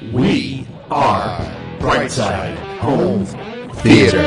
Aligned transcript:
We 0.00 0.64
are 0.92 1.40
Brightside 1.80 2.54
Home 2.78 3.26
Theater. 3.82 4.22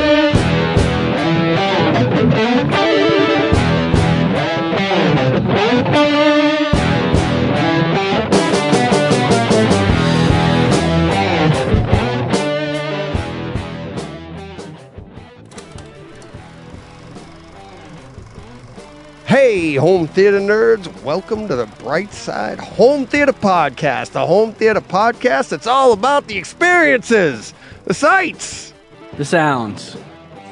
Hey, 19.72 19.78
home 19.78 20.06
theater 20.06 20.38
nerds, 20.38 21.02
welcome 21.02 21.48
to 21.48 21.56
the 21.56 21.64
Bright 21.64 22.12
Side 22.12 22.58
Home 22.60 23.06
Theater 23.06 23.32
Podcast. 23.32 24.10
The 24.10 24.26
home 24.26 24.52
theater 24.52 24.82
podcast 24.82 25.48
that's 25.48 25.66
all 25.66 25.94
about 25.94 26.26
the 26.26 26.36
experiences, 26.36 27.54
the 27.86 27.94
sights, 27.94 28.74
The 29.16 29.24
sounds. 29.24 29.96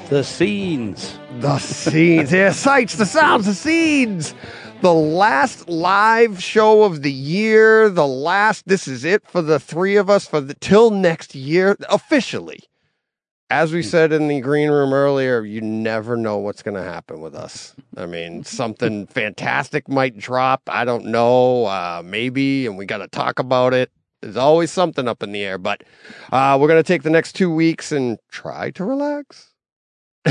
The 0.08 0.24
scenes. 0.24 1.18
the 1.38 1.58
scenes, 1.58 2.32
yeah, 2.32 2.52
sights, 2.52 2.96
the 2.96 3.04
sounds, 3.04 3.44
the 3.44 3.52
scenes. 3.52 4.34
The 4.80 4.94
last 4.94 5.68
live 5.68 6.42
show 6.42 6.84
of 6.84 7.02
the 7.02 7.12
year, 7.12 7.90
the 7.90 8.06
last, 8.06 8.66
this 8.68 8.88
is 8.88 9.04
it 9.04 9.28
for 9.28 9.42
the 9.42 9.60
three 9.60 9.96
of 9.96 10.08
us 10.08 10.26
for 10.26 10.40
the 10.40 10.54
till 10.54 10.90
next 10.90 11.34
year, 11.34 11.76
officially. 11.90 12.69
As 13.50 13.72
we 13.72 13.82
said 13.82 14.12
in 14.12 14.28
the 14.28 14.40
green 14.40 14.70
room 14.70 14.92
earlier, 14.92 15.42
you 15.42 15.60
never 15.60 16.16
know 16.16 16.38
what's 16.38 16.62
going 16.62 16.76
to 16.76 16.84
happen 16.84 17.20
with 17.20 17.34
us. 17.34 17.74
I 17.96 18.06
mean, 18.06 18.44
something 18.46 19.08
fantastic 19.08 19.88
might 19.88 20.16
drop. 20.16 20.62
I 20.68 20.84
don't 20.84 21.06
know. 21.06 21.66
Uh, 21.66 22.00
maybe, 22.04 22.66
and 22.66 22.78
we 22.78 22.86
got 22.86 22.98
to 22.98 23.08
talk 23.08 23.40
about 23.40 23.74
it. 23.74 23.90
There's 24.22 24.36
always 24.36 24.70
something 24.70 25.08
up 25.08 25.24
in 25.24 25.32
the 25.32 25.42
air, 25.42 25.58
but 25.58 25.82
uh, 26.30 26.56
we're 26.60 26.68
going 26.68 26.78
to 26.78 26.86
take 26.86 27.02
the 27.02 27.10
next 27.10 27.32
two 27.32 27.52
weeks 27.52 27.90
and 27.90 28.18
try 28.30 28.70
to 28.72 28.84
relax. 28.84 29.52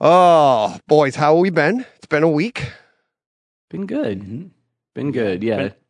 oh, 0.00 0.78
boys, 0.86 1.14
how 1.14 1.34
have 1.34 1.40
we 1.40 1.50
been? 1.50 1.86
It's 1.96 2.06
been 2.06 2.24
a 2.24 2.28
week. 2.28 2.72
Been 3.70 3.86
good. 3.86 4.50
Been 4.94 5.12
good. 5.12 5.42
Yeah. 5.42 5.56
But 5.56 5.80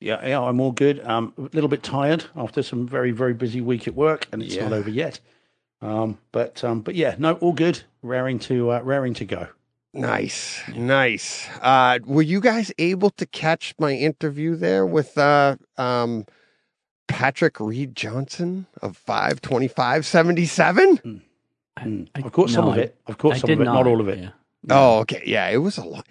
yeah, 0.00 0.26
yeah, 0.26 0.40
I'm 0.40 0.60
all 0.60 0.72
good. 0.72 1.04
Um, 1.06 1.32
a 1.38 1.42
little 1.52 1.68
bit 1.68 1.82
tired 1.82 2.24
after 2.36 2.62
some 2.62 2.86
very, 2.86 3.10
very 3.10 3.34
busy 3.34 3.60
week 3.60 3.88
at 3.88 3.94
work, 3.94 4.26
and 4.32 4.42
it's 4.42 4.56
not 4.56 4.72
over 4.72 4.90
yet. 4.90 5.20
Um, 5.80 6.18
but 6.32 6.62
um, 6.64 6.80
but 6.80 6.94
yeah, 6.94 7.14
no, 7.18 7.34
all 7.34 7.52
good. 7.52 7.82
Raring 8.02 8.38
to 8.40 8.72
uh, 8.72 8.80
raring 8.80 9.14
to 9.14 9.24
go. 9.24 9.48
Nice, 9.92 10.60
nice. 10.74 11.48
Uh, 11.62 12.00
were 12.04 12.22
you 12.22 12.40
guys 12.40 12.72
able 12.78 13.10
to 13.10 13.26
catch 13.26 13.74
my 13.78 13.92
interview 13.92 14.56
there 14.56 14.84
with 14.84 15.16
uh, 15.16 15.56
um, 15.76 16.26
Patrick 17.06 17.60
Read 17.60 17.94
Johnson 17.94 18.66
of 18.82 18.96
five 18.96 19.40
twenty 19.40 19.68
five 19.68 20.04
seventy 20.04 20.46
seven? 20.46 20.98
Mm. 20.98 21.20
I- 21.76 22.06
I've 22.14 22.32
caught 22.32 22.50
some 22.50 22.66
no, 22.66 22.72
of 22.72 22.78
it. 22.78 22.96
I've 23.06 23.18
caught 23.18 23.34
I 23.34 23.38
some 23.38 23.48
did 23.48 23.58
of 23.58 23.62
it, 23.62 23.64
not, 23.64 23.86
all 23.86 24.00
of 24.00 24.08
it. 24.08 24.18
Yeah. 24.18 24.30
Oh, 24.70 25.00
okay, 25.00 25.22
yeah, 25.26 25.48
it 25.48 25.58
was 25.58 25.76
a 25.76 25.84
lot. 25.84 26.06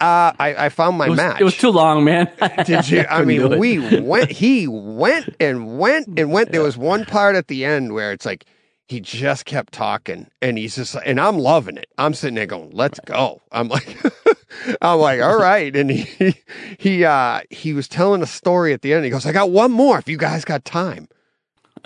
Uh, 0.00 0.32
I, 0.38 0.54
I 0.66 0.68
found 0.70 0.96
my 0.96 1.06
It 1.06 1.10
was, 1.10 1.16
match. 1.18 1.40
it 1.40 1.44
was 1.44 1.56
too 1.56 1.70
long, 1.70 2.04
man. 2.04 2.30
Did 2.66 2.88
you? 2.88 3.04
I 3.08 3.22
mean, 3.24 3.58
we 3.58 4.00
went. 4.00 4.30
He 4.40 4.66
went 4.66 5.36
and 5.38 5.78
went 5.78 6.08
and 6.18 6.32
went. 6.32 6.52
There 6.52 6.62
was 6.62 6.78
one 6.78 7.04
part 7.04 7.36
at 7.36 7.48
the 7.48 7.64
end 7.66 7.92
where 7.92 8.10
it's 8.12 8.24
like 8.24 8.46
he 8.88 9.00
just 9.00 9.44
kept 9.44 9.72
talking, 9.74 10.26
and 10.40 10.56
he's 10.56 10.76
just, 10.76 10.96
and 11.04 11.20
I'm 11.20 11.38
loving 11.38 11.76
it. 11.76 11.86
I'm 11.98 12.14
sitting 12.14 12.34
there 12.36 12.46
going, 12.46 12.70
"Let's 12.72 12.98
go." 13.00 13.42
I'm 13.52 13.68
like, 13.68 13.96
I'm 14.82 14.98
like, 15.00 15.20
all 15.20 15.38
right. 15.38 15.74
And 15.76 15.90
he 15.90 16.34
he 16.78 17.04
uh 17.04 17.40
he 17.50 17.74
was 17.74 17.86
telling 17.86 18.22
a 18.22 18.26
story 18.26 18.72
at 18.72 18.80
the 18.82 18.94
end. 18.94 19.04
He 19.04 19.10
goes, 19.10 19.26
"I 19.26 19.32
got 19.32 19.50
one 19.50 19.70
more. 19.70 19.98
If 19.98 20.08
you 20.08 20.16
guys 20.16 20.44
got 20.44 20.64
time." 20.64 21.08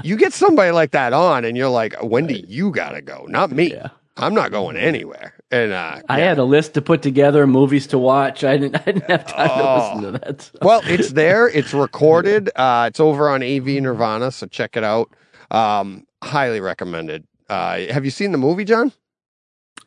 You 0.03 0.17
get 0.17 0.33
somebody 0.33 0.71
like 0.73 0.91
that 0.93 1.13
on, 1.13 1.45
and 1.45 1.57
you're 1.57 1.69
like, 1.69 1.95
"When 2.03 2.27
do 2.27 2.35
you 2.35 2.71
gotta 2.71 3.01
go? 3.03 3.27
Not 3.29 3.51
me. 3.51 3.73
Yeah. 3.73 3.89
I'm 4.17 4.35
not 4.35 4.51
going 4.53 4.77
anywhere." 4.77 5.35
And 5.55 5.73
uh, 5.73 6.01
I 6.09 6.19
yeah. 6.19 6.25
had 6.31 6.39
a 6.39 6.45
list 6.45 6.75
to 6.75 6.83
put 6.83 7.01
together, 7.03 7.47
movies 7.47 7.87
to 7.89 7.99
watch. 7.99 8.43
I 8.43 8.57
didn't. 8.57 8.75
I 8.77 8.85
didn't 8.93 9.05
have 9.11 9.25
time 9.27 9.51
Oh. 9.53 9.57
to 9.57 9.95
listen 9.97 10.13
to 10.13 10.19
that. 10.19 10.43
so- 10.43 10.59
Well, 10.63 10.81
it's 10.85 11.13
there. 11.13 11.49
It's 11.49 11.73
recorded. 11.87 12.51
Uh, 12.57 12.87
it's 12.89 12.99
over 12.99 13.29
on 13.29 13.43
AV 13.43 13.67
Nirvana, 13.81 14.33
so 14.33 14.47
check 14.49 14.77
it 14.77 14.83
out. 14.83 15.11
Um, 15.53 16.07
highly 16.25 16.61
recommended. 16.61 17.25
Uh, 17.49 17.81
have 17.91 18.05
you 18.05 18.11
seen 18.11 18.33
the 18.33 18.39
movie, 18.39 18.65
John? 18.65 18.91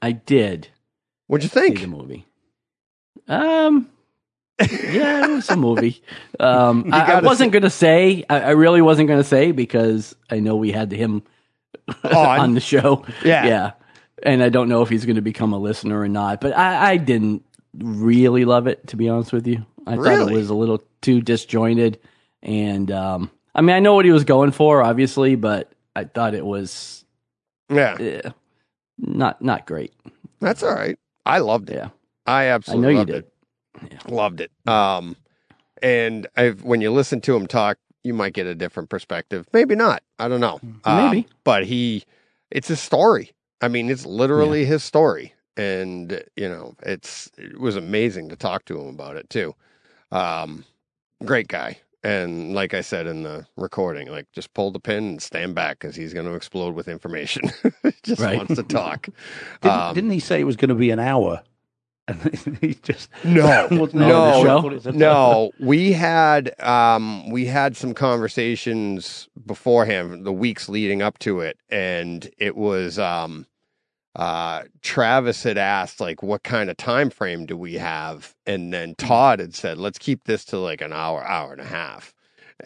I 0.01 0.13
did 0.13 0.69
What'd 1.25 1.43
you 1.43 1.49
see 1.49 1.59
think? 1.59 1.81
the 1.81 1.87
movie. 1.87 2.25
Um. 3.27 3.89
Yeah, 4.59 5.25
it 5.25 5.29
was 5.35 5.49
a 5.49 5.57
movie. 5.57 6.01
Um, 6.39 6.89
I, 6.93 7.13
I 7.13 7.19
wasn't 7.21 7.51
gonna 7.51 7.69
say. 7.69 8.23
I, 8.29 8.39
I 8.41 8.49
really 8.51 8.81
wasn't 8.81 9.09
gonna 9.09 9.23
say 9.23 9.51
because 9.51 10.15
I 10.29 10.39
know 10.39 10.55
we 10.55 10.71
had 10.71 10.91
him 10.91 11.23
On. 12.05 12.15
on 12.39 12.53
the 12.53 12.61
show. 12.61 13.05
Yeah. 13.25 13.45
Yeah. 13.45 13.71
And 14.23 14.41
I 14.43 14.49
don't 14.49 14.67
know 14.69 14.81
if 14.81 14.89
he's 14.89 15.05
going 15.05 15.15
to 15.17 15.21
become 15.21 15.53
a 15.53 15.59
listener 15.59 15.99
or 16.01 16.07
not, 16.07 16.41
but 16.41 16.57
I, 16.57 16.91
I 16.91 16.97
didn't 16.97 17.43
really 17.77 18.45
love 18.45 18.67
it, 18.67 18.87
to 18.87 18.95
be 18.95 19.09
honest 19.09 19.31
with 19.31 19.45
you. 19.47 19.65
I 19.85 19.95
thought 19.95 20.29
it 20.29 20.33
was 20.33 20.49
a 20.49 20.55
little 20.55 20.83
too 21.01 21.21
disjointed. 21.21 21.99
And, 22.41 22.91
um, 22.91 23.31
I 23.55 23.61
mean, 23.61 23.75
I 23.75 23.79
know 23.79 23.93
what 23.95 24.05
he 24.05 24.11
was 24.11 24.23
going 24.23 24.51
for, 24.51 24.81
obviously, 24.81 25.35
but 25.35 25.71
I 25.95 26.03
thought 26.05 26.33
it 26.33 26.45
was 26.45 27.05
Yeah, 27.69 27.95
eh, 27.99 28.29
not, 28.97 29.41
not 29.41 29.65
great. 29.67 29.93
that's 30.39 30.63
all 30.63 30.73
right. 30.73 30.97
I 31.25 31.39
loved 31.39 31.69
it. 31.69 31.75
Yeah. 31.75 31.89
I 32.25 32.43
I 32.43 32.45
absolutely 32.47 32.81
know 32.83 32.89
you 32.89 32.97
loved 32.97 33.11
did. 33.11 33.25
it. 33.91 34.11
Loved 34.11 34.41
it. 34.41 34.51
Um, 34.67 35.15
and 35.81 36.27
I've, 36.35 36.63
when 36.63 36.81
you 36.81 36.91
listen 36.91 37.21
to 37.21 37.35
him 37.35 37.47
talk, 37.47 37.77
you 38.03 38.13
might 38.13 38.33
get 38.33 38.47
a 38.47 38.55
different 38.55 38.89
perspective. 38.89 39.47
Maybe 39.53 39.75
not. 39.75 40.01
I 40.19 40.27
don't 40.27 40.39
know. 40.41 40.59
Maybe. 40.85 41.27
but 41.43 41.65
he, 41.65 42.03
it's 42.51 42.69
a 42.69 42.75
story. 42.75 43.31
I 43.61 43.67
mean, 43.67 43.89
it's 43.89 44.05
literally 44.05 44.65
his 44.65 44.83
story, 44.83 45.33
and 45.55 46.23
you 46.35 46.47
know, 46.47 46.75
it's 46.83 47.31
it 47.37 47.59
was 47.59 47.75
amazing 47.75 48.29
to 48.29 48.35
talk 48.35 48.65
to 48.65 48.79
him 48.79 48.87
about 48.87 49.15
it 49.15 49.29
too. 49.29 49.55
Um, 50.11 50.63
great 51.25 51.47
guy, 51.47 51.79
and 52.03 52.53
like 52.53 52.73
I 52.73 52.81
said 52.81 53.07
in 53.07 53.23
the 53.23 53.47
recording, 53.57 54.09
like 54.09 54.31
just 54.31 54.53
pull 54.53 54.71
the 54.71 54.79
pin 54.79 55.03
and 55.07 55.21
stand 55.21 55.55
back 55.55 55.79
because 55.79 55.95
he's 55.95 56.13
going 56.13 56.25
to 56.27 56.33
explode 56.35 56.75
with 56.75 56.87
information. 56.87 57.51
Just 58.03 58.21
Right. 58.21 58.37
wants 58.37 58.55
to 58.55 58.63
talk. 58.63 59.07
Didn't, 59.61 59.87
Um, 59.89 59.93
didn't 59.95 60.11
he 60.11 60.19
say 60.19 60.39
it 60.39 60.45
was 60.45 60.55
going 60.55 60.69
to 60.69 60.75
be 60.75 60.91
an 60.91 60.99
hour? 60.99 61.41
And 62.07 62.57
he 62.61 62.73
just 62.75 63.09
No, 63.23 63.67
wasn't 63.71 63.95
No, 63.95 64.25
the 64.25 64.31
the 64.39 64.43
show? 64.43 64.61
What 64.61 64.73
it 64.73 64.83
said. 64.83 64.95
no. 64.95 65.51
We 65.59 65.91
had 65.93 66.59
um 66.61 67.29
we 67.29 67.45
had 67.45 67.75
some 67.77 67.93
conversations 67.93 69.27
beforehand 69.45 70.25
the 70.25 70.33
weeks 70.33 70.69
leading 70.69 71.01
up 71.01 71.19
to 71.19 71.41
it 71.41 71.57
and 71.69 72.29
it 72.37 72.55
was 72.55 72.97
um 72.99 73.45
uh 74.15 74.63
travis 74.81 75.43
had 75.43 75.57
asked 75.57 75.99
like 75.99 76.23
what 76.23 76.43
kind 76.43 76.69
of 76.69 76.77
time 76.77 77.09
frame 77.09 77.45
do 77.45 77.57
we 77.57 77.75
have? 77.75 78.35
And 78.45 78.73
then 78.73 78.95
todd 78.95 79.39
had 79.39 79.53
said 79.55 79.77
let's 79.77 79.99
keep 79.99 80.23
this 80.25 80.45
to 80.45 80.57
like 80.57 80.81
an 80.81 80.93
hour 80.93 81.23
hour 81.25 81.51
and 81.51 81.61
a 81.61 81.65
half 81.65 82.13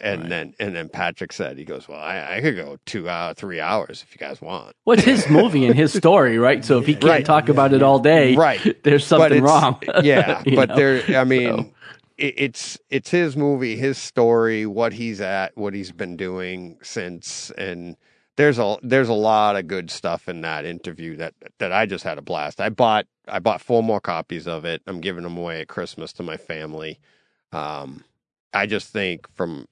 and 0.00 0.22
Right. 0.22 0.28
then 0.30 0.54
and 0.58 0.74
then 0.74 0.88
patrick 0.88 1.32
said 1.32 1.58
he 1.58 1.64
goes 1.64 1.86
well 1.86 2.00
i, 2.00 2.36
I 2.36 2.40
could 2.40 2.56
go 2.56 2.78
two 2.86 3.08
hour 3.08 3.34
three 3.34 3.60
hours 3.60 4.02
if 4.02 4.14
you 4.14 4.18
guys 4.18 4.40
want 4.40 4.74
Well, 4.86 4.96
it's 4.96 5.04
his 5.06 5.28
movie 5.28 5.66
and 5.66 5.74
his 5.74 5.92
story, 5.92 6.38
right? 6.38 6.64
So 6.64 6.78
if 6.78 6.86
he 6.86 6.94
can't 6.94 7.04
Right. 7.04 7.24
talk 7.24 7.48
about 7.50 7.72
it 7.74 7.82
all 7.82 7.98
day, 7.98 8.34
right 8.34 8.60
there's 8.84 9.06
something 9.06 9.42
wrong. 9.42 9.80
yeah, 10.02 10.42
but 10.54 10.70
know? 10.70 10.76
there, 10.76 11.18
I 11.20 11.24
mean, 11.24 11.56
So- 11.56 11.70
it, 12.18 12.34
it's 12.36 12.78
it's 12.90 13.10
his 13.10 13.36
movie, 13.36 13.76
his 13.76 13.98
story, 13.98 14.64
what 14.66 14.92
he's 14.94 15.20
at, 15.20 15.56
what 15.56 15.74
he's 15.74 15.92
been 15.92 16.16
doing 16.16 16.78
since, 16.82 17.50
and 17.58 17.96
there's 18.36 18.58
a 18.58 18.76
there's 18.82 19.08
a 19.08 19.14
lot 19.14 19.56
of 19.56 19.66
good 19.66 19.90
stuff 19.90 20.28
in 20.28 20.40
that 20.42 20.64
interview 20.64 21.16
that 21.16 21.34
that 21.58 21.72
I 21.72 21.84
just 21.86 22.04
had 22.04 22.16
a 22.18 22.22
blast. 22.22 22.60
I 22.60 22.68
bought 22.70 23.06
I 23.28 23.38
bought 23.40 23.60
four 23.60 23.82
more 23.82 24.00
copies 24.00 24.46
of 24.46 24.64
it. 24.64 24.82
I'm 24.86 25.00
giving 25.00 25.22
them 25.24 25.36
away 25.36 25.60
at 25.62 25.68
Christmas 25.68 26.12
to 26.14 26.22
my 26.22 26.36
family. 26.36 26.98
Um, 27.52 28.04
I 28.54 28.66
just 28.66 28.88
think 28.92 29.26
from. 29.34 29.66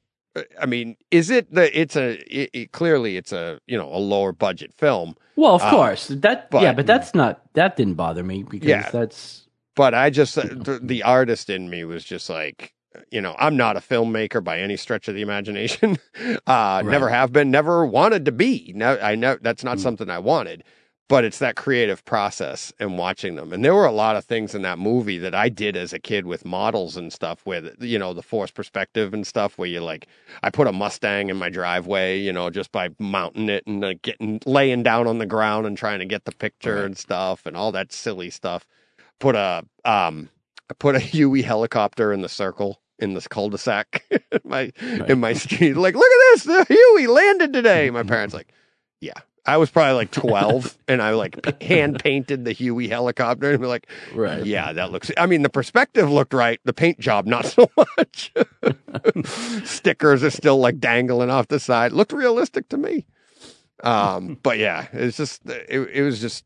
I 0.61 0.67
mean, 0.67 0.97
is 1.11 1.29
it 1.31 1.53
the? 1.53 1.79
It's 1.79 1.97
a 1.97 2.13
it, 2.33 2.51
it, 2.53 2.73
clearly 2.73 3.17
it's 3.17 3.33
a 3.33 3.61
you 3.67 3.77
know 3.77 3.93
a 3.93 3.99
lower 3.99 4.33
budget 4.33 4.73
film, 4.77 5.17
Well, 5.37 5.57
of 5.57 5.63
Uh, 5.63 5.71
course. 5.71 6.09
That 6.09 6.51
but- 6.51 6.63
yeah, 6.63 6.73
but 6.73 6.87
that's 6.87 7.15
not 7.15 7.43
that 7.55 7.77
didn't 7.77 7.95
bother 7.95 8.23
me 8.23 8.45
because 8.45 8.69
Yeah. 8.69 8.89
that's 8.91 9.47
but 9.75 9.95
I 9.95 10.11
just 10.11 10.35
the, 10.37 10.79
the 10.83 11.03
artist 11.03 11.51
in 11.51 11.69
me 11.71 11.85
was 11.85 12.05
just 12.05 12.31
like 12.31 12.75
you 13.11 13.21
know 13.21 13.35
I'm 13.39 13.57
not 13.57 13.77
a 13.77 13.81
filmmaker 13.81 14.43
by 14.43 14.61
any 14.61 14.77
stretch 14.77 15.09
of 15.09 15.15
the 15.17 15.23
imagination. 15.23 15.99
uh, 16.47 16.83
Never 16.85 17.09
have 17.09 17.33
been. 17.33 17.51
Never 17.51 17.85
wanted 17.85 18.25
to 18.27 18.33
be. 18.33 18.73
No, 18.77 18.99
I 19.03 19.15
know 19.17 19.37
that's 19.41 19.65
not 19.65 19.79
Mm. 19.79 19.81
something 19.81 20.11
I 20.11 20.19
wanted. 20.21 20.63
But 21.11 21.25
it's 21.27 21.41
that 21.41 21.57
creative 21.57 22.05
process 22.07 22.73
and 22.81 22.97
watching 22.97 23.35
them. 23.35 23.53
And 23.53 23.65
there 23.65 23.75
were 23.75 23.85
a 23.85 23.93
lot 23.93 24.17
of 24.17 24.25
things 24.25 24.55
in 24.55 24.63
that 24.63 24.79
movie 24.79 25.19
that 25.19 25.35
I 25.35 25.51
did 25.51 25.77
as 25.77 25.93
a 25.93 25.99
kid 25.99 26.25
with 26.25 26.47
models 26.47 26.97
and 26.97 27.13
stuff, 27.13 27.45
with, 27.45 27.75
you 27.83 27.99
know 27.99 28.15
the 28.15 28.23
forced 28.23 28.55
perspective 28.55 29.13
and 29.13 29.27
stuff, 29.27 29.59
where 29.59 29.69
you're 29.69 29.83
like 29.83 30.07
I 30.43 30.51
put 30.51 30.69
a 30.69 30.73
Mustang 30.73 31.29
in 31.29 31.37
my 31.37 31.51
driveway, 31.51 32.19
you 32.21 32.33
know, 32.33 32.49
just 32.49 32.73
by 32.73 32.91
mounting 32.99 33.51
it 33.51 33.67
and 33.67 33.83
like 33.83 34.03
getting 34.03 34.41
laying 34.47 34.85
down 34.85 35.07
on 35.09 35.19
the 35.19 35.27
ground 35.27 35.67
and 35.67 35.77
trying 35.77 35.99
to 35.99 36.07
get 36.07 36.25
the 36.25 36.33
picture 36.33 36.77
Right. 36.77 36.87
and 36.87 36.97
stuff 36.99 37.45
and 37.45 37.57
all 37.57 37.73
that 37.73 37.93
silly 37.93 38.31
stuff 38.31 38.65
put 39.21 39.37
a 39.37 39.65
um 39.85 40.31
I 40.71 40.75
put 40.79 40.97
a 40.97 41.01
Huey 41.15 41.43
helicopter 41.43 42.13
in 42.13 42.23
the 42.23 42.29
circle 42.29 42.81
in 43.01 43.15
this 43.15 43.29
cul-de-sac 43.29 44.05
in 44.11 44.41
my 44.45 44.73
in 45.09 45.21
my 45.21 45.33
street. 45.33 45.75
Like, 45.75 45.95
look 45.95 46.05
at 46.05 46.21
this, 46.35 46.45
the 46.45 46.65
Huey 46.69 47.07
landed 47.09 47.53
today. 47.53 47.91
My 47.91 48.03
parents 48.05 48.35
like, 48.35 48.53
yeah. 49.01 49.15
I 49.51 49.57
was 49.57 49.69
probably 49.71 49.95
like 49.95 50.13
twelve, 50.13 50.79
and 50.87 51.03
I 51.03 51.11
like 51.11 51.43
p- 51.59 51.67
hand 51.67 51.99
painted 52.03 52.45
the 52.45 52.53
Huey 52.53 52.87
helicopter, 52.89 53.51
and 53.51 53.61
be 53.61 53.67
like, 53.67 53.89
Right. 54.15 54.45
yeah, 54.47 54.73
that 54.73 54.93
looks. 54.93 55.11
I 55.17 55.27
mean, 55.27 55.43
the 55.43 55.49
perspective 55.51 56.11
looked 56.11 56.33
right. 56.33 56.61
The 56.65 56.73
paint 56.73 57.01
job, 57.01 57.27
not 57.27 57.45
so 57.47 57.69
much. 57.77 58.33
Stickers 59.65 60.23
are 60.23 60.31
still 60.31 60.59
like 60.59 60.79
dangling 60.79 61.31
off 61.31 61.49
the 61.49 61.59
side. 61.61 61.93
Looked 61.93 62.13
realistic 62.13 62.69
to 62.69 62.77
me. 62.77 63.07
Um, 63.83 64.39
but 64.43 64.59
yeah, 64.59 64.87
it's 64.93 65.17
just 65.17 65.43
it, 65.47 65.91
it 65.93 66.03
was 66.03 66.21
just 66.21 66.45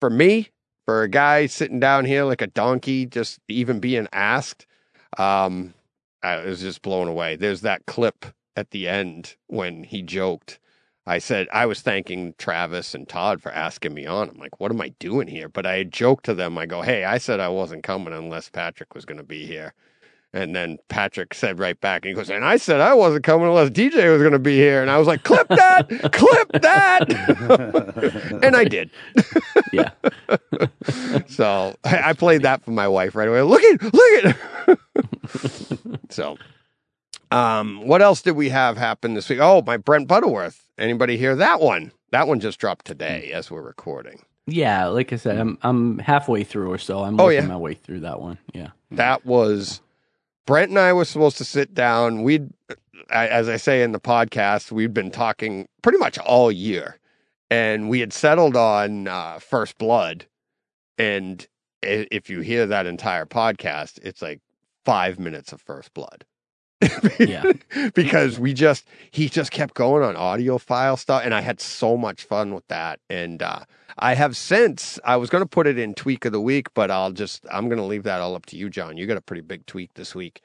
for 0.00 0.10
me, 0.10 0.50
for 0.84 1.02
a 1.02 1.08
guy 1.08 1.46
sitting 1.46 1.80
down 1.80 2.04
here 2.04 2.24
like 2.24 2.42
a 2.42 2.46
donkey, 2.46 3.06
just 3.06 3.40
even 3.48 3.80
being 3.80 4.06
asked. 4.12 4.66
Um, 5.18 5.74
I 6.22 6.36
was 6.44 6.60
just 6.60 6.82
blown 6.82 7.08
away. 7.08 7.36
There's 7.36 7.62
that 7.62 7.86
clip 7.86 8.26
at 8.56 8.70
the 8.70 8.86
end 8.88 9.36
when 9.46 9.82
he 9.84 10.02
joked. 10.02 10.58
I 11.08 11.18
said 11.18 11.48
I 11.50 11.64
was 11.64 11.80
thanking 11.80 12.34
Travis 12.36 12.94
and 12.94 13.08
Todd 13.08 13.40
for 13.40 13.50
asking 13.50 13.94
me 13.94 14.04
on. 14.04 14.28
I'm 14.28 14.36
like, 14.36 14.60
what 14.60 14.70
am 14.70 14.80
I 14.82 14.90
doing 14.98 15.26
here? 15.26 15.48
But 15.48 15.64
I 15.64 15.78
had 15.78 15.90
joked 15.90 16.26
to 16.26 16.34
them. 16.34 16.58
I 16.58 16.66
go, 16.66 16.82
hey, 16.82 17.04
I 17.04 17.16
said 17.16 17.40
I 17.40 17.48
wasn't 17.48 17.82
coming 17.82 18.12
unless 18.12 18.50
Patrick 18.50 18.94
was 18.94 19.06
going 19.06 19.16
to 19.16 19.24
be 19.24 19.46
here. 19.46 19.72
And 20.34 20.54
then 20.54 20.76
Patrick 20.88 21.32
said 21.32 21.58
right 21.58 21.80
back, 21.80 22.04
and 22.04 22.10
he 22.10 22.14
goes, 22.14 22.28
and 22.28 22.44
I 22.44 22.58
said 22.58 22.82
I 22.82 22.92
wasn't 22.92 23.24
coming 23.24 23.48
unless 23.48 23.70
DJ 23.70 24.12
was 24.12 24.20
going 24.20 24.34
to 24.34 24.38
be 24.38 24.58
here. 24.58 24.82
And 24.82 24.90
I 24.90 24.98
was 24.98 25.06
like, 25.06 25.22
clip 25.22 25.48
that, 25.48 25.88
clip 26.12 26.52
that. 26.60 28.40
and 28.42 28.54
I 28.54 28.64
did. 28.64 28.90
Yeah. 29.70 29.90
So 31.28 31.76
I, 31.84 32.10
I 32.10 32.12
played 32.14 32.42
that 32.42 32.64
for 32.64 32.70
my 32.70 32.88
wife 32.88 33.14
right 33.14 33.28
away. 33.28 33.42
Look 33.42 33.62
at, 33.62 33.82
look 33.92 34.24
at. 34.24 34.78
so, 36.08 36.38
um, 37.30 37.86
what 37.86 38.02
else 38.02 38.22
did 38.22 38.32
we 38.32 38.48
have 38.50 38.76
happen 38.76 39.14
this 39.14 39.28
week? 39.28 39.38
Oh, 39.40 39.62
my 39.66 39.76
Brent 39.76 40.08
Butterworth. 40.08 40.68
Anybody 40.78 41.16
hear 41.16 41.34
that 41.36 41.60
one? 41.60 41.92
That 42.10 42.26
one 42.28 42.40
just 42.40 42.58
dropped 42.58 42.84
today 42.86 43.30
as 43.32 43.50
we're 43.50 43.62
recording. 43.62 44.22
Yeah. 44.46 44.86
Like 44.86 45.12
I 45.12 45.16
said, 45.16 45.38
I'm 45.38 45.58
I'm 45.62 45.98
halfway 45.98 46.44
through 46.44 46.70
or 46.72 46.78
so. 46.78 47.00
I'm 47.04 47.20
Oh, 47.20 47.28
yeah. 47.28 47.42
my 47.46 47.56
way 47.56 47.74
through 47.74 48.00
that 48.00 48.20
one. 48.20 48.38
Yeah. 48.54 48.68
That 48.92 49.26
was 49.26 49.80
Brent 50.46 50.70
and 50.70 50.78
I 50.78 50.92
were 50.94 51.04
supposed 51.04 51.36
to 51.38 51.44
sit 51.44 51.74
down. 51.74 52.22
We'd, 52.22 52.48
as 53.10 53.48
I 53.48 53.56
say 53.58 53.82
in 53.82 53.92
the 53.92 54.00
podcast, 54.00 54.72
we'd 54.72 54.94
been 54.94 55.10
talking 55.10 55.68
pretty 55.82 55.98
much 55.98 56.16
all 56.18 56.50
year, 56.50 56.96
and 57.50 57.90
we 57.90 58.00
had 58.00 58.14
settled 58.14 58.56
on 58.56 59.06
uh, 59.08 59.38
First 59.40 59.76
Blood. 59.76 60.24
And 60.96 61.46
if 61.82 62.30
you 62.30 62.40
hear 62.40 62.64
that 62.66 62.86
entire 62.86 63.26
podcast, 63.26 63.98
it's 64.02 64.22
like 64.22 64.40
five 64.86 65.18
minutes 65.18 65.52
of 65.52 65.60
First 65.60 65.92
Blood. 65.92 66.24
Yeah. 67.24 67.44
because 67.94 68.38
we 68.38 68.54
just 68.54 68.86
he 69.10 69.28
just 69.28 69.50
kept 69.50 69.74
going 69.74 70.02
on 70.02 70.14
audiophile 70.14 70.98
stuff 70.98 71.22
and 71.24 71.34
I 71.34 71.40
had 71.40 71.60
so 71.60 71.96
much 71.96 72.24
fun 72.24 72.54
with 72.54 72.66
that. 72.68 73.00
And 73.10 73.42
uh 73.42 73.60
I 73.98 74.14
have 74.14 74.36
since 74.36 74.98
I 75.04 75.16
was 75.16 75.28
going 75.28 75.42
to 75.42 75.48
put 75.48 75.66
it 75.66 75.76
in 75.78 75.92
tweak 75.94 76.24
of 76.24 76.32
the 76.32 76.40
week 76.40 76.68
but 76.74 76.90
I'll 76.90 77.12
just 77.12 77.44
I'm 77.50 77.68
going 77.68 77.78
to 77.80 77.84
leave 77.84 78.04
that 78.04 78.20
all 78.20 78.34
up 78.36 78.46
to 78.46 78.56
you 78.56 78.70
John. 78.70 78.96
You 78.96 79.06
got 79.06 79.16
a 79.16 79.20
pretty 79.22 79.42
big 79.42 79.66
tweak 79.66 79.94
this 79.94 80.14
week. 80.14 80.40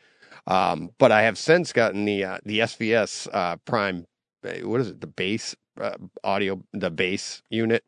Um 0.48 0.90
but 0.98 1.12
I 1.12 1.22
have 1.24 1.38
since 1.38 1.72
gotten 1.74 2.06
the 2.06 2.24
uh, 2.26 2.38
the 2.46 2.60
SVS 2.60 3.28
uh 3.32 3.58
prime 3.66 4.08
uh, 4.46 4.68
what 4.68 4.82
is 4.82 4.90
it? 4.90 5.02
The 5.02 5.08
base 5.08 5.56
uh, 5.80 5.98
audio 6.24 6.64
the 6.74 6.90
base 6.92 7.44
unit. 7.50 7.84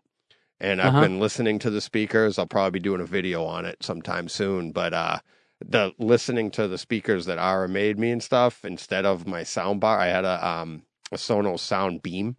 And 0.59 0.81
I've 0.81 0.89
Uh-huh. 0.89 1.01
been 1.01 1.19
listening 1.19 1.59
to 1.59 1.69
the 1.69 1.81
speakers. 1.81 2.39
I'll 2.39 2.47
probably 2.47 2.79
be 2.79 2.83
doing 2.83 3.01
a 3.01 3.05
video 3.05 3.43
on 3.43 3.65
it 3.65 3.77
sometime 3.83 4.29
soon. 4.29 4.71
But 4.71 4.93
uh 4.93 5.19
the 5.63 5.93
listening 5.99 6.51
to 6.51 6.67
the 6.67 6.77
speakers 6.77 7.25
that 7.25 7.37
Ara 7.37 7.67
made 7.69 7.97
me 7.99 8.11
and 8.11 8.21
stuff 8.23 8.65
instead 8.65 9.05
of 9.05 9.27
my 9.27 9.43
sound 9.43 9.81
bar. 9.81 9.99
I 9.99 10.07
had 10.07 10.25
a 10.25 10.45
um 10.47 10.83
a 11.11 11.15
Sonos 11.17 11.59
Sound 11.59 12.01
Beam, 12.01 12.35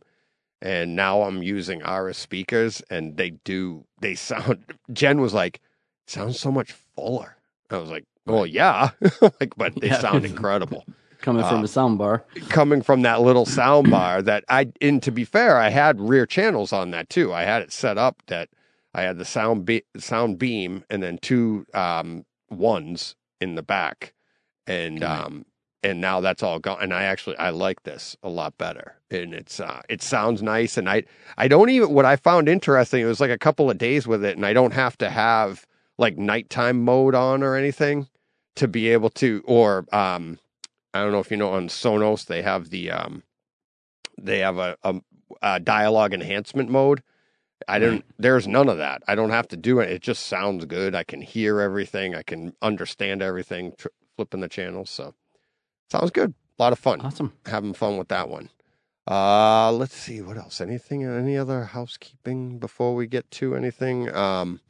and 0.61 0.97
now 0.97 1.23
I'm 1.23 1.43
using 1.43 1.83
Ara 1.83 2.15
speakers, 2.15 2.83
and 2.91 3.17
they 3.17 3.31
do 3.31 3.85
they 4.01 4.15
sound. 4.17 4.65
Jen 4.93 5.21
was 5.21 5.35
like, 5.35 5.61
"Sounds 6.07 6.39
so 6.41 6.51
much 6.53 6.73
fuller." 6.73 7.37
I 7.71 7.79
was 7.79 7.91
like, 7.91 8.05
"Well, 8.27 8.47
yeah," 8.47 8.91
like, 9.41 9.55
but 9.57 9.75
they 9.81 9.89
Yeah. 9.89 10.01
sound 10.01 10.25
incredible 10.27 10.85
Coming 11.23 11.43
from 11.45 11.59
Uh, 11.59 11.63
the 11.63 11.69
sound 11.69 11.99
bar. 11.99 12.25
coming 12.51 12.83
from 12.83 13.03
that 13.03 13.21
little 13.23 13.47
sound 13.47 13.91
bar 13.91 14.23
that 14.23 14.45
I 14.49 14.71
and 14.81 15.03
to 15.03 15.11
be 15.11 15.25
fair, 15.25 15.57
I 15.57 15.71
had 15.71 16.01
rear 16.01 16.27
channels 16.27 16.73
on 16.73 16.91
that 16.93 17.09
too. 17.09 17.33
I 17.33 17.43
had 17.45 17.63
it 17.63 17.73
set 17.73 17.99
up 17.99 18.23
that 18.27 18.51
I 18.95 19.03
had 19.03 19.19
the 19.19 19.25
sound 19.25 19.65
be, 19.65 19.83
sound 19.97 20.39
beam 20.39 20.85
and 20.91 21.03
then 21.03 21.19
two 21.19 21.67
um 21.75 22.25
ones 22.51 23.17
in 23.41 23.55
the 23.55 23.63
back. 23.63 24.15
And 24.67 25.03
Okay. 25.03 25.07
um 25.07 25.47
and 25.83 26.01
now 26.01 26.21
that's 26.21 26.43
all 26.43 26.59
gone 26.59 26.79
and 26.81 26.93
I 26.93 27.05
actually 27.05 27.37
I 27.39 27.51
like 27.51 27.85
this 27.85 28.17
a 28.23 28.29
lot 28.29 28.57
better. 28.59 28.97
And 29.11 29.35
it's 29.35 29.61
uh 29.61 29.83
it 29.89 30.03
sounds 30.03 30.43
nice 30.43 30.77
and 30.77 30.89
I 30.89 31.05
I 31.37 31.49
don't 31.49 31.71
even 31.71 31.93
what 31.93 32.05
I 32.05 32.17
found 32.17 32.49
interesting 32.49 33.03
it 33.03 33.07
was 33.07 33.21
like 33.21 33.31
a 33.31 33.39
couple 33.39 33.71
of 33.71 33.79
days 33.79 34.07
with 34.07 34.25
it 34.25 34.37
and 34.37 34.45
I 34.47 34.53
don't 34.53 34.73
have 34.75 34.99
to 34.99 35.11
have 35.11 35.67
like 35.99 36.19
nighttime 36.19 36.83
mode 36.83 37.15
on 37.15 37.43
or 37.43 37.55
anything 37.57 38.09
to 38.57 38.67
be 38.69 38.89
able 38.89 39.11
to 39.11 39.43
or 39.47 39.87
um 39.93 40.39
I 40.95 41.03
don't 41.03 41.13
know 41.13 41.21
if 41.21 41.31
you 41.31 41.37
know 41.37 41.51
on 41.53 41.69
Sonos 41.69 42.27
they 42.27 42.43
have 42.43 42.71
the 42.71 42.91
um 42.91 43.23
they 44.19 44.39
have 44.41 44.59
a, 44.59 44.77
a, 44.83 44.95
a 45.43 45.61
dialogue 45.61 46.15
enhancement 46.15 46.71
mode. 46.71 47.03
I 47.69 47.79
don't. 47.79 48.05
There's 48.19 48.47
none 48.47 48.69
of 48.69 48.79
that. 48.79 49.03
I 49.09 49.15
don't 49.15 49.31
have 49.31 49.49
to 49.49 49.57
do 49.57 49.81
it. 49.81 49.91
It 49.91 50.03
just 50.03 50.27
sounds 50.27 50.65
good. 50.65 50.95
I 50.95 51.05
can 51.05 51.21
hear 51.21 51.61
everything. 51.61 52.15
I 52.15 52.23
can 52.23 52.55
understand 52.63 53.23
everything. 53.23 53.73
Flipping 54.17 54.41
the 54.41 54.49
channels, 54.49 54.91
so 54.91 55.15
sounds 55.91 56.11
good. 56.11 56.35
A 56.59 56.63
lot 56.63 56.73
of 56.73 56.79
fun. 56.79 57.01
Awesome. 57.03 57.33
Having 57.47 57.75
fun 57.75 57.99
with 57.99 58.09
that 58.09 58.29
one. 58.29 58.49
Uh, 59.09 59.71
let's 59.73 59.95
see 59.95 60.21
what 60.21 60.37
else. 60.37 60.61
Anything? 60.61 61.05
Any 61.05 61.37
other 61.37 61.65
housekeeping 61.65 62.59
before 62.59 62.95
we 62.95 63.07
get 63.07 63.31
to 63.33 63.55
anything? 63.55 64.13
Um, 64.15 64.61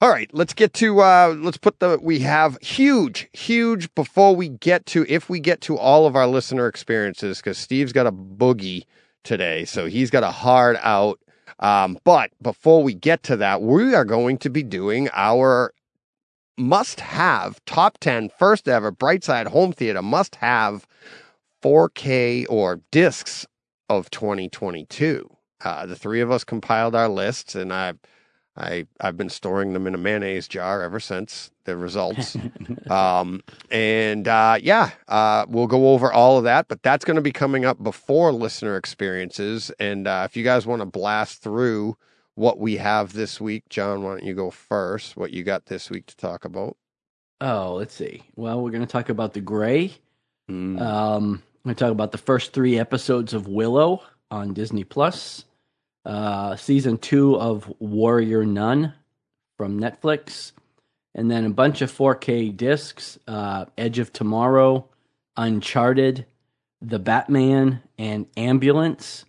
all 0.00 0.10
right, 0.10 0.28
let's 0.34 0.52
get 0.52 0.74
to 0.74 1.00
uh 1.00 1.34
let's 1.38 1.56
put 1.56 1.80
the 1.80 1.98
we 2.02 2.18
have 2.18 2.58
huge, 2.60 3.28
huge 3.32 3.94
before 3.94 4.36
we 4.36 4.48
get 4.50 4.84
to 4.86 5.06
if 5.08 5.30
we 5.30 5.40
get 5.40 5.62
to 5.62 5.78
all 5.78 6.06
of 6.06 6.14
our 6.14 6.26
listener 6.26 6.66
experiences, 6.66 7.38
because 7.38 7.56
Steve's 7.56 7.92
got 7.92 8.06
a 8.06 8.12
boogie 8.12 8.84
today, 9.22 9.64
so 9.64 9.86
he's 9.86 10.10
got 10.10 10.22
a 10.22 10.30
hard 10.30 10.76
out. 10.82 11.20
Um, 11.58 11.98
but 12.04 12.30
before 12.42 12.82
we 12.82 12.94
get 12.94 13.22
to 13.24 13.36
that, 13.36 13.62
we 13.62 13.94
are 13.94 14.04
going 14.04 14.38
to 14.38 14.50
be 14.50 14.62
doing 14.62 15.08
our 15.12 15.72
must 16.56 17.00
have 17.00 17.64
top 17.64 17.98
10 17.98 18.30
first 18.38 18.68
ever 18.68 18.92
Brightside 18.92 19.48
home 19.48 19.72
theater 19.72 20.02
must 20.02 20.36
have 20.36 20.86
4K 21.62 22.46
or 22.48 22.80
discs 22.90 23.46
of 23.88 24.10
2022. 24.10 25.28
Uh, 25.64 25.86
the 25.86 25.96
three 25.96 26.20
of 26.20 26.30
us 26.30 26.44
compiled 26.44 26.94
our 26.94 27.08
lists, 27.08 27.54
and 27.54 27.72
I, 27.72 27.94
I, 28.56 28.86
I've 29.00 29.16
been 29.16 29.30
storing 29.30 29.72
them 29.72 29.86
in 29.86 29.94
a 29.94 29.98
mayonnaise 29.98 30.46
jar 30.46 30.82
ever 30.82 31.00
since 31.00 31.50
the 31.64 31.76
results. 31.76 32.36
um, 32.90 33.42
and 33.70 34.28
uh, 34.28 34.58
yeah, 34.62 34.90
uh, 35.08 35.46
we'll 35.48 35.66
go 35.66 35.92
over 35.92 36.12
all 36.12 36.38
of 36.38 36.44
that, 36.44 36.68
but 36.68 36.82
that's 36.82 37.04
going 37.04 37.16
to 37.16 37.22
be 37.22 37.32
coming 37.32 37.64
up 37.64 37.82
before 37.82 38.32
listener 38.32 38.76
experiences. 38.76 39.72
And 39.80 40.06
uh, 40.06 40.22
if 40.24 40.36
you 40.36 40.44
guys 40.44 40.66
want 40.66 40.82
to 40.82 40.86
blast 40.86 41.42
through 41.42 41.96
what 42.36 42.58
we 42.58 42.76
have 42.76 43.12
this 43.12 43.40
week, 43.40 43.68
John, 43.68 44.02
why 44.02 44.10
don't 44.10 44.24
you 44.24 44.34
go 44.34 44.50
first? 44.50 45.16
What 45.16 45.32
you 45.32 45.42
got 45.42 45.66
this 45.66 45.90
week 45.90 46.06
to 46.06 46.16
talk 46.16 46.44
about? 46.44 46.76
Oh, 47.40 47.74
let's 47.74 47.94
see. 47.94 48.22
Well, 48.36 48.62
we're 48.62 48.70
going 48.70 48.86
to 48.86 48.90
talk 48.90 49.08
about 49.08 49.34
the 49.34 49.40
Gray. 49.40 49.94
Mm. 50.50 50.80
Um, 50.80 51.42
I'm 51.64 51.70
going 51.70 51.74
to 51.74 51.84
talk 51.84 51.92
about 51.92 52.12
the 52.12 52.18
first 52.18 52.52
three 52.52 52.78
episodes 52.78 53.34
of 53.34 53.48
Willow 53.48 54.02
on 54.30 54.54
Disney 54.54 54.84
Plus, 54.84 55.44
uh, 56.04 56.56
season 56.56 56.98
two 56.98 57.36
of 57.36 57.72
Warrior 57.78 58.44
Nun 58.44 58.92
from 59.56 59.80
Netflix, 59.80 60.52
and 61.14 61.30
then 61.30 61.44
a 61.44 61.50
bunch 61.50 61.80
of 61.82 61.92
4K 61.92 62.56
discs: 62.56 63.18
uh, 63.26 63.66
Edge 63.78 63.98
of 63.98 64.12
Tomorrow, 64.12 64.86
Uncharted, 65.36 66.26
The 66.82 66.98
Batman, 66.98 67.82
and 67.98 68.26
Ambulance. 68.36 69.24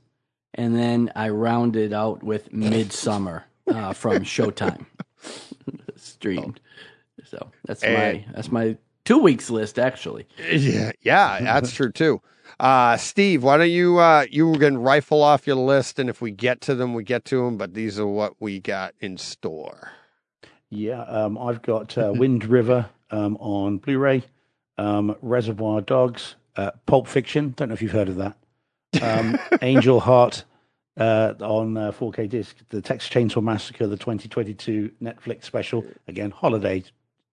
And 0.53 0.75
then 0.75 1.12
I 1.15 1.29
rounded 1.29 1.91
out 1.91 2.24
with 2.24 2.51
Midsommar 2.51 3.44
uh, 3.67 3.94
from 3.94 4.20
Showtime, 4.24 4.86
streamed. 5.98 6.62
So 7.25 7.51
that's 7.65 7.84
my 7.84 8.25
that's 8.34 8.51
my 8.51 8.77
two 9.03 9.17
weeks 9.17 9.50
list 9.50 9.79
actually. 9.79 10.27
Yeah, 10.51 10.91
yeah, 11.01 11.39
that's 11.41 11.74
true 11.74 11.91
too. 11.91 12.22
Uh, 12.59 12.95
Steve, 12.97 13.43
why 13.43 13.57
don't 13.57 13.69
you 13.69 13.97
uh, 14.00 14.25
you 14.29 14.53
can 14.53 14.77
rifle 14.77 15.21
off 15.21 15.45
your 15.45 15.57
list, 15.57 16.00
and 16.00 16.09
if 16.09 16.21
we 16.21 16.31
get 16.31 16.62
to 16.62 16.75
them, 16.75 16.93
we 16.93 17.03
get 17.03 17.25
to 17.25 17.43
them. 17.43 17.57
But 17.57 17.74
these 17.74 18.00
are 18.00 18.07
what 18.07 18.33
we 18.39 18.59
got 18.59 18.93
in 19.00 19.17
store. 19.17 19.91
Yeah, 20.69 21.03
um, 21.03 21.38
I've 21.38 21.62
got 21.62 21.97
uh, 21.97 22.13
Wind 22.15 22.45
River 22.45 22.89
um, 23.12 23.38
on 23.38 23.77
Blu-ray, 23.77 24.24
um, 24.77 25.15
Reservoir 25.21 25.81
Dogs, 25.81 26.35
uh, 26.55 26.71
Pulp 26.85 27.07
Fiction. 27.07 27.53
Don't 27.55 27.69
know 27.69 27.74
if 27.74 27.81
you've 27.81 27.91
heard 27.91 28.09
of 28.09 28.15
that. 28.15 28.38
Um, 29.01 29.38
Angel 29.62 30.00
Heart 30.00 30.43
uh, 30.97 31.33
on 31.41 31.77
uh, 31.77 31.91
4K 31.91 32.29
disc. 32.29 32.57
The 32.69 32.81
Texas 32.81 33.09
Chainsaw 33.09 33.43
Massacre, 33.43 33.88
the 33.88 33.97
2022 33.97 34.91
Netflix 35.01 35.43
special. 35.43 35.85
Again, 36.07 36.31
holiday 36.31 36.83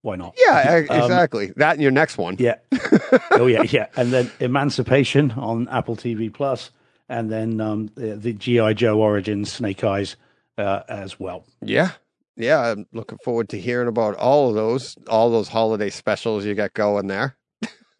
Why 0.03 0.15
not? 0.17 0.35
Yeah, 0.37 0.79
e- 0.79 0.83
exactly. 0.89 1.51
that 1.57 1.73
and 1.73 1.81
your 1.81 1.89
next 1.91 2.17
one. 2.17 2.35
Yeah. 2.37 2.55
oh 3.31 3.47
yeah, 3.47 3.63
yeah. 3.63 3.87
And 3.97 4.13
then 4.13 4.29
Emancipation 4.39 5.31
on 5.31 5.67
Apple 5.69 5.95
TV 5.95 6.31
Plus, 6.31 6.69
and 7.09 7.31
then 7.31 7.59
um, 7.59 7.89
the, 7.95 8.15
the 8.15 8.33
GI 8.33 8.75
Joe 8.75 8.99
Origins 8.99 9.51
Snake 9.51 9.83
Eyes 9.83 10.15
uh, 10.57 10.81
as 10.87 11.19
well. 11.19 11.45
Yeah. 11.61 11.91
Yeah, 12.35 12.59
I'm 12.71 12.85
looking 12.93 13.19
forward 13.23 13.49
to 13.49 13.59
hearing 13.59 13.87
about 13.87 14.15
all 14.15 14.49
of 14.49 14.55
those, 14.55 14.95
all 15.07 15.29
those 15.29 15.47
holiday 15.49 15.89
specials 15.91 16.45
you 16.45 16.55
got 16.55 16.73
going 16.73 17.07
there. 17.07 17.35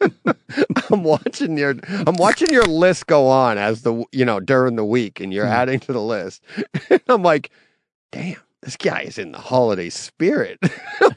I'm 0.90 1.02
watching 1.04 1.56
your 1.56 1.74
I'm 2.06 2.16
watching 2.16 2.50
your 2.52 2.64
list 2.66 3.06
go 3.06 3.28
on 3.28 3.58
as 3.58 3.82
the 3.82 4.04
you 4.12 4.24
know 4.24 4.40
during 4.40 4.76
the 4.76 4.84
week 4.84 5.20
and 5.20 5.32
you're 5.32 5.46
Hmm. 5.46 5.52
adding 5.52 5.80
to 5.80 5.92
the 5.92 6.02
list. 6.02 6.42
And 6.90 7.00
I'm 7.08 7.22
like, 7.22 7.50
damn, 8.12 8.36
this 8.60 8.76
guy 8.76 9.00
is 9.02 9.18
in 9.18 9.32
the 9.32 9.38
holiday 9.38 9.88
spirit. 9.88 10.58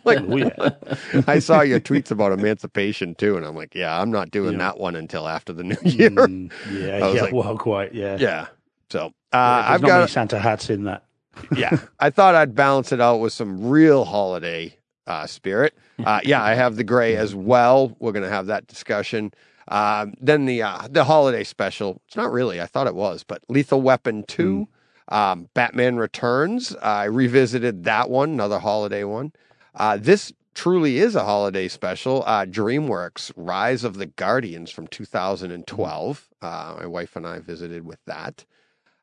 Like. 0.08 0.54
I 1.28 1.40
saw 1.40 1.62
your 1.62 1.80
tweets 1.80 2.12
about 2.12 2.32
emancipation 2.32 3.16
too, 3.16 3.38
and 3.38 3.46
I'm 3.46 3.56
like, 3.56 3.76
yeah, 3.76 4.00
I'm 4.02 4.12
not 4.12 4.32
doing 4.32 4.54
Yeah. 4.54 4.60
that 4.60 4.80
one 4.80 4.96
until 4.96 5.28
after 5.28 5.54
the 5.54 5.64
new 5.64 5.78
year. 5.84 6.10
Mm, 6.10 6.52
yeah, 6.72 6.98
yeah. 7.14 7.22
like- 7.24 7.34
well, 7.34 7.58
quite. 7.58 7.94
Yeah. 7.94 8.18
Yeah. 8.20 8.48
So 8.90 9.08
uh, 9.34 9.64
I've 9.68 9.82
got 9.82 10.00
many 10.00 10.08
Santa 10.08 10.40
hats 10.40 10.70
in 10.70 10.86
that. 10.86 11.04
yeah, 11.56 11.78
I 12.00 12.10
thought 12.10 12.34
I'd 12.34 12.56
balance 12.56 12.92
it 12.92 13.00
out 13.02 13.18
with 13.18 13.32
some 13.34 13.68
real 13.68 14.06
holiday 14.06 14.76
uh, 15.06 15.28
spirit. 15.28 15.78
Uh, 16.04 16.20
yeah, 16.24 16.42
I 16.44 16.56
have 16.56 16.78
the 16.78 16.84
gray 16.84 17.16
as 17.16 17.36
well. 17.36 17.96
We're 18.00 18.12
going 18.12 18.24
to 18.24 18.30
have 18.30 18.48
that 18.48 18.66
discussion. 18.68 19.32
Um, 19.68 20.14
then 20.22 20.46
the 20.46 20.62
uh, 20.64 20.88
the 20.90 21.04
holiday 21.04 21.44
special. 21.44 22.02
It's 22.08 22.16
not 22.16 22.32
really. 22.32 22.60
I 22.62 22.66
thought 22.66 22.88
it 22.88 22.96
was, 22.96 23.24
but 23.24 23.44
Lethal 23.50 23.82
Weapon 23.82 24.24
two, 24.24 24.68
um, 25.10 25.50
Batman 25.54 25.98
Returns. 25.98 26.76
I 26.78 27.04
revisited 27.04 27.84
that 27.84 28.10
one, 28.10 28.32
another 28.32 28.60
holiday 28.60 29.04
one. 29.04 29.32
Uh, 29.78 29.98
this 29.98 30.34
truly 30.54 30.98
is 30.98 31.16
a 31.16 31.24
holiday 31.24 31.68
special. 31.68 32.24
Uh, 32.26 32.46
DreamWorks 32.46 33.32
Rise 33.36 33.84
of 33.84 33.96
the 33.96 34.08
Guardians 34.08 34.72
from 34.72 34.88
2012. 34.88 36.30
Uh, 36.42 36.76
my 36.80 36.86
wife 36.86 37.16
and 37.16 37.26
I 37.26 37.40
visited 37.40 37.86
with 37.86 38.00
that 38.06 38.44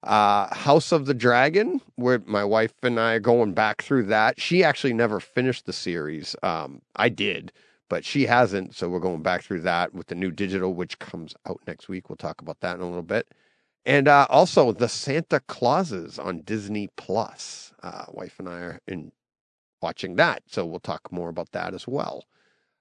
uh, 0.05 0.55
House 0.55 0.93
of 0.93 1.07
the 1.07 1.15
Dragon, 1.15 1.81
where 1.97 2.23
my 2.27 2.45
wife 2.45 2.75
and 2.83 3.01
I 3.01 3.15
are 3.15 3.21
going 3.21 3.55
back 3.55 3.83
through 3.83 4.05
that. 4.05 4.41
She 4.41 4.63
actually 4.63 4.93
never 4.93 5.19
finished 5.19 5.67
the 5.67 5.73
series. 5.73 6.37
Um, 6.43 6.83
I 6.95 7.09
did, 7.09 7.53
but 7.89 8.05
she 8.05 8.27
hasn't. 8.27 8.75
So 8.75 8.89
we're 8.89 9.01
going 9.01 9.23
back 9.23 9.43
through 9.43 9.63
that 9.63 9.95
with 9.95 10.09
the 10.09 10.15
new 10.15 10.31
digital, 10.31 10.75
which 10.75 10.99
comes 10.99 11.35
out 11.47 11.61
next 11.67 11.89
week. 11.89 12.09
We'll 12.09 12.17
talk 12.17 12.41
about 12.43 12.61
that 12.61 12.77
in 12.77 12.83
a 12.83 12.87
little 12.87 13.03
bit. 13.03 13.29
And 13.87 14.07
uh, 14.09 14.27
also 14.29 14.73
the 14.73 14.89
Santa 14.89 15.41
Clauses 15.41 16.19
on 16.19 16.41
Disney 16.41 16.89
Plus. 16.97 17.73
Uh, 17.83 18.05
wife 18.09 18.39
and 18.39 18.49
I 18.49 18.59
are 18.61 18.81
in 18.87 19.13
watching 19.85 20.17
that, 20.17 20.43
so 20.47 20.65
we'll 20.65 20.81
talk 20.81 21.13
more 21.13 21.29
about 21.29 21.51
that 21.53 21.75
as 21.75 21.87
well. 21.87 22.25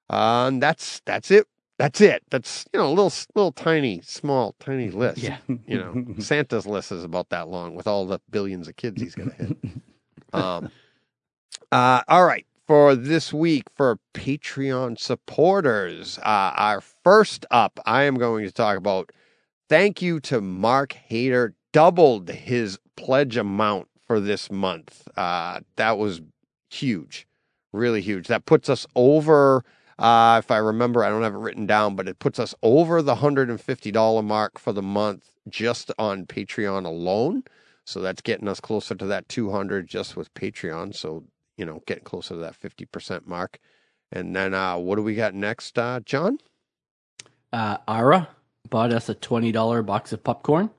And 0.09 0.61
that's 0.63 1.01
that's 1.05 1.29
it. 1.31 1.45
That's 1.77 1.99
it. 2.01 2.23
That's 2.29 2.65
you 2.73 2.79
know 2.79 2.87
a 2.87 2.95
little 2.97 3.11
little 3.35 3.51
tiny 3.51 4.01
small 4.01 4.55
tiny 4.59 4.89
list 4.89 5.17
Yeah. 5.19 5.37
you 5.67 5.77
know, 5.77 5.91
Santa's 6.19 6.65
list 6.65 6.91
is 6.91 7.03
about 7.03 7.29
that 7.29 7.47
long 7.49 7.75
with 7.75 7.87
all 7.87 8.05
the 8.05 8.19
billions 8.29 8.67
of 8.67 8.75
kids 8.75 9.01
he's 9.01 9.15
going 9.15 9.31
to 9.31 9.35
hit. 9.35 9.57
Um, 10.33 10.71
uh, 11.71 12.01
all 12.07 12.25
right. 12.25 12.45
For 12.65 12.95
this 12.95 13.31
week, 13.31 13.65
for 13.75 13.99
Patreon 14.15 14.97
supporters, 14.97 16.17
uh, 16.19 16.51
our 16.55 16.81
first 16.81 17.45
up, 17.51 17.79
I 17.85 18.03
am 18.03 18.15
going 18.15 18.45
to 18.45 18.51
talk 18.51 18.77
about 18.77 19.11
thank 19.69 20.01
you 20.01 20.19
to 20.21 20.41
Mark 20.41 20.95
Hader, 21.11 21.53
doubled 21.71 22.29
his 22.29 22.79
pledge 22.95 23.37
amount 23.37 23.89
for 24.07 24.19
this 24.19 24.49
month. 24.49 25.07
Uh, 25.15 25.59
that 25.75 25.97
was 25.99 26.21
huge, 26.73 27.27
really 27.71 28.01
huge. 28.01 28.27
That 28.27 28.45
puts 28.45 28.69
us 28.69 28.85
over, 28.95 29.63
uh, 29.99 30.41
if 30.43 30.51
I 30.51 30.57
remember, 30.57 31.03
I 31.03 31.09
don't 31.09 31.23
have 31.23 31.35
it 31.35 31.39
written 31.39 31.65
down, 31.65 31.95
but 31.95 32.07
it 32.07 32.19
puts 32.19 32.39
us 32.39 32.55
over 32.63 33.01
the 33.01 33.15
$150 33.15 34.23
mark 34.23 34.59
for 34.59 34.73
the 34.73 34.81
month 34.81 35.29
just 35.49 35.91
on 35.97 36.25
Patreon 36.25 36.85
alone. 36.85 37.43
So 37.85 37.99
that's 37.99 38.21
getting 38.21 38.47
us 38.47 38.59
closer 38.59 38.95
to 38.95 39.05
that 39.07 39.27
200 39.29 39.87
just 39.87 40.15
with 40.15 40.33
Patreon. 40.33 40.95
So, 40.95 41.25
you 41.57 41.65
know, 41.65 41.81
getting 41.85 42.03
closer 42.05 42.35
to 42.35 42.39
that 42.39 42.59
50% 42.59 43.27
mark. 43.27 43.59
And 44.11 44.35
then 44.35 44.53
uh, 44.53 44.77
what 44.77 44.95
do 44.95 45.03
we 45.03 45.15
got 45.15 45.33
next, 45.33 45.77
uh, 45.77 45.99
John? 46.05 46.37
Uh, 47.51 47.77
Ara 47.87 48.27
bought 48.69 48.91
us 48.91 49.09
a 49.09 49.13
twenty 49.13 49.51
dollar 49.51 49.83
box 49.83 50.13
of 50.13 50.23
popcorn. 50.23 50.69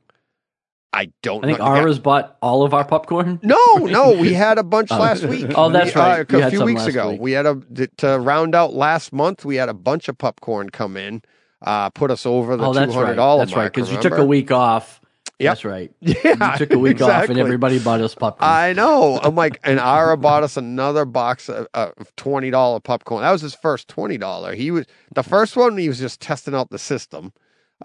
I 0.94 1.10
don't 1.22 1.44
I 1.44 1.48
think 1.48 1.58
know. 1.58 1.64
Ara's 1.64 1.98
bought 1.98 2.36
all 2.40 2.62
of 2.62 2.72
our 2.72 2.84
popcorn. 2.84 3.40
No, 3.42 3.56
no, 3.76 4.12
we 4.20 4.32
had 4.32 4.58
a 4.58 4.62
bunch 4.62 4.90
Oh. 4.92 4.98
last 4.98 5.24
week. 5.24 5.46
Oh, 5.56 5.68
that's 5.70 5.94
We- 5.94 6.00
uh, 6.00 6.04
right. 6.18 6.30
You 6.32 6.42
a 6.42 6.50
few 6.50 6.64
weeks 6.64 6.86
ago, 6.86 7.10
week. 7.10 7.20
we 7.20 7.32
had 7.32 7.46
a 7.46 7.56
to 7.98 8.18
round 8.20 8.54
out 8.54 8.74
last 8.74 9.12
month. 9.12 9.44
We 9.44 9.56
had 9.56 9.68
a 9.68 9.74
bunch 9.74 10.08
of 10.08 10.16
popcorn 10.16 10.70
come 10.70 10.96
in, 10.96 11.22
uh, 11.62 11.90
put 11.90 12.10
us 12.12 12.24
over 12.24 12.56
the 12.56 12.64
oh, 12.64 12.72
two 12.72 12.78
that's 12.78 12.94
hundred 12.94 13.06
right. 13.08 13.16
dollar 13.16 13.44
That's 13.44 13.56
right. 13.56 13.72
Because 13.72 13.90
you 13.90 14.00
took 14.00 14.16
a 14.16 14.24
week 14.24 14.52
off. 14.52 15.00
Yep. 15.40 15.50
That's 15.50 15.64
right. 15.64 15.90
Yeah, 16.00 16.52
You 16.52 16.58
took 16.58 16.72
a 16.72 16.78
week 16.78 17.02
off, 17.02 17.28
and 17.28 17.40
everybody 17.40 17.80
bought 17.80 18.00
us 18.00 18.14
popcorn. 18.14 18.48
I 18.48 18.72
know. 18.72 19.18
I'm 19.20 19.34
like, 19.34 19.58
and 19.64 19.80
Ara 19.80 20.16
bought 20.16 20.44
us 20.44 20.56
another 20.56 21.04
box 21.04 21.48
of, 21.48 21.66
of 21.74 22.14
twenty 22.14 22.50
dollar 22.50 22.78
popcorn. 22.78 23.22
That 23.22 23.32
was 23.32 23.42
his 23.42 23.54
first 23.56 23.88
twenty 23.88 24.16
dollar. 24.16 24.54
He 24.54 24.70
was 24.70 24.86
the 25.12 25.24
first 25.24 25.56
one. 25.56 25.76
He 25.76 25.88
was 25.88 25.98
just 25.98 26.20
testing 26.20 26.54
out 26.54 26.70
the 26.70 26.78
system. 26.78 27.32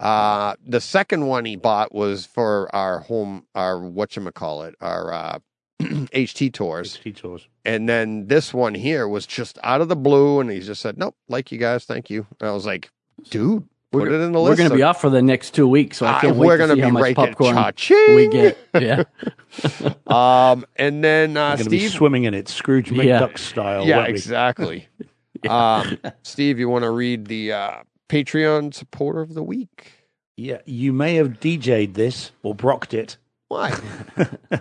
Uh, 0.00 0.54
the 0.66 0.80
second 0.80 1.26
one 1.26 1.44
he 1.44 1.56
bought 1.56 1.94
was 1.94 2.24
for 2.26 2.74
our 2.74 3.00
home, 3.00 3.46
our 3.54 3.74
whatchamacallit, 3.76 4.72
our 4.80 5.12
uh, 5.12 5.38
HT 5.82 6.52
tours. 6.54 6.98
HT 7.04 7.16
tours. 7.16 7.46
And 7.64 7.88
then 7.88 8.26
this 8.28 8.54
one 8.54 8.74
here 8.74 9.06
was 9.06 9.26
just 9.26 9.58
out 9.62 9.80
of 9.80 9.88
the 9.88 9.96
blue, 9.96 10.40
and 10.40 10.50
he 10.50 10.60
just 10.60 10.80
said, 10.80 10.96
"Nope, 10.98 11.14
like 11.28 11.52
you 11.52 11.58
guys, 11.58 11.84
thank 11.84 12.08
you." 12.10 12.26
And 12.40 12.48
I 12.48 12.52
was 12.52 12.64
like, 12.64 12.90
"Dude, 13.28 13.64
put 13.92 14.02
We're- 14.04 14.14
it 14.14 14.20
in 14.24 14.32
the 14.32 14.40
list." 14.40 14.50
We're 14.52 14.56
going 14.56 14.70
to 14.70 14.76
be 14.76 14.82
off 14.82 15.00
for 15.00 15.10
the 15.10 15.20
next 15.22 15.50
two 15.52 15.68
weeks, 15.68 15.98
so 15.98 16.06
I 16.06 16.12
Uh, 16.12 16.20
can't 16.22 16.36
wait 16.36 16.46
we're 16.46 16.56
to 16.56 16.58
gonna 16.62 16.74
see 16.74 16.80
be 16.80 16.80
how 16.82 16.90
much 16.90 17.14
popcorn 17.14 17.54
cha-ching. 17.56 18.14
we 18.14 18.28
get. 18.28 18.58
Yeah. 18.80 19.04
Um, 20.06 20.64
and 20.76 21.02
then 21.04 21.36
uh, 21.36 21.56
going 21.56 21.68
be 21.70 21.78
Steve, 21.80 21.90
swimming 21.92 22.24
in 22.24 22.34
it, 22.34 22.48
Scrooge 22.48 22.90
Yeah. 22.90 23.20
McDuck 23.20 23.38
style. 23.38 23.86
yeah, 23.86 23.96
won't 23.98 24.08
we? 24.08 24.14
exactly. 24.14 24.88
um, 25.48 25.98
Steve, 26.22 26.58
you 26.58 26.68
want 26.68 26.84
to 26.84 26.90
read 26.90 27.26
the 27.26 27.52
uh, 27.52 27.76
Patreon 28.10 28.74
supporter 28.74 29.20
of 29.20 29.34
the 29.34 29.42
week? 29.42 29.92
Yeah, 30.36 30.58
you 30.64 30.92
may 30.92 31.14
have 31.14 31.38
DJ'd 31.38 31.94
this 31.94 32.32
or 32.42 32.54
brocked 32.54 32.92
it. 32.92 33.16
Why? 33.48 33.78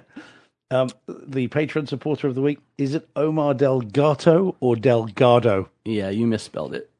Um, 0.71 0.89
the 1.07 1.47
patron 1.47 1.87
supporter 1.87 2.27
of 2.27 2.35
the 2.35 2.43
week 2.43 2.59
is 2.77 2.93
it 2.93 3.09
Omar 3.15 3.55
Delgato 3.55 4.55
or 4.59 4.75
Delgado? 4.75 5.67
yeah, 5.83 6.09
you 6.11 6.27
misspelled 6.27 6.75
it. 6.75 6.91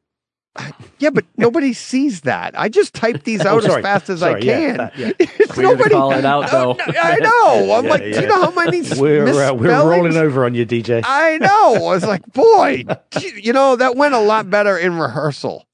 yeah, 0.98 1.10
but 1.10 1.24
nobody 1.36 1.72
sees 1.72 2.22
that. 2.22 2.58
I 2.58 2.68
just 2.68 2.94
type 2.94 3.22
these 3.22 3.40
Oh, 3.46 3.58
out 3.58 3.64
as 3.64 3.76
fast 3.80 4.10
as 4.10 4.24
I 4.24 4.30
Sorry, 4.30 4.42
yeah, 4.44 4.56
can. 4.58 4.76
that- 4.78 4.98
yeah. 4.98 5.12
It's 5.20 5.56
Way 5.56 5.76
to 5.76 5.88
call 5.88 6.12
it 6.14 6.24
out, 6.24 6.50
though. 6.50 6.76
I 6.80 7.18
know. 7.20 7.74
I'm 7.74 7.84
Yeah, 7.84 7.90
like, 7.90 8.02
do 8.02 8.08
you 8.22 8.26
know 8.26 8.42
how 8.42 8.50
many 8.50 8.82
We're 8.98 9.28
uh, 9.44 9.52
we're 9.52 9.70
rolling 9.70 10.16
over 10.16 10.44
on 10.44 10.56
you, 10.56 10.66
DJ. 10.66 11.02
I 11.06 11.38
know. 11.38 11.74
I 11.76 11.94
was 11.94 12.04
like, 12.04 12.26
boy, 12.32 12.82
you 13.36 13.52
know, 13.52 13.76
that 13.76 13.94
went 13.94 14.14
a 14.14 14.20
lot 14.20 14.50
better 14.50 14.76
in 14.76 14.98
rehearsal. 14.98 15.64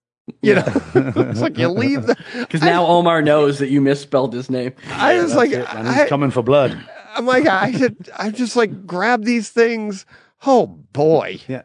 You 0.43 0.57
know, 0.57 0.65
it's 0.95 1.41
like 1.41 1.57
you 1.57 1.69
leave 1.69 2.07
the. 2.07 2.17
Because 2.39 2.61
now 2.61 2.85
Omar 2.87 3.23
knows 3.23 3.59
that 3.61 3.69
you 3.69 3.81
misspelled 3.81 4.33
his 4.33 4.51
name. 4.51 4.73
I 4.91 5.15
was 5.19 5.33
That's 5.33 5.37
like, 5.37 5.51
it, 5.53 5.67
and 5.75 5.89
I, 5.89 6.01
he's 6.01 6.09
coming 6.09 6.31
for 6.31 6.43
blood. 6.43 6.77
I'm 7.15 7.27
like, 7.27 7.47
I 7.47 7.73
should, 7.73 8.11
I 8.17 8.31
just 8.31 8.57
like 8.57 8.87
grab 8.87 9.25
these 9.25 9.51
things. 9.51 10.05
Oh 10.45 10.67
boy, 10.67 11.39
Yeah, 11.49 11.63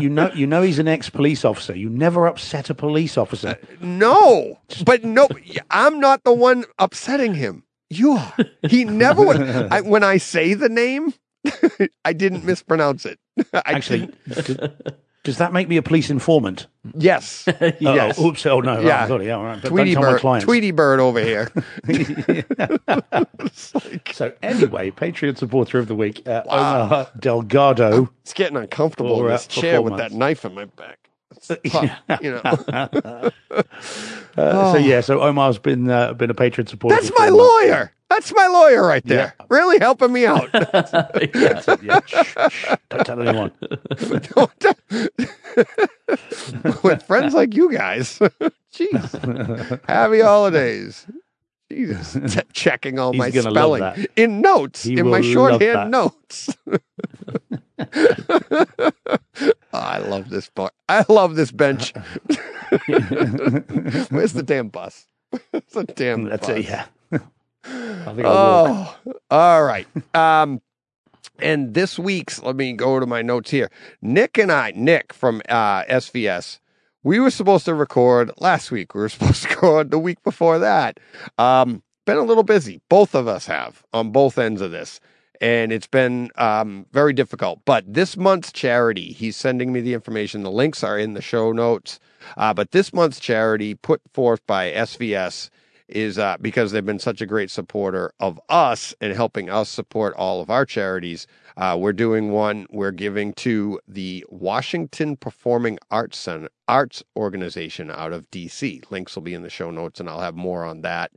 you 0.00 0.08
know, 0.08 0.30
you 0.34 0.46
know 0.46 0.62
he's 0.62 0.78
an 0.78 0.86
ex-police 0.86 1.44
officer. 1.44 1.76
You 1.76 1.90
never 1.90 2.26
upset 2.26 2.70
a 2.70 2.74
police 2.74 3.18
officer. 3.18 3.58
Uh, 3.60 3.74
no, 3.80 4.58
but 4.84 5.02
no, 5.04 5.28
I'm 5.70 5.98
not 5.98 6.22
the 6.24 6.32
one 6.32 6.64
upsetting 6.78 7.34
him. 7.34 7.64
You 7.90 8.12
are. 8.12 8.34
He 8.68 8.84
never 8.84 9.26
would. 9.26 9.40
I, 9.40 9.80
when 9.80 10.04
I 10.04 10.18
say 10.18 10.54
the 10.54 10.68
name, 10.68 11.12
I 12.04 12.12
didn't 12.12 12.44
mispronounce 12.44 13.04
it. 13.04 13.18
I 13.52 13.62
Actually, 13.66 14.10
didn't- 14.28 14.94
does, 15.24 15.38
that 15.38 15.52
make 15.52 15.68
me 15.68 15.76
a 15.76 15.82
police 15.82 16.10
informant? 16.10 16.66
yes, 16.96 17.44
yes. 17.80 18.18
Oh, 18.18 18.26
oops! 18.26 18.44
Oh 18.46 18.60
no! 18.60 18.80
Yeah. 18.80 19.04
Oh, 19.04 19.08
sorry. 19.08 19.26
Yeah, 19.26 19.36
all 19.36 19.44
right. 19.44 19.62
Tweety 19.62 19.94
bird. 19.94 20.20
Tweety 20.42 20.70
bird 20.70 21.00
over 21.00 21.20
here. 21.20 21.50
So 24.12 24.32
anyway, 24.42 24.90
Patreon 24.90 25.36
supporter 25.36 25.78
of 25.78 25.88
the 25.88 25.94
week, 25.94 26.26
uh, 26.26 26.42
Wow. 26.46 26.84
Omar 26.86 27.08
Delgado. 27.18 28.10
It's 28.22 28.32
getting 28.32 28.56
uncomfortable 28.56 29.18
For, 29.18 29.26
in 29.26 29.32
uh, 29.32 29.36
this 29.36 29.46
chair 29.46 29.82
with 29.82 29.96
that 29.96 30.12
knife 30.12 30.44
in 30.44 30.54
my 30.54 30.64
back. 30.64 31.01
You 32.20 32.40
know. 32.42 33.30
Uh, 34.34 34.72
So 34.72 34.78
yeah, 34.78 35.02
so 35.02 35.20
Omar's 35.20 35.58
been 35.58 35.90
uh, 35.90 36.14
been 36.14 36.30
a 36.30 36.34
patron 36.34 36.66
supporter. 36.66 36.96
That's 36.96 37.12
my 37.18 37.28
lawyer. 37.28 37.92
That's 38.08 38.32
my 38.34 38.46
lawyer 38.46 38.82
right 38.86 39.04
there. 39.04 39.34
Really 39.50 39.78
helping 39.78 40.10
me 40.12 40.24
out. 40.26 40.48
It, 40.54 41.34
yeah. 41.82 42.00
Shh, 42.06 42.34
shh, 42.48 42.74
don't 42.88 43.04
tell 43.06 43.20
anyone. 43.20 43.52
With 46.82 47.02
friends 47.02 47.34
like 47.34 47.54
you 47.54 47.72
guys. 47.72 48.18
Jeez. 48.74 49.80
Happy 49.88 50.20
holidays. 50.20 51.06
Jesus. 51.72 52.38
Checking 52.52 52.98
all 52.98 53.12
He's 53.12 53.18
my 53.18 53.30
spelling 53.30 54.06
in 54.16 54.40
notes, 54.40 54.82
He 54.82 54.98
in 54.98 55.08
my 55.08 55.20
shorthand 55.20 55.90
notes. 55.90 56.54
Oh, 56.68 56.78
I 59.72 59.98
love 59.98 60.28
this 60.28 60.50
bar. 60.50 60.70
I 60.88 61.04
love 61.08 61.34
this 61.34 61.50
bench. 61.50 61.94
Where's 62.86 64.32
the 64.34 64.42
damn 64.44 64.68
bus? 64.68 65.06
it's 65.52 65.74
a 65.76 65.84
damn 65.84 66.24
That's 66.24 66.46
bus. 66.46 66.58
it. 66.58 66.64
Yeah. 66.66 66.84
I 67.12 68.14
think 68.14 68.26
I'll 68.26 68.74
walk. 68.74 68.98
Oh, 69.06 69.12
all 69.30 69.64
right. 69.64 69.86
Um, 70.14 70.60
and 71.38 71.74
this 71.74 71.98
week's, 71.98 72.42
let 72.42 72.56
me 72.56 72.72
go 72.74 73.00
to 73.00 73.06
my 73.06 73.22
notes 73.22 73.50
here. 73.50 73.70
Nick 74.02 74.36
and 74.38 74.52
I, 74.52 74.72
Nick 74.76 75.12
from 75.12 75.40
uh, 75.48 75.84
SVS, 75.84 76.58
we 77.02 77.18
were 77.18 77.30
supposed 77.30 77.64
to 77.66 77.74
record 77.74 78.30
last 78.38 78.70
week. 78.70 78.94
We 78.94 79.00
were 79.00 79.08
supposed 79.10 79.42
to 79.44 79.48
record 79.48 79.90
the 79.90 79.98
week 79.98 80.22
before 80.22 80.58
that. 80.58 80.98
Um, 81.38 81.82
been 82.04 82.16
a 82.16 82.22
little 82.22 82.42
busy. 82.42 82.80
Both 82.88 83.14
of 83.14 83.28
us 83.28 83.46
have 83.46 83.84
on 83.92 84.10
both 84.10 84.38
ends 84.38 84.60
of 84.60 84.70
this. 84.70 85.00
And 85.40 85.72
it's 85.72 85.88
been 85.88 86.30
um, 86.36 86.86
very 86.92 87.12
difficult. 87.12 87.60
But 87.64 87.92
this 87.92 88.16
month's 88.16 88.52
charity, 88.52 89.12
he's 89.12 89.36
sending 89.36 89.72
me 89.72 89.80
the 89.80 89.94
information. 89.94 90.44
The 90.44 90.52
links 90.52 90.84
are 90.84 90.96
in 90.96 91.14
the 91.14 91.22
show 91.22 91.50
notes. 91.50 91.98
Uh, 92.36 92.54
but 92.54 92.70
this 92.70 92.92
month's 92.92 93.18
charity 93.18 93.74
put 93.74 94.00
forth 94.12 94.46
by 94.46 94.70
SVS 94.70 95.50
is 95.88 96.18
uh, 96.18 96.36
because 96.40 96.72
they've 96.72 96.84
been 96.84 96.98
such 96.98 97.20
a 97.20 97.26
great 97.26 97.50
supporter 97.50 98.12
of 98.20 98.40
us 98.48 98.94
and 99.00 99.12
helping 99.14 99.50
us 99.50 99.68
support 99.68 100.14
all 100.14 100.40
of 100.40 100.50
our 100.50 100.64
charities. 100.64 101.26
Uh, 101.56 101.76
we're 101.78 101.92
doing 101.92 102.32
one. 102.32 102.66
We're 102.70 102.92
giving 102.92 103.34
to 103.34 103.80
the 103.86 104.24
Washington 104.28 105.16
Performing 105.16 105.78
Arts 105.90 106.18
Center 106.18 106.48
Arts 106.68 107.02
Organization 107.16 107.90
out 107.90 108.12
of 108.12 108.30
DC. 108.30 108.90
Links 108.90 109.14
will 109.14 109.22
be 109.22 109.34
in 109.34 109.42
the 109.42 109.50
show 109.50 109.70
notes, 109.70 110.00
and 110.00 110.08
I'll 110.08 110.20
have 110.20 110.34
more 110.34 110.64
on 110.64 110.82
that. 110.82 111.12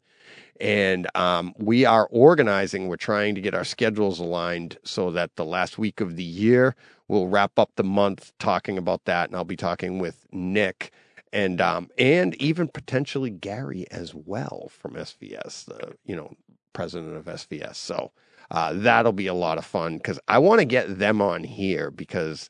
And 0.59 1.07
um, 1.15 1.53
we 1.57 1.85
are 1.85 2.07
organizing. 2.11 2.87
We're 2.87 2.95
trying 2.95 3.35
to 3.35 3.41
get 3.41 3.53
our 3.53 3.65
schedules 3.65 4.19
aligned 4.19 4.77
so 4.83 5.11
that 5.11 5.35
the 5.35 5.45
last 5.45 5.77
week 5.77 5.99
of 5.99 6.15
the 6.15 6.23
year 6.23 6.75
we'll 7.07 7.27
wrap 7.27 7.59
up 7.59 7.71
the 7.75 7.83
month 7.83 8.31
talking 8.39 8.77
about 8.77 9.05
that, 9.05 9.29
and 9.29 9.35
I'll 9.35 9.43
be 9.43 9.57
talking 9.57 9.99
with 9.99 10.25
Nick 10.31 10.91
and 11.35 11.59
um, 11.59 11.89
and 11.97 12.33
even 12.41 12.69
potentially 12.69 13.29
Gary 13.29 13.85
as 13.91 14.15
well 14.15 14.71
from 14.71 14.93
SVS, 14.93 15.65
the 15.65 15.95
you 16.05 16.15
know 16.15 16.33
president 16.73 17.17
of 17.17 17.25
SVS. 17.25 17.75
So 17.75 18.11
uh, 18.51 18.73
that'll 18.73 19.11
be 19.11 19.27
a 19.27 19.33
lot 19.33 19.57
of 19.57 19.65
fun 19.65 19.97
because 19.97 20.17
I 20.29 20.39
want 20.39 20.59
to 20.59 20.65
get 20.65 20.97
them 20.97 21.21
on 21.21 21.43
here 21.43 21.91
because 21.91 22.49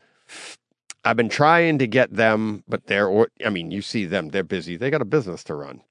I've 1.03 1.17
been 1.17 1.29
trying 1.29 1.79
to 1.79 1.87
get 1.87 2.13
them, 2.13 2.63
but 2.67 2.85
they're 2.85 3.07
or 3.07 3.29
I 3.43 3.49
mean 3.49 3.71
you 3.71 3.81
see 3.81 4.05
them, 4.05 4.29
they're 4.29 4.43
busy. 4.43 4.77
They 4.77 4.91
got 4.91 5.01
a 5.01 5.05
business 5.05 5.43
to 5.45 5.55
run. 5.55 5.81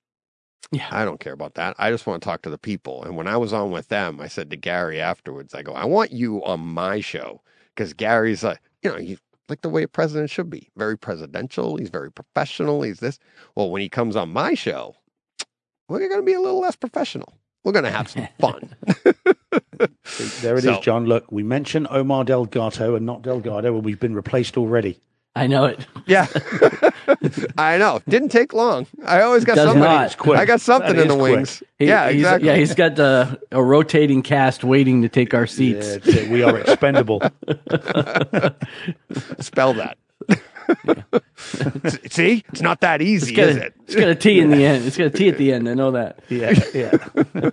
Yeah. 0.70 0.88
I 0.90 1.04
don't 1.04 1.20
care 1.20 1.34
about 1.34 1.54
that. 1.54 1.74
I 1.78 1.90
just 1.90 2.06
want 2.06 2.22
to 2.22 2.26
talk 2.26 2.42
to 2.42 2.50
the 2.50 2.58
people. 2.58 3.02
And 3.02 3.16
when 3.16 3.28
I 3.28 3.36
was 3.36 3.52
on 3.52 3.70
with 3.70 3.88
them, 3.88 4.20
I 4.20 4.28
said 4.28 4.50
to 4.50 4.56
Gary 4.56 5.00
afterwards, 5.00 5.52
I 5.52 5.62
go, 5.62 5.72
I 5.72 5.84
want 5.84 6.12
you 6.12 6.42
on 6.44 6.60
my 6.60 7.00
show 7.00 7.42
because 7.74 7.92
Gary's 7.92 8.42
like, 8.42 8.60
you 8.82 8.90
know, 8.90 8.96
he's 8.98 9.18
like 9.48 9.60
the 9.62 9.68
way 9.68 9.82
a 9.82 9.88
president 9.88 10.30
should 10.30 10.50
be 10.50 10.68
very 10.76 10.96
presidential. 10.96 11.76
He's 11.76 11.90
very 11.90 12.10
professional. 12.10 12.82
He's 12.82 13.00
this. 13.00 13.18
Well, 13.54 13.70
when 13.70 13.82
he 13.82 13.88
comes 13.88 14.16
on 14.16 14.30
my 14.32 14.54
show, 14.54 14.96
we're 15.88 15.98
going 16.08 16.20
to 16.20 16.22
be 16.22 16.32
a 16.34 16.40
little 16.40 16.60
less 16.60 16.76
professional. 16.76 17.32
We're 17.64 17.72
going 17.72 17.84
to 17.84 17.90
have 17.90 18.10
some 18.10 18.28
fun. 18.40 18.74
There 20.42 20.54
it 20.56 20.58
is, 20.58 20.64
So- 20.64 20.80
John. 20.80 21.06
Look, 21.06 21.30
we 21.32 21.42
mentioned 21.42 21.86
Omar 21.90 22.24
Delgado 22.24 22.94
and 22.94 23.06
not 23.06 23.22
Delgado, 23.22 23.74
and 23.76 23.84
we've 23.84 24.00
been 24.00 24.14
replaced 24.14 24.56
already. 24.56 24.98
I 25.36 25.46
know 25.48 25.64
it. 25.64 25.84
yeah. 26.06 26.26
I 27.58 27.76
know. 27.76 28.00
Didn't 28.08 28.28
take 28.28 28.52
long. 28.52 28.86
I 29.04 29.22
always 29.22 29.44
got 29.44 29.56
Does 29.56 29.70
somebody. 29.70 29.92
not. 29.92 30.16
Quick. 30.16 30.38
I 30.38 30.44
got 30.44 30.60
something 30.60 30.96
in 30.96 31.08
the 31.08 31.16
quick. 31.16 31.36
wings. 31.36 31.62
He- 31.78 31.86
yeah, 31.86 32.08
he's, 32.10 32.20
exactly. 32.20 32.48
Yeah, 32.48 32.56
he's 32.56 32.74
got 32.74 32.94
the, 32.96 33.40
a 33.50 33.62
rotating 33.62 34.22
cast 34.22 34.62
waiting 34.62 35.02
to 35.02 35.08
take 35.08 35.34
our 35.34 35.46
seats. 35.46 35.98
Yeah, 36.04 36.30
we 36.30 36.42
are 36.44 36.58
expendable. 36.58 37.20
Spell 39.40 39.74
that. 39.74 39.98
See, 42.10 42.44
it's 42.48 42.62
not 42.62 42.80
that 42.80 43.02
easy, 43.02 43.34
got, 43.34 43.48
is 43.48 43.56
a, 43.56 43.66
it? 43.66 43.74
it's 43.84 43.94
got 43.96 44.08
a 44.08 44.14
T 44.14 44.38
in 44.38 44.50
the 44.50 44.64
end. 44.64 44.84
It's 44.86 44.96
got 44.96 45.08
a 45.08 45.10
T 45.10 45.28
at 45.28 45.36
the 45.36 45.52
end. 45.52 45.68
I 45.68 45.74
know 45.74 45.90
that. 45.90 46.20
yeah, 46.28 46.54
yeah. 46.72 47.50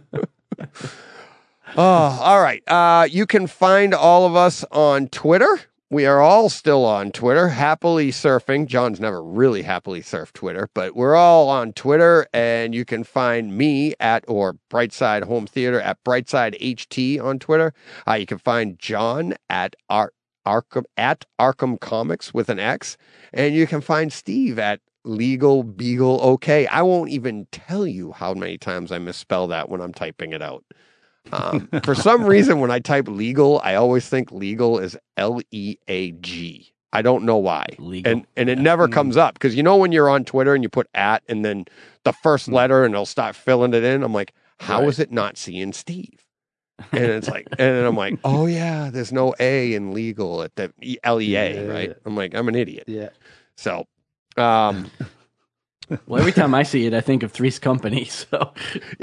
Oh, 1.78 1.84
all 2.22 2.42
right. 2.42 2.62
Uh, 2.68 3.08
you 3.10 3.26
can 3.26 3.48
find 3.48 3.94
all 3.94 4.26
of 4.26 4.36
us 4.36 4.64
on 4.72 5.08
Twitter. 5.08 5.60
We 5.92 6.06
are 6.06 6.22
all 6.22 6.48
still 6.48 6.86
on 6.86 7.12
Twitter, 7.12 7.50
happily 7.50 8.12
surfing. 8.12 8.66
John's 8.66 9.02
never 9.02 9.22
really 9.22 9.64
happily 9.64 10.00
surfed 10.00 10.32
Twitter, 10.32 10.70
but 10.74 10.96
we're 10.96 11.18
all 11.18 11.50
on 11.50 11.74
Twitter, 11.74 12.26
and 12.34 12.74
you 12.74 12.86
can 12.86 13.04
find 13.04 13.58
me 13.58 13.96
at 14.00 14.24
or 14.26 14.56
Brightside 14.70 15.24
Home 15.24 15.46
Theater 15.46 15.82
at 15.82 16.02
Brightside 16.06 16.58
HT 16.62 17.22
on 17.22 17.40
Twitter. 17.40 17.74
Uh, 18.08 18.14
you 18.14 18.26
can 18.26 18.38
find 18.38 18.80
John 18.80 19.34
at 19.50 19.76
Ar- 19.90 20.14
Arkham 20.48 20.86
at 20.96 21.26
Arkham 21.38 21.78
Comics 21.78 22.34
with 22.34 22.48
an 22.48 22.58
X, 22.58 22.96
and 23.34 23.54
you 23.54 23.68
can 23.68 23.82
find 23.82 24.14
Steve 24.14 24.58
at 24.58 24.80
Legal 25.04 25.62
Beagle 25.62 26.22
OK. 26.22 26.68
I 26.68 26.84
won't 26.84 27.10
even 27.10 27.50
tell 27.52 27.86
you 27.86 28.14
how 28.14 28.34
many 28.34 28.58
times 28.58 28.94
I 28.94 28.98
misspell 29.00 29.46
that 29.48 29.68
when 29.68 29.82
I'm 29.82 29.94
typing 29.94 30.32
it 30.32 30.42
out. 30.42 30.64
Um, 31.32 31.70
for 31.84 31.96
some 31.96 32.26
reason, 32.26 32.60
when 32.60 32.72
I 32.72 32.80
type 32.80 33.08
legal, 33.08 33.62
I 33.64 33.76
always 33.76 34.08
think 34.08 34.32
legal 34.32 34.80
is 34.80 34.98
L 35.18 35.40
E 35.52 35.78
A 35.88 36.12
G. 36.12 36.74
I 36.94 37.02
don't 37.02 37.24
know 37.24 37.38
why. 37.38 37.68
Legal. 37.80 38.12
And 38.12 38.28
and 38.36 38.50
it 38.50 38.58
never 38.60 38.88
comes 38.88 39.16
up 39.16 39.36
because 39.36 39.56
you 39.56 39.64
know 39.64 39.78
when 39.78 39.92
you're 39.94 40.10
on 40.10 40.26
Twitter 40.26 40.54
and 40.54 40.62
you 40.64 40.68
put 40.70 40.88
at 40.94 41.24
and 41.30 41.46
then 41.46 41.66
the 42.04 42.12
first 42.12 42.48
letter 42.50 42.84
and 42.84 42.94
it'll 42.94 43.06
start 43.06 43.36
filling 43.36 43.74
it 43.74 43.84
in. 43.84 44.04
I'm 44.04 44.14
like, 44.14 44.34
how 44.60 44.82
Right. 44.82 44.90
is 44.90 45.00
it 45.00 45.12
not 45.12 45.38
seeing 45.38 45.72
Steve? 45.74 46.26
And 46.92 47.06
it's 47.06 47.30
like, 47.30 47.48
and 47.60 47.86
I'm 47.86 47.96
like, 47.96 48.20
oh 48.24 48.48
yeah, 48.48 48.90
there's 48.92 49.12
no 49.14 49.34
A 49.40 49.74
in 49.76 49.94
legal 49.94 50.42
at 50.42 50.56
the 50.56 50.74
L 51.04 51.22
E 51.22 51.36
A, 51.36 51.66
right? 51.70 51.94
I'm 52.06 52.16
like, 52.18 52.34
I'm 52.34 52.48
an 52.50 52.56
idiot. 52.56 52.86
yeah. 52.88 53.10
So, 53.56 53.86
um, 54.36 54.90
Well, 56.08 56.20
every 56.20 56.32
time 56.32 56.54
I 56.54 56.64
see 56.64 56.86
it, 56.86 56.94
I 56.94 57.02
think 57.02 57.24
of 57.24 57.32
Three's 57.32 57.60
Company. 57.60 58.06
So 58.12 58.54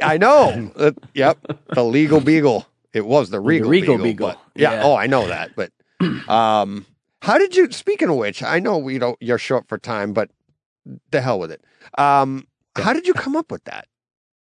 I 0.02 0.18
know. 0.18 0.70
Uh, 0.76 0.92
yep, 1.14 1.38
the 1.72 1.84
legal 1.84 2.20
beagle. 2.20 2.66
It 2.92 3.04
was 3.06 3.30
the 3.30 3.40
regal, 3.40 3.68
Regal 3.70 3.96
beagle. 3.96 4.04
Beagle. 4.04 4.28
but- 4.28 4.40
yeah. 4.60 4.72
Yeah. 4.74 4.82
Oh, 4.84 4.94
I 4.96 5.06
know 5.06 5.26
that. 5.28 5.50
But 5.56 5.70
um, 6.28 6.86
how 7.22 7.38
did 7.38 7.54
you? 7.56 7.70
Speaking 7.70 8.08
of 8.08 8.16
which, 8.16 8.42
I 8.42 8.58
know 8.58 8.78
we 8.78 8.98
don't. 8.98 9.16
You're 9.20 9.38
short 9.38 9.68
for 9.68 9.78
time, 9.78 10.12
but 10.12 10.30
the 11.10 11.20
hell 11.20 11.38
with 11.38 11.50
it. 11.52 11.62
Um, 11.98 12.46
how 12.76 12.92
did 12.92 13.06
you 13.06 13.12
come 13.14 13.36
up 13.36 13.50
with 13.50 13.64
that? 13.64 13.86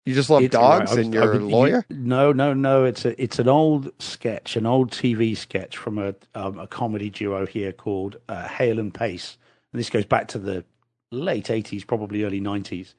You 0.05 0.13
just 0.13 0.29
love 0.29 0.41
It's- 0.43 0.59
dogs, 0.61 0.91
was- 0.91 0.99
and 1.05 1.13
you're 1.13 1.33
I 1.33 1.37
a 1.37 1.39
lawyer. 1.39 1.85
you- 1.89 1.97
no, 1.97 2.31
no, 2.31 2.53
no. 2.53 2.85
It's 2.85 3.03
a 3.05 3.21
it's 3.21 3.39
an 3.39 3.47
old 3.49 3.91
sketch, 3.99 4.55
an 4.55 4.65
old 4.65 4.91
TV 4.91 5.35
sketch 5.35 5.75
from 5.77 5.97
a 5.97 6.13
um, 6.35 6.59
a 6.59 6.67
comedy 6.67 7.09
duo 7.09 7.45
here 7.45 7.71
called 7.73 8.17
uh, 8.29 8.47
Hale 8.47 8.79
and 8.79 8.93
Pace, 8.93 9.37
and 9.73 9.79
this 9.79 9.89
goes 9.89 10.05
back 10.05 10.27
to 10.29 10.37
the 10.39 10.63
late 11.11 11.49
eighties, 11.49 11.83
probably 11.83 12.23
early 12.23 12.39
nineties. 12.39 12.95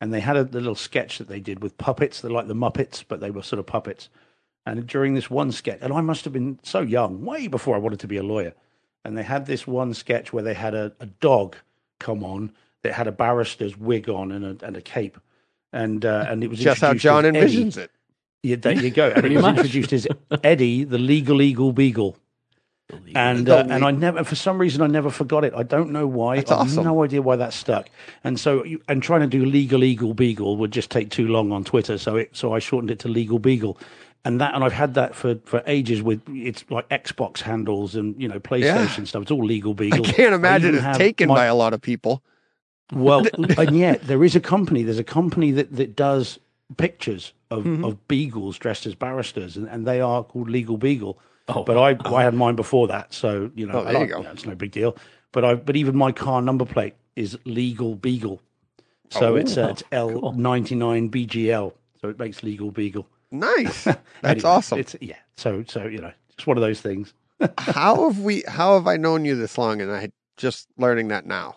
And 0.00 0.14
they 0.14 0.20
had 0.20 0.36
a 0.36 0.44
the 0.44 0.58
little 0.60 0.74
sketch 0.74 1.18
that 1.18 1.28
they 1.28 1.40
did 1.40 1.62
with 1.62 1.76
puppets. 1.76 2.20
They're 2.20 2.30
like 2.30 2.48
the 2.48 2.54
Muppets, 2.54 3.04
but 3.06 3.20
they 3.20 3.30
were 3.30 3.42
sort 3.42 3.60
of 3.60 3.66
puppets. 3.66 4.08
And 4.66 4.86
during 4.86 5.14
this 5.14 5.30
one 5.30 5.52
sketch, 5.52 5.78
and 5.82 5.92
I 5.92 6.00
must 6.00 6.24
have 6.24 6.32
been 6.32 6.58
so 6.62 6.80
young, 6.80 7.24
way 7.24 7.48
before 7.48 7.74
I 7.74 7.78
wanted 7.78 8.00
to 8.00 8.06
be 8.06 8.16
a 8.16 8.22
lawyer. 8.22 8.54
And 9.04 9.16
they 9.16 9.22
had 9.22 9.46
this 9.46 9.66
one 9.66 9.94
sketch 9.94 10.32
where 10.32 10.42
they 10.42 10.54
had 10.54 10.74
a, 10.74 10.92
a 11.00 11.06
dog 11.06 11.56
come 11.98 12.22
on 12.24 12.52
that 12.82 12.94
had 12.94 13.06
a 13.06 13.12
barrister's 13.12 13.76
wig 13.76 14.08
on 14.08 14.32
and 14.32 14.62
a, 14.62 14.66
and 14.66 14.76
a 14.76 14.82
cape. 14.82 15.18
And 15.72 16.04
uh, 16.04 16.26
and 16.28 16.42
it 16.44 16.48
was 16.48 16.58
Just 16.58 16.80
how 16.80 16.94
John 16.94 17.24
as 17.24 17.34
Eddie. 17.36 17.64
envisions 17.64 17.76
it. 17.76 17.90
Yeah, 18.42 18.56
there 18.56 18.72
you 18.72 18.90
go. 18.90 19.10
And 19.14 19.24
it 19.26 19.36
was 19.36 19.44
introduced 19.44 19.92
as 19.92 20.06
Eddie, 20.42 20.84
the 20.84 20.98
legal 20.98 21.42
eagle 21.42 21.72
beagle. 21.72 22.16
And 23.14 23.48
uh, 23.48 23.64
and 23.68 23.84
I 23.84 23.90
never, 23.90 24.24
for 24.24 24.34
some 24.36 24.58
reason, 24.58 24.82
I 24.82 24.86
never 24.86 25.10
forgot 25.10 25.44
it. 25.44 25.52
I 25.54 25.62
don't 25.62 25.90
know 25.90 26.06
why. 26.06 26.36
That's 26.36 26.50
I 26.50 26.58
have 26.58 26.66
awesome. 26.68 26.84
no 26.84 27.02
idea 27.04 27.22
why 27.22 27.36
that 27.36 27.52
stuck. 27.52 27.88
And 28.24 28.38
so, 28.38 28.64
you- 28.64 28.80
and 28.88 29.02
trying 29.02 29.20
to 29.20 29.26
do 29.26 29.44
legal 29.44 29.82
eagle 29.84 30.14
beagle 30.14 30.56
would 30.58 30.70
just 30.72 30.90
take 30.90 31.10
too 31.10 31.28
long 31.28 31.52
on 31.52 31.64
Twitter. 31.64 31.98
So 31.98 32.16
it, 32.16 32.30
so 32.36 32.52
I 32.54 32.58
shortened 32.58 32.90
it 32.90 32.98
to 33.00 33.08
legal 33.08 33.38
beagle. 33.38 33.78
And 34.24 34.40
that, 34.40 34.54
and 34.54 34.62
I've 34.62 34.74
had 34.74 34.94
that 34.94 35.14
for, 35.14 35.36
for 35.46 35.62
ages 35.66 36.02
with 36.02 36.20
it's 36.28 36.62
like 36.68 36.86
Xbox 36.90 37.40
handles 37.40 37.94
and 37.96 38.20
you 38.20 38.28
know 38.28 38.38
PlayStation 38.38 39.06
stuff. 39.06 39.22
It's 39.22 39.30
all 39.30 39.44
legal 39.44 39.72
beagle. 39.74 40.06
I 40.06 40.12
can't 40.12 40.34
imagine 40.34 40.74
even 40.74 40.84
it's 40.84 40.98
taken 40.98 41.28
my- 41.28 41.34
by 41.34 41.44
a 41.46 41.54
lot 41.54 41.72
of 41.72 41.80
people. 41.80 42.22
well, 42.92 43.24
and 43.58 43.76
yet 43.78 44.02
there 44.06 44.22
is 44.22 44.36
a 44.36 44.40
company. 44.40 44.82
There's 44.82 44.98
a 44.98 45.04
company 45.04 45.52
that, 45.52 45.74
that 45.76 45.96
does 45.96 46.38
pictures 46.76 47.32
of, 47.50 47.64
Mm-hmm. 47.64 47.84
of 47.84 48.06
beagles 48.08 48.58
dressed 48.58 48.86
as 48.86 48.94
barristers, 48.94 49.56
and, 49.56 49.66
and 49.68 49.86
they 49.86 50.00
are 50.00 50.22
called 50.22 50.48
Legal 50.50 50.76
Beagle. 50.76 51.18
Oh, 51.54 51.64
but 51.64 51.76
I 51.76 51.96
I 52.16 52.22
had 52.22 52.34
mine 52.34 52.56
before 52.56 52.86
that, 52.88 53.12
so 53.12 53.50
you 53.54 53.66
know, 53.66 53.80
Oh, 53.80 53.84
there 53.84 53.92
you 54.06 54.16
I- 54.16 54.22
go. 54.22 54.30
it's 54.30 54.46
no 54.46 54.54
big 54.54 54.70
deal. 54.72 54.96
But 55.32 55.44
I 55.44 55.54
but 55.54 55.76
even 55.76 55.96
my 55.96 56.12
car 56.12 56.42
number 56.42 56.64
plate 56.64 56.94
is 57.16 57.38
Legal 57.44 57.94
Beagle, 57.94 58.40
so 59.10 59.34
Oh, 59.34 59.36
it's 59.36 59.56
uh, 59.56 59.68
it's 59.70 59.82
L 59.92 60.32
ninety 60.32 60.74
nine 60.74 61.10
BGL, 61.10 61.72
so 62.00 62.08
it 62.08 62.18
makes 62.18 62.42
Legal 62.42 62.70
Beagle. 62.70 63.06
Nice. 63.30 63.84
That's 63.84 63.98
Anyway, 64.24 64.48
awesome. 64.48 64.78
It's 64.80 64.96
yeah. 65.00 65.16
So 65.36 65.64
so 65.68 65.84
you 65.86 65.98
know, 65.98 66.12
it's 66.36 66.46
one 66.46 66.56
of 66.56 66.62
those 66.62 66.80
things. 66.80 67.12
how 67.58 68.08
have 68.08 68.18
we? 68.20 68.42
How 68.48 68.74
have 68.74 68.86
I 68.86 68.96
known 68.96 69.24
you 69.24 69.36
this 69.36 69.56
long? 69.56 69.80
And 69.80 69.90
I 69.92 70.10
just 70.36 70.66
learning 70.76 71.08
that 71.08 71.26
now. 71.26 71.56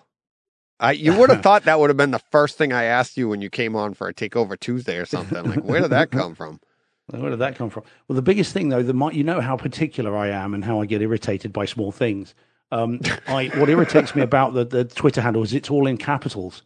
I 0.79 0.91
you 0.91 1.17
would 1.17 1.29
have 1.29 1.41
thought 1.43 1.63
that 1.63 1.79
would 1.79 1.89
have 1.89 1.97
been 1.97 2.11
the 2.11 2.19
first 2.31 2.57
thing 2.57 2.71
I 2.73 2.83
asked 2.83 3.17
you 3.17 3.27
when 3.27 3.41
you 3.41 3.49
came 3.49 3.75
on 3.75 3.93
for 3.95 4.07
a 4.07 4.13
Takeover 4.13 4.59
Tuesday 4.59 4.97
or 4.97 5.05
something. 5.05 5.43
Like, 5.43 5.63
where 5.63 5.81
did 5.81 5.89
that 5.91 6.11
come 6.11 6.35
from? 6.35 6.59
Where 7.07 7.29
did 7.29 7.39
that 7.39 7.55
come 7.55 7.69
from? 7.69 7.83
Well, 8.07 8.15
the 8.15 8.21
biggest 8.21 8.53
thing 8.53 8.69
though, 8.69 8.83
the 8.83 8.93
mi- 8.93 9.13
you 9.13 9.23
know 9.23 9.41
how 9.41 9.57
particular 9.57 10.15
I 10.15 10.29
am 10.29 10.53
and 10.53 10.63
how 10.63 10.81
I 10.81 10.85
get 10.85 11.01
irritated 11.01 11.51
by 11.53 11.65
small 11.65 11.91
things. 11.91 12.33
Um, 12.71 12.99
I 13.27 13.47
what 13.55 13.69
irritates 13.69 14.15
me 14.15 14.21
about 14.21 14.53
the, 14.53 14.63
the 14.65 14.85
Twitter 14.85 15.21
handle 15.21 15.43
is 15.43 15.53
it's 15.53 15.69
all 15.69 15.85
in 15.85 15.97
capitals. 15.97 16.63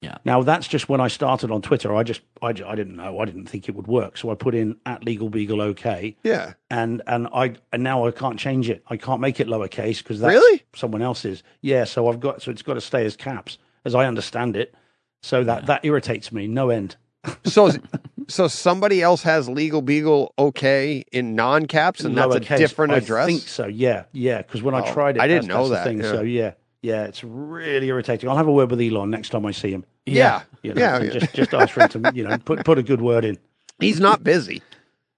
Yeah. 0.00 0.18
Now 0.24 0.42
that's 0.42 0.68
just 0.68 0.88
when 0.88 1.00
I 1.00 1.08
started 1.08 1.50
on 1.50 1.62
Twitter. 1.62 1.94
I 1.94 2.02
just 2.02 2.20
I, 2.42 2.48
I 2.48 2.52
didn't 2.52 2.96
know. 2.96 3.18
I 3.20 3.24
didn't 3.24 3.46
think 3.46 3.68
it 3.68 3.74
would 3.74 3.86
work, 3.86 4.16
so 4.16 4.30
I 4.30 4.34
put 4.34 4.54
in 4.54 4.76
at 4.86 5.04
legal 5.04 5.28
beagle 5.30 5.60
okay, 5.62 6.16
Yeah. 6.22 6.52
and 6.70 7.02
and 7.06 7.26
I 7.32 7.54
and 7.72 7.82
now 7.82 8.06
I 8.06 8.10
can't 8.10 8.38
change 8.38 8.68
it. 8.68 8.82
I 8.88 8.96
can't 8.96 9.20
make 9.20 9.40
it 9.40 9.46
lowercase 9.48 9.98
because 9.98 10.20
that's 10.20 10.32
Really? 10.34 10.62
someone 10.74 11.02
else's. 11.02 11.42
Yeah. 11.62 11.84
So 11.84 12.08
I've 12.08 12.20
got 12.20 12.42
so 12.42 12.50
it's 12.50 12.62
got 12.62 12.74
to 12.74 12.80
stay 12.80 13.04
as 13.06 13.16
caps 13.16 13.58
as 13.84 13.94
I 13.94 14.06
understand 14.06 14.54
it. 14.56 14.74
So 15.22 15.42
that 15.44 15.66
that 15.66 15.84
irritates 15.84 16.30
me 16.30 16.46
no 16.46 16.70
end. 16.70 16.96
So, 17.44 17.70
so 18.28 18.46
somebody 18.48 19.02
else 19.02 19.22
has 19.22 19.48
legal 19.48 19.82
beagle 19.82 20.32
okay 20.38 21.04
in 21.12 21.34
non 21.34 21.66
caps, 21.66 22.00
and 22.00 22.16
that's 22.16 22.34
a 22.34 22.40
Lowercase. 22.40 22.58
different 22.58 22.92
address. 22.92 23.24
I 23.24 23.26
think 23.30 23.42
so. 23.42 23.66
Yeah, 23.66 24.04
yeah. 24.12 24.38
Because 24.38 24.62
when 24.62 24.74
Oh, 24.74 24.78
I 24.84 24.92
tried 24.92 25.16
it, 25.16 25.22
I 25.22 25.26
didn't 25.28 25.48
know 25.48 25.68
that, 25.70 25.84
Thing. 25.84 25.98
yeah. 25.98 26.10
So 26.12 26.20
yeah, 26.22 26.52
yeah. 26.82 27.04
It's 27.04 27.24
really 27.24 27.88
irritating. 27.88 28.28
I'll 28.28 28.36
have 28.36 28.46
a 28.48 28.52
word 28.52 28.70
with 28.70 28.80
Elon 28.80 29.10
next 29.10 29.30
time 29.30 29.44
I 29.46 29.50
see 29.52 29.70
him. 29.72 29.84
Yeah, 30.06 30.42
You 30.62 30.74
know, 30.74 30.80
yeah. 30.80 30.98
Just 31.10 31.34
just 31.34 31.52
ask 31.54 31.72
for 31.74 31.80
him 31.82 31.88
to 31.90 32.12
you 32.14 32.24
know 32.24 32.38
put 32.38 32.64
put 32.64 32.78
a 32.78 32.82
good 32.82 33.00
word 33.00 33.24
in. 33.24 33.38
He's 33.80 34.00
not 34.00 34.22
busy. 34.24 34.62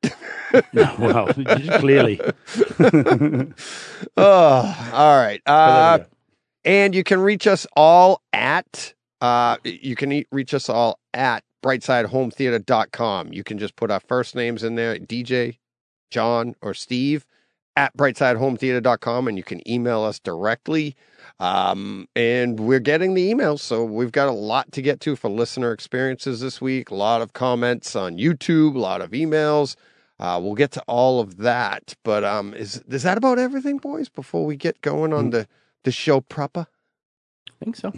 Well, 0.75 1.29
clearly. 1.79 2.21
Oh, 4.17 4.91
all 4.93 5.17
right. 5.17 5.41
Uh, 5.47 6.01
and 6.65 6.95
you 6.95 7.05
can 7.05 7.21
reach 7.21 7.47
us 7.47 7.67
all 7.77 8.21
at 8.33 8.95
uh 9.21 9.57
you 9.65 9.95
can 9.97 10.25
reach 10.33 10.55
us 10.55 10.69
all 10.69 10.99
at 11.15 11.45
brightsidehometheater.com. 11.63 13.33
You 13.33 13.45
can 13.45 13.59
just 13.59 13.77
put 13.77 13.91
our 13.91 14.01
first 14.01 14.35
names 14.35 14.63
in 14.63 14.75
there, 14.75 14.97
DJ, 14.97 15.59
John, 16.11 16.55
or 16.61 16.75
Steve 16.75 17.27
at 17.77 17.97
brightsidehometheater.com 17.97 19.29
and 19.29 19.37
you 19.37 19.45
can 19.45 19.67
email 19.69 20.03
us 20.03 20.19
directly. 20.19 20.97
Um, 21.39 22.09
and 22.15 22.61
we're 22.61 22.81
getting 22.81 23.15
the 23.15 23.33
emails, 23.33 23.61
so 23.61 23.85
we've 23.85 24.13
got 24.13 24.29
a 24.29 24.33
lot 24.33 24.73
to 24.73 24.83
get 24.83 25.01
to 25.01 25.17
for 25.17 25.31
listener 25.31 25.73
experiences 25.73 26.41
this 26.41 26.61
week. 26.61 26.91
A 26.91 26.95
lot 26.95 27.23
of 27.23 27.33
comments 27.33 27.97
on 27.97 28.19
YouTube, 28.19 28.75
a 28.75 28.79
lot 28.79 29.01
of 29.01 29.13
emails. 29.13 29.77
Uh, 30.19 30.39
we'll 30.43 30.55
get 30.55 30.73
to 30.73 30.83
all 30.83 31.19
of 31.19 31.39
that, 31.39 31.95
but 32.05 32.25
um, 32.25 32.53
is 32.53 32.83
is 32.91 33.05
that 33.05 33.17
about 33.17 33.39
everything, 33.39 33.79
boys? 33.79 34.11
Before 34.11 34.45
we 34.45 34.55
get 34.55 34.83
going 34.83 35.15
on 35.15 35.31
the 35.31 35.49
the 35.85 35.91
show 35.91 36.21
proper. 36.21 36.67
I 37.49 37.65
think 37.65 37.77
so. 37.77 37.91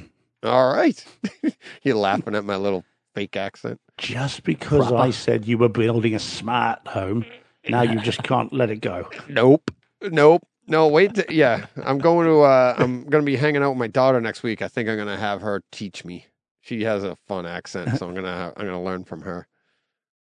All 0.44 0.72
right, 0.72 1.04
you're 1.82 1.96
laughing 1.96 2.36
at 2.36 2.44
my 2.44 2.54
little 2.54 2.84
fake 3.14 3.36
accent. 3.36 3.80
Just 3.98 4.42
because 4.42 4.88
Proper. 4.88 4.96
I 4.96 5.10
said 5.10 5.46
you 5.46 5.58
were 5.58 5.68
building 5.68 6.14
a 6.14 6.18
smart 6.18 6.86
home, 6.86 7.24
now 7.68 7.82
you 7.82 8.00
just 8.00 8.22
can't 8.22 8.52
let 8.52 8.70
it 8.70 8.80
go. 8.80 9.08
Nope, 9.28 9.70
nope, 10.02 10.42
no. 10.66 10.88
Wait, 10.88 11.14
t- 11.14 11.24
yeah, 11.30 11.66
I'm 11.84 11.98
going 11.98 12.26
to. 12.26 12.40
Uh, 12.40 12.74
I'm 12.78 13.04
going 13.04 13.22
to 13.22 13.26
be 13.26 13.36
hanging 13.36 13.62
out 13.62 13.70
with 13.70 13.78
my 13.78 13.86
daughter 13.88 14.20
next 14.20 14.42
week. 14.42 14.62
I 14.62 14.68
think 14.68 14.88
I'm 14.88 14.96
going 14.96 15.08
to 15.08 15.16
have 15.16 15.40
her 15.42 15.62
teach 15.70 16.04
me. 16.04 16.26
She 16.60 16.84
has 16.84 17.02
a 17.02 17.16
fun 17.26 17.44
accent, 17.44 17.98
so 17.98 18.06
I'm 18.06 18.14
gonna 18.14 18.36
ha- 18.36 18.52
I'm 18.56 18.66
gonna 18.66 18.82
learn 18.82 19.02
from 19.02 19.22
her. 19.22 19.48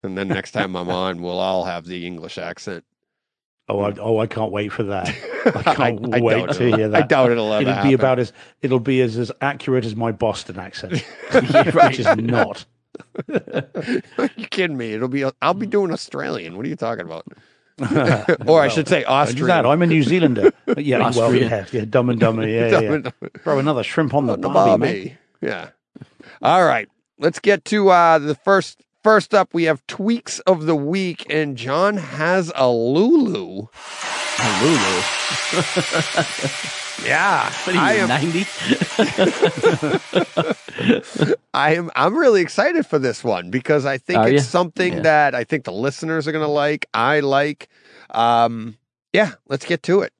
And 0.02 0.16
then 0.16 0.28
next 0.28 0.52
time 0.52 0.74
I'm 0.74 0.88
on, 0.88 1.20
we'll 1.20 1.38
all 1.38 1.64
have 1.64 1.84
the 1.84 2.06
English 2.06 2.38
accent. 2.38 2.82
Oh, 3.68 3.80
I, 3.80 3.94
oh, 4.00 4.18
I 4.18 4.26
can't 4.26 4.50
wait 4.50 4.72
for 4.72 4.82
that. 4.84 5.08
I 5.54 5.74
can't 5.74 6.14
I 6.14 6.20
wait 6.20 6.50
to 6.52 6.76
hear 6.76 6.88
that. 6.88 7.04
I 7.04 7.06
doubt 7.06 7.30
it'll 7.30 7.52
ever 7.52 7.60
It'll 7.62 7.74
happen. 7.74 7.90
be 7.90 7.94
about 7.94 8.18
as 8.18 8.32
it'll 8.62 8.80
be 8.80 9.02
as, 9.02 9.18
as 9.18 9.30
accurate 9.42 9.84
as 9.84 9.94
my 9.94 10.12
Boston 10.12 10.58
accent, 10.58 11.04
right. 11.32 11.74
which 11.74 12.00
is 12.00 12.16
not. 12.16 12.64
Are 13.28 14.30
you 14.36 14.46
kidding 14.48 14.76
me? 14.76 14.92
It'll 14.92 15.08
be. 15.08 15.24
I'll 15.42 15.54
be 15.54 15.66
doing 15.66 15.92
Australian. 15.92 16.56
What 16.56 16.66
are 16.66 16.68
you 16.68 16.76
talking 16.76 17.04
about? 17.06 17.26
or 18.46 18.60
I 18.60 18.68
should 18.68 18.88
say 18.88 19.04
Austrian. 19.04 19.46
that? 19.46 19.64
I'm 19.66 19.80
a 19.82 19.86
New 19.86 20.02
Zealander. 20.02 20.52
Yeah, 20.76 21.10
well, 21.16 21.34
yeah, 21.34 21.66
yeah, 21.72 21.84
dumb 21.84 22.10
and 22.10 22.20
dumber. 22.20 22.46
Yeah, 22.46 22.66
yeah, 22.66 22.70
Dumb 22.70 22.84
yeah. 22.84 22.92
and 22.92 23.12
Throw 23.42 23.58
another 23.58 23.82
shrimp 23.82 24.14
on 24.14 24.26
the 24.26 24.36
the 24.36 24.48
barbie. 24.48 24.70
Bobby. 24.70 25.18
Yeah. 25.40 25.70
All 26.42 26.64
right. 26.64 26.88
Let's 27.18 27.38
get 27.38 27.64
to 27.66 27.88
uh 27.90 28.18
the 28.18 28.34
first 28.34 28.82
first 29.02 29.34
up 29.34 29.52
we 29.52 29.64
have 29.64 29.84
tweaks 29.86 30.38
of 30.40 30.66
the 30.66 30.76
week 30.76 31.26
and 31.32 31.56
John 31.56 31.96
has 31.96 32.52
a 32.54 32.68
Lulu. 32.70 33.66
Lulu. 34.62 35.02
Yeah. 37.02 37.50
What 37.64 37.76
are 37.76 37.78
I 37.78 37.94
you, 37.94 38.00
am 38.02 38.08
90? 38.08 38.46
I 41.54 41.74
am 41.76 41.90
I'm 41.96 42.16
really 42.16 42.42
excited 42.42 42.86
for 42.86 42.98
this 42.98 43.24
one 43.24 43.50
because 43.50 43.86
I 43.86 43.96
think 43.98 44.18
Are 44.18 44.28
it's 44.28 44.44
ya? 44.44 44.48
something 44.50 44.92
Yeah. 44.94 45.00
that 45.00 45.34
I 45.34 45.44
think 45.44 45.64
the 45.64 45.72
listeners 45.72 46.28
are 46.28 46.32
going 46.32 46.44
to 46.44 46.50
like. 46.50 46.86
I 46.92 47.20
like 47.20 47.68
um 48.10 48.76
yeah, 49.12 49.32
let's 49.48 49.64
get 49.64 49.82
to 49.84 50.02
it. 50.02 50.12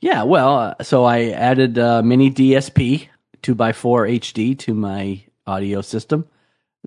Yeah, 0.00 0.24
well, 0.24 0.58
uh, 0.58 0.82
so 0.82 1.04
I 1.04 1.30
added 1.30 1.78
uh, 1.78 2.02
mini 2.02 2.30
DSP 2.30 3.08
2x4 3.42 4.20
HD 4.20 4.58
to 4.60 4.74
my 4.74 5.22
audio 5.46 5.80
system 5.80 6.26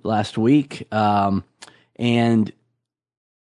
last 0.03 0.37
week. 0.37 0.87
Um, 0.93 1.43
and 1.95 2.51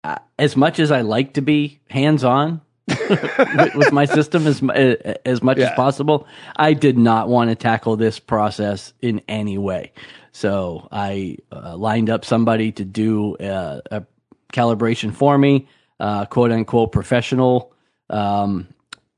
uh, 0.03 0.17
as 0.37 0.55
much 0.55 0.79
as 0.79 0.91
I 0.91 1.01
like 1.01 1.33
to 1.33 1.41
be 1.41 1.79
hands 1.89 2.23
on 2.23 2.61
with, 2.87 3.75
with 3.75 3.91
my 3.91 4.05
system 4.05 4.45
as, 4.47 4.61
uh, 4.61 5.15
as 5.25 5.41
much 5.41 5.57
Yeah. 5.57 5.69
as 5.69 5.75
possible, 5.75 6.27
I 6.55 6.73
did 6.73 6.97
not 6.97 7.29
want 7.29 7.49
to 7.49 7.55
tackle 7.55 7.95
this 7.95 8.19
process 8.19 8.93
in 9.01 9.21
any 9.27 9.57
way. 9.57 9.91
So 10.31 10.87
I 10.91 11.37
uh, 11.51 11.75
lined 11.77 12.09
up 12.09 12.25
somebody 12.25 12.71
to 12.73 12.83
do 12.85 13.35
uh, 13.37 13.81
a 13.91 14.03
calibration 14.51 15.13
for 15.13 15.37
me, 15.37 15.67
uh, 15.99 16.25
quote 16.25 16.51
unquote 16.51 16.91
professional. 16.91 17.73
Um, 18.09 18.67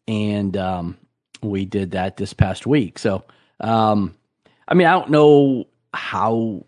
and 0.07 0.55
um, 0.57 0.97
we 1.41 1.65
did 1.65 1.91
that 1.91 2.17
this 2.17 2.33
past 2.33 2.67
week. 2.67 2.99
So, 2.99 3.23
um, 3.59 4.15
I 4.67 4.73
mean, 4.73 4.87
I 4.87 4.91
don't 4.91 5.09
know 5.09 5.67
how 5.93 6.65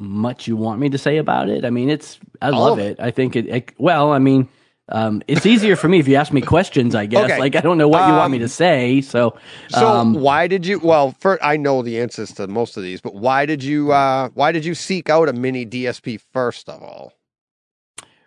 much 0.00 0.46
you 0.48 0.56
want 0.56 0.80
me 0.80 0.88
to 0.90 0.98
say 0.98 1.18
about 1.18 1.48
it. 1.48 1.64
I 1.64 1.70
mean, 1.70 1.90
it's 1.90 2.18
I 2.40 2.50
All 2.50 2.60
love 2.64 2.78
of 2.78 2.84
it. 2.84 3.00
I 3.00 3.10
think 3.10 3.36
it, 3.36 3.46
it. 3.48 3.72
Well, 3.78 4.12
I 4.12 4.18
mean, 4.18 4.48
um, 4.90 5.22
it's 5.28 5.44
easier 5.46 5.76
for 5.76 5.88
me 5.88 5.98
if 5.98 6.08
you 6.08 6.16
ask 6.16 6.32
me 6.32 6.40
questions. 6.40 6.94
I 6.94 7.06
guess. 7.06 7.24
Okay. 7.30 7.38
Like 7.38 7.56
I 7.56 7.60
don't 7.60 7.78
know 7.78 7.88
what 7.88 8.06
you 8.06 8.14
want 8.14 8.30
me 8.32 8.38
Um, 8.38 8.42
to 8.42 8.48
say. 8.48 9.00
So, 9.00 9.36
So 9.68 9.86
um, 9.88 10.14
why 10.14 10.46
did 10.46 10.66
you 10.66 10.78
well, 10.80 11.14
for 11.20 11.38
I 11.44 11.56
know 11.56 11.82
the 11.82 12.00
answers 12.00 12.32
to 12.34 12.46
most 12.46 12.76
of 12.76 12.82
these, 12.82 13.00
but 13.00 13.14
why 13.14 13.46
did 13.46 13.62
you 13.62 13.92
uh 13.92 14.28
why 14.34 14.52
did 14.52 14.64
you 14.64 14.74
seek 14.74 15.10
out 15.10 15.28
a 15.28 15.32
mini 15.32 15.66
DSP 15.66 16.20
first 16.32 16.68
of 16.68 16.82
all? 16.82 17.12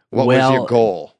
What 0.10 0.28
was 0.28 0.52
your 0.52 0.65
goal? 0.65 1.13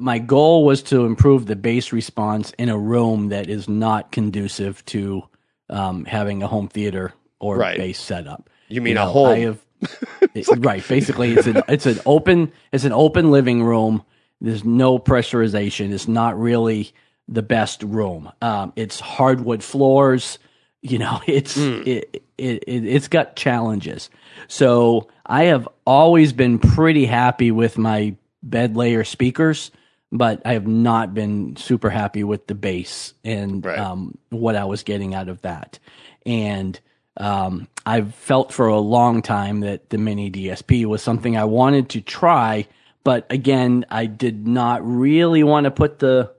my 0.00 0.18
goal 0.20 0.64
was 0.64 0.80
to 0.84 1.04
improve 1.06 1.46
the 1.46 1.56
bass 1.56 1.92
response 1.92 2.52
in 2.56 2.68
a 2.68 2.78
room 2.78 3.30
that 3.30 3.50
is 3.50 3.68
not 3.68 4.12
conducive 4.12 4.84
to 4.84 5.24
um, 5.70 6.04
having 6.04 6.40
a 6.40 6.46
home 6.46 6.68
theater 6.68 7.12
or 7.40 7.56
Right. 7.56 7.76
bass 7.76 7.98
setup. 7.98 8.48
You 8.68 8.80
mean 8.80 8.92
You 8.96 9.02
a 9.02 9.04
know, 9.06 9.10
whole 9.10 9.26
I 9.26 9.38
have, 9.40 9.58
it- 10.34 10.46
right. 10.64 10.86
Basically, 10.86 11.32
it's 11.32 11.48
an 11.48 11.62
it's 11.68 11.86
an 11.86 11.98
open 12.06 12.52
it's 12.72 12.84
an 12.84 12.92
open 12.92 13.30
living 13.32 13.62
room. 13.64 14.04
There's 14.40 14.64
no 14.64 14.98
pressurization. 14.98 15.92
It's 15.92 16.08
not 16.08 16.38
really 16.38 16.92
the 17.26 17.42
best 17.42 17.82
room. 17.82 18.30
Um, 18.40 18.72
it's 18.76 19.00
hardwood 19.00 19.62
floors. 19.62 20.38
You 20.82 20.98
know, 20.98 21.20
it's 21.26 21.56
Mm. 21.56 21.86
it, 21.86 22.22
it 22.38 22.64
it 22.66 22.84
it's 22.86 23.08
got 23.08 23.36
challenges. 23.36 24.10
So 24.46 25.08
I 25.26 25.44
have 25.44 25.68
always 25.86 26.32
been 26.32 26.58
pretty 26.58 27.04
happy 27.06 27.50
with 27.50 27.76
my 27.78 28.14
bed 28.42 28.76
layer 28.76 29.02
speakers, 29.04 29.72
but 30.12 30.40
I 30.44 30.52
have 30.52 30.66
not 30.68 31.12
been 31.14 31.56
super 31.56 31.90
happy 31.90 32.22
with 32.22 32.46
the 32.46 32.54
bass 32.54 33.12
and 33.24 33.64
Right. 33.64 33.78
um, 33.78 34.16
what 34.30 34.54
I 34.54 34.64
was 34.64 34.84
getting 34.84 35.14
out 35.14 35.28
of 35.28 35.42
that. 35.42 35.78
And 36.24 36.78
um, 37.16 37.66
I've 37.84 38.14
felt 38.14 38.52
for 38.52 38.68
a 38.68 38.78
long 38.78 39.20
time 39.22 39.60
that 39.60 39.90
the 39.90 39.98
mini 39.98 40.30
DSP 40.30 40.84
was 40.86 41.02
something 41.02 41.36
I 41.36 41.44
wanted 41.44 41.88
to 41.90 42.00
try, 42.00 42.66
but 43.04 43.26
again, 43.30 43.84
I 43.90 44.06
did 44.06 44.46
not 44.46 44.86
really 44.86 45.42
want 45.42 45.64
to 45.64 45.70
put 45.70 45.98
the. 45.98 46.32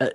Uh, 0.00 0.08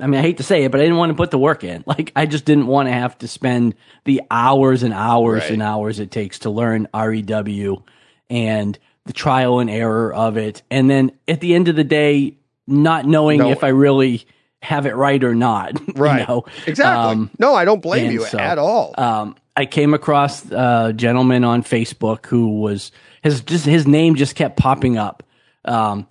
I 0.00 0.06
mean, 0.08 0.18
I 0.18 0.22
hate 0.22 0.38
to 0.38 0.42
say 0.42 0.64
it, 0.64 0.72
but 0.72 0.80
I 0.80 0.84
didn't 0.84 0.98
want 0.98 1.10
to 1.10 1.14
put 1.16 1.30
the 1.30 1.38
work 1.38 1.62
in. 1.62 1.84
Like, 1.86 2.10
I 2.16 2.26
just 2.26 2.44
didn't 2.44 2.66
want 2.66 2.88
to 2.88 2.92
have 2.92 3.16
to 3.18 3.28
spend 3.28 3.74
the 4.04 4.22
hours 4.30 4.82
and 4.82 4.92
hours 4.92 5.42
Right. 5.44 5.52
and 5.52 5.62
hours 5.62 6.00
it 6.00 6.10
takes 6.10 6.40
to 6.40 6.50
learn 6.50 6.88
REW 6.92 7.82
and 8.28 8.78
the 9.06 9.12
trial 9.12 9.60
and 9.60 9.70
error 9.70 10.12
of 10.12 10.36
it. 10.36 10.62
And 10.70 10.90
then 10.90 11.12
at 11.28 11.40
the 11.40 11.54
end 11.54 11.68
of 11.68 11.76
the 11.76 11.84
day, 11.84 12.36
not 12.66 13.06
knowing 13.06 13.38
No. 13.38 13.50
if 13.52 13.62
I 13.64 13.68
really 13.68 14.26
have 14.60 14.84
it 14.86 14.96
right 14.96 15.22
or 15.22 15.34
not. 15.34 15.80
you 15.88 15.94
Right. 15.94 16.28
know? 16.28 16.44
Exactly. 16.66 17.12
Um, 17.12 17.30
no, 17.38 17.54
I 17.54 17.64
don't 17.64 17.80
blame 17.80 18.10
you 18.10 18.24
so, 18.24 18.38
at 18.38 18.58
all. 18.58 18.94
um, 18.98 19.36
I 19.56 19.64
came 19.66 19.94
across 19.94 20.44
a 20.50 20.92
gentleman 20.94 21.44
on 21.44 21.62
Facebook 21.62 22.26
who 22.26 22.60
was 22.60 22.90
his 23.22 23.40
just 23.42 23.64
his 23.64 23.86
name 23.86 24.14
just 24.14 24.34
kept 24.34 24.56
popping 24.56 24.96
up. 24.96 25.22
Um, 25.64 26.06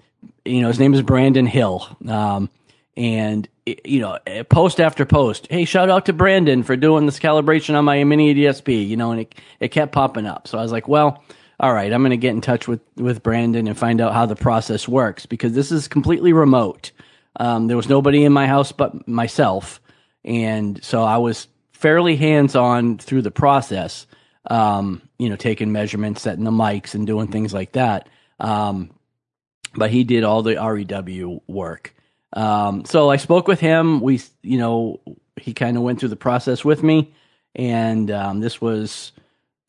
you 0.46 0.62
know, 0.62 0.67
his 0.67 0.80
name 0.80 0.93
is 0.93 1.02
Brandon 1.02 1.46
Hill. 1.46 1.88
Um, 2.08 2.50
and 2.96 3.48
you 3.65 4.00
know, 4.00 4.17
eh, 4.26 4.43
post 4.43 4.80
after 4.80 5.06
post, 5.06 5.48
hey, 5.50 5.65
shout 5.65 5.89
out 5.89 6.06
to 6.08 6.13
Brandon 6.13 6.63
for 6.63 6.76
doing 6.76 7.06
this 7.06 7.20
calibration 7.20 7.76
on 7.76 7.86
my 7.86 8.04
mini 8.04 8.34
DSP. 8.34 8.88
You 8.88 8.98
know, 8.98 9.12
and 9.12 9.22
it 9.22 9.36
it 9.60 9.70
kept 9.70 9.91
popping 9.91 10.26
up. 10.26 10.48
So 10.48 10.58
I 10.58 10.62
was 10.62 10.72
like, 10.72 10.88
well, 10.88 11.24
all 11.60 11.74
right, 11.74 11.91
I'm 11.91 12.02
going 12.02 12.12
to 12.12 12.17
get 12.17 12.34
in 12.34 12.41
touch 12.41 12.67
with 12.67 12.82
with 12.96 13.24
Brandon 13.24 13.67
and 13.67 13.78
find 13.78 14.02
out 14.02 14.13
how 14.13 14.26
the 14.26 14.36
process 14.36 14.88
works 14.88 15.26
because 15.26 15.54
this 15.54 15.72
is 15.72 15.88
completely 15.88 16.34
remote. 16.34 16.91
Um, 17.39 17.67
there 17.67 17.78
was 17.78 17.89
nobody 17.89 18.24
in 18.24 18.34
my 18.34 18.48
house 18.48 18.72
but 18.72 19.08
myself, 19.08 19.80
and 20.24 20.84
so 20.84 21.04
I 21.04 21.17
was 21.17 21.48
fairly 21.72 22.15
hands 22.15 22.56
on 22.56 22.98
through 22.98 23.22
the 23.22 23.32
process. 23.32 24.08
Um, 24.50 25.07
you 25.17 25.30
know, 25.30 25.36
taking 25.36 25.71
measurements, 25.71 26.21
setting 26.21 26.43
the 26.43 26.51
mics, 26.51 26.93
and 26.93 27.08
doing 27.08 27.27
things 27.27 27.53
like 27.53 27.73
that. 27.73 28.10
Um, 28.39 28.91
but 29.75 29.91
he 29.91 30.03
did 30.03 30.23
all 30.23 30.43
the 30.43 30.56
REW 30.56 31.41
work. 31.47 31.93
Um, 32.34 32.86
so 32.86 33.10
I 33.10 33.17
spoke 33.17 33.47
with 33.47 33.60
him. 33.60 34.01
We, 34.01 34.21
you 34.41 34.58
know, 34.58 34.99
he 35.38 35.53
kind 35.53 35.77
of 35.77 35.84
went 35.84 35.99
through 35.99 36.10
the 36.10 36.15
process 36.15 36.65
with 36.65 36.84
me, 36.84 37.13
and 37.56 38.12
um, 38.12 38.39
this 38.39 38.62
was 38.62 39.12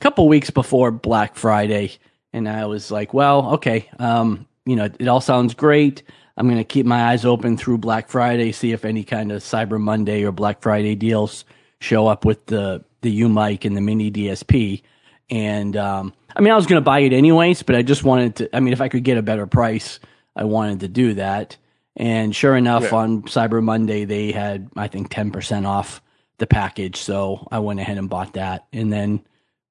a 0.01 0.03
couple 0.03 0.29
weeks 0.29 0.51
before 0.51 0.91
Black 0.91 1.37
Friday, 1.37 1.93
and 2.33 2.49
I 2.49 2.67
was 2.67 2.91
like, 2.91 3.15
well, 3.15 3.55
okay, 3.55 3.89
um, 3.99 4.47
you 4.67 4.77
know, 4.77 4.85
it 4.99 5.09
all 5.09 5.21
sounds 5.21 5.55
great. 5.55 6.03
I'm 6.37 6.47
going 6.47 6.59
to 6.59 6.65
keep 6.65 6.87
my 6.87 7.11
eyes 7.11 7.25
open 7.25 7.57
through 7.57 7.79
Black 7.79 8.09
Friday, 8.09 8.53
see 8.53 8.73
if 8.73 8.85
any 8.85 9.03
kind 9.03 9.33
of 9.33 9.43
Cyber 9.43 9.81
Monday 9.81 10.23
or 10.23 10.31
Black 10.31 10.63
Friday 10.63 10.95
deals 10.95 11.45
show 11.81 12.07
up 12.07 12.25
with 12.25 12.47
the 12.47 12.85
the 13.01 13.21
UMIK 13.21 13.65
and 13.65 13.77
the 13.77 13.81
mini 13.81 14.11
DSP. 14.11 14.83
And 15.31 15.77
um, 15.77 16.13
I 16.35 16.41
mean, 16.41 16.53
I 16.53 16.57
was 16.57 16.67
going 16.67 16.81
to 16.81 16.85
buy 16.85 17.01
it 17.01 17.13
anyways, 17.13 17.63
but 17.63 17.77
I 17.77 17.83
just 17.83 18.05
wanted 18.05 18.37
to. 18.37 18.57
I 18.57 18.61
mean, 18.61 18.73
if 18.73 18.81
I 18.81 18.89
could 18.89 19.05
get 19.05 19.19
a 19.19 19.23
better 19.23 19.47
price, 19.47 20.01
I 20.35 20.45
wanted 20.45 20.81
to 20.81 20.89
do 20.89 21.15
that. 21.15 21.57
And 21.97 22.35
sure 22.35 22.57
enough, 22.57 22.85
Yeah. 22.85 22.95
on 22.95 23.23
Cyber 23.23 23.63
Monday, 23.63 24.05
they 24.05 24.33
had 24.33 24.71
I 24.77 24.89
think 24.89 25.11
ten 25.11 25.31
percent 25.31 25.67
off 25.67 26.01
the 26.39 26.47
package, 26.47 26.97
so 26.97 27.47
I 27.51 27.59
went 27.59 27.81
ahead 27.81 27.99
and 27.99 28.09
bought 28.09 28.35
that, 28.35 28.67
and 28.73 28.93
then 28.93 29.21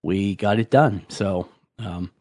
we 0.03 0.35
got 0.35 0.59
it 0.59 0.69
done. 0.69 1.05
So, 1.07 1.47
um, 1.79 2.11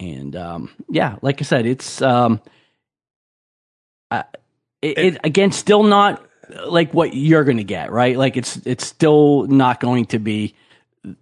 and 0.00 0.34
um, 0.34 0.70
yeah, 0.88 1.16
like 1.20 1.40
I 1.40 1.44
said, 1.44 1.66
it's 1.66 2.00
um, 2.00 2.40
I, 4.10 4.24
it, 4.82 4.98
it 4.98 5.18
again 5.22 5.52
still 5.52 5.82
not 5.82 6.24
like 6.66 6.92
what 6.94 7.14
you're 7.14 7.44
going 7.44 7.58
to 7.58 7.64
get, 7.64 7.92
right? 7.92 8.16
Like 8.16 8.36
it's 8.36 8.56
it's 8.64 8.86
still 8.86 9.46
not 9.46 9.78
going 9.80 10.06
to 10.06 10.18
be 10.18 10.54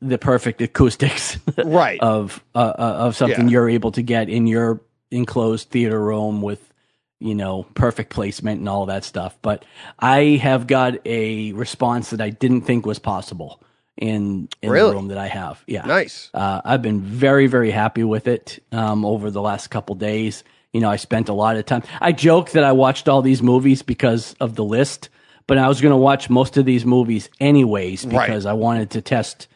the 0.00 0.18
perfect 0.18 0.60
acoustics 0.60 1.38
Right. 1.64 2.00
of 2.02 2.42
uh, 2.54 2.58
uh, 2.58 2.72
of 3.06 3.16
something 3.16 3.46
Yeah. 3.46 3.52
you're 3.52 3.68
able 3.70 3.92
to 3.92 4.02
get 4.02 4.28
in 4.28 4.46
your 4.46 4.80
enclosed 5.10 5.70
theater 5.70 6.00
room 6.02 6.42
with 6.42 6.72
you 7.20 7.34
know 7.34 7.64
perfect 7.74 8.10
placement 8.10 8.60
and 8.60 8.68
all 8.68 8.86
that 8.86 9.04
stuff. 9.04 9.36
But 9.42 9.64
I 9.98 10.38
have 10.42 10.66
got 10.66 10.94
a 11.06 11.52
response 11.52 12.10
that 12.10 12.20
I 12.20 12.30
didn't 12.30 12.62
think 12.62 12.86
was 12.86 12.98
possible 12.98 13.62
in 13.96 14.48
in 14.62 14.70
Really? 14.70 14.90
the 14.90 14.94
room 14.96 15.08
that 15.08 15.18
I 15.18 15.28
have. 15.28 15.62
Yeah, 15.66 15.84
Nice. 15.84 16.30
uh, 16.34 16.60
I've 16.64 16.82
been 16.82 17.00
very, 17.00 17.46
very 17.46 17.70
happy 17.70 18.04
with 18.04 18.26
it 18.28 18.62
um, 18.72 19.04
over 19.04 19.30
the 19.30 19.42
last 19.42 19.68
couple 19.68 19.94
days. 19.94 20.44
You 20.72 20.80
know, 20.80 20.90
I 20.90 20.96
spent 20.96 21.28
a 21.28 21.32
lot 21.32 21.56
of 21.56 21.64
time. 21.66 21.82
I 22.00 22.12
joke 22.12 22.50
that 22.50 22.62
I 22.62 22.72
watched 22.72 23.08
all 23.08 23.22
these 23.22 23.42
movies 23.42 23.82
because 23.82 24.34
of 24.38 24.54
the 24.54 24.62
list, 24.64 25.08
but 25.46 25.56
I 25.56 25.66
was 25.66 25.80
going 25.80 25.92
to 25.92 25.96
watch 25.96 26.28
most 26.28 26.56
of 26.58 26.64
these 26.66 26.84
movies 26.84 27.30
anyways 27.40 28.04
Right. 28.04 28.26
because 28.26 28.44
I 28.44 28.52
wanted 28.52 28.90
to 28.90 29.00
test 29.00 29.48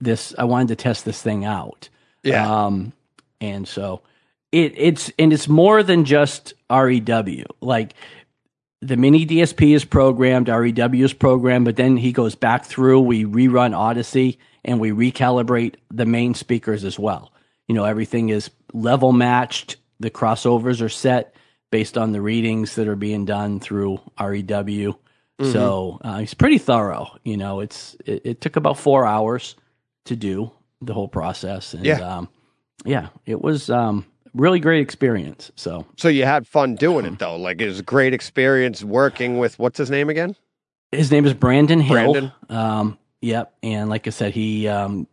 this. 0.00 0.34
I 0.38 0.44
wanted 0.44 0.68
to 0.68 0.76
test 0.76 1.04
this 1.04 1.22
thing 1.22 1.44
out. 1.44 1.88
Yeah. 2.22 2.66
Um, 2.66 2.92
and 3.40 3.68
so 3.68 4.02
it 4.52 4.72
it's 4.76 5.12
and 5.18 5.32
it's 5.32 5.48
more 5.48 5.82
than 5.82 6.04
just 6.04 6.54
REW. 6.70 7.44
Like 7.60 7.94
the 8.80 8.96
mini 8.96 9.26
DSP 9.26 9.74
is 9.74 9.84
programmed, 9.84 10.48
REW 10.48 11.04
is 11.04 11.12
programmed, 11.12 11.64
but 11.64 11.76
then 11.76 11.96
he 11.96 12.12
goes 12.12 12.34
back 12.34 12.64
through. 12.64 13.00
We 13.00 13.24
rerun 13.24 13.72
Audyssey 13.72 14.38
and 14.64 14.80
we 14.80 14.90
recalibrate 14.90 15.76
the 15.90 16.06
main 16.06 16.34
speakers 16.34 16.84
as 16.84 16.98
well. 16.98 17.32
You 17.68 17.74
know, 17.74 17.84
everything 17.84 18.28
is 18.28 18.50
level 18.72 19.12
matched. 19.12 19.76
The 20.00 20.10
crossovers 20.10 20.82
are 20.82 20.88
set 20.88 21.34
based 21.70 21.96
on 21.96 22.12
the 22.12 22.20
readings 22.20 22.74
that 22.76 22.88
are 22.88 22.96
being 22.96 23.24
done 23.24 23.58
through 23.58 24.00
REW. 24.20 24.96
So 25.40 25.98
uh, 26.02 26.18
he's 26.18 26.34
pretty 26.34 26.58
thorough. 26.58 27.18
You 27.24 27.36
know, 27.36 27.58
it's 27.58 27.96
it, 28.06 28.22
it 28.24 28.40
took 28.40 28.54
about 28.54 28.78
four 28.78 29.04
hours 29.04 29.56
to 30.04 30.16
do 30.16 30.50
the 30.82 30.94
whole 30.94 31.08
process, 31.08 31.74
and 31.74 31.84
Yeah. 31.84 31.98
um, 32.00 32.28
yeah, 32.84 33.08
it 33.26 33.40
was 33.40 33.70
um, 33.70 34.04
really 34.34 34.60
great 34.60 34.80
experience. 34.82 35.50
So 35.56 35.86
so 35.96 36.08
you 36.08 36.24
had 36.24 36.46
fun 36.46 36.74
doing 36.74 37.06
it 37.06 37.18
though. 37.18 37.36
Like 37.36 37.60
it 37.60 37.66
was 37.66 37.80
a 37.80 37.84
great 37.84 38.12
experience 38.14 38.84
working 38.84 39.38
with 39.38 39.58
what's 39.58 39.78
his 39.78 39.90
name 39.90 40.10
again? 40.10 40.36
His 40.92 41.10
name 41.10 41.24
is 41.26 41.34
Brandon 41.34 41.80
Hill. 41.80 42.12
Brandon? 42.12 42.32
Um, 42.48 42.98
yep, 43.20 43.54
and 43.62 43.88
like 43.90 44.06
I 44.06 44.10
said, 44.10 44.32
he 44.32 44.68
um, 44.68 45.06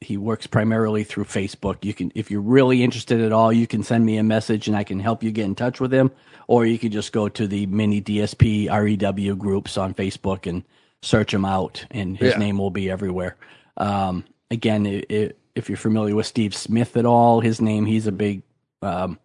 he 0.00 0.16
works 0.18 0.46
primarily 0.46 1.02
through 1.04 1.24
Facebook. 1.24 1.82
You 1.84 1.94
can, 1.94 2.12
if 2.14 2.30
you're 2.30 2.42
really 2.42 2.84
interested 2.84 3.20
at 3.22 3.32
all, 3.32 3.50
you 3.52 3.66
can 3.66 3.82
send 3.82 4.04
me 4.04 4.18
a 4.18 4.22
message 4.22 4.68
and 4.68 4.76
I 4.76 4.84
can 4.84 5.00
help 5.00 5.22
you 5.22 5.32
get 5.32 5.46
in 5.46 5.54
touch 5.54 5.80
with 5.80 5.92
him, 5.92 6.10
or 6.46 6.66
you 6.66 6.78
can 6.78 6.92
just 6.92 7.12
go 7.12 7.28
to 7.30 7.46
the 7.48 7.64
Mini 7.66 8.02
DSP 8.02 8.68
REW 8.68 9.34
groups 9.36 9.78
on 9.78 9.94
Facebook 9.94 10.46
and 10.46 10.62
search 11.02 11.32
him 11.32 11.44
out, 11.46 11.86
and 11.90 12.16
his 12.18 12.32
Yeah. 12.34 12.38
name 12.38 12.58
will 12.58 12.70
be 12.70 12.90
everywhere. 12.90 13.36
Um, 13.76 14.24
again, 14.50 14.86
i 14.86 15.02
i 15.10 15.30
if 15.54 15.70
you're 15.70 15.78
familiar 15.78 16.14
with 16.14 16.26
Steve 16.26 16.54
Smith 16.54 16.98
at 16.98 17.06
all, 17.06 17.40
his 17.40 17.62
name 17.62 17.86
he's 17.86 18.06
a 18.06 18.12
big 18.12 18.42
um, 18.82 19.18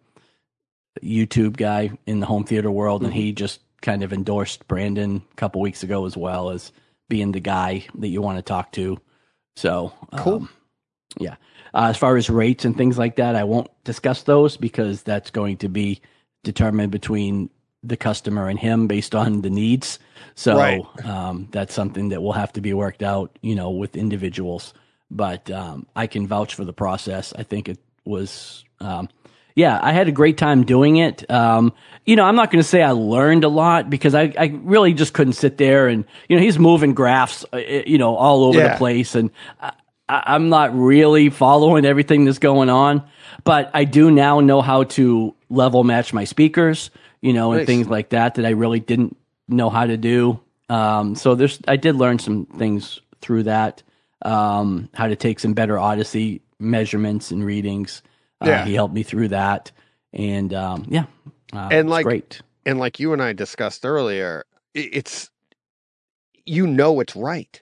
YouTube 1.02 1.56
guy 1.58 1.90
in 2.06 2.20
the 2.20 2.26
home 2.26 2.44
theater 2.44 2.70
world, 2.70 3.02
and 3.02 3.12
he 3.12 3.32
just 3.32 3.60
kind 3.82 4.02
of 4.02 4.12
endorsed 4.12 4.66
Brandon 4.66 5.22
a 5.30 5.34
couple 5.34 5.60
weeks 5.60 5.82
ago 5.82 6.06
as 6.06 6.16
well 6.16 6.50
as 6.50 6.72
being 7.08 7.32
the 7.32 7.40
guy 7.40 7.86
that 7.96 8.08
you 8.08 8.22
want 8.22 8.38
to 8.38 8.42
talk 8.42 8.72
to. 8.72 8.98
So 9.56 9.92
Cool. 10.16 10.34
um, 10.34 10.48
yeah. 11.18 11.36
Uh, 11.74 11.88
as 11.90 11.96
far 11.96 12.16
as 12.16 12.30
rates 12.30 12.64
and 12.64 12.76
things 12.76 12.96
like 12.96 13.16
that, 13.16 13.36
I 13.36 13.44
won't 13.44 13.70
discuss 13.84 14.22
those 14.22 14.56
because 14.56 15.02
that's 15.02 15.30
going 15.30 15.58
to 15.58 15.68
be 15.68 16.00
determined 16.44 16.92
between 16.92 17.50
the 17.82 17.96
customer 17.96 18.48
and 18.48 18.58
him 18.58 18.86
based 18.86 19.14
on 19.14 19.42
the 19.42 19.50
needs. 19.50 19.98
So 20.34 20.56
Right. 20.56 20.82
um, 21.04 21.48
that's 21.50 21.74
something 21.74 22.10
that 22.10 22.22
will 22.22 22.32
have 22.32 22.52
to 22.54 22.60
be 22.60 22.72
worked 22.72 23.02
out, 23.02 23.36
you 23.42 23.54
know, 23.54 23.70
with 23.70 23.96
individuals. 23.96 24.72
But 25.10 25.50
um, 25.50 25.86
I 25.94 26.06
can 26.06 26.26
vouch 26.26 26.54
for 26.54 26.64
the 26.64 26.72
process. 26.72 27.32
I 27.36 27.42
think 27.42 27.68
it 27.68 27.78
was, 28.04 28.64
um, 28.80 29.08
yeah, 29.54 29.78
I 29.82 29.92
had 29.92 30.08
a 30.08 30.12
great 30.12 30.38
time 30.38 30.64
doing 30.64 30.96
it. 30.96 31.28
Um, 31.30 31.72
you 32.06 32.16
know, 32.16 32.24
I'm 32.24 32.36
not 32.36 32.50
going 32.50 32.62
to 32.62 32.68
say 32.68 32.82
I 32.82 32.92
learned 32.92 33.44
a 33.44 33.48
lot 33.48 33.90
because 33.90 34.14
I, 34.14 34.32
I 34.38 34.58
really 34.62 34.94
just 34.94 35.12
couldn't 35.12 35.34
sit 35.34 35.58
there 35.58 35.88
and, 35.88 36.04
you 36.28 36.36
know, 36.36 36.42
he's 36.42 36.58
moving 36.58 36.94
graphs, 36.94 37.44
uh, 37.52 37.58
you 37.58 37.98
know, 37.98 38.16
all 38.16 38.44
over 38.44 38.60
Yeah. 38.60 38.68
the 38.68 38.76
place. 38.78 39.14
And 39.14 39.30
I- 39.60 39.72
I'm 40.08 40.48
not 40.48 40.74
really 40.76 41.30
following 41.30 41.84
everything 41.84 42.24
that's 42.24 42.38
going 42.38 42.68
on, 42.70 43.02
but 43.44 43.70
I 43.74 43.84
do 43.84 44.10
now 44.10 44.40
know 44.40 44.60
how 44.62 44.84
to 44.84 45.34
level 45.50 45.84
match 45.84 46.12
my 46.12 46.24
speakers, 46.24 46.90
you 47.22 47.32
know, 47.32 47.52
and 47.52 47.60
Nice. 47.60 47.66
things 47.66 47.88
like 47.88 48.10
that 48.10 48.34
that 48.34 48.44
I 48.44 48.50
really 48.50 48.80
didn't 48.80 49.16
know 49.48 49.70
how 49.70 49.86
to 49.86 49.96
do. 49.96 50.40
Um, 50.68 51.14
so 51.14 51.34
there's, 51.34 51.58
I 51.66 51.76
did 51.76 51.96
learn 51.96 52.18
some 52.18 52.46
things 52.46 53.00
through 53.20 53.44
that, 53.44 53.82
um, 54.22 54.88
how 54.94 55.06
to 55.06 55.16
take 55.16 55.40
some 55.40 55.54
better 55.54 55.74
Audyssey 55.76 56.40
measurements 56.58 57.30
and 57.30 57.44
readings. 57.44 58.02
Uh, 58.40 58.46
Yeah. 58.48 58.64
He 58.66 58.74
helped 58.74 58.94
me 58.94 59.02
through 59.02 59.28
that. 59.28 59.70
And, 60.12 60.52
um, 60.52 60.84
yeah. 60.88 61.04
Uh, 61.52 61.68
And 61.70 61.88
like- 61.88 62.04
great. 62.04 62.40
And 62.64 62.78
like 62.78 63.00
you 63.00 63.12
and 63.12 63.20
I 63.22 63.32
discussed 63.32 63.84
earlier, 63.84 64.44
it's 64.74 65.30
you 66.46 66.66
know 66.66 67.00
it's 67.00 67.16
right. 67.16 67.60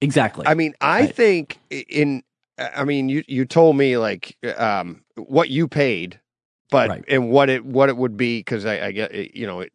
Exactly. 0.00 0.46
I 0.46 0.54
mean, 0.54 0.74
I 0.80 1.00
Right. 1.00 1.14
think 1.14 1.58
in 1.70 2.22
I 2.58 2.84
mean, 2.84 3.08
you 3.08 3.22
you 3.26 3.44
told 3.46 3.76
me 3.76 3.96
like 3.98 4.36
um 4.58 5.02
what 5.16 5.48
you 5.50 5.68
paid, 5.68 6.20
but 6.70 6.88
Right. 6.88 7.04
and 7.08 7.30
what 7.30 7.48
it 7.50 7.64
what 7.64 7.88
it 7.88 7.96
would 7.96 8.16
be 8.16 8.38
because 8.40 8.64
I, 8.66 8.86
I 8.86 8.92
get 8.92 9.34
you 9.36 9.46
know 9.46 9.60
it, 9.60 9.72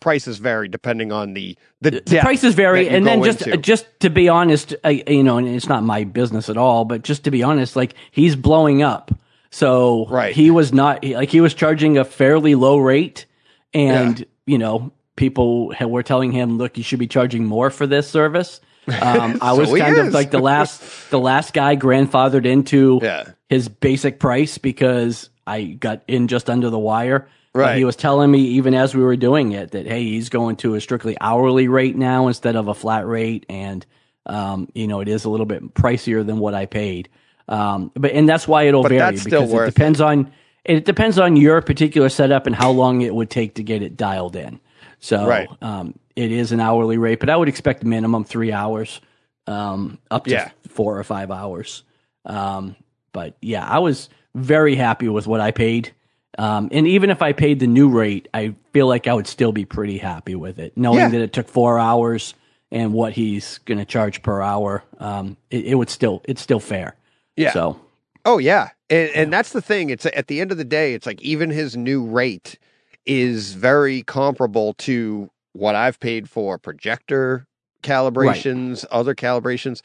prices 0.00 0.38
vary 0.38 0.66
depending 0.68 1.12
on 1.12 1.34
the 1.34 1.56
the, 1.82 2.02
the 2.06 2.18
prices 2.20 2.54
vary 2.54 2.88
and 2.88 3.06
then 3.06 3.22
just 3.22 3.42
into. 3.46 3.58
just 3.58 3.86
to 4.00 4.08
be 4.10 4.28
honest 4.30 4.74
I, 4.82 5.02
you 5.06 5.22
know 5.22 5.36
and 5.36 5.46
it's 5.46 5.68
not 5.68 5.82
my 5.82 6.04
business 6.04 6.48
at 6.48 6.56
all 6.56 6.84
but 6.86 7.02
just 7.02 7.24
to 7.24 7.30
be 7.30 7.42
honest 7.42 7.76
like 7.76 7.94
he's 8.10 8.34
blowing 8.34 8.82
up 8.82 9.10
so 9.50 10.06
Right. 10.08 10.34
he 10.34 10.50
was 10.50 10.72
not 10.72 11.04
like 11.04 11.28
he 11.28 11.40
was 11.42 11.52
charging 11.52 11.98
a 11.98 12.04
fairly 12.04 12.54
low 12.54 12.78
rate 12.78 13.26
and 13.74 14.24
you 14.46 14.56
know 14.56 14.90
people 15.16 15.74
were 15.86 16.02
telling 16.02 16.32
him 16.32 16.56
look 16.56 16.78
you 16.78 16.82
should 16.82 16.98
be 16.98 17.06
charging 17.06 17.44
more 17.44 17.68
for 17.68 17.86
this 17.86 18.08
service 18.08 18.60
um, 19.02 19.36
i 19.42 19.52
was 19.52 19.68
So 19.68 19.76
kind 19.76 19.98
of 19.98 20.14
like 20.14 20.30
the 20.30 20.38
last 20.38 20.80
the 21.10 21.18
last 21.20 21.52
guy 21.52 21.76
grandfathered 21.76 22.46
into 22.46 23.00
Yeah. 23.02 23.24
his 23.50 23.68
basic 23.68 24.18
price 24.18 24.56
because 24.56 25.28
i 25.50 25.64
got 25.64 26.02
in 26.08 26.28
just 26.28 26.48
under 26.48 26.70
the 26.70 26.78
wire 26.78 27.28
Right. 27.52 27.76
he 27.78 27.84
was 27.84 27.96
telling 27.96 28.30
me 28.30 28.38
even 28.58 28.74
as 28.74 28.94
we 28.94 29.02
were 29.02 29.16
doing 29.16 29.50
it 29.52 29.72
that 29.72 29.84
hey, 29.84 30.04
he's 30.04 30.28
going 30.28 30.54
to 30.58 30.76
a 30.76 30.80
strictly 30.80 31.16
hourly 31.20 31.66
rate 31.66 31.96
now 31.96 32.28
instead 32.28 32.54
of 32.54 32.68
a 32.68 32.74
flat 32.74 33.04
rate, 33.08 33.44
and 33.48 33.84
um, 34.26 34.68
you 34.72 34.86
know 34.86 35.00
it 35.00 35.08
is 35.08 35.24
a 35.24 35.30
little 35.30 35.46
bit 35.46 35.74
pricier 35.74 36.24
than 36.24 36.38
what 36.38 36.54
I 36.54 36.66
paid. 36.66 37.08
Um, 37.48 37.90
but 37.96 38.12
and 38.12 38.28
that's 38.28 38.46
why 38.46 38.68
it'll 38.68 38.84
But 38.84 38.90
vary 38.92 39.16
because 39.24 39.52
it 39.52 39.64
depends 39.74 40.00
on 40.00 40.30
it 40.64 40.84
depends 40.84 41.18
on 41.18 41.34
your 41.34 41.60
particular 41.60 42.08
setup 42.08 42.46
and 42.46 42.54
how 42.54 42.70
long 42.70 43.00
it 43.00 43.12
would 43.12 43.30
take 43.30 43.56
to 43.56 43.64
get 43.64 43.82
it 43.82 43.96
dialed 43.96 44.36
in. 44.36 44.60
So 45.00 45.26
Right. 45.26 45.48
um, 45.60 45.98
it 46.14 46.30
is 46.30 46.52
an 46.52 46.60
hourly 46.60 46.98
rate, 46.98 47.18
but 47.18 47.30
I 47.30 47.36
would 47.36 47.48
expect 47.48 47.82
minimum 47.82 48.22
three 48.22 48.52
hours, 48.52 49.00
um, 49.48 49.98
up 50.08 50.26
to 50.26 50.30
Yeah. 50.30 50.50
four 50.68 50.96
or 50.96 51.02
five 51.02 51.32
hours. 51.32 51.82
Um, 52.24 52.76
but 53.12 53.34
yeah, 53.42 53.66
I 53.66 53.80
was 53.80 54.08
very 54.34 54.74
happy 54.76 55.08
with 55.08 55.26
what 55.26 55.40
I 55.40 55.50
paid. 55.50 55.92
Um, 56.38 56.68
and 56.72 56.86
even 56.86 57.10
if 57.10 57.22
I 57.22 57.32
paid 57.32 57.60
the 57.60 57.66
new 57.66 57.88
rate, 57.88 58.28
I 58.32 58.54
feel 58.72 58.86
like 58.86 59.06
I 59.08 59.14
would 59.14 59.26
still 59.26 59.52
be 59.52 59.64
pretty 59.64 59.98
happy 59.98 60.34
with 60.34 60.58
it, 60.58 60.76
knowing 60.76 60.98
Yeah. 60.98 61.08
that 61.08 61.20
it 61.20 61.32
took 61.32 61.48
four 61.48 61.78
hours 61.78 62.34
and 62.70 62.92
what 62.92 63.12
he's 63.14 63.58
going 63.64 63.78
to 63.78 63.84
charge 63.84 64.22
per 64.22 64.40
hour. 64.40 64.84
Um, 64.98 65.36
it, 65.50 65.66
it 65.66 65.74
would 65.74 65.90
still, 65.90 66.22
it's 66.24 66.40
still 66.40 66.60
fair. 66.60 66.96
Yeah. 67.36 67.52
So 67.52 67.80
Oh 68.24 68.36
yeah, 68.38 68.68
and, 68.90 69.10
and 69.14 69.32
that's 69.32 69.52
the 69.52 69.62
thing. 69.62 69.88
It's 69.88 70.04
at 70.06 70.26
the 70.26 70.40
end 70.42 70.52
of 70.52 70.58
the 70.58 70.64
day, 70.64 70.92
it's 70.92 71.06
like 71.06 71.22
even 71.22 71.48
his 71.50 71.74
new 71.76 72.04
rate 72.04 72.58
is 73.06 73.54
very 73.54 74.02
comparable 74.02 74.74
to 74.74 75.30
what 75.54 75.74
I've 75.74 75.98
paid 76.00 76.28
for 76.28 76.58
projector 76.58 77.46
calibrations, 77.82 78.84
other 78.90 79.14
calibrations, 79.14 79.80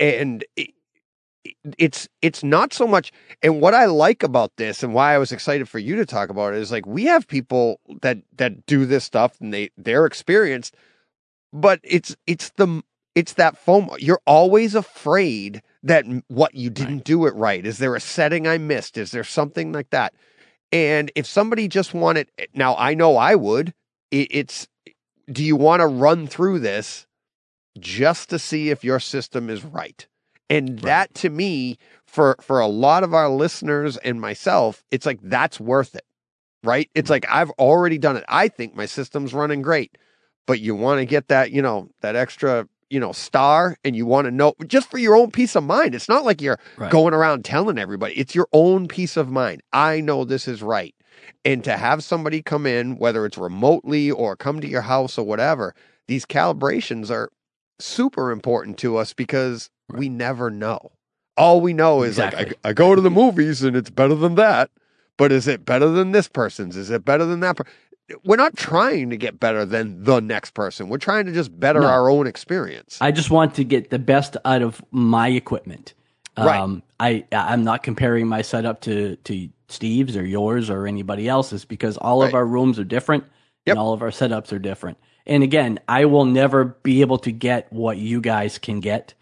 and 0.00 0.44
it, 0.56 0.70
it's 1.78 2.08
it's 2.22 2.42
not 2.42 2.72
so 2.72 2.86
much. 2.86 3.12
And 3.42 3.60
what 3.60 3.74
I 3.74 3.86
like 3.86 4.22
about 4.22 4.56
this, 4.56 4.82
and 4.82 4.94
why 4.94 5.14
I 5.14 5.18
was 5.18 5.32
excited 5.32 5.68
for 5.68 5.78
you 5.78 5.96
to 5.96 6.06
talk 6.06 6.30
about 6.30 6.54
it, 6.54 6.60
is 6.60 6.72
like 6.72 6.86
we 6.86 7.04
have 7.04 7.26
people 7.26 7.80
that 8.02 8.18
that 8.36 8.66
do 8.66 8.86
this 8.86 9.04
stuff, 9.04 9.40
and 9.40 9.52
they 9.52 9.70
they're 9.76 10.06
experienced, 10.06 10.74
but 11.52 11.80
it's 11.82 12.16
it's 12.26 12.50
the 12.50 12.82
it's 13.14 13.34
that 13.34 13.56
FOMO. 13.64 13.96
You're 14.00 14.20
always 14.26 14.74
afraid 14.74 15.62
that 15.82 16.04
what 16.28 16.54
you 16.54 16.70
didn't 16.70 17.04
do 17.04 17.26
it 17.26 17.34
right. 17.34 17.64
Is 17.64 17.78
there 17.78 17.94
a 17.94 18.00
setting 18.00 18.48
I 18.48 18.58
missed? 18.58 18.98
Is 18.98 19.12
there 19.12 19.24
something 19.24 19.72
like 19.72 19.90
that? 19.90 20.14
And 20.72 21.12
if 21.14 21.26
somebody 21.26 21.68
just 21.68 21.94
wanted, 21.94 22.30
eh, 22.38 22.46
now 22.54 22.74
I 22.76 22.94
know 22.94 23.16
I 23.16 23.36
would. 23.36 23.72
It, 24.10 24.28
it's, 24.30 24.66
do 25.30 25.44
you 25.44 25.56
want 25.56 25.80
to 25.80 25.86
run 25.86 26.26
through 26.26 26.58
this 26.60 27.06
just 27.78 28.30
to 28.30 28.38
see 28.38 28.70
if 28.70 28.82
your 28.82 28.98
system 28.98 29.48
is 29.48 29.64
right? 29.64 30.06
And 30.50 30.78
that 30.80 31.14
to 31.16 31.30
me, 31.30 31.78
for 32.06 32.36
for 32.40 32.60
a 32.60 32.66
lot 32.66 33.02
of 33.02 33.14
our 33.14 33.28
listeners 33.28 33.96
and 33.98 34.20
myself, 34.20 34.84
it's 34.90 35.06
like 35.06 35.20
that's 35.22 35.58
worth 35.58 35.94
it, 35.94 36.04
right? 36.62 36.90
It's 36.94 37.06
mm-hmm. 37.06 37.12
like 37.12 37.26
I've 37.30 37.50
already 37.52 37.98
done 37.98 38.16
it. 38.16 38.24
I 38.28 38.48
think 38.48 38.74
my 38.74 38.86
system's 38.86 39.34
running 39.34 39.62
great, 39.62 39.96
but 40.46 40.60
you 40.60 40.74
want 40.74 41.00
to 41.00 41.06
get 41.06 41.28
that, 41.28 41.50
you 41.50 41.62
know, 41.62 41.88
that 42.02 42.14
extra, 42.14 42.68
you 42.90 43.00
know, 43.00 43.12
star, 43.12 43.76
and 43.84 43.96
you 43.96 44.06
want 44.06 44.26
to 44.26 44.30
know 44.30 44.54
just 44.66 44.90
for 44.90 44.98
your 44.98 45.16
own 45.16 45.30
peace 45.30 45.56
of 45.56 45.64
mind. 45.64 45.94
It's 45.94 46.08
not 46.08 46.24
like 46.24 46.40
you're 46.40 46.60
Right. 46.76 46.90
going 46.90 47.14
around 47.14 47.44
telling 47.44 47.78
everybody. 47.78 48.14
It's 48.14 48.34
your 48.34 48.48
own 48.52 48.86
peace 48.86 49.16
of 49.16 49.30
mind. 49.30 49.62
I 49.72 50.00
know 50.00 50.24
this 50.24 50.46
is 50.46 50.62
right. 50.62 50.94
And 51.44 51.64
to 51.64 51.76
have 51.76 52.04
somebody 52.04 52.42
come 52.42 52.66
in, 52.66 52.96
whether 52.96 53.24
it's 53.24 53.38
remotely 53.38 54.10
or 54.10 54.36
come 54.36 54.60
to 54.60 54.68
your 54.68 54.82
house 54.82 55.16
or 55.18 55.24
whatever, 55.26 55.74
these 56.06 56.26
calibrations 56.26 57.10
are 57.10 57.30
super 57.78 58.30
important 58.30 58.78
to 58.78 58.96
us 58.96 59.12
because 59.14 59.70
we 59.92 60.08
never 60.08 60.50
know. 60.50 60.92
All 61.36 61.60
we 61.60 61.72
know 61.72 62.02
is 62.02 62.10
Exactly. 62.18 62.44
like, 62.46 62.58
I, 62.64 62.70
I 62.70 62.72
go 62.72 62.94
to 62.94 63.00
the 63.00 63.10
movies 63.10 63.62
and 63.62 63.76
it's 63.76 63.90
better 63.90 64.14
than 64.14 64.36
that. 64.36 64.70
But 65.16 65.30
is 65.32 65.46
it 65.46 65.64
better 65.64 65.88
than 65.88 66.12
this 66.12 66.26
person's? 66.28 66.76
Is 66.76 66.90
it 66.90 67.04
better 67.04 67.24
than 67.24 67.40
that? 67.40 67.56
Per- 67.56 67.64
We're 68.24 68.36
not 68.36 68.56
trying 68.56 69.10
to 69.10 69.16
get 69.16 69.38
better 69.38 69.64
than 69.64 70.02
the 70.04 70.20
next 70.20 70.54
person. 70.54 70.88
We're 70.88 70.98
trying 70.98 71.26
to 71.26 71.32
just 71.32 71.58
better 71.58 71.80
No. 71.80 71.86
our 71.86 72.10
own 72.10 72.26
experience. 72.26 72.98
I 73.00 73.12
just 73.12 73.30
want 73.30 73.54
to 73.56 73.64
get 73.64 73.90
the 73.90 73.98
best 74.00 74.36
out 74.44 74.62
of 74.62 74.82
my 74.90 75.28
equipment. 75.28 75.94
Right. 76.36 76.58
Um, 76.58 76.82
I 76.98 77.24
I'm 77.30 77.62
not 77.62 77.84
comparing 77.84 78.26
my 78.26 78.42
setup 78.42 78.80
to 78.82 79.14
to 79.16 79.48
Steve's 79.68 80.16
or 80.16 80.24
yours 80.26 80.68
or 80.68 80.86
anybody 80.88 81.28
else's 81.28 81.64
because 81.64 81.96
all 81.96 82.22
Right. 82.22 82.28
of 82.28 82.34
our 82.34 82.44
rooms 82.44 82.76
are 82.80 82.84
different 82.84 83.22
Yep. 83.66 83.74
and 83.74 83.78
all 83.78 83.92
of 83.92 84.02
our 84.02 84.10
setups 84.10 84.52
are 84.52 84.58
different. 84.58 84.98
And 85.26 85.44
again, 85.44 85.78
I 85.88 86.06
will 86.06 86.24
never 86.24 86.64
be 86.64 87.02
able 87.02 87.18
to 87.18 87.30
get 87.30 87.72
what 87.72 87.98
you 87.98 88.20
guys 88.20 88.58
can 88.58 88.80
get, 88.80 89.14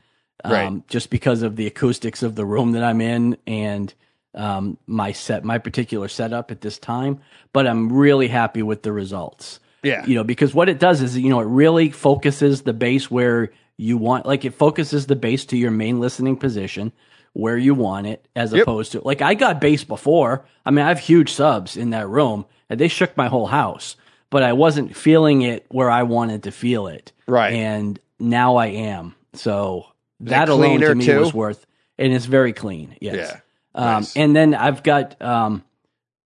um, 0.44 0.52
Right. 0.52 0.88
just 0.88 1.11
because 1.11 1.42
of 1.42 1.57
the 1.57 1.66
acoustics 1.66 2.22
of 2.22 2.35
the 2.35 2.44
room 2.44 2.72
that 2.72 2.83
I'm 2.85 3.00
in 3.00 3.37
and 3.46 3.92
um, 4.35 4.78
my 4.87 5.12
set, 5.12 5.44
my 5.44 5.59
particular 5.59 6.09
setup 6.09 6.50
at 6.50 6.61
this 6.62 6.78
time. 6.78 7.20
But 7.52 7.66
I'm 7.66 7.92
really 7.92 8.28
happy 8.28 8.62
with 8.62 8.83
the 8.83 8.92
results 8.92 9.61
yeah. 9.83 10.07
you 10.07 10.14
know 10.14 10.24
because 10.24 10.55
what 10.55 10.68
it 10.68 10.78
does 10.78 11.02
is 11.02 11.18
you 11.18 11.28
know 11.28 11.40
it 11.40 11.46
really 11.46 11.90
focuses 11.90 12.62
the 12.62 12.72
bass 12.72 13.11
where 13.11 13.50
you 13.76 13.96
want 13.98 14.24
like 14.26 14.44
it 14.44 14.55
focuses 14.55 15.07
the 15.07 15.16
bass 15.16 15.44
to 15.46 15.57
your 15.57 15.70
main 15.72 15.98
listening 16.00 16.37
position 16.37 16.92
where 17.33 17.57
you 17.57 17.74
want 17.74 18.07
it 18.07 18.24
as 18.37 18.52
Yep. 18.52 18.62
opposed 18.62 18.92
to 18.92 19.00
like 19.05 19.20
i 19.22 19.35
got 19.35 19.61
bass 19.61 19.83
before 19.83 20.44
i 20.64 20.70
mean 20.70 20.85
i 20.85 20.88
have 20.88 21.00
huge 21.00 21.33
subs 21.33 21.76
in 21.76 21.90
that 21.90 22.07
room 22.09 22.46
and 22.70 22.78
they 22.78 22.87
shook 22.88 23.16
my 23.16 23.26
whole 23.26 23.46
house 23.46 23.96
but 24.31 24.44
i 24.44 24.52
wasn't 24.52 24.94
feeling 24.96 25.42
it 25.42 25.66
where 25.70 25.90
i 25.90 26.05
wanted 26.05 26.44
to 26.44 26.52
feel 26.52 26.87
it 26.87 27.11
Right. 27.26 27.52
and 27.52 27.98
now 28.20 28.55
i 28.57 28.66
am 28.66 29.16
so 29.35 29.87
that 30.22 30.48
alone 30.48 30.80
to 30.80 30.94
me 30.94 31.04
too? 31.04 31.20
was 31.20 31.35
worth 31.35 31.66
and 31.98 32.12
it's 32.12 32.24
very 32.26 32.52
clean 32.52 32.96
yes 33.00 33.14
Yeah. 33.16 33.40
um, 33.74 34.02
Nice. 34.02 34.16
and 34.16 34.35
then 34.37 34.54
i've 34.54 34.82
got 34.82 35.20
um, 35.22 35.62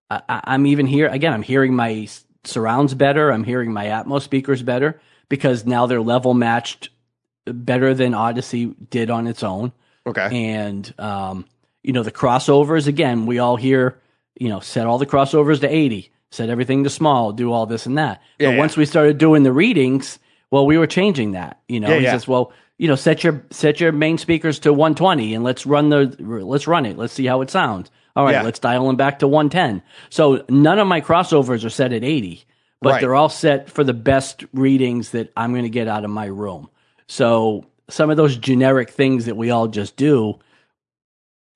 I, 0.08 0.22
I'm 0.28 0.66
even 0.66 0.86
here 0.86 1.08
again. 1.08 1.32
I'm 1.32 1.42
hearing 1.42 1.74
my 1.74 2.06
surrounds 2.44 2.94
better. 2.94 3.32
I'm 3.32 3.42
hearing 3.42 3.72
my 3.72 3.86
Atmos 3.86 4.22
speakers 4.22 4.62
better 4.62 5.00
because 5.28 5.66
now 5.66 5.86
they're 5.86 6.00
level 6.00 6.32
matched 6.32 6.90
better 7.44 7.92
than 7.92 8.12
Audyssey 8.12 8.72
did 8.88 9.10
on 9.10 9.26
its 9.26 9.42
own. 9.42 9.72
Okay. 10.06 10.52
And 10.54 10.94
um, 11.00 11.44
you 11.82 11.92
know 11.92 12.04
the 12.04 12.12
crossovers 12.12 12.86
again. 12.86 13.26
We 13.26 13.40
all 13.40 13.56
hear 13.56 13.98
you 14.38 14.48
know 14.48 14.60
set 14.60 14.86
all 14.86 14.98
the 14.98 15.06
crossovers 15.06 15.58
to 15.62 15.68
80, 15.68 16.12
set 16.30 16.50
everything 16.50 16.84
to 16.84 16.90
small, 16.90 17.32
do 17.32 17.52
all 17.52 17.66
this 17.66 17.84
and 17.86 17.98
that. 17.98 18.22
Yeah, 18.38 18.50
but 18.50 18.52
yeah. 18.52 18.58
once 18.58 18.76
we 18.76 18.86
started 18.86 19.18
doing 19.18 19.42
the 19.42 19.52
readings, 19.52 20.20
well, 20.52 20.66
we 20.66 20.78
were 20.78 20.86
changing 20.86 21.32
that. 21.32 21.60
You 21.68 21.80
know, 21.80 21.88
Yeah, 21.88 21.98
he 21.98 22.04
yeah. 22.04 22.12
says, 22.12 22.28
well. 22.28 22.52
You 22.78 22.88
know, 22.88 22.94
set 22.94 23.24
your 23.24 23.42
set 23.50 23.80
your 23.80 23.90
main 23.92 24.18
speakers 24.18 24.58
to 24.60 24.72
120 24.72 25.34
and 25.34 25.42
let's 25.42 25.64
run 25.66 25.88
the 25.88 26.14
let's 26.20 26.66
run 26.66 26.84
it. 26.86 26.98
Let's 26.98 27.14
see 27.14 27.24
how 27.26 27.40
it 27.40 27.50
sounds. 27.50 27.90
All 28.14 28.24
right, 28.24 28.32
Yeah. 28.32 28.42
let's 28.42 28.58
dial 28.58 28.86
them 28.86 28.96
back 28.96 29.18
to 29.20 29.28
110. 29.28 29.82
So 30.10 30.44
none 30.48 30.78
of 30.78 30.86
my 30.86 31.00
crossovers 31.00 31.64
are 31.64 31.70
set 31.70 31.92
at 31.92 32.04
80, 32.04 32.44
but 32.82 32.90
Right. 32.92 33.00
they're 33.00 33.14
all 33.14 33.28
set 33.30 33.70
for 33.70 33.82
the 33.84 33.94
best 33.94 34.44
readings 34.52 35.10
that 35.12 35.32
I'm 35.36 35.52
going 35.52 35.64
to 35.64 35.70
get 35.70 35.88
out 35.88 36.04
of 36.04 36.10
my 36.10 36.26
room. 36.26 36.68
So 37.08 37.64
some 37.88 38.10
of 38.10 38.16
those 38.16 38.36
generic 38.36 38.90
things 38.90 39.24
that 39.26 39.36
we 39.36 39.50
all 39.50 39.68
just 39.68 39.96
do, 39.96 40.38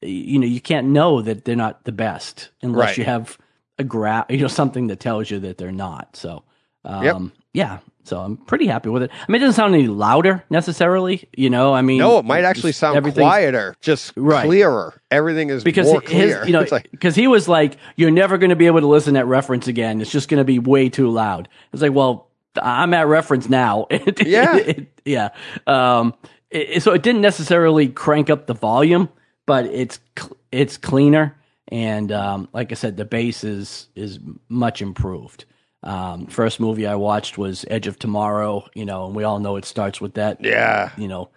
you 0.02 0.38
know, 0.38 0.46
you 0.46 0.60
can't 0.60 0.88
know 0.88 1.20
that 1.22 1.44
they're 1.44 1.56
not 1.56 1.84
the 1.84 1.92
best 1.92 2.50
unless 2.62 2.90
Right. 2.90 2.98
you 2.98 3.04
have 3.04 3.36
a 3.78 3.84
graph, 3.84 4.26
you 4.30 4.38
know, 4.38 4.48
something 4.48 4.86
that 4.88 5.00
tells 5.00 5.30
you 5.30 5.38
that 5.40 5.58
they're 5.58 5.72
not. 5.72 6.16
So, 6.16 6.44
um, 6.84 7.04
Yep. 7.04 7.16
yeah. 7.52 7.78
So 8.04 8.18
I'm 8.18 8.36
pretty 8.38 8.66
happy 8.66 8.88
with 8.88 9.02
it. 9.04 9.10
I 9.12 9.30
mean, 9.30 9.40
it 9.40 9.44
doesn't 9.44 9.56
sound 9.56 9.74
any 9.74 9.86
louder 9.86 10.42
necessarily, 10.50 11.28
you 11.36 11.50
know. 11.50 11.74
I 11.74 11.82
mean, 11.82 11.98
No, 11.98 12.18
it 12.18 12.24
might 12.24 12.44
actually 12.44 12.72
sound 12.72 13.12
quieter, 13.14 13.76
just 13.80 14.12
Right. 14.16 14.46
clearer. 14.46 15.00
Everything 15.10 15.50
is 15.50 15.62
because 15.62 15.86
more 15.86 16.00
his, 16.00 16.10
clear. 16.10 16.46
you 16.46 16.52
know, 16.52 16.60
It's 16.62 16.72
like, 16.72 16.90
because 16.90 17.14
he 17.14 17.26
was 17.26 17.46
like, 17.48 17.76
"You're 17.96 18.10
never 18.10 18.38
going 18.38 18.50
to 18.50 18.56
be 18.56 18.66
able 18.66 18.80
to 18.80 18.86
listen 18.86 19.16
at 19.16 19.26
reference 19.26 19.68
again. 19.68 20.00
It's 20.00 20.10
just 20.10 20.28
going 20.28 20.38
to 20.38 20.44
be 20.44 20.58
way 20.58 20.88
too 20.88 21.10
loud." 21.10 21.48
It's 21.72 21.82
like, 21.82 21.92
well, 21.92 22.28
I'm 22.60 22.94
at 22.94 23.06
reference 23.06 23.48
now. 23.48 23.86
Yeah. 24.24 24.56
It- 24.56 25.00
yeah. 25.04 25.28
Um, 25.66 26.14
it- 26.50 26.82
so 26.82 26.92
it 26.92 27.02
didn't 27.02 27.20
necessarily 27.20 27.88
crank 27.88 28.30
up 28.30 28.46
the 28.46 28.54
volume, 28.54 29.08
but 29.46 29.66
it's 29.66 30.00
cl- 30.18 30.36
it's 30.50 30.76
cleaner, 30.78 31.36
and 31.68 32.10
um, 32.10 32.48
like 32.52 32.72
I 32.72 32.74
said, 32.74 32.96
the 32.96 33.04
bass 33.04 33.44
is 33.44 33.88
is 33.94 34.18
much 34.48 34.82
improved. 34.82 35.44
Um, 35.82 36.26
first 36.26 36.60
movie 36.60 36.86
I 36.86 36.94
watched 36.96 37.38
was 37.38 37.64
Edge 37.70 37.86
of 37.86 37.98
Tomorrow, 37.98 38.68
you 38.74 38.84
know, 38.84 39.06
and 39.06 39.14
we 39.14 39.24
all 39.24 39.38
know 39.40 39.56
it 39.56 39.64
starts 39.64 40.00
with 40.00 40.14
that 40.14 40.44
yeah. 40.44 40.90
you 40.98 41.08
know, 41.08 41.30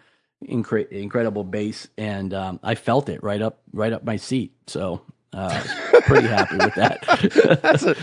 incre- 0.43 0.89
incredible 0.89 1.43
bass, 1.45 1.87
and 1.97 2.33
um, 2.33 2.59
I 2.61 2.75
felt 2.75 3.07
it 3.09 3.23
right 3.23 3.41
up 3.41 3.61
right 3.71 3.93
up 3.93 4.03
my 4.03 4.17
seat. 4.17 4.51
So 4.67 5.01
uh, 5.31 5.63
pretty 6.05 6.27
happy 6.27 6.57
with 6.57 6.75
that. 6.75 7.59
That's 7.61 7.83
a 7.83 7.95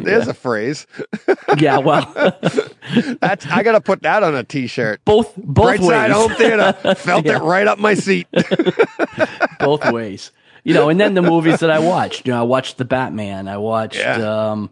there's 0.00 0.26
a 0.26 0.34
phrase. 0.34 0.86
yeah, 1.58 1.78
well, 1.78 2.12
That's 3.20 3.46
I 3.46 3.62
gotta 3.62 3.80
put 3.80 4.02
that 4.02 4.24
on 4.24 4.34
a 4.34 4.42
t-shirt. 4.42 5.00
both 5.04 5.32
both 5.36 5.66
Right 5.66 5.80
ways, 5.80 5.88
side 5.90 6.10
home 6.10 6.34
theater. 6.34 6.72
Felt 6.96 7.24
Yeah. 7.24 7.36
it 7.36 7.42
right 7.42 7.68
up 7.68 7.78
my 7.78 7.94
seat. 7.94 8.26
both 9.60 9.90
ways. 9.92 10.32
You 10.64 10.72
know, 10.72 10.88
and 10.88 10.98
then 10.98 11.12
the 11.14 11.22
movies 11.22 11.60
that 11.60 11.70
I 11.70 11.78
watched. 11.78 12.26
You 12.26 12.32
know, 12.32 12.40
I 12.40 12.42
watched 12.44 12.78
the 12.78 12.84
Batman. 12.86 13.48
I 13.48 13.58
watched. 13.58 13.98
Yeah. 13.98 14.50
Um, 14.50 14.70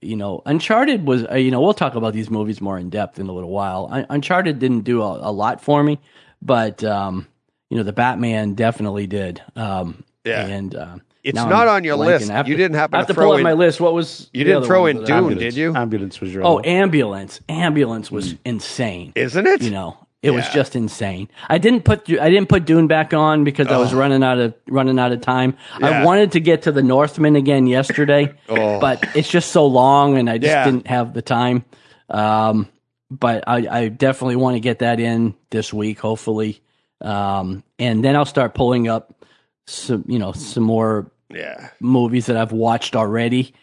you 0.00 0.16
know, 0.16 0.42
Uncharted 0.46 1.06
was. 1.06 1.26
Uh, 1.30 1.34
you 1.34 1.50
know, 1.50 1.60
we'll 1.60 1.74
talk 1.74 1.94
about 1.94 2.12
these 2.14 2.30
movies 2.30 2.60
more 2.60 2.78
in 2.78 2.90
depth 2.90 3.18
in 3.18 3.26
a 3.28 3.32
little 3.32 3.50
while. 3.50 3.88
Un- 3.90 4.06
Uncharted 4.10 4.58
didn't 4.58 4.82
do 4.82 5.02
a, 5.02 5.30
a 5.30 5.32
lot 5.32 5.60
for 5.62 5.82
me, 5.82 5.98
but 6.42 6.82
um, 6.84 7.26
you 7.68 7.76
know, 7.76 7.82
the 7.82 7.92
Batman 7.92 8.54
definitely 8.54 9.06
did. 9.06 9.42
Um, 9.56 10.04
Yeah. 10.24 10.46
and 10.46 10.74
uh, 10.74 10.96
It's 11.22 11.36
not 11.36 11.52
I'm 11.68 11.76
on 11.76 11.84
your 11.84 11.96
list. 11.96 12.30
I 12.30 12.44
You 12.44 12.56
didn't 12.56 12.76
happen 12.76 12.94
I 12.94 12.98
have 12.98 13.06
to 13.08 13.12
to, 13.12 13.20
pull 13.20 13.28
throw 13.30 13.36
up 13.38 13.42
my 13.42 13.52
list. 13.52 13.80
What 13.80 13.92
was 13.94 14.28
You 14.32 14.44
didn't 14.44 14.64
throw 14.64 14.86
in 14.86 14.98
that 14.98 15.06
Dune, 15.06 15.36
did 15.38 15.54
you? 15.54 15.74
Ambulance 15.76 16.20
was 16.20 16.32
your 16.32 16.44
Oh, 16.44 16.46
other 16.46 16.54
one. 16.56 16.64
ambulance! 16.64 17.40
Ambulance 17.48 18.10
was 18.10 18.34
insane. 18.44 19.12
Isn't 19.14 19.46
it? 19.46 19.62
You 19.62 19.70
know, 19.70 19.96
it 20.22 20.30
was 20.32 20.46
just 20.50 20.76
insane. 20.76 21.28
I 21.48 21.58
didn't 21.58 21.84
put 21.84 22.08
I 22.10 22.28
didn't 22.28 22.48
put 22.48 22.66
Dune 22.66 22.86
back 22.86 23.14
on 23.14 23.44
because 23.44 23.68
I 23.68 23.78
was 23.78 23.94
running 23.94 24.22
out 24.22 24.38
of 24.38 24.54
running 24.68 24.98
out 24.98 25.12
of 25.12 25.20
time. 25.22 25.56
Yeah. 25.80 26.02
I 26.02 26.04
wanted 26.04 26.32
to 26.32 26.40
get 26.40 26.62
to 26.62 26.72
the 26.72 26.82
Northman 26.82 27.36
again 27.36 27.66
yesterday, 27.66 28.34
Oh. 28.48 28.78
but 28.80 29.02
it's 29.16 29.28
just 29.30 29.50
so 29.50 29.66
long, 29.66 30.18
and 30.18 30.28
I 30.28 30.38
just 30.38 30.50
Yeah. 30.50 30.64
didn't 30.64 30.86
have 30.88 31.14
the 31.14 31.22
time. 31.22 31.64
Um, 32.10 32.68
but 33.10 33.44
I, 33.46 33.66
I 33.84 33.88
definitely 33.88 34.36
want 34.36 34.56
to 34.56 34.60
get 34.60 34.80
that 34.80 35.00
in 35.00 35.34
this 35.50 35.72
week, 35.72 35.98
hopefully, 36.00 36.60
um, 37.00 37.64
and 37.78 38.04
then 38.04 38.14
I'll 38.14 38.24
start 38.24 38.54
pulling 38.54 38.88
up 38.88 39.24
some 39.66 40.04
you 40.06 40.18
know 40.18 40.32
some 40.32 40.64
more 40.64 41.10
Yeah. 41.32 41.70
movies 41.80 42.26
that 42.26 42.36
I've 42.36 42.52
watched 42.52 42.94
already 42.94 43.54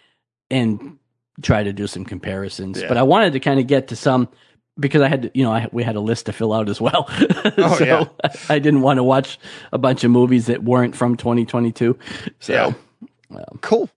and 0.49 0.97
try 1.41 1.61
to 1.63 1.71
do 1.73 1.85
some 1.85 2.03
comparisons. 2.05 2.81
Yeah. 2.81 2.87
But 2.87 2.97
I 2.97 3.03
wanted 3.03 3.33
to 3.33 3.39
kind 3.39 3.59
of 3.59 3.67
get 3.67 3.89
to 3.89 3.95
some 3.95 4.27
because 4.79 5.01
I 5.01 5.07
had 5.07 5.23
to, 5.23 5.31
you 5.33 5.43
know 5.43 5.51
I, 5.51 5.67
we 5.71 5.83
had 5.83 5.95
a 5.95 5.99
list 5.99 6.25
to 6.27 6.33
fill 6.33 6.53
out 6.53 6.69
as 6.69 6.79
well. 6.81 7.09
Oh, 7.59 7.75
so 7.77 7.85
yeah. 7.85 8.05
I 8.49 8.59
didn't 8.59 8.81
want 8.81 8.97
to 8.97 9.03
watch 9.03 9.39
a 9.71 9.77
bunch 9.77 10.03
of 10.03 10.11
movies 10.11 10.45
that 10.45 10.63
weren't 10.63 10.95
from 10.95 11.15
2022. 11.17 11.97
So 12.39 12.53
Yeah. 12.53 12.73
Cool. 13.61 13.89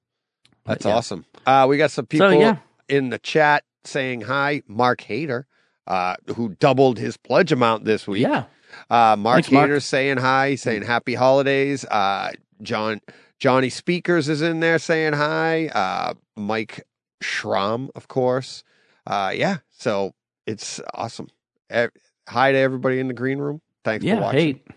That's 0.64 0.84
yeah. 0.84 0.94
awesome. 0.94 1.24
Uh, 1.46 1.66
we 1.68 1.76
got 1.76 1.90
some 1.90 2.06
people 2.06 2.32
yeah. 2.32 2.56
in 2.88 3.10
the 3.10 3.18
chat 3.18 3.64
saying 3.84 4.22
hi. 4.22 4.62
Mark 4.66 5.02
Hader, 5.02 5.44
uh, 5.86 6.16
who 6.36 6.50
doubled 6.60 6.98
his 6.98 7.16
pledge 7.16 7.52
amount 7.52 7.84
this 7.84 8.06
week. 8.06 8.22
yeah, 8.22 8.44
Uh, 8.88 9.16
Mark 9.18 9.44
Thanks, 9.44 9.50
Mark. 9.50 9.80
Saying 9.80 10.18
hi, 10.18 10.54
saying 10.54 10.82
happy 10.82 11.14
holidays. 11.14 11.84
Uh, 11.84 12.30
John 12.62 13.00
Johnny 13.38 13.70
Speakers 13.70 14.28
is 14.28 14.42
in 14.42 14.60
there 14.60 14.78
saying 14.78 15.14
hi. 15.14 15.68
Uh, 15.68 16.14
Mike 16.36 16.86
Schramm, 17.20 17.90
of 17.94 18.08
course. 18.08 18.62
Uh, 19.06 19.32
yeah, 19.34 19.58
so 19.70 20.14
it's 20.46 20.80
awesome. 20.94 21.28
Hi 21.70 22.52
to 22.52 22.58
everybody 22.58 22.98
in 23.00 23.08
the 23.08 23.14
green 23.14 23.38
room. 23.38 23.60
Thanks 23.84 24.04
for 24.04 24.16
watching. 24.20 24.60
Hey, 24.66 24.74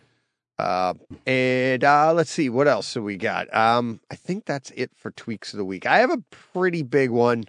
Uh, 0.59 0.93
and 1.26 1.84
uh, 1.84 2.14
let's 2.14 2.30
see 2.32 2.49
what 2.49 2.68
else 2.68 2.93
do 2.93 3.01
we 3.03 3.18
got. 3.18 3.53
Um, 3.53 3.99
I 4.11 4.16
think 4.16 4.45
that's 4.45 4.72
it 4.76 4.91
for 4.95 5.11
tweaks 5.11 5.53
of 5.53 5.57
the 5.57 5.66
week. 5.66 5.86
I 5.86 5.99
have 5.99 6.11
a 6.11 6.24
pretty 6.53 6.84
big 6.84 7.09
one. 7.09 7.43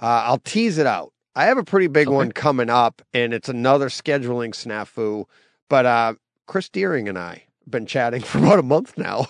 Uh, 0.00 0.22
I'll 0.26 0.38
tease 0.38 0.78
it 0.78 0.86
out. 0.86 1.12
I 1.34 1.44
have 1.44 1.58
a 1.58 1.64
pretty 1.64 1.86
big 1.86 2.08
Okay. 2.08 2.14
one 2.16 2.32
coming 2.32 2.68
up, 2.68 3.00
and 3.14 3.32
it's 3.32 3.48
another 3.48 3.88
scheduling 3.88 4.50
snafu. 4.50 5.24
But 5.68 5.86
uh, 5.86 6.14
Chris 6.46 6.68
Deering 6.68 7.08
and 7.08 7.16
I 7.18 7.44
have 7.64 7.70
been 7.70 7.86
chatting 7.86 8.22
for 8.22 8.38
about 8.38 8.58
a 8.58 8.62
month 8.62 8.98
now. 8.98 9.26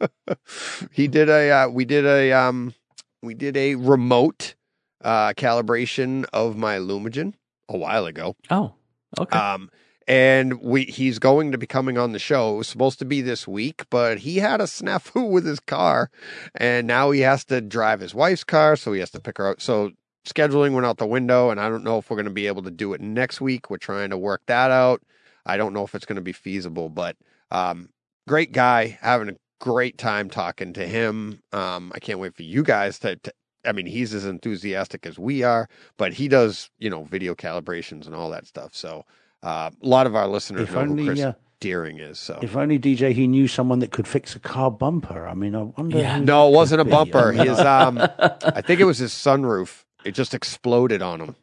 he 0.92 1.06
did 1.08 1.28
a 1.28 1.50
uh, 1.50 1.68
we 1.68 1.84
did 1.84 2.04
a 2.04 2.32
um, 2.32 2.74
we 3.22 3.34
did 3.34 3.56
a 3.56 3.74
remote 3.76 4.54
uh, 5.02 5.32
calibration 5.34 6.24
of 6.32 6.56
my 6.56 6.78
Lumagen 6.78 7.34
a 7.70 7.78
while 7.78 8.06
ago. 8.06 8.36
oh, 8.50 8.74
okay. 9.18 9.38
Um, 9.38 9.70
and 10.06 10.60
we 10.60 10.84
he's 10.84 11.18
going 11.20 11.52
to 11.52 11.58
be 11.58 11.66
coming 11.66 11.96
on 11.96 12.12
the 12.12 12.18
show. 12.18 12.54
It 12.54 12.58
was 12.58 12.68
supposed 12.68 12.98
to 12.98 13.04
be 13.04 13.20
this 13.20 13.46
week, 13.46 13.84
but 13.90 14.18
he 14.18 14.38
had 14.38 14.60
a 14.60 14.64
snafu 14.64 15.30
with 15.30 15.46
his 15.46 15.60
car, 15.60 16.10
and 16.56 16.86
now 16.86 17.10
he 17.12 17.20
has 17.20 17.44
to 17.46 17.60
drive 17.60 18.00
his 18.00 18.14
wife's 18.14 18.44
car, 18.44 18.76
so 18.76 18.92
he 18.92 19.00
has 19.00 19.10
to 19.10 19.20
pick 19.20 19.38
her 19.38 19.48
up. 19.48 19.60
So 19.60 19.92
scheduling 20.26 20.72
went 20.72 20.86
out 20.86 20.98
the 20.98 21.06
window, 21.06 21.50
and 21.50 21.60
I 21.60 21.68
don't 21.68 21.84
know 21.84 21.98
if 21.98 22.10
we're 22.10 22.16
going 22.16 22.24
to 22.24 22.32
be 22.32 22.48
able 22.48 22.62
to 22.64 22.70
do 22.70 22.92
it 22.92 23.00
next 23.00 23.40
week. 23.40 23.70
We're 23.70 23.76
trying 23.78 24.10
to 24.10 24.18
work 24.18 24.42
that 24.46 24.70
out. 24.70 25.00
I 25.46 25.56
don't 25.56 25.72
know 25.72 25.84
if 25.84 25.94
it's 25.94 26.06
going 26.06 26.16
to 26.16 26.22
be 26.22 26.32
feasible, 26.32 26.88
but 26.88 27.16
um, 27.50 27.88
great 28.26 28.52
guy, 28.52 28.98
having 29.00 29.28
a 29.28 29.36
great 29.60 29.96
time 29.96 30.28
talking 30.28 30.72
to 30.72 30.86
him. 30.86 31.40
Um, 31.52 31.92
I 31.94 32.00
can't 32.00 32.18
wait 32.18 32.34
for 32.34 32.42
you 32.42 32.62
guys 32.62 32.98
to. 33.00 33.16
to 33.16 33.32
I 33.64 33.72
mean, 33.72 33.86
he's 33.86 34.14
as 34.14 34.24
enthusiastic 34.24 35.06
as 35.06 35.18
we 35.18 35.42
are, 35.42 35.68
but 35.96 36.14
he 36.14 36.28
does, 36.28 36.70
you 36.78 36.88
know, 36.90 37.04
video 37.04 37.34
calibrations 37.34 38.06
and 38.06 38.14
all 38.14 38.30
that 38.30 38.46
stuff. 38.46 38.74
So 38.74 39.04
uh, 39.42 39.70
a 39.82 39.86
lot 39.86 40.06
of 40.06 40.14
our 40.14 40.26
listeners 40.26 40.62
If 40.62 40.74
know 40.74 40.84
who 40.84 41.04
Chris 41.04 41.20
uh, 41.20 41.32
Deering 41.60 41.98
is. 41.98 42.18
So 42.18 42.38
if 42.42 42.56
only 42.56 42.78
DJ 42.78 43.12
he 43.12 43.26
knew 43.26 43.46
someone 43.46 43.80
that 43.80 43.92
could 43.92 44.08
fix 44.08 44.34
a 44.34 44.38
car 44.40 44.70
bumper. 44.70 45.26
I 45.26 45.34
mean, 45.34 45.54
I 45.54 45.62
wonder. 45.62 45.98
Yeah. 45.98 46.18
no, 46.18 46.48
it 46.48 46.52
wasn't 46.52 46.80
a 46.80 46.84
could 46.84 46.90
be. 46.90 47.12
Bumper. 47.12 47.32
His, 47.32 47.58
um, 47.60 47.98
I 48.18 48.62
think 48.62 48.80
it 48.80 48.84
was 48.84 48.98
his 48.98 49.12
sunroof. 49.12 49.84
It 50.04 50.12
just 50.12 50.32
exploded 50.32 51.02
on 51.02 51.20
him, 51.20 51.36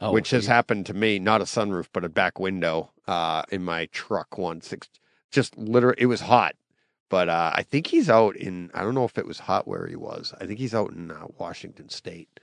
oh, 0.00 0.12
which 0.12 0.30
has 0.30 0.46
happened 0.46 0.86
to 0.86 0.94
me. 0.94 1.18
Not 1.18 1.42
a 1.42 1.44
sunroof, 1.44 1.88
but 1.92 2.04
a 2.04 2.08
back 2.08 2.40
window 2.40 2.90
uh, 3.06 3.42
in 3.50 3.62
my 3.62 3.86
truck 3.86 4.38
once. 4.38 4.72
It's 4.72 4.88
just 5.30 5.56
literally, 5.58 5.96
it 5.98 6.06
was 6.06 6.22
hot. 6.22 6.54
But 7.12 7.28
uh, 7.28 7.52
I 7.54 7.62
think 7.62 7.88
he's 7.88 8.08
out 8.08 8.36
in. 8.36 8.70
I 8.72 8.82
don't 8.82 8.94
know 8.94 9.04
if 9.04 9.18
it 9.18 9.26
was 9.26 9.38
hot 9.38 9.68
where 9.68 9.86
he 9.86 9.96
was. 9.96 10.32
I 10.40 10.46
think 10.46 10.58
he's 10.58 10.74
out 10.74 10.92
in 10.92 11.10
uh, 11.10 11.26
Washington 11.36 11.90
State. 11.90 12.40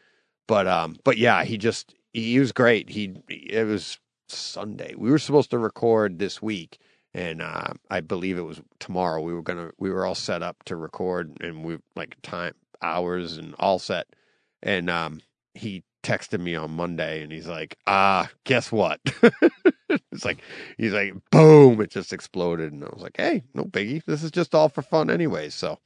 But 0.48 0.68
um, 0.68 0.96
but 1.04 1.18
yeah, 1.18 1.44
he 1.44 1.58
just 1.58 1.96
he 2.14 2.38
was 2.38 2.52
great. 2.52 2.88
He 2.88 3.16
it 3.28 3.66
was 3.66 3.98
Sunday. 4.28 4.94
We 4.96 5.10
were 5.10 5.18
supposed 5.18 5.50
to 5.50 5.58
record 5.58 6.20
this 6.20 6.40
week, 6.40 6.78
and 7.16 7.42
uh, 7.42 7.74
I 7.90 8.02
believe 8.02 8.38
it 8.38 8.44
was 8.44 8.62
tomorrow. 8.78 9.24
We 9.24 9.34
were 9.34 9.42
gonna 9.42 9.72
we 9.80 9.90
were 9.90 10.06
all 10.06 10.14
set 10.14 10.44
up 10.44 10.64
to 10.66 10.76
record, 10.76 11.36
and 11.42 11.66
we 11.66 11.80
like 11.96 12.18
time 12.22 12.54
hours 12.84 13.40
and 13.40 13.56
all 13.58 13.80
set. 13.80 14.06
And 14.62 14.88
um, 14.88 15.22
he 15.56 15.84
texted 16.04 16.42
me 16.42 16.54
on 16.54 16.70
Monday, 16.70 17.24
and 17.24 17.32
he's 17.32 17.48
like, 17.48 17.76
"Ah, 17.88 18.30
guess 18.44 18.72
what?" 18.72 19.00
it's 20.12 20.26
like 20.26 20.40
he's 20.78 20.94
like, 20.94 21.14
"Boom!" 21.32 21.82
It 21.82 21.90
just 21.92 22.14
exploded, 22.14 22.72
and 22.72 22.84
I 22.84 22.88
was 22.94 23.02
like, 23.02 23.16
"Hey, 23.18 23.44
no 23.54 23.64
biggie. 23.64 24.04
This 24.06 24.24
is 24.24 24.32
just 24.32 24.54
all 24.56 24.70
for 24.70 24.82
fun, 24.82 25.10
anyway. 25.10 25.50
So 25.50 25.80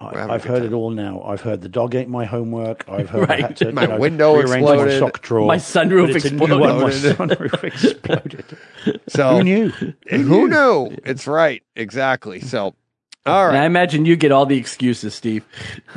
We're 0.00 0.18
having 0.18 0.30
I, 0.30 0.32
a 0.32 0.34
I've 0.34 0.44
heard 0.44 0.62
time. 0.62 0.72
it 0.72 0.76
all 0.76 0.90
now. 0.90 1.22
I've 1.22 1.40
heard 1.42 1.60
the 1.62 1.68
dog 1.68 1.94
ate 1.94 2.08
my 2.08 2.24
homework. 2.24 2.84
I've 2.88 3.10
heard 3.10 3.22
I 3.30 3.34
Right. 3.34 3.40
had 3.40 3.56
to 3.58 3.72
My 3.72 3.82
you 3.82 3.88
know, 3.88 3.98
window 3.98 4.38
exploded. 4.40 4.86
My 4.94 4.98
sock 4.98 5.20
drawer. 5.22 5.46
My 5.46 5.56
sunroof 5.56 6.08
But 6.08 6.16
it's 6.16 6.24
a 6.26 6.30
new 6.34 6.42
exploded. 6.44 6.60
one. 6.60 6.80
My 6.80 6.90
sunroof 6.90 7.64
exploded. 7.64 8.58
so 9.08 9.36
Who 9.38 9.42
knew? 9.44 9.72
Eh, 10.08 10.18
who 10.18 10.48
knew? 10.48 10.96
It's 11.04 11.26
right, 11.26 11.62
exactly. 11.74 12.40
So, 12.40 12.74
all 13.24 13.48
And 13.48 13.56
I 13.58 13.64
imagine 13.64 14.04
you 14.06 14.16
get 14.16 14.30
all 14.32 14.46
the 14.46 14.56
excuses, 14.58 15.14
Steve. 15.14 15.44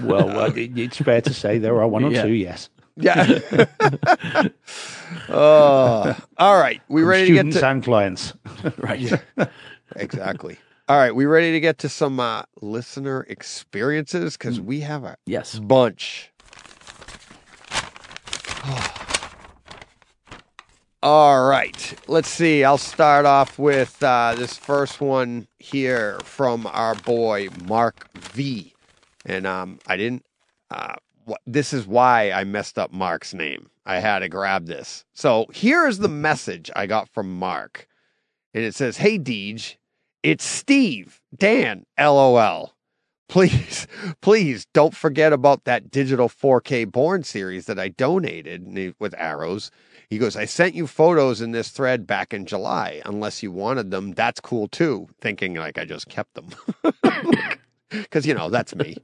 Well, 0.01 0.45
it, 0.55 0.77
it's 0.77 0.97
fair 0.97 1.21
to 1.21 1.33
say 1.33 1.57
there 1.59 1.79
are 1.81 1.87
one 1.87 2.03
or 2.03 2.11
Yeah. 2.11 2.23
two. 2.23 2.31
Yes, 2.31 2.69
Yeah. 3.01 3.39
oh, 5.29 6.15
all 6.37 6.59
right. 6.59 6.81
We 6.89 7.03
ready 7.03 7.27
to 7.27 7.33
get 7.33 7.51
to 7.53 7.67
and 7.67 7.83
clients. 7.83 8.33
Right. 8.77 9.11
exactly. 9.95 10.57
All 10.87 10.97
right, 10.97 11.13
we 11.13 11.25
ready 11.25 11.51
to 11.51 11.59
get 11.59 11.77
to 11.79 11.89
some 11.89 12.19
uh, 12.19 12.43
listener 12.61 13.25
experiences 13.29 14.35
because 14.37 14.59
we 14.59 14.79
have 14.81 15.03
a 15.03 15.15
Yes. 15.25 15.59
bunch. 15.59 16.31
All 21.01 21.45
right, 21.47 21.97
let's 22.07 22.27
see. 22.27 22.65
I'll 22.65 22.77
start 22.77 23.25
off 23.25 23.57
with 23.57 24.01
uh, 24.03 24.35
this 24.35 24.57
first 24.57 24.99
one 24.99 25.47
here 25.57 26.19
from 26.25 26.67
our 26.67 26.93
boy 26.95 27.47
Mark 27.65 28.09
V, 28.17 28.73
and 29.25 29.47
um, 29.47 29.79
I 29.87 29.95
didn't. 29.95 30.25
Uh, 30.69 30.95
this 31.45 31.73
is 31.73 31.87
why 31.87 32.31
I 32.31 32.43
messed 32.43 32.77
up 32.77 32.91
Mark's 32.91 33.33
name. 33.33 33.69
I 33.85 33.99
had 33.99 34.19
to 34.19 34.29
grab 34.29 34.65
this. 34.65 35.05
So 35.13 35.45
here 35.53 35.87
is 35.87 35.99
the 35.99 36.07
message 36.07 36.69
I 36.75 36.85
got 36.85 37.09
from 37.09 37.39
Mark, 37.39 37.87
and 38.53 38.63
it 38.63 38.75
says, 38.75 38.97
"Hey 38.97 39.17
Deej, 39.17 39.77
it's 40.23 40.43
Steve 40.43 41.21
Dan. 41.35 41.85
LOL." 41.97 42.73
Please, 43.29 43.87
please 44.21 44.65
don't 44.73 44.95
forget 44.95 45.31
about 45.31 45.63
that 45.63 45.91
digital 45.91 46.27
4K 46.27 46.91
Bourne 46.91 47.23
series 47.23 47.67
that 47.67 47.79
I 47.79 47.89
donated 47.89 48.95
with 48.99 49.13
arrows. 49.17 49.71
He 50.09 50.17
goes, 50.17 50.35
I 50.35 50.45
sent 50.45 50.73
you 50.73 50.87
photos 50.87 51.39
in 51.39 51.51
this 51.51 51.69
thread 51.69 52.07
back 52.07 52.33
in 52.33 52.47
July. 52.47 53.01
Unless 53.05 53.43
you 53.43 53.51
wanted 53.51 53.91
them, 53.91 54.13
that's 54.13 54.39
cool 54.39 54.67
too. 54.67 55.07
Thinking 55.21 55.53
like 55.53 55.77
I 55.77 55.85
just 55.85 56.09
kept 56.09 56.33
them. 56.33 56.49
Because, 58.09 58.25
you 58.25 58.33
know, 58.33 58.49
that's 58.49 58.75
me. 58.75 58.97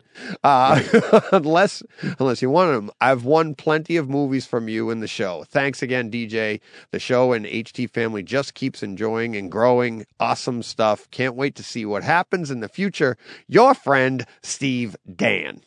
Uh, 0.44 0.82
unless, 1.32 1.84
unless 2.20 2.42
you 2.42 2.50
want 2.50 2.72
them. 2.72 2.92
I've 3.02 3.26
won 3.26 3.56
plenty 3.56 3.98
of 3.98 4.10
movies 4.10 4.46
from 4.46 4.70
you 4.70 4.90
in 4.90 5.00
the 5.00 5.08
show. 5.08 5.44
Thanks 5.48 5.82
again, 5.82 6.12
DJ. 6.12 6.60
The 6.92 7.00
show 7.00 7.34
and 7.34 7.46
HT 7.46 7.90
family 7.92 8.24
just 8.24 8.54
keeps 8.54 8.84
enjoying 8.84 9.36
and 9.36 9.52
growing. 9.52 10.06
Awesome 10.20 10.64
stuff. 10.64 11.10
Can't 11.12 11.36
wait 11.36 11.56
to 11.56 11.64
see 11.64 11.86
what 11.86 12.04
happens 12.04 12.52
in 12.52 12.60
the 12.60 12.70
future. 12.70 13.18
Your 13.48 13.74
friend, 13.74 14.26
Steve 14.42 14.96
Dan. 15.16 15.62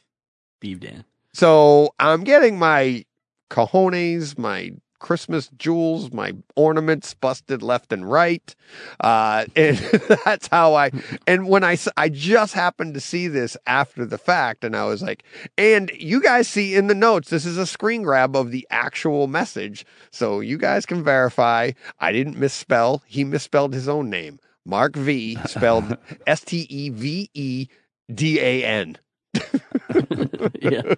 Steve 0.59 0.81
Dan. 0.81 1.05
So 1.33 1.95
I'm 1.99 2.25
getting 2.25 2.59
my 2.59 3.05
cojones, 3.51 4.39
my 4.39 4.73
Christmas 4.99 5.49
jewels, 5.57 6.13
my 6.13 6.35
ornaments 6.57 7.15
busted 7.15 7.63
left 7.63 7.93
and 7.93 8.11
right. 8.11 8.55
Uh, 9.01 9.47
and 9.57 9.79
that's 10.25 10.49
how 10.49 10.75
I, 10.75 10.91
and 11.27 11.49
when 11.49 11.65
I, 11.65 11.77
I 11.97 12.09
just 12.09 12.55
happened 12.55 12.95
to 12.95 13.01
see 13.01 13.29
this 13.29 13.57
after 13.67 14.05
the 14.05 14.19
fact 14.19 14.65
and 14.65 14.77
I 14.77 14.85
was 14.85 15.03
like, 15.03 15.25
and 15.57 15.91
you 15.95 16.23
guys 16.23 16.49
see 16.49 16.75
in 16.75 16.87
the 16.87 16.95
notes, 16.95 17.31
this 17.31 17.47
is 17.47 17.59
a 17.59 17.67
screen 17.67 18.03
grab 18.03 18.37
of 18.37 18.51
the 18.51 18.67
actual 18.71 19.27
message. 19.27 19.87
So 20.11 20.41
you 20.41 20.59
guys 20.59 20.87
can 20.87 21.03
verify 21.03 21.73
I 21.99 22.13
didn't 22.13 22.39
misspell. 22.39 23.03
He 23.07 23.25
misspelled 23.25 23.75
his 23.75 23.89
own 23.89 24.11
name. 24.11 24.39
Mark 24.65 24.97
V 24.97 25.39
spelled 25.47 25.97
S 26.27 26.43
T 26.43 26.67
E 26.69 26.91
V 26.91 27.31
E 27.33 27.69
D 28.13 28.39
A 28.39 28.65
N. 28.65 28.99
yeah. 30.61 30.95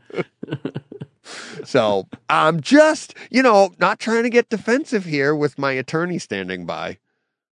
So 1.65 2.09
I'm 2.29 2.61
just, 2.61 3.15
you 3.31 3.43
know, 3.43 3.73
not 3.79 3.99
trying 3.99 4.25
to 4.25 4.31
get 4.31 4.49
defensive 4.49 5.05
here 5.05 5.35
with 5.35 5.59
my 5.59 5.73
attorney 5.73 6.19
standing 6.19 6.67
by, 6.67 6.99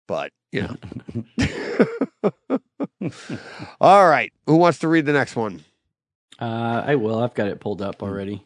but, 0.06 0.32
you 0.52 0.62
know. 1.38 2.58
All 3.80 4.08
right. 4.08 4.32
Who 4.46 4.56
wants 4.56 4.78
to 4.80 4.88
read 4.88 5.06
the 5.06 5.12
next 5.12 5.36
one? 5.36 5.64
Uh, 6.38 6.82
I 6.86 6.96
will. 6.96 7.22
I've 7.22 7.34
got 7.34 7.48
it 7.48 7.60
pulled 7.60 7.82
up 7.82 8.02
already. 8.02 8.44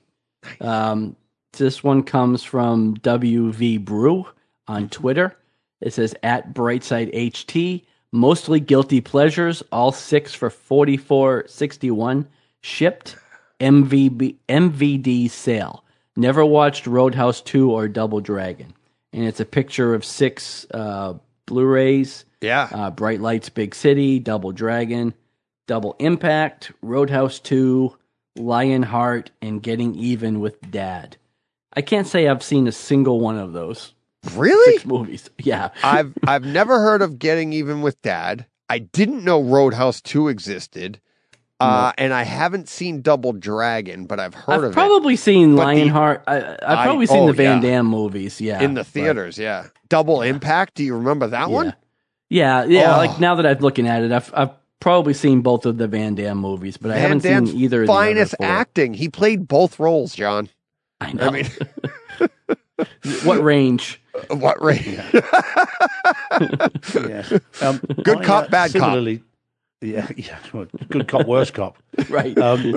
Um, 0.60 1.16
this 1.52 1.82
one 1.82 2.02
comes 2.02 2.42
from 2.42 2.96
WV 2.98 3.84
Brew 3.84 4.26
on 4.68 4.88
Twitter. 4.88 5.36
It 5.80 5.92
says 5.92 6.14
at 6.22 6.54
Brightside 6.54 7.12
HT. 7.14 7.84
Mostly 8.12 8.58
guilty 8.58 9.00
pleasures, 9.00 9.62
all 9.70 9.92
six 9.92 10.34
for 10.34 10.50
forty 10.50 10.96
four 10.96 11.44
sixty 11.46 11.90
one. 11.92 12.26
Shipped 12.60 13.16
MVB 13.60 14.36
MVD 14.48 15.30
sale. 15.30 15.84
Never 16.16 16.44
watched 16.44 16.86
Roadhouse 16.86 17.40
two 17.40 17.70
or 17.70 17.88
Double 17.88 18.20
Dragon, 18.20 18.74
and 19.12 19.24
it's 19.24 19.40
a 19.40 19.44
picture 19.44 19.94
of 19.94 20.04
six 20.04 20.66
uh, 20.72 21.14
Blu-rays. 21.46 22.24
Yeah. 22.40 22.68
Uh, 22.72 22.90
Bright 22.90 23.20
Lights, 23.20 23.48
Big 23.48 23.74
City, 23.74 24.18
Double 24.18 24.52
Dragon, 24.52 25.14
Double 25.66 25.94
Impact, 25.98 26.72
Roadhouse 26.80 27.38
2, 27.40 27.94
Lionheart, 28.36 29.30
and 29.42 29.62
Getting 29.62 29.94
Even 29.94 30.40
with 30.40 30.58
Dad. 30.70 31.16
I 31.74 31.82
can't 31.82 32.06
say 32.06 32.26
I've 32.26 32.42
seen 32.42 32.66
a 32.66 32.72
single 32.72 33.20
one 33.20 33.38
of 33.38 33.52
those 33.52 33.94
really? 34.34 34.72
six 34.72 34.86
movies. 34.86 35.30
Yeah. 35.38 35.70
I've 35.82 36.12
I've 36.26 36.44
never 36.44 36.78
heard 36.80 37.02
of 37.02 37.18
getting 37.18 37.52
even 37.52 37.82
with 37.82 38.00
dad. 38.02 38.46
I 38.68 38.78
didn't 38.78 39.24
know 39.24 39.42
Roadhouse 39.42 40.00
2 40.00 40.28
existed. 40.28 41.00
Uh, 41.60 41.92
and 41.98 42.14
I 42.14 42.22
haven't 42.22 42.68
seen 42.68 43.02
Double 43.02 43.32
Dragon, 43.32 44.06
but 44.06 44.18
I've 44.18 44.34
heard 44.34 44.54
I've 44.58 44.64
of 44.64 44.72
probably 44.72 45.16
seen 45.16 45.56
But 45.56 45.62
the- 45.62 45.66
Lionheart. 45.66 46.24
I, 46.26 46.36
I've 46.36 46.58
I- 46.78 46.84
probably 46.84 47.06
seen 47.06 47.18
oh, 47.18 47.26
the 47.26 47.32
Van 47.34 47.62
yeah. 47.62 47.70
Damme 47.70 47.86
movies. 47.86 48.40
Yeah. 48.40 48.62
in 48.62 48.74
the 48.74 48.80
but- 48.80 48.86
theaters. 48.86 49.38
Yeah, 49.38 49.66
Double 49.88 50.22
Impact. 50.22 50.74
Do 50.74 50.84
you 50.84 50.94
remember 50.94 51.26
that 51.26 51.48
Yeah. 51.48 51.54
one? 51.54 51.74
Yeah. 52.30 52.64
Yeah. 52.64 52.94
Oh. 52.94 52.98
Like 52.98 53.20
now 53.20 53.34
that 53.34 53.46
I'm 53.46 53.58
looking 53.58 53.86
at 53.86 54.02
it, 54.02 54.12
I've, 54.12 54.30
I've 54.34 54.50
probably 54.80 55.14
seen 55.14 55.42
both 55.42 55.66
of 55.66 55.76
the 55.78 55.88
Van 55.88 56.14
Damme 56.14 56.38
movies, 56.38 56.76
but 56.78 56.90
I 56.92 56.96
haven't 56.96 57.22
Damme's 57.22 57.50
seen 57.50 57.60
either 57.60 57.82
of 57.82 57.88
finest 57.88 58.32
the 58.38 58.44
other 58.44 58.52
acting. 58.52 58.94
He 58.94 59.08
played 59.08 59.46
both 59.46 59.78
roles, 59.78 60.14
John. 60.14 60.48
I 61.00 61.12
know. 61.12 61.26
I 61.26 61.30
mean, 61.30 61.48
what 63.24 63.42
range? 63.42 64.00
what 64.28 64.62
range? 64.62 64.86
Yeah. 64.86 65.10
Um, 67.62 67.78
Good 68.02 68.22
cop, 68.22 68.50
bad 68.50 68.72
cop. 68.72 68.96
Yeah, 69.82 70.08
yeah. 70.16 70.38
well, 70.52 70.66
Good 70.90 71.08
cop, 71.08 71.26
worst 71.26 71.54
cop. 71.54 71.78
Right. 72.08 72.36
Um, 72.38 72.72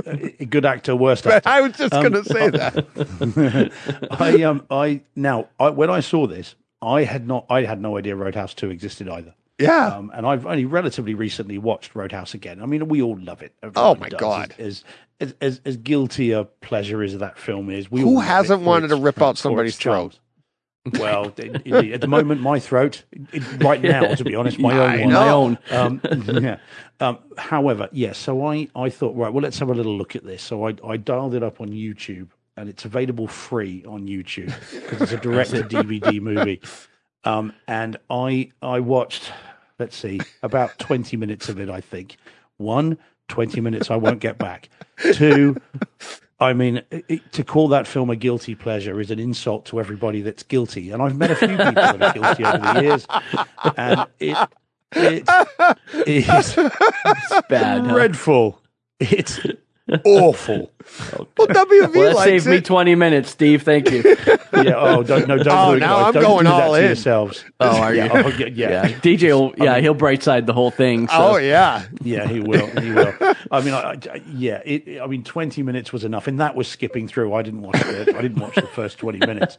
good 0.49 0.65
actor, 0.65 0.95
worst 0.95 1.25
actor. 1.27 1.47
I 1.49 1.61
was 1.61 1.73
just 1.73 1.93
Um, 1.93 2.01
going 2.11 2.23
to 2.23 2.29
say 2.29 2.49
that. 2.49 3.71
I 4.11 4.43
um 4.43 4.65
I 4.69 5.01
now 5.15 5.49
I, 5.59 5.69
when 5.69 5.89
I 5.89 5.99
saw 6.01 6.27
this, 6.27 6.55
I 6.81 7.03
had 7.03 7.27
not 7.27 7.45
I 7.49 7.63
had 7.63 7.81
no 7.81 7.97
idea 7.97 8.15
Roadhouse 8.15 8.53
Two 8.53 8.69
existed 8.69 9.07
either. 9.09 9.33
Yeah. 9.59 9.87
Um, 9.95 10.11
and 10.15 10.25
I've 10.25 10.45
only 10.45 10.65
relatively 10.65 11.13
recently 11.13 11.57
watched 11.57 11.93
Roadhouse 11.95 12.33
again. 12.33 12.61
I 12.61 12.65
mean, 12.65 12.87
we 12.87 13.01
all 13.03 13.17
love 13.19 13.41
it. 13.43 13.53
Oh, 13.75 13.93
my 13.95 14.09
does. 14.09 14.19
God. 14.19 14.55
As, 14.57 14.83
as 15.19 15.35
as 15.41 15.61
as 15.63 15.77
guilty 15.77 16.31
a 16.31 16.45
pleasure 16.45 17.03
as 17.03 17.17
that 17.19 17.37
film 17.37 17.69
is, 17.69 17.89
we 17.91 18.01
Who 18.01 18.19
hasn't 18.19 18.63
wanted 18.63 18.87
to 18.89 18.95
rip 18.95 19.21
out 19.21 19.37
somebody's 19.37 19.77
charms. 19.77 20.19
Well, 20.99 21.27
at 21.27 22.01
the 22.01 22.07
moment, 22.07 22.41
my 22.41 22.59
throat, 22.59 23.03
right 23.59 23.81
now, 23.81 24.15
to 24.15 24.23
be 24.23 24.35
honest, 24.35 24.59
my 24.59 24.77
own 24.77 25.01
one. 25.01 25.13
My 25.13 25.29
own. 25.29 25.57
Um, 25.71 26.01
yeah. 26.43 26.57
Um, 26.99 27.19
however, 27.37 27.87
yes. 27.93 28.17
so 28.17 28.45
I, 28.45 28.67
I 28.75 28.89
thought, 28.89 29.15
right, 29.15 29.31
well, 29.31 29.43
let's 29.43 29.59
have 29.59 29.69
a 29.69 29.73
little 29.73 29.97
look 29.97 30.15
at 30.15 30.25
this. 30.25 30.43
So 30.43 30.67
I, 30.67 30.75
I 30.85 30.97
dialed 30.97 31.35
it 31.35 31.43
up 31.43 31.61
on 31.61 31.69
YouTube, 31.69 32.27
and 32.57 32.67
it's 32.67 32.83
available 32.83 33.27
free 33.27 33.85
on 33.85 34.07
YouTube 34.07 34.53
because 34.71 35.01
it's 35.03 35.11
a 35.13 35.17
direct 35.29 35.51
to 35.51 35.63
DVD 35.63 36.19
movie. 36.19 36.61
Um, 37.23 37.53
and 37.67 37.95
I, 38.09 38.51
I 38.61 38.81
watched, 38.81 39.31
let's 39.79 39.95
see, 39.95 40.19
about 40.41 40.77
twenty 40.79 41.15
minutes 41.15 41.47
of 41.47 41.61
it. 41.61 41.69
I 41.69 41.79
think 41.79 42.17
one, 42.57 42.97
20 43.29 43.61
minutes 43.61 43.89
I 43.89 43.95
won't 43.95 44.19
get 44.19 44.37
back. 44.37 44.69
Two, 45.13 45.55
I 46.43 46.53
mean, 46.53 46.81
it, 46.91 47.31
to 47.33 47.43
call 47.43 47.67
that 47.69 47.87
film 47.87 48.09
a 48.09 48.15
guilty 48.15 48.55
pleasure 48.55 48.99
is 48.99 49.09
an 49.11 49.19
insult 49.19 49.65
to 49.67 49.79
everybody 49.79 50.21
that's 50.21 50.43
guilty. 50.43 50.91
And 50.91 51.01
I've 51.01 51.17
met 51.17 51.31
a 51.31 51.35
few 51.35 51.47
people 51.49 51.71
that 51.73 52.01
are 52.01 52.13
guilty 52.13 52.45
over 52.45 52.57
the 52.59 52.81
years, 52.81 53.07
and 53.77 54.05
it 54.19 54.37
it 54.95 55.27
is 56.07 56.55
It's 56.57 57.47
bad. 57.49 57.81
huh? 57.85 57.93
dreadful. 57.93 58.61
It's 58.99 59.39
awful. 60.05 60.69
Well, 61.37 61.47
WV 61.47 61.95
Well, 61.95 62.09
that 62.09 62.15
likes 62.15 62.23
saved 62.43 62.45
me 62.47 62.59
20 62.59 62.95
minutes, 62.95 63.29
Steve. 63.29 63.63
Thank 63.63 63.89
you. 63.89 64.03
Yeah. 64.53 64.75
Oh, 64.77 65.01
don't 65.01 65.27
no, 65.27 65.37
don't 65.37 65.47
Oh, 65.47 65.71
do 65.71 65.77
it, 65.77 65.79
now 65.79 65.95
guys. 65.97 66.05
I'm 66.05 66.13
Don't 66.13 66.23
going 66.23 66.43
do 66.45 66.51
that 66.51 66.63
all 66.67 66.75
in. 66.75 66.85
yourselves. 66.85 67.43
Oh, 67.59 67.77
are 67.81 67.95
yeah, 67.95 68.05
you? 68.05 68.11
Oh, 68.13 68.27
yeah, 68.37 68.45
yeah. 68.53 68.69
Yeah. 68.87 68.99
DJ 68.99 69.21
will, 69.33 69.51
yeah, 69.57 69.79
he'll 69.79 69.95
brightside 69.95 70.45
the 70.45 70.53
whole 70.53 70.69
thing. 70.69 71.07
So. 71.07 71.13
Oh 71.17 71.37
yeah. 71.37 71.85
Yeah, 72.03 72.27
he 72.27 72.39
will. 72.39 72.67
He 72.79 72.91
will. 72.91 73.13
I 73.49 73.61
mean, 73.61 73.73
I, 73.73 73.93
I, 73.93 74.21
yeah. 74.31 74.61
It, 74.63 75.01
I 75.01 75.07
mean, 75.07 75.23
twenty 75.23 75.63
minutes 75.63 75.91
was 75.91 76.03
enough, 76.03 76.27
and 76.27 76.39
that 76.39 76.53
was 76.55 76.67
skipping 76.67 77.07
through. 77.07 77.33
I 77.33 77.41
didn't 77.41 77.63
watch 77.63 77.79
the. 77.81 78.13
I 78.15 78.21
didn't 78.21 78.39
watch 78.39 78.53
the 78.55 78.61
first 78.67 78.99
twenty 78.99 79.17
minutes. 79.19 79.57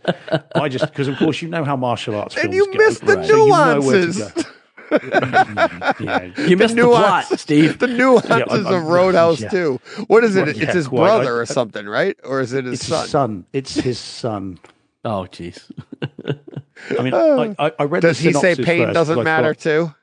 I 0.55 0.69
just 0.69 0.87
because, 0.87 1.09
of 1.09 1.17
course, 1.17 1.43
you 1.43 1.49
know 1.49 1.65
how 1.65 1.75
martial 1.75 2.15
arts 2.15 2.37
And 2.37 2.53
films 2.53 2.55
you 2.55 2.67
go, 2.73 2.79
missed 2.85 3.05
the 3.05 3.25
so 3.25 3.45
you 3.47 3.49
know 3.51 4.45
where 4.89 4.99
to 5.01 5.07
nuances. 5.11 5.55
go. 5.99 6.05
yeah, 6.05 6.47
You 6.49 6.57
missed 6.57 6.75
the, 6.77 6.83
nuance. 6.83 7.27
plot, 7.29 7.41
Steve. 7.41 7.79
The 7.79 7.87
nuances 7.87 8.31
Yeah, 8.31 8.37
I'm- 8.49 8.67
of 8.67 8.67
I'm- 8.67 8.87
Roadhouse 8.87 9.41
yeah. 9.41 9.49
too. 9.49 9.81
What 10.07 10.25
is 10.25 10.37
it? 10.37 10.47
Well, 10.47 10.57
it's 10.57 10.73
his 10.75 10.89
quite. 10.89 10.99
brother 11.01 11.37
I- 11.37 11.41
or 11.41 11.47
something, 11.47 11.87
right? 11.87 12.17
Or 12.25 12.41
is 12.41 12.53
it 12.53 12.65
his 12.65 12.81
it's 12.81 12.87
son? 12.89 13.01
his 13.03 13.11
son. 13.11 13.47
It's 13.53 13.75
his 13.75 13.99
son. 13.99 14.59
Oh, 15.05 15.27
jeez. 15.31 15.71
I 16.99 17.03
mean, 17.03 17.15
uh, 17.15 17.55
I, 17.59 17.67
I, 17.67 17.73
I 17.81 17.85
read. 17.85 18.03
Does 18.03 18.19
the 18.19 18.29
he 18.31 18.33
say 18.35 18.55
pain 18.57 18.85
first, 18.87 18.95
doesn't 18.95 19.19
I 19.19 19.23
matter 19.23 19.55
thought- 19.55 19.61
too? 19.63 19.95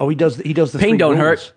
Oh, 0.00 0.08
he 0.08 0.14
does. 0.16 0.36
He 0.36 0.52
does 0.52 0.72
the 0.72 0.78
Pain 0.78 0.90
three 0.90 0.98
don't 0.98 1.18
rules. 1.18 1.52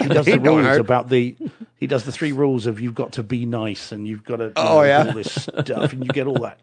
He 0.00 0.08
does 0.08 0.26
the 0.26 0.32
Pain 0.32 0.42
rules 0.42 0.64
hurt. 0.64 0.80
about 0.80 1.08
the. 1.08 1.36
He 1.78 1.86
does 1.86 2.04
the 2.04 2.12
three 2.12 2.32
rules 2.32 2.66
of 2.66 2.80
you've 2.80 2.94
got 2.94 3.12
to 3.12 3.22
be 3.22 3.46
nice 3.46 3.92
and 3.92 4.06
you've 4.08 4.24
got 4.24 4.36
to. 4.36 4.44
you 4.46 4.52
Oh, 4.56 4.78
know, 4.78 4.82
yeah. 4.82 5.06
all 5.06 5.12
this 5.12 5.32
stuff 5.32 5.92
and 5.92 6.02
you 6.04 6.08
get 6.10 6.26
all 6.26 6.38
that 6.40 6.58
crap. 6.58 6.60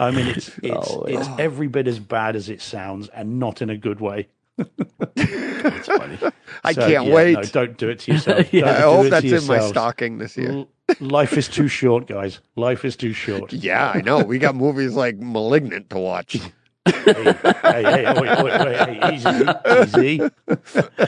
I 0.00 0.10
mean, 0.10 0.26
it's 0.26 0.48
it's 0.62 0.90
Oh, 0.90 1.02
it's 1.02 1.28
every 1.38 1.68
bit 1.68 1.86
as 1.86 1.98
bad 2.00 2.34
as 2.34 2.48
it 2.48 2.60
sounds 2.60 3.08
and 3.08 3.38
not 3.38 3.62
in 3.62 3.70
a 3.70 3.76
good 3.76 4.00
way. 4.00 4.28
That's 4.56 5.86
funny. 5.86 6.18
I 6.64 6.72
So, 6.72 6.80
can't 6.88 7.06
yeah, 7.06 7.14
wait. 7.14 7.34
No, 7.34 7.42
don't 7.42 7.76
do 7.78 7.88
it 7.88 8.00
to 8.00 8.12
yourself. 8.12 8.46
Yeah. 8.52 8.70
I 8.70 8.80
hope 8.80 9.10
that's 9.10 9.26
to 9.28 9.36
in 9.36 9.46
my 9.46 9.60
stocking 9.60 10.18
this 10.18 10.36
year. 10.36 10.50
L- 10.50 10.68
Life 11.00 11.38
is 11.38 11.46
too 11.48 11.68
short, 11.68 12.06
guys. 12.08 12.40
Life 12.56 12.84
is 12.84 12.96
too 12.96 13.12
short. 13.12 13.52
Yeah, 13.52 13.92
I 13.94 14.00
know. 14.00 14.24
We 14.24 14.38
got 14.38 14.56
movies 14.56 14.94
like 14.94 15.16
Malignant 15.18 15.88
to 15.90 15.98
watch. 15.98 16.40
Hey, 16.86 16.94
hey, 17.04 17.82
hey, 17.82 18.14
wait, 18.16 18.42
wait, 18.42 18.64
wait, 18.64 18.76
hey, 19.00 19.14
easy, 19.14 20.18
easy. 20.18 20.30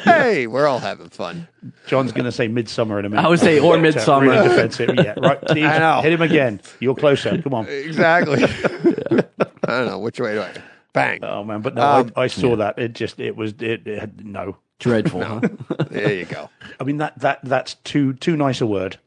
hey, 0.05 0.47
we're 0.47 0.67
all 0.67 0.79
having 0.79 1.09
fun. 1.09 1.49
John's 1.87 2.13
going 2.13 2.25
to 2.27 2.33
say 2.33 2.49
Midsommar 2.49 2.99
in 2.99 3.07
a 3.07 3.09
minute. 3.09 3.25
I 3.25 3.29
would 3.29 3.41
say 3.41 3.59
or 3.59 3.77
Really 3.77 3.91
Midsommar. 3.91 4.43
defensive. 4.45 4.91
Yeah, 4.97 5.15
right. 5.19 5.39
Steve, 5.51 5.65
I 5.65 5.79
know. 5.79 6.01
Hit 6.03 6.13
him 6.13 6.23
again. 6.23 6.61
You're 6.81 6.95
closer. 6.95 7.41
Come 7.41 7.55
on. 7.55 7.67
Exactly. 7.69 8.43
I 9.65 9.67
don't 9.67 9.87
know 9.87 9.99
which 9.99 10.21
way 10.21 10.35
do 10.35 10.43
I. 10.43 10.53
Bang. 10.93 11.21
Oh 11.25 11.43
man, 11.43 11.63
but 11.63 11.75
no, 11.75 11.83
Um, 11.83 12.13
I, 12.17 12.23
I 12.23 12.27
saw 12.27 12.55
that. 12.57 12.79
It 12.79 12.93
just 12.93 13.19
it 13.19 13.35
was 13.35 13.53
it, 13.61 13.87
it 13.87 13.99
had, 13.99 14.27
no. 14.27 14.59
Dreadful, 14.79 15.23
huh? 15.25 15.41
There 15.91 16.13
you 16.13 16.25
go. 16.27 16.51
I 16.81 16.85
mean 16.85 16.99
that 16.99 17.19
that 17.21 17.39
that's 17.45 17.75
too 17.77 18.13
too 18.15 18.37
nice 18.37 18.61
a 18.61 18.67
word. 18.67 18.99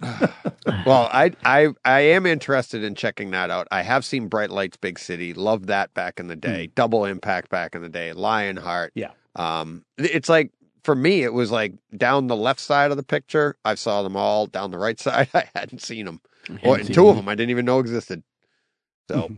Well, 0.00 1.08
I 1.12 1.32
I 1.44 1.68
I 1.84 2.00
am 2.00 2.26
interested 2.26 2.82
in 2.84 2.94
checking 2.94 3.30
that 3.32 3.50
out. 3.50 3.68
I 3.70 3.82
have 3.82 4.04
seen 4.04 4.28
Bright 4.28 4.50
Lights, 4.50 4.76
Big 4.76 4.98
City. 4.98 5.34
Loved 5.34 5.66
that 5.66 5.92
back 5.94 6.20
in 6.20 6.28
the 6.28 6.36
day. 6.36 6.68
Double 6.74 7.04
Impact 7.04 7.50
back 7.50 7.74
in 7.74 7.82
the 7.82 7.88
day. 7.88 8.12
Lionheart. 8.12 8.92
Yeah. 8.94 9.10
Um, 9.36 9.84
it's 9.96 10.28
like 10.28 10.52
for 10.84 10.94
me, 10.94 11.22
it 11.22 11.32
was 11.32 11.50
like 11.50 11.74
down 11.96 12.26
the 12.28 12.36
left 12.36 12.60
side 12.60 12.90
of 12.90 12.96
the 12.96 13.02
picture. 13.02 13.56
I 13.64 13.74
saw 13.74 14.02
them 14.02 14.16
all. 14.16 14.46
Down 14.46 14.70
the 14.70 14.78
right 14.78 14.98
side, 15.08 15.28
I 15.34 15.44
hadn't 15.54 15.82
seen 15.82 16.06
them. 16.06 16.20
Or 16.48 16.54
Hadn't 16.56 16.74
and 16.74 16.86
seen 16.86 16.94
two 16.94 17.08
of 17.08 17.16
them. 17.16 17.24
them 17.24 17.28
I 17.28 17.34
didn't 17.34 17.50
even 17.50 17.64
know 17.66 17.78
existed. 17.78 18.22
So, 19.10 19.30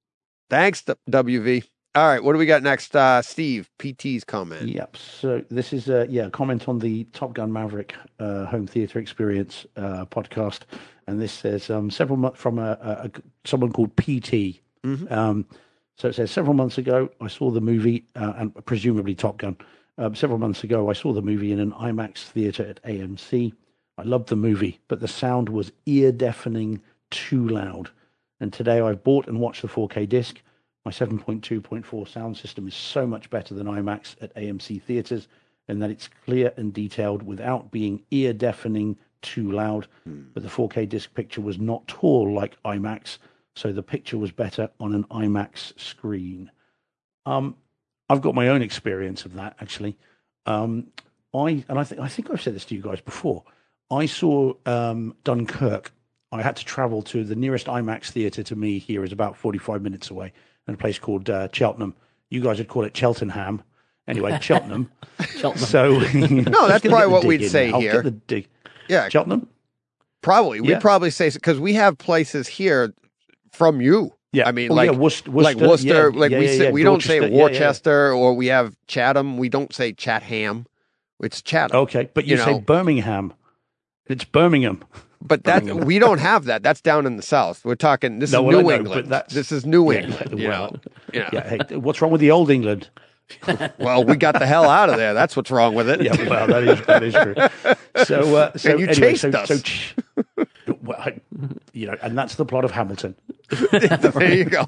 thanks 0.50 0.82
to 0.84 0.96
WV. 1.10 1.64
All 1.96 2.06
right, 2.06 2.22
what 2.22 2.34
do 2.34 2.38
we 2.38 2.44
got 2.44 2.62
next? 2.62 2.94
Uh, 2.94 3.22
Steve, 3.22 3.70
PT's 3.78 4.22
comment. 4.22 4.68
Yep. 4.68 4.98
So 4.98 5.42
this 5.48 5.72
is 5.72 5.88
a 5.88 6.06
yeah 6.10 6.28
comment 6.28 6.68
on 6.68 6.78
the 6.78 7.04
Top 7.14 7.32
Gun 7.32 7.50
Maverick 7.50 7.94
uh, 8.20 8.44
home 8.44 8.66
theater 8.66 8.98
experience 8.98 9.64
uh, 9.78 10.04
podcast, 10.04 10.60
and 11.06 11.18
this 11.18 11.32
says 11.32 11.70
um, 11.70 11.90
several 11.90 12.18
months 12.18 12.38
from 12.38 12.58
a, 12.58 12.72
a, 12.82 12.90
a 13.06 13.10
someone 13.46 13.72
called 13.72 13.96
PT. 13.96 14.60
Mhm. 14.84 15.10
Um, 15.10 15.46
so 15.96 16.08
it 16.08 16.14
says 16.14 16.30
several 16.30 16.52
months 16.52 16.76
ago 16.76 17.08
I 17.22 17.28
saw 17.28 17.50
the 17.50 17.62
movie 17.62 18.04
uh, 18.14 18.34
and 18.36 18.66
presumably 18.66 19.14
Top 19.14 19.38
Gun. 19.38 19.56
Um, 19.96 20.14
several 20.14 20.38
months 20.38 20.62
ago 20.64 20.90
I 20.90 20.92
saw 20.92 21.14
the 21.14 21.22
movie 21.22 21.50
in 21.50 21.60
an 21.60 21.72
IMAX 21.72 22.24
theater 22.24 22.66
at 22.66 22.82
AMC. 22.82 23.54
I 23.96 24.02
loved 24.02 24.28
the 24.28 24.36
movie, 24.36 24.80
but 24.88 25.00
the 25.00 25.08
sound 25.08 25.48
was 25.48 25.72
ear 25.86 26.12
deafening, 26.12 26.82
too 27.10 27.48
loud. 27.48 27.88
And 28.38 28.52
today 28.52 28.82
I've 28.82 29.02
bought 29.02 29.28
and 29.28 29.40
watched 29.40 29.62
the 29.62 29.68
4K 29.68 30.06
disc. 30.06 30.42
My 30.86 30.92
7.2.4 30.92 32.06
sound 32.06 32.36
system 32.36 32.68
is 32.68 32.74
so 32.76 33.08
much 33.08 33.28
better 33.28 33.54
than 33.54 33.66
IMAX 33.66 34.14
at 34.22 34.32
AMC 34.36 34.80
theaters 34.80 35.26
in 35.66 35.80
that 35.80 35.90
it's 35.90 36.08
clear 36.24 36.52
and 36.56 36.72
detailed 36.72 37.24
without 37.24 37.72
being 37.72 38.04
ear 38.12 38.32
deafening 38.32 38.96
too 39.20 39.50
loud. 39.50 39.88
But 40.32 40.44
the 40.44 40.48
4K 40.48 40.88
disc 40.88 41.12
picture 41.12 41.40
was 41.40 41.58
not 41.58 41.88
tall 41.88 42.32
like 42.32 42.56
IMAX, 42.62 43.18
so 43.56 43.72
the 43.72 43.82
picture 43.82 44.16
was 44.16 44.30
better 44.30 44.70
on 44.78 44.94
an 44.94 45.02
IMAX 45.10 45.76
screen. 45.76 46.52
Um, 47.24 47.56
I've 48.08 48.22
got 48.22 48.36
my 48.36 48.46
own 48.46 48.62
experience 48.62 49.24
of 49.24 49.34
that 49.34 49.56
actually. 49.60 49.98
Um, 50.46 50.86
I 51.34 51.64
and 51.68 51.80
I 51.80 51.82
think 51.82 52.00
I 52.00 52.06
think 52.06 52.30
I've 52.30 52.40
said 52.40 52.54
this 52.54 52.64
to 52.66 52.76
you 52.76 52.82
guys 52.82 53.00
before. 53.00 53.42
I 53.90 54.06
saw 54.06 54.52
um, 54.66 55.16
Dunkirk. 55.24 55.90
I 56.30 56.42
had 56.42 56.54
to 56.56 56.64
travel 56.64 57.02
to 57.02 57.24
the 57.24 57.34
nearest 57.34 57.66
IMAX 57.66 58.10
theater 58.10 58.44
to 58.44 58.54
me 58.54 58.78
here 58.78 59.02
is 59.02 59.10
about 59.10 59.36
45 59.36 59.82
minutes 59.82 60.10
away, 60.10 60.32
in 60.68 60.74
a 60.74 60.76
place 60.76 60.98
called 60.98 61.28
uh, 61.30 61.48
Cheltenham. 61.52 61.94
You 62.30 62.40
guys 62.42 62.58
would 62.58 62.68
call 62.68 62.84
it 62.84 62.96
Cheltenham. 62.96 63.62
Anyway, 64.08 64.38
Cheltenham. 64.42 64.90
Cheltenham. 65.38 65.66
So 65.66 65.90
No, 66.14 66.68
that's 66.68 66.86
probably 66.86 67.06
what 67.08 67.24
we'd 67.24 67.42
in 67.42 67.48
say 67.48 67.68
now. 67.68 67.74
I'll 67.76 67.80
here. 67.80 67.92
Get 67.94 68.04
the 68.04 68.10
dig. 68.10 68.48
Yeah, 68.88 69.08
Cheltenham. 69.08 69.48
probably. 70.22 70.60
We'd 70.60 70.70
Yeah. 70.70 70.78
probably 70.80 71.10
say 71.10 71.30
because 71.30 71.58
we 71.58 71.74
have 71.74 71.98
places 71.98 72.46
here 72.48 72.94
from 73.52 73.80
you. 73.80 74.12
Yeah, 74.32 74.48
I 74.48 74.52
mean, 74.52 74.70
Oh, 74.70 74.74
like 74.74 74.90
yeah, 74.90 74.96
Worcester, 74.96 75.30
like 75.30 75.56
Worcester, 75.56 75.68
Worcester. 75.68 76.10
yeah, 76.12 76.20
like 76.20 76.30
yeah, 76.30 76.38
we 76.40 76.48
say, 76.48 76.64
yeah, 76.64 76.70
we 76.70 76.82
don't 76.82 77.02
say 77.02 77.20
Dorchester, 77.20 77.34
yeah, 77.36 77.48
yeah. 77.48 77.60
Worcester, 77.66 78.12
or 78.12 78.34
we 78.34 78.46
have 78.48 78.76
Chatham. 78.86 79.38
We 79.38 79.48
don't 79.48 79.72
say 79.72 79.92
Chatham. 79.92 80.66
It's 81.20 81.40
Chatham. 81.40 81.78
Okay, 81.78 82.10
but 82.12 82.26
you, 82.26 82.36
You 82.36 82.42
say 82.42 82.52
know. 82.52 82.60
Birmingham. 82.60 83.32
It's 84.06 84.24
Birmingham. 84.24 84.84
But 85.20 85.44
that 85.44 85.64
we 85.64 85.98
don't 85.98 86.18
have 86.18 86.44
that. 86.44 86.62
That's 86.62 86.80
down 86.80 87.06
in 87.06 87.16
the 87.16 87.22
south. 87.22 87.64
We're 87.64 87.74
talking. 87.74 88.18
This 88.20 88.32
No, 88.32 88.48
is 88.50 88.56
New 88.56 88.62
know, 88.62 88.70
England. 88.70 89.22
This 89.30 89.50
is 89.50 89.64
New 89.66 89.90
Yeah, 89.92 90.00
England. 90.00 90.38
you 90.38 90.48
well, 90.48 90.72
know. 90.72 90.80
Yeah. 91.32 91.48
Hey, 91.48 91.76
what's 91.76 92.00
wrong 92.00 92.10
with 92.12 92.20
the 92.20 92.30
old 92.30 92.50
England? 92.50 92.88
Well, 93.78 94.04
we 94.04 94.14
got 94.16 94.38
the 94.38 94.46
hell 94.46 94.68
out 94.68 94.88
of 94.88 94.96
there. 94.98 95.12
That's 95.12 95.34
what's 95.36 95.50
wrong 95.50 95.74
with 95.74 95.88
it. 95.88 96.00
Yeah, 96.00 96.14
well, 96.28 96.46
that 96.46 96.62
is 96.62 96.86
that 96.86 97.02
is 97.02 97.14
true. 97.14 97.34
So, 98.04 98.36
uh, 98.36 98.56
so 98.56 98.70
And 98.72 98.80
you 98.80 98.86
anyway, 98.88 98.94
chased 99.14 99.22
so, 99.22 99.30
us. 99.30 99.48
so 99.48 100.78
well, 100.82 100.98
I- 101.00 101.20
you 101.72 101.86
know, 101.88 101.96
and 102.02 102.16
that's 102.16 102.36
the 102.36 102.44
plot 102.44 102.64
of 102.64 102.70
Hamilton. 102.70 103.14
there 103.72 104.32
you 104.34 104.44
go. 104.44 104.64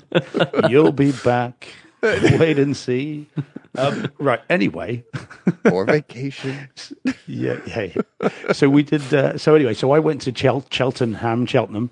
You'll 0.68 0.92
be 0.92 1.12
back. 1.12 1.68
Wait 2.02 2.58
and 2.58 2.76
see. 2.76 3.26
Um, 3.76 4.10
right. 4.18 4.40
Anyway, 4.50 5.04
Or 5.70 5.84
vacation. 5.84 6.68
yeah. 7.28 7.58
So 8.52 8.68
we 8.68 8.82
did. 8.82 9.14
Uh, 9.14 9.38
so 9.38 9.54
anyway, 9.54 9.74
so 9.74 9.92
I 9.92 10.00
went 10.00 10.22
to 10.22 10.32
Chel- 10.32 10.64
Cheltenham, 10.70 11.46
Cheltenham, 11.46 11.90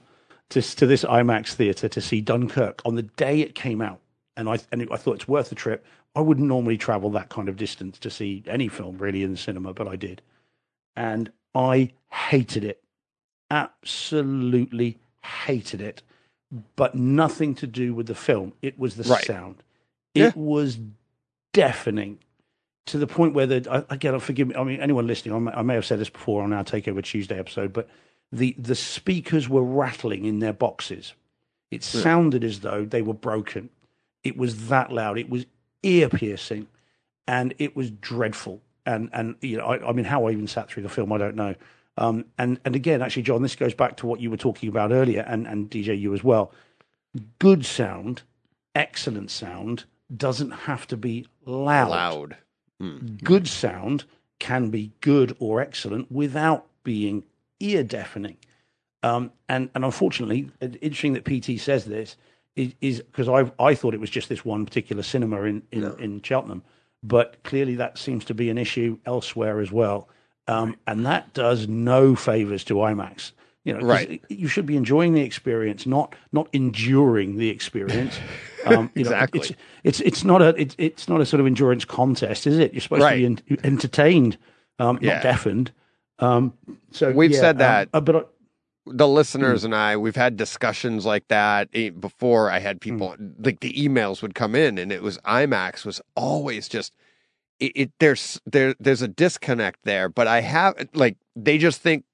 to 0.49 0.63
to 0.63 0.87
this 0.87 1.05
IMAX 1.05 1.53
theatre 1.53 1.87
to 1.89 2.01
see 2.01 2.21
Dunkirk 2.23 2.81
on 2.85 2.97
the 2.97 3.03
day 3.03 3.41
it 3.41 3.55
came 3.55 3.81
out, 3.83 4.01
and 4.37 4.49
I 4.49 4.59
and 4.73 4.89
I 4.91 4.97
thought 4.97 5.17
it's 5.17 5.29
worth 5.29 5.51
the 5.51 5.55
trip. 5.55 5.85
I 6.17 6.21
wouldn't 6.23 6.49
normally 6.49 6.79
travel 6.79 7.11
that 7.11 7.29
kind 7.29 7.49
of 7.49 7.57
distance 7.57 7.99
to 8.01 8.11
see 8.11 8.43
any 8.49 8.67
film 8.69 8.99
really 8.99 9.23
in 9.23 9.31
the 9.33 9.37
cinema, 9.39 9.73
but 9.73 9.87
I 9.87 9.95
did, 9.95 10.23
and 10.97 11.31
I 11.55 11.93
hated 12.11 12.65
it. 12.65 12.83
Absolutely 13.51 14.99
hated 15.23 15.81
it. 15.83 16.03
But 16.75 16.95
nothing 16.95 17.55
to 17.57 17.67
do 17.67 17.95
with 17.95 18.07
the 18.07 18.15
film. 18.15 18.55
It 18.63 18.77
was 18.79 18.97
the 18.97 19.05
Right. 19.09 19.25
sound. 19.25 19.57
Yeah. 20.17 20.29
It 20.29 20.37
was 20.37 20.79
deafening 21.53 22.19
to 22.87 22.99
the 22.99 23.07
point 23.07 23.35
where 23.35 23.47
the 23.47 23.87
again, 23.91 24.19
forgive 24.21 24.49
me. 24.49 24.55
I 24.55 24.65
mean, 24.65 24.81
anyone 24.81 25.07
listening, 25.07 25.35
I 25.35 25.39
may, 25.39 25.53
I 25.53 25.63
may 25.63 25.75
have 25.75 25.85
said 25.85 25.99
this 25.99 26.11
before 26.11 26.43
on 26.43 26.53
our 26.53 26.65
Takeover 26.65 27.03
Tuesday 27.03 27.39
episode, 27.39 27.73
but 27.73 27.89
the 28.33 28.55
the 28.59 28.75
speakers 28.75 29.49
were 29.49 29.63
rattling 29.63 30.25
in 30.25 30.39
their 30.39 30.53
boxes. 30.53 31.15
It 31.71 31.83
sounded 31.83 32.45
as 32.45 32.61
though 32.61 32.85
they 32.85 33.03
were 33.03 33.15
broken. 33.15 33.71
It 34.23 34.37
was 34.37 34.69
that 34.69 34.93
loud. 34.93 35.19
It 35.19 35.29
was 35.29 35.47
ear 35.83 36.09
piercing, 36.09 36.69
and 37.27 37.55
it 37.59 37.75
was 37.77 37.91
dreadful. 37.91 38.61
And 38.85 39.11
and 39.13 39.35
you 39.41 39.57
know, 39.59 39.67
I, 39.67 39.89
I 39.89 39.93
mean, 39.93 40.05
how 40.05 40.27
I 40.27 40.31
even 40.31 40.47
sat 40.47 40.69
through 40.71 40.85
the 40.85 40.89
film, 40.89 41.13
I 41.13 41.19
don't 41.19 41.35
know. 41.35 41.55
Um, 41.99 42.27
and 42.39 42.61
and 42.65 42.77
again, 42.77 43.03
actually, 43.03 43.23
John, 43.23 43.43
this 43.43 43.57
goes 43.57 43.75
back 43.75 43.97
to 43.99 44.07
what 44.07 44.21
you 44.21 44.31
were 44.31 44.37
talking 44.37 44.69
about 44.69 44.93
earlier, 44.93 45.23
and 45.23 45.47
and 45.47 45.71
DJ, 45.71 45.99
you 45.99 46.15
as 46.15 46.23
well. 46.23 46.53
Good 47.39 47.65
sound, 47.65 48.23
excellent 48.75 49.31
sound, 49.31 49.85
doesn't 50.15 50.51
have 50.51 50.87
to 50.89 50.97
be 50.97 51.27
Loud. 51.45 52.37
good 53.25 53.49
sound 53.49 54.05
can 54.39 54.69
be 54.71 54.93
good 55.01 55.35
or 55.39 55.61
excellent 55.61 56.11
without 56.13 56.67
being 56.85 57.25
ear 57.61 57.83
deafening. 57.83 58.37
Um, 59.03 59.33
and 59.49 59.71
and 59.75 59.85
unfortunately, 59.85 60.51
interesting 60.61 61.15
that 61.15 61.25
PT 61.25 61.61
says 61.61 61.85
this 61.85 62.17
is 62.57 63.01
because 63.01 63.29
I 63.29 63.51
I 63.63 63.75
thought 63.75 63.95
it 63.95 64.01
was 64.01 64.11
just 64.11 64.29
this 64.29 64.45
one 64.45 64.65
particular 64.65 65.03
cinema 65.03 65.43
in 65.43 65.63
in, 65.73 65.85
in 66.01 66.23
Cheltenham, 66.23 66.63
but 67.03 67.43
clearly 67.45 67.75
that 67.77 67.99
seems 67.99 68.25
to 68.27 68.35
be 68.35 68.51
an 68.51 68.59
issue 68.59 68.99
elsewhere 69.07 69.61
as 69.61 69.73
well. 69.73 70.09
Um, 70.49 70.77
And 70.87 71.05
that 71.07 71.35
does 71.35 71.67
no 71.67 72.15
favors 72.15 72.63
to 72.65 72.75
IMAX. 72.75 73.33
You 73.67 73.75
know, 73.75 73.81
Right. 73.81 74.23
You 74.29 74.47
should 74.49 74.65
be 74.65 74.77
enjoying 74.77 75.13
the 75.13 75.23
experience, 75.23 75.87
not 75.87 76.15
not 76.33 76.49
enduring 76.53 77.37
the 77.37 77.51
experience. 77.51 78.19
Um, 78.67 78.91
you 78.97 79.05
know, 79.05 79.11
Exactly. 79.11 79.41
it's, 79.41 79.53
it's 79.85 80.01
it's 80.01 80.25
not 80.25 80.43
a 80.43 80.49
it's, 80.61 80.75
it's 80.77 81.09
not 81.09 81.21
a 81.21 81.27
sort 81.27 81.41
of 81.41 81.47
endurance 81.47 81.85
contest, 81.85 82.49
is 82.49 82.59
it? 82.59 82.73
You're 82.75 82.81
supposed 82.81 83.03
Right. 83.03 83.21
to 83.23 83.43
be 83.45 83.55
en- 83.55 83.59
entertained, 83.63 84.39
um, 84.81 84.99
Yeah. 85.01 85.15
not 85.15 85.23
deafened. 85.23 85.71
Um, 86.19 86.53
so 86.91 87.13
We've 87.13 87.31
yeah, 87.31 87.39
said 87.41 87.55
um, 87.57 87.59
that. 87.59 87.89
uh, 87.93 88.01
but 88.01 88.17
I, 88.17 88.21
the 88.87 89.07
listeners 89.07 89.63
and 89.63 89.73
I, 89.73 89.97
we've 89.97 90.17
had 90.17 90.37
discussions 90.37 91.07
like 91.07 91.29
that 91.29 91.69
eh, 91.75 91.91
before. 91.91 92.51
I 92.51 92.59
had 92.59 92.81
people 92.81 93.15
like 93.39 93.61
the 93.61 93.73
emails 93.75 94.21
would 94.21 94.35
come 94.35 94.57
in, 94.57 94.79
and 94.79 94.91
it 94.91 95.01
was 95.03 95.19
IMAX 95.19 95.85
was 95.87 96.01
always 96.17 96.67
just 96.69 96.93
it, 97.61 97.71
it. 97.77 97.91
There's 98.01 98.41
there 98.47 98.75
there's 98.81 99.03
a 99.03 99.07
disconnect 99.09 99.79
there, 99.85 100.09
but 100.09 100.27
I 100.27 100.41
have 100.41 100.75
like 100.93 101.17
they 101.37 101.57
just 101.57 101.81
think, 101.81 102.05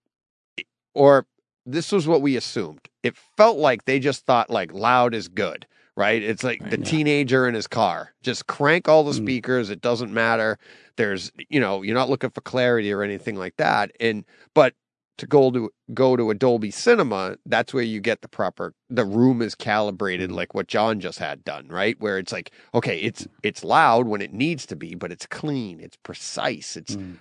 or 0.93 1.25
this 1.67 1.93
was 1.93 2.07
what 2.07 2.23
we 2.23 2.37
assumed. 2.37 2.81
It 3.03 3.17
felt 3.37 3.59
like 3.59 3.85
they 3.85 3.99
just 3.99 4.27
thought 4.27 4.51
like 4.51 4.73
loud 4.73 5.15
is 5.15 5.29
good, 5.29 5.67
right? 5.97 6.23
It's 6.23 6.43
like 6.45 6.61
the 6.71 6.79
yeah. 6.79 6.85
teenager 6.85 7.47
in 7.49 7.55
his 7.55 7.67
car, 7.67 8.13
just 8.23 8.47
crank 8.47 8.89
all 8.89 9.05
the 9.05 9.13
Mm. 9.13 9.23
speakers. 9.25 9.71
It 9.71 9.81
doesn't 9.81 10.13
matter. 10.13 10.59
There's 10.97 11.33
you 11.49 11.61
know 11.61 11.83
you're 11.83 11.95
not 11.95 12.11
looking 12.11 12.31
for 12.31 12.41
clarity 12.41 12.93
or 12.93 13.03
anything 13.03 13.37
like 13.37 13.57
that, 13.57 13.93
and 14.01 14.25
but 14.55 14.75
to 15.19 15.27
go 15.27 15.51
to 15.51 15.71
go 15.95 16.17
to 16.17 16.31
a 16.31 16.35
Dolby 16.35 16.71
Cinema, 16.71 17.37
that's 17.47 17.73
where 17.75 17.83
you 17.85 18.01
get 18.01 18.23
the 18.23 18.29
proper 18.29 18.73
the 18.89 19.05
room 19.05 19.43
is 19.43 19.55
calibrated 19.55 20.31
Mm. 20.31 20.35
like 20.35 20.55
what 20.55 20.67
John 20.69 21.01
just 21.01 21.19
had 21.19 21.45
done, 21.45 21.69
right? 21.69 21.97
Where 22.01 22.19
it's 22.19 22.33
like, 22.33 22.51
okay, 22.75 22.99
it's 22.99 23.27
it's 23.43 23.63
loud 23.63 24.07
when 24.09 24.21
it 24.23 24.33
needs 24.33 24.67
to 24.67 24.77
be, 24.77 24.95
but 24.95 25.13
it's 25.13 25.27
clean, 25.27 25.81
it's 25.81 25.97
precise, 26.03 26.77
it's 26.77 26.97
Mm. 26.97 27.19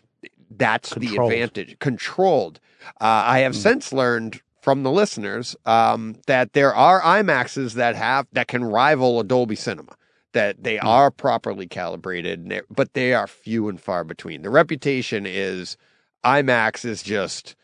That's 0.58 0.94
Controlled. 0.94 1.32
the 1.32 1.42
advantage. 1.42 1.80
Controlled. 1.80 2.60
Uh, 3.00 3.24
I 3.26 3.40
have 3.40 3.54
Mm. 3.54 3.62
since 3.62 3.94
learned 3.94 4.42
from 4.62 4.84
the 4.84 4.92
listeners 4.92 5.56
um, 5.66 6.16
that 6.28 6.54
there 6.54 6.74
are 6.76 7.02
IMAXs 7.02 7.74
that 7.74 7.96
have 7.96 8.28
that 8.34 8.48
can 8.48 8.64
rival 8.64 9.20
a 9.20 9.24
Dolby 9.24 9.56
Cinema. 9.56 9.96
That 10.34 10.64
they 10.64 10.78
Mm. 10.78 10.86
are 10.86 11.12
properly 11.12 11.68
calibrated, 11.68 12.62
but 12.70 12.94
they 12.94 13.14
are 13.14 13.28
few 13.28 13.68
and 13.68 13.80
far 13.82 14.04
between. 14.04 14.44
The 14.44 14.50
reputation 14.50 15.26
is 15.26 15.76
IMAX 16.24 16.86
is 16.86 17.04
just 17.04 17.56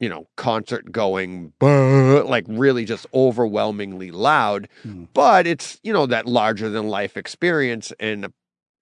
you 0.00 0.08
know 0.08 0.26
concert 0.36 0.90
going 0.90 1.52
like 1.60 2.44
really 2.48 2.84
just 2.84 3.06
overwhelmingly 3.14 4.10
loud 4.10 4.68
Mm. 4.86 5.08
but 5.14 5.46
it's 5.46 5.78
you 5.82 5.92
know 5.92 6.06
that 6.06 6.26
larger 6.26 6.68
than 6.68 6.88
life 6.88 7.16
experience 7.16 7.92
and 8.00 8.32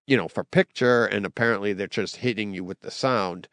you 0.06 0.16
know 0.16 0.28
for 0.28 0.44
picture 0.44 1.06
and 1.06 1.24
apparently 1.26 1.72
they're 1.72 1.86
just 1.86 2.16
hitting 2.16 2.52
you 2.54 2.64
with 2.64 2.80
the 2.80 2.90
sound 2.90 3.48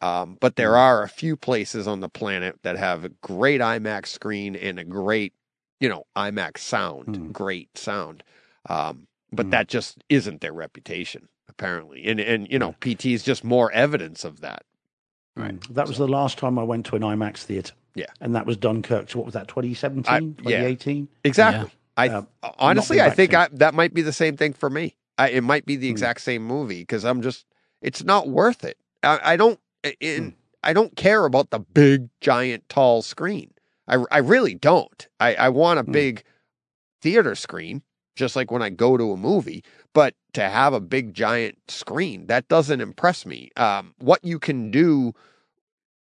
um, 0.00 0.36
but 0.40 0.56
there 0.56 0.76
are 0.76 1.02
a 1.02 1.08
few 1.08 1.36
places 1.36 1.86
on 1.86 2.00
the 2.00 2.08
planet 2.08 2.58
that 2.62 2.76
have 2.76 3.04
a 3.04 3.08
great 3.20 3.60
imax 3.60 4.06
screen 4.08 4.56
and 4.56 4.78
a 4.78 4.84
great 4.84 5.32
you 5.80 5.88
know 5.88 6.04
imax 6.16 6.58
sound 6.58 7.06
Mm. 7.06 7.32
great 7.32 7.76
sound 7.78 8.22
um, 8.68 9.06
but 9.32 9.46
Mm. 9.46 9.50
that 9.52 9.68
just 9.68 10.02
isn't 10.08 10.40
their 10.40 10.52
reputation 10.52 11.28
apparently 11.48 12.04
and 12.06 12.18
and 12.20 12.50
you 12.50 12.58
know 12.58 12.74
pt 12.80 13.06
is 13.06 13.22
just 13.22 13.44
more 13.44 13.70
evidence 13.72 14.24
of 14.24 14.40
that 14.40 14.64
Right. 15.36 15.60
that 15.74 15.88
was 15.88 15.96
the 15.98 16.08
last 16.08 16.36
time 16.36 16.58
I 16.58 16.62
went 16.62 16.84
to 16.86 16.96
an 16.96 17.00
IMAX 17.02 17.38
theater. 17.44 17.72
Yeah. 17.94 18.06
and 18.20 18.34
that 18.34 18.44
was 18.44 18.56
Dunkirk. 18.58 19.08
So 19.10 19.18
what 19.18 19.24
was 19.26 19.32
that? 19.34 19.48
2017, 19.48 20.04
I- 20.12 20.18
yeah. 20.50 20.58
2018. 20.60 21.08
Exactly. 21.24 21.70
I 21.96 22.08
Um, 22.08 22.28
honestly, 22.58 23.00
I 23.00 23.08
think 23.10 23.32
I, 23.34 23.48
that 23.52 23.72
might 23.74 23.94
be 23.94 24.02
the 24.02 24.12
same 24.12 24.36
thing 24.36 24.52
for 24.54 24.68
me. 24.70 24.94
I, 25.18 25.30
it 25.30 25.42
might 25.42 25.66
be 25.66 25.76
the 25.76 25.88
Hmm. 25.88 25.92
exact 25.92 26.20
same 26.20 26.42
movie 26.44 26.80
because 26.80 27.04
I'm 27.04 27.22
just, 27.22 27.46
it's 27.80 28.02
not 28.04 28.28
worth 28.28 28.64
it. 28.64 28.78
I, 29.02 29.20
I 29.32 29.36
don't, 29.36 29.58
Hmm. 29.84 29.90
in, 30.00 30.36
I 30.62 30.72
don't 30.72 30.96
care 30.96 31.24
about 31.24 31.50
the 31.50 31.58
big, 31.58 32.08
giant, 32.20 32.68
tall 32.68 33.02
screen. 33.02 33.52
I, 33.88 34.04
I 34.10 34.18
really 34.18 34.54
don't. 34.54 35.08
I, 35.18 35.34
I 35.34 35.48
want 35.48 35.80
a 35.80 35.82
Hmm. 35.82 35.92
big 35.92 36.22
theater 37.00 37.34
screen, 37.34 37.82
just 38.14 38.36
like 38.36 38.50
when 38.50 38.62
I 38.62 38.70
go 38.70 38.96
to 38.96 39.12
a 39.12 39.16
movie. 39.16 39.64
But 39.92 40.14
to 40.34 40.48
have 40.48 40.72
a 40.72 40.80
big, 40.80 41.14
giant 41.14 41.58
screen, 41.68 42.26
that 42.28 42.48
doesn't 42.48 42.80
impress 42.80 43.26
me. 43.26 43.50
Um, 43.56 43.94
what 43.98 44.24
you 44.24 44.38
can 44.38 44.70
do, 44.70 45.12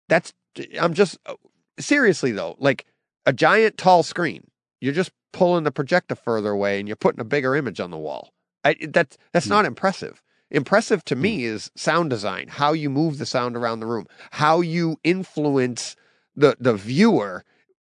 that's, 0.07 0.33
I'm 0.79 0.93
just, 0.93 1.17
seriously 1.79 2.31
though, 2.31 2.55
like 2.59 2.85
a 3.25 3.33
giant, 3.33 3.77
tall 3.77 4.03
screen 4.03 4.47
you're 4.81 4.93
just 4.93 5.11
pulling 5.31 5.63
the 5.63 5.71
projector 5.71 6.15
further 6.15 6.49
away 6.49 6.79
and 6.79 6.87
you're 6.89 6.95
putting 6.95 7.21
a 7.21 7.23
bigger 7.23 7.55
image 7.55 7.79
on 7.79 7.91
the 7.91 7.97
wall. 7.97 8.33
I, 8.63 8.75
that's 8.89 9.17
that's 9.31 9.45
Hmm. 9.45 9.51
not 9.51 9.65
impressive. 9.65 10.21
Impressive 10.49 11.03
to 11.05 11.15
hmm. 11.15 11.21
me 11.21 11.43
is 11.45 11.71
sound 11.75 12.09
design, 12.09 12.47
how 12.49 12.73
you 12.73 12.89
move 12.89 13.17
the 13.17 13.25
sound 13.25 13.55
around 13.55 13.79
the 13.79 13.85
room, 13.85 14.07
how 14.31 14.61
you 14.61 14.97
influence 15.03 15.95
the 16.35 16.55
the 16.59 16.73
viewer 16.73 17.43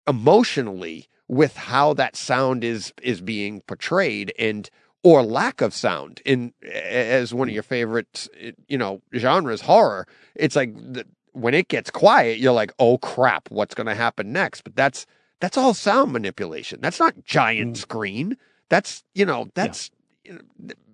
emotionally 0.07 1.07
with 1.27 1.55
how 1.55 1.93
that 1.93 2.15
sound 2.15 2.63
is 2.63 2.93
is 3.01 3.21
being 3.21 3.61
portrayed 3.61 4.33
and 4.37 4.69
or 5.03 5.23
lack 5.23 5.61
of 5.61 5.73
sound 5.73 6.21
in 6.25 6.53
as 6.71 7.33
one 7.33 7.47
of 7.47 7.51
hmm. 7.51 7.55
your 7.55 7.63
favorite 7.63 8.27
you 8.67 8.77
know 8.77 9.01
genres 9.15 9.61
horror 9.61 10.05
it's 10.35 10.55
like 10.55 10.75
the, 10.75 11.05
when 11.31 11.53
it 11.53 11.69
gets 11.69 11.89
quiet 11.89 12.37
you're 12.37 12.53
like 12.53 12.73
oh 12.79 12.97
crap 12.97 13.49
what's 13.49 13.73
going 13.73 13.87
to 13.87 13.95
happen 13.95 14.33
next 14.33 14.61
but 14.65 14.75
that's 14.75 15.05
that's 15.43 15.57
all 15.57 15.73
sound 15.73 16.13
manipulation. 16.13 16.79
That's 16.81 17.01
not 17.01 17.25
giant 17.25 17.75
hmm. 17.75 17.81
screen. 17.81 18.37
That's 18.69 19.03
you 19.13 19.25
know 19.25 19.49
that's 19.55 19.89
you 19.89 19.91
know, 19.91 19.99
th- 19.99 20.02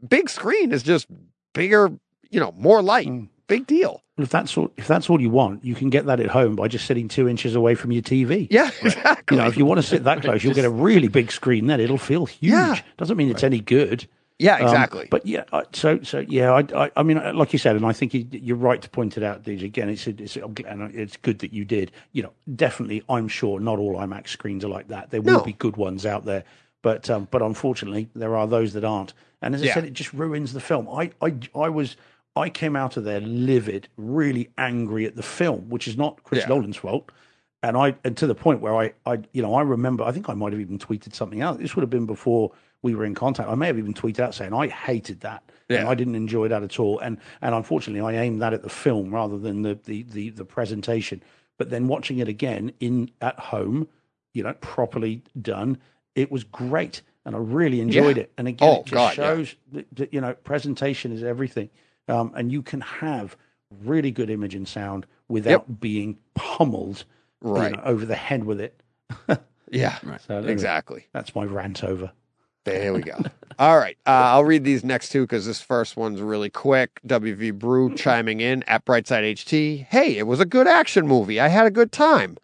big 0.08 0.30
screen 0.30 0.72
is 0.72 0.84
just 0.84 1.08
bigger. 1.54 1.92
you 2.32 2.40
know, 2.40 2.54
more 2.58 2.82
light. 2.82 3.08
Mm. 3.08 3.28
Big 3.48 3.66
deal. 3.66 4.04
Well, 4.16 4.24
if 4.26 4.30
that's 4.30 4.56
all, 4.58 4.70
if 4.78 4.88
that's 4.88 5.10
all 5.10 5.20
you 5.20 5.32
want, 5.32 5.66
you 5.66 5.74
can 5.74 5.90
get 5.90 6.06
that 6.06 6.20
at 6.20 6.28
home 6.28 6.56
by 6.56 6.68
just 6.68 6.86
sitting 6.86 7.08
two 7.08 7.28
inches 7.28 7.56
away 7.56 7.74
from 7.74 7.92
your 7.92 8.04
TV. 8.04 8.48
Yeah, 8.52 8.70
exactly. 8.84 9.36
You 9.38 9.42
know, 9.42 9.48
if 9.50 9.58
you 9.58 9.66
want 9.66 9.80
to 9.80 9.88
sit 9.88 10.04
that 10.04 10.22
close, 10.24 10.44
you'll 10.44 10.54
get 10.54 10.66
a 10.66 10.70
really 10.70 11.08
big 11.08 11.32
screen. 11.32 11.66
Then 11.66 11.80
it'll 11.80 11.98
feel 11.98 12.26
huge. 12.28 12.52
Yeah. 12.52 12.80
Doesn't 12.98 13.18
mean 13.18 13.30
it's 13.32 13.44
any 13.44 13.60
good. 13.60 14.08
yeah, 14.38 14.58
Um, 14.58 14.62
exactly. 14.66 15.08
but 15.10 15.26
yeah, 15.26 15.46
so 15.74 16.00
so 16.04 16.20
yeah, 16.28 16.52
I, 16.54 16.84
I 16.86 16.92
I 16.98 17.02
mean, 17.04 17.18
uh, 17.18 17.34
like 17.34 17.52
you 17.52 17.58
said, 17.58 17.76
and 17.76 17.84
I 17.88 17.92
think 17.94 18.14
you, 18.14 18.28
you're 18.32 18.56
right 18.56 18.82
to 18.84 18.90
point 18.90 19.18
it 19.18 19.24
out, 19.24 19.42
DJ. 19.44 19.64
Again, 19.64 19.90
it's 19.90 20.06
it's 20.06 20.36
and 20.38 20.96
it's 20.96 21.18
good 21.18 21.40
that 21.40 21.52
you 21.52 21.66
did. 21.66 21.92
You 22.12 22.22
know, 22.24 22.34
definitely, 22.56 23.02
I'm 23.10 23.28
sure 23.28 23.60
not 23.60 23.80
all 23.80 23.96
IMAX 23.96 24.28
screens 24.28 24.64
are 24.64 24.70
like 24.70 24.90
that. 24.90 25.10
There 25.10 25.22
will 25.24 25.40
No. 25.40 25.44
be 25.44 25.54
good 25.54 25.76
ones 25.76 26.06
out 26.06 26.26
there, 26.26 26.44
but 26.82 27.10
um, 27.10 27.28
but 27.32 27.42
unfortunately, 27.42 28.10
there 28.16 28.36
are 28.36 28.48
those 28.48 28.74
that 28.74 28.84
aren't. 28.84 29.14
And 29.42 29.56
as 29.56 29.62
I 29.62 29.66
Yeah. 29.66 29.74
said, 29.76 29.86
it 29.86 29.94
just 29.94 30.14
ruins 30.14 30.54
the 30.54 30.60
film. 30.60 30.88
I 30.90 31.12
I 31.22 31.34
I 31.56 31.70
was. 31.70 31.96
I 32.36 32.50
came 32.50 32.76
out 32.76 32.96
of 32.96 33.04
there 33.04 33.20
livid, 33.20 33.90
really 33.98 34.50
angry 34.58 35.06
at 35.06 35.16
the 35.16 35.24
film, 35.24 35.68
which 35.68 35.88
is 35.88 35.98
not 35.98 36.24
Chris 36.24 36.44
Yeah. 36.44 36.50
Nolan's 36.50 36.78
fault. 36.78 37.12
And 37.64 37.76
I, 37.76 37.96
and 38.06 38.16
to 38.18 38.28
the 38.28 38.36
point 38.36 38.62
where 38.62 38.74
I, 38.74 38.94
I, 39.06 39.20
you 39.34 39.42
know, 39.42 39.56
I 39.56 39.62
remember, 39.64 40.04
I 40.06 40.12
think 40.14 40.30
I 40.30 40.36
might 40.36 40.54
have 40.54 40.62
even 40.62 40.78
tweeted 40.78 41.14
something 41.14 41.42
out. 41.42 41.58
This 41.60 41.76
would 41.76 41.82
have 41.82 41.90
been 41.90 42.06
before 42.06 42.52
we 42.84 42.96
were 42.96 43.04
in 43.04 43.16
contact. 43.16 43.50
I 43.50 43.56
may 43.56 43.68
have 43.68 43.80
even 43.80 43.94
tweeted 43.96 44.20
out 44.20 44.36
saying 44.36 44.54
I 44.54 44.68
hated 44.68 45.20
that. 45.22 45.44
And 45.70 45.80
Yeah. 45.80 45.90
I 45.90 45.96
didn't 45.96 46.16
enjoy 46.16 46.48
that 46.48 46.64
at 46.64 46.80
all. 46.80 47.00
And, 47.00 47.18
and 47.42 47.54
unfortunately, 47.56 48.00
I 48.16 48.22
aimed 48.22 48.42
that 48.44 48.54
at 48.54 48.62
the 48.62 48.70
film 48.70 49.14
rather 49.14 49.38
than 49.38 49.64
the, 49.64 49.78
the, 49.84 50.04
the, 50.04 50.30
the 50.30 50.46
presentation. 50.46 51.22
But 51.58 51.72
then 51.72 51.88
watching 51.88 52.20
it 52.20 52.30
again 52.30 52.72
in 52.80 53.10
at 53.20 53.38
home, 53.40 53.88
you 54.34 54.44
know, 54.44 54.54
properly 54.62 55.24
done, 55.42 55.80
it 56.16 56.32
was 56.32 56.44
great. 56.44 57.02
And 57.26 57.36
I 57.36 57.40
really 57.40 57.82
enjoyed 57.82 58.18
Yeah. 58.18 58.24
it. 58.24 58.32
And 58.38 58.48
again, 58.48 58.68
Oh, 58.70 58.74
it 58.82 58.86
just 58.86 58.94
God, 58.94 59.18
yeah. 59.18 59.24
shows 59.36 59.56
that, 59.74 59.86
that, 59.94 60.14
you 60.14 60.22
know, 60.22 60.34
presentation 60.34 61.12
is 61.12 61.24
everything. 61.24 61.70
Um, 62.08 62.32
and 62.36 62.52
you 62.52 62.62
can 62.62 62.82
have 62.82 63.36
really 63.84 64.10
good 64.10 64.30
image 64.30 64.56
and 64.56 64.68
sound 64.68 65.06
without 65.28 65.80
being 65.80 66.18
pummeled 66.34 67.04
you 67.44 67.52
Right. 67.52 67.72
know, 67.74 67.82
over 67.86 68.06
the 68.06 68.16
head 68.16 68.44
with 68.46 68.60
it. 68.60 68.82
yeah, 69.72 69.98
So 70.28 70.42
there- 70.42 70.50
exactly. 70.52 71.06
That's 71.14 71.36
my 71.36 71.44
rant 71.46 71.84
over. 71.84 72.12
There 72.66 72.94
we 72.94 73.02
go. 73.02 73.18
All 73.60 73.78
right. 73.78 73.98
Uh, 74.06 74.10
I'll 74.34 74.44
read 74.44 74.64
these 74.64 74.84
next 74.84 75.10
two 75.10 75.22
because 75.24 75.46
this 75.46 75.62
first 75.62 75.96
one's 75.98 76.22
really 76.22 76.50
quick. 76.50 77.00
WV 77.08 77.52
Brew 77.58 77.94
chiming 77.96 78.42
in 78.42 78.64
at 78.64 78.86
Brightside 78.86 79.24
HT. 79.34 79.86
Hey, 79.90 80.18
it 80.18 80.28
was 80.28 80.40
a 80.40 80.46
good 80.46 80.68
action 80.68 81.08
movie. 81.08 81.40
I 81.40 81.48
had 81.48 81.66
a 81.66 81.72
good 81.72 81.92
time. 81.92 82.38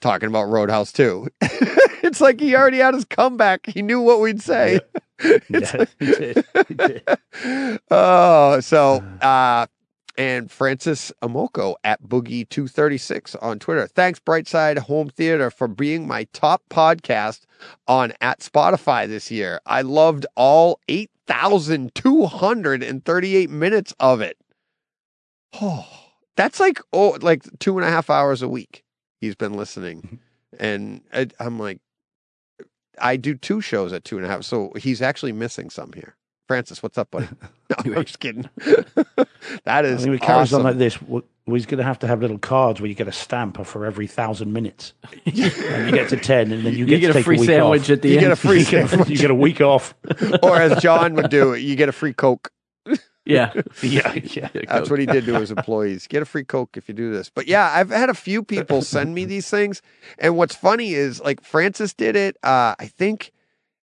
Talking 0.00 0.28
about 0.28 0.44
Roadhouse 0.48 0.92
2. 0.92 1.28
it's 2.08 2.20
like 2.20 2.40
he 2.40 2.56
already 2.56 2.78
had 2.78 2.94
his 2.94 3.04
comeback. 3.04 3.66
He 3.66 3.82
knew 3.82 4.00
what 4.00 4.20
we'd 4.20 4.42
say. 4.42 4.80
It's 5.20 5.74
Yeah, 5.74 5.80
he 5.98 6.12
did. 6.12 6.44
He 6.68 6.74
did. 6.74 7.02
oh, 7.90 8.60
so 8.60 9.02
uh, 9.20 9.24
uh 9.24 9.66
and 10.16 10.48
Francis 10.48 11.10
Amoko 11.22 11.74
at 11.82 12.00
Boogie236 12.04 13.34
on 13.42 13.58
Twitter. 13.58 13.88
Thanks, 13.88 14.20
Brightside 14.20 14.78
Home 14.78 15.08
Theater, 15.08 15.50
for 15.50 15.66
being 15.66 16.06
my 16.06 16.28
top 16.32 16.62
podcast 16.70 17.46
on 17.88 18.12
at 18.20 18.38
Spotify 18.38 19.08
this 19.08 19.28
year. 19.28 19.60
I 19.66 19.82
loved 19.82 20.24
all 20.36 20.78
8,238 20.86 23.50
minutes 23.50 23.92
of 23.98 24.20
it. 24.20 24.36
Oh, 25.60 25.84
that's 26.36 26.60
like 26.60 26.78
oh, 26.92 27.18
like 27.20 27.42
two 27.58 27.76
and 27.76 27.84
a 27.84 27.90
half 27.90 28.08
hours 28.08 28.40
a 28.40 28.48
week 28.48 28.84
he's 29.20 29.34
been 29.34 29.54
listening. 29.54 30.02
Mm-hmm. 30.02 30.16
And 30.58 31.00
I, 31.12 31.28
I'm 31.40 31.58
like, 31.58 31.80
I 33.00 33.16
do 33.16 33.34
two 33.34 33.60
shows 33.60 33.92
at 33.92 34.04
two 34.04 34.16
and 34.16 34.26
a 34.26 34.28
half. 34.28 34.42
So 34.44 34.72
he's 34.76 35.00
actually 35.02 35.32
missing 35.32 35.70
some 35.70 35.92
here. 35.92 36.16
Francis, 36.46 36.82
what's 36.82 36.96
up, 36.98 37.10
buddy? 37.10 37.28
No, 37.84 37.96
I'm 37.96 38.04
just 38.06 38.18
kidding. 38.20 38.48
that 39.64 39.84
is. 39.84 39.92
I 39.92 40.00
is 40.00 40.06
mean, 40.06 40.14
it 40.14 40.22
carries 40.22 40.54
awesome. 40.54 40.60
on 40.60 40.64
like 40.64 40.78
this. 40.78 40.94
w- 40.96 41.22
He's 41.46 41.66
going 41.66 41.76
to 41.78 41.84
have 41.84 41.98
to 41.98 42.06
have 42.06 42.20
little 42.22 42.38
cards 42.38 42.80
where 42.80 42.88
you 42.88 42.94
get 42.94 43.08
a 43.08 43.12
stamper 43.12 43.62
for 43.62 43.84
every 43.84 44.06
thousand 44.06 44.54
minutes. 44.54 44.94
and 45.26 45.36
you 45.36 45.92
get 45.92 46.08
to 46.08 46.16
10, 46.16 46.50
and 46.52 46.64
then 46.64 46.72
you 46.72 46.80
You, 46.80 46.86
get, 46.86 47.00
get 47.00 47.06
to 47.08 47.10
a 47.10 47.14
take 47.14 47.24
free 47.26 47.36
a 47.36 47.40
week 47.40 47.46
sandwich 47.50 47.82
off. 47.82 47.90
at 47.90 48.02
the 48.02 48.08
You 48.08 48.14
end. 48.14 48.20
get 48.22 48.30
a 48.32 48.36
free 48.36 48.58
you, 48.60 48.64
get, 48.64 48.88
sandwich. 48.88 49.08
you 49.10 49.18
get 49.18 49.30
a 49.30 49.34
week 49.34 49.60
off. 49.60 49.94
or 50.42 50.56
as 50.56 50.82
John 50.82 51.14
would 51.14 51.28
do 51.30 51.52
it, 51.52 51.60
you 51.60 51.76
get 51.76 51.90
a 51.90 51.92
free 51.92 52.14
Coke. 52.14 52.50
yeah. 53.28 53.52
yeah, 53.82 54.14
yeah. 54.14 54.48
That's 54.66 54.88
what 54.88 54.98
he 54.98 55.06
did 55.06 55.26
to 55.26 55.34
his 55.40 55.50
employees. 55.50 56.06
Get 56.06 56.22
a 56.22 56.24
free 56.24 56.44
Coke 56.44 56.76
if 56.76 56.88
you 56.88 56.94
do 56.94 57.12
this. 57.12 57.30
But 57.30 57.46
yeah, 57.46 57.70
I've 57.72 57.90
had 57.90 58.08
a 58.08 58.14
few 58.14 58.42
people 58.42 58.82
send 58.82 59.14
me 59.14 59.24
these 59.26 59.50
things. 59.50 59.82
And 60.18 60.36
what's 60.36 60.54
funny 60.54 60.94
is 60.94 61.20
like 61.20 61.42
Francis 61.42 61.92
did 61.92 62.16
it. 62.16 62.36
Uh, 62.42 62.74
I 62.78 62.86
think 62.86 63.32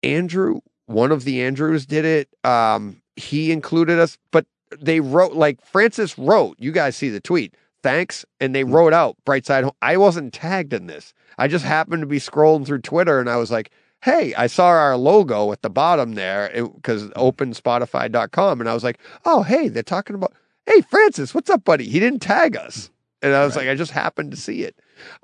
Andrew, 0.04 0.62
one 0.86 1.12
of 1.12 1.24
the 1.24 1.42
Andrews 1.42 1.86
did 1.86 2.06
it. 2.06 2.30
Um, 2.46 3.02
he 3.16 3.52
included 3.52 4.00
us, 4.00 4.18
but 4.32 4.46
they 4.80 5.00
wrote 5.00 5.34
like 5.34 5.66
Francis 5.66 6.18
wrote, 6.18 6.56
you 6.60 6.72
guys 6.72 6.96
see 6.96 7.10
the 7.10 7.22
tweet. 7.22 7.56
Thanks. 7.82 8.26
And 8.40 8.54
they 8.54 8.64
wrote 8.64 8.94
out 8.94 9.18
Brightside. 9.26 9.64
Home. 9.64 9.74
I 9.82 9.98
wasn't 9.98 10.34
tagged 10.34 10.74
in 10.74 10.88
this. 10.88 11.14
I 11.38 11.48
just 11.48 11.66
happened 11.66 12.02
to 12.02 12.08
be 12.08 12.20
scrolling 12.20 12.66
through 12.66 12.82
Twitter 12.82 13.20
and 13.20 13.30
I 13.30 13.38
was 13.38 13.52
like, 13.52 13.72
hey, 14.04 14.34
I 14.36 14.48
saw 14.48 14.66
our 14.68 14.98
logo 14.98 15.52
at 15.54 15.62
the 15.62 15.70
bottom 15.70 16.14
there 16.16 16.50
because 16.76 17.10
openspotify.com. 17.12 18.60
And 18.60 18.70
I 18.70 18.74
was 18.74 18.84
like, 18.84 19.00
oh, 19.26 19.44
hey, 19.44 19.68
they're 19.70 19.84
talking 19.84 20.16
about, 20.16 20.34
hey, 20.66 20.82
Francis, 20.82 21.34
what's 21.34 21.50
up, 21.50 21.64
buddy? 21.64 21.86
He 21.88 22.00
didn't 22.00 22.22
tag 22.22 22.56
us. 22.58 22.90
And 23.22 23.34
I 23.34 23.46
was 23.46 23.56
like, 23.56 23.70
I 23.70 23.76
just 23.76 23.92
happened 23.92 24.32
to 24.32 24.38
see 24.38 24.64
it. 24.64 24.76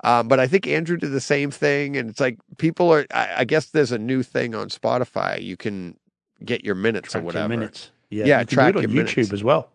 Um, 0.04 0.26
but 0.28 0.40
I 0.40 0.46
think 0.46 0.66
Andrew 0.66 0.96
did 0.96 1.12
the 1.12 1.20
same 1.20 1.50
thing. 1.50 1.96
And 1.98 2.08
it's 2.08 2.20
like 2.20 2.38
people 2.56 2.90
are, 2.92 3.04
I, 3.12 3.34
I 3.38 3.44
guess 3.44 3.66
there's 3.66 3.92
a 3.92 3.98
new 3.98 4.22
thing 4.22 4.54
on 4.54 4.70
Spotify. 4.70 5.42
You 5.42 5.58
can 5.58 5.96
get 6.42 6.64
your 6.64 6.74
minutes 6.74 7.12
Track 7.12 7.22
or 7.22 7.26
whatever. 7.26 7.48
minutes. 7.48 7.90
Yeah, 8.08 8.24
Yeah, 8.24 8.40
you 8.40 8.46
can 8.46 8.54
track 8.54 8.72
do 8.72 8.78
it 8.78 8.84
on 8.86 8.90
your 8.94 9.04
YouTube 9.04 9.16
minutes. 9.16 9.32
as 9.34 9.44
well. 9.44 9.68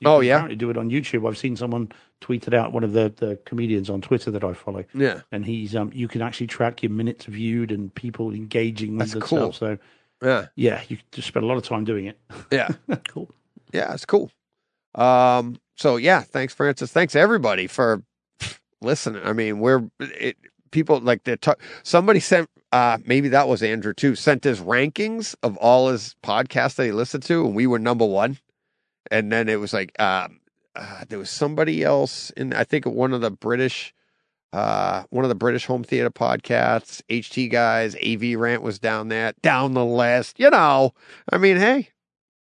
You 0.00 0.08
Oh, 0.08 0.18
can 0.20 0.26
yeah? 0.26 0.34
apparently 0.36 0.56
do 0.56 0.70
it 0.70 0.76
on 0.78 0.90
YouTube. 0.90 1.28
I've 1.28 1.36
seen 1.38 1.56
someone 1.56 1.92
tweeted 2.20 2.54
out 2.54 2.72
one 2.72 2.84
of 2.84 2.92
the, 2.92 3.12
the 3.16 3.36
comedians 3.44 3.88
on 3.90 4.00
Twitter 4.00 4.30
that 4.30 4.42
I 4.44 4.52
follow, 4.54 4.84
Yeah. 4.94 5.20
and 5.30 5.44
he's 5.44 5.76
um 5.76 5.90
you 5.94 6.08
can 6.08 6.22
actually 6.22 6.46
track 6.48 6.82
your 6.82 6.90
minutes 6.90 7.26
viewed 7.26 7.70
and 7.70 7.94
people 7.94 8.30
engaging 8.32 8.92
with 8.92 8.98
That's 8.98 9.12
the 9.14 9.20
cool. 9.20 9.52
stuff. 9.52 9.78
So 10.20 10.26
Yeah. 10.26 10.46
yeah, 10.56 10.82
you 10.88 10.98
just 11.12 11.28
spend 11.28 11.44
a 11.44 11.46
lot 11.46 11.56
of 11.58 11.62
time 11.64 11.84
doing 11.84 12.06
it. 12.06 12.18
Yeah. 12.50 12.68
Cool. 13.08 13.30
Yeah, 13.72 13.92
it's 13.94 14.04
cool. 14.06 14.30
Um, 14.94 15.56
so 15.76 15.96
yeah, 15.96 16.22
thanks, 16.22 16.54
Francis. 16.54 16.90
Thanks 16.92 17.14
everybody 17.14 17.66
for 17.66 18.02
listening. 18.80 19.22
I 19.24 19.32
mean, 19.32 19.60
we're 19.60 19.88
it, 20.00 20.36
people 20.70 21.00
like 21.00 21.24
they're 21.24 21.38
somebody 21.82 22.20
sent 22.20 22.48
uh 22.72 22.98
maybe 23.04 23.28
that 23.28 23.48
was 23.48 23.62
Andrew 23.62 23.92
too, 23.94 24.14
sent 24.14 24.44
his 24.44 24.60
rankings 24.60 25.34
of 25.42 25.56
all 25.58 25.88
his 25.88 26.16
podcasts 26.22 26.76
that 26.76 26.86
he 26.86 26.92
listened 26.92 27.22
to, 27.24 27.44
and 27.46 27.54
we 27.54 27.66
were 27.66 27.78
number 27.78 28.06
one. 28.06 28.38
And 29.10 29.30
then 29.30 29.48
it 29.48 29.60
was 29.60 29.72
like 29.72 29.98
um 30.00 30.40
uh, 30.76 31.04
there 31.08 31.18
was 31.18 31.30
somebody 31.30 31.82
else 31.82 32.30
in 32.30 32.52
I 32.52 32.64
think 32.64 32.86
one 32.86 33.12
of 33.12 33.20
the 33.20 33.30
British 33.30 33.94
uh 34.52 35.04
one 35.10 35.24
of 35.24 35.28
the 35.28 35.34
British 35.34 35.66
home 35.66 35.84
theater 35.84 36.10
podcasts, 36.10 37.02
HT 37.08 37.50
guys, 37.50 37.96
AV 37.96 38.38
rant 38.38 38.62
was 38.62 38.78
down 38.78 39.08
there, 39.08 39.32
down 39.42 39.74
the 39.74 39.84
list. 39.84 40.38
You 40.38 40.50
know, 40.50 40.94
I 41.32 41.38
mean, 41.38 41.56
hey, 41.56 41.90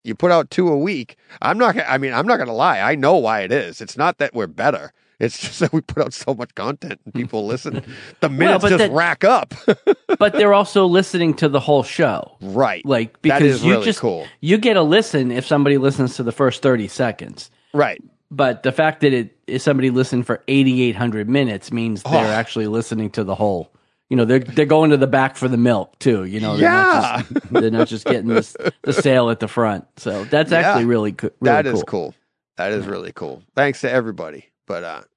you 0.03 0.15
put 0.15 0.31
out 0.31 0.49
two 0.49 0.69
a 0.69 0.77
week. 0.77 1.15
I'm 1.41 1.57
not. 1.57 1.77
I 1.77 1.97
mean, 1.97 2.13
I'm 2.13 2.27
not 2.27 2.37
going 2.37 2.47
to 2.47 2.53
lie. 2.53 2.79
I 2.79 2.95
know 2.95 3.17
why 3.17 3.41
it 3.41 3.51
is. 3.51 3.81
It's 3.81 3.97
not 3.97 4.17
that 4.17 4.33
we're 4.33 4.47
better. 4.47 4.93
It's 5.21 5.39
just 5.39 5.59
that 5.59 5.71
we 5.71 5.81
put 5.81 6.03
out 6.03 6.13
so 6.13 6.33
much 6.33 6.53
content 6.55 6.99
and 7.05 7.13
people 7.13 7.45
listen. 7.45 7.83
The 8.19 8.29
minutes 8.29 8.63
but 8.63 8.69
just 8.69 8.79
that- 8.79 8.91
rack 8.91 9.23
up. 9.23 9.53
but 10.19 10.33
they're 10.33 10.53
also 10.53 10.85
listening 10.87 11.35
to 11.35 11.47
the 11.49 11.59
whole 11.59 11.83
show. 11.83 12.35
right. 12.41 12.85
Like 12.85 13.21
because 13.21 13.43
is 13.43 13.63
you 13.63 13.71
really 13.73 13.85
just 13.85 13.99
cool. 13.99 14.27
you 14.41 14.57
get 14.57 14.77
a 14.77 14.81
listen 14.83 15.31
if 15.31 15.45
somebody 15.45 15.77
listens 15.77 16.15
to 16.17 16.23
the 16.23 16.31
first 16.31 16.61
30 16.61 16.87
seconds. 16.87 17.51
Right. 17.73 18.01
But 18.31 18.63
the 18.63 18.71
fact 18.71 19.01
that 19.01 19.13
it 19.13 19.37
if 19.47 19.61
somebody 19.61 19.89
listened 19.91 20.25
for 20.25 20.41
8800 20.47 21.29
minutes 21.29 21.71
means 21.71 22.01
they're 22.03 22.33
actually 22.33 22.67
listening 22.67 23.09
to 23.11 23.23
the 23.23 23.35
whole 23.35 23.71
you 24.09 24.17
know, 24.17 24.25
they're 24.25 24.39
they're 24.39 24.65
going 24.65 24.89
to 24.89 24.97
the 24.97 25.07
back 25.07 25.37
for 25.37 25.47
the 25.47 25.55
milk 25.57 25.97
too. 25.99 26.25
You 26.25 26.41
know, 26.41 26.57
they're 26.57 26.69
not 26.69 27.25
just, 27.29 27.49
they're 27.51 27.71
not 27.71 27.87
just 27.87 28.05
getting 28.05 28.27
this, 28.27 28.57
the 28.81 28.91
sale 28.91 29.29
at 29.29 29.39
the 29.39 29.47
front. 29.47 29.85
So 29.97 30.25
that's 30.25 30.51
Yeah. 30.51 30.57
actually 30.59 30.83
really, 30.85 31.13
co- 31.13 31.29
really 31.39 31.53
That 31.63 31.65
is 31.65 31.75
cool. 31.75 31.83
cool. 32.11 32.15
That 32.57 32.73
is 32.73 32.85
really 32.87 33.13
cool. 33.13 33.41
Thanks 33.55 33.79
to 33.81 33.89
everybody. 33.91 34.47
But 34.67 34.83
uh, 34.83 35.01
yeah. 35.01 35.10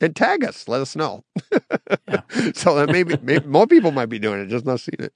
Then 0.00 0.14
tag 0.14 0.44
us. 0.44 0.68
Let 0.68 0.80
us 0.80 0.94
know. 0.94 1.24
so 2.54 2.74
that 2.76 2.88
maybe, 2.90 3.16
maybe 3.22 3.46
more 3.46 3.66
people 3.66 3.90
might 3.90 4.06
be 4.06 4.18
doing 4.18 4.40
it, 4.40 4.46
just 4.46 4.64
not 4.64 4.80
seeing 4.80 5.00
it. 5.00 5.12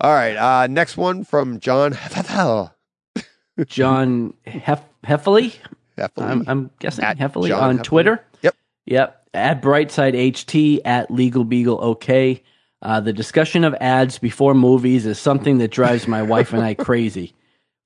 All 0.00 0.12
right. 0.12 0.36
Uh, 0.36 0.66
next 0.66 0.96
one 0.96 1.24
from 1.24 1.60
John 1.60 1.92
Heffel. 1.92 2.72
John 3.66 4.34
Hef- 4.46 4.84
Heffley, 5.04 5.54
Heffley. 5.98 6.22
I'm, 6.22 6.44
I'm 6.48 6.70
guessing 6.78 7.04
At 7.04 7.18
Heffley 7.18 7.48
John 7.48 7.62
on 7.62 7.78
Heffley. 7.78 7.82
Twitter. 7.84 8.24
Yep. 8.42 8.56
Yep. 8.86 9.26
At 9.34 9.62
Brightside 9.62 10.14
HT, 10.32 10.80
at 10.84 11.10
Legal 11.10 11.44
Beagle 11.44 11.78
OK. 11.82 12.42
Uh, 12.82 13.00
the 13.00 13.12
discussion 13.12 13.62
of 13.64 13.74
ads 13.80 14.18
before 14.18 14.54
movies 14.54 15.04
is 15.04 15.18
something 15.18 15.58
that 15.58 15.70
drives 15.70 16.08
my 16.08 16.22
wife 16.22 16.52
and 16.54 16.62
I 16.62 16.72
crazy. 16.74 17.34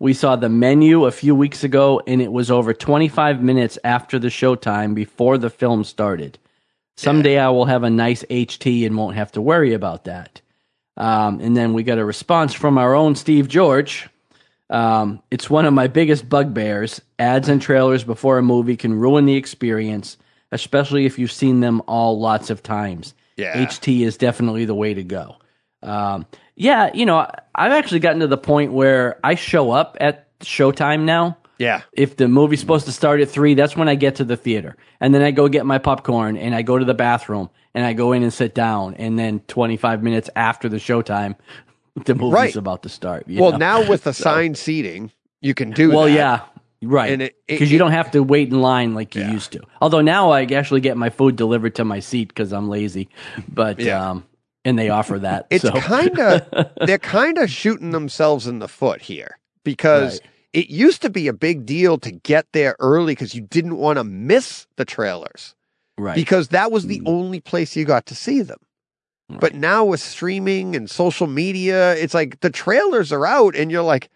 We 0.05 0.13
saw 0.13 0.37
the 0.37 0.51
menu 0.51 1.07
a 1.07 1.11
few 1.11 1.35
weeks 1.35 1.65
ago, 1.65 2.03
and 2.07 2.21
it 2.21 2.31
was 2.31 2.51
over 2.51 2.75
25 2.75 3.43
minutes 3.43 3.79
after 3.85 4.19
the 4.19 4.29
showtime 4.29 4.95
before 4.95 5.39
the 5.39 5.49
film 5.49 5.83
started. 5.83 6.39
Someday 6.99 7.39
I 7.39 7.49
will 7.49 7.65
have 7.65 7.85
a 7.85 7.89
nice 7.89 8.23
HT 8.25 8.85
and 8.85 8.99
won't 8.99 9.17
have 9.17 9.33
to 9.33 9.41
worry 9.41 9.73
about 9.73 10.05
that. 10.05 10.43
Um, 10.99 11.41
and 11.41 11.57
then 11.57 11.73
we 11.73 11.85
got 11.85 11.97
a 11.97 12.05
response 12.05 12.53
from 12.53 12.77
our 12.77 12.95
own 12.95 13.15
Steve 13.15 13.49
George. 13.49 14.07
Um, 14.69 15.23
it's 15.31 15.49
one 15.49 15.65
of 15.65 15.73
my 15.73 15.87
biggest 15.87 16.29
bugbears. 16.29 17.01
Ads 17.19 17.49
and 17.49 17.63
trailers 17.63 18.05
before 18.05 18.37
a 18.37 18.43
movie 18.43 18.77
can 18.77 18.93
ruin 18.93 19.25
the 19.25 19.37
experience, 19.37 20.19
especially 20.53 21.07
if 21.07 21.19
you've 21.19 21.33
seen 21.33 21.61
them 21.61 21.81
all 21.87 22.21
lots 22.21 22.51
of 22.51 22.63
times. 22.63 23.15
Yeah. 23.39 23.57
HT 23.57 24.05
is 24.05 24.19
definitely 24.19 24.67
the 24.67 24.75
way 24.75 24.93
to 24.93 25.03
go. 25.03 25.37
Um, 25.83 26.27
yeah, 26.57 26.91
you 26.95 27.07
know, 27.07 27.27
I've 27.55 27.73
actually 27.73 28.01
gotten 28.01 28.21
to 28.21 28.27
the 28.27 28.39
point 28.39 28.73
where 28.73 29.19
I 29.25 29.35
show 29.35 29.71
up 29.71 29.97
at 30.01 30.29
showtime 30.41 31.03
now. 31.03 31.39
Yeah. 31.59 31.83
If 31.93 32.17
the 32.17 32.27
movie's 32.29 32.61
supposed 32.61 32.87
to 32.87 32.93
start 32.93 33.21
at 33.21 33.29
three, 33.29 33.55
that's 33.55 33.77
when 33.77 33.89
I 33.89 33.95
get 33.95 34.17
to 34.17 34.25
the 34.25 34.37
theater. 34.37 34.77
And 35.01 35.15
then 35.15 35.23
I 35.23 35.31
go 35.31 35.49
get 35.49 35.65
my 35.67 35.79
popcorn 35.79 36.37
and 36.37 36.55
I 36.55 36.63
go 36.63 36.79
to 36.79 36.85
the 36.85 36.95
bathroom 36.95 37.49
and 37.75 37.85
I 37.87 37.93
go 37.93 38.13
in 38.13 38.23
and 38.25 38.33
sit 38.33 38.55
down. 38.55 38.95
And 38.95 39.19
then 39.19 39.41
25 39.47 40.03
minutes 40.03 40.29
after 40.35 40.69
the 40.69 40.79
showtime, 40.79 41.37
the 42.05 42.15
movie's 42.15 42.33
Right. 42.35 42.57
about 42.57 42.83
to 42.83 42.89
start. 42.89 43.27
Well, 43.29 43.53
know? 43.53 43.59
now 43.59 43.89
with 43.89 44.07
assigned 44.09 44.59
seating, 44.59 45.13
you 45.41 45.55
can 45.55 45.71
do 45.71 45.91
Well, 45.91 46.05
that. 46.07 46.11
yeah, 46.13 46.41
right. 46.83 47.13
And 47.13 47.23
it- 47.23 47.37
it- 47.47 47.55
Because 47.55 47.71
you 47.71 47.79
don't 47.79 47.93
have 47.93 48.11
to 48.13 48.23
wait 48.25 48.51
in 48.51 48.61
line 48.61 48.95
like 48.95 49.15
you 49.15 49.23
Yeah. 49.23 49.31
used 49.33 49.53
to. 49.53 49.61
Although 49.81 50.01
now 50.03 50.31
I 50.31 50.43
actually 50.45 50.81
get 50.81 50.97
my 50.97 51.09
food 51.11 51.37
delivered 51.37 51.77
to 51.77 51.85
my 51.85 52.01
seat 52.01 52.29
because 52.29 52.53
I'm 52.53 52.69
lazy. 52.69 53.09
But 53.49 53.79
Yeah. 53.79 54.11
um, 54.11 54.25
and 54.65 54.79
they 54.79 54.89
offer 54.89 55.19
that. 55.19 55.47
It's 55.51 55.63
so. 55.63 55.73
kind 55.73 56.19
of 56.19 56.47
they're 56.87 56.99
kind 56.99 57.39
of 57.39 57.51
shooting 57.51 57.91
themselves 57.91 58.47
in 58.47 58.59
the 58.59 58.69
foot 58.69 59.01
here 59.03 59.39
because 59.65 60.21
Right. 60.21 60.31
it 60.53 60.69
used 60.71 61.03
to 61.03 61.11
be 61.11 61.29
a 61.29 61.33
big 61.33 61.67
deal 61.67 61.99
to 61.99 62.11
get 62.13 62.47
there 62.53 62.77
early 62.79 63.13
because 63.13 63.35
you 63.35 63.43
didn't 63.43 63.77
want 63.77 63.99
to 63.99 64.05
miss 64.05 64.67
the 64.77 64.85
trailers 64.85 65.55
right. 65.99 66.15
because 66.15 66.49
that 66.49 66.71
was 66.73 66.87
the 66.87 67.01
mm. 67.01 67.09
only 67.09 67.41
place 67.41 67.77
you 67.77 67.85
got 67.85 68.07
to 68.07 68.15
see 68.15 68.43
them. 68.43 68.59
But 69.41 69.55
now 69.55 69.87
with 69.87 70.01
streaming 70.01 70.77
and 70.77 70.89
social 70.89 71.27
media, 71.27 71.95
it's 71.97 72.13
like 72.13 72.41
the 72.41 72.51
trailers 72.51 73.11
are 73.11 73.27
out 73.27 73.57
and 73.57 73.71
you're 73.71 73.83
like, 73.83 74.11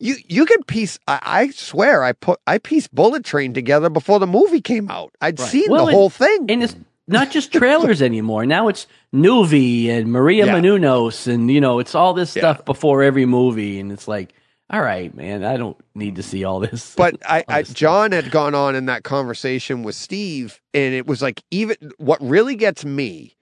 you 0.00 0.16
you 0.26 0.46
can 0.46 0.62
piece. 0.64 0.98
I, 1.06 1.20
I 1.22 1.48
swear, 1.50 2.02
I 2.02 2.12
put 2.12 2.40
I 2.46 2.56
pieced 2.58 2.92
Bullet 2.94 3.24
Train 3.24 3.52
together 3.52 3.90
before 3.90 4.18
the 4.18 4.26
movie 4.26 4.62
came 4.62 4.90
out. 4.90 5.14
I'd 5.20 5.38
Right. 5.38 5.48
seen 5.50 5.70
Well, 5.70 5.84
the 5.84 5.88
and- 5.90 5.94
whole 5.96 6.10
thing. 6.10 6.46
and 6.48 6.62
it's 6.64 6.74
not 7.06 7.30
just 7.30 7.52
trailers 7.52 8.00
anymore. 8.02 8.46
Now 8.46 8.68
it's 8.68 8.86
Noovie 9.14 9.88
and 9.88 10.10
Maria 10.10 10.46
Yeah. 10.46 10.54
Menounos, 10.54 11.26
and 11.26 11.50
you 11.50 11.60
know, 11.60 11.78
it's 11.78 11.94
all 11.94 12.14
this 12.14 12.34
Yeah. 12.34 12.40
stuff 12.40 12.64
before 12.64 13.02
every 13.02 13.26
movie, 13.26 13.78
and 13.80 13.92
it's 13.92 14.08
like, 14.08 14.34
all 14.70 14.80
right, 14.80 15.14
man, 15.14 15.44
I 15.44 15.56
don't 15.56 15.76
need 15.94 16.16
to 16.16 16.22
see 16.22 16.44
all 16.44 16.60
this. 16.60 16.94
But 16.96 17.16
I, 17.28 17.40
all 17.40 17.44
I 17.48 17.60
this 17.62 17.68
stuff. 17.70 17.76
John 17.78 18.12
had 18.12 18.30
gone 18.30 18.54
on 18.54 18.74
in 18.74 18.86
that 18.86 19.04
conversation 19.04 19.82
with 19.82 19.94
Steve, 19.94 20.60
and 20.72 20.94
it 20.94 21.06
was 21.06 21.20
like 21.22 21.42
even 21.50 21.76
what 21.98 22.20
really 22.22 22.56
gets 22.56 22.84
me, 22.84 23.36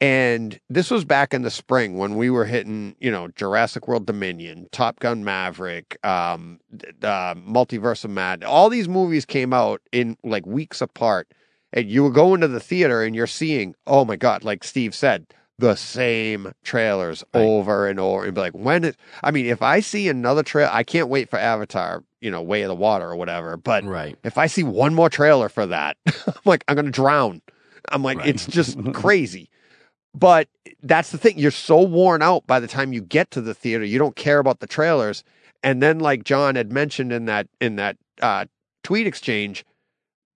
and 0.00 0.58
this 0.70 0.88
was 0.90 1.04
back 1.04 1.34
in 1.34 1.42
the 1.42 1.50
spring 1.50 1.98
when 1.98 2.14
we 2.14 2.30
were 2.30 2.44
hitting, 2.44 2.94
you 3.00 3.10
know, 3.10 3.26
Jurassic 3.34 3.88
World 3.88 4.06
Dominion, 4.06 4.68
Top 4.70 5.00
Gun 5.00 5.24
Maverick, 5.24 5.98
um, 6.06 6.60
uh, 7.02 7.34
Multiverse 7.34 8.04
of 8.04 8.10
Mad. 8.12 8.44
All 8.44 8.70
these 8.70 8.88
movies 8.88 9.24
came 9.24 9.52
out 9.52 9.82
in 9.90 10.16
like 10.22 10.46
weeks 10.46 10.80
apart, 10.80 11.26
and 11.72 11.88
you 11.88 12.02
were 12.02 12.10
going 12.10 12.40
to 12.40 12.48
the 12.48 12.60
theater 12.60 13.02
and 13.02 13.14
you're 13.14 13.26
seeing, 13.26 13.74
oh 13.86 14.04
my 14.04 14.16
god, 14.16 14.44
like 14.44 14.64
Steve 14.64 14.94
said. 14.94 15.26
The 15.60 15.74
same 15.74 16.52
trailers 16.62 17.24
Right. 17.34 17.42
over 17.42 17.88
and 17.88 17.98
over, 17.98 18.24
and 18.24 18.32
be 18.34 18.40
like, 18.40 18.52
when 18.52 18.84
is? 18.84 18.94
I 19.24 19.32
mean, 19.32 19.46
if 19.46 19.60
I 19.60 19.80
see 19.80 20.08
another 20.08 20.44
trail, 20.44 20.68
I 20.72 20.84
can't 20.84 21.08
wait 21.08 21.28
for 21.28 21.36
Avatar, 21.36 22.04
you 22.20 22.30
know, 22.30 22.40
Way 22.40 22.62
of 22.62 22.68
the 22.68 22.76
Water 22.76 23.10
or 23.10 23.16
whatever. 23.16 23.56
But 23.56 23.82
right, 23.84 24.16
if 24.22 24.38
I 24.38 24.46
see 24.46 24.62
one 24.62 24.94
more 24.94 25.10
trailer 25.10 25.48
for 25.48 25.66
that, 25.66 25.96
I'm 26.06 26.34
like, 26.44 26.62
I'm 26.68 26.76
going 26.76 26.84
to 26.84 26.92
drown. 26.92 27.42
I'm 27.90 28.04
like, 28.04 28.18
Right. 28.18 28.28
it's 28.28 28.46
just 28.46 28.78
crazy. 28.92 29.50
But 30.14 30.48
that's 30.80 31.10
the 31.10 31.18
thing. 31.18 31.38
You're 31.38 31.50
so 31.50 31.82
worn 31.82 32.22
out 32.22 32.46
by 32.46 32.60
the 32.60 32.68
time 32.68 32.92
you 32.92 33.00
get 33.00 33.32
to 33.32 33.40
the 33.40 33.52
theater. 33.54 33.84
You 33.84 33.98
don't 33.98 34.14
care 34.14 34.38
about 34.38 34.60
the 34.60 34.66
trailers. 34.68 35.24
And 35.64 35.82
then, 35.82 35.98
like 35.98 36.22
John 36.22 36.54
had 36.54 36.70
mentioned 36.70 37.12
in 37.12 37.24
that 37.24 37.48
in 37.60 37.74
that 37.76 37.96
uh, 38.22 38.44
tweet 38.84 39.08
exchange, 39.08 39.64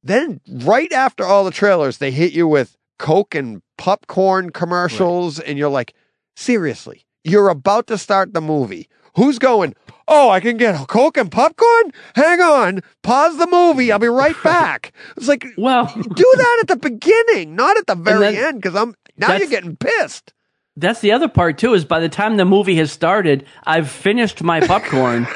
then 0.02 0.40
right 0.50 0.92
after 0.92 1.24
all 1.24 1.44
the 1.44 1.50
trailers, 1.50 1.98
they 1.98 2.10
hit 2.10 2.32
you 2.32 2.46
with 2.48 2.76
Coke 2.98 3.34
and 3.34 3.62
popcorn 3.78 4.50
commercials, 4.50 5.38
and 5.40 5.58
you're 5.58 5.68
like, 5.70 5.94
seriously, 6.36 7.04
you're 7.24 7.48
about 7.48 7.86
to 7.88 7.98
start 7.98 8.32
the 8.34 8.40
movie. 8.40 8.88
Who's 9.16 9.38
going? 9.38 9.74
Oh, 10.08 10.30
I 10.30 10.40
can 10.40 10.56
get 10.56 10.88
Coke 10.88 11.16
and 11.16 11.30
popcorn? 11.30 11.92
Hang 12.16 12.40
on. 12.40 12.80
Pause 13.02 13.38
the 13.38 13.46
movie. 13.46 13.92
I'll 13.92 13.98
be 13.98 14.08
right 14.08 14.36
back. 14.44 14.92
It's 15.16 15.28
like, 15.28 15.44
well, 15.56 15.86
do 15.94 16.34
that 16.36 16.58
at 16.62 16.68
the 16.68 16.76
beginning, 16.76 17.54
not 17.54 17.76
at 17.76 17.86
the 17.86 17.94
very 17.94 18.34
then- 18.34 18.44
end, 18.44 18.62
because 18.62 18.74
I'm 18.74 18.94
now 19.16 19.34
you're 19.36 19.48
getting 19.48 19.76
pissed. 19.76 20.32
That's 20.76 21.00
the 21.00 21.12
other 21.12 21.28
part 21.28 21.58
too. 21.58 21.74
Is 21.74 21.84
by 21.84 22.00
the 22.00 22.08
time 22.08 22.36
the 22.36 22.44
movie 22.44 22.76
has 22.76 22.90
started, 22.90 23.44
I've 23.64 23.90
finished 23.90 24.42
my 24.42 24.60
popcorn 24.66 25.26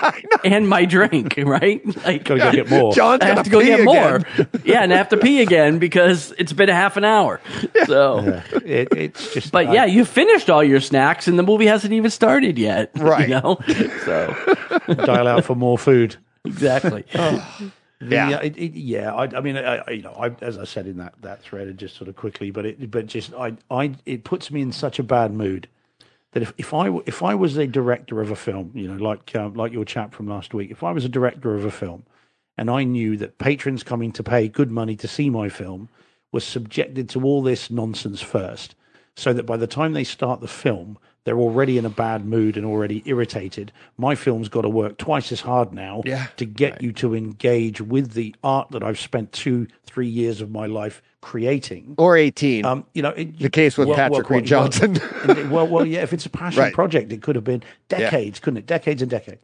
and 0.45 0.69
my 0.69 0.85
drink. 0.85 1.35
Right, 1.37 1.85
like, 2.05 2.25
Gotta 2.25 2.41
go 2.41 2.53
get 2.53 2.71
more. 2.71 2.93
John's 2.93 3.23
I 3.23 3.27
gonna 3.29 3.37
have 3.37 3.45
to 3.45 3.51
go 3.51 3.61
pee 3.61 3.67
get 3.67 3.85
more. 3.85 4.21
yeah, 4.65 4.83
and 4.83 4.93
I 4.93 4.97
have 4.97 5.11
to 5.11 5.17
pee 5.17 5.43
again 5.43 5.79
because 5.79 6.33
it's 6.39 6.53
been 6.53 6.69
a 6.69 6.75
half 6.75 6.97
an 6.97 7.05
hour. 7.05 7.41
So. 7.87 8.21
Yeah. 8.21 8.43
It, 8.65 8.89
it's 8.97 9.35
just. 9.35 9.53
But 9.53 9.67
I- 9.69 9.75
yeah, 9.75 9.85
you 9.85 10.05
finished 10.05 10.49
all 10.51 10.65
your 10.65 10.81
snacks 10.81 11.29
and 11.29 11.39
the 11.39 11.43
movie 11.43 11.67
hasn't 11.67 11.93
even 11.93 12.11
started 12.11 12.59
yet. 12.59 12.91
Right. 12.97 13.29
You 13.29 13.35
know? 13.41 13.59
So 14.05 14.35
dial 14.89 15.29
out 15.29 15.45
for 15.45 15.55
more 15.55 15.77
food. 15.79 16.17
exactly. 16.45 17.05
Oh. 17.15 17.71
The, 18.01 18.15
Yeah. 18.15 18.29
uh, 18.37 18.41
it, 18.41 18.57
it, 18.59 18.75
yeah. 18.75 19.15
I, 19.15 19.25
I 19.25 19.41
mean, 19.41 19.57
I, 19.57 19.77
I- 19.79 19.91
you 19.91 20.03
know, 20.03 20.13
I, 20.13 20.29
as 20.43 20.59
I 20.59 20.65
said 20.65 20.87
in 20.87 20.99
that 20.99 21.15
that 21.23 21.43
thread, 21.43 21.69
and 21.69 21.79
just 21.79 21.97
sort 21.97 22.09
of 22.09 22.17
quickly, 22.17 22.51
but 22.51 22.67
it, 22.67 22.91
but 22.91 23.07
just, 23.07 23.33
I, 23.35 23.57
I, 23.71 23.95
it 24.05 24.25
puts 24.25 24.51
me 24.51 24.61
in 24.61 24.73
such 24.73 24.99
a 24.99 25.03
bad 25.03 25.33
mood 25.33 25.69
that 26.33 26.43
if, 26.43 26.53
if 26.59 26.75
I 26.75 26.89
if 27.07 27.23
I 27.23 27.35
was 27.35 27.57
a 27.57 27.67
director 27.67 28.21
of 28.21 28.31
a 28.31 28.37
film, 28.37 28.71
you 28.75 28.87
know, 28.89 29.03
like 29.03 29.35
um, 29.35 29.55
like 29.55 29.73
your 29.73 29.85
chap 29.85 30.15
from 30.15 30.29
last 30.29 30.53
week, 30.53 30.71
if 30.71 30.83
I 30.83 30.93
was 30.93 31.05
a 31.05 31.09
director 31.09 31.55
of 31.55 31.65
a 31.65 31.71
film, 31.71 32.05
and 32.59 32.69
I 32.71 32.85
knew 32.85 33.17
that 33.17 33.39
patrons 33.39 33.83
coming 33.83 34.13
to 34.13 34.23
pay 34.23 34.49
good 34.49 34.71
money 34.71 34.97
to 34.97 35.09
see 35.09 35.31
my 35.31 35.49
film 35.49 35.89
was 36.33 36.45
subjected 36.45 37.09
to 37.11 37.23
all 37.25 37.43
this 37.43 37.71
nonsense 37.71 38.21
first, 38.21 38.75
so 39.15 39.33
that 39.33 39.47
by 39.47 39.57
the 39.57 39.67
time 39.67 39.95
they 39.95 40.05
start 40.05 40.41
the 40.43 40.49
film, 40.49 40.99
they're 41.27 41.39
already 41.41 41.77
in 41.77 41.85
a 41.85 41.91
bad 41.91 42.25
mood 42.25 42.57
and 42.57 42.65
already 42.65 43.03
irritated. 43.05 43.73
My 43.99 44.15
film's 44.15 44.49
got 44.49 44.63
to 44.63 44.69
work 44.69 44.97
twice 44.97 45.33
as 45.33 45.41
hard 45.41 45.73
now 45.73 46.03
Yeah. 46.05 46.29
to 46.37 46.45
get 46.47 46.81
you 46.81 46.93
to 46.95 47.17
engage 47.17 47.81
with 47.81 48.13
the 48.13 48.33
art 48.45 48.71
that 48.71 48.85
I've 48.85 49.01
spent 49.01 49.33
two, 49.33 49.67
three 49.85 50.07
years 50.07 50.41
of 50.41 50.53
my 50.53 50.67
life 50.67 51.03
creating. 51.23 51.97
Or 51.99 52.17
18. 52.17 52.65
Um, 52.65 52.87
you 52.95 53.03
know, 53.03 53.09
it, 53.11 53.41
the 53.41 53.51
case 53.51 53.77
with 53.77 53.89
well, 53.89 53.97
Patrick 53.97 54.31
well, 54.31 54.39
Read 54.39 54.49
well, 54.49 54.69
Johnson. 54.69 55.51
well, 55.51 55.67
well, 55.67 55.85
yeah. 55.85 56.03
If 56.03 56.13
it's 56.13 56.27
a 56.27 56.31
passion 56.31 56.63
Right. 56.63 56.73
project, 56.73 57.13
it 57.13 57.23
could 57.23 57.35
have 57.35 57.45
been 57.45 57.65
decades, 57.89 58.39
couldn't 58.39 58.59
it? 58.59 58.67
Decades 58.67 59.03
and 59.03 59.11
decades. 59.11 59.43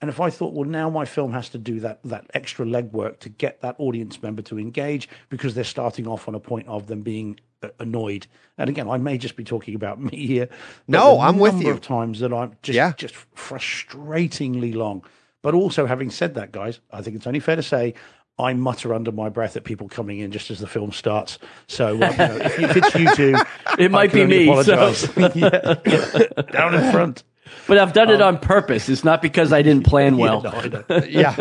And 0.00 0.08
if 0.08 0.20
I 0.20 0.30
thought, 0.30 0.52
well, 0.54 0.68
now 0.68 0.88
my 0.88 1.04
film 1.04 1.32
has 1.32 1.48
to 1.48 1.58
do 1.58 1.80
that 1.80 1.98
that 2.04 2.26
extra 2.32 2.64
legwork 2.64 3.18
to 3.20 3.28
get 3.28 3.60
that 3.62 3.74
audience 3.78 4.22
member 4.22 4.42
to 4.42 4.58
engage 4.58 5.08
because 5.30 5.56
they're 5.56 5.64
starting 5.64 6.06
off 6.06 6.28
on 6.28 6.36
a 6.36 6.40
point 6.40 6.68
of 6.68 6.86
them 6.86 7.02
being 7.02 7.40
annoyed. 7.78 8.26
And 8.58 8.70
again, 8.70 8.88
I 8.88 8.98
may 8.98 9.18
just 9.18 9.36
be 9.36 9.44
talking 9.44 9.74
about 9.74 10.00
me 10.12 10.26
here. 10.26 10.48
No, 10.88 11.14
the 11.16 11.20
I'm 11.22 11.38
with 11.38 11.54
number 11.54 11.68
you. 11.68 11.72
Of 11.74 11.80
times 11.80 12.20
that 12.20 12.32
I'm 12.32 12.52
just 12.62 12.76
Yeah. 12.76 12.92
just 12.96 13.14
frustratingly 13.34 14.74
long. 14.74 15.04
But 15.42 15.54
also, 15.54 15.86
having 15.86 16.10
said 16.10 16.34
that, 16.36 16.52
guys, 16.52 16.80
I 16.90 17.02
think 17.02 17.16
it's 17.16 17.26
only 17.26 17.40
fair 17.40 17.56
to 17.56 17.62
say. 17.62 17.94
I 18.36 18.52
mutter 18.52 18.92
under 18.92 19.12
my 19.12 19.28
breath 19.28 19.56
at 19.56 19.62
people 19.62 19.88
coming 19.88 20.18
in 20.18 20.32
just 20.32 20.50
as 20.50 20.58
the 20.58 20.66
film 20.66 20.90
starts. 20.90 21.38
So, 21.68 21.90
uh, 21.90 21.90
you 21.92 21.98
know, 22.00 22.36
if, 22.36 22.58
if 22.58 22.76
it's 22.78 22.94
you 22.96 23.14
two, 23.14 23.34
It 23.78 23.84
I 23.84 23.88
might 23.88 24.10
can 24.10 24.28
be 24.28 24.48
only 24.48 24.56
me. 24.56 24.62
So. 24.64 24.92
yeah, 25.34 25.74
yeah. 25.86 26.42
down 26.50 26.74
in 26.74 26.90
front. 26.90 27.22
But 27.68 27.78
I've 27.78 27.92
done 27.92 28.10
it 28.10 28.20
on 28.20 28.38
purpose. 28.38 28.88
It's 28.88 29.04
not 29.04 29.22
because 29.22 29.52
I 29.52 29.62
didn't 29.62 29.84
plan 29.86 30.16
well. 30.16 30.40
Yeah, 30.42 30.50
no, 30.50 30.58
I 30.58 30.98
know. 30.98 31.04
yeah. 31.06 31.36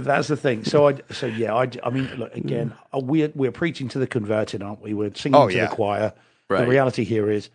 That's 0.00 0.28
the 0.28 0.36
thing. 0.36 0.64
So 0.64 0.88
I, 0.88 0.98
so 1.10 1.26
yeah, 1.26 1.54
I, 1.54 1.68
I 1.84 1.90
mean, 1.90 2.08
look 2.16 2.34
again. 2.36 2.74
uh, 2.94 2.98
We're 3.00 3.30
we're 3.34 3.52
preaching 3.52 3.88
to 3.90 3.98
the 3.98 4.06
converted, 4.06 4.62
aren't 4.62 4.82
we? 4.82 4.94
We're 4.94 5.14
singing 5.14 5.36
Oh, 5.36 5.48
to 5.48 5.54
yeah. 5.54 5.66
the 5.66 5.74
choir. 5.74 6.12
Right. 6.48 6.60
The 6.62 6.66
reality 6.66 7.04
here 7.04 7.30
is, 7.30 7.50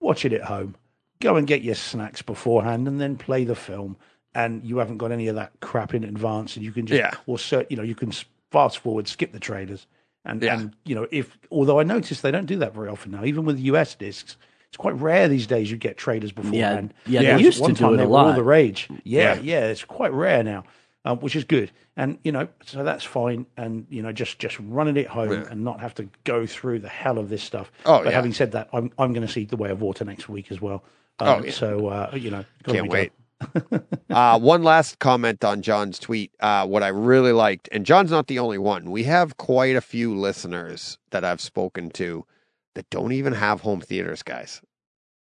watch 0.00 0.24
it 0.24 0.32
at 0.32 0.42
home. 0.42 0.74
Go 1.20 1.36
and 1.36 1.46
get 1.46 1.62
your 1.62 1.74
snacks 1.74 2.22
beforehand, 2.22 2.86
and 2.88 3.00
then 3.00 3.16
play 3.16 3.44
the 3.44 3.54
film. 3.54 3.96
And 4.34 4.62
you 4.64 4.78
haven't 4.78 4.98
got 4.98 5.12
any 5.12 5.28
of 5.28 5.36
that 5.36 5.52
crap 5.60 5.94
in 5.94 6.04
advance, 6.04 6.56
and 6.56 6.64
you 6.64 6.70
can 6.72 6.86
just, 6.86 6.98
Yeah. 6.98 7.12
or 7.26 7.38
cert, 7.38 7.66
you 7.70 7.76
know, 7.76 7.82
you 7.82 7.94
can 7.94 8.12
fast 8.50 8.78
forward, 8.78 9.08
skip 9.08 9.32
the 9.32 9.40
trailers, 9.40 9.86
and 10.26 10.42
Yeah. 10.42 10.58
and 10.58 10.74
you 10.84 10.94
know, 10.94 11.06
if 11.10 11.38
although 11.50 11.80
I 11.80 11.84
notice 11.84 12.20
they 12.20 12.30
don't 12.30 12.46
do 12.46 12.56
that 12.58 12.74
very 12.74 12.88
often 12.88 13.12
now, 13.12 13.24
even 13.24 13.44
with 13.44 13.58
US 13.60 13.94
discs. 13.94 14.36
It's 14.68 14.76
quite 14.76 14.96
rare 15.00 15.28
these 15.28 15.46
days 15.46 15.70
you 15.70 15.76
get 15.76 15.96
trailers 15.96 16.32
beforehand. 16.32 16.92
yeah, 17.06 17.20
they 17.20 17.26
Whereas 17.28 17.40
used 17.42 17.56
to 17.58 17.62
one 17.62 17.70
do 17.74 17.76
time 17.80 17.90
it 17.92 17.94
a 17.94 17.96
they 17.98 18.06
were 18.06 18.18
all 18.18 18.24
lot. 18.26 18.34
the 18.36 18.42
rage. 18.42 18.88
Yeah, 19.04 19.34
Yeah. 19.36 19.40
yeah, 19.40 19.64
it's 19.68 19.84
quite 19.84 20.12
rare 20.12 20.42
now, 20.42 20.64
um, 21.06 21.20
which 21.20 21.36
is 21.36 21.44
good. 21.44 21.70
And 21.96 22.18
you 22.24 22.32
know, 22.32 22.48
so 22.64 22.84
that's 22.84 23.04
fine. 23.04 23.46
And 23.56 23.86
you 23.88 24.02
know, 24.02 24.12
just 24.12 24.38
just 24.38 24.58
running 24.60 24.96
it 24.98 25.06
home 25.06 25.32
and 25.32 25.64
not 25.64 25.80
have 25.80 25.94
to 25.94 26.08
go 26.24 26.44
through 26.44 26.80
the 26.80 26.88
hell 26.88 27.16
of 27.16 27.30
this 27.30 27.42
stuff. 27.42 27.70
Oh, 27.86 27.98
but 27.98 28.06
yeah. 28.06 28.10
having 28.10 28.34
said 28.34 28.52
that, 28.52 28.68
I'm 28.72 28.92
I'm 28.98 29.14
going 29.14 29.26
to 29.26 29.32
see 29.32 29.44
the 29.44 29.56
Way 29.56 29.70
of 29.70 29.80
Water 29.80 30.04
next 30.04 30.28
week 30.28 30.50
as 30.50 30.60
well. 30.60 30.84
Um, 31.18 31.28
Oh, 31.28 31.44
yeah. 31.44 31.50
so 31.52 31.86
uh, 31.86 32.10
you 32.12 32.30
know, 32.30 32.44
Can't 32.64 32.88
wait. 32.90 33.12
uh, 34.10 34.38
one 34.38 34.62
last 34.62 34.98
comment 34.98 35.44
on 35.44 35.62
John's 35.62 35.98
tweet. 35.98 36.32
Uh, 36.40 36.66
what 36.66 36.82
I 36.82 36.88
really 36.88 37.32
liked, 37.32 37.68
and 37.70 37.86
John's 37.86 38.10
not 38.10 38.26
the 38.26 38.38
only 38.38 38.58
one. 38.58 38.90
We 38.90 39.04
have 39.04 39.36
quite 39.36 39.76
a 39.76 39.80
few 39.80 40.14
listeners 40.14 40.98
that 41.10 41.24
I've 41.24 41.40
spoken 41.40 41.90
to 41.90 42.26
that 42.74 42.90
don't 42.90 43.12
even 43.12 43.34
have 43.34 43.60
home 43.60 43.80
theaters, 43.80 44.22
guys. 44.22 44.60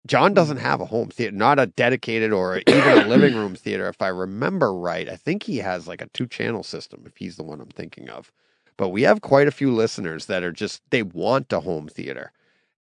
John 0.07 0.33
doesn't 0.33 0.57
have 0.57 0.81
a 0.81 0.85
home 0.85 1.09
theater, 1.09 1.35
not 1.35 1.59
a 1.59 1.67
dedicated 1.67 2.31
or 2.31 2.61
even 2.67 2.93
a 2.93 2.99
living 2.99 3.35
room 3.35 3.55
theater. 3.55 3.87
If 3.89 4.01
I 4.01 4.07
remember 4.09 4.73
right, 4.73 5.09
I 5.09 5.15
think 5.15 5.43
he 5.43 5.57
has 5.59 5.87
like 5.87 6.01
a 6.01 6.07
two 6.09 6.27
channel 6.27 6.63
system. 6.63 7.03
If 7.05 7.17
he's 7.17 7.37
the 7.37 7.43
one 7.43 7.61
I'm 7.61 7.69
thinking 7.69 8.09
of, 8.09 8.31
but 8.77 8.89
we 8.89 9.03
have 9.03 9.21
quite 9.21 9.47
a 9.47 9.51
few 9.51 9.73
listeners 9.73 10.27
that 10.27 10.43
are 10.43 10.51
just 10.51 10.81
they 10.91 11.03
want 11.03 11.53
a 11.53 11.61
home 11.61 11.87
theater, 11.87 12.31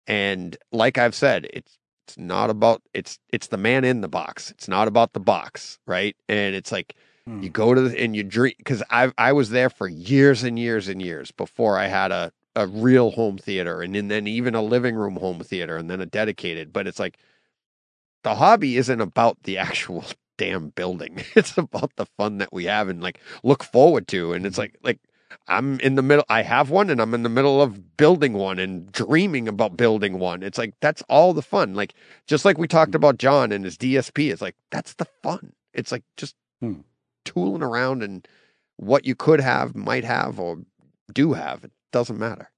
and 0.07 0.57
like 0.71 0.97
I've 0.97 1.15
said, 1.15 1.47
it's 1.53 1.77
it's 2.07 2.17
not 2.17 2.49
about 2.51 2.83
it's 2.93 3.19
it's 3.31 3.47
the 3.47 3.57
man 3.57 3.83
in 3.85 4.01
the 4.01 4.07
box. 4.09 4.51
It's 4.51 4.67
not 4.67 4.87
about 4.87 5.13
the 5.13 5.19
box, 5.19 5.79
right? 5.87 6.15
And 6.29 6.55
it's 6.55 6.71
like 6.71 6.95
Hmm. 7.27 7.41
you 7.41 7.49
go 7.49 7.73
to 7.73 7.81
the, 7.81 7.99
and 8.01 8.15
you 8.15 8.23
dream 8.23 8.53
because 8.57 8.83
I 8.91 9.11
I 9.17 9.33
was 9.33 9.49
there 9.51 9.69
for 9.71 9.87
years 9.87 10.43
and 10.43 10.59
years 10.59 10.87
and 10.87 11.01
years 11.01 11.31
before 11.31 11.77
I 11.79 11.87
had 11.87 12.11
a 12.11 12.31
a 12.55 12.67
real 12.67 13.11
home 13.11 13.37
theater 13.37 13.81
and, 13.81 13.95
and 13.95 14.09
then 14.11 14.27
even 14.27 14.55
a 14.55 14.61
living 14.61 14.95
room 14.95 15.17
home 15.17 15.41
theater 15.41 15.77
and 15.77 15.89
then 15.89 16.01
a 16.01 16.05
dedicated. 16.05 16.73
But 16.73 16.87
it's 16.87 16.99
like 16.99 17.17
the 18.23 18.35
hobby 18.35 18.77
isn't 18.77 19.01
about 19.01 19.43
the 19.43 19.57
actual 19.59 20.05
damn 20.37 20.69
building. 20.69 21.23
It's 21.35 21.57
about 21.57 21.95
the 21.95 22.05
fun 22.17 22.39
that 22.39 22.53
we 22.53 22.65
have 22.65 22.89
and 22.89 23.01
like 23.01 23.19
look 23.43 23.63
forward 23.63 24.07
to. 24.09 24.33
And 24.33 24.45
it's 24.45 24.57
like 24.57 24.77
like 24.83 24.99
I'm 25.47 25.79
in 25.81 25.95
the 25.95 26.01
middle 26.01 26.25
I 26.29 26.41
have 26.43 26.69
one 26.69 26.89
and 26.89 27.01
I'm 27.01 27.13
in 27.13 27.23
the 27.23 27.29
middle 27.29 27.61
of 27.61 27.97
building 27.97 28.33
one 28.33 28.59
and 28.59 28.91
dreaming 28.91 29.47
about 29.47 29.77
building 29.77 30.19
one. 30.19 30.43
It's 30.43 30.57
like 30.57 30.73
that's 30.81 31.03
all 31.09 31.33
the 31.33 31.41
fun. 31.41 31.73
Like 31.75 31.93
just 32.27 32.45
like 32.45 32.57
we 32.57 32.67
talked 32.67 32.95
about 32.95 33.17
John 33.17 33.51
and 33.51 33.65
his 33.65 33.77
DSP, 33.77 34.31
it's 34.31 34.41
like 34.41 34.55
that's 34.71 34.93
the 34.95 35.07
fun. 35.23 35.53
It's 35.73 35.91
like 35.91 36.03
just 36.17 36.35
Hmm. 36.61 36.81
tooling 37.25 37.63
around 37.63 38.03
and 38.03 38.25
what 38.77 39.05
you 39.05 39.15
could 39.15 39.41
have, 39.41 39.75
might 39.75 40.05
have, 40.05 40.39
or 40.39 40.59
do 41.13 41.33
have. 41.33 41.65
It 41.95 41.99
doesn't 41.99 42.19
matter. 42.19 42.51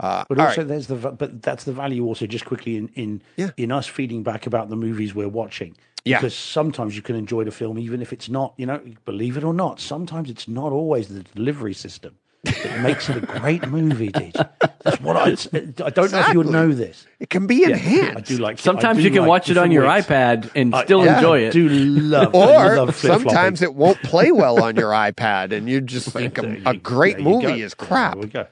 Uh, 0.00 0.24
But 0.28 0.40
also, 0.40 0.62
right. 0.62 0.68
there's 0.68 0.88
the 0.88 0.96
but 0.96 1.40
that's 1.40 1.62
the 1.62 1.72
value 1.72 2.04
also 2.04 2.26
just 2.26 2.44
quickly 2.44 2.76
in 2.76 2.88
in 2.96 3.22
Yeah. 3.36 3.50
in 3.56 3.70
us 3.70 3.86
feeding 3.86 4.24
back 4.24 4.46
about 4.46 4.68
the 4.68 4.74
movies 4.76 5.14
we're 5.14 5.28
watching. 5.28 5.76
Yeah. 6.04 6.18
Because 6.18 6.34
sometimes 6.34 6.96
you 6.96 7.02
can 7.02 7.14
enjoy 7.14 7.44
the 7.44 7.52
film 7.52 7.78
even 7.78 8.02
if 8.02 8.12
it's 8.12 8.28
not, 8.28 8.54
you 8.56 8.66
know, 8.66 8.80
believe 9.04 9.36
it 9.36 9.44
or 9.44 9.54
not, 9.54 9.78
sometimes 9.80 10.28
it's 10.28 10.48
not 10.48 10.72
always 10.72 11.06
the 11.08 11.20
delivery 11.36 11.72
system 11.74 12.16
that 12.42 12.80
makes 12.88 13.08
it 13.08 13.16
a 13.16 13.20
great 13.38 13.68
movie. 13.68 14.10
Deej. 14.10 14.34
That's 14.82 15.00
what 15.00 15.16
I. 15.16 15.30
it's- 15.30 15.48
I 15.80 15.90
don't 15.90 16.10
know 16.12 16.20
if 16.20 16.28
you 16.32 16.38
would 16.40 16.50
know 16.50 16.72
this. 16.72 17.06
it 17.20 17.30
can 17.30 17.46
be 17.46 17.56
Yeah, 17.62 17.68
enhanced. 17.68 18.16
I 18.18 18.20
do 18.34 18.42
like. 18.42 18.58
Sometimes 18.58 18.98
do 18.98 19.04
you 19.04 19.10
can 19.10 19.20
like 19.20 19.28
watch 19.28 19.48
it 19.48 19.56
on 19.56 19.70
your 19.70 19.86
ways. 19.86 20.04
iPad 20.04 20.50
and 20.56 20.74
I- 20.74 20.84
still 20.84 21.04
yeah, 21.04 21.16
enjoy 21.18 21.38
I 21.44 21.46
it. 21.48 21.52
do 21.52 21.68
love. 21.68 22.34
I 22.34 22.38
or 22.66 22.76
love 22.78 22.96
sometimes 22.96 23.62
it 23.62 23.74
won't 23.76 24.02
play 24.02 24.32
well 24.32 24.60
on 24.62 24.74
your 24.74 24.90
iPad, 24.90 25.52
and 25.52 25.68
you 25.70 25.80
just 25.80 26.08
think 26.18 26.36
a, 26.38 26.60
a 26.66 26.74
great 26.74 27.16
there 27.16 27.24
movie 27.24 27.46
go. 27.46 27.54
is 27.54 27.74
There 27.74 27.86
crap. 27.86 28.16
we 28.18 28.26
go. 28.26 28.46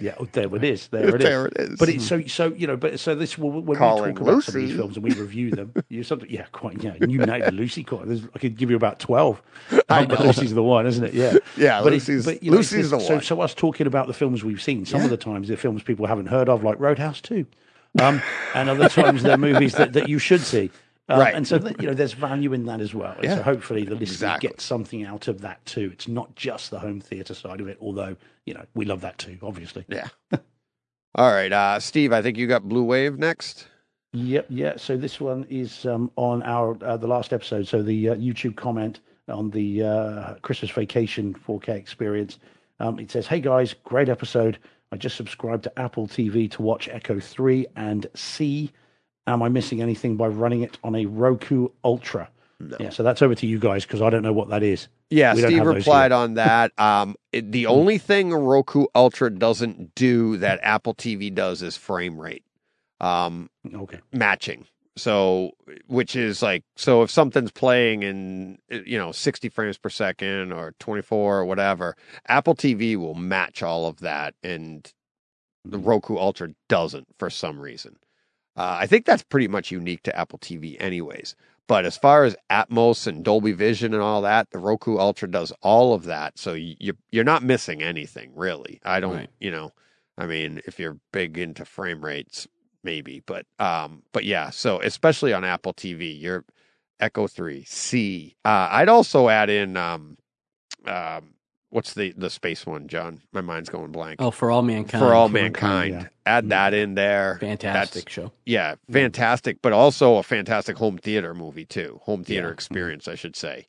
Yeah, 0.00 0.14
oh, 0.18 0.26
there 0.32 0.54
it 0.54 0.64
is. 0.64 0.88
There 0.88 1.08
it 1.08 1.14
is. 1.16 1.20
There 1.22 1.46
it 1.46 1.56
is. 1.56 1.78
But 1.78 1.88
it's 1.88 2.06
so 2.06 2.22
so 2.26 2.48
you 2.48 2.66
know. 2.66 2.76
But 2.76 3.00
so 3.00 3.14
this 3.14 3.38
will, 3.38 3.50
when 3.50 3.66
we 3.66 3.76
talk 3.76 4.18
about 4.20 4.42
some 4.44 4.54
of 4.56 4.60
these 4.68 4.76
films 4.76 4.96
and 4.96 5.04
we 5.04 5.12
review 5.12 5.50
them, 5.50 5.72
you 5.88 6.02
something 6.02 6.28
yeah 6.30 6.46
quite 6.52 6.82
yeah 6.82 6.94
the 6.98 7.52
Lucy 7.52 7.84
call. 7.84 8.00
There's, 8.00 8.22
I 8.34 8.38
could 8.38 8.56
give 8.56 8.70
you 8.70 8.76
about 8.76 8.98
twelve. 8.98 9.42
I 9.88 10.04
But 10.06 10.20
know. 10.20 10.26
Lucy's 10.26 10.54
the 10.54 10.62
one, 10.62 10.86
isn't 10.86 11.04
it? 11.04 11.14
Yeah. 11.14 11.34
Yeah, 11.56 11.82
But 11.82 11.92
Lucy's- 11.92 12.24
but, 12.24 12.42
you 12.42 12.50
know, 12.50 12.56
Lucy's 12.58 12.90
the 12.90 13.00
so, 13.00 13.14
one. 13.14 13.22
So 13.22 13.40
us 13.40 13.54
talking 13.54 13.86
about 13.86 14.06
the 14.06 14.12
films 14.14 14.42
we've 14.44 14.62
seen, 14.62 14.84
some 14.86 15.00
Yeah. 15.00 15.04
of 15.04 15.10
the 15.10 15.16
times 15.16 15.48
they're 15.48 15.56
films 15.56 15.82
people 15.82 16.06
haven't 16.06 16.26
heard 16.26 16.48
of, 16.48 16.62
like 16.64 16.78
Roadhouse 16.80 17.20
Two, 17.20 17.46
um, 18.00 18.20
and 18.54 18.68
other 18.68 18.88
times 18.88 19.22
they're 19.22 19.36
movies 19.38 19.72
that, 19.74 19.92
that 19.92 20.08
you 20.08 20.18
should 20.18 20.40
see. 20.40 20.70
Um, 21.08 21.20
Right. 21.20 21.34
And 21.34 21.46
so 21.46 21.58
that, 21.58 21.80
you 21.82 21.88
know, 21.88 21.94
there's 21.94 22.14
value 22.14 22.52
in 22.54 22.64
that 22.66 22.80
as 22.80 22.94
well. 22.94 23.14
Yeah. 23.22 23.36
so 23.36 23.42
hopefully 23.42 23.84
the 23.84 23.90
listeners 23.94 24.10
Exactly. 24.22 24.48
get 24.48 24.60
something 24.60 25.04
out 25.04 25.28
of 25.28 25.42
that 25.42 25.64
too. 25.66 25.90
It's 25.92 26.08
not 26.08 26.34
just 26.34 26.70
the 26.70 26.78
home 26.78 27.00
theatre 27.00 27.34
side 27.34 27.60
of 27.60 27.68
it, 27.68 27.76
although 27.80 28.16
you 28.46 28.54
know 28.54 28.64
we 28.74 28.84
love 28.86 29.02
that 29.02 29.18
too, 29.18 29.36
obviously. 29.42 29.84
Yeah. 29.88 30.08
All 31.16 31.30
right, 31.30 31.52
uh, 31.52 31.78
Steve. 31.78 32.12
I 32.12 32.22
think 32.22 32.36
you 32.38 32.46
got 32.46 32.68
Blue 32.68 32.84
Wave 32.84 33.18
next. 33.18 33.68
Yep, 34.14 34.46
yeah. 34.48 34.74
So 34.76 34.96
this 34.96 35.20
one 35.20 35.44
is 35.48 35.84
um, 35.86 36.10
on 36.16 36.42
our 36.42 36.76
uh, 36.82 36.96
the 36.96 37.06
last 37.06 37.32
episode. 37.32 37.68
So 37.68 37.82
the 37.82 38.10
uh, 38.10 38.14
YouTube 38.16 38.56
comment 38.56 39.00
on 39.28 39.50
the 39.50 39.82
uh, 39.82 40.34
Christmas 40.42 40.70
Vacation 40.70 41.34
4K 41.34 41.68
experience. 41.70 42.38
Um, 42.80 42.98
it 42.98 43.10
says, 43.10 43.26
"Hey 43.26 43.40
guys, 43.40 43.74
great 43.84 44.08
episode. 44.08 44.58
I 44.90 44.96
just 44.96 45.16
subscribed 45.16 45.64
to 45.64 45.78
Apple 45.78 46.06
TV 46.08 46.50
to 46.52 46.62
watch 46.62 46.88
Echo 46.88 47.18
3 47.20 47.66
and 47.76 48.06
See. 48.14 48.70
Am 49.26 49.42
I 49.42 49.48
missing 49.48 49.80
anything 49.80 50.16
by 50.16 50.28
running 50.28 50.62
it 50.62 50.78
on 50.84 50.94
a 50.94 51.06
Roku 51.06 51.68
Ultra? 51.82 52.28
No. 52.60 52.76
Yeah. 52.78 52.90
So 52.90 53.02
that's 53.02 53.22
over 53.22 53.34
to 53.34 53.46
you 53.46 53.58
guys 53.58 53.84
because 53.84 54.02
I 54.02 54.10
don't 54.10 54.22
know 54.22 54.32
what 54.32 54.48
that 54.50 54.62
is. 54.62 54.88
Yeah, 55.10 55.34
We 55.34 55.42
Steve 55.42 55.64
replied 55.64 56.12
on 56.12 56.34
that. 56.34 56.72
Um, 56.78 57.16
it, 57.32 57.52
the 57.52 57.66
only 57.66 57.98
thing 57.98 58.32
Roku 58.32 58.86
Ultra 58.94 59.30
doesn't 59.30 59.94
do 59.94 60.36
that 60.38 60.60
Apple 60.62 60.94
TV 60.94 61.34
does 61.34 61.62
is 61.62 61.76
frame 61.76 62.18
rate 62.18 62.44
um, 63.00 63.50
Okay. 63.74 64.00
matching. 64.12 64.66
So, 64.96 65.52
which 65.88 66.14
is 66.14 66.40
like, 66.40 66.62
so 66.76 67.02
if 67.02 67.10
something's 67.10 67.50
playing 67.50 68.04
in, 68.04 68.58
you 68.70 68.96
know, 68.96 69.10
60 69.10 69.48
frames 69.48 69.76
per 69.76 69.88
second 69.88 70.52
or 70.52 70.74
24 70.78 71.38
or 71.38 71.44
whatever, 71.44 71.96
Apple 72.28 72.54
TV 72.54 72.96
will 72.96 73.14
match 73.14 73.62
all 73.62 73.86
of 73.86 73.98
that. 74.00 74.34
And 74.44 74.90
the 75.64 75.78
Roku 75.78 76.16
Ultra 76.16 76.50
doesn't 76.68 77.08
for 77.18 77.28
some 77.28 77.58
reason. 77.58 77.96
Uh, 78.56 78.76
I 78.80 78.86
think 78.86 79.04
that's 79.04 79.22
pretty 79.22 79.48
much 79.48 79.70
unique 79.70 80.02
to 80.04 80.16
Apple 80.16 80.38
TV, 80.38 80.76
anyways. 80.80 81.34
But 81.66 81.86
as 81.86 81.96
far 81.96 82.24
as 82.24 82.36
Atmos 82.50 83.06
and 83.06 83.24
Dolby 83.24 83.52
Vision 83.52 83.94
and 83.94 84.02
all 84.02 84.20
that, 84.22 84.50
the 84.50 84.58
Roku 84.58 84.98
Ultra 84.98 85.28
does 85.30 85.52
all 85.62 85.94
of 85.94 86.04
that. 86.04 86.38
So 86.38 86.52
you 86.52 86.76
you're, 86.78 86.96
you're 87.10 87.24
not 87.24 87.42
missing 87.42 87.82
anything 87.82 88.32
really. 88.34 88.80
I 88.84 89.00
don't, 89.00 89.14
Right. 89.16 89.30
you 89.40 89.50
know, 89.50 89.72
I 90.18 90.26
mean, 90.26 90.60
if 90.66 90.78
you're 90.78 90.98
big 91.10 91.38
into 91.38 91.64
frame 91.64 92.04
rates, 92.04 92.46
maybe, 92.82 93.22
but 93.24 93.46
um, 93.58 94.02
but 94.12 94.24
yeah. 94.24 94.50
So 94.50 94.80
especially 94.82 95.32
on 95.32 95.42
Apple 95.42 95.72
TV, 95.72 96.20
your 96.20 96.44
Echo 97.00 97.26
Three 97.26 97.64
See. 97.64 98.36
Uh, 98.44 98.68
I'd 98.70 98.88
also 98.90 99.28
add 99.30 99.48
in 99.50 99.76
um, 99.78 100.18
um, 100.86 101.33
what's 101.74 101.92
the 101.94 102.12
the 102.16 102.30
space 102.30 102.64
one, 102.64 102.86
John? 102.88 103.20
My 103.32 103.40
mind's 103.40 103.68
going 103.68 103.90
blank. 103.92 104.16
Oh, 104.22 104.30
for 104.30 104.50
all 104.50 104.62
mankind. 104.62 105.02
For 105.02 105.12
all 105.12 105.28
For 105.28 105.32
Mankind, 105.34 105.92
mankind, 105.92 106.10
add 106.24 106.48
that 106.50 106.72
in 106.72 106.94
there. 106.94 107.38
fantastic 107.40 108.04
That's- 108.04 108.14
show. 108.14 108.32
yeah, 108.46 108.76
fantastic, 108.90 109.58
but 109.60 109.72
also 109.72 110.16
a 110.16 110.22
fantastic 110.22 110.76
home 110.78 110.98
theater 110.98 111.34
movie 111.34 111.64
too. 111.66 112.00
Home 112.04 112.24
theater 112.24 112.48
Yeah. 112.48 112.52
experience, 112.54 113.08
I 113.08 113.16
should 113.16 113.36
say. 113.36 113.66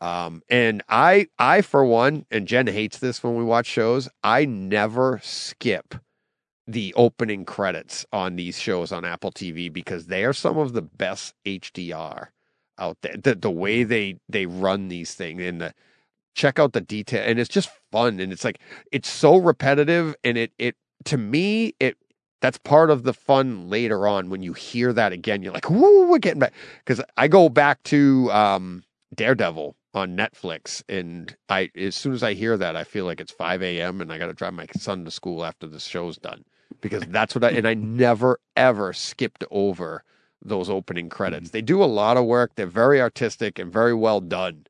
Um, 0.00 0.42
and 0.48 0.82
I, 0.88 1.26
I 1.40 1.60
for 1.62 1.84
one, 1.84 2.24
and 2.30 2.46
Jen 2.46 2.68
hates 2.68 2.98
this 2.98 3.22
when 3.24 3.34
we 3.34 3.42
watch 3.42 3.66
shows. 3.66 4.08
I 4.22 4.44
never 4.44 5.18
skip 5.24 5.96
the 6.68 6.94
opening 6.96 7.44
credits 7.44 8.06
on 8.12 8.36
these 8.36 8.60
shows 8.60 8.92
on 8.92 9.04
Apple 9.04 9.32
TV 9.32 9.72
because 9.72 10.06
they 10.06 10.24
are 10.24 10.32
some 10.34 10.56
of 10.58 10.72
the 10.74 10.82
best 10.82 11.34
HDR 11.44 12.28
out 12.78 12.98
there. 13.02 13.16
The 13.16 13.34
the 13.34 13.50
way 13.50 13.82
they 13.82 14.20
they 14.28 14.46
run 14.46 14.86
these 14.88 15.14
things 15.14 15.42
and 15.42 15.60
the 15.60 15.74
check 16.38 16.58
out 16.60 16.72
the 16.72 16.80
detail 16.80 17.22
and 17.26 17.40
it's 17.40 17.48
just 17.48 17.68
fun 17.90 18.20
and 18.20 18.32
it's 18.32 18.44
like 18.44 18.60
it's 18.92 19.10
so 19.10 19.36
repetitive 19.36 20.14
and 20.22 20.38
it 20.38 20.52
it 20.56 20.76
to 21.04 21.18
me 21.18 21.74
it 21.80 21.98
that's 22.40 22.58
part 22.58 22.90
of 22.90 23.02
the 23.02 23.12
fun 23.12 23.68
later 23.68 24.06
on 24.06 24.30
when 24.30 24.40
you 24.40 24.52
hear 24.52 24.92
that 24.92 25.12
again 25.12 25.42
you're 25.42 25.52
like 25.52 25.68
we're 25.68 26.18
getting 26.18 26.38
back 26.38 26.52
because 26.84 27.04
i 27.16 27.26
go 27.26 27.48
back 27.48 27.82
to 27.82 28.30
um 28.30 28.84
daredevil 29.16 29.74
on 29.94 30.16
netflix 30.16 30.80
and 30.88 31.36
i 31.48 31.68
as 31.76 31.96
soon 31.96 32.12
as 32.12 32.22
i 32.22 32.34
hear 32.34 32.56
that 32.56 32.76
i 32.76 32.84
feel 32.84 33.04
like 33.04 33.20
it's 33.20 33.32
5 33.32 33.60
a.m 33.60 34.00
and 34.00 34.12
i 34.12 34.16
gotta 34.16 34.32
drive 34.32 34.54
my 34.54 34.66
son 34.76 35.04
to 35.04 35.10
school 35.10 35.44
after 35.44 35.66
the 35.66 35.80
show's 35.80 36.18
done 36.18 36.44
because 36.80 37.02
that's 37.08 37.34
what 37.34 37.42
i 37.42 37.50
and 37.50 37.66
i 37.66 37.74
never 37.74 38.38
ever 38.56 38.92
skipped 38.92 39.42
over 39.50 40.04
those 40.40 40.70
opening 40.70 41.08
credits. 41.08 41.50
They 41.50 41.62
do 41.62 41.82
a 41.82 41.86
lot 41.86 42.16
of 42.16 42.24
work 42.24 42.52
they're 42.54 42.66
very 42.66 43.00
artistic 43.00 43.58
and 43.58 43.72
very 43.72 43.92
well 43.92 44.20
done 44.20 44.67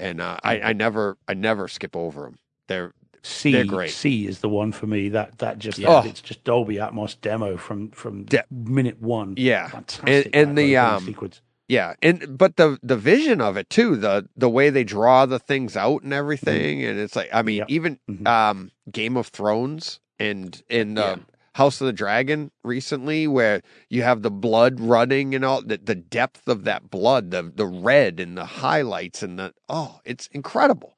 and 0.00 0.20
uh, 0.20 0.38
I, 0.42 0.60
I 0.60 0.72
never 0.72 1.16
i 1.28 1.34
never 1.34 1.68
skip 1.68 1.94
over 1.96 2.22
them 2.22 2.38
they're 2.68 2.92
See 3.22 3.52
They're 3.52 3.66
great. 3.66 3.90
See 3.90 4.26
is 4.26 4.38
the 4.40 4.48
one 4.48 4.72
for 4.72 4.86
me. 4.86 5.10
That 5.10 5.36
that 5.40 5.58
just 5.58 5.76
Yeah. 5.78 6.02
it's 6.06 6.22
just 6.22 6.42
Dolby 6.42 6.76
Atmos 6.76 7.20
demo 7.20 7.58
from 7.58 7.90
from 7.90 8.24
De- 8.24 8.44
minute 8.50 8.98
one. 8.98 9.34
yeah 9.36 9.68
Fantastic. 9.68 10.30
and 10.34 10.56
that 10.56 10.62
the, 10.62 10.76
um, 10.78 11.04
sequence. 11.04 11.42
Yeah, 11.68 11.96
and 12.00 12.38
but 12.38 12.56
the 12.56 12.78
the 12.82 12.96
vision 12.96 13.42
of 13.42 13.58
it 13.58 13.68
too, 13.68 13.96
the 13.96 14.26
the 14.38 14.48
way 14.48 14.70
they 14.70 14.84
draw 14.84 15.26
the 15.26 15.38
things 15.38 15.76
out 15.76 16.02
and 16.02 16.14
everything, 16.14 16.82
and 16.82 16.98
it's 16.98 17.14
like 17.14 17.28
I 17.30 17.42
mean, 17.42 17.58
Yep. 17.58 17.66
even 17.70 17.98
Mhm. 18.10 18.26
um 18.26 18.70
Game 18.90 19.18
of 19.18 19.26
Thrones 19.28 20.00
and 20.18 20.62
in 20.70 20.96
uh, 20.96 21.02
Yeah. 21.02 21.16
House 21.60 21.78
of 21.82 21.86
the 21.86 21.92
Dragon 21.92 22.50
recently, 22.64 23.26
where 23.28 23.60
you 23.90 24.02
have 24.02 24.22
the 24.22 24.30
blood 24.30 24.80
running 24.80 25.34
and 25.34 25.44
all 25.44 25.60
the 25.60 25.76
the 25.76 25.94
depth 25.94 26.48
of 26.48 26.64
that 26.64 26.90
blood, 26.90 27.30
the 27.32 27.52
the 27.54 27.66
red 27.66 28.18
and 28.18 28.34
the 28.34 28.46
highlights 28.46 29.22
and 29.22 29.38
the 29.38 29.52
oh, 29.68 30.00
it's 30.06 30.26
incredible. 30.28 30.96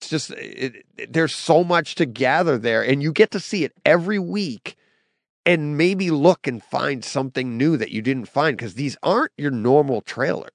It's 0.00 0.10
just 0.10 0.30
it, 0.32 0.84
it, 0.98 1.12
there's 1.12 1.32
so 1.34 1.62
much 1.62 1.94
to 1.94 2.06
gather 2.06 2.58
there, 2.58 2.82
and 2.82 3.04
you 3.04 3.12
get 3.12 3.30
to 3.30 3.38
see 3.38 3.62
it 3.62 3.72
every 3.84 4.18
week 4.18 4.74
and 5.46 5.78
maybe 5.78 6.10
look 6.10 6.48
and 6.48 6.60
find 6.60 7.04
something 7.04 7.56
new 7.56 7.76
that 7.76 7.92
you 7.92 8.02
didn't 8.02 8.26
find 8.26 8.56
because 8.56 8.74
these 8.74 8.96
aren't 9.04 9.32
your 9.38 9.52
normal 9.52 10.00
trailer, 10.00 10.48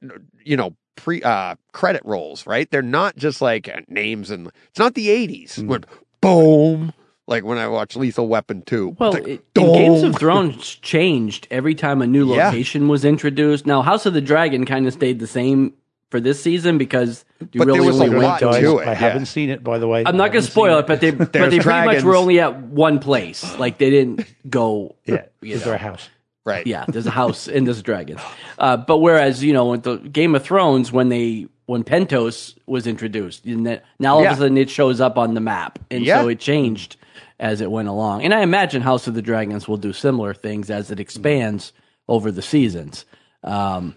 you 0.44 0.58
know, 0.58 0.76
pre 0.98 1.22
uh 1.24 1.56
credit 1.72 2.02
rolls, 2.04 2.46
right? 2.46 2.70
They're 2.70 2.82
not 2.82 3.16
just 3.16 3.42
like 3.42 3.70
uh, 3.70 3.82
names 3.88 4.32
and 4.32 4.52
it's 4.70 4.80
not 4.80 4.96
the 4.96 5.08
80s 5.08 5.60
Mhm. 5.60 5.68
when 5.68 5.86
boom, 6.20 6.94
Like 7.28 7.44
when 7.44 7.58
I 7.58 7.68
watch 7.68 7.96
Lethal 7.96 8.28
Weapon 8.28 8.62
2. 8.62 8.98
Well, 9.00 9.14
like, 9.14 9.28
it, 9.28 9.54
Games 9.56 10.04
of 10.04 10.16
Thrones 10.16 10.76
changed 10.76 11.48
every 11.50 11.74
time 11.74 12.02
a 12.04 12.08
new 12.08 12.36
Yeah. 12.36 12.48
location 12.48 12.88
was 12.88 13.04
introduced. 13.04 13.66
Now, 13.66 13.82
House 13.82 14.06
of 14.06 14.14
the 14.14 14.22
Dragon 14.22 14.64
kind 14.66 14.86
of 14.86 14.94
stayed 14.94 15.20
the 15.20 15.26
same 15.28 15.74
for 16.12 16.20
this 16.20 16.40
season 16.42 16.78
because 16.78 17.26
you 17.52 17.58
But 17.58 17.66
there 17.66 17.76
really 17.76 17.88
was 17.88 18.00
only 18.02 18.16
lot 18.20 18.42
went 18.42 18.54
to 18.54 18.62
to. 18.62 18.78
it, 18.78 18.82
I 18.84 18.92
yeah. 18.92 18.94
haven't 18.94 19.26
seen 19.26 19.50
it, 19.50 19.64
by 19.64 19.80
the 19.80 19.88
way. 19.88 20.04
I'm 20.06 20.18
not 20.18 20.32
going 20.32 20.46
to 20.46 20.52
spoil 20.52 20.78
it, 20.78 20.86
but 20.86 21.02
they 21.02 21.10
but 21.12 21.34
they 21.34 21.40
pretty 21.60 21.86
much 21.86 22.04
were 22.04 22.16
only 22.16 22.40
at 22.40 22.62
one 22.62 23.00
place. 23.00 23.58
Like 23.58 23.80
they 23.80 23.90
didn't 23.90 24.26
go. 24.48 24.96
Yeah, 25.06 25.24
you 25.42 25.56
is 25.56 25.64
there 25.64 25.74
a 25.74 25.80
house? 25.80 26.08
Right. 26.46 26.68
Yeah, 26.68 26.86
there's 26.88 27.08
a 27.08 27.12
house 27.24 27.48
and 27.48 27.66
there's 27.66 27.82
dragons. 27.82 28.22
Uh, 28.60 28.78
but 28.78 29.00
whereas 29.00 29.44
you 29.44 29.52
know 29.52 29.66
with 29.66 29.82
the 29.82 29.96
Game 29.98 30.36
of 30.36 30.44
Thrones 30.44 30.92
when 30.92 31.10
they 31.10 31.48
when 31.66 31.84
Pentos 31.84 32.56
was 32.68 32.86
introduced, 32.86 33.46
and 33.46 33.66
that 33.66 33.84
now 33.98 34.18
all 34.18 34.22
Yeah. 34.22 34.34
of 34.34 34.38
a 34.38 34.42
sudden 34.42 34.58
it 34.60 34.70
shows 34.70 35.02
up 35.02 35.18
on 35.18 35.34
the 35.34 35.42
map, 35.42 35.80
and 35.90 36.06
Yeah. 36.06 36.22
so 36.22 36.28
it 36.28 36.40
changed 36.40 36.98
as 37.40 37.62
it 37.62 37.70
went 37.72 37.88
along. 37.88 38.24
And 38.24 38.34
I 38.34 38.42
imagine 38.42 38.82
House 38.82 39.08
of 39.08 39.14
the 39.14 39.22
Dragons 39.22 39.68
will 39.68 39.78
do 39.78 39.94
similar 39.94 40.34
things 40.34 40.70
as 40.70 40.92
it 40.92 41.00
expands 41.00 41.74
over 42.08 42.32
the 42.32 42.42
seasons. 42.42 43.06
Um, 43.44 43.96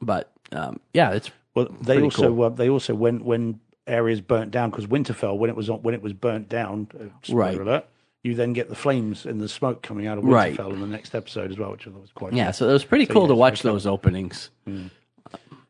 but 0.00 0.30
um, 0.52 0.80
yeah, 0.94 1.12
it's 1.12 1.30
Well, 1.54 1.68
they 1.80 2.00
also 2.00 2.28
cool. 2.34 2.44
uh, 2.44 2.48
they 2.50 2.68
also 2.68 2.94
when 2.94 3.24
when 3.24 3.60
areas 3.86 4.20
burnt 4.20 4.50
down 4.50 4.70
because 4.70 4.86
Winterfell 4.86 5.38
when 5.38 5.48
it 5.50 5.56
was 5.56 5.70
on, 5.70 5.82
when 5.82 5.94
it 5.94 6.02
was 6.02 6.12
burnt 6.12 6.48
down. 6.48 6.88
Uh, 6.98 7.04
Right. 7.34 7.58
alert. 7.58 7.86
You 8.22 8.34
then 8.34 8.52
get 8.54 8.68
the 8.68 8.74
flames 8.74 9.24
and 9.24 9.40
the 9.40 9.48
smoke 9.48 9.82
coming 9.82 10.08
out 10.08 10.18
of 10.18 10.24
Right. 10.24 10.56
Winterfell 10.56 10.72
in 10.72 10.80
the 10.80 10.86
next 10.88 11.14
episode 11.14 11.50
as 11.52 11.58
well, 11.58 11.70
which 11.70 11.86
I 11.86 11.90
thought 11.90 12.00
was 12.00 12.10
quite 12.12 12.32
yeah. 12.32 12.46
cool. 12.46 12.52
So 12.54 12.68
it 12.68 12.72
was 12.72 12.84
pretty 12.84 13.06
cool 13.06 13.22
yeah, 13.22 13.28
to 13.28 13.34
watch 13.36 13.62
very 13.62 13.72
those 13.74 13.86
openings. 13.86 14.50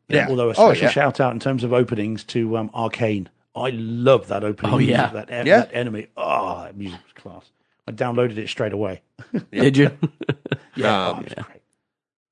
Yeah. 0.09 0.27
Although 0.29 0.47
a 0.47 0.51
Oh, 0.51 0.53
special 0.73 0.83
yeah. 0.85 0.89
shout 0.89 1.19
out 1.19 1.33
in 1.33 1.39
terms 1.39 1.63
of 1.63 1.73
openings 1.73 2.23
to 2.25 2.57
um, 2.57 2.69
Arcane. 2.73 3.29
I 3.61 3.69
love 3.71 4.27
that 4.27 4.43
opening. 4.43 4.73
Oh, 4.73 4.77
music, 4.77 4.95
yeah. 4.95 5.07
that, 5.11 5.29
en- 5.31 5.45
Yeah. 5.47 5.59
that 5.59 5.73
enemy. 5.73 6.07
Oh, 6.17 6.63
that 6.63 6.75
music 6.77 6.99
was 7.03 7.13
class. 7.23 7.51
I 7.87 7.91
downloaded 7.91 8.37
it 8.37 8.49
straight 8.49 8.73
away. 8.73 9.01
Did 9.51 9.77
you? 9.77 9.91
Yeah, 10.75 11.07
Um, 11.09 11.17
oh, 11.19 11.21
it. 11.21 11.39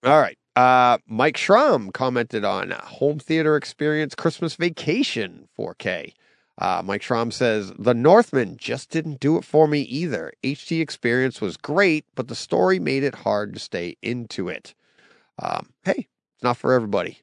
All 0.04 0.20
right. 0.22 0.38
Uh, 0.56 1.00
Mike 1.08 1.36
Schramm 1.36 1.92
commented 1.92 2.46
on 2.46 2.70
home 2.72 3.18
theater 3.20 3.56
experience 3.58 4.14
Christmas 4.14 4.56
vacation 4.56 5.48
4K. 5.58 6.14
Uh, 6.60 6.82
Mike 6.86 7.02
Schramm 7.02 7.32
says, 7.32 7.74
The 7.80 7.94
Northman 7.96 8.56
just 8.58 8.92
didn't 8.92 9.20
do 9.20 9.36
it 9.38 9.44
for 9.44 9.68
me 9.68 9.82
either. 9.82 10.32
HD 10.44 10.80
experience 10.80 11.42
was 11.42 11.58
great, 11.58 12.06
but 12.14 12.28
the 12.28 12.36
story 12.36 12.78
made 12.80 13.04
it 13.04 13.16
hard 13.16 13.54
to 13.56 13.60
stay 13.60 13.98
into 14.04 14.48
it. 14.48 14.76
Um, 15.42 15.72
hey, 15.84 16.08
it's 16.36 16.44
not 16.44 16.58
for 16.58 16.72
everybody. 16.74 17.18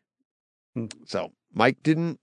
Hmm. 0.74 0.86
So 1.06 1.30
Mike 1.54 1.82
didn't, 1.84 2.18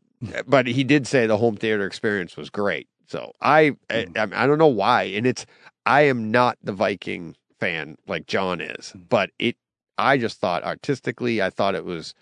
but 0.47 0.67
he 0.67 0.84
did 0.84 1.07
say 1.07 1.26
the 1.28 1.38
home 1.38 1.55
theater 1.55 1.86
experience 1.86 2.36
was 2.38 2.49
great. 2.49 2.88
So 3.07 3.34
I, 3.41 3.76
I, 3.89 4.05
Hmm. 4.15 4.34
I 4.34 4.47
don't 4.47 4.57
know 4.57 4.67
why. 4.67 5.03
And 5.03 5.26
it's, 5.26 5.45
I 5.86 6.01
am 6.01 6.30
not 6.30 6.57
the 6.63 6.74
Viking 6.74 7.36
fan 7.59 7.97
like 8.07 8.28
John 8.28 8.61
is, 8.61 8.91
Hmm. 8.91 8.99
but 9.09 9.32
it, 9.39 9.55
I 9.97 10.17
just 10.17 10.39
thought 10.39 10.63
artistically, 10.63 11.41
I 11.41 11.49
thought 11.49 11.76
it 11.76 11.86
was, 11.86 12.13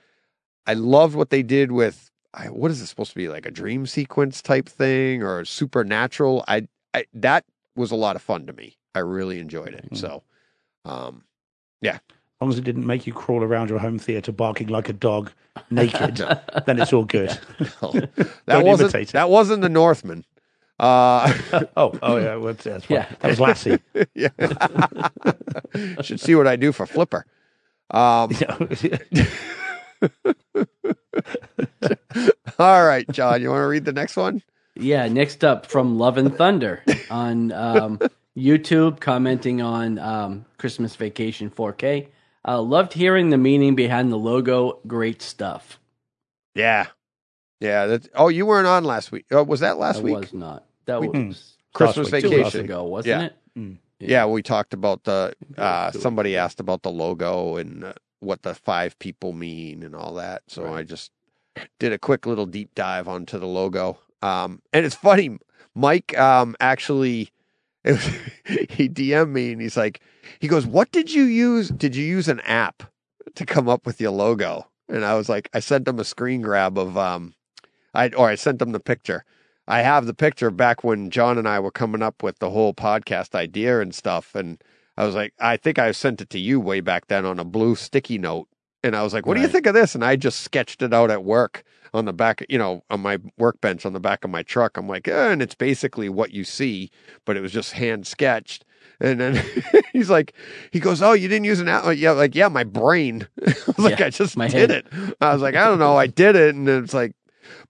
I 0.66 0.74
loved 0.74 1.16
what 1.16 1.30
they 1.30 1.44
did 1.44 1.72
with, 1.72 2.10
I, 2.34 2.48
what 2.48 2.72
is 2.72 2.82
it 2.82 2.88
supposed 2.88 3.12
to 3.12 3.18
be 3.18 3.30
like 3.30 3.46
a 3.46 3.52
dream 3.52 3.86
sequence 3.86 4.42
type 4.42 4.68
thing 4.68 5.24
or 5.24 5.46
supernatural? 5.46 6.44
I, 6.48 6.68
I 6.94 7.06
that 7.14 7.46
was 7.76 7.92
a 7.92 7.96
lot 7.96 8.16
of 8.16 8.22
fun 8.22 8.46
to 8.48 8.54
me. 8.54 8.78
I 8.96 9.00
really 9.00 9.40
enjoyed 9.40 9.74
it. 9.74 9.90
Mhm. 9.92 9.98
So, 9.98 10.24
um, 10.86 11.24
As 12.38 12.42
long 12.42 12.52
as 12.52 12.60
it 12.60 12.66
didn't 12.66 12.86
make 12.86 13.08
you 13.08 13.14
crawl 13.14 13.42
around 13.44 13.72
your 13.72 13.80
home 13.80 13.98
theater 13.98 14.32
barking 14.32 14.68
like 14.68 14.90
a 14.90 14.94
dog 14.94 15.32
naked, 15.72 16.18
then 16.68 16.80
it's 16.80 16.94
all 16.94 17.04
good. 17.04 17.30
no, 17.82 17.92
that 18.46 18.64
wasn't 18.64 18.94
it. 18.94 19.08
that 19.10 19.32
wasn't 19.32 19.64
the 19.64 19.70
Northman. 19.70 20.24
Uh, 20.80 21.34
oh, 21.76 21.98
oh 22.04 22.18
yeah, 22.18 22.36
well, 22.36 22.54
that's 22.54 22.86
fine. 22.86 22.96
Yeah. 22.96 23.08
That 23.22 23.30
was 23.30 23.40
Lassie. 23.40 23.80
yeah, 24.14 24.30
should 26.04 26.20
see 26.20 26.36
what 26.36 26.46
I 26.46 26.56
do 26.56 26.72
for 26.72 26.86
Flipper. 26.86 27.26
Um, 27.90 28.38
all 32.60 32.86
right, 32.86 33.10
John, 33.10 33.42
you 33.42 33.50
want 33.50 33.62
to 33.64 33.68
read 33.68 33.86
the 33.86 33.94
next 33.94 34.16
one? 34.16 34.44
Yeah, 34.76 35.08
next 35.08 35.44
up 35.44 35.66
from 35.66 35.98
Love 35.98 36.20
and 36.20 36.36
Thunder 36.36 36.84
on 37.10 37.52
um, 37.52 38.00
YouTube, 38.38 39.00
commenting 39.00 39.64
on 39.64 39.98
um, 39.98 40.46
Christmas 40.60 40.96
Vacation 40.96 41.50
4K. 41.50 42.10
Uh, 42.48 42.62
loved 42.62 42.94
hearing 42.94 43.30
the 43.30 43.38
meaning 43.38 43.76
behind 43.76 44.12
the 44.12 44.18
logo. 44.18 44.80
Great 44.88 45.22
stuff. 45.22 45.80
Yeah, 46.56 46.88
yeah. 47.60 47.86
That. 47.88 48.08
Oh, 48.16 48.30
you 48.30 48.46
weren't 48.46 48.68
on 48.68 48.84
last 48.84 49.12
week. 49.12 49.26
Oh, 49.32 49.44
was 49.44 49.60
that 49.60 49.78
last 49.78 49.98
That 49.98 50.04
week? 50.04 50.16
was 50.18 50.34
not. 50.34 50.66
That 50.86 51.02
We- 51.02 51.10
was 51.10 51.58
Christmas 51.74 52.12
week, 52.12 52.24
two 52.24 52.30
two 52.30 52.36
weeks 52.38 52.50
vacation. 52.50 52.66
ago, 52.66 52.84
wasn't 52.86 53.22
Yeah. 53.22 53.26
it? 53.28 53.36
Mm. 53.60 53.78
Yeah, 54.00 54.26
we 54.28 54.42
talked 54.42 54.74
about 54.74 55.04
the. 55.04 55.34
Uh, 55.58 55.92
Two 55.92 55.98
weeks 55.98 56.04
somebody 56.04 56.38
asked 56.38 56.60
about 56.60 56.84
the 56.84 56.92
logo 56.92 57.58
and 57.58 57.84
uh, 57.84 57.94
what 58.20 58.44
the 58.44 58.54
five 58.56 58.98
people 59.00 59.34
mean 59.34 59.84
and 59.84 59.96
all 59.96 60.14
that. 60.16 60.44
So 60.48 60.64
Right. 60.64 60.80
I 60.80 60.84
just 60.84 61.12
did 61.80 61.92
a 61.92 61.98
quick 62.00 62.26
little 62.26 62.46
deep 62.46 62.74
dive 62.76 63.08
onto 63.08 63.38
the 63.40 63.48
logo. 63.48 63.98
Um, 64.22 64.62
and 64.74 64.86
it's 64.86 64.96
funny, 64.96 65.38
Mike. 65.76 66.18
Um, 66.18 66.56
actually, 66.60 67.32
was, 67.92 68.06
he 68.70 68.90
DM'd 68.90 69.30
me 69.30 69.52
and 69.52 69.62
he's 69.62 69.78
like, 69.78 70.02
he 70.40 70.48
goes, 70.48 70.66
"What 70.66 70.92
did 70.92 71.14
you 71.14 71.24
use? 71.24 71.70
Did 71.70 71.96
you 71.96 72.06
use 72.06 72.28
an 72.28 72.40
app 72.42 72.84
to 73.36 73.46
come 73.46 73.70
up 73.70 73.86
with 73.86 74.02
your 74.02 74.12
logo?" 74.12 74.68
And 74.90 75.04
I 75.04 75.16
was 75.16 75.30
like, 75.30 75.50
I 75.54 75.60
sent 75.60 75.88
him 75.88 76.00
a 76.00 76.04
screen 76.04 76.42
grab 76.42 76.78
of 76.78 76.98
um, 76.98 77.34
I 77.94 78.10
or 78.10 78.30
I 78.30 78.36
sent 78.36 78.62
him 78.62 78.72
the 78.72 78.80
picture. 78.80 79.26
I 79.68 79.82
have 79.82 80.06
the 80.06 80.14
picture 80.14 80.50
back 80.50 80.84
when 80.84 81.10
John 81.10 81.38
and 81.38 81.48
I 81.48 81.60
were 81.60 81.72
coming 81.72 82.02
up 82.02 82.24
with 82.24 82.40
the 82.40 82.52
whole 82.52 82.74
podcast 82.74 83.36
idea 83.36 83.82
and 83.82 83.94
stuff. 83.94 84.34
And 84.34 84.64
I 84.96 85.06
was 85.06 85.14
like, 85.14 85.34
I 85.40 85.58
think 85.58 85.78
I 85.78 85.92
sent 85.92 86.22
it 86.22 86.30
to 86.30 86.40
you 86.40 86.60
way 86.60 86.80
back 86.80 87.08
then 87.08 87.26
on 87.26 87.38
a 87.38 87.44
blue 87.44 87.76
sticky 87.76 88.18
note. 88.18 88.48
And 88.88 88.96
I 88.96 89.04
was 89.04 89.14
like, 89.14 89.26
what 89.26 89.36
do 89.36 89.42
you 89.42 89.48
think 89.48 89.66
of 89.68 89.74
this? 89.74 89.96
And 89.96 90.04
I 90.04 90.16
just 90.16 90.42
sketched 90.42 90.82
it 90.82 90.94
out 90.94 91.12
at 91.12 91.24
work 91.24 91.64
on 91.94 92.06
the 92.06 92.14
back, 92.14 92.46
you 92.50 92.58
know, 92.58 92.84
on 92.90 93.02
my 93.02 93.20
workbench 93.38 93.86
on 93.86 93.94
the 93.94 94.00
back 94.00 94.24
of 94.24 94.30
my 94.30 94.44
truck. 94.44 94.78
I'm 94.78 94.88
like, 94.88 95.08
eh, 95.08 95.32
and 95.32 95.42
it's 95.42 95.56
basically 95.56 96.10
what 96.10 96.32
you 96.32 96.44
see, 96.44 96.90
but 97.26 97.38
it 97.38 97.42
was 97.42 97.52
just 97.52 97.74
hand 97.74 98.08
sketched. 98.08 98.66
And 99.00 99.20
then 99.20 99.44
he's 99.94 100.10
like, 100.10 100.34
he 100.72 100.80
goes, 100.80 101.02
oh, 101.02 101.14
you 101.14 101.28
didn't 101.28 101.46
use 101.46 101.60
an 101.60 101.68
app? 101.68 101.96
Yeah, 101.96 102.12
like, 102.12 102.36
yeah, 102.36 102.48
my 102.48 102.64
brain. 102.64 103.28
I 103.46 103.54
was 103.68 103.80
like, 103.80 104.00
Yeah, 104.00 104.08
I 104.08 104.10
just 104.10 104.38
did 104.38 104.52
head. 104.52 104.72
it. 104.72 104.88
I 105.22 105.34
was 105.34 105.42
like, 105.42 105.56
I 105.56 105.66
don't 105.66 105.80
know, 105.80 105.96
I 105.98 106.08
did 106.08 106.36
it. 106.36 106.56
And 106.56 106.68
then 106.68 106.84
it's 106.84 106.94
like, 106.94 107.14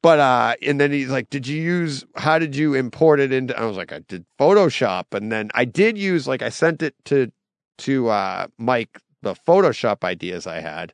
but 0.02 0.20
uh 0.20 0.56
and 0.66 0.80
then 0.80 0.92
he's 0.92 1.10
like, 1.10 1.30
Did 1.30 1.46
you 1.48 1.62
use 1.62 2.04
how 2.16 2.40
did 2.40 2.56
you 2.56 2.74
import 2.74 3.20
it 3.20 3.32
into 3.32 3.58
I 3.60 3.66
was 3.66 3.78
like, 3.78 3.92
I 3.92 4.00
did 4.00 4.26
Photoshop. 4.40 5.14
And 5.14 5.32
then 5.32 5.50
I 5.54 5.66
did 5.66 5.98
use 5.98 6.28
like 6.28 6.42
I 6.42 6.50
sent 6.50 6.82
it 6.82 6.96
to 7.06 7.32
to 7.80 8.08
uh 8.10 8.48
Mike 8.58 9.00
the 9.22 9.36
Photoshop 9.36 10.04
ideas 10.04 10.48
I 10.48 10.62
had, 10.62 10.94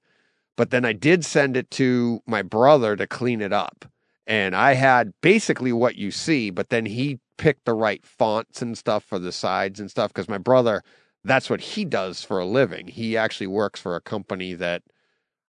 but 0.55 0.69
then 0.69 0.85
I 0.85 0.93
did 0.93 1.25
send 1.25 1.57
it 1.57 1.69
to 1.71 2.21
my 2.25 2.41
brother 2.41 2.95
to 2.95 3.07
clean 3.07 3.41
it 3.41 3.53
up. 3.53 3.85
And 4.25 4.55
I 4.55 4.73
had 4.73 5.13
basically 5.21 5.73
what 5.73 5.95
you 5.95 6.11
see, 6.11 6.49
but 6.49 6.69
then 6.69 6.85
he 6.85 7.19
picked 7.37 7.65
the 7.65 7.73
right 7.73 8.05
fonts 8.05 8.61
and 8.61 8.77
stuff 8.77 9.03
for 9.03 9.19
the 9.19 9.31
sides 9.31 9.79
and 9.79 9.89
stuff 9.89 10.13
because 10.13 10.29
my 10.29 10.37
brother 10.37 10.83
that's 11.25 11.49
what 11.49 11.61
he 11.61 11.85
does 11.85 12.21
for 12.21 12.39
a 12.39 12.45
living. 12.45 12.87
He 12.87 13.15
actually 13.15 13.47
works 13.47 13.79
for 13.79 13.95
a 13.95 14.01
company 14.01 14.53
that 14.53 14.83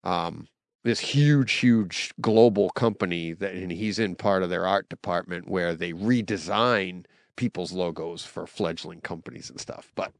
um 0.03 0.47
this 0.83 0.99
huge, 0.99 1.53
huge 1.53 2.13
global 2.19 2.69
company 2.71 3.31
that, 3.31 3.53
and 3.53 3.71
he's 3.71 3.99
in 3.99 4.15
part 4.15 4.43
of 4.43 4.49
their 4.49 4.67
art 4.67 4.89
department 4.89 5.47
where 5.47 5.73
they 5.75 5.93
redesign 5.93 7.05
people's 7.37 7.71
logos 7.71 8.25
for 8.25 8.45
fledgling 8.45 8.99
companies 8.99 9.49
and 9.49 9.61
stuff. 9.61 9.91
But 9.95 10.11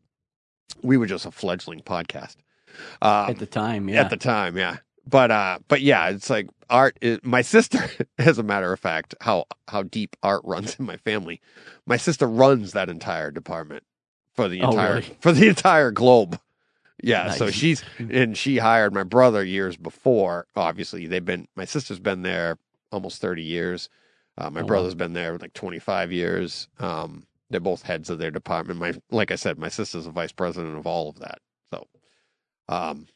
we 0.81 0.95
were 0.95 1.05
just 1.05 1.25
a 1.25 1.31
fledgling 1.31 1.81
podcast 1.81 2.37
um, 3.01 3.29
At 3.29 3.39
the 3.39 3.45
time, 3.45 3.89
yeah. 3.89 4.01
at 4.01 4.09
the 4.09 4.17
time, 4.17 4.57
yeah. 4.57 4.77
But 5.05 5.31
uh, 5.31 5.59
but 5.67 5.81
yeah, 5.81 6.09
it's 6.09 6.29
like 6.29 6.47
art. 6.69 6.97
Is, 7.01 7.19
my 7.23 7.41
sister, 7.41 7.79
as 8.17 8.37
a 8.37 8.43
matter 8.43 8.71
of 8.71 8.79
fact, 8.79 9.15
how 9.21 9.45
how 9.67 9.83
deep 9.83 10.15
art 10.23 10.41
runs 10.45 10.77
in 10.79 10.85
my 10.85 10.97
family. 10.97 11.41
My 11.85 11.97
sister 11.97 12.25
runs 12.27 12.71
that 12.71 12.89
entire 12.89 13.29
department 13.31 13.83
for 14.33 14.47
the 14.47 14.61
Oh, 14.61 14.69
entire 14.69 14.93
really? 14.95 15.17
for 15.19 15.31
the 15.33 15.49
entire 15.49 15.91
globe. 15.91 16.39
Yeah, 17.03 17.31
so 17.31 17.49
she's 17.51 17.83
and 17.99 18.37
she 18.37 18.59
hired 18.59 18.93
my 18.93 19.03
brother 19.03 19.43
years 19.43 19.75
before. 19.75 20.47
Obviously, 20.55 21.05
they've 21.05 21.25
been 21.25 21.49
my 21.57 21.65
sister's 21.65 21.99
been 21.99 22.21
there 22.21 22.57
almost 22.91 23.19
thirty 23.19 23.43
years. 23.43 23.89
Uh, 24.37 24.49
my 24.49 24.61
Oh, 24.61 24.63
wow. 24.63 24.67
brother's 24.67 24.95
been 24.95 25.11
there 25.11 25.37
like 25.37 25.53
twenty 25.53 25.79
five 25.79 26.13
years. 26.13 26.69
Um, 26.79 27.25
they're 27.49 27.59
both 27.59 27.81
heads 27.83 28.09
of 28.09 28.19
their 28.19 28.31
department. 28.31 28.79
My 28.79 28.93
like 29.11 29.31
I 29.31 29.35
said, 29.35 29.59
my 29.59 29.67
sister's 29.67 30.07
a 30.07 30.11
vice 30.11 30.31
president 30.31 30.77
of 30.77 30.87
all 30.87 31.09
of 31.09 31.19
that. 31.19 31.39
Um, 32.69 33.07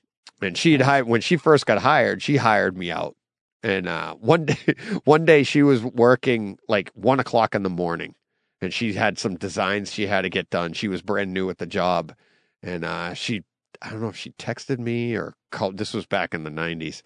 and 0.42 0.58
she'd 0.58 0.82
hired 0.82 1.08
when 1.08 1.22
she 1.22 1.38
first 1.38 1.66
got 1.66 1.80
hired, 1.80 2.22
she 2.22 2.38
hired 2.38 2.78
me 2.78 2.92
out. 2.92 3.16
And 3.64 3.88
uh, 3.88 4.16
one 4.20 4.46
day, 4.46 4.76
one 5.04 5.26
day 5.26 5.44
she 5.44 5.64
was 5.64 5.84
working 5.84 6.58
like 6.68 6.92
one 6.94 7.20
o'clock 7.20 7.56
in 7.56 7.64
the 7.64 7.70
morning, 7.70 8.16
and 8.62 8.74
she 8.74 8.94
had 8.94 9.18
some 9.18 9.36
designs 9.36 9.94
she 9.94 10.08
had 10.08 10.22
to 10.22 10.30
get 10.30 10.50
done. 10.50 10.74
She 10.74 10.88
was 10.88 11.02
brand 11.02 11.34
new 11.34 11.50
at 11.50 11.58
the 11.58 11.66
job, 11.66 12.14
and 12.62 12.86
uh, 12.86 13.14
she, 13.14 13.44
I 13.82 13.90
don't 13.90 14.02
know 14.02 14.10
if 14.10 14.18
she 14.18 14.32
texted 14.32 14.80
me 14.80 15.16
or 15.16 15.36
called. 15.52 15.78
This 15.78 15.94
was 15.94 16.06
back 16.06 16.34
in 16.34 16.44
the 16.44 16.52
'90s, 16.52 17.02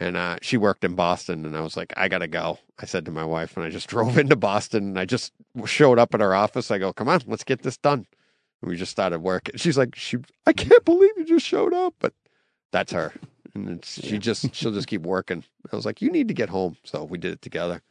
and 0.00 0.16
uh, 0.16 0.38
she 0.40 0.56
worked 0.56 0.84
in 0.84 0.94
Boston, 0.94 1.44
and 1.44 1.56
I 1.56 1.60
was 1.60 1.76
like, 1.76 1.92
I 1.96 2.08
gotta 2.08 2.28
go. 2.28 2.58
I 2.78 2.86
said 2.86 3.04
to 3.06 3.10
my 3.10 3.24
wife, 3.24 3.56
and 3.56 3.64
I 3.66 3.70
just 3.70 3.88
drove 3.90 4.18
into 4.18 4.36
Boston, 4.36 4.84
and 4.84 4.98
I 4.98 5.04
just 5.04 5.32
showed 5.66 5.98
up 5.98 6.14
at 6.14 6.20
her 6.20 6.34
office. 6.34 6.70
I 6.70 6.78
go, 6.78 6.92
come 6.92 7.08
on, 7.08 7.22
let's 7.26 7.44
get 7.44 7.62
this 7.62 7.76
done. 7.76 8.06
And 8.62 8.70
we 8.70 8.76
just 8.76 8.90
started 8.92 9.20
working. 9.20 9.56
She's 9.56 9.78
like, 9.78 9.94
she, 9.94 10.18
I 10.46 10.52
can't 10.52 10.84
believe 10.84 11.10
you 11.16 11.24
just 11.24 11.46
showed 11.46 11.72
up, 11.72 11.94
but 12.00 12.12
that's 12.72 12.92
her, 12.92 13.12
and 13.54 13.68
it's, 13.70 14.04
she 14.04 14.18
just 14.18 14.54
she'll 14.54 14.72
just 14.72 14.88
keep 14.88 15.02
working. 15.02 15.44
I 15.72 15.76
was 15.76 15.86
like, 15.86 16.02
you 16.02 16.10
need 16.10 16.28
to 16.28 16.34
get 16.34 16.48
home, 16.48 16.76
so 16.84 17.04
we 17.04 17.18
did 17.18 17.32
it 17.32 17.42
together. 17.42 17.82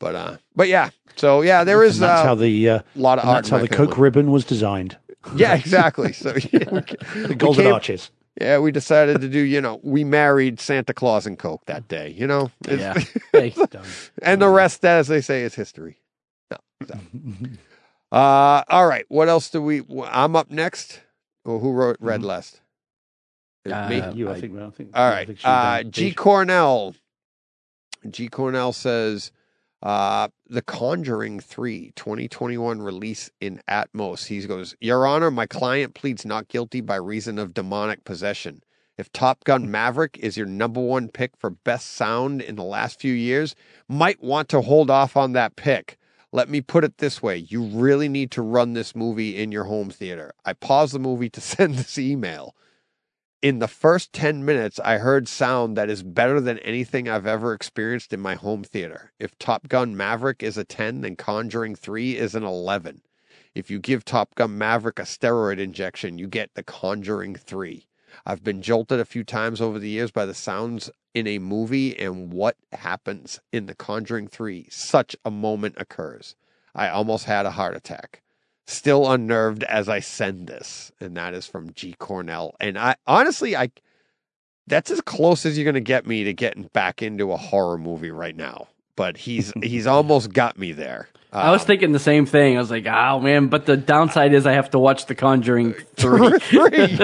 But 0.00 0.14
uh, 0.16 0.36
but 0.56 0.66
yeah, 0.68 0.90
so 1.16 1.42
yeah, 1.42 1.62
there 1.64 1.84
is 1.84 1.96
And 2.00 2.10
that's 2.10 2.22
uh, 2.22 2.24
how 2.24 2.34
the 2.34 2.68
uh, 2.68 2.80
lot 2.96 3.18
of 3.20 3.24
art. 3.26 3.36
that's 3.36 3.50
how 3.50 3.58
the 3.58 3.68
family. 3.68 3.86
Coke 3.86 3.98
ribbon 3.98 4.32
was 4.32 4.44
designed. 4.44 4.98
Yeah, 5.36 5.54
exactly. 5.54 6.12
So 6.12 6.30
yeah, 6.52 6.68
we, 6.72 6.80
The 7.28 7.36
golden 7.38 7.64
came- 7.66 7.72
arches. 7.74 8.10
yeah, 8.40 8.58
we 8.58 8.72
decided 8.72 9.20
to 9.20 9.28
do. 9.28 9.38
You 9.38 9.60
know, 9.60 9.78
we 9.84 10.02
married 10.02 10.58
Santa 10.58 10.92
Claus 10.92 11.24
and 11.26 11.38
Coke 11.38 11.64
that 11.66 11.86
day. 11.86 12.08
You 12.18 12.26
know, 12.26 12.50
Yeah. 12.68 12.98
And 14.22 14.42
the 14.42 14.48
rest, 14.48 14.84
as 14.84 15.06
they 15.06 15.20
say, 15.20 15.42
is 15.42 15.54
history. 15.54 15.98
No. 16.50 16.56
so. 16.88 16.98
Uh, 18.12 18.62
all 18.68 18.86
right. 18.86 19.06
What 19.08 19.28
else 19.28 19.48
do 19.50 19.62
we? 19.62 19.82
I'm 20.06 20.36
up 20.36 20.50
next. 20.50 21.00
Well, 21.44 21.58
who 21.58 21.72
wrote 21.72 21.96
read 22.00 22.20
Mhm. 22.20 22.24
last? 22.26 22.60
It 23.64 23.72
Uh, 23.72 23.88
me. 23.88 24.02
you, 24.14 24.28
I 24.28 24.34
I- 24.34 24.40
think. 24.40 24.54
Well, 24.54 24.66
I 24.66 24.70
think. 24.70 24.90
All 24.94 25.02
I 25.04 25.10
right. 25.10 25.26
think 25.26 25.40
Uh. 25.44 25.82
G 25.84 26.12
Cornell. 26.12 26.94
G 28.08 28.28
Cornell 28.28 28.72
says, 28.72 29.32
uh, 29.82 30.28
The 30.48 30.62
Conjuring 30.62 31.40
3 31.40 31.92
2021 31.96 32.82
release 32.82 33.30
in 33.40 33.62
Atmos. 33.68 34.26
He 34.26 34.44
goes, 34.46 34.74
Your 34.80 35.06
Honor, 35.06 35.30
my 35.30 35.46
client 35.46 35.94
pleads 35.94 36.26
not 36.26 36.48
guilty 36.48 36.80
by 36.80 36.96
reason 36.96 37.38
of 37.38 37.54
demonic 37.54 38.04
possession. 38.04 38.62
If 38.98 39.10
Top 39.12 39.44
Gun 39.44 39.70
Maverick 39.70 40.18
is 40.18 40.36
your 40.36 40.46
number 40.46 40.80
one 40.80 41.08
pick 41.08 41.36
for 41.38 41.48
best 41.50 41.92
sound 41.92 42.42
in 42.42 42.56
the 42.56 42.62
last 42.64 43.00
few 43.00 43.14
years, 43.14 43.54
might 43.88 44.22
want 44.22 44.48
to 44.50 44.60
hold 44.60 44.90
off 44.90 45.16
on 45.16 45.32
that 45.32 45.56
pick. 45.56 45.96
Let 46.34 46.48
me 46.48 46.62
put 46.62 46.82
it 46.82 46.96
this 46.96 47.22
way 47.22 47.36
you 47.36 47.62
really 47.62 48.08
need 48.08 48.30
to 48.32 48.42
run 48.42 48.72
this 48.72 48.96
movie 48.96 49.36
in 49.36 49.52
your 49.52 49.64
home 49.64 49.90
theater. 49.90 50.32
I 50.46 50.54
paused 50.54 50.94
the 50.94 50.98
movie 50.98 51.28
to 51.28 51.40
send 51.42 51.74
this 51.74 51.98
email. 51.98 52.56
In 53.42 53.58
the 53.58 53.68
first 53.68 54.12
10 54.12 54.44
minutes, 54.44 54.78
I 54.80 54.98
heard 54.98 55.28
sound 55.28 55.76
that 55.76 55.90
is 55.90 56.02
better 56.02 56.40
than 56.40 56.58
anything 56.60 57.08
I've 57.08 57.26
ever 57.26 57.52
experienced 57.52 58.12
in 58.12 58.20
my 58.20 58.36
home 58.36 58.62
theater. 58.62 59.12
If 59.18 59.36
Top 59.36 59.68
Gun 59.68 59.96
Maverick 59.96 60.42
is 60.42 60.56
a 60.56 60.64
10, 60.64 61.00
then 61.02 61.16
Conjuring 61.16 61.74
3 61.74 62.16
is 62.16 62.34
an 62.34 62.44
11. 62.44 63.02
If 63.54 63.68
you 63.70 63.78
give 63.80 64.04
Top 64.04 64.34
Gun 64.36 64.56
Maverick 64.56 65.00
a 65.00 65.02
steroid 65.02 65.58
injection, 65.58 66.18
you 66.18 66.28
get 66.28 66.54
The 66.54 66.62
Conjuring 66.62 67.34
3. 67.34 67.86
I've 68.26 68.44
been 68.44 68.62
jolted 68.62 69.00
a 69.00 69.04
few 69.04 69.24
times 69.24 69.60
over 69.60 69.78
the 69.78 69.88
years 69.88 70.10
by 70.10 70.26
the 70.26 70.34
sounds 70.34 70.90
in 71.14 71.26
a 71.26 71.38
movie 71.38 71.98
and 71.98 72.32
what 72.32 72.56
happens 72.72 73.40
in 73.52 73.66
The 73.66 73.74
Conjuring 73.74 74.28
3. 74.28 74.66
Such 74.70 75.16
a 75.24 75.30
moment 75.30 75.74
occurs. 75.78 76.36
I 76.74 76.88
almost 76.88 77.24
had 77.24 77.46
a 77.46 77.50
heart 77.50 77.76
attack. 77.76 78.22
Still 78.66 79.10
unnerved 79.10 79.64
as 79.64 79.88
I 79.88 80.00
send 80.00 80.46
this. 80.46 80.92
And 81.00 81.16
that 81.16 81.34
is 81.34 81.46
from 81.46 81.72
G 81.72 81.94
Cornell. 81.98 82.54
And 82.60 82.78
I 82.78 82.96
honestly 83.06 83.56
I 83.56 83.70
that's 84.66 84.90
as 84.90 85.00
close 85.00 85.44
as 85.44 85.58
you're 85.58 85.64
gonna 85.64 85.80
get 85.80 86.06
me 86.06 86.24
to 86.24 86.32
getting 86.32 86.64
back 86.72 87.02
into 87.02 87.32
a 87.32 87.36
horror 87.36 87.78
movie 87.78 88.10
right 88.10 88.36
now. 88.36 88.68
But 88.96 89.16
he's 89.16 89.52
he's 89.62 89.86
almost 89.86 90.32
got 90.32 90.58
me 90.58 90.72
there. 90.72 91.08
I 91.34 91.50
was 91.50 91.62
Um, 91.62 91.66
thinking 91.66 91.92
the 91.92 91.98
same 91.98 92.26
thing. 92.26 92.56
I 92.56 92.60
was 92.60 92.70
like, 92.70 92.86
oh 92.86 93.18
man, 93.20 93.46
but 93.46 93.64
the 93.64 93.76
downside 93.76 94.34
is 94.34 94.46
I 94.46 94.52
have 94.52 94.68
to 94.70 94.78
watch 94.78 95.06
The 95.06 95.14
Conjuring 95.14 95.72
3. 95.96 96.38
Three. 96.40 96.98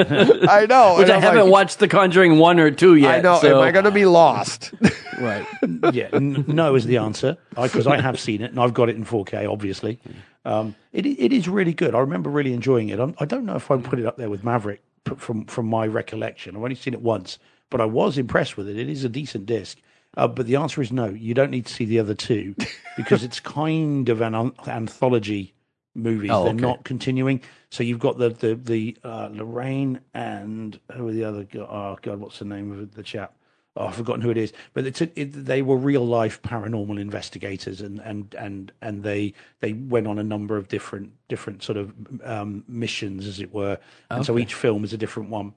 I 0.49 0.67
know. 0.69 0.95
Which 0.99 1.05
and 1.05 1.13
I 1.13 1.17
I'm 1.17 1.23
haven't 1.23 1.45
like, 1.45 1.51
watched 1.53 1.79
The 1.79 1.89
Conjuring 1.89 2.39
1 2.39 2.61
or 2.61 2.71
2 2.71 2.95
yet. 2.97 3.15
I 3.17 3.21
know. 3.23 3.39
So, 3.41 3.57
Am 3.63 3.67
I 3.67 3.71
gonna 3.71 3.91
be 3.91 4.05
lost? 4.05 4.73
right. 5.19 5.47
yeah, 5.93 6.09
n- 6.13 6.45
no 6.47 6.75
is 6.75 6.85
the 6.85 6.99
answer 6.99 7.37
because 7.61 7.87
I, 7.87 8.01
have 8.01 8.21
seen 8.21 8.43
it 8.43 8.51
and 8.51 8.61
I've 8.61 8.75
got 8.75 8.89
it 8.91 8.97
in 8.97 9.05
4K. 9.05 9.51
Obviously, 9.51 9.99
um, 10.45 10.75
it 10.93 11.07
it 11.07 11.33
is 11.33 11.49
really 11.49 11.73
good. 11.73 11.95
I 11.95 12.01
remember 12.01 12.29
really 12.29 12.53
enjoying 12.53 12.91
it. 12.91 13.01
I'm, 13.01 13.15
I 13.19 13.25
don't 13.25 13.47
know 13.47 13.57
if 13.57 13.71
I 13.71 13.77
would 13.77 13.85
put 13.85 13.99
it 13.99 14.05
up 14.07 14.17
there 14.19 14.29
with 14.31 14.45
Maverick 14.45 14.83
from 15.17 15.47
from 15.47 15.67
my 15.67 15.87
recollection. 15.87 16.55
I've 16.55 16.63
only 16.63 16.75
seen 16.75 16.93
it 16.93 17.01
once, 17.03 17.39
but 17.71 17.81
I 17.81 17.87
was 17.87 18.19
impressed 18.19 18.59
with 18.59 18.69
it. 18.69 18.77
It 18.79 18.91
is 18.91 19.05
a 19.05 19.09
decent 19.09 19.47
disc. 19.47 19.79
Uh, 20.17 20.27
but 20.29 20.47
the 20.47 20.57
answer 20.57 20.81
is 20.83 20.91
no. 20.91 21.07
You 21.07 21.35
don't 21.35 21.51
need 21.51 21.67
to 21.67 21.73
see 21.73 21.85
the 21.85 21.99
other 22.01 22.15
two 22.15 22.55
because 22.97 23.23
it's 23.23 23.41
kind 23.41 24.09
of 24.09 24.21
an 24.21 24.35
an- 24.35 24.53
anthology 24.67 25.55
movies. 25.95 26.31
Oh, 26.33 26.45
They're 26.45 26.53
okay. 26.55 26.61
not 26.61 26.85
continuing. 26.85 27.41
So 27.71 27.83
you've 27.83 27.99
got 28.01 28.19
the 28.19 28.31
the 28.31 28.55
the 28.55 28.97
uh, 29.05 29.29
Lorraine 29.33 30.01
and 30.15 30.79
who 30.93 31.09
are 31.09 31.13
the 31.13 31.25
other? 31.25 31.45
go- 31.45 31.69
Oh 31.71 31.99
God, 32.03 32.19
what's 32.21 32.39
the 32.39 32.45
name 32.47 32.73
of 32.73 32.95
the 32.95 33.03
chap? 33.03 33.35
Oh, 33.77 33.87
I've 33.87 33.95
forgotten 33.95 34.23
who 34.23 34.31
it 34.31 34.37
is. 34.37 34.53
But 34.75 34.87
it's 34.87 35.01
a, 35.03 35.21
it, 35.21 35.27
they 35.45 35.63
were 35.63 35.77
real 35.77 36.05
life 36.05 36.43
paranormal 36.43 36.99
investigators, 36.99 37.81
and 37.81 38.01
and 38.01 38.35
and 38.37 38.73
and 38.83 39.03
they 39.05 39.35
they 39.61 39.75
went 39.75 40.09
on 40.09 40.19
a 40.19 40.25
number 40.25 40.57
of 40.57 40.67
different 40.69 41.13
different 41.29 41.63
sort 41.63 41.77
of 41.77 41.93
um, 42.25 42.65
missions, 42.67 43.27
as 43.27 43.39
it 43.41 43.53
were. 43.53 43.79
And 44.11 44.25
so 44.25 44.37
each 44.39 44.55
film 44.55 44.83
is 44.83 44.93
a 44.93 44.97
different 44.99 45.29
one. 45.31 45.53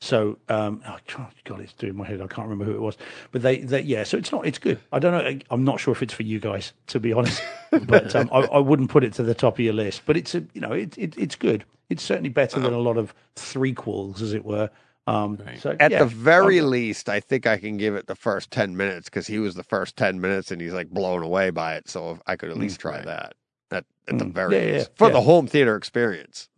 So, 0.00 0.38
um, 0.50 0.82
oh, 0.86 0.98
God, 1.16 1.32
God, 1.44 1.60
it's 1.60 1.72
doing 1.72 1.96
my 1.96 2.06
head. 2.06 2.20
I 2.20 2.26
can't 2.26 2.46
remember 2.48 2.64
who 2.70 2.76
it 2.76 2.80
was, 2.82 2.96
but 3.32 3.40
they, 3.42 3.58
they, 3.60 3.80
yeah. 3.80 4.04
So 4.04 4.18
it's 4.18 4.30
not, 4.30 4.46
it's 4.46 4.58
good. 4.58 4.78
I 4.92 4.98
don't 4.98 5.12
know. 5.12 5.40
I'm 5.50 5.64
not 5.64 5.80
sure 5.80 5.92
if 5.92 6.02
it's 6.02 6.12
for 6.12 6.22
you 6.22 6.38
guys, 6.38 6.74
to 6.88 7.00
be 7.00 7.12
honest, 7.14 7.42
but 7.86 8.14
um, 8.14 8.28
I, 8.32 8.40
I 8.40 8.58
wouldn't 8.58 8.90
put 8.90 9.04
it 9.04 9.14
to 9.14 9.22
the 9.22 9.34
top 9.34 9.54
of 9.54 9.60
your 9.60 9.72
list. 9.72 10.02
But 10.04 10.16
it's 10.18 10.34
a, 10.34 10.44
you 10.52 10.60
know, 10.60 10.72
it, 10.72 10.96
it 10.98 11.16
it's 11.16 11.34
good. 11.34 11.64
It's 11.88 12.02
certainly 12.02 12.28
better 12.28 12.60
than 12.60 12.72
a 12.74 12.78
lot 12.78 12.98
of 12.98 13.14
three 13.36 13.72
threequels, 13.72 14.20
as 14.20 14.32
it 14.34 14.44
were. 14.44 14.70
Um, 15.06 15.38
so 15.60 15.76
At 15.78 15.92
yeah, 15.92 16.00
the 16.00 16.06
very 16.06 16.58
I'm- 16.58 16.68
least, 16.70 17.08
I 17.08 17.20
think 17.20 17.46
I 17.46 17.56
can 17.58 17.76
give 17.76 17.94
it 17.94 18.06
the 18.08 18.16
first 18.16 18.50
10 18.50 18.76
minutes 18.76 19.08
because 19.08 19.26
he 19.28 19.38
was 19.38 19.54
the 19.54 19.62
first 19.62 19.96
10 19.96 20.20
minutes 20.20 20.50
and 20.50 20.60
he's 20.60 20.72
like 20.72 20.90
blown 20.90 21.22
away 21.22 21.50
by 21.50 21.76
it. 21.76 21.88
So 21.88 22.18
I 22.26 22.34
could 22.36 22.50
at 22.50 22.58
least 22.58 22.80
try 22.80 23.00
that 23.02 23.34
at, 23.70 23.84
at 24.08 24.18
the 24.18 24.24
Mm. 24.24 24.32
very 24.34 24.56
Yeah, 24.56 24.62
yeah, 24.64 24.72
least 24.78 24.90
for 24.96 25.06
yeah. 25.06 25.12
the 25.14 25.20
home 25.20 25.46
theater 25.46 25.76
experience. 25.76 26.48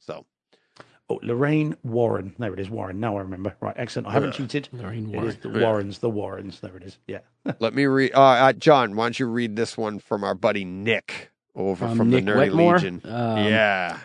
So 1.09 1.17
oh, 1.17 1.27
Lorraine 1.27 1.75
Warren. 1.83 2.35
There 2.39 2.53
it 2.53 2.61
is, 2.61 2.69
Warren. 2.69 3.01
Now 3.01 3.17
I 3.17 3.21
remember. 3.23 3.55
Right, 3.61 3.75
excellent. 3.79 4.09
I 4.09 4.13
haven't 4.13 4.33
cheated. 4.33 4.69
Lorraine 4.73 5.15
It 5.15 5.25
is 5.25 5.37
the 5.39 5.49
Yeah. 5.49 5.61
Warrens. 5.63 5.99
The 6.01 6.11
Warrens. 6.11 6.61
There 6.61 6.77
it 6.77 6.83
is. 6.83 6.99
Yeah. 7.07 7.21
let 7.61 7.75
me 7.75 7.87
read. 7.87 8.13
Uh, 8.15 8.21
uh, 8.21 8.53
John, 8.53 8.95
why 8.95 9.07
don't 9.07 9.19
you 9.19 9.27
read 9.27 9.57
this 9.57 9.79
one 9.79 10.01
from 10.01 10.23
our 10.23 10.35
buddy 10.35 10.65
Nick 10.67 11.31
over 11.55 11.87
From 11.89 11.97
from, 11.97 12.11
Nick 12.11 12.25
the 12.27 12.33
Nerdy 12.33 12.37
Wetmore. 12.53 12.75
Legion? 12.75 13.01
Um, 13.05 13.39
yeah. 13.39 13.99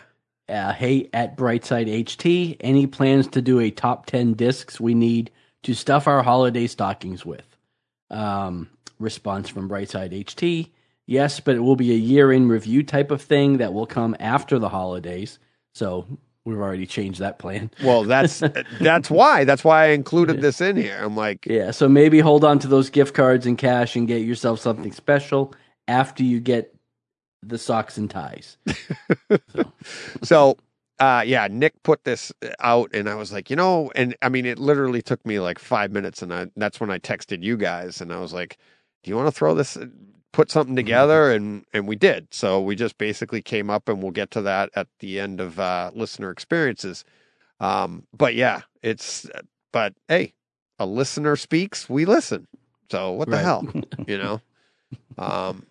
uh, 0.48 0.72
hey 0.72 1.08
at 1.12 1.36
brightside 1.36 1.88
ht 1.88 2.56
any 2.60 2.86
plans 2.86 3.28
to 3.28 3.40
do 3.40 3.60
a 3.60 3.70
top 3.70 4.06
10 4.06 4.34
discs 4.34 4.78
we 4.80 4.92
need 4.92 5.30
to 5.62 5.72
stuff 5.72 6.06
our 6.08 6.22
holiday 6.22 6.66
stockings 6.66 7.24
with 7.24 7.56
um, 8.10 8.68
response 8.98 9.48
from 9.48 9.68
brightside 9.68 10.12
ht 10.12 10.68
yes 11.06 11.38
but 11.40 11.54
it 11.54 11.60
will 11.60 11.76
be 11.76 11.92
a 11.92 11.96
year 11.96 12.32
in 12.32 12.48
review 12.48 12.82
type 12.82 13.10
of 13.10 13.22
thing 13.22 13.58
that 13.58 13.72
will 13.72 13.86
come 13.86 14.16
after 14.20 14.58
the 14.58 14.68
holidays 14.70 15.38
so 15.72 16.06
we've 16.44 16.58
already 16.58 16.86
changed 16.86 17.20
that 17.20 17.38
plan 17.38 17.70
Well, 17.82 18.04
that's 18.04 18.42
that's 18.80 19.10
why. 19.10 19.44
That's 19.44 19.64
why 19.64 19.84
I 19.84 19.88
included 19.88 20.40
this 20.40 20.60
in 20.60 20.76
here. 20.76 20.98
I'm 21.00 21.16
like, 21.16 21.46
yeah 21.46 21.70
so 21.70 21.88
maybe 21.88 22.20
hold 22.20 22.44
on 22.44 22.58
to 22.60 22.68
those 22.68 22.90
gift 22.90 23.14
cards 23.14 23.46
and 23.46 23.58
cash 23.58 23.96
and 23.96 24.08
get 24.08 24.22
yourself 24.22 24.60
something 24.60 24.92
special 24.92 25.54
after 25.88 26.22
you 26.22 26.40
get 26.40 26.74
the 27.42 27.58
socks 27.58 27.98
and 27.98 28.10
ties 28.10 28.56
so 30.22 30.56
uh 30.98 31.22
yeah 31.26 31.46
nick 31.50 31.74
put 31.82 32.02
this 32.04 32.32
out 32.60 32.90
and 32.94 33.08
i 33.08 33.14
was 33.14 33.32
like 33.32 33.50
you 33.50 33.56
know 33.56 33.90
and 33.94 34.16
i 34.22 34.28
mean 34.28 34.46
it 34.46 34.58
literally 34.58 35.02
took 35.02 35.24
me 35.26 35.38
like 35.40 35.58
five 35.58 35.92
minutes 35.92 36.22
and 36.22 36.32
I, 36.32 36.46
that's 36.56 36.80
when 36.80 36.90
i 36.90 36.98
texted 36.98 37.42
you 37.42 37.56
guys 37.56 38.00
and 38.00 38.12
i 38.12 38.18
was 38.18 38.32
like 38.32 38.56
do 39.02 39.10
you 39.10 39.16
want 39.16 39.28
to 39.28 39.32
throw 39.32 39.54
this 39.54 39.76
put 40.34 40.50
something 40.50 40.76
together 40.76 41.32
and 41.32 41.64
and 41.72 41.88
we 41.88 41.96
did 41.96 42.28
so 42.32 42.60
we 42.60 42.76
just 42.76 42.98
basically 42.98 43.42
came 43.42 43.70
up 43.70 43.88
and 43.88 44.02
we'll 44.02 44.12
get 44.12 44.30
to 44.32 44.42
that 44.42 44.70
at 44.76 44.88
the 45.00 45.20
end 45.20 45.40
of 45.40 45.60
uh 45.60 45.90
listener 45.94 46.30
experiences 46.30 47.04
um 47.60 48.04
but 48.16 48.34
yeah 48.34 48.62
it's 48.82 49.30
but 49.72 49.94
hey 50.08 50.34
a 50.78 50.86
listener 50.86 51.36
speaks 51.36 51.88
we 51.88 52.04
listen 52.04 52.48
so 52.90 53.12
what 53.12 53.30
the 53.30 53.36
Right. 53.36 53.44
hell 53.44 53.66
you 54.08 54.18
know 54.18 54.42
um 55.18 55.66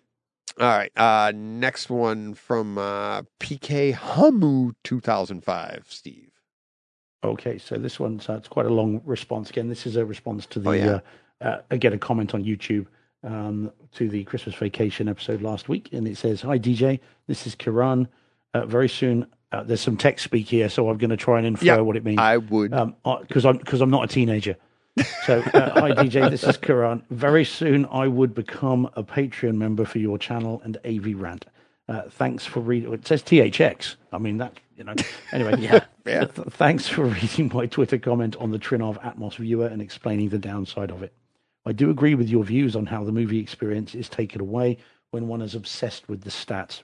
all 0.60 0.68
right. 0.68 0.92
Uh, 0.96 1.32
next 1.34 1.90
one 1.90 2.34
from 2.34 2.78
uh, 2.78 3.22
PK 3.40 3.92
Hamu 3.92 4.72
2005, 4.84 5.86
Steve. 5.88 6.30
Okay, 7.24 7.58
so 7.58 7.76
this 7.76 7.98
one's 7.98 8.28
uh, 8.28 8.34
it's 8.34 8.48
quite 8.48 8.66
a 8.66 8.72
long 8.72 9.00
response. 9.04 9.50
Again, 9.50 9.68
this 9.68 9.86
is 9.86 9.96
a 9.96 10.04
response 10.04 10.46
to 10.46 10.60
the 10.60 10.68
Oh, 10.70 10.72
yeah. 10.72 11.00
uh, 11.42 11.44
uh, 11.44 11.62
again 11.72 11.92
a 11.92 11.98
comment 11.98 12.34
on 12.34 12.44
YouTube 12.44 12.86
um, 13.24 13.72
to 13.94 14.08
the 14.08 14.24
Christmas 14.24 14.54
Vacation 14.54 15.08
episode 15.08 15.42
last 15.42 15.68
week, 15.68 15.88
and 15.92 16.06
it 16.06 16.16
says, 16.16 16.42
"Hi 16.42 16.58
DJ, 16.58 17.00
this 17.26 17.46
is 17.46 17.56
Kiran. 17.56 18.06
Uh, 18.52 18.66
very 18.66 18.88
soon, 18.88 19.26
uh, 19.52 19.62
there's 19.64 19.80
some 19.80 19.96
text 19.96 20.24
speak 20.24 20.46
here, 20.48 20.68
so 20.68 20.88
I'm 20.88 20.98
going 20.98 21.10
to 21.10 21.16
try 21.16 21.38
and 21.38 21.46
infer 21.46 21.64
Yeah, 21.66 21.76
what 21.80 21.96
it 21.96 22.04
means 22.04 22.18
I 22.20 22.36
would. 22.36 22.70
because 23.28 23.44
I'm 23.44 23.56
because 23.58 23.80
I'm 23.80 23.90
not 23.90 24.04
a 24.04 24.08
teenager." 24.08 24.56
So, 25.26 25.40
uh, 25.40 25.70
hi 25.80 25.90
DJ, 25.92 26.30
this 26.30 26.44
is 26.44 26.56
Kiran. 26.56 27.02
Very 27.10 27.44
soon, 27.44 27.86
I 27.86 28.06
would 28.06 28.32
become 28.34 28.88
a 28.94 29.02
Patreon 29.02 29.56
member 29.56 29.84
for 29.84 29.98
your 29.98 30.18
channel 30.18 30.60
and 30.64 30.76
AV 30.84 31.14
Rant. 31.20 31.46
Uh, 31.88 32.02
thanks 32.10 32.46
for 32.46 32.60
reading. 32.60 32.92
It 32.92 33.06
says 33.06 33.22
THX. 33.22 33.96
I 34.12 34.18
mean 34.18 34.38
that 34.38 34.58
you 34.76 34.84
know. 34.84 34.94
Anyway, 35.32 35.56
Yeah. 35.60 35.84
Yeah. 36.06 36.24
Th- 36.26 36.48
Thanks 36.50 36.86
for 36.88 37.04
reading 37.06 37.50
my 37.54 37.66
Twitter 37.66 37.98
comment 37.98 38.36
on 38.36 38.50
the 38.52 38.58
Trinnov 38.58 39.00
Atmos 39.02 39.36
viewer 39.36 39.66
and 39.66 39.80
explaining 39.82 40.28
the 40.30 40.38
downside 40.38 40.90
of 40.90 41.02
it. 41.02 41.12
I 41.66 41.72
do 41.72 41.90
agree 41.90 42.14
with 42.14 42.28
your 42.28 42.44
views 42.44 42.76
on 42.76 42.86
how 42.86 43.04
the 43.04 43.12
movie 43.12 43.38
experience 43.38 43.94
is 43.94 44.08
taken 44.08 44.40
away 44.40 44.78
when 45.12 45.28
one 45.28 45.40
is 45.40 45.54
obsessed 45.54 46.08
with 46.08 46.20
the 46.20 46.30
stats. 46.30 46.82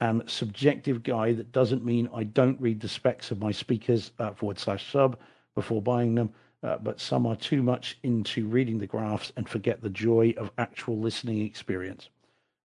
And 0.00 0.28
subjective 0.28 1.02
guy 1.02 1.32
that 1.32 1.52
doesn't 1.52 1.84
mean 1.84 2.10
I 2.12 2.24
don't 2.24 2.60
read 2.60 2.80
the 2.80 2.88
specs 2.88 3.30
of 3.30 3.40
my 3.40 3.52
speakers 3.52 4.12
uh, 4.18 4.32
forward 4.32 4.58
slash 4.58 4.90
sub 4.90 5.18
before 5.54 5.80
buying 5.80 6.14
them, 6.14 6.30
uh, 6.62 6.78
but 6.78 7.00
some 7.00 7.26
are 7.26 7.36
too 7.36 7.62
much 7.62 7.98
into 8.02 8.46
reading 8.46 8.78
the 8.78 8.86
graphs 8.86 9.32
and 9.36 9.48
forget 9.48 9.80
the 9.80 9.88
joy 9.88 10.34
of 10.36 10.50
actual 10.58 10.98
listening 10.98 11.42
experience. 11.46 12.10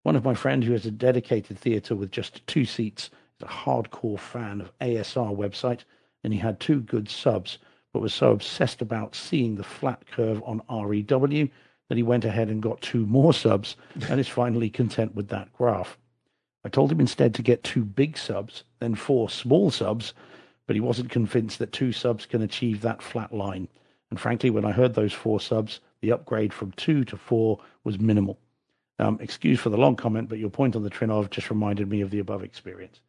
One 0.04 0.16
of 0.16 0.26
my 0.26 0.34
friends 0.34 0.66
who 0.66 0.74
has 0.74 0.86
a 0.86 0.92
dedicated 0.92 1.60
theatre 1.60 1.96
with 1.96 2.12
just 2.12 2.46
two 2.48 2.66
seats 2.66 3.10
is 3.40 3.44
a 3.44 3.46
hardcore 3.46 4.20
fan 4.20 4.60
of 4.60 4.72
ASR 4.80 5.36
website, 5.36 5.82
and 6.24 6.34
he 6.34 6.40
had 6.40 6.60
two 6.60 6.82
good 6.82 7.10
subs, 7.10 7.60
but 7.94 8.02
was 8.02 8.14
so 8.14 8.32
obsessed 8.32 8.82
about 8.82 9.16
seeing 9.16 9.56
the 9.56 9.64
flat 9.64 10.06
curve 10.12 10.42
on 10.46 10.62
REW 10.70 11.50
that 11.90 11.98
he 11.98 12.04
went 12.04 12.26
ahead 12.26 12.50
and 12.50 12.62
got 12.62 12.82
two 12.82 13.06
more 13.06 13.34
subs 13.34 13.76
and 14.10 14.20
is 14.20 14.28
finally 14.28 14.70
content 14.70 15.16
with 15.16 15.30
that 15.30 15.52
graph. 15.54 15.98
I 16.66 16.70
told 16.70 16.92
him 16.92 17.00
instead 17.00 17.34
to 17.36 17.42
get 17.42 17.64
two 17.64 17.86
big 17.86 18.18
subs, 18.18 18.64
then 18.80 18.96
four 18.96 19.30
small 19.30 19.72
subs, 19.72 20.14
but 20.66 20.76
he 20.76 20.82
wasn't 20.82 21.10
convinced 21.10 21.60
that 21.60 21.72
two 21.72 21.94
subs 21.94 22.26
can 22.26 22.42
achieve 22.42 22.82
that 22.82 23.02
flat 23.02 23.34
line. 23.34 23.70
And 24.10 24.20
frankly, 24.20 24.50
when 24.50 24.66
I 24.66 24.72
heard 24.72 24.94
those 24.94 25.14
four 25.14 25.40
subs, 25.40 25.80
the 26.02 26.12
upgrade 26.12 26.54
from 26.54 26.74
two 26.74 27.06
to 27.06 27.18
four 27.18 27.60
was 27.84 28.00
minimal. 28.00 28.38
Um, 29.00 29.18
excuse 29.22 29.60
for 29.60 29.70
the 29.70 29.78
long 29.78 29.96
comment, 29.96 30.28
but 30.28 30.40
your 30.40 30.50
point 30.50 30.76
on 30.76 30.84
the 30.84 30.90
Trinnov 30.90 31.30
just 31.30 31.50
reminded 31.50 31.88
me 31.88 32.02
of 32.02 32.10
the 32.10 32.20
above 32.20 32.44
experience. 32.44 33.00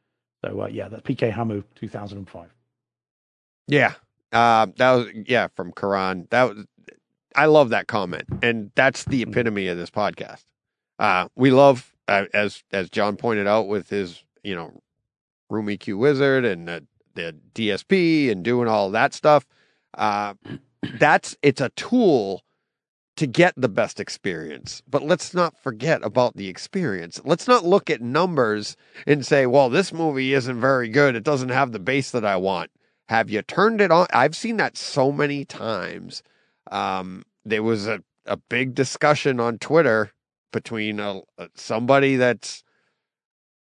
So 0.44 0.62
uh, 0.62 0.66
yeah, 0.66 0.88
that's 0.88 1.02
PK 1.02 1.32
Hamu 1.32 1.62
2005. 1.74 2.48
Yeah. 3.66 3.94
Uh, 4.32 4.66
that 4.76 4.92
was 4.92 5.06
yeah 5.26 5.48
from 5.55 5.72
Karan. 5.72 6.26
That 6.30 6.55
was 6.55 6.66
I 7.34 7.46
love 7.46 7.70
that 7.70 7.86
comment, 7.86 8.24
and 8.42 8.70
that's 8.74 9.05
the 9.05 9.24
Mm. 9.24 9.28
epitome 9.30 9.68
of 9.68 9.78
this 9.78 9.90
podcast. 9.90 10.44
Uh, 10.98 11.28
we 11.36 11.50
love 11.50 11.94
uh, 12.09 12.24
as 12.34 12.62
as 12.72 12.90
John 12.90 13.16
pointed 13.16 13.46
out 13.46 13.68
with 13.68 13.88
his 13.90 14.22
you 14.42 14.55
know 14.55 14.80
Room 15.50 15.66
EQ 15.66 15.98
Wizard 15.98 16.44
and 16.44 16.68
the, 16.68 16.84
the 17.14 17.34
DSP 17.55 18.30
and 18.30 18.44
doing 18.44 18.68
all 18.68 18.90
that 18.90 19.14
stuff. 19.14 19.46
Uh, 19.96 20.34
that's 20.98 21.36
it's 21.42 21.60
a 21.60 21.70
tool 21.70 22.42
to 23.16 23.26
get 23.26 23.52
the 23.56 23.68
best 23.68 23.98
experience. 23.98 24.80
But 24.88 25.02
let's 25.02 25.34
not 25.34 25.56
forget 25.60 26.05
about 26.05 26.36
the 26.36 26.48
experience. 26.48 27.20
Let's 27.24 27.48
not 27.48 27.64
look 27.64 27.90
at 27.90 28.00
numbers 28.00 28.76
and 29.09 29.26
say, 29.26 29.44
well, 29.46 29.68
this 29.70 29.92
movie 29.92 30.34
isn't 30.34 30.60
very 30.60 30.88
good. 30.88 31.16
It 31.16 31.24
doesn't 31.24 31.48
have 31.48 31.72
the 31.72 31.80
bass 31.80 32.12
that 32.12 32.24
I 32.24 32.36
want. 32.36 32.70
Have 33.09 33.30
you 33.30 33.43
turned 33.43 33.80
it 33.80 33.90
on? 33.90 34.06
I've 34.12 34.36
seen 34.36 34.59
that 34.59 34.76
so 34.76 35.12
many 35.12 35.44
times. 35.44 36.22
Um, 36.70 37.24
there 37.44 37.62
was 37.62 37.86
a, 37.86 38.02
a 38.26 38.36
big 38.36 38.74
discussion 38.74 39.40
on 39.40 39.59
Twitter 39.59 40.12
between 40.52 41.01
a, 41.01 41.22
somebody 41.55 42.16
that's 42.16 42.62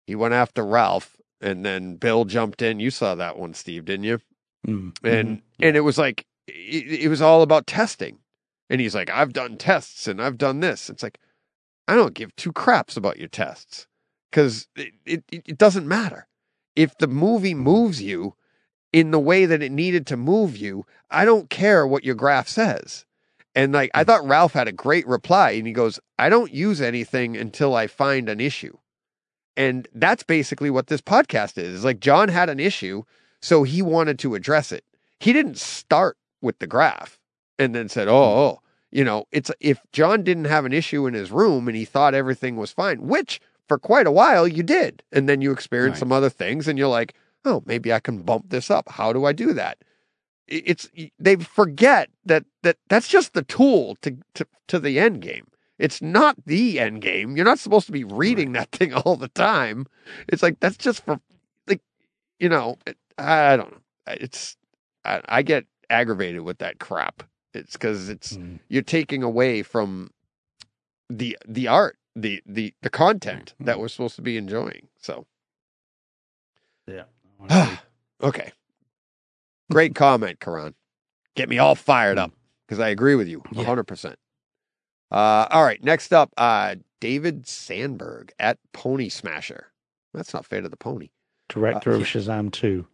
he 0.05 0.15
went 0.15 0.33
after 0.33 0.65
Ralph 0.65 1.17
and 1.41 1.65
then 1.65 1.95
Bill 1.95 2.25
jumped 2.25 2.61
in. 2.61 2.79
You 2.79 2.91
saw 2.91 3.15
that 3.15 3.37
one, 3.37 3.53
Steve, 3.53 3.85
didn't 3.85 4.05
you? 4.05 4.19
Mm, 4.67 4.97
and 5.03 5.37
mhm. 5.37 5.41
and 5.61 5.77
it 5.77 5.81
was 5.81 5.97
like 5.97 6.25
it, 6.47 7.03
it 7.03 7.07
was 7.09 7.21
all 7.21 7.41
about 7.41 7.67
testing 7.67 8.19
and 8.69 8.81
he's 8.81 8.95
like 8.95 9.09
i've 9.09 9.33
done 9.33 9.57
tests 9.57 10.07
and 10.07 10.21
i've 10.21 10.37
done 10.37 10.59
this 10.59 10.89
it's 10.89 11.03
like 11.03 11.19
i 11.87 11.95
don't 11.95 12.13
give 12.13 12.35
two 12.35 12.51
craps 12.51 12.97
about 12.97 13.17
your 13.17 13.27
tests 13.29 13.87
because 14.31 14.67
it, 14.75 14.93
it, 15.05 15.23
it 15.31 15.57
doesn't 15.57 15.87
matter 15.87 16.27
if 16.75 16.97
the 16.97 17.07
movie 17.07 17.53
moves 17.53 18.01
you 18.01 18.35
in 18.97 19.11
the 19.11 19.19
way 19.19 19.45
that 19.45 19.61
it 19.61 19.71
needed 19.71 20.07
to 20.07 20.17
move 20.17 20.57
you 20.57 20.85
i 21.09 21.25
don't 21.25 21.49
care 21.49 21.85
what 21.85 22.03
your 22.03 22.15
graph 22.15 22.47
says 22.47 23.05
and 23.55 23.73
like 23.73 23.91
i 23.93 24.03
hmm. 24.03 24.07
thought 24.07 24.27
ralph 24.27 24.53
had 24.53 24.67
a 24.67 24.71
great 24.71 25.07
reply 25.07 25.51
and 25.51 25.67
he 25.67 25.73
goes 25.73 25.99
i 26.17 26.29
don't 26.29 26.53
use 26.53 26.81
anything 26.81 27.35
until 27.35 27.75
i 27.75 27.87
find 27.87 28.29
an 28.29 28.39
issue 28.39 28.75
and 29.57 29.87
that's 29.95 30.21
basically 30.21 30.69
what 30.69 30.87
this 30.87 31.01
podcast 31.01 31.57
is. 31.57 31.75
It's 31.75 31.83
like 31.83 31.99
John 31.99 32.29
had 32.29 32.47
an 32.47 32.59
issue, 32.59 33.03
so 33.41 33.63
he 33.63 33.81
wanted 33.81 34.19
to 34.19 34.35
address 34.35 34.71
it. 34.71 34.85
He 35.19 35.33
didn't 35.33 35.57
start 35.57 36.15
with 36.41 36.59
the 36.59 36.67
graph 36.67 37.19
and 37.57 37.73
then 37.73 37.89
said, 37.89 38.07
"Oh, 38.07 38.13
oh." 38.13 38.61
you 38.91 39.03
know, 39.03 39.25
it's 39.31 39.51
if 39.59 39.81
John 39.91 40.23
didn't 40.23 40.45
have 40.45 40.63
an 40.65 40.73
issue 40.73 41.07
in 41.07 41.13
his 41.13 41.31
room 41.31 41.67
and 41.67 41.75
he 41.75 41.83
thought 41.83 42.13
everything 42.13 42.55
was 42.55 42.71
fine, 42.71 43.07
which 43.07 43.41
for 43.67 43.79
quite 43.79 44.07
a 44.07 44.11
while 44.11 44.47
you 44.47 44.63
did, 44.63 45.03
and 45.11 45.27
then 45.27 45.41
you 45.41 45.51
experienced 45.51 45.95
Right. 45.95 45.99
some 46.07 46.11
other 46.11 46.29
things, 46.29 46.67
and 46.67 46.77
you're 46.77 46.87
like, 46.87 47.15
"Oh, 47.47 47.63
maybe 47.65 47.91
I 47.93 47.99
can 47.99 48.21
bump 48.23 48.49
this 48.49 48.69
up. 48.69 48.89
How 48.89 49.13
do 49.13 49.25
I 49.25 49.33
do 49.33 49.53
that?" 49.53 49.77
It's 50.47 50.89
they 51.19 51.35
forget 51.37 52.09
that 52.25 52.45
that 52.63 52.77
that's 52.89 53.07
just 53.07 53.33
the 53.33 53.43
tool 53.43 53.97
to 54.01 54.17
to 54.35 54.45
to 54.67 54.79
the 54.79 54.99
end 54.99 55.21
game. 55.21 55.47
It's 55.79 56.01
not 56.01 56.35
the 56.45 56.79
end 56.79 57.01
game. 57.01 57.35
You're 57.35 57.45
not 57.45 57.59
supposed 57.59 57.85
to 57.87 57.91
be 57.91 58.03
reading 58.03 58.53
that 58.53 58.71
thing 58.71 58.93
all 59.01 59.15
the 59.15 59.27
time. 59.29 59.85
It's 60.27 60.43
like 60.43 60.59
that's 60.59 60.77
just 60.77 61.03
for 61.05 61.19
like 61.67 61.81
you 62.39 62.49
know. 62.49 62.77
It, 62.85 62.97
I 63.17 63.57
don't 63.57 63.71
know. 63.71 63.81
It's 64.07 64.55
I, 65.03 65.21
I 65.27 65.41
get 65.41 65.65
aggravated 65.89 66.41
with 66.41 66.59
that 66.59 66.79
crap. 66.79 67.23
It's 67.53 67.73
because 67.73 68.09
it's 68.09 68.37
Mm. 68.37 68.59
you're 68.69 68.81
taking 68.83 69.23
away 69.23 69.63
from 69.63 70.11
the 71.09 71.37
the 71.47 71.67
art, 71.67 71.97
the 72.15 72.41
the 72.45 72.73
the 72.81 72.89
content 72.89 73.53
that 73.59 73.79
we're 73.79 73.87
supposed 73.89 74.15
to 74.17 74.21
be 74.21 74.37
enjoying. 74.37 74.87
So 74.97 75.25
Yeah. 76.87 77.03
Okay, 78.23 78.51
great 79.71 79.93
comment, 79.93 80.39
Karan. 80.39 80.73
Get 81.35 81.49
me 81.49 81.59
all 81.59 81.75
fired 81.75 82.17
up 82.17 82.31
because 82.67 82.79
I 82.79 82.87
agree 82.89 83.13
with 83.13 83.27
you 83.27 83.43
hundred 83.55 83.83
percent. 83.83 84.17
Uh, 85.11 85.45
all 85.51 85.63
right, 85.63 85.83
next 85.83 86.11
up, 86.13 86.33
uh, 86.37 86.75
David 86.99 87.47
Sandberg 87.47 88.31
at 88.39 88.57
Pony 88.73 89.09
Smasher. 89.09 89.67
That's 90.15 90.33
not 90.33 90.45
fair 90.47 90.61
to 90.61 90.67
the 90.69 90.75
pony. 90.77 91.09
Director 91.47 91.91
Uh, 91.91 91.97
of 91.97 92.01
Shazam 92.01 92.51
2. 92.51 92.85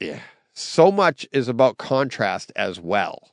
Yeah. 0.00 0.18
So 0.52 0.90
much 0.90 1.26
is 1.32 1.46
about 1.48 1.78
contrast 1.78 2.50
as 2.56 2.80
well. 2.80 3.30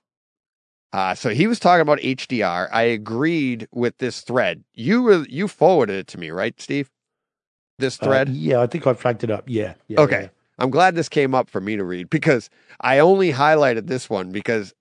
Uh, 0.94 1.16
so 1.16 1.30
he 1.32 1.48
was 1.48 1.60
talking 1.60 1.82
about 1.82 1.98
HDR. 2.00 2.70
I 2.72 2.84
agreed 2.84 3.68
with 3.72 3.98
this 3.98 4.22
thread. 4.22 4.64
You 4.74 5.02
were, 5.02 5.26
you 5.28 5.48
forwarded 5.48 5.96
it 5.96 6.08
to 6.10 6.20
me, 6.20 6.30
right, 6.30 6.54
Steve? 6.62 6.92
This 7.80 8.00
Uh, 8.02 8.06
thread. 8.06 8.30
yeah, 8.30 8.62
I 8.62 8.68
think 8.68 8.86
I 8.88 8.94
flagged 8.94 9.24
it 9.24 9.32
up. 9.32 9.46
Yeah. 9.48 9.74
yeah 9.88 10.00
Okay. 10.00 10.22
yeah. 10.22 10.28
I'm 10.58 10.70
glad 10.70 10.96
this 10.96 11.10
came 11.10 11.34
up 11.34 11.50
for 11.50 11.62
me 11.62 11.76
to 11.76 11.84
read 11.84 12.10
because 12.10 12.50
I 12.80 13.00
only 13.00 13.34
highlighted 13.34 13.88
this 13.88 14.10
one 14.10 14.32
because 14.32 14.74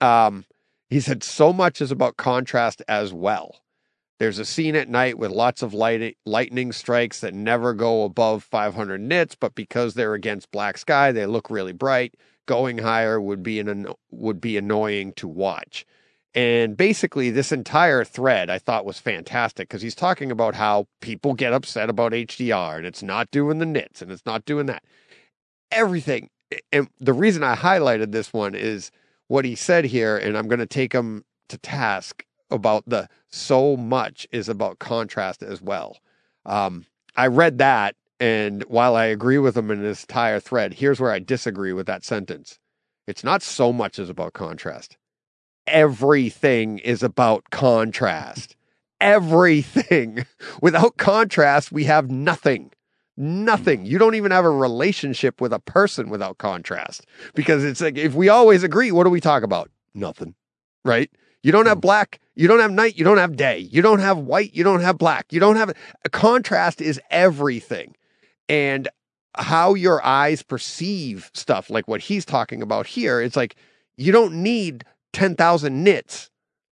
um, 0.00 0.44
he 0.88 1.00
said 1.00 1.22
so 1.22 1.52
much 1.52 1.80
is 1.80 1.90
about 1.90 2.16
contrast 2.16 2.82
as 2.88 3.12
well. 3.12 3.56
There's 4.18 4.40
a 4.40 4.44
scene 4.44 4.74
at 4.74 4.88
night 4.88 5.16
with 5.16 5.30
lots 5.30 5.62
of 5.62 5.72
light, 5.72 6.16
lightning 6.26 6.72
strikes 6.72 7.20
that 7.20 7.34
never 7.34 7.72
go 7.72 8.02
above 8.02 8.42
500 8.42 9.00
nits, 9.00 9.36
but 9.36 9.54
because 9.54 9.94
they're 9.94 10.14
against 10.14 10.50
black 10.50 10.76
sky, 10.76 11.12
they 11.12 11.26
look 11.26 11.50
really 11.50 11.72
bright. 11.72 12.14
Going 12.46 12.78
higher 12.78 13.20
would 13.20 13.42
be 13.42 13.60
an 13.60 13.86
would 14.10 14.40
be 14.40 14.56
annoying 14.56 15.12
to 15.16 15.28
watch. 15.28 15.84
And 16.34 16.76
basically, 16.76 17.30
this 17.30 17.52
entire 17.52 18.04
thread 18.04 18.50
I 18.50 18.58
thought 18.58 18.84
was 18.84 18.98
fantastic 18.98 19.68
because 19.68 19.82
he's 19.82 19.94
talking 19.94 20.30
about 20.30 20.54
how 20.54 20.86
people 21.00 21.34
get 21.34 21.52
upset 21.52 21.90
about 21.90 22.12
HDR 22.12 22.78
and 22.78 22.86
it's 22.86 23.02
not 23.02 23.30
doing 23.30 23.58
the 23.58 23.66
nits 23.66 24.02
and 24.02 24.10
it's 24.10 24.26
not 24.26 24.44
doing 24.44 24.66
that. 24.66 24.82
Everything. 25.70 26.30
And 26.72 26.88
the 26.98 27.12
reason 27.12 27.42
I 27.42 27.54
highlighted 27.54 28.12
this 28.12 28.32
one 28.32 28.54
is 28.54 28.90
what 29.28 29.44
he 29.44 29.54
said 29.54 29.84
here, 29.84 30.16
and 30.16 30.36
I'm 30.36 30.48
going 30.48 30.58
to 30.60 30.66
take 30.66 30.92
him 30.92 31.24
to 31.48 31.58
task 31.58 32.24
about 32.50 32.84
the 32.86 33.08
so 33.28 33.76
much 33.76 34.26
is 34.32 34.48
about 34.48 34.78
contrast 34.78 35.42
as 35.42 35.60
well. 35.60 35.98
Um, 36.46 36.86
I 37.16 37.26
read 37.26 37.58
that, 37.58 37.96
and 38.20 38.62
while 38.64 38.96
I 38.96 39.04
agree 39.06 39.38
with 39.38 39.56
him 39.56 39.70
in 39.70 39.82
this 39.82 40.04
entire 40.04 40.40
thread, 40.40 40.74
here's 40.74 41.00
where 41.00 41.12
I 41.12 41.18
disagree 41.18 41.72
with 41.72 41.86
that 41.86 42.04
sentence. 42.04 42.58
It's 43.06 43.24
not 43.24 43.42
so 43.42 43.72
much 43.72 43.98
is 43.98 44.08
about 44.08 44.32
contrast. 44.32 44.96
Everything 45.66 46.78
is 46.78 47.02
about 47.02 47.44
contrast. 47.50 48.56
Everything. 49.00 50.26
Without 50.62 50.96
contrast, 50.96 51.70
we 51.70 51.84
have 51.84 52.10
nothing. 52.10 52.70
Nothing. 53.20 53.84
You 53.84 53.98
don't 53.98 54.14
even 54.14 54.30
have 54.30 54.44
a 54.44 54.50
relationship 54.50 55.40
with 55.40 55.52
a 55.52 55.58
person 55.58 56.08
without 56.08 56.38
contrast. 56.38 57.04
Because 57.34 57.64
it's 57.64 57.80
like 57.80 57.98
if 57.98 58.14
we 58.14 58.28
always 58.28 58.62
agree, 58.62 58.92
what 58.92 59.02
do 59.04 59.10
we 59.10 59.20
talk 59.20 59.42
about? 59.42 59.72
Nothing. 59.92 60.36
Right? 60.84 61.10
You 61.42 61.50
don't 61.50 61.66
have 61.66 61.78
mm. 61.78 61.82
black, 61.82 62.20
you 62.36 62.46
don't 62.46 62.60
have 62.60 62.70
night, 62.70 62.96
you 62.96 63.04
don't 63.04 63.18
have 63.18 63.36
day, 63.36 63.58
you 63.58 63.82
don't 63.82 63.98
have 63.98 64.18
white, 64.18 64.54
you 64.54 64.62
don't 64.62 64.82
have 64.82 64.98
black, 64.98 65.32
you 65.32 65.40
don't 65.40 65.56
have 65.56 65.74
a 66.04 66.08
contrast 66.08 66.80
is 66.80 67.00
everything. 67.10 67.96
And 68.48 68.88
how 69.34 69.74
your 69.74 70.04
eyes 70.06 70.44
perceive 70.44 71.30
stuff, 71.34 71.70
like 71.70 71.88
what 71.88 72.02
he's 72.02 72.24
talking 72.24 72.62
about 72.62 72.86
here, 72.86 73.20
it's 73.20 73.36
like 73.36 73.56
you 73.96 74.12
don't 74.12 74.42
need 74.44 74.84
10,000 75.12 75.82
nits 75.82 76.30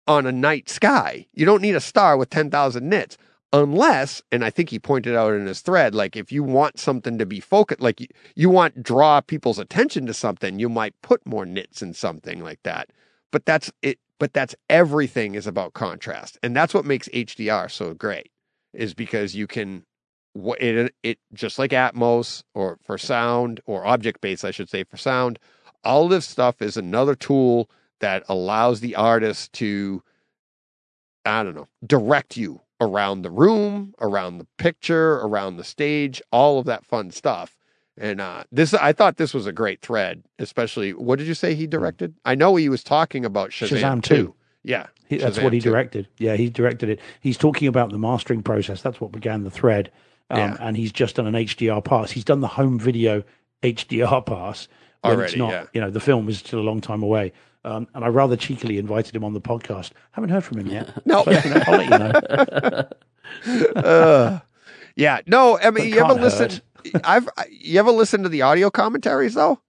on 0.07 0.25
a 0.25 0.31
night 0.31 0.69
sky. 0.69 1.27
You 1.33 1.45
don't 1.45 1.61
need 1.61 1.75
a 1.75 1.79
star 1.79 2.17
with 2.17 2.31
10,000 2.31 2.89
nits 2.89 3.17
unless, 3.53 4.21
and 4.31 4.43
I 4.45 4.49
think 4.49 4.69
he 4.69 4.79
pointed 4.79 5.15
out 5.15 5.33
in 5.33 5.45
his 5.45 5.61
thread, 5.61 5.93
like 5.93 6.15
if 6.15 6.31
you 6.31 6.43
want 6.43 6.79
something 6.79 7.17
to 7.17 7.25
be 7.25 7.39
focused, 7.39 7.81
like 7.81 8.01
you, 8.01 8.07
you 8.35 8.49
want 8.49 8.83
draw 8.83 9.21
people's 9.21 9.59
attention 9.59 10.05
to 10.05 10.13
something, 10.13 10.59
you 10.59 10.69
might 10.69 10.99
put 11.01 11.25
more 11.25 11.45
nits 11.45 11.81
in 11.81 11.93
something 11.93 12.43
like 12.43 12.59
that. 12.63 12.89
But 13.31 13.45
that's 13.45 13.71
it 13.81 13.99
but 14.19 14.33
that's 14.33 14.53
everything 14.69 15.33
is 15.33 15.47
about 15.47 15.73
contrast. 15.73 16.37
And 16.43 16.55
that's 16.55 16.75
what 16.75 16.85
makes 16.85 17.09
HDR 17.09 17.71
so 17.71 17.95
great 17.95 18.29
is 18.71 18.93
because 18.93 19.33
you 19.33 19.47
can 19.47 19.83
it 20.59 20.93
it 21.01 21.17
just 21.33 21.57
like 21.57 21.71
Atmos 21.71 22.43
or 22.53 22.77
for 22.83 22.97
sound 22.99 23.61
or 23.65 23.83
object 23.83 24.21
based 24.21 24.45
I 24.45 24.51
should 24.51 24.69
say 24.69 24.83
for 24.83 24.97
sound, 24.97 25.39
all 25.83 26.07
this 26.07 26.25
stuff 26.27 26.61
is 26.61 26.77
another 26.77 27.15
tool 27.15 27.69
that 27.99 28.23
allows 28.29 28.79
the 28.79 28.95
artist 28.95 29.53
to 29.53 30.03
I 31.25 31.43
don't 31.43 31.55
know, 31.55 31.67
direct 31.85 32.37
you 32.37 32.61
around 32.81 33.21
the 33.21 33.31
room, 33.31 33.93
around 34.01 34.39
the 34.39 34.47
picture, 34.57 35.13
around 35.19 35.55
the 35.55 35.63
stage, 35.63 36.21
all 36.31 36.59
of 36.59 36.65
that 36.65 36.85
fun 36.85 37.11
stuff. 37.11 37.55
And 37.97 38.19
uh, 38.19 38.43
this, 38.51 38.73
I 38.73 38.91
thought 38.93 39.17
this 39.17 39.33
was 39.33 39.45
a 39.45 39.51
great 39.53 39.81
thread, 39.81 40.23
especially. 40.39 40.93
What 40.93 41.19
did 41.19 41.27
you 41.27 41.33
say 41.35 41.53
he 41.53 41.67
directed? 41.67 42.15
I 42.25 42.35
know 42.35 42.55
he 42.55 42.67
was 42.69 42.83
talking 42.83 43.23
about 43.23 43.51
Shazam, 43.51 43.79
Shazam 43.99 44.03
2. 44.03 44.15
2. 44.15 44.35
Yeah, 44.63 44.87
He, 45.07 45.17
that's 45.17 45.37
Shazam 45.37 45.43
what 45.43 45.53
he 45.53 45.59
2. 45.61 45.69
directed. 45.69 46.07
Yeah, 46.17 46.35
he 46.35 46.49
directed 46.49 46.89
it. 46.89 46.99
He's 47.19 47.37
talking 47.37 47.67
about 47.67 47.91
the 47.91 47.97
mastering 47.99 48.41
process. 48.43 48.81
That's 48.81 48.99
what 48.99 49.11
began 49.11 49.43
the 49.43 49.51
thread. 49.51 49.91
Um, 50.29 50.39
Yeah. 50.39 50.57
And 50.59 50.77
he's 50.77 50.91
just 50.91 51.15
done 51.17 51.27
an 51.27 51.33
HDR 51.35 51.83
pass. 51.83 52.11
He's 52.11 52.23
done 52.25 52.39
the 52.41 52.47
home 52.47 52.79
video 52.79 53.23
HDR 53.61 54.25
pass. 54.25 54.67
when 55.01 55.19
it's 55.19 55.35
not, 55.35 55.51
yeah. 55.51 55.65
You 55.73 55.81
know, 55.81 55.89
the 55.91 55.99
film 55.99 56.29
is 56.29 56.39
still 56.39 56.59
a 56.59 56.61
long 56.61 56.81
time 56.81 57.03
away. 57.03 57.33
Um, 57.63 57.87
and 57.93 58.03
I 58.03 58.07
rather 58.07 58.35
cheekily 58.35 58.77
invited 58.77 59.15
him 59.15 59.23
on 59.23 59.33
the 59.33 59.41
podcast. 59.41 59.91
Haven't 60.11 60.31
heard 60.31 60.43
from 60.43 60.59
him 60.59 60.67
yet. 60.67 61.05
No. 61.05 61.23
But, 61.23 61.45
you 61.45 61.51
know, 61.51 61.63
I'll 61.67 61.77
let 61.77 62.89
you 63.45 63.75
know. 63.75 63.81
Uh, 63.81 64.39
yeah, 64.95 65.21
no. 65.27 65.57
I 65.59 65.65
mean, 65.65 65.73
But 65.73 65.87
you 65.87 65.99
ever 66.03 66.13
listen? 66.13 66.61
I've 67.03 67.29
you 67.49 67.79
ever 67.79 67.91
listen 67.91 68.23
to 68.23 68.29
the 68.29 68.41
audio 68.41 68.69
commentaries 68.69 69.35
though? 69.35 69.59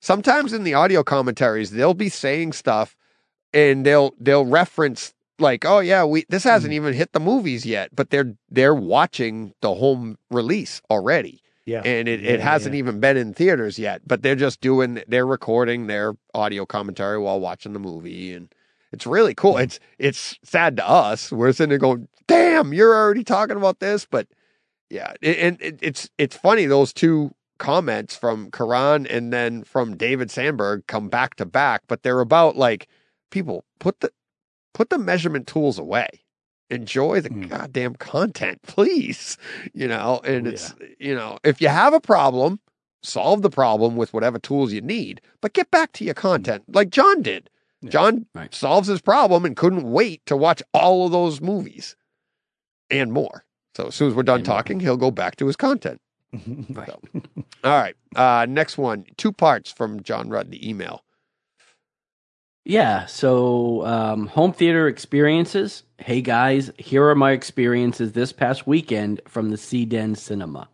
Sometimes 0.00 0.52
in 0.52 0.62
the 0.62 0.74
audio 0.74 1.02
commentaries, 1.02 1.70
they'll 1.70 1.94
be 1.94 2.08
saying 2.08 2.52
stuff, 2.52 2.96
and 3.52 3.84
they'll 3.84 4.14
they'll 4.20 4.46
reference 4.46 5.14
like, 5.38 5.64
"Oh 5.64 5.80
yeah, 5.80 6.04
we 6.04 6.24
this 6.28 6.44
hasn't 6.44 6.72
even 6.72 6.94
hit 6.94 7.12
the 7.12 7.20
movies 7.20 7.66
yet," 7.66 7.94
but 7.94 8.10
they're 8.10 8.34
they're 8.50 8.74
watching 8.74 9.54
the 9.60 9.74
home 9.74 10.18
release 10.30 10.80
already, 10.90 11.42
Yeah. 11.68 11.82
and 11.84 12.08
it, 12.08 12.20
Yeah, 12.20 12.32
it 12.32 12.40
hasn't 12.40 12.74
yeah. 12.74 12.78
even 12.78 12.98
been 12.98 13.16
in 13.16 13.34
theaters 13.34 13.78
yet. 13.78 14.02
But 14.06 14.22
they're 14.22 14.34
just 14.34 14.60
doing 14.60 15.02
they're 15.06 15.26
recording 15.26 15.86
their 15.86 16.14
audio 16.34 16.64
commentary 16.64 17.18
while 17.18 17.38
watching 17.40 17.74
the 17.74 17.78
movie, 17.78 18.32
and 18.32 18.52
it's 18.90 19.06
really 19.06 19.34
cool. 19.34 19.58
It's 19.58 19.78
it's 19.98 20.38
sad 20.42 20.76
to 20.78 20.88
us. 20.88 21.30
We're 21.30 21.52
sitting 21.52 21.68
there 21.68 21.78
going, 21.78 22.08
"Damn, 22.26 22.72
you're 22.72 22.94
already 22.94 23.24
talking 23.24 23.56
about 23.56 23.80
this," 23.80 24.06
but 24.10 24.26
yeah, 24.88 25.12
and 25.22 25.60
it, 25.60 25.78
it's 25.82 26.08
it's 26.16 26.36
funny 26.36 26.64
those 26.64 26.92
two 26.92 27.34
comments 27.58 28.16
from 28.16 28.50
Karan 28.50 29.06
and 29.06 29.32
then 29.32 29.64
from 29.64 29.96
David 29.96 30.30
Sandberg 30.30 30.86
come 30.86 31.08
back 31.08 31.34
to 31.36 31.44
back, 31.44 31.82
but 31.88 32.02
they're 32.02 32.20
about 32.20 32.56
like 32.56 32.88
people 33.30 33.64
put 33.78 34.00
the 34.00 34.10
put 34.72 34.90
the 34.90 34.98
measurement 34.98 35.46
tools 35.46 35.78
away. 35.78 36.08
Enjoy 36.70 37.20
the 37.20 37.30
Mm. 37.30 37.48
goddamn 37.48 37.94
content, 37.94 38.60
please. 38.62 39.36
You 39.74 39.88
know, 39.88 40.20
and 40.24 40.46
Oh, 40.46 40.50
it's 40.50 40.74
you 40.98 41.14
know, 41.14 41.38
if 41.44 41.60
you 41.62 41.68
have 41.68 41.94
a 41.94 42.00
problem, 42.00 42.60
solve 43.02 43.42
the 43.42 43.50
problem 43.50 43.96
with 43.96 44.12
whatever 44.12 44.38
tools 44.38 44.72
you 44.72 44.80
need, 44.80 45.20
but 45.40 45.52
get 45.54 45.70
back 45.70 45.92
to 45.94 46.04
your 46.04 46.14
content 46.14 46.64
like 46.68 46.90
John 46.90 47.22
did. 47.22 47.48
Yeah. 47.80 47.90
John 47.90 48.26
Right. 48.34 48.52
solves 48.54 48.88
his 48.88 49.00
problem 49.00 49.44
and 49.44 49.56
couldn't 49.56 49.90
wait 49.90 50.24
to 50.26 50.36
watch 50.36 50.62
all 50.74 51.06
of 51.06 51.12
those 51.12 51.40
movies 51.40 51.96
and 52.90 53.12
more. 53.12 53.44
So 53.76 53.86
as 53.86 53.94
soon 53.94 54.08
as 54.08 54.14
we're 54.14 54.24
done 54.24 54.40
And 54.40 54.46
more. 54.48 54.56
talking, 54.56 54.80
he'll 54.80 54.96
go 54.96 55.10
back 55.12 55.36
to 55.36 55.46
his 55.46 55.56
content. 55.56 56.00
Right. 56.70 56.90
All 57.64 57.80
right. 57.80 57.94
Uh, 58.14 58.46
next 58.48 58.76
one, 58.76 59.06
two 59.16 59.32
parts 59.32 59.70
from 59.72 60.02
John 60.02 60.28
Rudd, 60.28 60.50
the 60.50 60.68
email. 60.68 61.02
Yeah, 62.68 63.06
so 63.06 63.82
um, 63.86 64.26
home 64.26 64.52
theater 64.52 64.88
experiences. 64.88 65.84
Hey 65.96 66.20
guys, 66.20 66.70
here 66.76 67.08
are 67.08 67.14
my 67.14 67.30
experiences 67.30 68.12
this 68.12 68.30
past 68.30 68.66
weekend 68.66 69.22
from 69.26 69.48
the 69.48 69.56
Sea 69.56 69.86
Den 69.86 70.14
Cinema. 70.14 70.68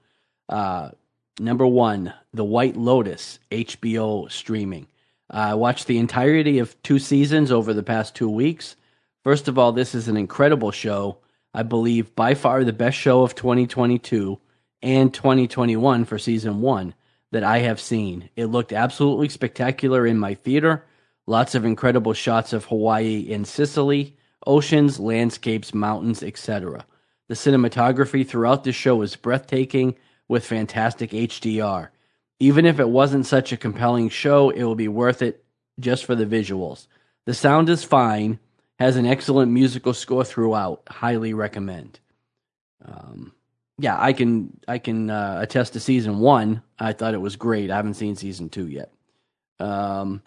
Uh, 0.49 0.91
number 1.39 1.65
one, 1.65 2.12
The 2.33 2.43
White 2.43 2.77
Lotus, 2.77 3.39
HBO 3.53 4.29
streaming. 4.29 4.89
I 5.31 5.55
watched 5.55 5.87
the 5.87 5.99
entirety 5.99 6.59
of 6.59 6.83
two 6.83 6.99
seasons 6.99 7.53
over 7.53 7.73
the 7.73 7.85
past 7.85 8.16
two 8.16 8.29
weeks. 8.29 8.75
First 9.23 9.47
of 9.47 9.57
all, 9.57 9.71
this 9.71 9.95
is 9.95 10.09
an 10.09 10.16
incredible 10.16 10.73
show. 10.73 11.19
I 11.55 11.62
believe 11.62 12.16
by 12.16 12.35
far 12.35 12.65
the 12.65 12.73
best 12.73 12.99
show 12.99 13.23
of 13.23 13.37
2022 13.37 14.41
and 14.83 15.15
2021 15.15 16.07
for 16.07 16.19
season 16.19 16.61
one 16.61 16.95
that 17.31 17.45
I 17.45 17.59
have 17.59 17.81
seen. 17.81 18.31
It 18.35 18.47
looked 18.47 18.73
absolutely 18.73 19.29
spectacular 19.29 20.05
in 20.05 20.19
my 20.19 20.35
theater. 20.35 20.85
Lots 21.27 21.55
of 21.55 21.65
incredible 21.65 22.13
shots 22.13 22.53
of 22.53 22.67
Hawaii 22.67 23.33
and 23.33 23.47
Sicily, 23.47 24.17
oceans, 24.47 25.01
landscapes, 25.01 25.73
mountains, 25.73 26.23
etc. 26.23 26.85
The 27.29 27.35
cinematography 27.35 28.27
throughout 28.27 28.65
the 28.65 28.73
show 28.73 29.01
is 29.03 29.17
breathtaking 29.17 29.97
with 30.29 30.47
fantastic 30.47 31.11
HDR. 31.11 31.89
Even 32.41 32.67
if 32.67 32.79
it 32.79 32.89
wasn't 32.89 33.27
such 33.27 33.53
a 33.53 33.57
compelling 33.57 34.09
show, 34.09 34.51
it 34.51 34.65
will 34.65 34.75
be 34.75 34.89
worth 34.89 35.23
it 35.23 35.45
just 35.81 36.05
for 36.05 36.15
the 36.15 36.27
visuals. 36.27 36.87
The 37.25 37.35
sound 37.35 37.69
is 37.71 37.85
fine, 37.85 38.39
has 38.79 38.97
an 38.97 39.07
excellent 39.07 39.51
musical 39.51 39.95
score 39.95 40.25
throughout. 40.25 40.83
Highly 40.89 41.33
recommend. 41.33 42.01
Um, 42.85 43.33
yeah, 43.79 43.97
I 43.99 44.13
can 44.13 44.59
I 44.69 44.79
can 44.79 45.11
uh, 45.11 45.39
attest 45.41 45.73
to 45.73 45.81
season 45.81 46.19
one. 46.19 46.63
I 46.79 46.93
thought 46.93 47.15
it 47.15 47.21
was 47.21 47.37
great. 47.37 47.71
I 47.71 47.77
haven't 47.77 47.95
seen 47.95 48.15
season 48.15 48.49
two 48.51 48.69
yet. 48.69 48.93
Um, 49.59 50.23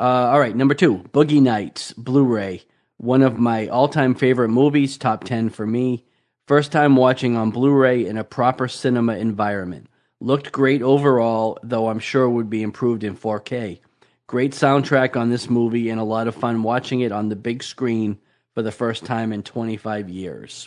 uh, 0.00 0.30
all 0.32 0.40
right, 0.40 0.56
number 0.56 0.72
two, 0.72 1.04
Boogie 1.12 1.42
Nights 1.42 1.92
Blu-ray. 1.92 2.62
One 2.96 3.20
of 3.20 3.38
my 3.38 3.68
all-time 3.68 4.14
favorite 4.14 4.48
movies, 4.48 4.96
top 4.96 5.24
ten 5.24 5.50
for 5.50 5.66
me. 5.66 6.06
First 6.48 6.72
time 6.72 6.96
watching 6.96 7.36
on 7.36 7.50
Blu-ray 7.50 8.06
in 8.06 8.16
a 8.16 8.24
proper 8.24 8.66
cinema 8.66 9.16
environment. 9.16 9.88
Looked 10.18 10.52
great 10.52 10.80
overall, 10.80 11.58
though 11.62 11.88
I'm 11.88 11.98
sure 11.98 12.28
would 12.28 12.48
be 12.48 12.62
improved 12.62 13.04
in 13.04 13.14
4K. 13.14 13.80
Great 14.26 14.52
soundtrack 14.52 15.16
on 15.16 15.28
this 15.28 15.50
movie, 15.50 15.90
and 15.90 16.00
a 16.00 16.04
lot 16.04 16.28
of 16.28 16.34
fun 16.34 16.62
watching 16.62 17.00
it 17.00 17.12
on 17.12 17.28
the 17.28 17.36
big 17.36 17.62
screen 17.62 18.18
for 18.54 18.62
the 18.62 18.72
first 18.72 19.04
time 19.04 19.34
in 19.34 19.42
25 19.42 20.08
years. 20.08 20.66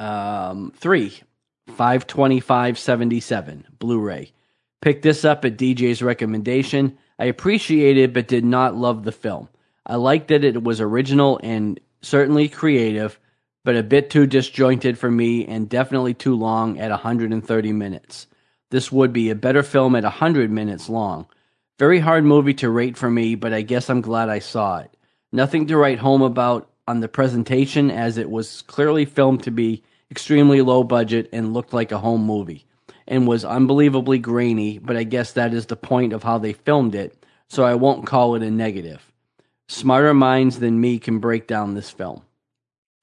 Um, 0.00 0.72
three, 0.76 1.20
5-25-77 1.70 3.66
Blu-ray. 3.78 4.32
Picked 4.82 5.02
this 5.02 5.24
up 5.24 5.44
at 5.44 5.56
DJ's 5.56 6.02
recommendation. 6.02 6.98
I 7.18 7.26
appreciated 7.26 8.12
but 8.12 8.26
did 8.26 8.44
not 8.44 8.76
love 8.76 9.04
the 9.04 9.12
film. 9.12 9.48
I 9.86 9.94
liked 9.94 10.28
that 10.28 10.44
it 10.44 10.62
was 10.62 10.80
original 10.80 11.40
and 11.42 11.78
certainly 12.02 12.48
creative, 12.48 13.18
but 13.64 13.76
a 13.76 13.82
bit 13.84 14.10
too 14.10 14.26
disjointed 14.26 14.98
for 14.98 15.08
me 15.08 15.46
and 15.46 15.68
definitely 15.68 16.14
too 16.14 16.34
long 16.34 16.80
at 16.80 16.90
130 16.90 17.72
minutes. 17.72 18.26
This 18.70 18.90
would 18.90 19.12
be 19.12 19.30
a 19.30 19.36
better 19.36 19.62
film 19.62 19.94
at 19.94 20.02
100 20.02 20.50
minutes 20.50 20.88
long. 20.88 21.26
Very 21.78 22.00
hard 22.00 22.24
movie 22.24 22.54
to 22.54 22.68
rate 22.68 22.96
for 22.96 23.10
me, 23.10 23.36
but 23.36 23.52
I 23.52 23.62
guess 23.62 23.88
I'm 23.88 24.00
glad 24.00 24.28
I 24.28 24.40
saw 24.40 24.78
it. 24.78 24.96
Nothing 25.30 25.66
to 25.68 25.76
write 25.76 25.98
home 25.98 26.22
about 26.22 26.68
on 26.88 26.98
the 26.98 27.08
presentation, 27.08 27.90
as 27.90 28.18
it 28.18 28.30
was 28.30 28.62
clearly 28.62 29.04
filmed 29.04 29.44
to 29.44 29.52
be 29.52 29.84
extremely 30.10 30.60
low 30.60 30.82
budget 30.82 31.28
and 31.32 31.54
looked 31.54 31.72
like 31.72 31.92
a 31.92 31.98
home 31.98 32.24
movie, 32.24 32.66
and 33.06 33.26
was 33.26 33.44
unbelievably 33.44 34.18
grainy, 34.18 34.78
but 34.78 34.96
I 34.96 35.04
guess 35.04 35.32
that 35.32 35.54
is 35.54 35.66
the 35.66 35.76
point 35.76 36.12
of 36.12 36.22
how 36.22 36.38
they 36.38 36.52
filmed 36.52 36.94
it, 36.94 37.24
so 37.48 37.64
I 37.64 37.74
won't 37.74 38.06
call 38.06 38.34
it 38.34 38.42
a 38.42 38.50
negative. 38.50 39.12
Smarter 39.68 40.14
minds 40.14 40.58
than 40.58 40.80
me 40.80 40.98
can 40.98 41.18
break 41.18 41.46
down 41.46 41.74
this 41.74 41.90
film. 41.90 42.22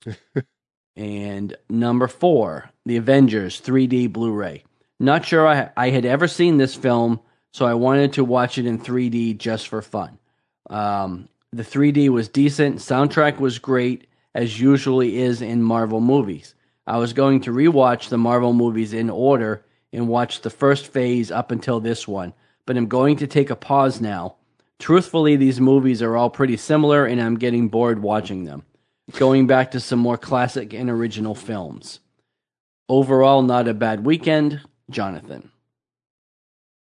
and 0.96 1.56
number 1.70 2.08
four, 2.08 2.70
The 2.86 2.98
Avengers 2.98 3.62
3D 3.62 4.12
Blu 4.12 4.32
ray. 4.32 4.64
Not 5.00 5.26
sure 5.26 5.48
I, 5.48 5.70
I 5.78 5.90
had 5.90 6.06
ever 6.06 6.28
seen 6.28 6.58
this 6.58 6.76
film, 6.76 7.20
so 7.54 7.66
I 7.66 7.74
wanted 7.74 8.14
to 8.14 8.24
watch 8.24 8.58
it 8.58 8.66
in 8.66 8.80
3D 8.80 9.38
just 9.38 9.68
for 9.68 9.82
fun. 9.82 10.20
Um, 10.70 11.30
the 11.52 11.64
3D 11.64 12.10
was 12.10 12.28
decent, 12.28 12.78
soundtrack 12.78 13.40
was 13.40 13.60
great, 13.60 14.08
as 14.36 14.60
usually 14.60 15.18
is 15.18 15.42
in 15.42 15.64
Marvel 15.64 16.02
movies. 16.02 16.54
I 16.86 16.98
was 16.98 17.14
going 17.14 17.42
to 17.42 17.52
rewatch 17.52 18.10
the 18.10 18.18
Marvel 18.18 18.54
movies 18.54 18.94
in 18.94 19.10
order 19.10 19.64
and 19.92 20.08
watch 20.08 20.42
the 20.42 20.50
first 20.50 20.88
phase 20.88 21.32
up 21.32 21.52
until 21.52 21.80
this 21.80 22.08
one, 22.08 22.34
but 22.66 22.78
I'm 22.78 22.88
going 22.88 23.18
to 23.18 23.28
take 23.28 23.50
a 23.50 23.56
pause 23.56 24.00
now. 24.02 24.36
Truthfully, 24.78 25.36
these 25.36 25.60
movies 25.60 26.02
are 26.02 26.16
all 26.16 26.30
pretty 26.30 26.56
similar, 26.58 27.06
and 27.06 27.22
I'm 27.22 27.36
getting 27.38 27.68
bored 27.68 28.02
watching 28.02 28.46
them. 28.46 28.64
Going 29.18 29.48
back 29.48 29.72
to 29.72 29.80
some 29.80 30.00
more 30.00 30.18
classic 30.18 30.74
and 30.74 30.90
original 30.90 31.36
films. 31.36 32.00
Overall, 32.88 33.42
not 33.42 33.68
a 33.68 33.74
bad 33.74 34.06
weekend. 34.06 34.62
Jonathan. 34.90 35.52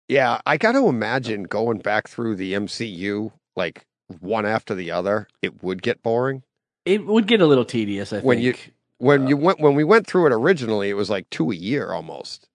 Yeah, 0.07 0.39
I 0.45 0.57
got 0.57 0.73
to 0.73 0.87
imagine 0.87 1.43
going 1.43 1.79
back 1.79 2.07
through 2.07 2.35
the 2.35 2.53
MCU 2.53 3.31
like 3.55 3.85
one 4.19 4.45
after 4.45 4.75
the 4.75 4.91
other, 4.91 5.27
it 5.41 5.63
would 5.63 5.81
get 5.81 6.03
boring. 6.03 6.43
It 6.85 7.05
would 7.05 7.25
get 7.27 7.41
a 7.41 7.47
little 7.47 7.65
tedious, 7.65 8.13
I 8.13 8.19
When 8.19 8.37
think. 8.37 8.67
you- 8.67 8.71
When 8.97 9.23
uh, 9.25 9.27
you 9.29 9.37
went 9.37 9.59
when 9.59 9.75
we 9.75 9.83
went 9.83 10.07
through 10.07 10.27
it 10.27 10.33
originally, 10.33 10.89
it 10.89 10.93
was 10.93 11.09
like 11.09 11.29
two 11.29 11.51
a 11.51 11.55
year 11.55 11.91
almost. 11.91 12.47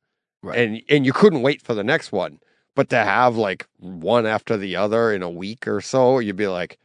Right. 0.43 0.59
And 0.59 0.83
and 0.89 1.05
you 1.07 1.13
couldn't 1.13 1.43
wait 1.43 1.63
for 1.63 1.75
the 1.75 1.85
next 1.85 2.13
one. 2.13 2.41
But 2.77 2.89
to 2.91 2.97
have 2.97 3.37
like 3.37 3.67
one 3.79 4.27
after 4.27 4.57
the 4.57 4.77
other 4.77 5.13
in 5.13 5.23
a 5.23 5.31
week 5.31 5.67
or 5.69 5.81
so, 5.81 6.19
you'd 6.19 6.37
be 6.37 6.47
like, 6.47 6.79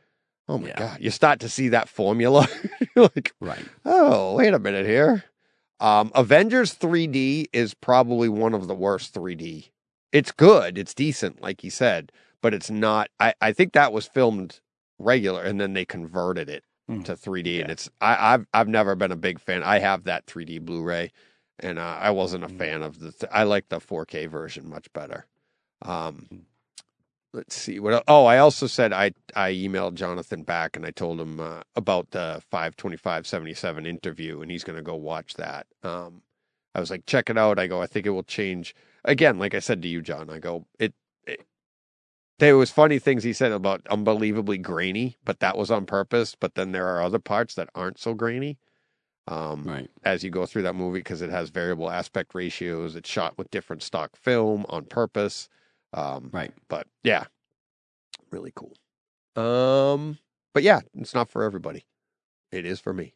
oh 0.50 0.58
my 0.58 0.70
Yeah. 0.70 0.80
God. 0.80 0.98
You 1.02 1.12
start 1.12 1.40
to 1.42 1.50
see 1.50 1.70
that 1.70 1.88
formula. 1.88 2.48
You're 2.96 3.10
like, 3.16 3.34
Right. 3.40 3.66
oh, 3.86 4.36
wait 4.36 4.54
a 4.54 4.60
minute 4.60 4.86
here. 4.86 5.24
Um, 5.80 6.12
Avengers 6.16 6.74
3D 6.74 7.48
is 7.54 7.74
probably 7.74 8.30
one 8.30 8.54
of 8.54 8.68
the 8.68 8.76
worst 8.76 9.14
3D. 9.14 9.70
It's 10.12 10.32
good, 10.32 10.78
it's 10.78 10.94
decent, 10.94 11.42
like 11.42 11.64
you 11.64 11.70
said, 11.70 12.12
but 12.42 12.54
it's 12.54 12.72
not. 12.72 13.10
I, 13.20 13.34
I 13.42 13.52
think 13.52 13.74
that 13.74 13.92
was 13.94 14.06
filmed 14.08 14.62
regular 14.98 15.44
and 15.44 15.60
then 15.60 15.74
they 15.74 15.86
converted 15.86 16.50
it 16.50 16.64
Hmm. 16.88 17.02
to 17.02 17.14
3D, 17.16 17.62
and 17.62 17.72
it's 17.72 17.90
I, 18.00 18.34
I've 18.36 18.46
I've 18.54 18.68
never 18.68 18.96
been 18.96 19.12
a 19.12 19.16
big 19.16 19.40
fan. 19.40 19.64
I 19.64 19.80
have 19.80 20.04
that 20.04 20.26
3D 20.28 20.62
Blu-ray, 20.62 21.12
and 21.60 21.80
uh, 21.80 21.98
I 22.02 22.12
wasn't 22.12 22.46
a 22.46 22.48
Hmm. 22.48 22.58
fan 22.58 22.84
of 22.84 23.00
the. 23.00 23.12
Th- 23.12 23.32
I 23.34 23.44
like 23.44 23.70
the 23.70 23.80
4K 23.80 24.28
version 24.30 24.70
much 24.70 24.92
better. 24.94 25.28
Um, 25.84 26.30
Hmm. 26.30 26.40
let's 27.34 27.56
see 27.56 27.80
what. 27.80 27.94
el- 27.96 28.04
Oh, 28.08 28.26
I 28.26 28.40
also 28.40 28.68
said 28.68 28.94
I 28.94 29.14
I 29.36 29.52
emailed 29.54 29.96
Jonathan 29.96 30.44
back 30.44 30.76
and 30.78 30.86
I 30.86 30.92
told 30.92 31.22
him 31.22 31.40
uh, 31.40 31.62
about 31.76 32.12
the 32.12 32.42
5-25-77 32.54 33.88
interview, 33.88 34.42
and 34.42 34.52
he's 34.52 34.64
going 34.66 34.78
to 34.78 34.84
go 34.84 34.96
watch 34.96 35.36
that. 35.36 35.68
Um, 35.84 36.24
I 36.76 36.80
was 36.82 36.92
like, 36.92 37.06
check 37.08 37.30
it 37.30 37.38
out. 37.38 37.60
I 37.60 37.68
go, 37.68 37.82
I 37.82 37.88
think 37.88 38.06
it 38.06 38.12
will 38.12 38.24
change. 38.24 38.76
Again, 39.06 39.40
like 39.40 39.56
I 39.56 39.60
said 39.60 39.82
to 39.84 39.88
you, 39.90 40.02
John, 40.02 40.30
I 40.30 40.40
go, 40.40 40.66
it. 40.80 40.94
it 41.28 41.42
there 42.40 42.58
was 42.58 42.72
funny 42.72 43.00
things 43.00 43.24
he 43.24 43.34
said 43.34 43.52
about 43.54 43.88
unbelievably 43.90 44.58
grainy, 44.60 45.18
but 45.24 45.40
that 45.40 45.58
was 45.58 45.72
on 45.72 45.86
purpose. 45.86 46.36
But 46.40 46.56
then 46.56 46.72
there 46.74 46.88
are 46.88 47.02
other 47.02 47.20
parts 47.20 47.56
that 47.56 47.70
aren't 47.76 48.00
so 48.00 48.14
grainy. 48.14 48.58
Um, 49.28 49.64
Right. 49.64 49.90
as 50.04 50.24
you 50.24 50.30
go 50.30 50.46
through 50.46 50.62
that 50.64 50.76
movie 50.76 51.00
because 51.00 51.22
it 51.22 51.32
has 51.32 51.50
variable 51.50 51.90
aspect 51.90 52.36
ratios. 52.36 52.96
It's 52.96 53.10
shot 53.10 53.38
with 53.38 53.50
different 53.52 53.82
stock 53.84 54.16
film 54.16 54.66
on 54.70 54.86
purpose. 54.86 55.50
Um, 55.94 56.30
Right. 56.32 56.54
but 56.68 56.88
yeah, 57.04 57.26
really 58.32 58.54
cool. 58.56 58.76
Um, 59.36 60.20
but 60.54 60.64
yeah, 60.64 60.82
it's 60.94 61.14
not 61.16 61.30
for 61.30 61.44
everybody. 61.44 61.86
It 62.52 62.66
is 62.66 62.80
for 62.80 62.94
me. 62.94 63.16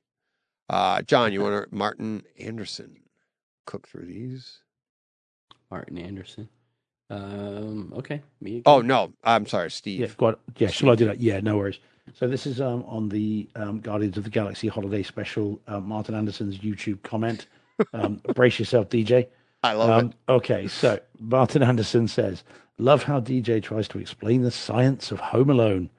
Uh, 0.68 1.02
John, 1.03 1.31
you 1.34 1.41
want 1.41 1.69
to 1.69 1.76
Martin 1.76 2.23
Anderson 2.40 3.03
cook 3.65 3.88
through 3.88 4.06
these? 4.06 4.60
Martin 5.72 5.98
Anderson. 5.98 6.49
Um. 7.11 7.91
Okay. 7.95 8.22
Me. 8.41 8.52
Again. 8.57 8.64
Oh 8.65 8.81
no, 8.81 9.14
I'm 9.23 9.45
sorry, 9.48 9.65
Yeah, 9.65 9.69
Steve. 9.69 10.18
go 10.18 10.27
on. 10.27 10.36
Yeah, 10.57 10.68
shall 10.69 10.91
I 10.91 10.95
do 10.95 11.06
that? 11.06 11.19
Yeah, 11.19 11.40
no 11.40 11.57
worries. 11.57 11.80
So 12.14 12.27
this 12.27 12.45
is 12.45 12.60
um, 12.61 12.84
on 12.88 13.10
the 13.10 13.48
um, 13.56 13.80
Guardians 13.80 14.18
of 14.18 14.23
the 14.23 14.30
Galaxy 14.30 14.68
holiday 14.68 15.03
special. 15.03 15.60
Uh, 15.68 15.80
Martin 15.80 16.15
Anderson's 16.15 16.57
YouTube 16.60 17.02
comment. 17.03 17.48
Um, 17.94 18.22
brace 18.36 18.60
yourself, 18.60 18.90
DJ. 18.90 19.27
I 19.64 19.73
love 19.73 19.90
Um, 19.90 20.06
it. 20.07 20.14
okay, 20.31 20.68
so 20.68 20.99
Martin 21.19 21.64
Anderson 21.64 22.07
says, 22.07 22.44
"Love 22.77 23.03
how 23.03 23.19
DJ 23.19 23.61
tries 23.61 23.88
to 23.90 23.99
explain 23.99 24.41
the 24.41 24.52
science 24.52 25.11
of 25.11 25.19
Home 25.19 25.49
Alone, 25.49 25.90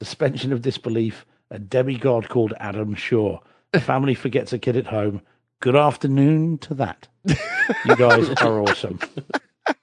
suspension 0.00 0.52
of 0.52 0.62
disbelief, 0.62 1.24
a 1.50 1.58
demigod 1.58 2.28
called 2.28 2.54
Adam 2.58 2.94
Shaw, 2.94 3.38
a 3.72 3.80
family 3.80 4.14
forgets 4.24 4.52
a 4.52 4.58
kid 4.58 4.76
at 4.76 4.86
home. 4.86 5.22
Good 5.60 5.76
afternoon 5.76 6.58
to 6.58 6.74
that. 6.74 7.06
You 7.26 7.96
guys 7.96 8.28
are 8.30 8.60
awesome. 8.60 8.98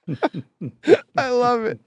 I 1.16 1.28
love 1.30 1.64
it. 1.64 1.80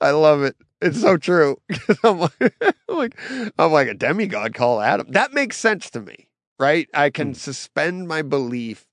I 0.00 0.10
love 0.10 0.42
it. 0.42 0.56
It's 0.86 1.00
so 1.00 1.16
true. 1.16 1.58
I'm 2.04 2.20
like, 2.20 2.54
I'm 2.88 2.96
like, 2.96 3.16
I'm 3.58 3.72
like 3.72 3.88
a 3.88 3.94
demigod 3.94 4.54
called 4.54 4.82
Adam. 4.82 5.08
That 5.10 5.32
makes 5.32 5.56
sense 5.56 5.90
to 5.90 6.00
me, 6.00 6.28
right? 6.58 6.88
I 6.94 7.10
can 7.10 7.34
suspend 7.34 8.08
my 8.08 8.22
belief 8.22 8.86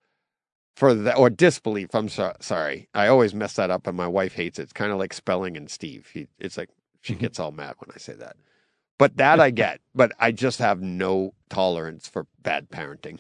for 0.76 0.94
that 0.94 1.18
or 1.18 1.30
disbelief. 1.30 1.94
I'm 1.94 2.10
so, 2.10 2.34
sorry. 2.40 2.90
I 2.94 3.08
always 3.08 3.34
mess 3.34 3.54
that 3.54 3.70
up, 3.70 3.86
and 3.88 3.96
my 3.96 4.08
wife 4.08 4.34
hates 4.34 4.60
it. 4.60 4.64
It's 4.64 4.74
kind 4.74 4.92
of 4.92 4.98
like 4.98 5.14
spelling 5.14 5.56
and 5.58 5.70
Steve. 5.70 6.10
He, 6.14 6.28
it's 6.40 6.58
like 6.58 6.70
she 7.02 7.14
Mhm. 7.16 7.20
gets 7.20 7.40
all 7.40 7.52
mad 7.52 7.76
when 7.80 7.94
I 7.96 8.00
say 8.00 8.14
that. 8.14 8.36
But 8.98 9.18
that 9.18 9.40
I 9.40 9.50
get. 9.64 9.82
But 9.94 10.12
I 10.20 10.32
just 10.32 10.60
have 10.60 10.82
no 10.82 11.34
tolerance 11.50 12.08
for 12.08 12.26
bad 12.42 12.70
parenting. 12.70 13.20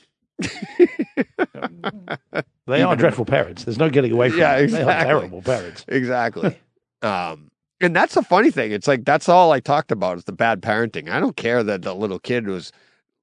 They 2.65 2.81
are 2.81 2.95
dreadful 2.95 3.25
parents. 3.25 3.65
There's 3.65 3.77
no 3.77 3.89
getting 3.89 4.11
away 4.13 4.29
from 4.29 4.39
Yeah, 4.39 4.55
it. 4.57 4.67
They 4.71 4.81
are 4.83 5.03
terrible 5.03 5.41
parents. 5.41 5.83
Exactly. 5.87 6.57
um, 7.01 7.51
and 7.83 7.95
that's 7.95 8.15
the 8.15 8.23
funny 8.23 8.49
thing. 8.49 8.71
It's 8.71 8.87
like 8.87 9.03
that's 9.03 9.27
all 9.27 9.51
I 9.51 9.59
talked 9.59 9.91
about 9.91 10.17
is 10.17 10.23
the 10.23 10.31
bad 10.31 10.61
parenting. 10.61 11.09
I 11.09 11.19
don't 11.19 11.35
care 11.35 11.63
that 11.63 11.81
the 11.81 11.93
little 11.93 12.19
kid 12.19 12.47
was 12.47 12.71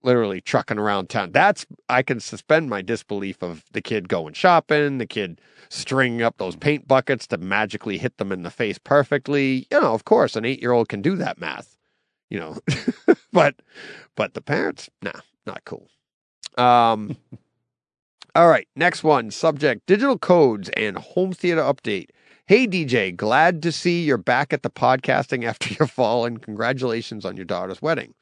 literally 0.03 0.41
trucking 0.43 0.79
around 0.79 1.09
town. 1.09 1.33
That's 1.33 1.67
I 1.89 2.03
can 2.03 2.21
suspend 2.21 2.69
my 2.69 2.83
disbelief 2.83 3.43
of 3.43 3.65
the 3.73 3.81
kid 3.81 4.09
going 4.09 4.35
shopping, 4.35 4.99
the 4.99 5.07
kid 5.07 5.41
stringing 5.71 6.23
up 6.23 6.37
those 6.37 6.57
paint 6.57 6.87
buckets 6.87 7.27
to 7.29 7.39
magically 7.39 7.97
hit 7.97 8.19
them 8.19 8.33
in 8.33 8.43
the 8.43 8.51
face 8.51 8.79
perfectly. 8.79 9.67
You 9.71 9.81
know, 9.81 9.95
of 9.95 10.05
course, 10.05 10.37
an 10.37 10.45
eight-year-old 10.45 10.89
can 10.91 11.01
do 11.01 11.17
that 11.17 11.41
math. 11.41 11.77
You 12.29 12.41
know, 12.41 12.59
but 13.33 13.57
but 14.15 14.35
the 14.35 14.43
parents, 14.43 14.91
nah, 15.03 15.21
not 15.47 15.65
cool. 15.65 15.89
Um. 16.57 17.17
All 18.37 18.49
right, 18.49 18.69
next 18.77 19.03
one. 19.03 19.33
Subject 19.33 19.85
digital 19.87 20.17
codes 20.17 20.69
and 20.77 20.97
home 20.97 21.33
theater 21.33 21.63
update. 21.63 22.11
Hey, 22.51 22.67
DJ, 22.67 23.15
glad 23.15 23.63
to 23.63 23.71
see 23.71 24.03
you're 24.03 24.19
back 24.19 24.53
at 24.53 24.65
the 24.65 24.71
podcasting 24.71 25.45
after 25.45 25.73
your 25.73 25.87
fall 25.87 26.25
and 26.25 26.43
congratulations 26.43 27.25
on 27.25 27.37
your 27.37 27.45
daughter's 27.45 27.81
wedding. 27.81 28.13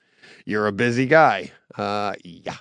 You're 0.44 0.66
a 0.66 0.72
busy 0.72 1.06
guy. 1.06 1.52
Uh, 1.78 2.12
yeah, 2.22 2.58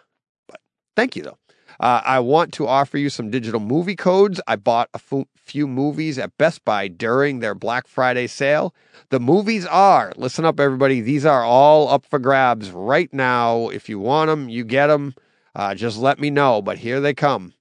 but 0.48 0.62
thank 0.96 1.18
you, 1.18 1.24
though. 1.24 1.38
Uh, 1.82 2.02
I 2.06 2.22
want 2.22 2.54
to 2.54 2.68
offer 2.68 2.98
you 2.98 3.10
some 3.10 3.30
digital 3.30 3.60
movie 3.60 3.98
codes. 3.98 4.40
I 4.48 4.56
bought 4.56 4.90
a 4.94 5.26
few 5.36 5.68
movies 5.68 6.18
at 6.18 6.38
Best 6.38 6.64
Buy 6.64 6.88
during 6.88 7.40
their 7.40 7.54
Black 7.54 7.86
Friday 7.86 8.28
sale. 8.28 8.74
The 9.10 9.20
movies 9.20 9.66
are, 9.66 10.14
listen 10.16 10.46
up, 10.46 10.62
everybody, 10.62 11.02
these 11.02 11.26
are 11.26 11.44
all 11.44 11.90
up 11.90 12.06
for 12.06 12.18
grabs 12.18 12.72
right 12.72 13.14
now. 13.14 13.68
If 13.68 13.90
you 13.90 14.00
want 14.00 14.30
them, 14.30 14.48
you 14.48 14.64
get 14.64 14.88
them. 14.88 15.16
Uh, 15.54 15.76
just 15.76 15.98
let 15.98 16.18
me 16.18 16.30
know. 16.30 16.62
But 16.62 16.78
here 16.78 17.02
they 17.02 17.14
come. 17.14 17.56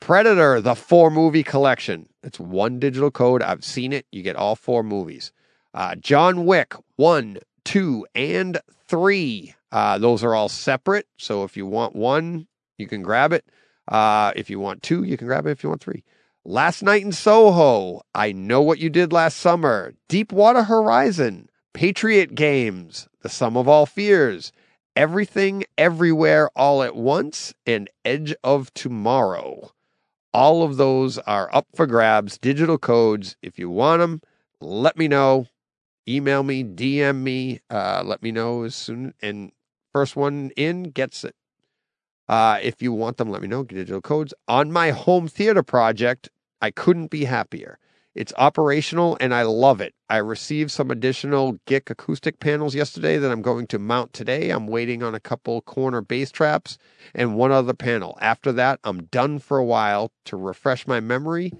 Predator, 0.00 0.60
the 0.60 0.74
four 0.74 1.10
movie 1.10 1.42
collection. 1.42 2.08
It's 2.22 2.40
one 2.40 2.78
digital 2.78 3.10
code. 3.10 3.42
I've 3.42 3.64
seen 3.64 3.92
it. 3.92 4.06
You 4.10 4.22
get 4.22 4.36
all 4.36 4.56
four 4.56 4.82
movies. 4.82 5.32
Uh, 5.72 5.94
John 5.94 6.46
Wick, 6.46 6.74
one, 6.96 7.38
two, 7.64 8.06
and 8.14 8.58
three. 8.88 9.54
Uh, 9.70 9.98
those 9.98 10.24
are 10.24 10.34
all 10.34 10.48
separate. 10.48 11.06
So 11.16 11.44
if 11.44 11.56
you 11.56 11.66
want 11.66 11.94
one, 11.94 12.48
you 12.76 12.88
can 12.88 13.02
grab 13.02 13.32
it. 13.32 13.44
Uh, 13.86 14.32
if 14.34 14.50
you 14.50 14.58
want 14.58 14.82
two, 14.82 15.04
you 15.04 15.16
can 15.16 15.26
grab 15.26 15.46
it. 15.46 15.50
If 15.50 15.62
you 15.62 15.68
want 15.68 15.82
three. 15.82 16.02
Last 16.44 16.82
Night 16.82 17.02
in 17.02 17.12
Soho, 17.12 18.00
I 18.14 18.32
Know 18.32 18.62
What 18.62 18.78
You 18.78 18.88
Did 18.88 19.12
Last 19.12 19.36
Summer, 19.36 19.92
Deepwater 20.08 20.62
Horizon, 20.62 21.50
Patriot 21.74 22.34
Games, 22.34 23.08
The 23.20 23.28
Sum 23.28 23.56
of 23.58 23.68
All 23.68 23.84
Fears, 23.84 24.50
Everything, 24.96 25.64
Everywhere, 25.76 26.50
All 26.56 26.82
at 26.82 26.96
Once, 26.96 27.52
and 27.66 27.90
Edge 28.06 28.34
of 28.42 28.72
Tomorrow. 28.72 29.72
All 30.32 30.62
of 30.62 30.76
those 30.76 31.18
are 31.18 31.54
up 31.54 31.66
for 31.74 31.86
grabs, 31.86 32.38
digital 32.38 32.78
codes. 32.78 33.36
If 33.42 33.58
you 33.58 33.68
want 33.68 34.00
them, 34.00 34.22
let 34.60 34.96
me 34.96 35.08
know. 35.08 35.46
Email 36.08 36.42
me, 36.42 36.64
DM 36.64 37.16
me, 37.16 37.60
uh, 37.68 38.02
let 38.04 38.22
me 38.22 38.30
know 38.30 38.62
as 38.62 38.74
soon. 38.74 39.14
And 39.20 39.52
first 39.92 40.16
one 40.16 40.50
in 40.56 40.84
gets 40.84 41.24
it. 41.24 41.34
Uh, 42.28 42.60
if 42.62 42.80
you 42.80 42.92
want 42.92 43.16
them, 43.16 43.28
let 43.28 43.42
me 43.42 43.48
know. 43.48 43.64
Digital 43.64 44.00
codes. 44.00 44.32
On 44.46 44.70
my 44.70 44.90
home 44.90 45.26
theater 45.26 45.64
project, 45.64 46.28
I 46.60 46.70
couldn't 46.70 47.10
be 47.10 47.24
happier. 47.24 47.78
It's 48.14 48.32
operational 48.36 49.16
and 49.20 49.32
I 49.32 49.42
love 49.42 49.80
it. 49.80 49.94
I 50.08 50.16
received 50.16 50.72
some 50.72 50.90
additional 50.90 51.58
GIK 51.66 51.90
acoustic 51.90 52.40
panels 52.40 52.74
yesterday 52.74 53.18
that 53.18 53.30
I'm 53.30 53.42
going 53.42 53.68
to 53.68 53.78
mount 53.78 54.12
today. 54.12 54.50
I'm 54.50 54.66
waiting 54.66 55.04
on 55.04 55.14
a 55.14 55.20
couple 55.20 55.62
corner 55.62 56.00
bass 56.00 56.32
traps 56.32 56.76
and 57.14 57.36
one 57.36 57.52
other 57.52 57.72
panel. 57.72 58.18
After 58.20 58.50
that, 58.52 58.80
I'm 58.82 59.04
done 59.04 59.38
for 59.38 59.58
a 59.58 59.64
while 59.64 60.10
to 60.24 60.36
refresh 60.36 60.88
my 60.88 60.98
memory 60.98 61.52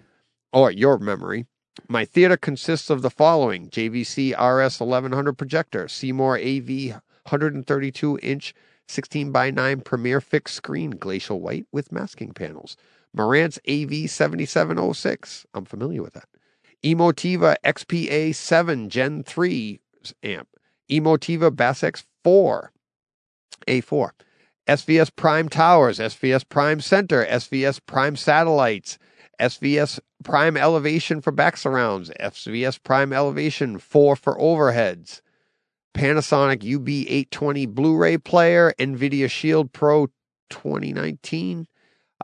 or 0.53 0.73
your 0.73 0.99
memory. 0.99 1.47
My 1.89 2.05
theater 2.05 2.37
consists 2.37 2.91
of 2.91 3.03
the 3.03 3.11
following 3.11 3.69
JVC 3.69 4.33
RS 4.33 4.81
1100 4.81 5.35
projector, 5.35 5.87
Seymour 5.87 6.37
AV 6.37 7.01
132 7.29 8.19
inch 8.23 8.55
16 8.89 9.31
by 9.31 9.53
9 9.53 9.83
Premier 9.83 10.21
fixed 10.21 10.57
screen 10.57 10.91
glacial 10.91 11.41
white 11.41 11.67
with 11.71 11.93
masking 11.93 12.33
panels. 12.33 12.77
Marantz 13.17 13.59
AV 13.69 14.11
7706. 14.11 15.47
I'm 15.55 15.65
familiar 15.65 16.03
with 16.03 16.15
that. 16.15 16.29
Emotiva 16.85 17.57
XPA 17.65 18.35
7 18.35 18.89
Gen 18.89 19.23
3 19.23 19.81
amp. 20.23 20.49
Emotiva 20.91 21.55
Bass 21.55 21.83
X 21.83 22.05
4 22.25 22.73
A4. 23.67 24.11
SVS 24.67 25.11
Prime 25.17 25.49
Towers, 25.49 25.99
SVS 25.99 26.49
Prime 26.49 26.81
Center, 26.81 27.27
SVS 27.27 27.81
Prime 27.85 28.15
Satellites, 28.15 28.99
SVS 29.41 29.99
Prime 30.23 30.57
Elevation 30.57 31.21
for 31.21 31.33
back 31.33 31.57
surrounds, 31.57 32.11
SVS 32.21 32.81
Prime 32.83 33.13
Elevation 33.13 33.79
4 33.79 34.15
for 34.15 34.37
overheads, 34.37 35.23
Panasonic 35.95 36.61
UB820 36.63 37.69
Blu 37.69 37.97
ray 37.97 38.17
player, 38.17 38.73
NVIDIA 38.79 39.29
Shield 39.29 39.73
Pro 39.73 40.07
2019, 40.51 41.67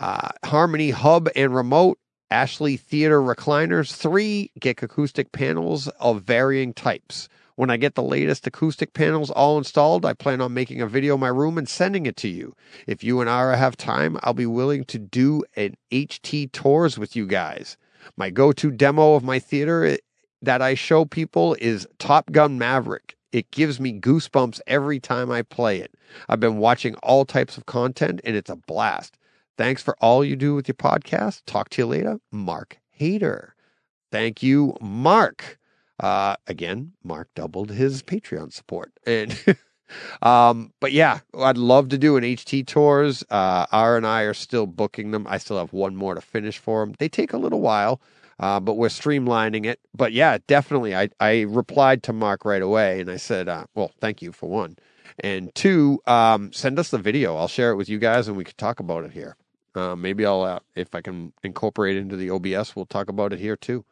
uh, 0.01 0.29
Harmony 0.45 0.91
Hub 0.91 1.29
and 1.35 1.55
Remote, 1.55 1.99
Ashley 2.31 2.77
Theater 2.77 3.21
recliners. 3.21 3.95
Three, 3.95 4.51
get 4.59 4.83
acoustic 4.83 5.31
panels 5.31 5.87
of 6.01 6.23
varying 6.23 6.75
types. 6.75 7.29
When 7.55 7.71
I 7.71 7.77
get 7.77 7.95
the 7.95 8.03
latest 8.03 8.47
acoustic 8.47 8.93
panels 8.93 9.31
all 9.31 9.57
installed, 9.57 10.05
I 10.05 10.13
plan 10.13 10.41
on 10.41 10.53
making 10.53 10.81
a 10.81 10.87
video 10.87 11.15
of 11.15 11.21
my 11.21 11.29
room 11.29 11.57
and 11.57 11.69
sending 11.69 12.05
it 12.05 12.17
to 12.19 12.29
you. 12.29 12.55
If 12.87 13.05
you 13.05 13.21
and 13.21 13.31
Ara 13.31 13.57
have 13.57 13.77
time, 13.77 14.19
I'll 14.23 14.35
be 14.35 14.45
willing 14.45 14.85
to 14.87 14.99
do 14.99 15.45
an 15.55 15.77
HT 15.91 16.53
tours 16.53 16.99
with 16.99 17.17
you 17.17 17.27
guys. 17.27 17.77
My 18.17 18.31
go 18.31 18.53
to 18.53 18.71
demo 18.71 19.15
of 19.15 19.25
my 19.25 19.39
theater 19.39 19.97
that 20.43 20.61
I 20.61 20.75
show 20.75 21.05
people 21.05 21.57
is 21.61 21.87
Top 21.99 22.31
Gun 22.33 22.59
Maverick. 22.59 23.17
It 23.33 23.51
gives 23.51 23.81
me 23.81 23.99
goosebumps 23.99 24.61
every 24.67 25.01
time 25.01 25.31
I 25.31 25.43
play 25.43 25.79
it. 25.81 25.95
I've 26.29 26.41
been 26.41 26.59
watching 26.59 26.95
all 26.97 27.25
types 27.25 27.57
of 27.57 27.67
content 27.67 28.21
and 28.25 28.37
it's 28.37 28.51
a 28.51 28.57
blast. 28.57 29.17
Thanks 29.57 29.83
for 29.83 29.97
all 30.01 30.25
you 30.25 30.37
do 30.37 30.55
with 30.55 30.69
your 30.69 30.75
podcast. 30.75 31.43
Talk 31.47 31.71
to 31.71 31.83
you 31.83 31.87
later, 31.87 32.21
Mark 32.31 32.79
Hader. 33.01 33.51
Thank 34.13 34.43
you, 34.43 34.77
Mark. 34.81 35.59
Uh, 35.99 36.37
again, 36.47 36.93
Mark 37.03 37.29
doubled 37.35 37.71
his 37.71 38.03
Patreon 38.03 38.53
support. 38.53 38.93
And 39.07 39.35
um, 40.23 40.73
but 40.81 40.93
yeah, 40.93 41.21
I'd 41.39 41.57
love 41.57 41.89
to 41.91 41.99
do 41.99 42.17
an 42.17 42.25
HT 42.25 42.67
tours. 42.67 43.25
Uh, 43.31 43.67
R 43.73 43.97
and 43.97 44.07
I 44.07 44.23
are 44.23 44.35
still 44.35 44.67
booking 44.67 45.11
them. 45.11 45.27
I 45.29 45.39
still 45.39 45.59
have 45.59 45.73
one 45.73 45.97
more 45.97 46.15
to 46.15 46.21
finish 46.21 46.59
for 46.59 46.85
them. 46.85 46.95
They 46.99 47.09
take 47.09 47.33
a 47.33 47.39
little 47.39 47.61
while, 47.61 48.01
uh, 48.39 48.61
but 48.61 48.75
we're 48.75 48.89
streamlining 48.89 49.65
it. 49.65 49.81
But 49.95 50.13
yeah, 50.13 50.39
definitely. 50.47 50.95
I 50.95 51.09
I 51.19 51.43
replied 51.43 52.03
to 52.05 52.13
Mark 52.13 52.45
right 52.45 52.63
away, 52.63 53.01
and 53.01 53.11
I 53.11 53.17
said, 53.17 53.49
uh, 53.49 53.65
well, 53.75 53.91
thank 54.01 54.21
you 54.21 54.33
for 54.33 54.49
one, 54.51 54.77
and 55.21 55.55
two, 55.55 56.01
um, 56.07 56.53
send 56.53 56.79
us 56.79 56.91
the 56.91 56.99
video. 56.99 57.37
I'll 57.37 57.49
share 57.49 57.71
it 57.71 57.77
with 57.77 57.89
you 57.89 57.99
guys, 57.99 58.29
and 58.29 58.37
we 58.37 58.45
could 58.45 58.59
talk 58.59 58.81
about 58.81 59.05
it 59.05 59.13
here. 59.13 59.37
Uh, 59.77 59.95
maybe 59.95 60.25
I'll, 60.25 60.43
uh, 60.43 60.59
if 60.75 60.95
I 60.95 61.03
can 61.03 61.33
incorporate 61.45 61.97
into 61.97 62.17
the 62.17 62.31
OBS, 62.31 62.75
we'll 62.75 62.87
talk 62.87 63.11
about 63.11 63.33
it 63.33 63.39
here 63.39 63.57
too. 63.57 63.85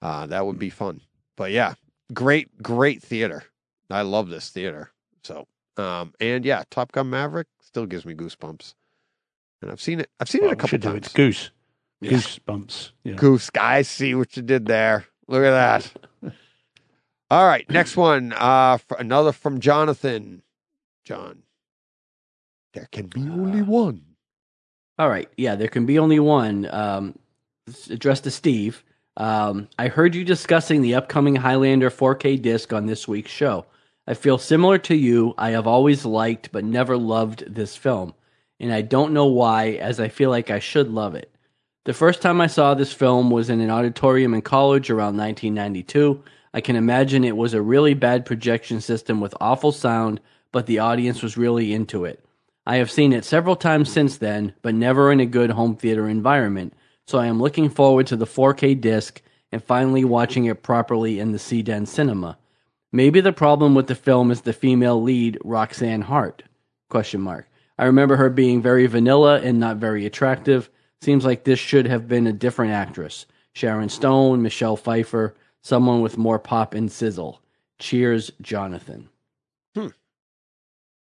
Uh, 0.00 0.26
that 0.26 0.46
would 0.46 0.58
be 0.58 0.70
fun. 0.70 1.00
But 1.36 1.50
yeah, 1.50 1.74
great, 2.14 2.62
great 2.62 3.02
theater. 3.02 3.44
I 3.90 4.02
love 4.02 4.28
this 4.28 4.50
theater. 4.50 4.92
So, 5.24 5.46
um, 5.76 6.14
and 6.20 6.44
yeah, 6.44 6.62
Top 6.70 6.92
Gun 6.92 7.10
Maverick 7.10 7.48
still 7.60 7.86
gives 7.86 8.06
me 8.06 8.14
goosebumps. 8.14 8.74
And 9.62 9.70
I've 9.70 9.80
seen 9.80 10.00
it. 10.00 10.10
I've 10.20 10.28
seen 10.28 10.42
Well, 10.42 10.50
it 10.50 10.54
a 10.54 10.56
couple 10.56 10.78
times. 10.78 11.12
Goose. 11.12 11.50
Yeah. 12.00 12.10
Goose 12.10 12.38
bumps. 12.38 12.92
Yeah. 13.04 13.14
Goose. 13.14 13.50
I 13.58 13.82
see 13.82 14.14
what 14.14 14.36
you 14.36 14.42
did 14.42 14.66
there. 14.66 15.06
Look 15.28 15.42
at 15.42 15.50
that. 16.22 16.32
All 17.30 17.44
right, 17.44 17.68
next 17.68 17.96
one. 17.96 18.32
Uh, 18.32 18.78
another 18.98 19.32
from 19.32 19.58
Jonathan. 19.60 20.42
John. 21.04 21.42
There 22.74 22.88
can 22.92 23.06
be 23.06 23.22
only 23.22 23.62
one. 23.62 24.02
All 24.98 25.08
right. 25.08 25.28
Yeah, 25.36 25.56
there 25.56 25.68
can 25.68 25.84
be 25.86 25.98
only 25.98 26.18
one. 26.18 26.66
Um, 26.72 27.18
addressed 27.90 28.24
to 28.24 28.30
Steve. 28.30 28.82
Um, 29.16 29.68
I 29.78 29.88
heard 29.88 30.14
you 30.14 30.24
discussing 30.24 30.82
the 30.82 30.94
upcoming 30.94 31.36
Highlander 31.36 31.90
4K 31.90 32.40
disc 32.40 32.72
on 32.72 32.86
this 32.86 33.06
week's 33.08 33.30
show. 33.30 33.66
I 34.06 34.14
feel 34.14 34.38
similar 34.38 34.78
to 34.78 34.94
you. 34.94 35.34
I 35.36 35.50
have 35.50 35.66
always 35.66 36.04
liked 36.04 36.52
but 36.52 36.64
never 36.64 36.96
loved 36.96 37.44
this 37.52 37.76
film. 37.76 38.14
And 38.60 38.72
I 38.72 38.82
don't 38.82 39.12
know 39.12 39.26
why, 39.26 39.72
as 39.72 40.00
I 40.00 40.08
feel 40.08 40.30
like 40.30 40.50
I 40.50 40.60
should 40.60 40.88
love 40.88 41.14
it. 41.14 41.30
The 41.84 41.92
first 41.92 42.22
time 42.22 42.40
I 42.40 42.46
saw 42.46 42.74
this 42.74 42.92
film 42.92 43.30
was 43.30 43.50
in 43.50 43.60
an 43.60 43.70
auditorium 43.70 44.34
in 44.34 44.42
college 44.42 44.90
around 44.90 45.16
1992. 45.16 46.22
I 46.54 46.60
can 46.60 46.74
imagine 46.74 47.22
it 47.22 47.36
was 47.36 47.52
a 47.52 47.60
really 47.60 47.94
bad 47.94 48.24
projection 48.24 48.80
system 48.80 49.20
with 49.20 49.34
awful 49.40 49.72
sound, 49.72 50.20
but 50.52 50.66
the 50.66 50.78
audience 50.78 51.22
was 51.22 51.36
really 51.36 51.74
into 51.74 52.04
it. 52.06 52.25
I 52.66 52.76
have 52.76 52.90
seen 52.90 53.12
it 53.12 53.24
several 53.24 53.54
times 53.54 53.92
since 53.92 54.18
then, 54.18 54.52
but 54.60 54.74
never 54.74 55.12
in 55.12 55.20
a 55.20 55.26
good 55.26 55.50
home 55.50 55.76
theater 55.76 56.08
environment, 56.08 56.74
so 57.06 57.18
I 57.18 57.26
am 57.26 57.40
looking 57.40 57.70
forward 57.70 58.08
to 58.08 58.16
the 58.16 58.26
4K 58.26 58.80
disc 58.80 59.22
and 59.52 59.62
finally 59.62 60.04
watching 60.04 60.46
it 60.46 60.64
properly 60.64 61.20
in 61.20 61.30
the 61.30 61.38
CDEN 61.38 61.86
cinema. 61.86 62.38
Maybe 62.90 63.20
the 63.20 63.32
problem 63.32 63.76
with 63.76 63.86
the 63.86 63.94
film 63.94 64.32
is 64.32 64.40
the 64.40 64.52
female 64.52 65.00
lead, 65.00 65.38
Roxanne 65.44 66.02
Hart? 66.02 66.42
Question 66.88 67.20
mark. 67.20 67.48
I 67.78 67.84
remember 67.84 68.16
her 68.16 68.30
being 68.30 68.62
very 68.62 68.86
vanilla 68.86 69.40
and 69.40 69.60
not 69.60 69.76
very 69.76 70.04
attractive. 70.04 70.68
Seems 71.00 71.24
like 71.24 71.44
this 71.44 71.60
should 71.60 71.86
have 71.86 72.08
been 72.08 72.26
a 72.26 72.32
different 72.32 72.72
actress. 72.72 73.26
Sharon 73.52 73.90
Stone, 73.90 74.42
Michelle 74.42 74.76
Pfeiffer, 74.76 75.34
someone 75.62 76.00
with 76.00 76.18
more 76.18 76.38
pop 76.38 76.74
and 76.74 76.90
sizzle. 76.90 77.42
Cheers, 77.78 78.32
Jonathan. 78.40 79.08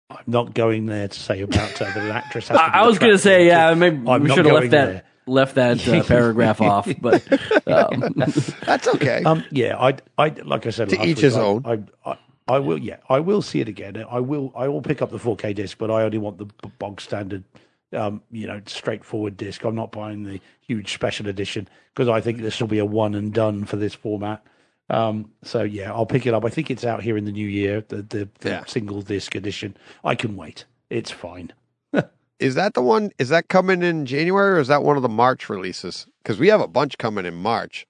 I'm 0.09 0.23
not 0.27 0.53
going 0.53 0.85
there 0.85 1.07
to 1.07 1.19
say 1.19 1.41
about 1.41 1.81
uh, 1.81 1.85
that 1.85 1.97
an 1.97 2.11
actress. 2.11 2.47
Has 2.47 2.57
to 2.57 2.63
I, 2.63 2.81
I 2.83 2.87
was 2.87 2.97
going 2.97 3.11
to 3.11 3.17
say, 3.17 3.47
yeah, 3.47 3.73
maybe 3.73 4.07
I'm 4.09 4.23
we 4.23 4.29
should 4.29 4.45
have 4.45 4.45
going 4.45 4.53
left 4.55 4.71
that 4.71 4.85
there. 4.85 5.03
left 5.25 5.55
that 5.55 5.87
uh, 5.87 6.03
paragraph 6.07 6.61
off. 6.61 6.87
But 7.01 7.23
um, 7.67 8.13
That's 8.65 8.87
okay. 8.87 9.23
Um, 9.23 9.43
yeah, 9.51 9.77
I, 9.77 9.97
I, 10.17 10.29
like 10.29 10.65
I 10.65 10.69
said, 10.69 10.89
To 10.89 10.95
each 10.95 11.17
week, 11.17 11.19
his 11.19 11.35
I, 11.35 11.41
own. 11.41 11.63
I, 12.05 12.09
I, 12.09 12.17
I 12.47 12.59
will, 12.59 12.77
yeah, 12.77 12.97
I 13.09 13.19
will 13.19 13.41
see 13.41 13.59
it 13.59 13.67
again. 13.67 14.01
I 14.09 14.21
will, 14.21 14.53
I 14.55 14.69
will 14.69 14.81
pick 14.81 15.01
up 15.01 15.11
the 15.11 15.17
4K 15.17 15.53
disc, 15.53 15.77
but 15.77 15.91
I 15.91 16.03
only 16.03 16.17
want 16.17 16.37
the 16.37 16.45
bog 16.79 17.01
standard, 17.01 17.43
um, 17.91 18.21
you 18.31 18.47
know, 18.47 18.61
straightforward 18.65 19.35
disc. 19.35 19.65
I'm 19.65 19.75
not 19.75 19.91
buying 19.91 20.23
the 20.23 20.39
huge 20.61 20.93
special 20.93 21.27
edition 21.27 21.67
because 21.93 22.07
I 22.07 22.21
think 22.21 22.39
this 22.39 22.61
will 22.61 22.69
be 22.69 22.79
a 22.79 22.85
one 22.85 23.13
and 23.15 23.33
done 23.33 23.65
for 23.65 23.75
this 23.75 23.93
format. 23.93 24.41
Um, 24.89 25.31
so 25.43 25.63
yeah, 25.63 25.91
I'll 25.91 26.05
pick 26.05 26.25
it 26.25 26.33
up. 26.33 26.45
I 26.45 26.49
think 26.49 26.71
it's 26.71 26.85
out 26.85 27.03
here 27.03 27.17
in 27.17 27.25
the 27.25 27.31
new 27.31 27.47
year, 27.47 27.81
the 27.87 27.97
the, 27.97 28.29
the 28.39 28.49
Yeah. 28.49 28.63
single 28.65 29.01
disc 29.01 29.35
edition. 29.35 29.75
I 30.03 30.15
can 30.15 30.35
wait. 30.35 30.65
It's 30.89 31.11
fine. 31.11 31.51
Is 32.39 32.55
that 32.55 32.73
the 32.73 32.81
one? 32.81 33.11
Is 33.19 33.29
that 33.29 33.49
coming 33.49 33.81
in 33.81 34.05
January 34.05 34.57
or 34.57 34.59
is 34.59 34.67
that 34.69 34.83
one 34.83 34.95
of 34.95 35.01
the 35.03 35.09
March 35.09 35.49
releases? 35.49 36.05
Because 36.23 36.39
we 36.39 36.47
have 36.49 36.61
a 36.61 36.67
bunch 36.67 36.97
coming 36.97 37.25
in 37.25 37.33
March. 37.35 37.85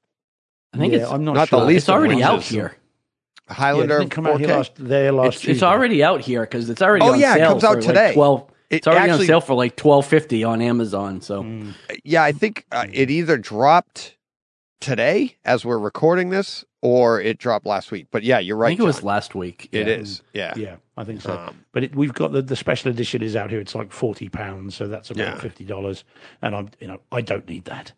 I 0.74 0.78
think 0.78 0.94
Yeah, 0.94 1.00
it's 1.04 1.12
I'm 1.12 1.24
not, 1.24 1.34
not 1.36 1.50
the 1.50 1.58
least 1.60 1.84
it's 1.84 1.90
already 1.90 2.24
out 2.24 2.42
here. 2.44 2.78
Highlander 3.50 4.00
didn't 4.00 4.12
it 4.12 4.16
come 4.16 4.28
out 4.28 4.40
here 4.40 4.50
last, 4.50 4.74
there 4.78 5.12
last 5.12 5.36
It's, 5.38 5.46
it's 5.46 5.64
already 5.64 6.04
out 6.04 6.20
here 6.22 6.42
because 6.42 6.70
it's 6.70 6.82
already 6.82 7.06
Oh, 7.06 7.14
on 7.14 7.20
yeah, 7.20 7.36
it 7.36 7.40
comes 7.48 7.64
out 7.64 7.82
today. 7.82 8.08
Like 8.08 8.14
Twelve. 8.16 8.50
It 8.70 8.76
It's 8.78 8.88
already 8.88 9.10
actually- 9.12 9.24
on 9.26 9.28
sale 9.28 9.42
for 9.42 9.54
like 9.54 9.76
twelve 9.76 10.06
fifty 10.06 10.44
on 10.44 10.62
Amazon. 10.62 11.22
So 11.22 11.44
Mm. 11.44 11.74
Yeah, 12.04 12.24
I 12.24 12.32
think 12.34 12.66
uh, 12.72 12.88
it 12.92 13.10
either 13.10 13.38
dropped 13.38 14.16
today 14.82 15.38
as 15.46 15.64
we're 15.66 15.80
recording 15.80 16.30
this 16.30 16.66
or 16.82 17.20
it 17.22 17.38
dropped 17.40 17.66
last 17.66 17.92
week. 17.92 18.08
But 18.12 18.24
yeah, 18.24 18.40
you're 18.40 18.58
right. 18.58 18.68
I 18.68 18.72
think 18.72 18.82
it 18.82 18.84
was 18.84 19.04
last 19.04 19.36
week. 19.36 19.70
It 19.72 19.88
Yeah. 19.88 19.94
is. 19.96 20.22
Yeah. 20.34 20.54
Yeah, 20.56 20.76
I 20.96 21.04
think 21.04 21.22
so. 21.22 21.38
Um, 21.38 21.64
but 21.72 21.84
it, 21.84 21.96
we've 21.96 22.14
got 22.14 22.32
the, 22.32 22.42
the 22.42 22.56
special 22.56 22.92
edition 22.92 23.22
is 23.22 23.36
out 23.36 23.50
here. 23.50 23.60
It's 23.60 23.76
like 23.76 23.92
forty 23.92 24.30
pounds, 24.30 24.76
so 24.76 24.88
that's 24.88 25.10
about 25.12 25.36
Yeah. 25.36 25.40
fifty 25.40 25.64
dollars. 25.66 26.04
And 26.42 26.56
I'm, 26.56 26.70
you 26.80 26.88
know, 26.88 27.00
I 27.12 27.22
don't 27.22 27.48
need 27.48 27.66
that. 27.66 27.94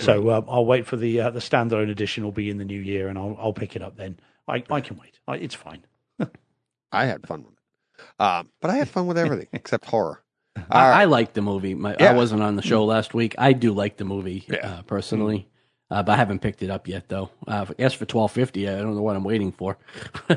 So 0.00 0.30
um, 0.30 0.46
I'll 0.48 0.66
wait 0.66 0.86
for 0.86 0.96
the 0.96 1.20
uh, 1.20 1.30
the 1.30 1.38
standalone 1.40 1.90
edition. 1.90 2.24
Will 2.24 2.32
be 2.32 2.50
in 2.50 2.58
the 2.58 2.64
new 2.64 2.80
year, 2.80 3.06
and 3.08 3.16
I'll 3.16 3.36
I'll 3.38 3.52
pick 3.52 3.76
it 3.76 3.82
up 3.82 3.96
then. 3.96 4.18
I, 4.48 4.64
I 4.70 4.80
can 4.80 4.96
wait. 4.98 5.20
I, 5.28 5.36
it's 5.36 5.54
fine. 5.54 5.84
I 6.92 7.04
had 7.06 7.26
fun 7.26 7.44
with 7.44 7.52
it. 7.52 8.20
Um, 8.22 8.50
but 8.60 8.70
I 8.70 8.76
had 8.76 8.88
fun 8.88 9.06
with 9.06 9.18
everything 9.18 9.48
except 9.52 9.84
horror. 9.86 10.20
All 10.56 10.64
I, 10.70 10.88
right. 10.90 11.00
I 11.02 11.04
like 11.04 11.32
the 11.34 11.42
movie. 11.42 11.74
My, 11.74 11.96
Yeah. 11.98 12.10
I 12.10 12.14
wasn't 12.14 12.42
on 12.42 12.56
the 12.56 12.62
show 12.62 12.84
last 12.84 13.14
week. 13.14 13.34
I 13.38 13.52
do 13.52 13.72
like 13.72 13.96
the 13.96 14.04
movie 14.04 14.44
Yeah. 14.48 14.68
uh, 14.78 14.82
personally, 14.82 15.48
uh, 15.94 16.02
but 16.02 16.12
I 16.12 16.16
haven't 16.16 16.40
picked 16.40 16.62
it 16.62 16.70
up 16.70 16.88
yet. 16.88 17.08
Though, 17.08 17.30
uh, 17.46 17.66
as 17.78 17.94
for 17.94 18.04
twelve 18.04 18.32
fifty, 18.32 18.68
I 18.68 18.76
don't 18.78 18.96
know 18.96 19.02
what 19.02 19.14
I'm 19.16 19.24
waiting 19.24 19.52
for. 19.52 19.78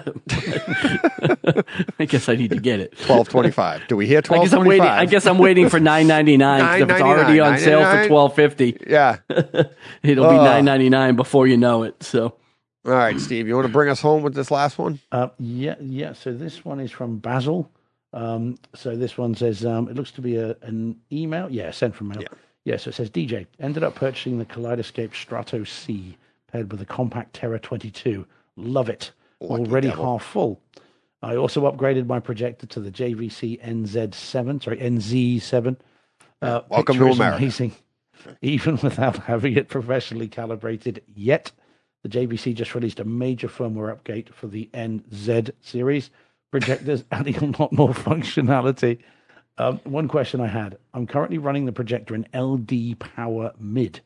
I 2.00 2.06
guess 2.06 2.30
I 2.30 2.36
need 2.36 2.52
to 2.52 2.60
get 2.60 2.80
it. 2.80 2.98
Twelve 3.00 3.28
twenty 3.30 3.52
five. 3.52 3.82
Do 3.88 3.96
we 3.98 4.06
hear 4.08 4.20
I 4.20 4.22
twelve 4.22 4.44
guess 4.44 4.54
I'm 4.54 4.58
twenty 4.60 4.70
waiting. 4.70 4.86
I 4.86 5.00
five? 5.00 5.10
guess 5.10 5.26
I'm 5.26 5.38
waiting 5.38 5.70
for 5.70 5.80
nine 5.80 6.08
ninety 6.08 6.38
nine. 6.38 6.82
If 6.82 6.90
it's 6.90 7.02
already 7.02 7.40
on 7.40 7.58
sale 7.58 7.84
for 7.84 8.08
twelve 8.08 8.36
fifty, 8.36 8.78
Yeah. 8.88 9.18
it'll 9.30 10.30
be 10.30 10.38
nine 10.38 10.66
ninety 10.66 10.90
nine 10.90 11.16
before 11.16 11.48
you 11.48 11.58
know 11.58 11.84
it. 11.84 12.04
So 12.04 12.36
All 12.86 12.92
right, 12.92 13.20
Steve. 13.20 13.48
You 13.48 13.56
want 13.56 13.68
to 13.68 13.74
bring 13.74 13.90
us 13.90 14.00
home 14.02 14.22
with 14.24 14.34
this 14.36 14.52
last 14.52 14.78
one? 14.78 15.00
Uh, 15.12 15.30
yeah, 15.40 15.76
yeah. 15.82 16.14
So 16.14 16.34
this 16.34 16.64
one 16.64 16.80
is 16.80 16.92
from 16.92 17.18
Basil. 17.18 17.72
Um, 18.14 18.58
so 18.74 18.96
this 18.96 19.18
one 19.18 19.36
says 19.36 19.66
um, 19.66 19.90
it 19.90 19.96
looks 19.96 20.12
to 20.12 20.22
be 20.22 20.38
a, 20.38 20.56
an 20.62 20.98
email. 21.12 21.50
Yeah, 21.52 21.72
sent 21.72 21.96
from 21.96 22.10
mail. 22.10 22.22
Yeah. 22.22 22.28
Yeah. 22.68 22.76
So 22.76 22.90
it 22.90 22.96
says 22.96 23.10
DJ 23.10 23.48
ended 23.62 23.82
up 23.82 23.96
purchasing 23.96 24.40
the 24.40 24.46
Kaleidescape 24.46 25.16
Strato 25.16 25.64
C 25.64 26.18
paired 26.52 26.70
with 26.70 26.82
the 26.82 26.86
Compact 26.86 27.34
Terra 27.34 27.60
22. 27.60 28.28
Love 28.58 28.90
it. 28.90 29.12
Lucky 29.40 29.64
Already 29.64 29.88
devil. 29.88 30.04
half 30.04 30.26
full. 30.26 30.60
I 31.22 31.38
also 31.38 31.72
upgraded 31.72 32.08
my 32.08 32.20
projector 32.20 32.68
to 32.68 32.82
the 32.82 32.92
JVC 32.92 33.64
NZ7. 33.66 34.64
Sorry, 34.64 34.78
NZ7. 34.80 35.78
Uh, 36.42 36.62
welcome 36.68 36.98
to 36.98 37.06
America. 37.06 37.38
Amazing, 37.38 37.74
even 38.42 38.78
without 38.84 39.16
having 39.16 39.56
it 39.56 39.70
professionally 39.70 40.28
calibrated 40.28 41.02
yet. 41.16 41.54
The 42.04 42.10
JVC 42.10 42.54
just 42.54 42.76
released 42.76 43.00
a 43.00 43.06
major 43.06 43.48
firmware 43.48 43.98
update 43.98 44.34
for 44.34 44.48
the 44.48 44.70
NZ 44.74 45.52
series 45.62 46.10
projectors, 46.52 47.06
adding 47.14 47.38
a 47.38 47.62
lot 47.62 47.72
more 47.72 47.94
functionality. 47.94 49.00
Um, 49.58 49.80
one 49.84 50.08
question 50.08 50.40
I 50.40 50.48
had 50.48 50.78
I'm 50.94 51.08
currently 51.08 51.38
running 51.38 51.66
the 51.66 51.72
projector 51.72 52.16
in 52.16 52.28
LD 52.34 53.00
Power 53.00 53.54
Mid, 53.60 54.02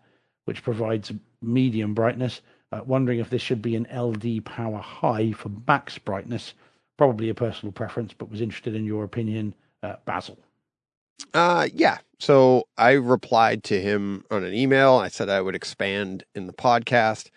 which 0.45 0.63
provides 0.63 1.11
medium 1.41 1.93
brightness. 1.93 2.41
Uh, 2.71 2.81
wondering 2.85 3.19
if 3.19 3.29
this 3.29 3.41
should 3.41 3.61
be 3.61 3.75
an 3.75 3.85
LD 3.93 4.45
Power 4.45 4.79
High 4.79 5.33
for 5.33 5.51
max 5.67 5.97
brightness. 5.97 6.53
Probably 6.97 7.29
a 7.29 7.33
personal 7.33 7.73
preference, 7.73 8.13
but 8.13 8.31
was 8.31 8.41
interested 8.41 8.75
in 8.75 8.85
your 8.85 9.03
opinion, 9.03 9.53
uh, 9.83 9.95
Basil. 10.05 10.37
Uh, 11.33 11.67
yeah. 11.73 11.97
So 12.19 12.67
I 12.77 12.91
replied 12.91 13.63
to 13.65 13.81
him 13.81 14.23
on 14.31 14.43
an 14.43 14.53
email. 14.53 14.93
I 14.93 15.07
said 15.07 15.27
I 15.27 15.41
would 15.41 15.55
expand 15.55 16.23
in 16.35 16.47
the 16.47 16.53
podcast. 16.53 17.29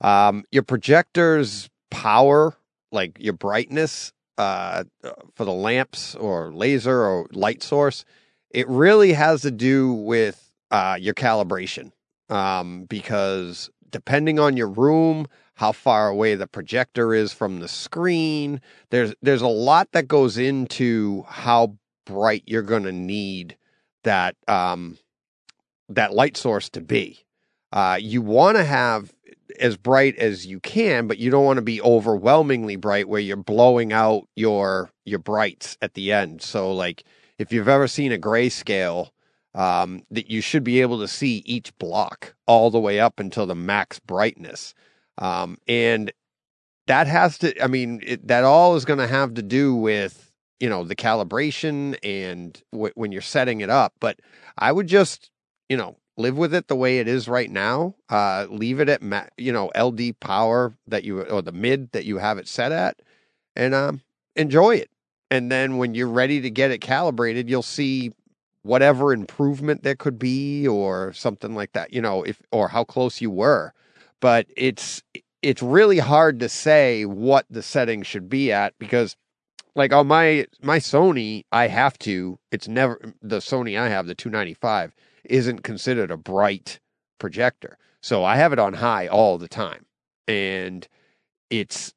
Um, 0.00 0.44
your 0.50 0.62
projector's 0.62 1.68
power, 1.90 2.56
like 2.92 3.18
your 3.18 3.32
brightness, 3.32 4.12
uh, 4.38 4.84
for 5.34 5.44
the 5.44 5.52
lamps 5.52 6.14
or 6.14 6.52
laser 6.52 7.02
or 7.02 7.26
light 7.32 7.62
source, 7.62 8.04
it 8.50 8.68
really 8.68 9.12
has 9.12 9.42
to 9.42 9.50
do 9.50 9.92
with 9.92 10.52
uh, 10.70 10.96
your 10.98 11.14
calibration. 11.14 11.92
Um, 12.30 12.84
because 12.84 13.70
depending 13.90 14.38
on 14.38 14.56
your 14.56 14.68
room, 14.68 15.26
how 15.54 15.72
far 15.72 16.08
away 16.08 16.34
the 16.34 16.46
projector 16.46 17.14
is 17.14 17.32
from 17.32 17.60
the 17.60 17.68
screen, 17.68 18.60
there's 18.90 19.14
there's 19.22 19.42
a 19.42 19.48
lot 19.48 19.90
that 19.92 20.06
goes 20.06 20.38
into 20.38 21.24
how 21.26 21.76
bright 22.06 22.44
you're 22.46 22.62
going 22.62 22.84
to 22.84 22.92
need 22.92 23.56
that 24.04 24.36
um, 24.46 24.98
that 25.88 26.12
light 26.12 26.36
source 26.36 26.68
to 26.70 26.80
be. 26.80 27.24
Uh, 27.72 27.98
you 28.00 28.22
want 28.22 28.56
to 28.56 28.64
have 28.64 29.12
as 29.58 29.76
bright 29.76 30.16
as 30.16 30.46
you 30.46 30.60
can, 30.60 31.06
but 31.06 31.18
you 31.18 31.30
don't 31.30 31.44
want 31.44 31.58
to 31.58 31.62
be 31.62 31.80
overwhelmingly 31.82 32.76
bright 32.76 33.08
where 33.08 33.20
you're 33.20 33.36
blowing 33.36 33.92
out 33.92 34.28
your 34.36 34.90
your 35.04 35.18
brights 35.18 35.76
at 35.82 35.94
the 35.94 36.12
end. 36.12 36.42
So, 36.42 36.72
like 36.72 37.04
if 37.38 37.52
you've 37.52 37.68
ever 37.68 37.88
seen 37.88 38.12
a 38.12 38.18
grayscale, 38.18 39.10
um, 39.54 40.02
that 40.10 40.30
you 40.30 40.40
should 40.40 40.64
be 40.64 40.80
able 40.80 41.00
to 41.00 41.08
see 41.08 41.42
each 41.46 41.76
block 41.78 42.34
all 42.46 42.70
the 42.70 42.80
way 42.80 43.00
up 43.00 43.20
until 43.20 43.46
the 43.46 43.54
max 43.54 43.98
brightness, 43.98 44.74
um, 45.18 45.58
and 45.66 46.12
that 46.86 47.06
has 47.06 47.38
to. 47.38 47.62
I 47.62 47.66
mean, 47.66 48.02
it, 48.04 48.28
that 48.28 48.44
all 48.44 48.76
is 48.76 48.84
going 48.84 48.98
to 49.00 49.08
have 49.08 49.34
to 49.34 49.42
do 49.42 49.74
with 49.74 50.28
you 50.60 50.68
know 50.68 50.84
the 50.84 50.96
calibration 50.96 51.96
and 52.02 52.60
w- 52.72 52.92
when 52.94 53.12
you're 53.12 53.22
setting 53.22 53.60
it 53.60 53.70
up 53.70 53.92
but 54.00 54.18
i 54.56 54.72
would 54.72 54.86
just 54.86 55.30
you 55.68 55.76
know 55.76 55.96
live 56.18 56.36
with 56.36 56.54
it 56.54 56.68
the 56.68 56.76
way 56.76 56.98
it 56.98 57.08
is 57.08 57.28
right 57.28 57.50
now 57.50 57.94
uh 58.10 58.46
leave 58.50 58.80
it 58.80 58.88
at 58.88 59.02
ma- 59.02 59.26
you 59.38 59.52
know 59.52 59.70
ld 59.74 60.00
power 60.20 60.74
that 60.86 61.04
you 61.04 61.22
or 61.22 61.42
the 61.42 61.52
mid 61.52 61.92
that 61.92 62.04
you 62.04 62.18
have 62.18 62.38
it 62.38 62.48
set 62.48 62.72
at 62.72 63.00
and 63.56 63.74
um 63.74 64.02
enjoy 64.36 64.76
it 64.76 64.90
and 65.30 65.50
then 65.50 65.78
when 65.78 65.94
you're 65.94 66.08
ready 66.08 66.40
to 66.40 66.50
get 66.50 66.70
it 66.70 66.80
calibrated 66.80 67.48
you'll 67.48 67.62
see 67.62 68.12
whatever 68.62 69.12
improvement 69.12 69.82
there 69.82 69.96
could 69.96 70.18
be 70.18 70.66
or 70.68 71.12
something 71.14 71.54
like 71.54 71.72
that 71.72 71.92
you 71.92 72.02
know 72.02 72.22
if 72.24 72.42
or 72.52 72.68
how 72.68 72.84
close 72.84 73.20
you 73.20 73.30
were 73.30 73.72
but 74.20 74.46
it's 74.56 75.02
it's 75.42 75.62
really 75.62 75.98
hard 75.98 76.40
to 76.40 76.48
say 76.48 77.04
what 77.04 77.46
the 77.48 77.62
setting 77.62 78.02
should 78.02 78.28
be 78.28 78.52
at 78.52 78.74
because 78.78 79.16
like 79.74 79.92
on 79.92 80.08
my 80.08 80.46
my 80.62 80.78
Sony, 80.78 81.44
I 81.52 81.68
have 81.68 81.98
to. 82.00 82.38
It's 82.50 82.68
never 82.68 83.00
the 83.22 83.38
Sony 83.38 83.78
I 83.78 83.88
have, 83.88 84.06
the 84.06 84.14
295, 84.14 84.92
isn't 85.28 85.62
considered 85.62 86.10
a 86.10 86.16
bright 86.16 86.80
projector, 87.18 87.78
so 88.00 88.24
I 88.24 88.36
have 88.36 88.52
it 88.52 88.58
on 88.58 88.74
high 88.74 89.06
all 89.06 89.38
the 89.38 89.48
time, 89.48 89.86
and 90.26 90.86
it's 91.50 91.94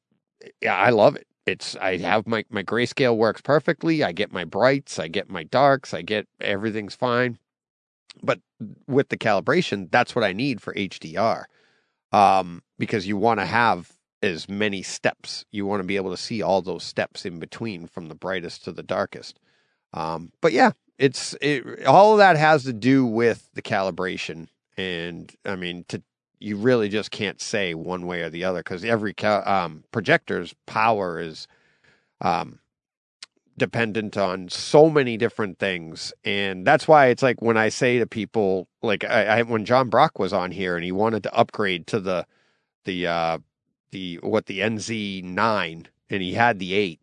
I 0.68 0.90
love 0.90 1.16
it. 1.16 1.26
It's 1.46 1.76
I 1.76 1.96
have 1.98 2.26
my 2.26 2.44
my 2.50 2.62
grayscale 2.62 3.16
works 3.16 3.40
perfectly. 3.40 4.02
I 4.04 4.12
get 4.12 4.32
my 4.32 4.44
brights, 4.44 4.98
I 4.98 5.08
get 5.08 5.28
my 5.28 5.42
darks, 5.44 5.92
I 5.94 6.02
get 6.02 6.26
everything's 6.40 6.94
fine. 6.94 7.38
But 8.22 8.40
with 8.86 9.08
the 9.08 9.16
calibration, 9.16 9.90
that's 9.90 10.14
what 10.14 10.24
I 10.24 10.32
need 10.32 10.60
for 10.60 10.74
HDR, 10.74 11.44
um, 12.12 12.62
because 12.78 13.06
you 13.06 13.16
want 13.16 13.40
to 13.40 13.46
have 13.46 13.92
as 14.22 14.48
many 14.48 14.82
steps. 14.82 15.44
You 15.50 15.66
want 15.66 15.80
to 15.80 15.86
be 15.86 15.96
able 15.96 16.10
to 16.10 16.16
see 16.16 16.42
all 16.42 16.62
those 16.62 16.84
steps 16.84 17.26
in 17.26 17.38
between 17.38 17.86
from 17.86 18.08
the 18.08 18.14
brightest 18.14 18.64
to 18.64 18.72
the 18.72 18.82
darkest. 18.82 19.40
Um, 19.92 20.32
but 20.40 20.52
yeah, 20.52 20.72
it's 20.98 21.34
it, 21.40 21.84
all 21.86 22.12
of 22.12 22.18
that 22.18 22.36
has 22.36 22.64
to 22.64 22.72
do 22.72 23.04
with 23.04 23.48
the 23.54 23.62
calibration, 23.62 24.48
and 24.76 25.34
I 25.44 25.56
mean, 25.56 25.84
to 25.88 26.02
you 26.38 26.56
really 26.56 26.88
just 26.88 27.10
can't 27.10 27.40
say 27.40 27.74
one 27.74 28.06
way 28.06 28.22
or 28.22 28.30
the 28.30 28.44
other 28.44 28.60
because 28.60 28.84
every 28.84 29.14
um, 29.20 29.84
projector's 29.92 30.54
power 30.66 31.20
is 31.20 31.46
um, 32.20 32.58
dependent 33.56 34.16
on 34.16 34.48
so 34.48 34.90
many 34.90 35.16
different 35.16 35.58
things, 35.58 36.12
and 36.24 36.66
that's 36.66 36.86
why 36.88 37.06
it's 37.06 37.22
like 37.22 37.40
when 37.40 37.56
I 37.56 37.68
say 37.68 37.98
to 37.98 38.06
people, 38.06 38.68
like 38.82 39.04
I, 39.04 39.24
I 39.38 39.42
when 39.42 39.64
John 39.64 39.88
Brock 39.88 40.18
was 40.18 40.32
on 40.32 40.50
here 40.50 40.76
and 40.76 40.84
he 40.84 40.92
wanted 40.92 41.22
to 41.24 41.34
upgrade 41.34 41.86
to 41.88 42.00
the 42.00 42.26
the 42.84 43.06
uh, 43.06 43.38
the 43.92 44.16
what 44.22 44.46
the 44.46 44.60
NZ9 44.60 45.86
and 46.10 46.22
he 46.22 46.34
had 46.34 46.58
the 46.58 46.74
8 46.74 47.00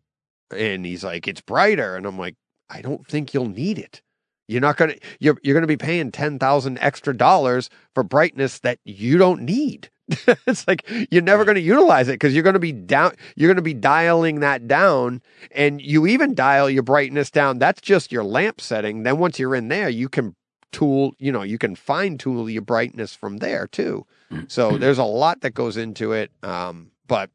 and 0.50 0.84
he's 0.84 1.02
like 1.02 1.26
it's 1.26 1.40
brighter. 1.40 1.96
And 1.96 2.06
I'm 2.06 2.18
like 2.18 2.36
I 2.70 2.80
don't 2.80 3.06
think 3.06 3.34
you'll 3.34 3.48
need 3.48 3.78
it. 3.78 4.02
You're 4.48 4.60
not 4.60 4.76
going 4.76 4.92
to 4.92 5.00
you're 5.20 5.36
you're 5.42 5.54
going 5.54 5.62
to 5.62 5.68
be 5.68 5.76
paying 5.76 6.10
10,000 6.10 6.78
extra 6.80 7.16
dollars 7.16 7.70
for 7.94 8.02
brightness 8.02 8.58
that 8.60 8.78
you 8.84 9.18
don't 9.18 9.42
need. 9.42 9.90
it's 10.46 10.66
like 10.66 10.88
you're 11.10 11.22
never 11.22 11.44
going 11.44 11.54
to 11.54 11.60
utilize 11.60 12.08
it 12.08 12.14
because 12.14 12.34
you're 12.34 12.42
going 12.42 12.54
to 12.54 12.58
be 12.58 12.72
down 12.72 13.12
you're 13.36 13.46
going 13.46 13.56
to 13.56 13.62
be 13.62 13.74
dialing 13.74 14.40
that 14.40 14.66
down 14.66 15.22
and 15.52 15.80
you 15.80 16.04
even 16.04 16.34
dial 16.34 16.68
your 16.68 16.82
brightness 16.82 17.30
down 17.30 17.60
that's 17.60 17.80
just 17.80 18.10
your 18.10 18.24
lamp 18.24 18.60
setting 18.60 19.04
then 19.04 19.18
once 19.18 19.38
you're 19.38 19.54
in 19.54 19.68
there 19.68 19.88
you 19.88 20.08
can 20.08 20.34
tool 20.72 21.12
you 21.20 21.30
know 21.30 21.42
you 21.42 21.58
can 21.58 21.76
fine 21.76 22.18
tool 22.18 22.50
your 22.50 22.60
brightness 22.60 23.14
from 23.14 23.36
there 23.36 23.68
too 23.68 24.04
so 24.48 24.76
there's 24.78 24.98
a 24.98 25.04
lot 25.04 25.40
that 25.40 25.54
goes 25.54 25.76
into 25.76 26.12
it. 26.12 26.30
Um, 26.42 26.90
but 27.06 27.30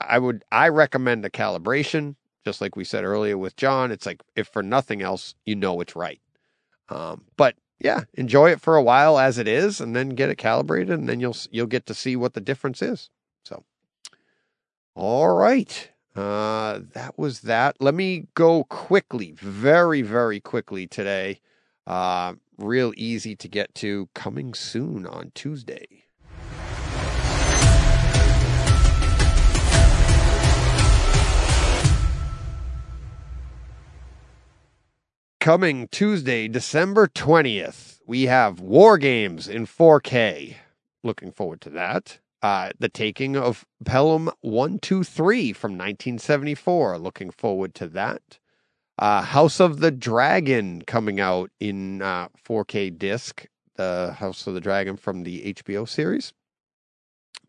I 0.00 0.18
would 0.18 0.44
I 0.50 0.68
recommend 0.68 1.24
the 1.24 1.30
calibration, 1.30 2.16
just 2.48 2.62
like 2.62 2.76
we 2.76 2.84
said 2.84 3.04
earlier 3.04 3.36
with 3.36 3.56
John. 3.56 3.92
It's 3.92 4.06
like 4.06 4.22
if 4.34 4.48
for 4.48 4.62
nothing 4.62 5.02
else, 5.02 5.34
you 5.44 5.54
know 5.54 5.82
it's 5.82 5.94
right. 5.94 6.18
Um, 6.88 7.26
but 7.36 7.56
yeah, 7.78 8.04
enjoy 8.14 8.50
it 8.52 8.60
for 8.62 8.74
a 8.74 8.82
while 8.82 9.18
as 9.18 9.36
it 9.36 9.46
is, 9.46 9.82
and 9.82 9.94
then 9.94 10.10
get 10.10 10.30
it 10.30 10.38
calibrated, 10.38 10.98
and 10.98 11.06
then 11.06 11.20
you'll 11.20 11.36
you'll 11.50 11.66
get 11.66 11.84
to 11.86 11.94
see 11.94 12.16
what 12.16 12.32
the 12.32 12.40
difference 12.40 12.80
is. 12.80 13.10
So, 13.44 13.64
all 14.94 15.36
right, 15.36 15.90
uh, 16.16 16.80
that 16.94 17.18
was 17.18 17.40
that. 17.40 17.76
Let 17.80 17.94
me 17.94 18.28
go 18.34 18.64
quickly, 18.64 19.32
very 19.32 20.00
very 20.00 20.40
quickly 20.40 20.86
today. 20.86 21.40
Uh, 21.86 22.34
real 22.56 22.94
easy 22.96 23.36
to 23.36 23.48
get 23.48 23.74
to. 23.76 24.08
Coming 24.14 24.54
soon 24.54 25.06
on 25.06 25.32
Tuesday. 25.34 25.97
Coming 35.40 35.88
Tuesday, 35.88 36.48
December 36.48 37.06
20th, 37.06 38.00
we 38.06 38.24
have 38.24 38.60
War 38.60 38.98
Games 38.98 39.48
in 39.48 39.66
4K. 39.66 40.56
Looking 41.04 41.30
forward 41.30 41.60
to 41.62 41.70
that. 41.70 42.18
Uh, 42.42 42.70
the 42.78 42.88
taking 42.88 43.36
of 43.36 43.66
Pelham 43.84 44.30
123 44.40 45.52
from 45.52 45.72
1974. 45.72 46.98
Looking 46.98 47.30
forward 47.30 47.74
to 47.76 47.88
that. 47.88 48.38
Uh, 48.98 49.22
House 49.22 49.60
of 49.60 49.80
the 49.80 49.90
Dragon 49.90 50.82
coming 50.82 51.20
out 51.20 51.50
in 51.60 52.02
uh, 52.02 52.28
4K 52.46 52.96
disc. 52.98 53.46
The 53.76 54.16
House 54.18 54.46
of 54.46 54.54
the 54.54 54.60
Dragon 54.60 54.96
from 54.96 55.22
the 55.22 55.54
HBO 55.54 55.88
series. 55.88 56.32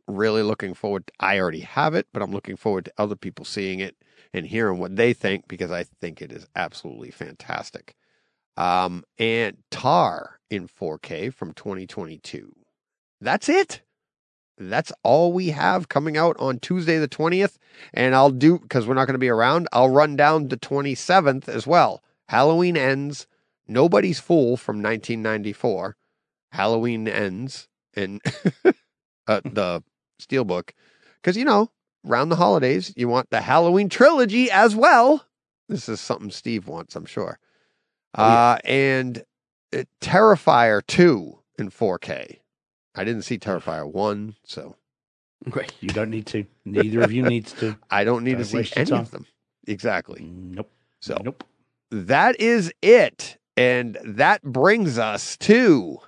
Really 0.08 0.44
looking 0.44 0.74
forward. 0.74 1.08
To, 1.08 1.14
I 1.20 1.40
already 1.40 1.62
have 1.62 1.96
it, 1.96 2.08
but 2.14 2.22
I'm 2.22 2.32
looking 2.32 2.56
forward 2.56 2.86
to 2.86 2.94
other 2.98 3.16
people 3.16 3.46
seeing 3.46 3.80
it 3.80 3.96
and 4.34 4.46
hearing 4.46 4.80
what 4.80 4.96
they 4.96 5.14
think 5.14 5.48
because 5.48 5.72
I 5.72 5.84
think 5.84 6.22
it 6.22 6.32
is 6.32 6.48
absolutely 6.56 7.12
fantastic. 7.12 7.96
Um, 8.58 9.04
and 9.18 9.58
Tar 9.72 10.40
in 10.50 10.68
4K 10.68 11.34
from 11.34 11.54
2022. 11.54 12.54
That's 13.22 13.50
it. 13.50 13.82
That's 14.58 14.92
all 15.04 15.32
we 15.32 15.50
have 15.50 15.88
coming 15.88 16.18
out 16.18 16.36
on 16.40 16.60
Tuesday 16.60 16.98
the 16.98 17.08
20th. 17.08 17.58
And 17.94 18.14
I'll 18.14 18.32
do, 18.32 18.60
because 18.60 18.86
we're 18.86 18.94
not 18.94 19.06
going 19.06 19.14
to 19.14 19.20
be 19.20 19.30
around, 19.30 19.68
I'll 19.72 19.90
run 19.90 20.16
down 20.18 20.50
the 20.50 20.58
27th 20.58 21.48
as 21.48 21.66
well. 21.66 22.04
Halloween 22.28 22.76
ends. 22.76 23.28
Nobody's 23.68 24.20
Fool 24.20 24.58
from 24.58 24.78
1994. 24.78 25.96
Halloween 26.52 27.08
ends. 27.08 27.70
And 27.96 28.22
uh, 29.28 29.42
the 29.46 29.82
Steelbook. 30.22 30.72
Because, 31.22 31.38
you 31.38 31.46
know, 31.46 31.72
around 32.08 32.30
the 32.30 32.36
holidays, 32.36 32.94
you 32.96 33.08
want 33.08 33.30
the 33.30 33.42
Halloween 33.42 33.90
trilogy 33.90 34.50
as 34.52 34.76
well. 34.76 35.26
This 35.68 35.90
is 35.90 36.00
something 36.00 36.32
Steve 36.32 36.68
wants, 36.68 36.96
I'm 36.96 37.06
sure. 37.06 37.40
Oh, 38.16 38.26
yeah. 38.26 38.34
uh, 38.34 38.58
and 38.66 39.24
uh, 39.74 39.84
Terrifier 40.02 40.86
2 40.86 41.40
in 41.60 41.70
4K. 41.70 42.40
I 42.96 43.04
didn't 43.04 43.22
see 43.24 43.38
Terrifier 43.38 43.92
1, 43.92 44.36
so. 44.44 44.76
Great. 45.50 45.74
You 45.80 45.90
don't 45.90 46.10
need 46.10 46.26
to. 46.28 46.46
Neither 46.66 47.02
of 47.02 47.12
you 47.12 47.24
needs 47.24 47.54
to. 47.54 47.78
I 47.90 48.04
don't 48.04 48.24
need 48.24 48.34
don't 48.34 48.48
to 48.50 48.66
see 48.66 48.72
any 48.76 48.92
of 48.92 49.12
them. 49.12 49.26
Exactly. 49.68 50.24
Nope. 50.24 50.70
So 51.00 51.18
nope. 51.24 51.44
That 51.92 52.40
is 52.40 52.74
it. 52.82 53.38
And 53.56 53.98
that 54.04 54.42
brings 54.44 54.98
us 54.98 55.38
to 55.38 56.00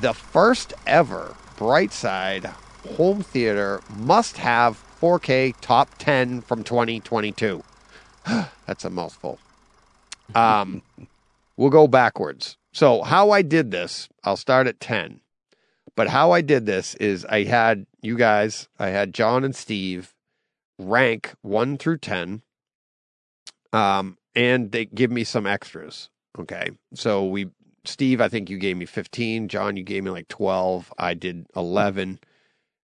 the 0.00 0.12
first 0.12 0.74
ever 0.86 1.34
Brightside 1.56 2.52
home 2.96 3.22
theater 3.22 3.80
must 3.96 4.36
have 4.38 4.82
4K 5.00 5.54
top 5.60 5.90
10 5.98 6.40
from 6.42 6.64
2022. 6.64 7.62
That's 8.66 8.84
a 8.84 8.90
mouthful. 8.90 9.38
Um, 10.34 10.82
we'll 11.56 11.70
go 11.70 11.86
backwards. 11.86 12.56
So 12.72 13.02
how 13.02 13.30
I 13.30 13.42
did 13.42 13.70
this, 13.70 14.08
I'll 14.24 14.36
start 14.36 14.66
at 14.66 14.80
ten. 14.80 15.20
But 15.96 16.08
how 16.08 16.32
I 16.32 16.40
did 16.40 16.66
this 16.66 16.96
is 16.96 17.24
I 17.26 17.44
had 17.44 17.86
you 18.02 18.16
guys, 18.16 18.68
I 18.80 18.88
had 18.88 19.14
John 19.14 19.44
and 19.44 19.54
Steve 19.54 20.12
rank 20.78 21.34
one 21.42 21.78
through 21.78 21.98
ten. 21.98 22.42
Um, 23.72 24.18
and 24.34 24.72
they 24.72 24.86
give 24.86 25.10
me 25.10 25.22
some 25.22 25.46
extras. 25.46 26.10
Okay. 26.38 26.70
So 26.94 27.24
we 27.24 27.50
Steve, 27.84 28.20
I 28.20 28.28
think 28.28 28.48
you 28.48 28.58
gave 28.58 28.76
me 28.76 28.86
15. 28.86 29.46
John, 29.48 29.76
you 29.76 29.82
gave 29.82 30.02
me 30.04 30.10
like 30.10 30.28
12. 30.28 30.92
I 30.98 31.12
did 31.14 31.46
11. 31.54 32.18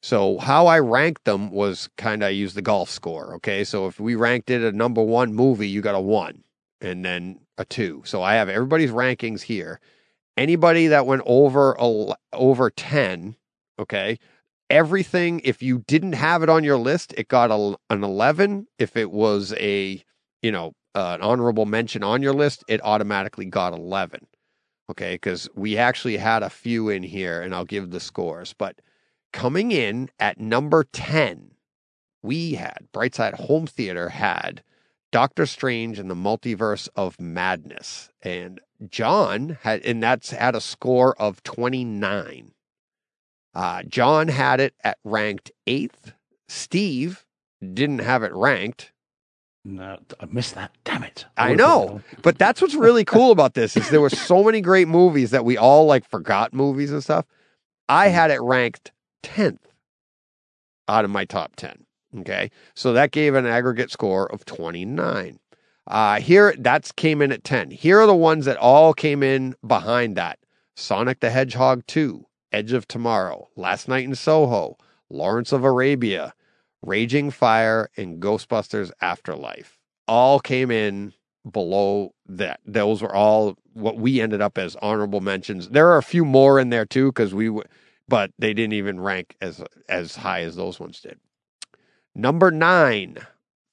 So 0.01 0.37
how 0.37 0.67
I 0.67 0.79
ranked 0.79 1.25
them 1.25 1.51
was 1.51 1.89
kind 1.97 2.23
of 2.23 2.27
I 2.27 2.29
used 2.29 2.55
the 2.55 2.61
golf 2.61 2.89
score. 2.89 3.35
Okay. 3.35 3.63
So 3.63 3.87
if 3.87 3.99
we 3.99 4.15
ranked 4.15 4.49
it 4.49 4.61
a 4.61 4.71
number 4.71 5.03
one 5.03 5.33
movie, 5.33 5.67
you 5.67 5.81
got 5.81 5.95
a 5.95 5.99
one 5.99 6.43
and 6.81 7.03
then 7.03 7.39
a 7.57 7.65
two. 7.65 8.01
So 8.05 8.21
I 8.21 8.35
have 8.35 8.49
everybody's 8.49 8.91
rankings 8.91 9.41
here. 9.41 9.79
Anybody 10.37 10.87
that 10.87 11.05
went 11.05 11.23
over 11.25 11.75
a, 11.77 12.13
over 12.31 12.69
10, 12.69 13.35
okay, 13.77 14.17
everything, 14.69 15.41
if 15.43 15.61
you 15.61 15.79
didn't 15.79 16.13
have 16.13 16.43
it 16.43 16.49
on 16.49 16.63
your 16.63 16.77
list, 16.77 17.13
it 17.17 17.27
got 17.27 17.51
a, 17.51 17.77
an 17.93 18.03
11. 18.03 18.67
If 18.77 18.95
it 18.95 19.11
was 19.11 19.53
a, 19.57 20.01
you 20.41 20.51
know, 20.51 20.73
uh, 20.95 21.15
an 21.15 21.21
honorable 21.21 21.65
mention 21.65 22.03
on 22.03 22.21
your 22.21 22.33
list, 22.33 22.63
it 22.69 22.79
automatically 22.83 23.45
got 23.45 23.73
11. 23.73 24.27
Okay, 24.89 25.15
because 25.15 25.49
we 25.55 25.77
actually 25.77 26.17
had 26.17 26.41
a 26.41 26.49
few 26.49 26.89
in 26.89 27.03
here, 27.03 27.41
and 27.41 27.53
I'll 27.53 27.65
give 27.65 27.91
the 27.91 27.99
scores. 27.99 28.55
But 28.57 28.79
coming 29.31 29.71
in 29.71 30.09
at 30.19 30.39
number 30.39 30.83
10, 30.83 31.51
we 32.21 32.53
had 32.53 32.87
Brightside 32.93 33.35
Home 33.35 33.67
Theater 33.67 34.09
had 34.09 34.63
Doctor 35.11 35.45
Strange 35.45 35.97
and 35.99 36.09
the 36.09 36.15
Multiverse 36.15 36.89
of 36.95 37.19
Madness. 37.19 38.09
And 38.21 38.59
John 38.89 39.57
had, 39.61 39.83
and 39.85 40.03
that's 40.03 40.31
had 40.31 40.55
a 40.55 40.61
score 40.61 41.19
of 41.19 41.43
29. 41.43 42.51
Uh, 43.53 43.83
John 43.83 44.27
had 44.27 44.59
it 44.59 44.73
at 44.83 44.97
ranked 45.03 45.51
eighth. 45.65 46.13
Steve 46.47 47.25
didn't 47.61 47.99
have 47.99 48.23
it 48.23 48.33
ranked. 48.33 48.91
No, 49.65 49.99
I 50.19 50.25
missed 50.25 50.55
that. 50.55 50.71
Damn 50.85 51.03
it! 51.03 51.25
I 51.35 51.51
would've 51.51 51.57
know. 51.57 52.01
But 52.21 52.37
that's 52.37 52.61
what's 52.61 52.75
really 52.75 53.03
cool 53.03 53.31
about 53.31 53.55
this 53.55 53.75
is 53.75 53.89
there 53.89 53.99
were 53.99 54.09
so 54.09 54.41
many 54.41 54.61
great 54.61 54.87
movies 54.87 55.31
that 55.31 55.43
we 55.43 55.57
all 55.57 55.85
like 55.85 56.09
forgot 56.09 56.53
movies 56.53 56.91
and 56.91 57.03
stuff. 57.03 57.25
I 57.89 58.07
had 58.07 58.31
it 58.31 58.41
ranked 58.41 58.91
10th 59.23 59.59
out 60.87 61.05
of 61.05 61.11
my 61.11 61.25
top 61.25 61.55
10. 61.55 61.85
Okay. 62.19 62.51
So 62.73 62.93
that 62.93 63.11
gave 63.11 63.35
an 63.35 63.45
aggregate 63.45 63.91
score 63.91 64.25
of 64.31 64.45
29. 64.45 65.39
Uh, 65.87 66.19
here, 66.19 66.53
that's 66.57 66.91
came 66.91 67.21
in 67.21 67.31
at 67.31 67.43
10. 67.43 67.71
Here 67.71 67.99
are 67.99 68.07
the 68.07 68.15
ones 68.15 68.45
that 68.45 68.57
all 68.57 68.93
came 68.93 69.23
in 69.23 69.55
behind 69.65 70.15
that 70.15 70.39
Sonic 70.75 71.19
the 71.19 71.29
Hedgehog 71.29 71.85
2, 71.87 72.25
Edge 72.51 72.73
of 72.73 72.87
Tomorrow, 72.87 73.49
Last 73.55 73.87
Night 73.87 74.05
in 74.05 74.15
Soho, 74.15 74.77
Lawrence 75.09 75.51
of 75.51 75.63
Arabia, 75.63 76.33
Raging 76.81 77.31
Fire, 77.31 77.89
and 77.97 78.21
Ghostbusters 78.21 78.91
Afterlife 79.01 79.79
all 80.07 80.39
came 80.39 80.71
in 80.71 81.13
below 81.49 82.13
that. 82.27 82.59
Those 82.65 83.01
were 83.01 83.13
all 83.13 83.57
what 83.73 83.97
we 83.97 84.21
ended 84.21 84.41
up 84.41 84.57
as 84.57 84.75
honorable 84.81 85.21
mentions. 85.21 85.69
There 85.69 85.87
are 85.89 85.97
a 85.97 86.03
few 86.03 86.25
more 86.25 86.59
in 86.59 86.69
there 86.69 86.85
too 86.85 87.07
because 87.07 87.33
we, 87.33 87.49
but 88.09 88.31
they 88.39 88.53
didn't 88.53 88.73
even 88.73 88.99
rank 88.99 89.35
as 89.39 89.63
as 89.87 90.17
high 90.17 90.41
as 90.41 90.55
those 90.55 90.79
ones 90.79 90.99
did. 90.99 91.19
Number 92.15 92.51
nine, 92.51 93.17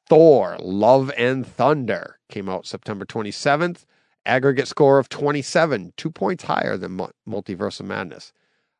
Thor: 0.08 0.56
Love 0.60 1.10
and 1.16 1.46
Thunder 1.46 2.18
came 2.28 2.48
out 2.48 2.66
September 2.66 3.04
twenty 3.04 3.30
seventh. 3.30 3.86
Aggregate 4.24 4.68
score 4.68 4.98
of 4.98 5.08
twenty 5.08 5.42
seven, 5.42 5.92
two 5.96 6.10
points 6.10 6.44
higher 6.44 6.76
than 6.76 6.92
Mu- 6.92 7.08
Multiverse 7.28 7.80
of 7.80 7.86
Madness. 7.86 8.32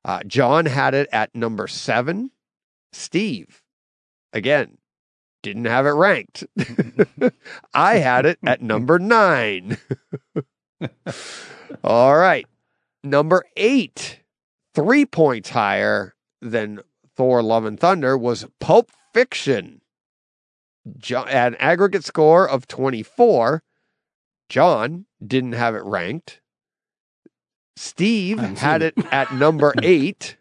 Uh, 0.04 0.20
John 0.26 0.66
had 0.66 0.94
it 0.94 1.08
at 1.12 1.34
number 1.34 1.66
seven. 1.66 2.30
Steve, 2.92 3.62
again, 4.32 4.78
didn't 5.42 5.66
have 5.66 5.86
it 5.86 5.90
ranked. 5.90 6.44
I 7.74 7.96
had 7.96 8.26
it 8.26 8.38
at 8.44 8.60
number 8.62 8.98
nine. 8.98 9.78
All 11.84 12.16
right. 12.16 12.46
Number 13.04 13.44
eight, 13.56 14.20
three 14.76 15.06
points 15.06 15.48
higher 15.48 16.14
than 16.42 16.80
Thor 17.16 17.42
Love 17.42 17.64
and 17.64 17.80
Thunder 17.80 18.16
was 18.16 18.46
Pulp 18.60 18.90
Fiction. 19.14 19.80
John, 20.98 21.26
at 21.28 21.48
an 21.48 21.56
aggregate 21.56 22.04
score 22.04 22.48
of 22.48 22.68
24. 22.68 23.62
John 24.50 25.06
didn't 25.26 25.54
have 25.54 25.74
it 25.74 25.82
ranked. 25.82 26.42
Steve 27.74 28.38
had 28.38 28.82
it 28.82 28.94
at 29.10 29.34
number 29.34 29.74
eight, 29.82 30.36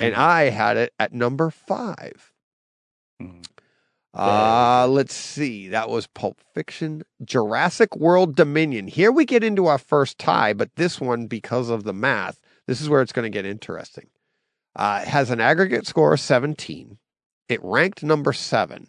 and 0.00 0.14
I 0.14 0.50
had 0.50 0.76
it 0.76 0.92
at 0.98 1.12
number 1.12 1.50
five. 1.50 2.32
Hmm. 3.20 3.40
Uh, 4.12 4.86
let's 4.88 5.14
see. 5.14 5.68
That 5.68 5.88
was 5.88 6.08
Pulp 6.08 6.40
Fiction, 6.52 7.04
Jurassic 7.24 7.96
World 7.96 8.34
Dominion. 8.34 8.88
Here 8.88 9.12
we 9.12 9.24
get 9.24 9.44
into 9.44 9.66
our 9.66 9.78
first 9.78 10.18
tie, 10.18 10.52
but 10.52 10.74
this 10.76 11.00
one, 11.00 11.26
because 11.26 11.70
of 11.70 11.84
the 11.84 11.92
math, 11.92 12.40
this 12.66 12.80
is 12.80 12.88
where 12.88 13.02
it's 13.02 13.12
going 13.12 13.30
to 13.30 13.36
get 13.36 13.46
interesting. 13.46 14.08
Uh, 14.74 15.00
it 15.02 15.08
has 15.08 15.30
an 15.30 15.40
aggregate 15.40 15.86
score 15.86 16.14
of 16.14 16.20
17. 16.20 16.98
It 17.48 17.60
ranked 17.62 18.02
number 18.02 18.32
seven. 18.32 18.88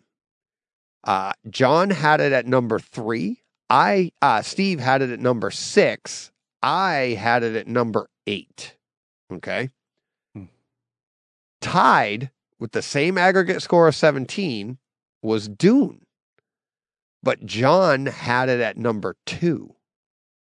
Uh, 1.03 1.33
John 1.49 1.89
had 1.91 2.19
it 2.19 2.33
at 2.33 2.45
number 2.45 2.79
three. 2.79 3.41
I, 3.69 4.11
uh, 4.21 4.41
Steve 4.41 4.79
had 4.79 5.01
it 5.01 5.09
at 5.09 5.19
number 5.19 5.51
six. 5.51 6.31
I 6.61 7.17
had 7.19 7.43
it 7.43 7.55
at 7.55 7.67
number 7.67 8.09
eight. 8.25 8.75
Okay. 9.31 9.69
Hmm. 10.35 10.45
Tied 11.61 12.31
with 12.59 12.71
the 12.71 12.81
same 12.81 13.17
aggregate 13.17 13.61
score 13.61 13.87
of 13.87 13.95
17 13.95 14.77
was 15.21 15.47
Dune. 15.47 16.01
But 17.23 17.45
John 17.45 18.05
had 18.07 18.49
it 18.49 18.59
at 18.59 18.77
number 18.77 19.15
two. 19.25 19.75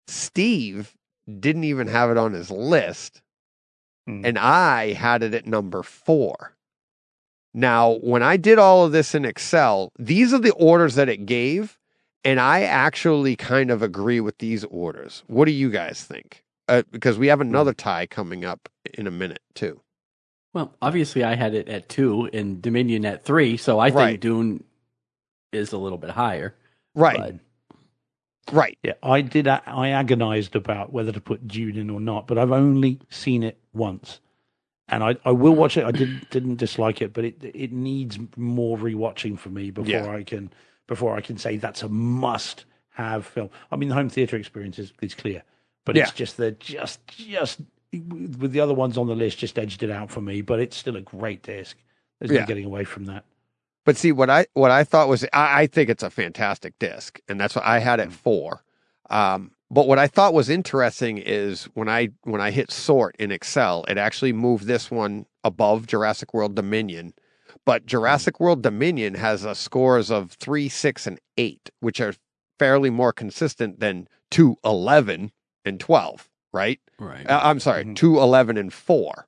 Steve 0.09 0.96
didn't 1.41 1.65
even 1.65 1.89
have 1.89 2.11
it 2.11 2.17
on 2.17 2.33
his 2.33 2.51
list. 2.51 3.23
Hmm. 4.07 4.25
And 4.25 4.39
I 4.39 4.93
had 4.93 5.23
it 5.23 5.35
at 5.35 5.47
number 5.47 5.83
four. 5.83 6.53
Now, 7.55 7.93
when 8.03 8.23
I 8.23 8.37
did 8.37 8.59
all 8.59 8.85
of 8.85 8.93
this 8.93 9.15
in 9.15 9.25
Excel, 9.25 9.91
these 9.99 10.33
are 10.35 10.39
the 10.39 10.53
orders 10.53 10.95
that 10.97 11.09
it 11.09 11.27
gave. 11.27 11.79
And 12.25 12.41
I 12.41 12.63
actually 12.63 13.37
kind 13.37 13.71
of 13.71 13.83
agree 13.83 14.21
with 14.21 14.39
these 14.39 14.65
orders. 14.65 15.23
What 15.29 15.45
do 15.45 15.53
you 15.53 15.71
guys 15.71 16.03
think? 16.03 16.43
Uh, 16.69 16.83
because 16.91 17.19
we 17.19 17.29
have 17.29 17.41
another 17.41 17.73
tie 17.73 18.07
coming 18.07 18.45
up 18.45 18.69
in 18.95 19.07
a 19.07 19.13
minute, 19.13 19.39
too. 19.55 19.81
Well, 20.53 20.75
obviously, 20.83 21.23
I 21.23 21.37
had 21.37 21.55
it 21.55 21.69
at 21.69 21.89
two 21.89 22.29
and 22.33 22.61
Dominion 22.61 23.05
at 23.05 23.25
three, 23.25 23.57
so 23.57 23.79
I 23.79 23.91
Right. 23.91 24.07
think 24.09 24.21
Dune 24.21 24.65
is 25.53 25.73
a 25.73 25.79
little 25.79 25.99
bit 25.99 26.11
higher. 26.11 26.55
Right. 26.97 27.17
But 27.17 27.35
Right. 28.53 28.79
Yeah, 28.83 28.93
I 29.03 29.23
did. 29.23 29.49
I 29.49 29.89
agonized 29.89 30.55
about 30.55 30.93
whether 30.93 31.11
to 31.13 31.21
put 31.21 31.49
Dune 31.49 31.77
in 31.77 31.91
or 31.91 32.01
not, 32.01 32.27
but 32.27 32.39
I've 32.39 32.53
only 32.53 33.01
seen 33.11 33.43
it 33.43 33.59
once, 33.73 34.21
and 34.89 35.03
I, 35.03 35.17
I 35.25 35.33
will 35.33 35.55
watch 35.55 35.77
it. 35.77 35.85
I 35.85 35.91
didn't 35.91 36.31
didn't 36.31 36.57
dislike 36.57 37.03
it, 37.03 37.13
but 37.13 37.25
it 37.25 37.37
it 37.43 37.73
needs 37.73 38.19
more 38.37 38.79
rewatching 38.79 39.39
for 39.39 39.49
me 39.49 39.71
before 39.73 39.91
Yeah. 39.91 40.09
I 40.09 40.23
can 40.23 40.53
before 40.87 41.17
I 41.17 41.21
can 41.21 41.39
say 41.39 41.57
that's 41.57 41.83
a 41.83 41.89
must 41.89 42.65
have 42.91 43.27
film. 43.27 43.51
I 43.73 43.77
mean, 43.77 43.89
the 43.89 43.97
home 43.97 44.09
theater 44.09 44.37
experience 44.37 44.79
is, 44.79 44.93
is 45.03 45.15
clear, 45.15 45.43
but 45.85 45.97
it's 45.97 46.13
just 46.13 46.37
the 46.37 46.53
just 46.53 47.05
just 47.09 47.61
with 47.93 48.53
the 48.53 48.61
other 48.61 48.75
ones 48.75 48.97
on 48.97 49.07
the 49.09 49.17
list 49.17 49.39
just 49.39 49.59
edged 49.59 49.83
it 49.83 49.91
out 49.91 50.11
for 50.11 50.21
me. 50.21 50.41
But 50.41 50.61
it's 50.61 50.77
still 50.77 50.97
a 50.97 51.01
great 51.01 51.43
disc. 51.43 51.77
There's 52.21 52.31
Yeah. 52.31 52.41
no 52.41 52.47
getting 52.47 52.65
away 52.65 52.85
from 52.85 53.07
that. 53.07 53.25
But 53.87 53.97
see, 53.97 54.13
what 54.13 54.29
I 54.29 54.47
what 54.53 54.71
I 54.71 54.85
thought 54.85 55.09
was 55.09 55.25
I, 55.33 55.63
I 55.63 55.67
think 55.69 55.89
it's 55.89 56.03
a 56.03 56.11
fantastic 56.11 56.79
disc, 56.79 57.21
and 57.29 57.41
that's 57.41 57.55
what 57.55 57.65
I 57.65 57.79
had 57.79 58.01
at 58.01 58.13
four. 58.13 58.63
Um, 59.09 59.53
but 59.71 59.87
what 59.87 59.99
I 59.99 60.09
thought 60.09 60.35
was 60.35 60.51
interesting 60.51 61.19
is 61.19 61.65
when 61.75 61.89
I 61.89 62.09
when 62.25 62.41
I 62.41 62.51
hit 62.51 62.71
sort 62.71 63.17
in 63.19 63.31
Excel, 63.31 63.85
it 63.89 63.97
actually 63.97 64.33
moved 64.33 64.67
this 64.67 64.91
one 64.91 65.25
above 65.45 65.87
Jurassic 65.87 66.35
World 66.35 66.57
Dominion. 66.57 67.15
But 67.65 67.87
Jurassic 67.87 68.41
World 68.41 68.63
Dominion 68.63 69.15
has 69.15 69.45
a 69.45 69.55
scores 69.55 70.11
of 70.11 70.33
three, 70.33 70.69
six, 70.69 71.07
and 71.07 71.21
eight, 71.37 71.71
which 71.81 72.01
are 72.01 72.15
fairly 72.59 72.91
more 72.91 73.13
consistent 73.13 73.79
than 73.81 74.09
two, 74.31 74.57
11, 74.65 75.31
and 75.65 75.79
twelve, 75.81 76.29
right? 76.53 76.81
right. 76.99 77.29
Uh, 77.29 77.41
I'm 77.43 77.61
sorry, 77.61 77.85
Mhm. 77.85 77.95
two, 77.97 78.19
11, 78.19 78.57
and 78.57 78.73
four. 78.73 79.27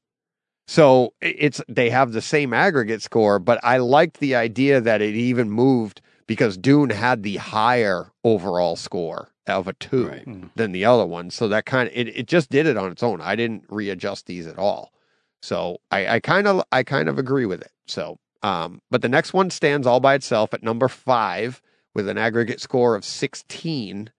So 0.71 1.15
it's 1.23 1.63
they 1.67 1.89
have 1.89 2.13
the 2.13 2.21
same 2.21 2.53
aggregate 2.53 3.01
score, 3.01 3.39
but 3.39 3.59
I 3.65 3.79
liked 3.79 4.21
the 4.21 4.35
idea 4.35 4.81
that 4.83 5.01
it 5.01 5.15
even 5.15 5.51
moved 5.51 6.03
because 6.27 6.59
Dune 6.59 6.91
had 6.91 7.23
the 7.23 7.37
higher 7.39 8.13
overall 8.23 8.77
score 8.77 9.31
of 9.47 9.67
a 9.67 9.73
two 9.73 10.09
Right. 10.09 10.27
Mm. 10.27 10.51
than 10.57 10.73
the 10.73 10.85
other 10.85 11.07
one. 11.07 11.31
So 11.31 11.49
that 11.49 11.65
kind 11.65 11.89
of 11.89 11.95
it, 11.97 12.09
it 12.09 12.27
just 12.27 12.51
did 12.51 12.67
it 12.67 12.77
on 12.77 12.93
its 12.93 13.03
own. 13.03 13.23
I 13.23 13.35
didn't 13.35 13.65
readjust 13.71 14.27
these 14.27 14.47
at 14.47 14.59
all. 14.59 14.93
So 15.41 15.79
I, 15.91 16.07
I 16.17 16.21
kind 16.21 16.47
of 16.47 16.63
I 16.71 16.83
kind 16.83 17.09
of 17.09 17.19
agree 17.19 17.47
with 17.47 17.63
it. 17.63 17.73
So 17.87 18.19
um, 18.43 18.83
but 18.91 19.01
the 19.01 19.09
next 19.09 19.33
one 19.33 19.49
stands 19.51 19.87
all 19.87 20.01
by 20.01 20.15
itself 20.15 20.53
at 20.53 20.63
number 20.63 20.87
five 20.89 21.63
with 21.95 22.09
an 22.11 22.19
aggregate 22.19 22.61
score 22.61 22.95
of 22.95 23.05
16. 23.07 24.11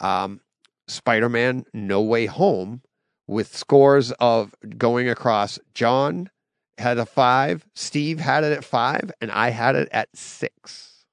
um, 0.00 0.40
Spider 0.88 1.28
Man 1.28 1.64
No 1.74 2.00
Way 2.00 2.26
Home 2.26 2.80
with 3.26 3.56
scores 3.56 4.12
of 4.12 4.54
going 4.78 5.08
across. 5.08 5.58
John 5.74 6.30
had 6.78 6.98
a 6.98 7.06
five, 7.06 7.66
Steve 7.74 8.18
had 8.20 8.44
it 8.44 8.52
at 8.52 8.64
five, 8.64 9.12
and 9.20 9.30
I 9.30 9.50
had 9.50 9.76
it 9.76 9.88
at 9.92 10.08
six. 10.16 11.04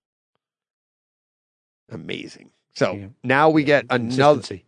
Amazing. 1.90 2.52
So 2.76 2.94
Yeah. 2.94 3.08
now 3.24 3.50
we 3.50 3.64
get 3.64 3.86
another. 3.90 4.62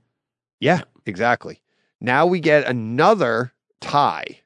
Yeah, 0.60 0.82
exactly. 1.06 1.62
Now 2.00 2.26
we 2.26 2.40
get 2.40 2.66
another 2.68 3.54
tie. 3.80 4.42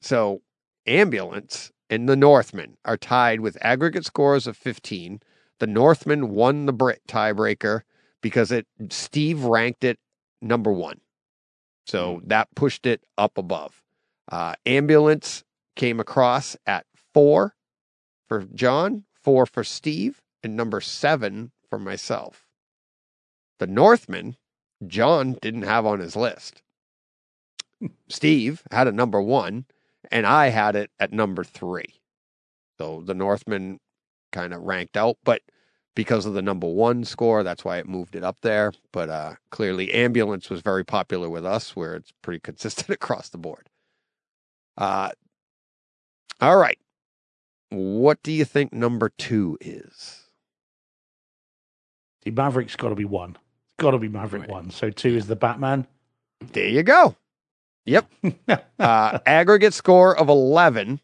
So 0.00 0.42
ambulance 0.86 1.72
and 1.90 2.08
the 2.08 2.16
Northman 2.16 2.76
are 2.84 2.96
tied 2.96 3.40
with 3.40 3.58
aggregate 3.60 4.04
scores 4.04 4.46
of 4.46 4.56
15. 4.56 5.20
The 5.58 5.66
Northman 5.66 6.30
won 6.30 6.66
the 6.66 6.72
bra- 6.72 6.94
tiebreaker 7.08 7.82
because 8.20 8.52
it 8.52 8.66
Steve 8.90 9.42
ranked 9.44 9.82
it 9.84 9.98
number 10.40 10.72
one. 10.72 11.00
So 11.88 12.20
that 12.26 12.54
pushed 12.54 12.84
it 12.84 13.02
up 13.16 13.38
above. 13.38 13.82
Uh, 14.30 14.54
ambulance 14.66 15.42
came 15.74 15.98
across 15.98 16.54
at 16.66 16.84
four 17.14 17.54
for 18.28 18.44
John, 18.54 19.04
four 19.22 19.46
for 19.46 19.64
Steve, 19.64 20.20
and 20.42 20.54
number 20.54 20.82
seven 20.82 21.50
for 21.70 21.78
myself. 21.78 22.46
The 23.58 23.66
Northman 23.66 24.36
John 24.86 25.38
didn't 25.40 25.62
have 25.62 25.86
on 25.86 26.00
his 26.00 26.14
list. 26.14 26.62
Steve 28.08 28.62
had 28.70 28.86
a 28.86 28.92
number 28.92 29.22
one, 29.22 29.64
and 30.10 30.26
I 30.26 30.48
had 30.48 30.76
it 30.76 30.90
at 31.00 31.10
number 31.10 31.42
three. 31.42 32.00
So 32.76 33.02
the 33.04 33.14
Northman 33.14 33.80
kind 34.30 34.52
of 34.52 34.60
ranked 34.60 34.98
out, 34.98 35.16
but 35.24 35.40
because 35.98 36.26
of 36.26 36.32
the 36.34 36.42
number 36.42 36.68
one 36.68 37.02
score, 37.02 37.42
that's 37.42 37.64
why 37.64 37.78
it 37.78 37.88
moved 37.88 38.14
it 38.14 38.22
up 38.22 38.36
there. 38.42 38.72
But 38.92 39.08
uh, 39.10 39.34
clearly, 39.50 39.92
ambulance 39.92 40.48
was 40.48 40.60
very 40.60 40.84
popular 40.84 41.28
with 41.28 41.44
us, 41.44 41.74
where 41.74 41.96
it's 41.96 42.12
pretty 42.22 42.38
consistent 42.44 42.90
across 42.90 43.30
the 43.30 43.36
board. 43.36 43.68
Uh, 44.76 45.10
all 46.40 46.56
right. 46.56 46.78
What 47.70 48.22
do 48.22 48.30
you 48.30 48.44
think 48.44 48.72
number 48.72 49.08
two 49.18 49.58
is? 49.60 50.20
The 52.22 52.30
Maverick's 52.30 52.76
got 52.76 52.90
to 52.90 52.94
be 52.94 53.04
one. 53.04 53.30
It's 53.30 53.74
got 53.78 53.90
to 53.90 53.98
be 53.98 54.06
Maverick 54.06 54.42
Right. 54.42 54.50
one. 54.50 54.70
So 54.70 54.90
two 54.90 55.16
is 55.16 55.26
the 55.26 55.34
Batman. 55.34 55.84
There 56.52 56.68
you 56.68 56.84
go. 56.84 57.16
Yep. 57.86 58.08
uh, 58.78 59.18
aggregate 59.26 59.74
score 59.74 60.16
of 60.16 60.28
11 60.28 61.00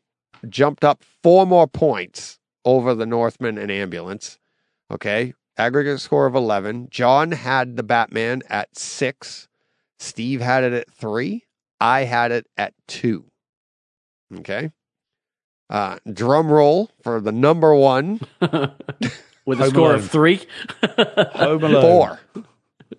jumped 0.49 0.85
up 0.85 1.03
four 1.21 1.47
more 1.49 1.67
points 1.67 2.39
over 2.65 2.95
the 2.95 3.07
Northman 3.07 3.59
and 3.59 3.73
ambulance. 3.73 4.39
Okay. 4.91 5.35
Aggregate 5.57 6.01
score 6.01 6.27
of 6.27 6.35
11. 6.35 6.89
John 6.91 7.31
had 7.33 7.77
the 7.77 7.83
Batman 7.83 8.43
at 8.49 8.77
six. 8.77 9.49
Steve 9.99 10.41
had 10.41 10.65
it 10.65 10.73
at 10.73 10.91
three. 10.93 11.45
I 11.81 12.05
had 12.05 12.33
it 12.33 12.47
at 12.57 12.75
two. 12.89 13.27
Okay. 14.39 14.71
Uh, 15.71 15.99
drum 16.13 16.49
roll 16.51 16.91
for 17.03 17.21
the 17.21 17.33
number 17.33 17.75
one, 17.75 18.21
With 19.47 19.61
a 19.61 19.69
score 19.69 19.91
Alone. 19.91 19.95
of 19.97 20.11
three. 20.11 20.41
Home 21.35 21.63
Alone. 21.65 21.83
four. 21.83 22.45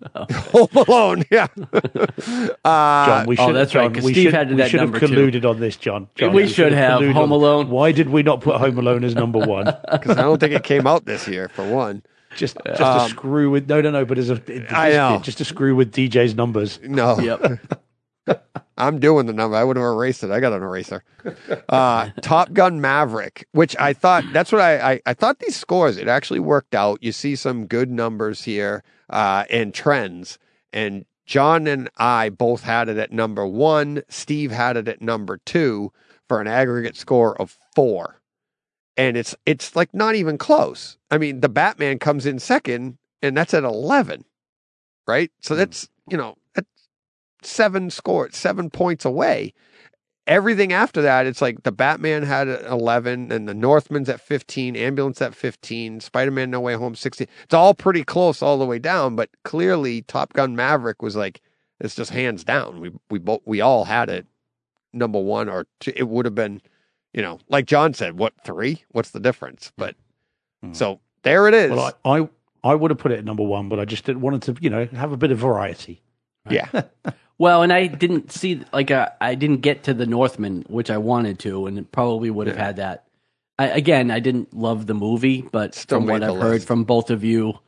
Home 0.52 0.68
Alone, 0.74 1.24
yeah. 1.30 1.46
uh, 1.52 2.50
John, 3.06 3.26
we 3.26 3.36
Oh, 3.38 3.46
should, 3.46 3.56
that's 3.56 3.74
right, 3.74 3.92
John, 3.92 4.04
we 4.04 4.12
Steve 4.12 4.24
should, 4.24 4.34
had 4.34 4.50
we 4.50 4.56
that 4.56 4.70
should 4.70 4.80
have 4.80 4.90
colluded 4.90 5.44
on 5.48 5.60
this, 5.60 5.76
John. 5.76 6.08
John, 6.14 6.32
We 6.32 6.48
should 6.48 6.72
have 6.72 7.00
colluded 7.00 7.12
Home 7.12 7.32
on- 7.32 7.38
Alone. 7.38 7.70
Why 7.70 7.92
did 7.92 8.08
we 8.10 8.22
not 8.22 8.40
put 8.40 8.56
Home 8.56 8.78
Alone 8.78 9.04
as 9.04 9.14
number 9.14 9.38
one? 9.38 9.64
because 9.92 10.16
I 10.18 10.22
don't 10.22 10.38
think 10.38 10.52
it 10.52 10.64
came 10.64 10.86
out 10.86 11.04
this 11.04 11.26
year, 11.28 11.48
for 11.48 11.64
one. 11.68 12.02
Just, 12.36 12.58
just 12.66 12.80
Um, 12.82 13.00
to 13.08 13.08
screw 13.10 13.50
with 13.50 13.68
no, 13.68 13.80
no, 13.80 13.90
no. 13.90 14.04
But 14.04 14.18
as 14.18 14.28
a, 14.30 14.34
it- 14.46 14.70
I 14.72 14.90
just, 14.90 14.96
know. 14.96 15.20
just 15.22 15.38
to 15.38 15.44
screw 15.44 15.74
with 15.74 15.92
DJ's 15.92 16.34
numbers. 16.34 16.78
No. 16.82 17.18
Yep. 17.18 17.60
I'm 18.76 18.98
doing 18.98 19.26
the 19.26 19.32
number. 19.32 19.56
I 19.56 19.64
would 19.64 19.76
have 19.76 19.84
erased 19.84 20.22
it. 20.22 20.30
I 20.30 20.40
got 20.40 20.52
an 20.52 20.62
eraser. 20.62 21.02
Uh, 21.68 22.10
Top 22.22 22.52
Gun 22.52 22.80
Maverick, 22.80 23.48
which 23.50 23.74
I 23.80 23.92
thought 23.92 24.24
that's 24.32 24.52
what 24.52 24.60
I, 24.60 24.92
I 24.92 25.00
I 25.06 25.14
thought 25.14 25.40
these 25.40 25.56
scores. 25.56 25.96
It 25.96 26.06
actually 26.06 26.38
worked 26.38 26.74
out. 26.74 27.02
You 27.02 27.10
see 27.10 27.34
some 27.34 27.66
good 27.66 27.90
numbers 27.90 28.44
here 28.44 28.84
uh, 29.10 29.44
and 29.50 29.74
trends. 29.74 30.38
And 30.72 31.04
John 31.24 31.66
and 31.66 31.90
I 31.96 32.28
both 32.28 32.62
had 32.62 32.88
it 32.88 32.98
at 32.98 33.12
number 33.12 33.44
one. 33.46 34.02
Steve 34.08 34.52
had 34.52 34.76
it 34.76 34.86
at 34.86 35.02
number 35.02 35.38
two 35.38 35.92
for 36.28 36.40
an 36.40 36.46
aggregate 36.46 36.96
score 36.96 37.40
of 37.40 37.56
four. 37.74 38.20
And 38.96 39.16
it's 39.16 39.34
it's 39.44 39.74
like 39.74 39.92
not 39.92 40.14
even 40.14 40.38
close. 40.38 40.96
I 41.10 41.18
mean, 41.18 41.40
the 41.40 41.48
Batman 41.48 41.98
comes 41.98 42.24
in 42.24 42.38
second, 42.38 42.98
and 43.20 43.36
that's 43.36 43.52
at 43.52 43.64
eleven, 43.64 44.24
right? 45.06 45.30
So 45.40 45.54
that's 45.54 45.88
you 46.08 46.16
know 46.16 46.36
seven 47.42 47.90
score, 47.90 48.30
seven 48.32 48.70
points 48.70 49.04
away. 49.04 49.52
Everything 50.26 50.72
after 50.72 51.02
that, 51.02 51.24
it's 51.26 51.40
like 51.40 51.62
the 51.62 51.70
Batman 51.70 52.24
had 52.24 52.48
11 52.48 53.30
and 53.30 53.48
the 53.48 53.54
Northman's 53.54 54.08
at 54.08 54.20
15, 54.20 54.74
Ambulance 54.74 55.22
at 55.22 55.36
15, 55.36 56.00
Spider 56.00 56.32
Man 56.32 56.50
No 56.50 56.58
Way 56.60 56.74
Home 56.74 56.96
16. 56.96 57.28
It's 57.44 57.54
all 57.54 57.74
pretty 57.74 58.02
close 58.02 58.42
all 58.42 58.58
the 58.58 58.66
way 58.66 58.80
down, 58.80 59.14
but 59.14 59.30
clearly 59.44 60.02
Top 60.02 60.32
Gun 60.32 60.56
Maverick 60.56 61.00
was 61.00 61.14
like, 61.14 61.40
it's 61.78 61.94
just 61.94 62.10
hands 62.10 62.42
down. 62.42 62.80
We, 62.80 62.90
we 63.08 63.20
both, 63.20 63.42
we 63.44 63.60
all 63.60 63.84
had 63.84 64.08
it 64.08 64.26
number 64.92 65.20
one 65.20 65.48
or 65.48 65.66
two. 65.78 65.92
It 65.94 66.08
would 66.08 66.24
have 66.24 66.34
been, 66.34 66.60
you 67.12 67.22
know, 67.22 67.38
like 67.48 67.66
John 67.66 67.94
said, 67.94 68.18
what, 68.18 68.32
three? 68.44 68.82
What's 68.90 69.10
the 69.10 69.20
difference? 69.20 69.72
But 69.76 69.94
Hmm. 70.62 70.72
so 70.72 71.00
there 71.22 71.46
it 71.46 71.54
is. 71.54 71.70
Well, 71.70 71.92
I, 72.04 72.18
I, 72.18 72.28
I 72.64 72.74
would 72.74 72.90
have 72.90 72.98
put 72.98 73.12
it 73.12 73.18
at 73.18 73.24
number 73.24 73.42
one, 73.44 73.68
but 73.68 73.78
I 73.78 73.84
just 73.84 74.04
didn't 74.04 74.22
wanted 74.22 74.42
to, 74.42 74.56
you 74.60 74.70
know, 74.70 74.86
have 74.86 75.12
a 75.12 75.16
bit 75.16 75.30
of 75.30 75.38
variety. 75.38 76.02
yeah. 76.50 76.66
Well, 77.38 77.62
and 77.62 77.72
I 77.72 77.86
didn't 77.86 78.32
see 78.32 78.62
like 78.72 78.90
uh, 78.90 79.10
I 79.20 79.34
didn't 79.34 79.58
get 79.60 79.84
to 79.84 79.94
the 79.94 80.06
Northman, 80.06 80.64
which 80.68 80.90
I 80.90 80.96
wanted 80.98 81.38
to, 81.40 81.66
and 81.66 81.90
probably 81.92 82.30
would 82.30 82.46
have 82.46 82.56
Yeah. 82.56 82.64
had 82.64 82.76
that. 82.76 83.04
I, 83.58 83.68
again, 83.68 84.10
I 84.10 84.20
didn't 84.20 84.54
love 84.54 84.86
the 84.86 84.94
movie, 84.94 85.42
but 85.42 85.74
Still 85.74 85.98
from 86.00 86.06
what 86.08 86.22
I've 86.22 86.36
heard 86.36 86.52
list. 86.54 86.66
from 86.66 86.84
both 86.84 87.10
of 87.10 87.24
you, 87.24 87.58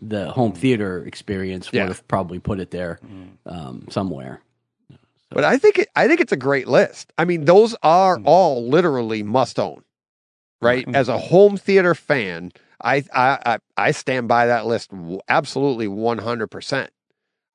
the 0.00 0.30
home 0.30 0.52
theater 0.52 1.04
experience 1.04 1.70
Yeah. 1.72 1.82
would 1.82 1.88
have 1.88 2.06
probably 2.08 2.38
put 2.38 2.60
it 2.60 2.70
there 2.70 2.98
um, 3.46 3.86
somewhere. 3.90 4.42
But 5.30 5.42
I 5.44 5.58
think 5.58 5.78
it, 5.80 5.88
I 5.96 6.06
think 6.06 6.20
it's 6.20 6.32
a 6.32 6.36
great 6.36 6.68
list. 6.68 7.12
I 7.18 7.24
mean, 7.24 7.44
those 7.46 7.74
are 7.82 8.20
all 8.24 8.68
literally 8.68 9.22
must 9.24 9.58
own, 9.58 9.82
right? 10.62 10.86
As 10.94 11.08
a 11.08 11.18
home 11.18 11.56
theater 11.56 11.94
fan, 11.96 12.52
I 12.80 13.02
I 13.12 13.38
I, 13.44 13.58
I 13.76 13.90
stand 13.90 14.28
by 14.28 14.46
that 14.46 14.66
list 14.66 14.90
w- 14.90 15.18
absolutely 15.28 15.88
one 15.88 16.18
hundred 16.18 16.46
percent. 16.48 16.90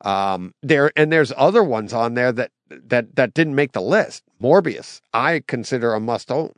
Um, 0.04 0.54
there 0.64 0.92
and 0.96 1.12
there's 1.12 1.32
other 1.38 1.64
ones 1.64 1.94
on 1.94 2.16
there 2.16 2.32
that 2.32 2.52
that 2.70 3.16
that 3.16 3.34
didn't 3.34 3.56
make 3.56 3.74
the 3.74 3.82
list. 3.82 4.24
Morbius, 4.42 5.02
I 5.14 5.44
consider 5.48 5.94
a 5.94 6.00
must 6.00 6.32
own. 6.32 6.54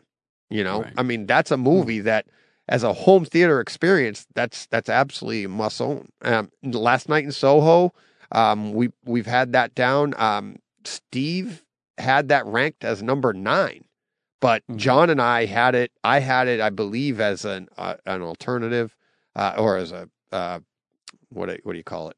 You 0.49 0.63
know, 0.63 0.81
Right. 0.83 0.93
I 0.97 1.03
mean, 1.03 1.25
that's 1.25 1.51
a 1.51 1.57
movie 1.57 1.99
that, 2.01 2.27
as 2.69 2.83
a 2.83 2.93
home 2.93 3.25
theater 3.25 3.59
experience, 3.59 4.27
that's 4.35 4.67
that's 4.67 4.87
absolutely 4.89 5.45
a 5.45 5.49
must 5.49 5.81
own. 5.81 6.09
Um, 6.21 6.51
last 6.63 7.09
night 7.09 7.23
in 7.25 7.31
Soho, 7.31 7.93
um, 8.31 8.73
we 8.73 8.91
we've 9.03 9.25
had 9.25 9.51
that 9.53 9.73
down. 9.75 10.13
Um, 10.17 10.57
Steve 10.85 11.63
had 11.97 12.29
that 12.29 12.45
ranked 12.45 12.83
as 12.83 13.01
number 13.03 13.33
nine, 13.33 13.83
but 14.39 14.63
Mhm. 14.69 14.77
John 14.77 15.09
and 15.09 15.21
I 15.21 15.45
had 15.45 15.75
it. 15.75 15.91
I 16.03 16.19
had 16.19 16.47
it, 16.47 16.61
I 16.61 16.69
believe, 16.69 17.19
as 17.19 17.43
an 17.45 17.67
uh, 17.77 17.95
an 18.05 18.21
alternative, 18.21 18.95
uh, 19.35 19.55
or 19.57 19.77
as 19.77 19.91
a 19.91 20.07
uh, 20.31 20.59
what 21.29 21.47
do, 21.49 21.57
what 21.63 21.73
do 21.73 21.77
you 21.77 21.83
call 21.83 22.09
it? 22.09 22.17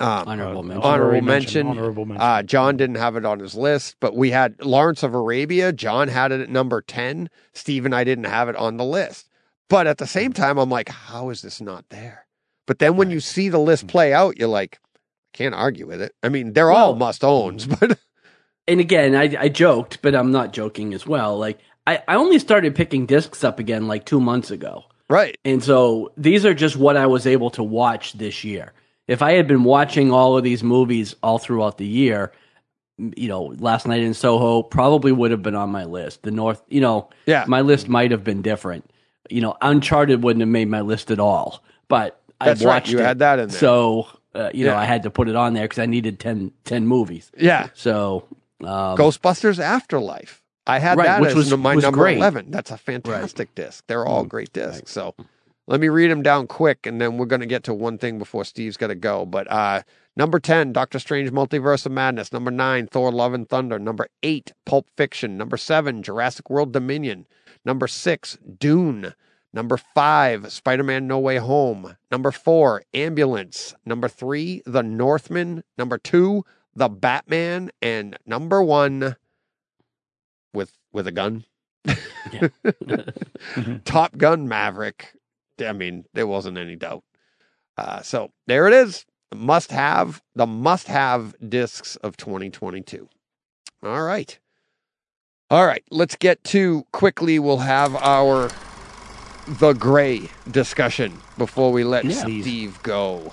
Um, 0.00 0.28
Honorable 0.28 0.60
Uh, 0.60 0.62
mention. 0.62 0.82
Honorable 0.84 1.20
mention. 1.22 1.66
Honorable 1.66 2.04
mention. 2.06 2.22
uh, 2.26 2.42
John 2.42 2.76
didn't 2.76 2.96
have 2.96 3.16
it 3.16 3.24
on 3.24 3.38
his 3.40 3.54
list, 3.54 3.96
but 4.00 4.16
we 4.16 4.30
had 4.30 4.54
Lawrence 4.64 5.02
of 5.02 5.14
Arabia. 5.14 5.72
John 5.72 6.08
had 6.08 6.32
it 6.32 6.40
at 6.40 6.48
number 6.50 6.80
10. 6.82 7.28
Steve 7.52 7.84
and 7.84 7.94
I 7.94 8.04
didn't 8.04 8.24
have 8.24 8.48
it 8.48 8.56
on 8.56 8.76
the 8.76 8.84
list. 8.84 9.28
But 9.68 9.86
at 9.86 9.98
the 9.98 10.06
same 10.06 10.32
time, 10.32 10.58
I'm 10.58 10.70
like, 10.70 10.88
how 10.88 11.30
is 11.30 11.42
this 11.42 11.60
not 11.60 11.84
there? 11.88 12.26
But 12.66 12.78
then 12.78 12.96
when 12.96 13.10
you 13.10 13.20
see 13.20 13.48
the 13.48 13.58
list 13.58 13.86
play 13.88 14.12
out, 14.12 14.36
you're 14.38 14.48
like, 14.48 14.78
can't 15.32 15.54
argue 15.54 15.86
with 15.86 16.00
it. 16.00 16.14
I 16.22 16.28
mean, 16.28 16.52
they're 16.52 16.70
all 16.72 16.94
must 16.96 17.22
owns, 17.24 17.66
but 17.80 17.98
And 18.68 18.80
again, 18.80 19.14
I, 19.14 19.34
I 19.38 19.48
joked, 19.48 20.02
but 20.02 20.14
I'm 20.14 20.32
not 20.32 20.52
joking 20.52 20.94
as 20.94 21.06
well. 21.06 21.36
Like 21.38 21.58
I, 21.86 22.02
I 22.08 22.16
only 22.16 22.38
started 22.38 22.74
picking 22.74 23.06
discs 23.06 23.44
up 23.44 23.58
again 23.58 23.86
like 23.86 24.04
two 24.04 24.20
months 24.20 24.50
ago. 24.50 24.84
right. 25.08 25.36
And 25.44 25.62
so 25.62 26.10
these 26.16 26.44
are 26.44 26.54
just 26.54 26.76
what 26.76 26.96
I 26.96 27.06
was 27.06 27.26
able 27.26 27.50
to 27.50 27.62
watch 27.62 28.14
this 28.14 28.42
year. 28.44 28.72
If 29.08 29.22
I 29.22 29.32
had 29.32 29.46
been 29.46 29.64
watching 29.64 30.10
all 30.12 30.36
of 30.36 30.44
these 30.44 30.62
movies 30.62 31.14
all 31.22 31.38
throughout 31.38 31.78
the 31.78 31.86
year, 31.86 32.32
you 32.98 33.28
know, 33.28 33.54
last 33.58 33.86
night 33.86 34.00
in 34.02 34.14
Soho 34.14 34.62
probably 34.62 35.12
would 35.12 35.30
have 35.30 35.42
been 35.42 35.54
on 35.54 35.70
my 35.70 35.84
list. 35.84 36.22
The 36.22 36.30
North, 36.30 36.62
you 36.68 36.80
know, 36.80 37.08
Yeah. 37.26 37.44
my 37.46 37.60
list 37.60 37.88
might 37.88 38.10
have 38.10 38.24
been 38.24 38.42
different. 38.42 38.90
You 39.30 39.42
know, 39.42 39.56
Uncharted 39.60 40.22
wouldn't 40.22 40.40
have 40.40 40.48
made 40.48 40.68
my 40.68 40.80
list 40.80 41.10
at 41.10 41.20
all. 41.20 41.62
But 41.88 42.20
That's 42.40 42.64
I 42.64 42.68
right. 42.68 42.88
You 42.88 42.98
it. 42.98 43.04
had 43.04 43.18
that 43.20 43.38
in 43.38 43.48
there. 43.48 43.58
So, 43.58 44.08
uh, 44.34 44.50
you 44.54 44.64
know, 44.64 44.74
I 44.76 44.84
had 44.84 45.02
to 45.04 45.10
put 45.10 45.28
it 45.28 45.36
on 45.36 45.52
there 45.54 45.64
because 45.64 45.78
I 45.78 45.86
needed 45.86 46.18
10, 46.18 46.52
10 46.64 46.86
movies. 46.86 47.30
Yeah. 47.36 47.68
So, 47.74 48.24
um, 48.62 48.96
Ghostbusters 48.96 49.58
Afterlife. 49.58 50.42
I 50.66 50.78
had 50.80 50.98
Right, 50.98 51.06
that 51.06 51.20
which 51.20 51.30
as 51.30 51.36
was- 51.36 51.56
my 51.56 51.76
was 51.76 51.84
number 51.84 51.98
great. 51.98 52.16
11. 52.16 52.50
That's 52.50 52.70
a 52.72 52.76
fantastic 52.76 53.54
disc. 53.54 53.84
They're 53.86 54.04
all 54.04 54.24
great 54.24 54.52
discs. 54.52 54.90
So, 54.90 55.14
Let 55.68 55.80
me 55.80 55.88
read 55.88 56.10
them 56.10 56.22
down 56.22 56.46
quick, 56.46 56.86
and 56.86 57.00
then 57.00 57.18
we're 57.18 57.26
going 57.26 57.40
to 57.40 57.46
get 57.46 57.64
to 57.64 57.74
one 57.74 57.98
thing 57.98 58.18
before 58.18 58.44
Steve's 58.44 58.76
got 58.76 58.86
to 58.86 58.94
go. 58.94 59.26
But 59.26 59.50
uh, 59.50 59.82
number 60.14 60.38
10, 60.38 60.72
Doctor 60.72 61.00
Strange 61.00 61.32
Multiverse 61.32 61.86
of 61.86 61.92
Madness. 61.92 62.32
Number 62.32 62.52
9, 62.52 62.86
Thor 62.86 63.10
Love 63.10 63.34
and 63.34 63.48
Thunder. 63.48 63.78
Number 63.78 64.06
8, 64.22 64.52
Pulp 64.64 64.86
Fiction. 64.96 65.36
Number 65.36 65.56
7, 65.56 66.04
Jurassic 66.04 66.50
World 66.50 66.72
Dominion. 66.72 67.26
Number 67.64 67.88
6, 67.88 68.38
Dune. 68.58 69.14
Number 69.52 69.76
5, 69.76 70.52
Spider 70.52 70.84
Man 70.84 71.08
No 71.08 71.18
Way 71.18 71.38
Home. 71.38 71.96
Number 72.12 72.30
4, 72.30 72.84
Ambulance. 72.94 73.74
Number 73.84 74.06
3, 74.06 74.62
The 74.66 74.84
Northman. 74.84 75.64
Number 75.76 75.98
2, 75.98 76.44
The 76.76 76.88
Batman. 76.88 77.72
And 77.82 78.16
number 78.24 78.62
1, 78.62 79.16
with, 80.54 80.78
with 80.92 81.08
a 81.08 81.12
gun. 81.12 81.44
Top 83.84 84.16
Gun 84.16 84.46
Maverick. 84.46 85.12
I 85.60 85.72
mean, 85.72 86.04
there 86.14 86.26
wasn't 86.26 86.58
any 86.58 86.76
doubt. 86.76 87.04
Uh, 87.76 88.02
so 88.02 88.30
there 88.46 88.66
it 88.66 88.72
is. 88.72 89.04
Must 89.34 89.70
have 89.72 90.22
the 90.34 90.46
must 90.46 90.86
have 90.88 91.34
discs 91.46 91.96
of 91.96 92.16
2022. 92.16 93.08
All 93.82 94.02
right. 94.02 94.38
All 95.50 95.66
right. 95.66 95.84
Let's 95.90 96.16
get 96.16 96.42
to 96.44 96.84
quickly. 96.92 97.38
We'll 97.38 97.58
have 97.58 97.94
our 97.96 98.50
the 99.46 99.72
Grey 99.74 100.28
discussion 100.50 101.18
before 101.38 101.70
we 101.72 101.84
let 101.84 102.04
Yeah. 102.04 102.12
Steve 102.14 102.82
go. 102.82 103.32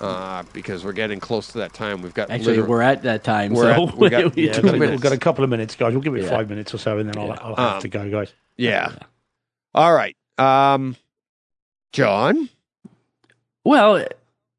Uh, 0.00 0.42
because 0.54 0.82
we're 0.82 0.92
getting 0.92 1.20
close 1.20 1.48
to 1.48 1.58
that 1.58 1.74
time. 1.74 2.00
We've 2.00 2.14
got 2.14 2.30
Actually, 2.30 2.62
we're 2.62 2.80
at 2.80 3.02
that 3.02 3.22
time. 3.22 3.52
We're 3.52 3.74
so 3.74 3.88
at- 3.88 3.96
we 3.98 4.08
got- 4.08 4.34
we 4.34 4.46
Yeah, 4.46 4.52
Two 4.54 4.62
took 4.62 4.64
we've, 4.64 4.72
it. 4.72 4.76
got, 4.76 4.78
minutes. 4.80 4.92
we've 4.92 5.02
got 5.02 5.12
a 5.12 5.18
couple 5.18 5.44
of 5.44 5.50
minutes, 5.50 5.76
guys. 5.76 5.92
We'll 5.92 6.00
give 6.00 6.14
it 6.14 6.22
Yeah. 6.22 6.30
five 6.30 6.48
minutes 6.48 6.72
or 6.72 6.78
so, 6.78 6.96
and 6.96 7.06
then 7.06 7.18
I'll, 7.18 7.32
I'll 7.32 7.56
have 7.56 7.74
Um, 7.76 7.80
to 7.82 7.88
go, 7.88 8.10
guys. 8.10 8.32
yeah. 8.56 8.94
All 9.74 9.92
right. 9.92 10.16
Um, 10.38 10.96
John. 11.92 12.48
Well, 13.64 14.04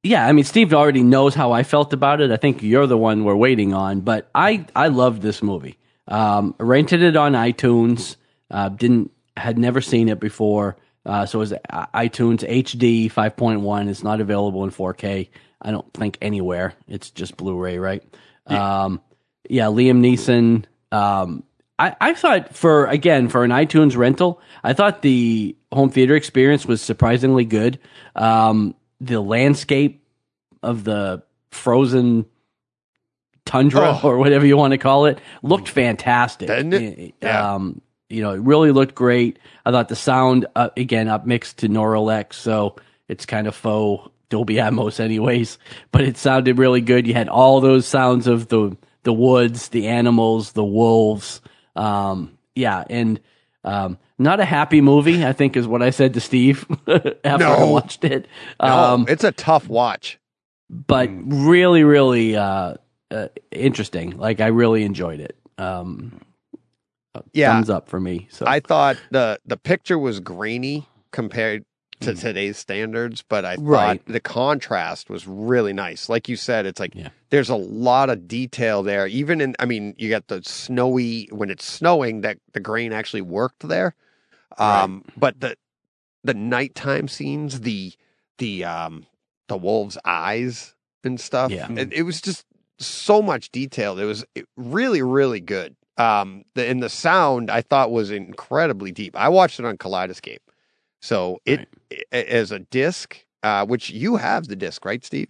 yeah, 0.03 0.25
I 0.25 0.31
mean, 0.31 0.45
Steve 0.45 0.73
already 0.73 1.03
knows 1.03 1.35
how 1.35 1.51
I 1.51 1.63
felt 1.63 1.93
about 1.93 2.21
it. 2.21 2.31
I 2.31 2.37
think 2.37 2.63
you're 2.63 2.87
the 2.87 2.97
one 2.97 3.23
we're 3.23 3.35
waiting 3.35 3.73
on, 3.73 4.01
but 4.01 4.29
I 4.33 4.65
I 4.75 4.87
loved 4.87 5.21
this 5.21 5.43
movie. 5.43 5.77
Um, 6.07 6.55
rented 6.59 7.01
it 7.03 7.15
on 7.15 7.33
iTunes. 7.33 8.15
Uh, 8.49 8.69
didn't 8.69 9.11
had 9.37 9.57
never 9.57 9.79
seen 9.79 10.09
it 10.09 10.19
before, 10.19 10.75
uh, 11.05 11.25
so 11.25 11.39
it 11.39 11.41
was 11.41 11.53
uh, 11.53 11.85
iTunes 11.93 12.47
HD 12.47 13.11
5.1. 13.11 13.89
It's 13.89 14.03
not 14.03 14.19
available 14.19 14.63
in 14.63 14.71
4K. 14.71 15.29
I 15.61 15.71
don't 15.71 15.91
think 15.93 16.17
anywhere. 16.21 16.73
It's 16.87 17.11
just 17.11 17.37
Blu-ray, 17.37 17.77
right? 17.77 18.03
Yeah, 18.49 18.83
um, 18.83 19.01
yeah 19.49 19.65
Liam 19.65 19.99
Neeson. 20.01 20.65
Um, 20.91 21.43
I, 21.81 21.95
I 21.99 22.13
thought 22.13 22.55
for 22.55 22.85
again 22.85 23.27
for 23.27 23.43
an 23.43 23.51
iTunes 23.51 23.97
rental, 23.97 24.39
I 24.63 24.73
thought 24.73 25.01
the 25.01 25.55
home 25.71 25.89
theater 25.89 26.15
experience 26.15 26.65
was 26.65 26.81
surprisingly 26.81 27.45
good. 27.45 27.79
Um, 28.15 28.75
the 28.99 29.19
landscape 29.19 30.03
of 30.61 30.83
the 30.83 31.23
frozen 31.49 32.25
tundra 33.45 33.99
Oh. 34.03 34.09
or 34.09 34.17
whatever 34.17 34.45
you 34.45 34.57
want 34.57 34.71
to 34.71 34.77
call 34.77 35.05
it 35.05 35.19
looked 35.41 35.67
fantastic. 35.67 36.47
Didn't 36.47 36.73
it? 36.73 37.15
Yeah. 37.21 37.53
Um, 37.55 37.81
you 38.09 38.21
know, 38.21 38.31
it 38.31 38.41
really 38.41 38.71
looked 38.71 38.93
great. 38.93 39.39
I 39.65 39.71
thought 39.71 39.87
the 39.89 39.95
sound 39.95 40.45
uh, 40.55 40.69
again 40.77 41.07
up 41.07 41.25
mixed 41.25 41.59
to 41.59 41.69
Neural:X, 41.69 42.33
so 42.35 42.75
it's 43.07 43.25
kind 43.25 43.47
of 43.47 43.55
faux 43.55 44.09
Dolby 44.29 44.55
Atmos, 44.55 44.99
anyways. 44.99 45.57
But 45.91 46.01
it 46.01 46.17
sounded 46.17 46.57
really 46.59 46.81
good. 46.81 47.07
You 47.07 47.13
had 47.13 47.29
all 47.29 47.61
those 47.61 47.87
sounds 47.87 48.27
of 48.27 48.47
the 48.49 48.77
the 49.03 49.13
woods, 49.13 49.69
the 49.69 49.87
animals, 49.87 50.51
the 50.51 50.63
wolves. 50.65 51.41
Um, 51.75 52.37
yeah, 52.55 52.83
and 52.89 53.19
um, 53.63 53.97
not 54.17 54.39
a 54.39 54.45
happy 54.45 54.81
movie. 54.81 55.23
I 55.25 55.33
think 55.33 55.55
is 55.55 55.67
what 55.67 55.81
I 55.81 55.89
said 55.91 56.13
to 56.15 56.19
Steve 56.21 56.65
after 57.23 57.45
I 57.47 57.63
watched 57.63 58.03
it. 58.03 58.27
No, 58.61 58.67
Um, 58.93 59.05
it's 59.07 59.23
a 59.23 59.31
tough 59.31 59.67
watch. 59.69 60.19
but 60.69 61.09
really, 61.13 61.83
really 61.83 62.35
uh, 62.35 62.75
uh, 63.11 63.27
interesting. 63.51 64.17
Like 64.17 64.39
I 64.41 64.47
really 64.47 64.83
enjoyed 64.83 65.19
it. 65.19 65.37
Um, 65.57 66.21
Yeah. 67.33 67.53
thumbs 67.53 67.69
up 67.69 67.87
for 67.89 67.99
me. 67.99 68.27
So 68.31 68.45
I 68.47 68.59
thought 68.61 68.97
the 69.11 69.39
the 69.45 69.57
picture 69.57 69.99
was 69.99 70.19
grainy 70.19 70.87
compared 71.11 71.63
to 72.01 72.13
today's 72.15 72.57
standards, 72.57 73.23
but 73.27 73.45
I 73.45 73.55
thought 73.55 73.63
Right. 73.65 74.05
the 74.05 74.19
contrast 74.19 75.09
was 75.09 75.27
really 75.27 75.73
nice. 75.73 76.09
Like 76.09 76.27
you 76.29 76.35
said, 76.35 76.65
it's 76.65 76.79
like 76.79 76.93
Yeah. 76.95 77.09
there's 77.29 77.49
a 77.49 77.55
lot 77.55 78.09
of 78.09 78.27
detail 78.27 78.83
there. 78.83 79.07
Even 79.07 79.41
in, 79.41 79.55
I 79.59 79.65
mean, 79.65 79.95
you 79.97 80.09
got 80.09 80.27
the 80.27 80.41
snowy 80.43 81.27
when 81.31 81.49
it's 81.49 81.65
snowing 81.65 82.21
that 82.21 82.37
the 82.53 82.59
grain 82.59 82.91
actually 82.93 83.21
worked 83.21 83.67
there. 83.67 83.95
Um, 84.57 85.05
but 85.17 85.39
the 85.39 85.55
the 86.23 86.33
nighttime 86.33 87.07
scenes, 87.07 87.61
the 87.61 87.93
the 88.37 88.63
um 88.65 89.05
the 89.47 89.57
wolves' 89.57 89.97
eyes 90.05 90.75
and 91.03 91.19
stuff. 91.19 91.51
Yeah. 91.51 91.71
It, 91.71 91.93
it 91.93 92.03
was 92.03 92.21
just 92.21 92.45
so 92.79 93.21
much 93.21 93.51
detail. 93.51 93.97
It 93.99 94.05
was 94.05 94.25
really, 94.57 95.01
really 95.01 95.39
good. 95.39 95.75
Um, 95.97 96.43
the, 96.55 96.65
and 96.67 96.81
the 96.81 96.89
sound 96.89 97.51
I 97.51 97.61
thought 97.61 97.91
was 97.91 98.11
incredibly 98.11 98.91
deep. 98.91 99.15
I 99.15 99.29
watched 99.29 99.59
it 99.59 99.65
on 99.65 99.77
Kaleidescape, 99.77 100.39
so 101.01 101.39
it, 101.45 101.67
i- 101.91 102.15
as 102.15 102.51
a 102.51 102.59
disc, 102.59 103.25
uh, 103.43 103.65
which 103.65 103.89
you 103.89 104.15
have 104.17 104.47
the 104.47 104.55
disc, 104.55 104.85
right, 104.85 105.03
Steve? 105.03 105.29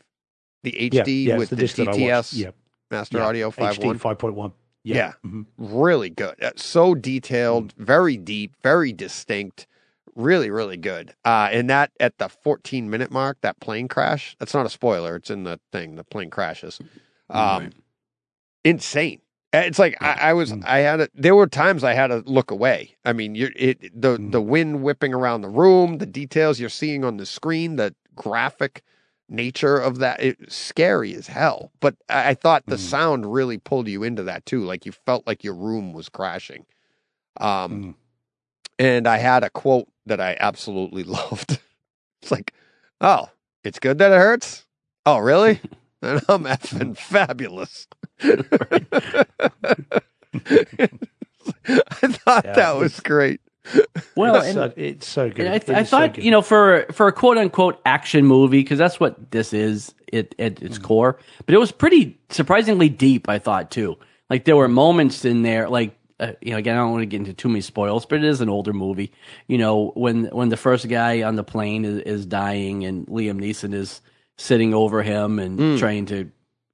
The 0.63 0.71
HD 0.91 1.23
yeah, 1.25 1.33
it's 1.33 1.39
with 1.39 1.49
the, 1.51 1.55
disc 1.55 1.75
that 1.77 1.87
I. 1.87 1.93
DTS 1.93 2.33
Yeah, 2.37 2.51
Master 2.91 3.17
yeah. 3.17 3.25
Audio 3.25 3.51
five 3.51 3.77
HD 3.77 3.97
5.1. 3.99 4.51
Yeah. 4.83 4.95
Yeah. 4.95 5.13
Mhm. 5.25 5.45
Really 5.57 6.09
good. 6.09 6.41
Uh, 6.43 6.51
So 6.55 6.93
detailed, 6.95 7.73
very 7.77 8.17
deep, 8.17 8.53
very 8.63 8.93
distinct. 8.93 9.67
Really, 10.15 10.49
really 10.51 10.77
good. 10.77 11.13
Uh, 11.23 11.49
and 11.51 11.69
that 11.69 11.91
at 11.99 12.17
the 12.17 12.27
14 12.29 12.89
minute 12.89 13.11
mark, 13.11 13.37
that 13.41 13.59
plane 13.59 13.87
crash, 13.87 14.35
that's 14.39 14.53
not 14.53 14.65
a 14.65 14.69
spoiler. 14.69 15.15
It's 15.15 15.29
in 15.31 15.43
the 15.45 15.59
thing. 15.71 15.95
The 15.95 16.03
plane 16.03 16.29
crashes. 16.29 16.79
Um, 17.29 17.63
Right. 17.63 17.73
insane. 18.65 19.21
It's 19.53 19.79
like 19.79 19.97
I, 20.01 20.29
I 20.29 20.33
was, 20.33 20.53
I 20.63 20.79
had, 20.79 21.01
a, 21.01 21.09
there 21.13 21.35
were 21.35 21.47
times 21.47 21.83
I 21.83 21.93
had 21.93 22.07
to 22.07 22.23
look 22.25 22.51
away. 22.51 22.95
I 23.03 23.11
mean, 23.11 23.35
you're, 23.35 23.51
it, 23.55 23.81
the, 24.01 24.17
Mm. 24.17 24.31
the 24.31 24.41
wind 24.41 24.81
whipping 24.81 25.13
around 25.13 25.41
the 25.41 25.49
room, 25.49 25.97
the 25.97 26.05
details 26.05 26.59
you're 26.59 26.69
seeing 26.69 27.03
on 27.03 27.17
the 27.17 27.25
screen, 27.25 27.75
the 27.75 27.93
graphic 28.15 28.81
nature 29.27 29.77
of 29.77 29.99
that, 29.99 30.21
it's 30.21 30.55
scary 30.55 31.13
as 31.15 31.27
hell. 31.27 31.71
But 31.81 31.95
I, 32.09 32.29
I 32.29 32.33
thought 32.33 32.63
the 32.67 32.75
Mm. 32.77 32.79
sound 32.79 33.33
really 33.33 33.57
pulled 33.57 33.87
you 33.89 34.03
into 34.03 34.23
that 34.23 34.45
too. 34.45 34.63
Like 34.63 34.85
you 34.85 34.93
felt 34.93 35.27
like 35.27 35.43
your 35.43 35.53
room 35.55 35.91
was 35.91 36.07
crashing. 36.07 36.65
Um, 37.39 37.83
Mm. 37.83 37.95
and 38.79 39.07
I 39.07 39.17
had 39.17 39.43
a 39.43 39.49
quote 39.49 39.89
that 40.05 40.21
I 40.21 40.37
absolutely 40.39 41.03
loved. 41.17 41.59
It's 42.21 42.31
like, 42.31 42.53
oh, 43.01 43.29
it's 43.65 43.79
good 43.79 43.97
that 43.97 44.11
it 44.13 44.17
hurts. 44.17 44.65
Oh, 45.05 45.17
really? 45.17 45.59
Then 46.01 46.19
I'm 46.29 46.45
effing 46.45 46.97
fabulous. 46.97 47.87
I 51.67 52.07
thought 52.07 52.45
Yeah, 52.45 52.53
that 52.53 52.75
was 52.77 52.99
great. 52.99 53.41
well, 54.15 54.35
it's, 54.37 54.45
and, 54.47 54.53
so, 54.55 54.73
it's 54.75 55.07
so 55.07 55.29
good. 55.29 55.47
I, 55.47 55.55
It 55.55 55.69
I 55.69 55.81
is 55.81 55.89
so 55.89 55.97
thought 55.99 56.13
good. 56.15 56.23
you 56.25 56.31
know 56.31 56.41
for 56.41 56.85
for 56.91 57.07
a 57.07 57.11
quote 57.13 57.37
unquote 57.37 57.79
action 57.85 58.25
movie 58.25 58.61
because 58.63 58.79
that's 58.79 58.99
what 58.99 59.31
this 59.31 59.53
is 59.53 59.93
it, 60.11 60.33
at 60.39 60.61
its 60.61 60.77
core. 60.77 61.19
But 61.45 61.55
it 61.55 61.59
was 61.59 61.71
pretty 61.71 62.19
surprisingly 62.29 62.89
deep. 62.89 63.29
I 63.29 63.39
thought 63.39 63.69
too. 63.71 63.97
Like 64.29 64.45
there 64.45 64.55
were 64.55 64.67
moments 64.67 65.25
in 65.25 65.43
there, 65.43 65.69
like 65.69 65.95
uh, 66.19 66.33
you 66.41 66.51
know, 66.51 66.57
again, 66.57 66.75
I 66.75 66.79
don't 66.79 66.91
want 66.91 67.01
to 67.03 67.05
get 67.07 67.17
into 67.17 67.33
too 67.33 67.49
many 67.49 67.61
spoils, 67.61 68.05
but 68.05 68.17
it 68.19 68.23
is 68.25 68.41
an 68.41 68.49
older 68.49 68.73
movie. 68.73 69.11
You 69.47 69.57
know, 69.57 69.91
when 69.95 70.25
when 70.25 70.49
the 70.49 70.57
first 70.57 70.87
guy 70.89 71.21
on 71.23 71.35
the 71.35 71.43
plane 71.43 71.85
is, 71.85 71.99
is 71.99 72.25
dying 72.25 72.83
and 72.85 73.05
Liam 73.07 73.39
Neeson 73.41 73.73
is 73.73 74.01
sitting 74.37 74.73
over 74.73 75.03
him 75.03 75.37
and 75.39 75.59
Mm. 75.59 75.79
trying 75.79 76.05
to, 76.07 76.31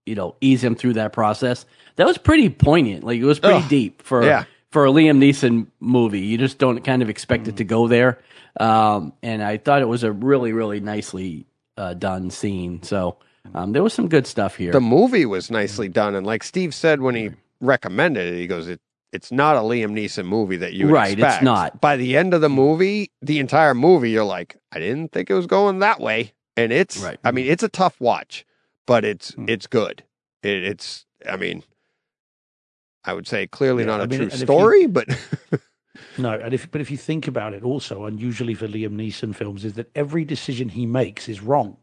you 0.07 0.15
know, 0.15 0.35
ease 0.41 0.63
him 0.63 0.75
through 0.75 0.93
that 0.93 1.13
process. 1.13 1.65
That 1.97 2.05
was 2.07 2.17
pretty 2.17 2.49
poignant. 2.49 3.03
Like 3.03 3.19
it 3.19 3.25
was 3.25 3.39
pretty 3.39 3.59
Ugh. 3.63 3.69
deep 3.69 4.01
for 4.01 4.23
Yeah. 4.25 4.45
for 4.71 4.85
a 4.85 4.89
Liam 4.89 5.17
Neeson 5.17 5.67
movie. 5.79 6.21
You 6.21 6.37
just 6.37 6.57
don't 6.57 6.83
kind 6.83 7.01
of 7.01 7.09
expect 7.09 7.47
it 7.47 7.57
to 7.57 7.63
go 7.63 7.87
there. 7.87 8.19
Um, 8.59 9.13
and 9.21 9.43
I 9.43 9.57
thought 9.57 9.81
it 9.81 9.87
was 9.87 10.03
a 10.03 10.11
really, 10.11 10.53
really 10.53 10.79
nicely 10.79 11.45
uh, 11.77 11.93
done 11.93 12.29
scene. 12.31 12.81
So 12.83 13.17
um, 13.53 13.71
there 13.73 13.83
was 13.83 13.93
some 13.93 14.07
good 14.09 14.25
stuff 14.25 14.55
here. 14.55 14.71
The 14.71 14.81
movie 14.81 15.25
was 15.25 15.51
nicely 15.51 15.89
done. 15.89 16.15
And 16.15 16.25
like 16.25 16.43
Steve 16.43 16.73
said 16.73 17.01
when 17.01 17.15
he 17.15 17.29
recommended 17.61 18.33
it, 18.33 18.37
he 18.37 18.47
goes, 18.47 18.67
it, 18.67 18.79
it's 19.13 19.31
not 19.31 19.55
a 19.55 19.59
Liam 19.59 19.91
Neeson 19.91 20.25
movie 20.25 20.57
that 20.57 20.73
you 20.73 20.87
would 20.87 20.93
Right, 20.93 21.17
it's 21.19 21.41
not. 21.41 21.79
By 21.79 21.95
the 21.97 22.17
end 22.17 22.33
of 22.33 22.41
the 22.41 22.49
movie, 22.49 23.11
the 23.21 23.39
entire 23.39 23.73
movie, 23.73 24.09
you're 24.11 24.23
like, 24.23 24.57
I 24.71 24.79
didn't 24.79 25.11
think 25.11 25.29
it 25.29 25.33
was 25.33 25.47
going 25.47 25.79
that 25.79 25.99
way. 25.99 26.33
And 26.57 26.71
it's, 26.73 26.97
Right. 26.97 27.17
I 27.23 27.31
mean, 27.31 27.45
it's 27.47 27.63
a 27.63 27.69
tough 27.69 27.99
watch, 28.01 28.45
but 28.87 29.05
it's, 29.05 29.31
Mm. 29.33 29.47
it's 29.49 29.67
good. 29.67 30.03
It, 30.41 30.63
it's, 30.63 31.05
I 31.29 31.37
mean, 31.37 31.61
I 33.03 33.13
would 33.13 33.27
say 33.27 33.45
clearly 33.47 33.83
Yeah, 33.83 33.87
not 33.87 33.99
a 33.99 34.03
I 34.03 34.07
mean, 34.07 34.17
true 34.19 34.23
and 34.25 34.33
if 34.33 34.39
you- 34.39 34.45
story, 34.45 34.87
but 34.87 35.07
No, 36.17 36.31
and 36.33 36.53
if 36.53 36.69
but 36.71 36.79
if 36.81 36.91
you 36.91 36.97
think 36.97 37.27
about 37.27 37.53
it, 37.53 37.63
also 37.63 38.05
unusually 38.05 38.53
for 38.53 38.67
Liam 38.67 38.93
Neeson 38.95 39.35
films, 39.35 39.65
is 39.65 39.73
that 39.73 39.89
every 39.95 40.25
decision 40.25 40.69
he 40.69 40.85
makes 40.85 41.27
is 41.29 41.41
wrong. 41.41 41.77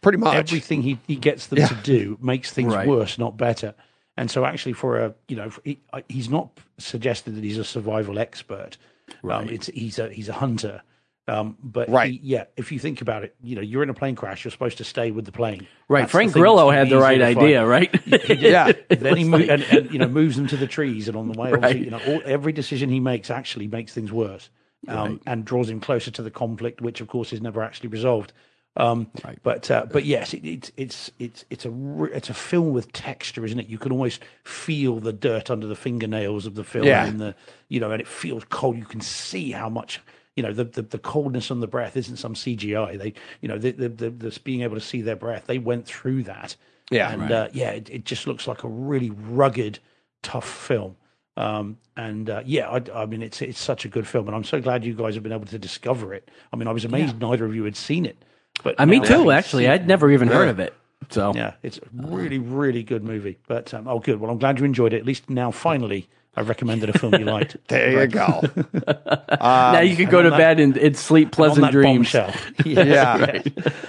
pretty 0.00 0.18
much. 0.18 0.34
Everything 0.36 0.82
he, 0.82 0.98
he 1.06 1.16
gets 1.16 1.46
them 1.48 1.58
Yeah. 1.58 1.68
to 1.68 1.74
do 1.82 2.18
makes 2.20 2.52
things 2.52 2.72
Right. 2.74 2.86
worse, 2.86 3.18
not 3.18 3.36
better. 3.36 3.74
And 4.16 4.28
so, 4.30 4.44
actually, 4.44 4.72
for 4.74 4.98
a 4.98 5.14
you 5.28 5.36
know, 5.36 5.50
for, 5.50 5.60
he, 5.64 5.78
he's 6.08 6.28
not 6.28 6.50
suggested 6.78 7.34
that 7.36 7.44
he's 7.44 7.58
a 7.58 7.64
survival 7.64 8.18
expert. 8.18 8.76
Um, 9.10 9.14
Right. 9.22 9.50
it's 9.52 9.66
he's 9.68 9.98
a 9.98 10.08
he's 10.10 10.28
a 10.28 10.34
hunter, 10.34 10.82
Um, 11.28 11.58
but 11.62 11.90
Right. 11.90 12.10
he- 12.12 12.20
yeah, 12.22 12.44
if 12.56 12.72
you 12.72 12.78
think 12.78 13.02
about 13.02 13.22
it, 13.22 13.34
you 13.42 13.54
know, 13.54 13.60
you're 13.60 13.82
in 13.82 13.90
a 13.90 13.94
plane 13.94 14.16
crash. 14.16 14.44
You're 14.44 14.50
supposed 14.50 14.78
to 14.78 14.84
stay 14.84 15.10
with 15.10 15.26
the 15.26 15.32
plane. 15.32 15.66
Right. 15.86 16.00
That's 16.00 16.12
Frank 16.12 16.32
Grillo 16.32 16.70
had 16.70 16.88
the 16.88 16.96
right 16.98 17.18
to 17.18 17.24
find. 17.26 17.38
idea, 17.38 17.66
right? 17.66 17.90
Yeah. 18.38 18.72
then 18.88 19.16
he 19.16 19.24
mo- 19.24 19.36
like- 19.36 19.48
and, 19.50 19.62
and 19.64 19.90
you 19.92 19.98
know 19.98 20.08
moves 20.08 20.36
them 20.36 20.46
to 20.48 20.56
the 20.56 20.66
trees, 20.66 21.06
and 21.06 21.16
on 21.16 21.30
the 21.30 21.38
way, 21.38 21.52
Right. 21.52 21.76
you 21.78 21.90
know, 21.90 22.00
all, 22.06 22.22
every 22.24 22.52
decision 22.52 22.88
he 22.88 22.98
makes 22.98 23.30
actually 23.30 23.66
makes 23.68 23.92
things 23.92 24.10
worse, 24.10 24.48
um, 24.88 25.20
and 25.26 25.44
draws 25.44 25.68
him 25.68 25.80
closer 25.80 26.10
to 26.12 26.22
the 26.22 26.30
conflict, 26.30 26.80
which 26.80 27.00
of 27.02 27.08
course 27.08 27.32
is 27.34 27.42
never 27.42 27.62
actually 27.62 27.90
resolved. 27.90 28.32
Um, 28.76 29.08
Right. 29.24 29.38
But 29.42 29.70
uh, 29.70 29.86
but 29.92 30.04
yes, 30.06 30.32
it, 30.32 30.44
it's 30.46 30.72
it's 30.78 31.10
it's 31.18 31.44
it's 31.50 31.64
a 31.66 31.70
re- 31.70 32.10
it's 32.14 32.30
a 32.30 32.34
film 32.34 32.72
with 32.72 32.90
texture, 32.92 33.44
isn't 33.44 33.58
it? 33.58 33.66
You 33.68 33.76
can 33.76 33.92
almost 33.92 34.22
feel 34.44 34.98
the 35.00 35.12
dirt 35.12 35.50
under 35.50 35.66
the 35.66 35.74
fingernails 35.76 36.46
of 36.46 36.54
the 36.54 36.64
film, 36.64 36.86
Yeah. 36.86 37.04
and 37.06 37.20
the 37.20 37.34
you 37.68 37.80
know, 37.80 37.90
and 37.90 38.00
it 38.00 38.06
feels 38.08 38.44
cold. 38.48 38.78
You 38.78 38.84
can 38.86 39.00
see 39.02 39.50
how 39.50 39.68
much. 39.68 40.00
You 40.38 40.44
know 40.44 40.52
the, 40.52 40.62
the 40.64 40.82
the 40.82 40.98
coldness 41.00 41.50
on 41.50 41.58
the 41.58 41.66
breath 41.66 41.96
isn't 41.96 42.18
some 42.18 42.34
CGI. 42.34 42.96
They, 42.96 43.12
you 43.40 43.48
know, 43.48 43.58
the 43.58 43.72
the, 43.72 43.88
the, 43.88 44.10
the 44.10 44.38
being 44.44 44.62
able 44.62 44.76
to 44.76 44.80
see 44.80 45.02
their 45.02 45.16
breath. 45.16 45.46
They 45.46 45.58
went 45.58 45.84
through 45.84 46.22
that, 46.24 46.54
Yeah. 46.92 47.10
and 47.12 47.32
uh, 47.32 47.48
yeah, 47.52 47.70
it, 47.70 47.90
it 47.90 48.04
just 48.04 48.28
looks 48.28 48.46
like 48.46 48.62
a 48.62 48.68
really 48.68 49.10
rugged, 49.10 49.80
tough 50.22 50.48
film. 50.48 50.94
Um, 51.36 51.78
and 51.96 52.30
uh, 52.30 52.42
yeah, 52.46 52.68
I, 52.70 53.02
I 53.02 53.06
mean, 53.06 53.20
it's 53.22 53.42
it's 53.42 53.58
such 53.60 53.84
a 53.84 53.88
good 53.88 54.06
film, 54.06 54.28
and 54.28 54.36
I'm 54.36 54.44
so 54.44 54.60
glad 54.60 54.84
you 54.84 54.94
guys 54.94 55.14
have 55.14 55.24
been 55.24 55.32
able 55.32 55.46
to 55.46 55.58
discover 55.58 56.14
it. 56.14 56.30
I 56.52 56.56
mean, 56.56 56.68
I 56.68 56.72
was 56.72 56.84
amazed 56.84 57.20
neither 57.20 57.44
of 57.44 57.52
you 57.56 57.64
had 57.64 57.74
seen 57.76 58.06
it, 58.06 58.16
but 58.62 58.78
Uh, 58.78 58.86
me 58.86 59.00
too, 59.00 59.32
actually. 59.32 59.66
I'd 59.66 59.88
never 59.88 60.08
even 60.12 60.28
heard 60.28 60.48
of 60.48 60.60
it. 60.60 60.72
So 61.10 61.32
yeah, 61.34 61.54
it's 61.64 61.78
a 61.78 61.82
really, 61.92 62.38
really 62.38 62.84
good 62.84 63.02
movie. 63.02 63.38
But 63.48 63.74
um, 63.74 63.88
oh, 63.88 63.98
good. 63.98 64.20
Well, 64.20 64.30
I'm 64.30 64.38
glad 64.38 64.60
you 64.60 64.64
enjoyed 64.64 64.92
it. 64.92 64.98
At 64.98 65.04
least 65.06 65.28
now, 65.30 65.50
finally, 65.50 66.08
I 66.36 66.42
recommended 66.42 66.88
a 66.90 66.98
film 66.98 67.14
you 67.14 67.24
liked. 67.24 67.56
There 67.68 68.00
you 68.02 68.06
go. 68.06 68.42
now 69.40 69.80
you 69.80 69.96
can 69.96 70.08
go 70.08 70.22
to 70.22 70.30
that- 70.30 70.38
bed 70.38 70.60
and, 70.60 70.76
and 70.76 70.96
sleep 70.96 71.28
On 71.28 71.32
pleasant 71.32 71.62
that 71.62 71.72
dreams. 71.72 72.12
bombshell. 72.12 72.32
Yeah. 72.64 73.42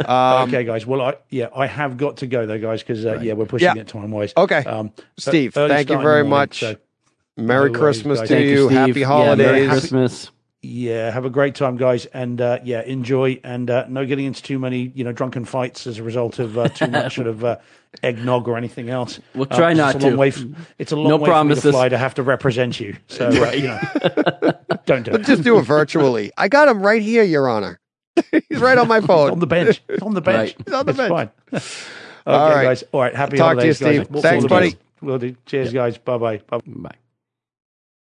Um, 0.05 0.49
okay, 0.49 0.63
guys. 0.63 0.85
Well, 0.85 1.01
I 1.01 1.15
yeah, 1.29 1.49
I 1.55 1.67
have 1.67 1.97
got 1.97 2.17
to 2.17 2.27
go 2.27 2.45
though, 2.45 2.59
guys, 2.59 2.81
because 2.81 3.05
uh, 3.05 3.19
yeah, 3.21 3.33
we're 3.33 3.45
pushing 3.45 3.67
Yeah. 3.75 3.81
it 3.81 3.87
time 3.87 4.11
wise. 4.11 4.33
Okay. 4.35 4.63
Um, 4.65 4.91
Steve, 5.17 5.53
thank 5.53 5.69
you 5.69 5.73
start 5.83 5.89
in 5.91 5.97
the 5.97 6.03
very 6.03 6.23
morning, 6.23 6.29
much. 6.29 6.59
so- 6.61 6.75
Merry 7.37 7.71
No 7.71 7.79
Christmas 7.79 8.19
guys. 8.19 8.27
to 8.29 8.41
you. 8.43 8.65
Steve. 8.65 8.77
Happy 8.77 8.99
Yeah, 9.01 9.05
holidays. 9.07 9.45
Merry 9.47 9.67
Christmas. 9.67 10.31
Yeah, 10.61 11.09
have 11.11 11.23
a 11.23 11.29
great 11.29 11.55
time, 11.55 11.77
guys, 11.77 12.05
and 12.07 12.41
uh, 12.41 12.59
yeah, 12.65 12.81
enjoy, 12.81 13.39
and 13.45 13.69
uh, 13.69 13.85
no 13.87 14.05
getting 14.05 14.25
into 14.25 14.43
too 14.43 14.59
many, 14.59 14.91
you 14.93 15.05
know, 15.05 15.13
drunken 15.13 15.45
fights 15.45 15.87
as 15.87 15.99
a 15.99 16.03
result 16.03 16.37
of 16.39 16.57
uh, 16.57 16.67
too 16.67 16.87
much 16.87 17.15
sort 17.15 17.27
of 17.27 17.45
uh, 17.45 17.57
eggnog 18.03 18.47
or 18.47 18.57
anything 18.57 18.89
else. 18.89 19.19
We'll 19.35 19.47
Uh, 19.49 19.55
try 19.57 19.71
it's 19.71 19.77
not 19.77 19.95
a 19.95 19.99
long 19.99 20.11
to. 20.11 20.17
Way 20.17 20.27
f- 20.29 20.43
it's 20.77 20.91
a 20.91 20.95
long 20.95 21.07
No 21.09 21.17
way 21.17 21.29
for 21.29 21.43
me 21.43 21.55
to 21.55 21.61
fly 21.61 21.89
to 21.89 21.97
have 21.97 22.13
to 22.15 22.23
represent 22.23 22.79
you. 22.79 22.95
So 23.07 23.27
uh, 23.27 23.51
you 23.51 23.63
know, 23.67 23.79
don't 24.85 25.03
do 25.03 25.11
it. 25.11 25.23
Just 25.25 25.43
do 25.43 25.57
it 25.57 25.63
virtually. 25.63 26.31
I 26.37 26.47
got 26.47 26.67
him 26.67 26.81
right 26.81 27.01
here, 27.01 27.23
Your 27.23 27.49
Honor. 27.49 27.79
He's 28.49 28.59
right 28.59 28.77
on 28.77 28.87
my 28.87 29.01
phone. 29.01 29.31
on 29.31 29.39
the 29.39 29.47
bench. 29.47 29.81
It's 29.87 30.03
on 30.03 30.13
the 30.13 30.21
bench. 30.21 30.55
Right. 30.57 30.65
He's 30.65 30.73
on 30.73 30.85
the 30.85 30.89
It's 30.91 30.97
bench. 30.97 31.09
fine. 31.11 31.29
okay, 31.53 31.63
All 32.27 32.49
right. 32.49 32.63
guys. 32.63 32.83
All 32.91 33.01
right. 33.01 33.15
Happy 33.15 33.37
Talk 33.37 33.57
to 33.57 33.65
you, 33.65 33.73
holidays, 33.73 33.79
guys. 33.79 33.95
Steve. 33.95 34.07
We'll- 34.11 34.21
Thanks, 34.21 34.43
we'll 34.43 34.49
buddy. 34.49 34.75
We'll 35.01 35.17
do. 35.19 35.35
Cheers, 35.45 35.71
guys. 35.73 35.97
Bye 35.97 36.17
bye. 36.17 36.37
Bye. 36.47 36.59
Bye. 36.65 36.95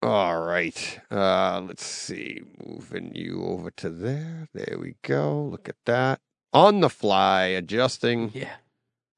All 0.02 0.42
right. 0.42 1.00
Uh, 1.12 1.62
let's 1.68 1.86
see. 1.86 2.42
Moving 2.66 3.14
you 3.14 3.44
over 3.44 3.70
to 3.72 3.90
there. 3.90 4.48
There 4.54 4.78
we 4.80 4.96
go. 5.04 5.44
Look 5.44 5.68
at 5.68 5.76
that. 5.86 6.22
On 6.54 6.80
the 6.80 6.90
fly, 6.90 7.44
adjusting 7.48 8.32
Yeah. 8.34 8.54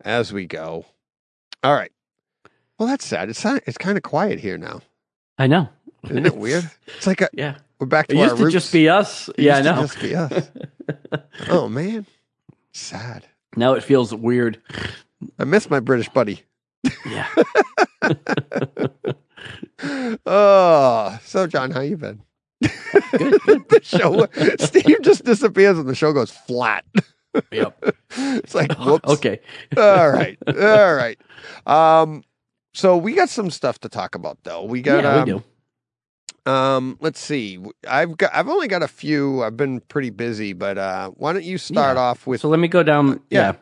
As 0.05 0.31
we 0.33 0.45
go. 0.45 0.85
All 1.63 1.73
right. 1.73 1.91
Well, 2.77 2.87
that's 2.89 3.05
sad. 3.05 3.29
It's 3.29 3.43
it's 3.45 3.77
kind 3.77 3.97
of 3.97 4.03
quiet 4.03 4.39
here 4.39 4.57
now. 4.57 4.81
I 5.37 5.47
know. 5.47 5.69
Isn't 6.05 6.25
it 6.25 6.35
weird? 6.37 6.69
It's 6.97 7.05
like 7.07 7.21
a, 7.21 7.29
Yeah. 7.33 7.55
we're 7.79 7.87
back 7.87 8.07
to 8.07 8.15
It 8.15 8.19
our 8.19 8.23
used 8.25 8.37
to 8.37 8.49
just 8.49 8.71
be 8.73 8.89
us. 8.89 9.29
It 9.29 9.39
Yeah, 9.39 9.57
I 9.57 9.61
know. 9.61 9.81
just 9.81 9.99
be 10.01 10.15
us. 10.15 10.49
oh 11.49 11.69
man, 11.69 12.05
sad. 12.73 13.25
Now 13.55 13.73
it 13.73 13.83
feels 13.83 14.13
weird. 14.13 14.59
I 15.39 15.43
miss 15.43 15.69
my 15.69 15.79
British 15.79 16.09
buddy. 16.09 16.41
Yeah. 17.05 17.27
Oh, 20.25 21.17
so 21.25 21.47
John, 21.47 21.71
how 21.71 21.79
you 21.81 21.97
been? 21.97 22.21
the 22.61 23.79
show, 23.81 24.27
Steve 24.63 25.01
just 25.01 25.23
disappears 25.25 25.79
and 25.79 25.89
the 25.89 25.95
show 25.95 26.13
goes 26.13 26.29
flat. 26.29 26.85
Yep. 27.51 27.95
It's 28.17 28.53
like 28.53 28.77
whoops. 28.77 29.09
Okay. 29.13 29.39
All 29.77 30.09
right. 30.09 30.37
All 30.47 30.93
right. 30.95 31.17
Um, 31.65 32.23
so 32.73 32.97
we 32.97 33.13
got 33.13 33.29
some 33.29 33.49
stuff 33.49 33.79
to 33.79 33.89
talk 33.89 34.15
about 34.15 34.37
though. 34.43 34.63
We 34.65 34.81
got 34.81 35.03
yeah, 35.03 35.15
um, 35.15 35.25
we 35.25 35.31
do. 35.31 36.51
um 36.51 36.97
let's 37.01 37.19
see. 37.19 37.59
I've 37.87 38.17
got 38.17 38.31
I've 38.33 38.49
only 38.49 38.67
got 38.67 38.83
a 38.83 38.87
few. 38.87 39.43
I've 39.43 39.55
been 39.57 39.79
pretty 39.81 40.09
busy, 40.09 40.53
but 40.53 40.77
uh 40.77 41.09
why 41.11 41.33
don't 41.33 41.43
you 41.45 41.57
start 41.57 41.95
Yeah. 41.97 42.01
off 42.03 42.27
with 42.27 42.41
So 42.41 42.49
let 42.49 42.59
me 42.59 42.67
go 42.67 42.83
down. 42.83 43.21
Yeah. 43.29 43.39
Yeah. 43.39 43.53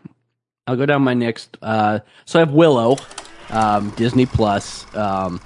I'll 0.67 0.75
go 0.75 0.85
down 0.85 1.01
my 1.03 1.13
next. 1.15 1.57
Uh, 1.63 1.99
so 2.25 2.37
I 2.39 2.41
have 2.41 2.51
Willow, 2.51 2.97
um, 3.49 3.89
Disney 3.95 4.27
Plus. 4.27 4.85
Um, 4.95 5.41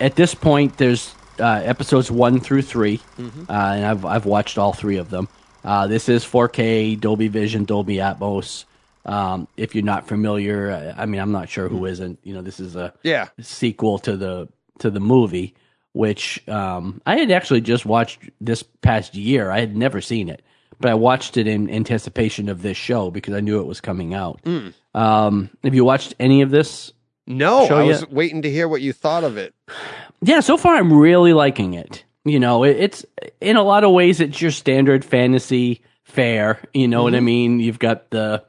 at 0.00 0.16
this 0.16 0.34
point, 0.34 0.78
there's 0.78 1.14
uh, 1.38 1.60
episodes 1.64 2.10
one 2.10 2.40
through 2.40 2.62
3 2.62 2.96
Mm-hmm. 3.18 3.44
uh, 3.50 3.52
and 3.52 3.84
I've 3.84 4.04
I've 4.06 4.24
watched 4.26 4.56
all 4.58 4.72
three 4.72 4.96
of 4.96 5.10
them. 5.10 5.28
Uh, 5.66 5.86
this 5.88 6.08
is 6.08 6.24
4K, 6.24 6.98
Dolby 7.00 7.28
Vision, 7.28 7.64
Dolby 7.64 7.96
Atmos. 7.96 8.64
Um, 9.04 9.46
if 9.56 9.74
you're 9.74 9.84
not 9.84 10.06
familiar, 10.08 10.72
I 10.96 11.02
I 11.02 11.06
mean, 11.06 11.20
I'm 11.20 11.32
not 11.32 11.48
sure 11.48 11.68
who 11.68 11.84
isn't. 11.86 12.18
You 12.22 12.34
know, 12.34 12.42
this 12.42 12.58
is 12.60 12.76
a 12.76 12.92
Yeah. 13.02 13.28
sequel 13.40 13.98
to 14.00 14.16
the 14.16 14.48
to 14.78 14.90
the 14.90 15.00
movie, 15.00 15.54
which 15.92 16.46
um, 16.48 17.00
I 17.06 17.16
had 17.18 17.30
actually 17.30 17.60
just 17.62 17.86
watched 17.86 18.18
this 18.40 18.62
past 18.62 19.14
year. 19.14 19.50
I 19.50 19.60
had 19.60 19.76
never 19.76 20.00
seen 20.00 20.28
it, 20.28 20.42
but 20.80 20.90
I 20.90 20.94
watched 20.94 21.36
it 21.36 21.46
in 21.46 21.70
anticipation 21.70 22.48
of 22.48 22.62
this 22.62 22.76
show 22.76 23.10
because 23.10 23.34
I 23.34 23.40
knew 23.40 23.60
it 23.60 23.66
was 23.66 23.80
coming 23.80 24.12
out. 24.14 24.40
Mm. 24.44 24.72
Um, 24.94 25.50
have 25.64 25.74
you 25.74 25.84
watched 25.84 26.14
any 26.20 26.42
of 26.42 26.50
this? 26.50 26.92
No, 27.28 27.64
I 27.66 27.82
ya- 27.82 27.86
was 27.88 28.08
waiting 28.08 28.42
to 28.42 28.50
hear 28.50 28.68
what 28.68 28.82
you 28.82 28.92
thought 28.92 29.24
of 29.24 29.36
it. 29.36 29.54
Yeah, 30.22 30.40
so 30.40 30.56
far 30.56 30.76
I'm 30.76 30.92
really 30.94 31.34
liking 31.34 31.74
it. 31.74 32.02
You 32.26 32.40
know, 32.40 32.64
it, 32.64 32.76
it's 32.76 33.06
in 33.40 33.56
a 33.56 33.62
lot 33.62 33.84
of 33.84 33.92
ways 33.92 34.20
it's 34.20 34.42
your 34.42 34.50
standard 34.50 35.04
fantasy 35.04 35.82
fare. 36.02 36.60
You 36.74 36.88
know 36.88 37.04
what 37.04 37.14
I 37.14 37.20
mean? 37.20 37.60
You've 37.60 37.78
got 37.78 38.10
the 38.10 38.44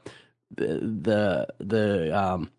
the 0.56 0.68
the 0.80 1.48
the 1.60 2.18
um 2.20 2.52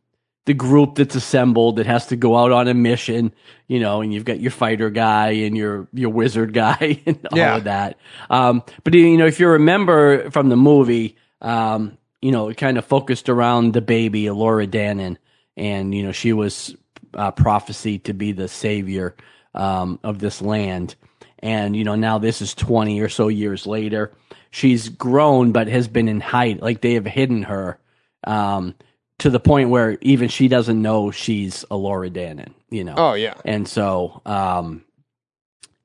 the 0.46 0.54
group 0.54 0.94
that's 0.94 1.14
assembled 1.16 1.76
that 1.76 1.86
has 1.86 2.06
to 2.06 2.16
go 2.16 2.36
out 2.36 2.52
on 2.52 2.68
a 2.68 2.74
mission. 2.74 3.32
You 3.66 3.80
know, 3.80 4.00
and 4.00 4.14
you've 4.14 4.24
got 4.24 4.38
your 4.40 4.52
fighter 4.52 4.90
guy 4.90 5.30
and 5.30 5.56
your 5.56 5.88
your 5.92 6.10
wizard 6.10 6.52
guy 6.64 7.02
and 7.04 7.18
all 7.32 7.38
Yeah. 7.38 7.56
of 7.56 7.64
that. 7.64 7.98
Um, 8.30 8.62
but 8.84 8.94
you 8.94 9.16
know, 9.18 9.26
if 9.26 9.40
you 9.40 9.48
remember 9.48 10.30
from 10.30 10.48
the 10.50 10.56
movie, 10.56 11.16
um, 11.42 11.98
you 12.22 12.30
know, 12.30 12.48
it 12.48 12.56
kind 12.56 12.78
of 12.78 12.84
focused 12.84 13.28
around 13.28 13.72
the 13.72 13.80
baby, 13.82 14.22
Elora 14.24 14.68
Danan, 14.68 15.16
and 15.56 15.92
you 15.94 16.04
know, 16.04 16.12
she 16.12 16.32
was 16.32 16.76
uh, 17.14 17.32
prophesied 17.32 18.04
to 18.04 18.14
be 18.14 18.30
the 18.32 18.46
savior 18.48 19.16
um, 19.54 19.98
of 20.04 20.18
this 20.20 20.40
land. 20.40 20.94
And 21.40 21.76
you 21.76 21.84
know, 21.84 21.94
now 21.94 22.18
this 22.18 22.42
is 22.42 22.54
twenty 22.54 23.00
or 23.00 23.08
so 23.08 23.28
years 23.28 23.66
later. 23.66 24.12
She's 24.50 24.88
grown, 24.88 25.52
but 25.52 25.68
has 25.68 25.88
been 25.88 26.08
in 26.08 26.20
hide. 26.20 26.60
Like 26.60 26.80
they 26.80 26.94
have 26.94 27.06
hidden 27.06 27.42
her 27.44 27.78
um, 28.24 28.74
to 29.18 29.30
the 29.30 29.40
point 29.40 29.70
where 29.70 29.98
even 30.00 30.28
she 30.28 30.48
doesn't 30.48 30.80
know 30.80 31.10
she's 31.10 31.64
Elora 31.70 32.10
Danan. 32.10 32.52
You 32.70 32.84
know. 32.84 32.94
Oh 32.96 33.14
yeah. 33.14 33.34
And 33.44 33.68
so, 33.68 34.22
um, 34.26 34.84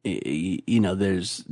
you 0.03 0.79
know, 0.79 0.95
there's 0.95 1.43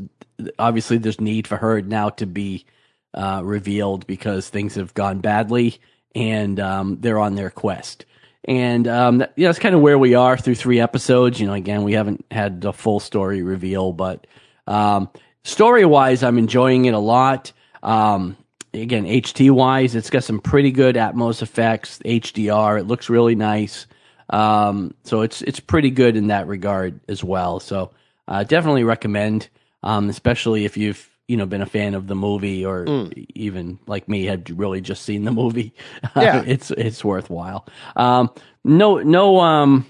obviously 0.57 0.97
there's 0.97 1.21
need 1.21 1.47
for 1.47 1.57
her 1.57 1.81
now 1.81 2.09
to 2.09 2.25
be 2.25 2.65
uh, 3.13 3.41
revealed 3.43 4.07
because 4.07 4.49
things 4.49 4.75
have 4.75 4.93
gone 4.93 5.19
badly, 5.19 5.79
and 6.15 6.59
um, 6.59 6.97
they're 7.01 7.19
on 7.19 7.35
their 7.35 7.49
quest. 7.49 8.05
And 8.45 8.87
um, 8.87 9.19
that, 9.19 9.33
yeah, 9.35 9.47
that's 9.49 9.59
kind 9.59 9.75
of 9.75 9.81
where 9.81 9.99
we 9.99 10.15
are 10.15 10.37
through 10.37 10.55
three 10.55 10.79
episodes. 10.79 11.39
You 11.39 11.47
know, 11.47 11.53
again, 11.53 11.83
we 11.83 11.93
haven't 11.93 12.25
had 12.31 12.61
the 12.61 12.73
full 12.73 12.99
story 12.99 13.43
reveal, 13.43 13.93
but 13.93 14.25
um, 14.67 15.09
story 15.43 15.85
wise, 15.85 16.23
I'm 16.23 16.37
enjoying 16.37 16.85
it 16.85 16.93
a 16.93 16.99
lot. 16.99 17.51
Um, 17.83 18.37
again, 18.73 19.05
HT 19.05 19.51
wise, 19.51 19.95
it's 19.95 20.09
got 20.09 20.23
some 20.23 20.39
pretty 20.39 20.71
good 20.71 20.95
Atmos 20.95 21.41
effects, 21.41 21.99
HDR. 21.99 22.79
It 22.79 22.87
looks 22.87 23.09
really 23.09 23.35
nice. 23.35 23.85
Um, 24.31 24.93
so 25.03 25.21
it's 25.21 25.41
it's 25.41 25.59
pretty 25.59 25.89
good 25.89 26.15
in 26.15 26.27
that 26.27 26.47
regard 26.47 26.99
as 27.09 27.23
well. 27.23 27.59
So 27.59 27.91
uh, 28.27 28.43
definitely 28.43 28.85
recommend, 28.85 29.49
um, 29.83 30.09
especially 30.09 30.65
if 30.65 30.77
you've 30.77 31.10
you 31.31 31.37
know 31.37 31.45
been 31.45 31.61
a 31.61 31.65
fan 31.65 31.93
of 31.93 32.07
the 32.07 32.15
movie 32.15 32.65
or 32.65 32.85
even 33.33 33.79
like 33.87 34.09
me 34.09 34.25
had 34.25 34.49
really 34.59 34.81
just 34.81 35.03
seen 35.03 35.23
the 35.23 35.31
movie. 35.31 35.73
Yeah. 36.15 36.43
it's 36.45 36.71
it's 36.71 37.05
worthwhile. 37.05 37.65
Um, 37.95 38.31
no 38.65 38.97
no 38.97 39.39
um, 39.39 39.85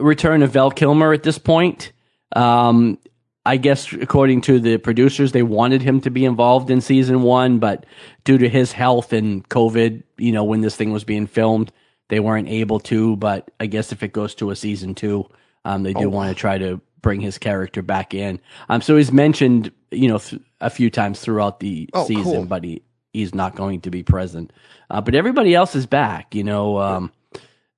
return 0.00 0.42
of 0.42 0.50
Val 0.50 0.72
Kilmer 0.72 1.12
at 1.12 1.22
this 1.22 1.38
point. 1.38 1.92
Um, 2.34 2.98
I 3.46 3.56
guess 3.58 3.92
according 3.92 4.40
to 4.42 4.58
the 4.58 4.76
producers, 4.78 5.30
they 5.32 5.44
wanted 5.44 5.82
him 5.82 6.00
to 6.02 6.10
be 6.10 6.24
involved 6.24 6.68
in 6.68 6.80
season 6.80 7.22
one, 7.22 7.60
but 7.60 7.86
due 8.24 8.38
to 8.38 8.48
his 8.48 8.72
health 8.72 9.12
and 9.12 9.48
COVID, 9.48 10.02
you 10.18 10.32
know, 10.32 10.44
when 10.44 10.60
this 10.60 10.74
thing 10.76 10.92
was 10.92 11.04
being 11.04 11.26
filmed, 11.28 11.72
they 12.08 12.20
weren't 12.20 12.48
able 12.48 12.80
to. 12.80 13.16
But 13.16 13.50
I 13.60 13.66
guess 13.66 13.92
if 13.92 14.02
it 14.02 14.12
goes 14.12 14.34
to 14.36 14.50
a 14.50 14.56
season 14.56 14.94
two, 14.94 15.30
um, 15.64 15.84
they 15.84 15.94
do 15.94 16.10
want 16.10 16.28
to 16.28 16.34
try 16.34 16.58
to 16.58 16.80
bring 17.02 17.20
his 17.20 17.38
character 17.38 17.82
back 17.82 18.14
in. 18.14 18.40
Um, 18.68 18.80
so 18.80 18.96
he's 18.96 19.12
mentioned, 19.12 19.70
you 19.90 20.08
know, 20.08 20.18
th- 20.18 20.42
a 20.60 20.70
few 20.70 20.90
times 20.90 21.20
throughout 21.20 21.60
the 21.60 21.88
Oh, 21.92 22.06
season, 22.06 22.24
cool. 22.24 22.44
but 22.46 22.64
he 22.64 22.82
he's 23.12 23.34
not 23.34 23.54
going 23.56 23.80
to 23.82 23.90
be 23.90 24.02
present. 24.02 24.52
Uh, 24.90 25.00
but 25.00 25.14
everybody 25.14 25.54
else 25.54 25.74
is 25.74 25.86
back. 25.86 26.34
You 26.34 26.44
know, 26.44 26.78
um, 26.78 27.12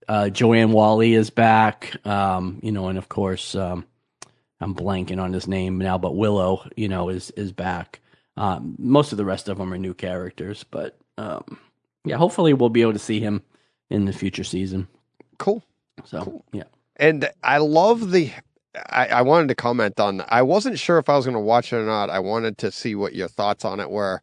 uh, 0.09 0.29
Joanne 0.31 0.73
Whalley 0.73 1.15
is 1.15 1.31
back. 1.31 1.95
Um, 2.07 2.59
you 2.63 2.73
know, 2.73 2.89
and 2.89 2.99
of 2.99 3.09
course, 3.09 3.55
um, 3.55 3.87
I'm 4.61 4.75
blanking 4.75 5.21
on 5.23 5.33
his 5.33 5.47
name 5.49 5.79
now, 5.79 5.99
but 5.99 6.17
Willow, 6.17 6.67
you 6.77 6.89
know, 6.89 7.09
is 7.09 7.31
is 7.33 7.53
back. 7.53 8.01
Um, 8.37 8.75
most 8.79 9.13
of 9.13 9.19
the 9.19 9.25
rest 9.25 9.49
of 9.49 9.59
them 9.59 9.73
are 9.73 9.79
new 9.79 9.95
characters, 9.95 10.65
but 10.65 10.99
um, 11.19 11.59
yeah, 12.05 12.17
hopefully 12.17 12.55
we'll 12.55 12.71
be 12.71 12.83
able 12.83 12.95
to 12.95 12.99
see 12.99 13.21
him 13.21 13.43
in 13.91 14.05
the 14.07 14.13
future 14.13 14.45
season. 14.45 14.89
Cool. 15.39 15.63
So 16.05 16.43
yeah, 16.53 16.65
And 16.97 17.29
I 17.43 17.59
love 17.59 18.11
the. 18.11 18.31
I, 18.75 19.07
I 19.09 19.23
wanted 19.23 19.49
to 19.49 19.55
comment 19.55 19.99
on. 19.99 20.23
I 20.29 20.43
wasn't 20.43 20.79
sure 20.79 20.99
if 20.99 21.09
I 21.09 21.17
was 21.17 21.25
going 21.25 21.35
to 21.35 21.41
watch 21.41 21.73
it 21.73 21.77
or 21.77 21.85
not. 21.87 22.11
I 22.11 22.19
wanted 22.21 22.59
to 22.59 22.71
see 22.71 22.95
what 22.95 23.15
your 23.15 23.29
thoughts 23.29 23.65
on 23.65 23.81
it 23.81 23.91
were. 23.91 24.23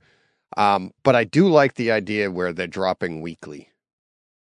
Um, 0.55 0.91
but 1.03 1.15
I 1.15 1.25
do 1.25 1.47
like 1.49 1.75
the 1.75 1.91
idea 1.91 2.31
where 2.31 2.53
they're 2.53 2.67
dropping 2.67 3.21
weekly, 3.21 3.69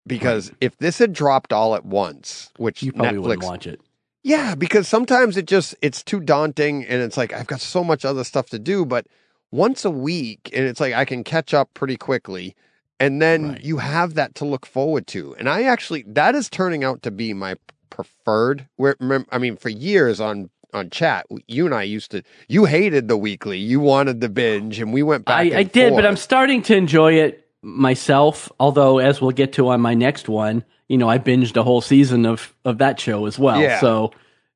because 0.07 0.53
if 0.61 0.77
this 0.79 0.99
had 0.99 1.13
dropped 1.13 1.53
all 1.53 1.75
at 1.75 1.85
once, 1.85 2.51
which 2.57 2.83
you 2.83 2.93
probably 2.93 3.17
Netflix, 3.19 3.23
wouldn't 3.23 3.43
watch 3.45 3.67
it. 3.67 3.81
yeah, 4.23 4.55
because 4.55 4.87
sometimes 4.87 5.37
it 5.37 5.47
just 5.47 5.75
it's 5.83 6.03
too 6.05 6.21
daunting, 6.21 6.85
and 6.85 7.03
it's 7.03 7.17
like 7.17 7.33
I've 7.33 7.49
got 7.49 7.61
so 7.61 7.83
much 7.83 8.05
other 8.05 8.23
stuff 8.25 8.49
to 8.51 8.59
do. 8.61 8.87
But 8.87 9.07
once 9.51 9.85
a 9.85 9.91
week, 9.91 10.49
and 10.55 10.65
it's 10.65 10.81
like 10.81 10.95
I 10.95 11.05
can 11.05 11.25
catch 11.25 11.53
up 11.53 11.75
pretty 11.75 11.97
quickly, 11.97 12.55
and 13.01 13.21
then 13.21 13.43
Right. 13.49 13.65
you 13.65 13.79
have 13.79 14.15
that 14.15 14.37
to 14.37 14.45
look 14.45 14.65
forward 14.65 15.09
to. 15.09 15.35
And 15.37 15.49
I 15.49 15.65
actually 15.65 16.05
that 16.07 16.37
is 16.37 16.49
turning 16.49 16.85
out 16.85 17.03
to 17.03 17.11
be 17.11 17.35
my 17.35 17.57
preferred. 17.97 18.69
Where 18.77 18.95
I 19.33 19.39
mean, 19.39 19.57
for 19.57 19.71
years 19.71 20.21
on 20.21 20.51
on 20.73 20.91
chat, 20.91 21.27
you 21.49 21.65
and 21.65 21.75
I 21.75 21.83
used 21.83 22.11
to. 22.13 22.23
You 22.49 22.67
hated 22.67 23.09
the 23.09 23.17
weekly. 23.17 23.59
You 23.59 23.81
wanted 23.81 24.21
the 24.21 24.29
binge, 24.29 24.79
and 24.79 24.93
we 24.93 25.03
went 25.03 25.25
back. 25.25 25.53
I, 25.53 25.59
I 25.59 25.63
did, 25.63 25.95
but. 25.95 26.05
I'm 26.05 26.17
starting 26.17 26.63
to 26.63 26.77
enjoy 26.77 27.15
it 27.15 27.49
myself. 27.63 28.53
Although, 28.61 28.99
as 28.99 29.21
we'll 29.21 29.33
get 29.33 29.55
to 29.55 29.69
on 29.69 29.81
my 29.81 29.95
next 29.95 30.29
one, 30.29 30.65
you 30.89 30.99
know, 30.99 31.09
I 31.09 31.19
binged 31.19 31.57
a 31.57 31.63
whole 31.63 31.81
season 31.81 32.27
of 32.27 32.55
of 32.65 32.79
that 32.79 33.01
show 33.01 33.27
as 33.27 33.39
well. 33.39 33.61
Yeah. 33.61 33.81
So, 33.81 34.13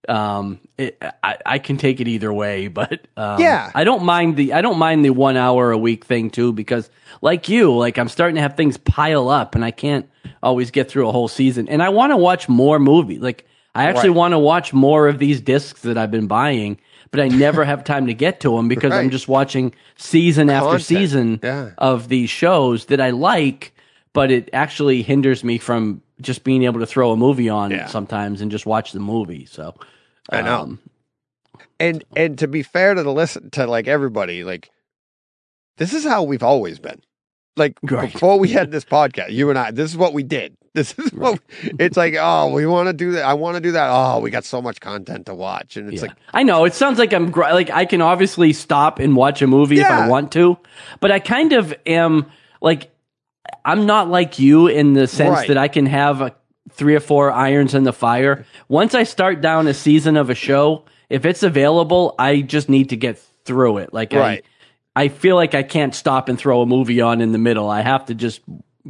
um, 0.08 0.58
it, 0.78 0.96
I, 1.22 1.36
I 1.44 1.58
can 1.58 1.76
take 1.76 2.00
it 2.00 2.08
either 2.08 2.32
way. 2.32 2.68
But 2.80 3.06
um, 3.16 3.40
Yeah. 3.40 3.70
I 3.74 3.84
don't 3.84 4.04
mind 4.04 4.36
the 4.36 4.52
I 4.54 4.62
don't 4.62 4.78
mind 4.78 5.04
the 5.04 5.10
one 5.10 5.36
hour 5.36 5.70
a 5.72 5.78
week 5.78 6.04
thing 6.04 6.30
too 6.30 6.52
because, 6.52 6.90
like 7.22 7.48
you, 7.48 7.76
like 7.76 7.98
I'm 7.98 8.08
starting 8.08 8.36
to 8.36 8.40
have 8.42 8.56
things 8.56 8.76
pile 8.78 9.28
up, 9.28 9.54
and 9.54 9.64
I 9.64 9.70
can't 9.70 10.08
always 10.42 10.70
get 10.70 10.90
through 10.90 11.08
a 11.08 11.12
whole 11.12 11.28
season. 11.28 11.68
And 11.68 11.82
I 11.82 11.90
want 11.90 12.12
to 12.12 12.16
watch 12.16 12.48
more 12.48 12.78
movies. 12.78 13.20
Like 13.20 13.46
I 13.74 13.84
actually 13.84 14.10
Right. 14.10 14.16
want 14.16 14.32
to 14.32 14.38
watch 14.38 14.72
more 14.72 15.06
of 15.08 15.18
these 15.18 15.40
discs 15.40 15.82
that 15.82 15.96
I've 15.98 16.10
been 16.10 16.26
buying. 16.26 16.78
But 17.12 17.20
I 17.20 17.28
never 17.28 17.64
have 17.64 17.82
time 17.82 18.06
to 18.06 18.14
get 18.14 18.38
to 18.40 18.54
them 18.56 18.68
because 18.68 18.92
I'm 18.92 19.10
just 19.10 19.26
watching 19.26 19.74
season 19.96 20.48
after 20.48 20.78
season 20.78 21.40
Yeah. 21.42 21.70
of 21.76 22.08
these 22.08 22.30
shows 22.30 22.84
that 22.86 23.00
I 23.00 23.10
like, 23.10 23.72
but 24.12 24.30
it 24.30 24.50
actually 24.52 25.02
hinders 25.02 25.44
me 25.44 25.58
from 25.58 26.02
just 26.20 26.44
being 26.44 26.64
able 26.64 26.80
to 26.80 26.86
throw 26.86 27.12
a 27.12 27.16
movie 27.16 27.48
on 27.48 27.70
Yeah. 27.70 27.86
sometimes 27.86 28.40
and 28.40 28.50
just 28.50 28.66
watch 28.66 28.92
the 28.92 29.00
movie. 29.00 29.46
So 29.46 29.74
I 30.30 30.42
know. 30.42 30.60
um, 30.60 30.78
and 31.78 32.04
and 32.16 32.38
to 32.38 32.48
be 32.48 32.62
fair 32.62 32.94
to 32.94 33.02
the 33.02 33.12
listen 33.12 33.50
to 33.50 33.66
like 33.66 33.88
everybody, 33.88 34.44
like 34.44 34.70
this 35.78 35.94
is 35.94 36.04
how 36.04 36.22
we've 36.22 36.42
always 36.42 36.78
been. 36.78 37.00
Like 37.56 37.78
Right. 37.82 38.12
before 38.12 38.38
we 38.38 38.48
had 38.48 38.70
this 38.70 38.84
podcast, 38.84 39.30
you 39.32 39.50
and 39.50 39.58
I, 39.58 39.70
this 39.70 39.90
is 39.90 39.96
what 39.96 40.12
we 40.12 40.22
did. 40.22 40.56
This 40.72 40.96
is 41.00 41.12
what 41.12 41.40
it's 41.80 41.96
like. 41.96 42.14
Oh, 42.16 42.52
we 42.54 42.64
want 42.64 42.86
to 42.86 42.92
do 42.92 43.10
that. 43.12 43.24
I 43.24 43.34
want 43.34 43.56
to 43.56 43.60
do 43.60 43.72
that. 43.72 43.88
Oh, 43.90 44.20
we 44.20 44.30
got 44.30 44.44
so 44.44 44.62
much 44.62 44.80
content 44.80 45.26
to 45.26 45.34
watch, 45.34 45.76
and 45.76 45.92
it's 45.92 46.00
yeah. 46.00 46.10
like, 46.10 46.16
I 46.32 46.44
know 46.44 46.64
it 46.64 46.74
sounds 46.74 46.96
like 46.96 47.12
I'm 47.12 47.32
gr- 47.32 47.40
like 47.42 47.70
I 47.70 47.86
can 47.86 48.00
obviously 48.00 48.52
stop 48.52 49.00
and 49.00 49.16
watch 49.16 49.42
a 49.42 49.48
movie 49.48 49.80
if 49.80 49.90
I 49.90 50.06
want 50.06 50.30
to, 50.34 50.56
but 51.00 51.10
I 51.10 51.18
kind 51.18 51.52
of 51.54 51.74
am 51.86 52.30
like 52.62 52.92
I'm 53.64 53.86
not 53.86 54.08
like 54.08 54.38
you 54.38 54.66
in 54.66 54.92
the 54.94 55.06
sense 55.06 55.30
Right. 55.38 55.48
that 55.48 55.58
I 55.58 55.68
can 55.68 55.86
have 55.86 56.20
a, 56.20 56.34
three 56.70 56.94
or 56.94 57.00
four 57.00 57.30
irons 57.32 57.74
in 57.74 57.84
the 57.84 57.92
fire. 57.92 58.44
Once 58.68 58.94
I 58.94 59.02
start 59.04 59.40
down 59.40 59.66
a 59.66 59.74
season 59.74 60.16
of 60.16 60.30
a 60.30 60.34
show, 60.34 60.84
if 61.08 61.24
it's 61.24 61.42
available, 61.42 62.14
I 62.18 62.40
just 62.42 62.68
need 62.68 62.90
to 62.90 62.96
get 62.96 63.18
through 63.44 63.78
it. 63.78 63.92
Like 63.92 64.12
Right. 64.12 64.44
I, 64.96 65.04
I 65.04 65.08
feel 65.08 65.36
like 65.36 65.54
I 65.54 65.62
can't 65.62 65.94
stop 65.94 66.28
and 66.28 66.38
throw 66.38 66.62
a 66.62 66.66
movie 66.66 67.00
on 67.00 67.20
in 67.20 67.32
the 67.32 67.38
middle. 67.38 67.68
I 67.68 67.80
have 67.82 68.06
to 68.06 68.14
just 68.14 68.40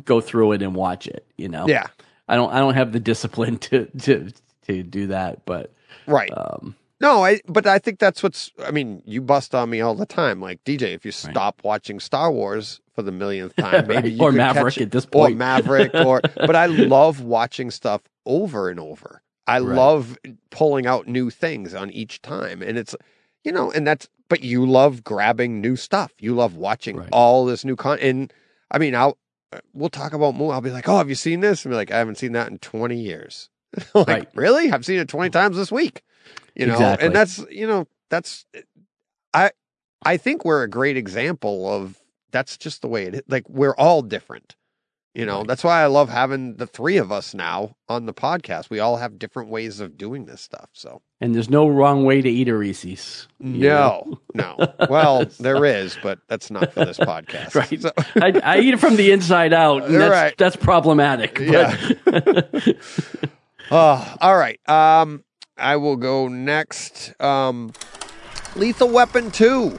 go 0.04 0.20
through 0.20 0.52
it 0.52 0.62
and 0.62 0.74
watch 0.74 1.06
it. 1.06 1.26
You 1.36 1.48
know. 1.48 1.66
yeah, 1.68 1.86
I 2.28 2.36
don't. 2.36 2.52
I 2.52 2.58
don't 2.58 2.74
have 2.74 2.92
the 2.92 3.00
discipline 3.00 3.58
to 3.68 3.86
to 3.86 4.32
to 4.66 4.82
do 4.82 5.08
that. 5.08 5.44
But 5.44 5.72
right. 6.06 6.30
um, 6.34 6.74
No, 7.00 7.24
I. 7.24 7.40
But 7.46 7.66
I 7.66 7.78
think 7.78 7.98
that's 7.98 8.22
what's. 8.22 8.50
I 8.64 8.70
mean, 8.70 9.02
you 9.06 9.22
bust 9.22 9.54
on 9.54 9.70
me 9.70 9.80
all 9.80 9.94
the 9.94 10.06
time, 10.06 10.40
like 10.40 10.62
DJ. 10.64 10.94
If 10.94 11.04
you 11.04 11.12
stop 11.12 11.62
watching 11.64 11.98
Star 12.00 12.30
Wars 12.30 12.80
for 12.94 13.02
the 13.02 13.12
millionth 13.12 13.56
time, 13.56 13.86
maybe 13.86 14.08
Right. 14.08 14.12
you 14.12 14.22
Or 14.22 14.32
Maverick 14.32 14.74
catch 14.74 14.82
at 14.82 14.90
this 14.90 15.06
point. 15.06 15.34
or. 15.34 15.36
Maverick, 15.38 15.94
or. 15.94 16.20
But 16.36 16.56
I 16.56 16.66
love 16.66 17.22
watching 17.22 17.70
stuff 17.70 18.02
over 18.26 18.68
and 18.68 18.78
over. 18.78 19.22
I 19.46 19.60
Right. 19.60 19.76
love 19.76 20.18
pulling 20.50 20.86
out 20.86 21.08
new 21.08 21.30
things 21.30 21.74
on 21.74 21.90
each 21.90 22.20
time, 22.22 22.62
and 22.62 22.76
it's, 22.76 22.94
you 23.44 23.52
know, 23.52 23.70
and 23.72 23.86
that's. 23.86 24.08
But 24.28 24.44
you 24.44 24.64
love 24.66 25.02
grabbing 25.02 25.60
new 25.60 25.74
stuff. 25.76 26.12
You 26.20 26.34
love 26.34 26.54
watching 26.54 26.96
Right. 26.98 27.08
all 27.12 27.44
this 27.46 27.64
new 27.64 27.74
content. 27.76 28.02
And 28.08 28.32
I 28.70 28.78
mean, 28.78 28.94
I'll. 28.94 29.16
We'll 29.72 29.88
talk 29.88 30.12
about 30.12 30.36
more. 30.36 30.52
I'll 30.52 30.60
be 30.60 30.70
like, 30.70 30.88
"Oh, 30.88 30.98
have 30.98 31.08
you 31.08 31.16
seen 31.16 31.40
this?" 31.40 31.64
And 31.64 31.72
be 31.72 31.76
like, 31.76 31.90
"I 31.90 31.98
haven't 31.98 32.18
seen 32.18 32.30
that 32.32 32.48
in 32.50 32.58
twenty 32.58 33.00
years." 33.00 33.48
like, 33.94 34.06
Right. 34.06 34.28
really? 34.34 34.70
I've 34.70 34.84
seen 34.84 35.00
it 35.00 35.08
twenty 35.08 35.30
times 35.30 35.56
this 35.56 35.72
week. 35.72 36.02
You 36.60 36.66
know, 36.66 36.74
Exactly. 36.74 37.06
and 37.06 37.16
that's 37.16 37.38
you 37.50 37.66
know 37.66 37.86
that's 38.10 38.44
I 39.34 39.50
I 40.04 40.16
think 40.18 40.44
we're 40.44 40.62
a 40.62 40.68
great 40.68 40.96
example 40.96 41.68
of 41.72 41.98
that's 42.32 42.56
just 42.56 42.82
the 42.82 42.88
way 42.88 43.04
it 43.06 43.14
is. 43.14 43.22
Like 43.28 43.48
we're 43.48 43.74
all 43.76 44.02
different. 44.02 44.56
You 45.12 45.26
know, 45.26 45.42
that's 45.42 45.64
why 45.64 45.82
I 45.82 45.86
love 45.86 46.08
having 46.08 46.54
the 46.54 46.68
three 46.68 46.96
of 46.96 47.10
us 47.10 47.34
now 47.34 47.74
on 47.88 48.06
the 48.06 48.14
podcast. 48.14 48.70
We 48.70 48.78
all 48.78 48.96
have 48.98 49.18
different 49.18 49.48
ways 49.50 49.80
of 49.80 49.98
doing 49.98 50.26
this 50.26 50.40
stuff. 50.40 50.68
So 50.72 51.02
and 51.20 51.34
there's 51.34 51.50
no 51.50 51.66
wrong 51.66 52.04
way 52.04 52.22
to 52.22 52.28
eat 52.30 52.46
a 52.46 52.56
Reese's. 52.56 53.26
know? 53.40 54.18
no, 54.34 54.56
no. 54.58 54.72
Well, 54.88 55.24
there 55.40 55.64
is, 55.64 55.98
but 56.00 56.20
that's 56.28 56.48
not 56.48 56.72
for 56.72 56.84
this 56.84 56.98
podcast. 57.12 57.56
Right. 57.56 57.82
So- 57.82 57.90
I, 58.22 58.40
I 58.56 58.60
eat 58.60 58.74
it 58.74 58.78
from 58.78 58.94
the 58.94 59.10
inside 59.10 59.52
out. 59.52 59.82
And 59.86 59.96
that's, 60.00 60.10
Right. 60.12 60.34
that's 60.38 60.54
problematic. 60.56 61.34
but- 61.34 61.48
Yeah. 61.48 62.72
Oh, 63.72 64.14
all 64.20 64.36
right. 64.36 64.58
Um, 64.68 65.22
I 65.60 65.76
will 65.76 65.96
go 65.96 66.28
next. 66.28 67.14
Um, 67.20 67.72
Lethal 68.56 68.88
Weapon 68.88 69.30
Two. 69.30 69.78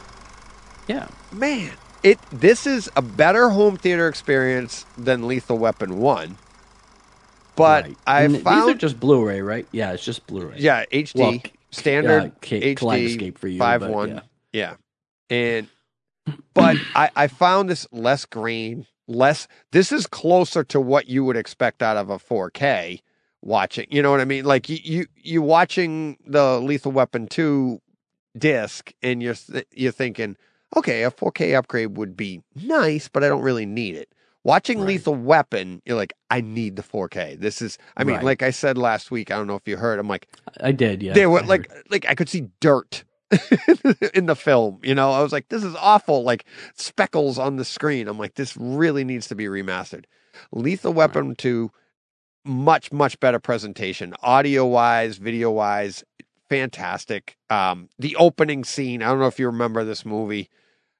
yeah. 0.88 1.08
Man, 1.32 1.72
it 2.04 2.20
this 2.32 2.68
is 2.68 2.90
a 2.96 3.02
better 3.02 3.50
home 3.50 3.78
theater 3.78 4.08
experience 4.08 4.86
than 4.98 5.28
Lethal 5.28 5.58
Weapon 5.58 5.98
One. 6.00 6.38
But 7.56 7.86
Right. 7.86 7.98
I 8.08 8.22
And 8.24 8.42
found 8.42 8.70
these 8.70 8.76
are 8.76 8.78
just 8.78 9.00
Blu-ray, 9.00 9.42
right? 9.42 9.68
Yeah, 9.72 9.92
it's 9.92 10.04
just 10.04 10.26
Blu-ray. 10.28 10.56
yeah 10.60 10.86
HD 10.92 11.20
Well, 11.20 11.40
standard 11.72 12.24
uh, 12.24 12.30
K- 12.42 12.76
HD 12.76 12.78
Kaleidescape 12.78 13.38
for 13.38 13.48
you, 13.48 13.60
five 13.60 13.86
one 13.86 14.10
yeah. 14.10 14.22
yeah. 14.54 14.76
and 15.30 15.68
but 16.54 16.78
I 16.96 17.10
I 17.16 17.28
found 17.28 17.70
this 17.70 17.88
less 17.92 18.26
green 18.26 18.88
less 19.08 19.48
this 19.72 19.92
is 19.92 20.08
closer 20.08 20.64
to 20.66 20.80
what 20.80 21.08
you 21.10 21.26
would 21.26 21.38
expect 21.38 21.82
out 21.84 21.98
of 21.98 22.10
a 22.10 22.18
4K 22.18 23.02
watching 23.42 23.88
you 23.90 24.02
know 24.02 24.12
what 24.12 24.22
I 24.22 24.26
mean 24.26 24.46
like 24.46 24.70
you 24.70 24.78
you 24.84 25.06
you 25.16 25.42
watching 25.42 26.18
the 26.26 26.60
Lethal 26.60 26.92
Weapon 26.92 27.28
two 27.28 27.82
disc 28.38 28.94
and 29.02 29.22
you're 29.22 29.36
you're 29.74 29.92
thinking 29.92 30.38
okay 30.76 31.04
a 31.04 31.12
4K 31.12 31.58
upgrade 31.58 31.98
would 31.98 32.16
be 32.16 32.42
nice 32.56 33.08
but 33.08 33.24
I 33.24 33.28
don't 33.28 33.42
really 33.42 33.66
need 33.66 33.96
it 33.96 34.10
Watching 34.44 34.80
Right. 34.80 34.88
Lethal 34.88 35.14
Weapon, 35.14 35.84
you're 35.86 35.98
like, 35.98 36.14
I 36.32 36.42
need 36.42 36.76
the 36.76 36.82
4K. 36.82 37.40
This 37.40 37.62
is, 37.62 37.78
I 37.96 38.04
mean, 38.04 38.16
Right. 38.16 38.26
like 38.26 38.42
I 38.42 38.50
said 38.50 38.76
last 38.76 39.12
week, 39.12 39.30
I 39.30 39.36
don't 39.36 39.46
know 39.46 39.56
if 39.56 39.68
you 39.68 39.78
heard, 39.78 40.00
I'm 40.00 40.08
like, 40.08 40.28
I 40.60 40.72
did. 40.72 41.04
Yeah, 41.04 41.14
they 41.14 41.28
were 41.28 41.44
like 41.44 41.72
like 41.92 42.08
I 42.10 42.16
could 42.16 42.28
see 42.28 42.48
dirt 42.60 43.04
in 44.16 44.26
the 44.26 44.36
film. 44.36 44.80
You 44.84 44.96
know, 44.96 45.12
I 45.12 45.22
was 45.22 45.32
like, 45.32 45.50
this 45.50 45.64
is 45.64 45.76
awful. 45.76 46.24
Like 46.24 46.46
speckles 46.74 47.38
on 47.38 47.58
the 47.58 47.66
screen. 47.66 48.08
I'm 48.08 48.18
like, 48.18 48.34
this 48.34 48.58
really 48.58 49.04
needs 49.04 49.28
to 49.28 49.36
be 49.36 49.46
remastered. 49.46 50.06
Lethal 50.52 50.94
Weapon 50.94 51.36
two, 51.36 51.72
much 52.46 52.92
much 52.92 53.20
better 53.20 53.40
presentation, 53.40 54.14
audio 54.22 54.66
wise, 54.66 55.18
video 55.18 55.52
wise, 55.52 56.04
fantastic. 56.50 57.38
Um, 57.50 57.90
the 58.00 58.16
opening 58.18 58.64
scene. 58.64 59.02
I 59.02 59.08
don't 59.10 59.20
know 59.20 59.28
if 59.28 59.40
you 59.40 59.48
remember 59.48 59.84
this 59.84 60.06
movie. 60.06 60.50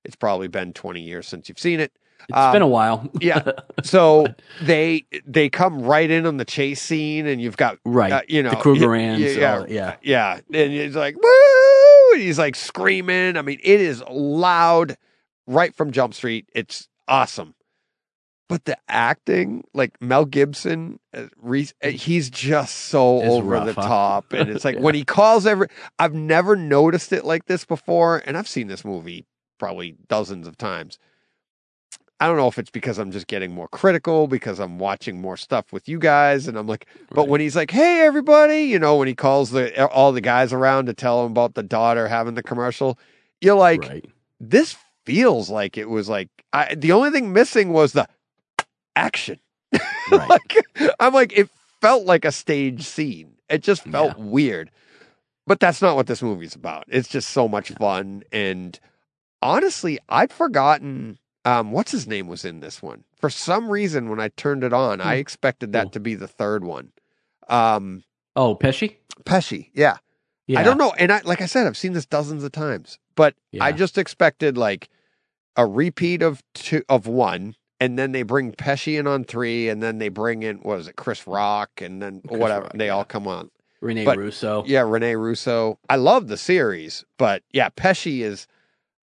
It's 0.04 0.16
probably 0.16 0.48
been 0.48 0.74
20 0.74 1.02
years 1.02 1.28
since 1.28 1.48
you've 1.48 1.60
seen 1.60 1.80
it. 1.80 1.92
It's 2.30 2.38
um, 2.38 2.54
been 2.54 2.62
a 2.62 2.68
while. 2.68 3.10
Yeah. 3.20 3.52
So 3.84 4.28
they 4.62 5.06
they 5.26 5.50
come 5.50 5.82
right 5.82 6.10
in 6.10 6.28
on 6.28 6.38
the 6.38 6.46
chase 6.46 6.80
scene, 6.80 7.26
and 7.26 7.42
you've 7.42 7.58
got 7.58 7.80
right. 7.84 8.12
uh, 8.12 8.22
you 8.28 8.44
know 8.44 8.52
the 8.52 8.56
Krugerrands. 8.58 9.36
yeah, 9.36 9.58
all- 9.58 9.68
yeah. 9.68 9.96
yeah, 10.04 10.40
and 10.54 10.72
he's 10.72 10.96
like, 10.96 11.16
woo! 11.16 12.14
And 12.14 12.22
he's 12.22 12.38
like 12.38 12.56
screaming. 12.56 13.38
I 13.38 13.42
mean, 13.42 13.60
it 13.64 13.82
is 13.82 14.04
loud 14.08 14.98
right 15.48 15.74
from 15.76 15.92
Jump 15.92 16.14
Street. 16.14 16.48
It's 16.54 16.88
awesome. 17.08 17.56
But 18.52 18.66
the 18.66 18.78
acting, 18.90 19.64
like 19.74 20.00
Mel 20.02 20.26
Gibson, 20.26 21.00
uh, 21.14 21.28
uh, 21.84 21.88
he's 21.90 22.30
just 22.30 22.76
so 22.76 23.22
It's 23.22 23.34
over 23.34 23.44
rough, 23.46 23.66
the 23.76 23.82
huh? 23.82 23.88
top, 23.88 24.34
and 24.34 24.50
it's 24.50 24.66
like 24.66 24.78
when 24.80 24.94
he 24.96 25.04
calls 25.06 25.46
every. 25.48 25.68
I've 25.98 26.14
never 26.14 26.56
noticed 26.56 27.12
it 27.14 27.26
like 27.26 27.46
this 27.46 27.66
before, 27.66 28.22
and 28.26 28.38
I've 28.38 28.48
seen 28.48 28.68
this 28.68 28.84
movie 28.86 29.26
probably 29.58 29.96
dozens 30.08 30.48
of 30.48 30.58
times. 30.58 31.00
I 32.20 32.28
don't 32.28 32.38
know 32.38 32.48
if 32.48 32.60
it's 32.60 32.70
because 32.70 33.00
I'm 33.00 33.12
just 33.12 33.26
getting 33.26 33.52
more 33.52 33.68
critical 33.68 34.28
because 34.28 34.60
I'm 34.60 34.78
watching 34.78 35.20
more 35.20 35.38
stuff 35.38 35.74
with 35.74 35.90
you 35.90 35.98
guys, 35.98 36.48
and 36.48 36.56
I'm 36.58 36.68
like, 36.68 36.86
but 37.10 37.22
Right. 37.22 37.30
when 37.30 37.42
he's 37.42 37.56
like, 37.56 37.72
"Hey, 37.72 38.02
everybody," 38.02 38.62
you 38.64 38.78
know, 38.78 38.98
when 38.98 39.08
he 39.08 39.16
calls 39.16 39.50
the 39.52 39.88
all 39.88 40.12
the 40.12 40.22
guys 40.22 40.54
around 40.54 40.86
to 40.86 40.94
tell 40.94 41.26
him 41.26 41.32
about 41.32 41.56
the 41.56 41.64
daughter 41.64 42.08
having 42.10 42.36
the 42.36 42.44
commercial, 42.44 43.00
you're 43.40 43.56
like, 43.56 43.90
right. 43.90 44.06
this 44.40 44.78
feels 45.06 45.50
like 45.50 45.78
it 45.80 45.90
was 45.90 46.10
like 46.10 46.30
I, 46.54 46.76
the 46.76 46.92
only 46.92 47.10
thing 47.10 47.34
missing 47.34 47.74
was 47.74 47.94
the 47.94 48.08
action. 48.96 49.40
Right. 50.10 50.30
like 50.30 50.66
I'm 51.00 51.14
like 51.14 51.32
it 51.38 51.50
felt 51.80 52.06
like 52.06 52.26
a 52.26 52.32
stage 52.32 52.84
scene. 52.84 53.36
It 53.50 53.62
just 53.64 53.84
felt 53.84 54.18
weird. 54.18 54.70
But 55.48 55.60
that's 55.60 55.82
not 55.82 55.96
what 55.96 56.08
this 56.08 56.22
movie's 56.22 56.56
about. 56.56 56.86
It's 56.88 57.08
just 57.08 57.30
so 57.30 57.48
much 57.48 57.70
fun 57.72 58.24
and 58.32 58.78
honestly, 59.42 60.00
I'd 60.10 60.34
forgotten 60.34 61.18
um 61.46 61.72
what's 61.72 61.92
his 61.92 62.08
name 62.08 62.28
was 62.28 62.44
in 62.46 62.60
this 62.60 62.82
one. 62.82 63.04
For 63.20 63.30
some 63.30 63.70
reason 63.70 64.10
when 64.10 64.20
I 64.20 64.30
turned 64.30 64.64
it 64.64 64.74
on, 64.74 65.00
I 65.02 65.16
Hmm. 65.16 65.20
expected 65.22 65.72
that 65.74 65.92
to 65.94 66.00
be 66.00 66.16
the 66.16 66.28
third 66.28 66.64
one. 66.64 66.92
Um 67.48 68.04
Oh, 68.36 68.56
Pesci. 68.56 68.96
Pesci, 69.26 69.70
yeah. 69.74 69.98
Yeah. 70.48 70.60
I 70.60 70.64
don't 70.64 70.78
know. 70.78 70.94
And 70.98 71.12
I 71.12 71.22
like 71.24 71.42
I 71.42 71.46
said, 71.46 71.68
I've 71.68 71.78
seen 71.78 71.94
this 71.94 72.06
dozens 72.06 72.44
of 72.44 72.52
times, 72.52 72.98
but 73.16 73.36
I 73.62 73.72
just 73.72 73.98
expected 73.98 74.58
like 74.58 74.90
a 75.56 75.66
repeat 75.66 76.22
of 76.22 76.42
two 76.54 76.84
of 76.90 77.08
one, 77.08 77.56
and 77.82 78.00
then 78.00 78.14
they 78.14 78.24
bring 78.24 78.54
Pesci 78.54 78.98
in 78.98 79.08
on 79.08 79.26
three, 79.26 79.68
and 79.68 79.84
then 79.84 79.98
they 79.98 80.08
bring 80.08 80.44
in 80.44 80.62
was 80.62 80.88
it, 80.88 80.96
Chris 80.96 81.28
Rock, 81.28 81.82
and 81.82 82.02
then 82.02 82.22
Chris 82.26 82.40
whatever 82.40 82.64
Rock, 82.64 82.74
they 82.76 82.90
all 82.90 83.04
come 83.04 83.28
on. 83.28 83.52
Rene 83.82 84.06
but- 84.06 84.18
Russo. 84.18 84.64
Yeah, 84.66 84.82
Rene 84.88 85.16
Russo. 85.16 85.78
I 85.90 85.98
love 85.98 86.28
the 86.30 86.38
series, 86.38 87.04
but 87.18 87.44
yeah, 87.52 87.70
Pesci 87.70 88.22
is. 88.22 88.48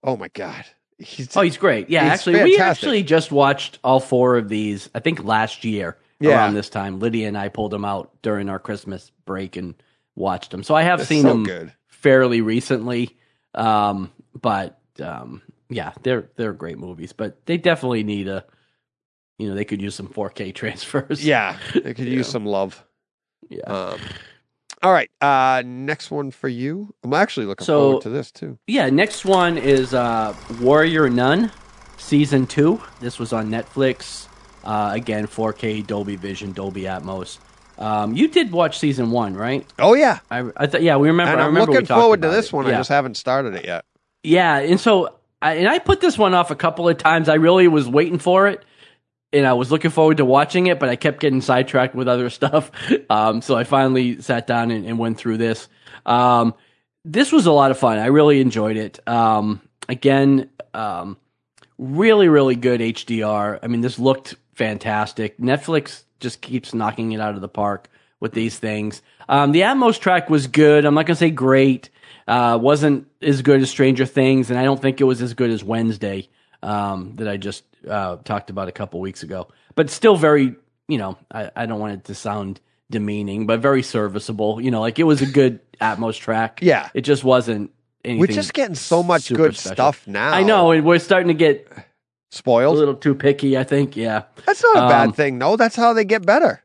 Oh 0.04 0.16
my 0.16 0.28
god, 0.28 0.64
he's 0.98 1.36
Oh, 1.36 1.42
he's 1.42 1.56
great. 1.58 1.90
Yeah, 1.90 2.04
He's 2.04 2.12
actually, 2.12 2.42
we 2.44 2.58
actually 2.58 3.02
just 3.02 3.32
watched 3.32 3.80
all 3.84 3.98
four 4.00 4.36
of 4.38 4.48
these. 4.48 4.88
I 4.94 5.00
think 5.00 5.24
last 5.24 5.64
year 5.64 5.96
Yeah. 6.20 6.30
around 6.36 6.54
this 6.54 6.70
time, 6.70 7.00
Lydia 7.00 7.26
and 7.26 7.36
I 7.36 7.48
pulled 7.48 7.72
them 7.72 7.84
out 7.84 8.12
during 8.22 8.48
our 8.48 8.60
Christmas 8.60 9.10
break 9.26 9.56
and 9.56 9.74
watched 10.14 10.52
them. 10.52 10.62
So 10.62 10.76
I 10.76 10.82
have 10.84 11.00
it's 11.00 11.08
seen 11.08 11.22
so 11.22 11.28
them 11.30 11.42
good. 11.42 11.72
fairly 11.88 12.40
recently. 12.40 13.16
Um, 13.56 14.12
but 14.40 14.78
um, 15.02 15.42
yeah, 15.68 15.92
they're 16.04 16.28
they're 16.36 16.52
great 16.52 16.78
movies. 16.78 17.12
But 17.12 17.44
they 17.46 17.56
definitely 17.56 18.04
need 18.04 18.28
a, 18.28 18.44
you 19.38 19.48
know, 19.48 19.54
they 19.54 19.64
could 19.64 19.80
use 19.80 19.94
some 19.94 20.08
4K 20.08 20.54
transfers. 20.54 21.24
Yeah, 21.24 21.56
they 21.74 21.94
could 21.94 22.06
use 22.08 22.28
some 22.28 22.44
love. 22.46 22.84
yeah. 23.48 23.62
Um, 23.64 24.00
all 24.82 24.92
right, 24.92 25.10
uh, 25.20 25.62
next 25.66 26.10
one 26.12 26.30
for 26.30 26.48
you. 26.48 26.94
I'm 27.02 27.12
actually 27.12 27.46
looking 27.46 27.64
So- 27.64 27.80
forward 27.80 28.02
to 28.02 28.10
this 28.10 28.30
too. 28.30 28.58
Yeah, 28.68 28.90
next 28.90 29.24
one 29.24 29.58
is 29.58 29.92
uh, 29.92 30.34
Warrior 30.60 31.10
Nun, 31.10 31.50
season 31.96 32.46
two. 32.46 32.80
This 33.00 33.18
was 33.18 33.32
on 33.32 33.48
Netflix. 33.50 34.26
Uh, 34.64 34.90
again, 34.92 35.26
4K, 35.26 35.84
Dolby 35.86 36.16
Vision, 36.16 36.52
Dolby 36.52 36.82
Atmos. 36.82 37.38
Um, 37.78 38.14
you 38.14 38.28
did 38.28 38.50
watch 38.52 38.78
season 38.78 39.10
one, 39.12 39.34
right? 39.34 39.64
Oh 39.78 39.94
yeah, 39.94 40.18
I, 40.30 40.48
I 40.56 40.66
thought, 40.66 40.82
yeah, 40.82 40.96
we 40.96 41.08
remember. 41.08 41.32
and 41.32 41.40
I'm 41.40 41.48
remember 41.48 41.72
looking 41.72 41.86
forward 41.86 42.22
to 42.22 42.28
this 42.28 42.46
it. 42.46 42.52
one. 42.52 42.66
Yeah. 42.66 42.74
I 42.74 42.76
just 42.78 42.88
haven't 42.90 43.16
started 43.16 43.54
it 43.54 43.64
yet. 43.64 43.84
Yeah, 44.24 44.58
and 44.58 44.78
so 44.80 45.16
I, 45.40 45.54
and 45.54 45.68
I 45.68 45.78
put 45.78 46.00
this 46.00 46.18
one 46.18 46.34
off 46.34 46.50
a 46.50 46.56
couple 46.56 46.88
of 46.88 46.98
times. 46.98 47.28
I 47.28 47.34
really 47.34 47.66
was 47.68 47.88
waiting 47.88 48.18
for 48.18 48.46
it, 48.48 48.64
and 49.32 49.46
I 49.46 49.52
was 49.52 49.70
looking 49.70 49.90
forward 49.90 50.18
to 50.18 50.24
watching 50.24 50.66
it, 50.66 50.78
but 50.78 50.88
I 50.88 50.96
kept 50.96 51.20
getting 51.20 51.40
sidetracked 51.40 51.94
with 51.94 52.08
other 52.08 52.30
stuff. 52.38 52.70
Um, 53.10 53.42
so 53.42 53.56
I 53.56 53.64
finally 53.64 54.20
sat 54.20 54.46
down 54.46 54.70
and, 54.70 54.86
and 54.86 54.98
went 54.98 55.18
through 55.18 55.38
this. 55.38 55.68
Um, 56.06 56.54
this 57.04 57.32
was 57.32 57.46
a 57.46 57.52
lot 57.52 57.70
of 57.70 57.78
fun. 57.78 57.98
I 57.98 58.06
really 58.06 58.40
enjoyed 58.40 58.76
it. 58.76 59.06
Um, 59.08 59.60
again, 59.88 60.50
um, 60.74 61.16
really, 61.78 62.28
really 62.28 62.56
good 62.56 62.80
HDR. 62.80 63.58
I 63.62 63.66
mean, 63.66 63.80
this 63.80 63.98
looked 63.98 64.36
fantastic. 64.54 65.38
Netflix 65.38 66.04
just 66.20 66.40
keeps 66.40 66.74
knocking 66.74 67.12
it 67.12 67.20
out 67.20 67.34
of 67.34 67.40
the 67.40 67.48
park 67.48 67.88
with 68.20 68.32
these 68.32 68.58
things. 68.58 69.00
Um, 69.28 69.52
the 69.52 69.60
Atmos 69.60 69.98
track 69.98 70.28
was 70.28 70.46
good. 70.48 70.84
I'm 70.84 70.94
not 70.94 71.06
gonna 71.06 71.16
say 71.16 71.30
great. 71.30 71.90
Uh, 72.26 72.58
wasn't 72.60 73.06
as 73.22 73.42
good 73.42 73.62
as 73.62 73.70
Stranger 73.70 74.04
Things, 74.04 74.50
and 74.50 74.58
I 74.58 74.64
don't 74.64 74.82
think 74.82 75.00
it 75.00 75.04
was 75.04 75.22
as 75.22 75.34
good 75.34 75.50
as 75.50 75.62
Wednesday 75.62 76.28
um, 76.62 77.14
that 77.16 77.28
I 77.28 77.36
just 77.36 77.64
uh, 77.88 78.16
talked 78.24 78.50
about 78.50 78.68
a 78.68 78.72
couple 78.72 79.00
weeks 79.00 79.22
ago. 79.22 79.48
But 79.74 79.90
still, 79.90 80.16
very 80.16 80.54
you 80.88 80.98
know, 80.98 81.18
I, 81.30 81.50
I 81.54 81.66
don't 81.66 81.80
want 81.80 81.94
it 81.94 82.04
to 82.04 82.14
sound 82.14 82.60
demeaning, 82.90 83.46
but 83.46 83.60
very 83.60 83.82
serviceable. 83.82 84.60
You 84.60 84.70
know, 84.70 84.80
like 84.80 84.98
it 84.98 85.04
was 85.04 85.20
a 85.22 85.26
good 85.26 85.60
Atmos 85.80 86.18
track. 86.18 86.60
Yeah. 86.62 86.88
it 86.94 87.02
just 87.02 87.24
wasn't. 87.24 87.70
Anything 88.04 88.20
We're 88.20 88.26
just 88.28 88.54
getting 88.54 88.76
so 88.76 89.02
much 89.02 89.28
good 89.28 89.56
special. 89.56 89.74
stuff 89.74 90.06
now. 90.06 90.30
I 90.32 90.42
know, 90.44 90.70
and 90.70 90.84
we're 90.84 91.00
starting 91.00 91.28
to 91.28 91.34
get 91.34 91.68
spoiled. 92.30 92.76
a 92.76 92.78
little 92.78 92.94
too 92.94 93.14
picky. 93.14 93.58
I 93.58 93.64
think, 93.64 93.96
yeah. 93.96 94.22
That's 94.46 94.62
not 94.62 94.76
a 94.76 94.82
Um, 94.82 94.88
bad 94.88 95.14
thing. 95.16 95.36
No, 95.36 95.56
that's 95.56 95.74
how 95.76 95.92
they 95.92 96.04
get 96.04 96.24
better. 96.24 96.62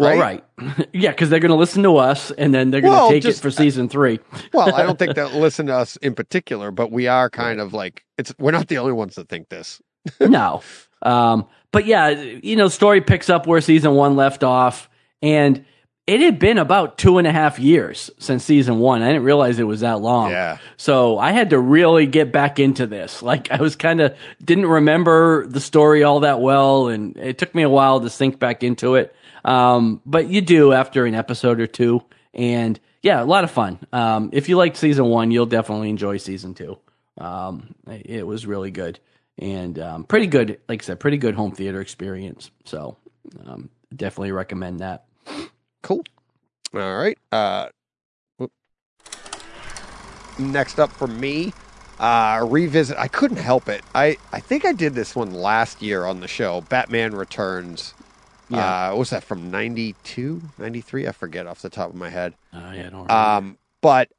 Well, 0.00 0.18
Right? 0.18 0.42
right, 0.58 0.88
yeah, 0.92 1.10
because 1.10 1.30
they're 1.30 1.38
going 1.38 1.52
to 1.52 1.56
listen 1.56 1.84
to 1.84 1.96
us, 1.98 2.32
and 2.32 2.52
then 2.52 2.72
they're 2.72 2.80
going 2.80 2.92
to 2.92 2.98
Well, 2.98 3.10
take 3.10 3.22
just- 3.22 3.38
it 3.38 3.42
for 3.42 3.50
season 3.52 3.88
three. 3.88 4.18
Well, 4.52 4.74
I 4.74 4.82
don't 4.82 4.98
think 4.98 5.14
they'll 5.16 5.30
listen 5.30 5.66
to 5.66 5.74
us 5.76 5.94
in 5.98 6.14
particular, 6.16 6.72
but 6.72 6.90
we 6.90 7.06
are 7.06 7.30
kind 7.30 7.60
of 7.60 7.72
like 7.72 8.04
it's. 8.18 8.34
We're 8.38 8.50
not 8.50 8.66
the 8.66 8.78
only 8.78 8.92
ones 8.92 9.14
that 9.14 9.28
think 9.28 9.48
this. 9.50 9.80
No. 10.20 10.62
Um, 11.02 11.46
but 11.72 11.86
yeah, 11.86 12.08
you 12.10 12.56
know, 12.56 12.68
story 12.68 13.00
picks 13.00 13.28
up 13.28 13.46
where 13.46 13.60
season 13.60 13.94
one 13.94 14.16
left 14.16 14.44
off, 14.44 14.88
and 15.20 15.64
it 16.06 16.20
had 16.20 16.38
been 16.38 16.58
about 16.58 16.98
two 16.98 17.18
and 17.18 17.26
a 17.26 17.32
half 17.32 17.58
years 17.58 18.10
since 18.18 18.44
season 18.44 18.78
one. 18.78 19.02
I 19.02 19.08
didn't 19.08 19.24
realize 19.24 19.58
it 19.58 19.64
was 19.64 19.80
that 19.80 20.00
long. 20.00 20.30
Yeah. 20.30 20.58
So 20.76 21.18
I 21.18 21.32
had 21.32 21.50
to 21.50 21.58
really 21.58 22.06
get 22.06 22.30
back 22.30 22.58
into 22.58 22.86
this. 22.86 23.22
Like 23.22 23.50
I 23.50 23.56
was 23.60 23.74
kind 23.74 24.00
of 24.00 24.16
didn't 24.42 24.66
remember 24.66 25.46
the 25.46 25.60
story 25.60 26.04
all 26.04 26.20
that 26.20 26.40
well, 26.40 26.88
and 26.88 27.16
it 27.16 27.38
took 27.38 27.54
me 27.54 27.62
a 27.62 27.70
while 27.70 28.00
to 28.00 28.10
sink 28.10 28.38
back 28.38 28.62
into 28.62 28.96
it. 28.96 29.14
Um, 29.44 30.00
but 30.06 30.28
you 30.28 30.42
do 30.42 30.72
after 30.72 31.06
an 31.06 31.14
episode 31.14 31.58
or 31.58 31.66
two, 31.66 32.02
and 32.32 32.78
yeah, 33.02 33.22
a 33.22 33.24
lot 33.24 33.44
of 33.44 33.50
fun. 33.50 33.78
Um, 33.92 34.30
if 34.32 34.48
you 34.48 34.56
liked 34.56 34.76
season 34.76 35.06
one, 35.06 35.30
you'll 35.30 35.46
definitely 35.46 35.90
enjoy 35.90 36.18
season 36.18 36.54
two. 36.54 36.78
Um, 37.18 37.74
it 37.86 38.26
was 38.26 38.46
really 38.46 38.70
good 38.70 39.00
and 39.38 39.78
um, 39.78 40.04
pretty 40.04 40.26
good. 40.26 40.60
Like 40.68 40.82
I 40.82 40.84
said, 40.84 41.00
pretty 41.00 41.18
good 41.18 41.34
home 41.34 41.52
theater 41.52 41.80
experience. 41.80 42.50
So 42.64 42.96
um, 43.46 43.70
definitely 43.94 44.32
recommend 44.32 44.80
that. 44.80 45.04
Cool. 45.82 46.04
All 46.74 46.96
right. 46.96 47.18
Uh, 47.30 47.68
whoop. 48.38 48.52
next 50.38 50.78
up 50.78 50.90
for 50.92 51.06
me, 51.06 51.52
uh, 51.98 52.44
revisit. 52.48 52.96
I 52.98 53.08
couldn't 53.08 53.36
help 53.38 53.68
it. 53.68 53.82
I 53.94 54.16
I 54.32 54.40
think 54.40 54.64
I 54.64 54.72
did 54.72 54.94
this 54.94 55.14
one 55.14 55.32
last 55.32 55.82
year 55.82 56.04
on 56.04 56.20
the 56.20 56.28
show. 56.28 56.62
Batman 56.62 57.14
Returns. 57.14 57.94
Yeah. 58.50 58.88
Uh, 58.88 58.90
what 58.90 58.98
was 58.98 59.10
that 59.10 59.24
from 59.24 59.50
92, 59.50 60.42
93? 60.58 61.08
I 61.08 61.12
forget 61.12 61.46
off 61.46 61.62
the 61.62 61.70
top 61.70 61.88
of 61.88 61.94
my 61.94 62.10
head. 62.10 62.34
Uh, 62.52 62.58
yeah, 62.58 62.64
I 62.64 62.74
don't 62.74 62.92
remember. 62.92 63.12
Um, 63.12 63.58
but 63.80 64.10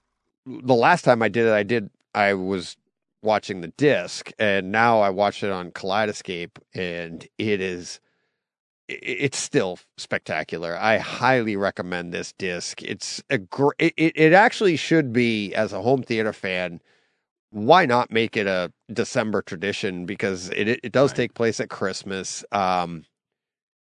the 0.48 0.74
last 0.74 1.04
time 1.04 1.22
I 1.22 1.30
did 1.30 1.46
it, 1.46 1.54
I 1.54 1.64
did. 1.64 1.90
I 2.16 2.34
was 2.34 2.76
watching 3.26 3.62
the 3.62 3.68
disc, 3.70 4.32
and 4.40 4.72
now 4.72 5.02
I 5.02 5.10
watched 5.10 5.44
it 5.44 5.52
on 5.52 5.72
Kaleidescape, 5.72 6.58
and 6.74 7.28
it 7.38 7.60
is 7.60 8.00
it's 8.88 9.38
still 9.38 9.80
spectacular. 9.98 10.78
I 10.78 11.00
highly 11.00 11.56
recommend 11.56 12.14
this 12.14 12.34
disc. 12.34 12.84
It's 12.84 13.24
a 13.32 13.40
great. 13.40 13.74
It, 13.80 14.14
it 14.16 14.34
actually 14.34 14.76
should 14.78 15.12
be 15.12 15.54
as 15.56 15.74
a 15.74 15.82
home 15.82 16.04
theater 16.04 16.34
fan. 16.34 16.82
Why 17.50 17.86
not 17.86 18.12
make 18.12 18.38
it 18.38 18.48
a 18.48 18.72
December 18.94 19.42
tradition? 19.42 20.06
Because 20.06 20.50
it 20.50 20.68
it, 20.68 20.80
it 20.84 20.92
does 20.92 21.12
Right. 21.12 21.18
take 21.18 21.34
place 21.34 21.60
at 21.60 21.70
Christmas. 21.70 22.46
Um, 22.52 23.06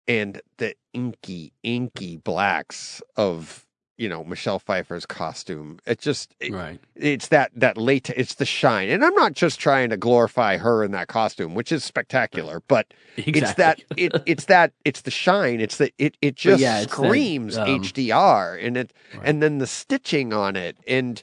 and 0.07 0.41
the 0.57 0.75
inky, 0.93 1.53
inky 1.63 2.17
blacks 2.17 3.01
of 3.15 3.65
you 3.97 4.09
know 4.09 4.23
Michelle 4.23 4.59
Pfeiffer's 4.59 5.05
costume. 5.05 5.79
It 5.85 5.99
just 5.99 6.33
it- 6.39 6.51
right. 6.51 6.79
it's 6.95 7.27
that 7.29 7.51
that 7.55 7.77
late 7.77 8.09
it's 8.09 8.35
the 8.35 8.45
shine. 8.45 8.89
And 8.89 9.03
I'm 9.05 9.13
not 9.15 9.33
just 9.33 9.59
trying 9.59 9.89
to 9.91 9.97
glorify 9.97 10.57
her 10.57 10.83
in 10.83 10.91
that 10.91 11.07
costume, 11.07 11.53
which 11.55 11.71
is 11.71 11.83
spectacular, 11.83 12.61
but 12.67 12.93
Exactly. 13.17 13.35
it's 13.41 13.53
that 13.55 13.81
it 13.95 14.23
it's 14.25 14.45
that 14.45 14.73
it's 14.83 15.01
the 15.01 15.11
shine. 15.11 15.61
It's 15.61 15.77
that 15.77 15.93
it 15.97 16.17
it 16.21 16.35
just 16.35 16.61
yeah, 16.61 16.81
screams 16.81 17.57
um, 17.57 17.67
HDR 17.67 18.65
and 18.65 18.77
it 18.77 18.93
Right. 19.13 19.21
and 19.25 19.43
then 19.43 19.59
the 19.59 19.67
stitching 19.67 20.33
on 20.33 20.55
it 20.55 20.77
and 20.87 21.21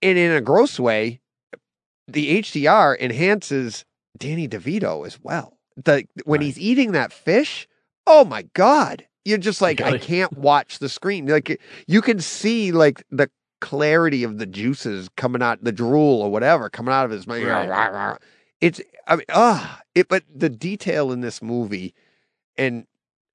and 0.00 0.18
in 0.18 0.30
a 0.32 0.40
gross 0.40 0.78
way, 0.80 1.20
the 2.08 2.40
HDR 2.42 2.98
enhances 2.98 3.84
Danny 4.16 4.46
DeVito 4.48 5.06
as 5.06 5.18
well. 5.22 5.58
The 5.76 6.04
when 6.24 6.40
Right. 6.40 6.46
he's 6.46 6.58
eating 6.60 6.92
that 6.92 7.12
fish, 7.12 7.66
oh 8.06 8.24
my 8.24 8.42
god. 8.54 9.06
You're 9.24 9.38
just 9.38 9.60
like 9.62 9.80
I 9.80 9.98
can't 9.98 10.36
watch 10.36 10.78
the 10.78 10.88
screen. 10.88 11.26
Like 11.26 11.60
you 11.86 12.02
can 12.02 12.20
see 12.20 12.72
like 12.72 13.04
the 13.10 13.30
clarity 13.60 14.24
of 14.24 14.38
the 14.38 14.46
juices 14.46 15.08
coming 15.16 15.42
out, 15.42 15.62
the 15.62 15.70
drool 15.72 16.20
or 16.20 16.30
whatever 16.30 16.68
coming 16.68 16.92
out 16.92 17.04
of 17.04 17.10
his 17.12 17.26
mouth. 17.26 17.44
Right. 17.44 18.18
it's 18.60 18.80
I 19.06 19.16
mean 19.16 19.24
ah 19.30 19.80
it 19.94 20.08
but 20.08 20.24
the 20.34 20.48
detail 20.48 21.12
in 21.12 21.20
this 21.20 21.40
movie 21.40 21.94
and 22.56 22.86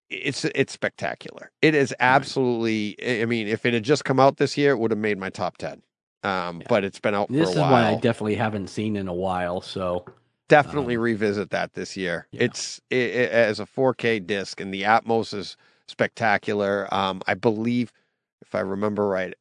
it's 0.09 0.43
it's 0.45 0.73
spectacular. 0.73 1.51
It 1.61 1.75
is 1.75 1.93
absolutely 1.99 2.97
I 3.21 3.25
mean 3.25 3.47
if 3.47 3.65
it 3.65 3.73
had 3.73 3.83
just 3.83 4.03
come 4.05 4.19
out 4.19 4.37
this 4.37 4.57
year 4.57 4.71
it 4.71 4.77
would 4.79 4.91
have 4.91 4.99
made 4.99 5.17
my 5.17 5.29
top 5.29 5.57
10. 5.57 5.81
Um 6.23 6.61
but 6.67 6.83
it's 6.83 6.99
been 6.99 7.15
out 7.15 7.29
This 7.31 7.45
for 7.45 7.51
is 7.51 7.57
a 7.57 7.61
while. 7.61 7.71
one 7.71 7.83
I 7.83 7.95
definitely 7.95 8.35
haven't 8.35 8.67
seen 8.67 8.97
in 8.97 9.07
a 9.07 9.13
while. 9.13 9.61
So 9.61 10.03
definitely 10.49 10.95
um, 10.97 11.01
revisit 11.03 11.49
that 11.51 11.73
this 11.73 11.95
year. 11.95 12.27
yeah. 12.31 12.43
It's 12.43 12.81
i 12.91 12.95
i 12.95 12.97
as 12.97 13.59
a 13.61 13.65
4K 13.65 14.25
disc 14.27 14.59
and 14.59 14.73
the 14.73 14.83
Atmos 14.83 15.33
is 15.33 15.55
spectacular. 15.87 16.87
Um 16.93 17.21
I 17.27 17.33
believe 17.33 17.91
if 18.41 18.53
I 18.55 18.59
remember 18.59 19.07
right 19.07 19.33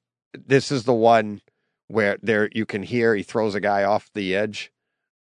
this 0.46 0.70
is 0.70 0.84
the 0.84 0.94
one 0.94 1.40
where 1.88 2.18
there 2.22 2.48
you 2.52 2.66
can 2.66 2.82
hear 2.82 3.14
he 3.14 3.22
throws 3.22 3.54
a 3.54 3.60
guy 3.60 3.84
off 3.84 4.10
the 4.14 4.34
edge 4.34 4.72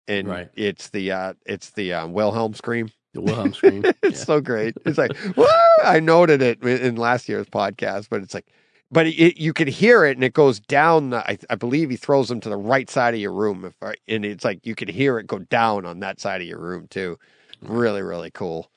and 0.08 0.28
Right. 0.28 0.50
it's 0.56 0.90
the 0.90 1.12
uh 1.12 1.34
it's 1.46 1.72
the 1.72 1.94
uh, 1.94 2.08
Wilhelm 2.08 2.54
scream. 2.54 2.91
the 3.14 3.22
Wilhelm 3.22 3.54
scream. 3.54 3.84
it's 4.04 4.20
yeah. 4.20 4.26
so 4.26 4.41
great. 4.41 4.76
It's 4.86 4.98
like! 4.98 5.12
I 5.84 6.00
noted 6.00 6.41
it 6.41 6.64
in 6.64 6.96
last 6.96 7.30
year's 7.30 7.48
podcast, 7.48 8.08
but 8.10 8.22
it's 8.22 8.34
like, 8.34 8.48
but 8.91 9.08
it, 9.08 9.40
you 9.40 9.54
can 9.54 9.68
hear 9.68 10.06
it 10.06 10.18
and 10.18 10.24
it 10.24 10.34
goes 10.34 10.60
down. 10.60 11.12
The, 11.12 11.18
I, 11.30 11.38
I 11.50 11.56
believe 11.56 11.90
he 11.91 11.96
throws 11.96 12.28
them 12.30 12.40
to 12.41 12.50
the 12.50 12.58
right 12.58 12.90
side 12.90 13.14
of 13.14 13.20
your 13.20 13.34
room. 13.34 13.66
If 13.66 13.76
I, 13.82 13.94
and 14.08 14.26
it's 14.26 14.44
like 14.44 14.66
you 14.66 14.76
can 14.76 14.88
hear 14.88 15.18
it 15.20 15.28
go 15.28 15.40
down 15.40 15.86
on 15.86 16.00
that 16.02 16.20
side 16.20 16.41
of 16.41 16.48
your 16.48 16.60
room 16.60 16.88
too. 16.90 17.18
Really, 17.62 18.02
really 18.02 18.32
cool. 18.32 18.70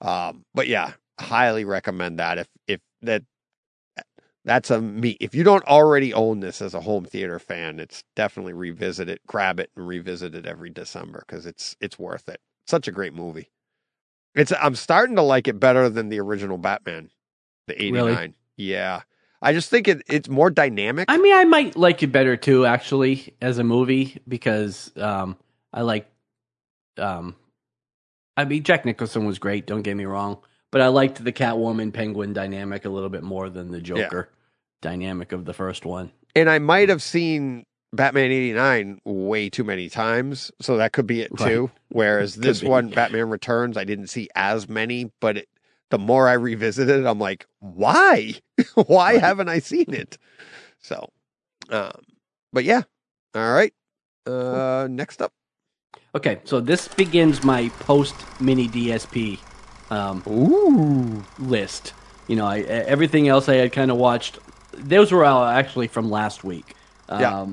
Um, 0.00 0.44
but 0.54 0.66
yeah, 0.68 0.92
highly 1.20 1.64
recommend 1.64 2.18
that. 2.18 2.38
If 2.38 2.48
if 2.66 2.80
that 3.02 3.22
that's 4.44 4.70
a 4.70 4.80
me. 4.80 5.16
If 5.20 5.34
you 5.34 5.44
don't 5.44 5.64
already 5.64 6.14
own 6.14 6.40
this 6.40 6.62
as 6.62 6.74
a 6.74 6.80
home 6.80 7.04
theater 7.04 7.38
fan, 7.38 7.78
it's 7.78 8.02
definitely 8.16 8.54
revisit 8.54 9.08
it, 9.08 9.20
grab 9.26 9.60
it, 9.60 9.70
and 9.76 9.86
revisit 9.86 10.34
it 10.34 10.46
every 10.46 10.70
December 10.70 11.24
because 11.26 11.46
it's 11.46 11.76
it's 11.80 11.98
worth 11.98 12.28
it. 12.28 12.40
Such 12.66 12.88
a 12.88 12.92
great 12.92 13.12
movie. 13.12 13.50
It's 14.34 14.52
I'm 14.60 14.74
starting 14.74 15.16
to 15.16 15.22
like 15.22 15.48
it 15.48 15.60
better 15.60 15.88
than 15.88 16.08
the 16.08 16.20
original 16.20 16.56
Batman, 16.56 17.10
the 17.66 17.74
Really? 17.74 18.12
'89. 18.12 18.34
Yeah, 18.56 19.02
I 19.42 19.52
just 19.52 19.70
think 19.70 19.88
it 19.88 20.02
it's 20.08 20.28
more 20.28 20.50
dynamic. 20.50 21.06
I 21.08 21.18
mean, 21.18 21.34
I 21.34 21.44
might 21.44 21.76
like 21.76 22.02
it 22.02 22.08
better 22.12 22.36
too, 22.36 22.64
actually, 22.64 23.34
as 23.42 23.58
a 23.58 23.64
movie 23.64 24.20
because 24.26 24.92
um, 24.96 25.36
I 25.72 25.82
like. 25.82 26.10
Um, 26.96 27.36
I 28.36 28.44
mean, 28.44 28.62
Jack 28.62 28.84
Nicholson 28.86 29.26
was 29.26 29.38
great. 29.38 29.66
Don't 29.66 29.82
get 29.82 29.96
me 29.96 30.06
wrong, 30.06 30.38
but 30.70 30.80
I 30.80 30.88
liked 30.88 31.22
the 31.22 31.32
Catwoman 31.32 31.92
Penguin 31.92 32.32
dynamic 32.32 32.84
a 32.84 32.88
little 32.90 33.08
bit 33.08 33.22
more 33.22 33.50
than 33.50 33.70
the 33.70 33.80
Joker 33.80 34.30
dynamic 34.80 35.32
of 35.32 35.44
the 35.44 35.52
first 35.54 35.84
one. 35.84 36.12
and 36.34 36.48
I 36.48 36.58
might 36.58 36.88
have 36.88 37.02
seen 37.02 37.64
Batman 37.92 38.30
'89 38.30 39.00
way 39.04 39.50
too 39.50 39.64
many 39.64 39.88
times, 39.88 40.50
so 40.60 40.76
that 40.76 40.92
could 40.92 41.06
be 41.06 41.20
it 41.22 41.32
Right. 41.38 41.48
too. 41.48 41.70
Whereas 41.88 42.34
this 42.36 42.62
one, 42.62 42.88
Batman 42.88 43.28
Returns, 43.30 43.76
I 43.76 43.84
didn't 43.84 44.06
see 44.08 44.28
as 44.34 44.68
many, 44.68 45.10
but 45.20 45.36
it, 45.38 45.48
the 45.90 45.98
more 45.98 46.28
I 46.28 46.34
revisited 46.34 47.00
it, 47.00 47.06
I'm 47.06 47.18
like, 47.18 47.46
why? 47.58 48.34
why 48.74 49.14
Right. 49.14 49.20
haven't 49.20 49.48
I 49.48 49.58
seen 49.58 49.92
it? 49.92 50.18
So, 50.78 51.10
um, 51.68 51.90
but 52.52 52.64
yeah, 52.64 52.82
all 53.34 53.52
right. 53.52 53.74
Uh, 54.24 54.86
next 54.88 55.20
up, 55.20 55.32
Okay, 56.14 56.40
so 56.44 56.60
this 56.60 56.86
begins 56.88 57.42
my 57.42 57.68
post 57.80 58.14
mini 58.40 58.68
DSP 58.68 59.38
um, 59.90 60.22
ooh, 60.26 61.24
list. 61.38 61.92
You 62.28 62.36
know, 62.36 62.46
I, 62.46 62.60
everything 62.60 63.28
else 63.28 63.48
I 63.48 63.56
had 63.56 63.72
kind 63.72 63.90
of 63.90 63.96
watched. 63.96 64.38
Those 64.72 65.12
were 65.12 65.24
all 65.24 65.44
actually 65.44 65.88
from 65.88 66.10
last 66.10 66.44
week. 66.44 66.74
Um, 67.08 67.20
Yeah. 67.20 67.46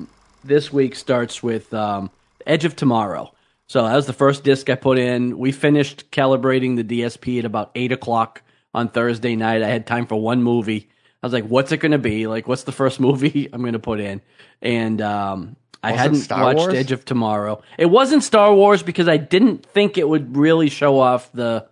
This 0.44 0.72
week 0.72 0.94
starts 0.94 1.42
with 1.42 1.74
um, 1.74 2.10
Edge 2.46 2.64
of 2.64 2.76
Tomorrow. 2.76 3.34
So 3.66 3.82
that 3.82 3.94
was 3.94 4.06
the 4.06 4.12
first 4.12 4.44
disc 4.44 4.70
I 4.70 4.76
put 4.76 4.98
in. 4.98 5.36
We 5.36 5.52
finished 5.52 6.10
calibrating 6.10 6.76
the 6.76 6.84
DSP 7.02 7.40
at 7.40 7.44
about 7.44 7.70
eight 7.74 7.92
o'clock 7.92 8.42
on 8.72 8.88
Thursday 8.88 9.36
night. 9.36 9.62
I 9.62 9.68
had 9.68 9.86
time 9.86 10.06
for 10.06 10.16
one 10.16 10.42
movie. 10.42 10.88
I 11.22 11.26
was 11.26 11.32
like, 11.32 11.44
"What's 11.44 11.72
it 11.72 11.78
going 11.78 11.92
to 11.92 11.98
be? 11.98 12.26
Like, 12.28 12.46
what's 12.48 12.62
the 12.62 12.72
first 12.72 13.00
movie 13.08 13.48
I'm 13.52 13.60
going 13.60 13.72
to 13.74 13.78
put 13.80 14.00
in?" 14.00 14.22
And 14.62 15.02
um, 15.02 15.56
I 15.82 15.92
hadn't 15.92 16.16
Star 16.16 16.44
watched 16.44 16.58
Wars? 16.58 16.74
Edge 16.74 16.92
of 16.92 17.04
Tomorrow. 17.04 17.60
It 17.76 17.86
wasn't 17.86 18.22
Star 18.22 18.54
Wars 18.54 18.82
because 18.82 19.08
I 19.08 19.16
didn't 19.16 19.66
think 19.66 19.98
it 19.98 20.08
would 20.08 20.36
really 20.36 20.70
show 20.70 20.98
off 21.00 21.30
the 21.32 21.66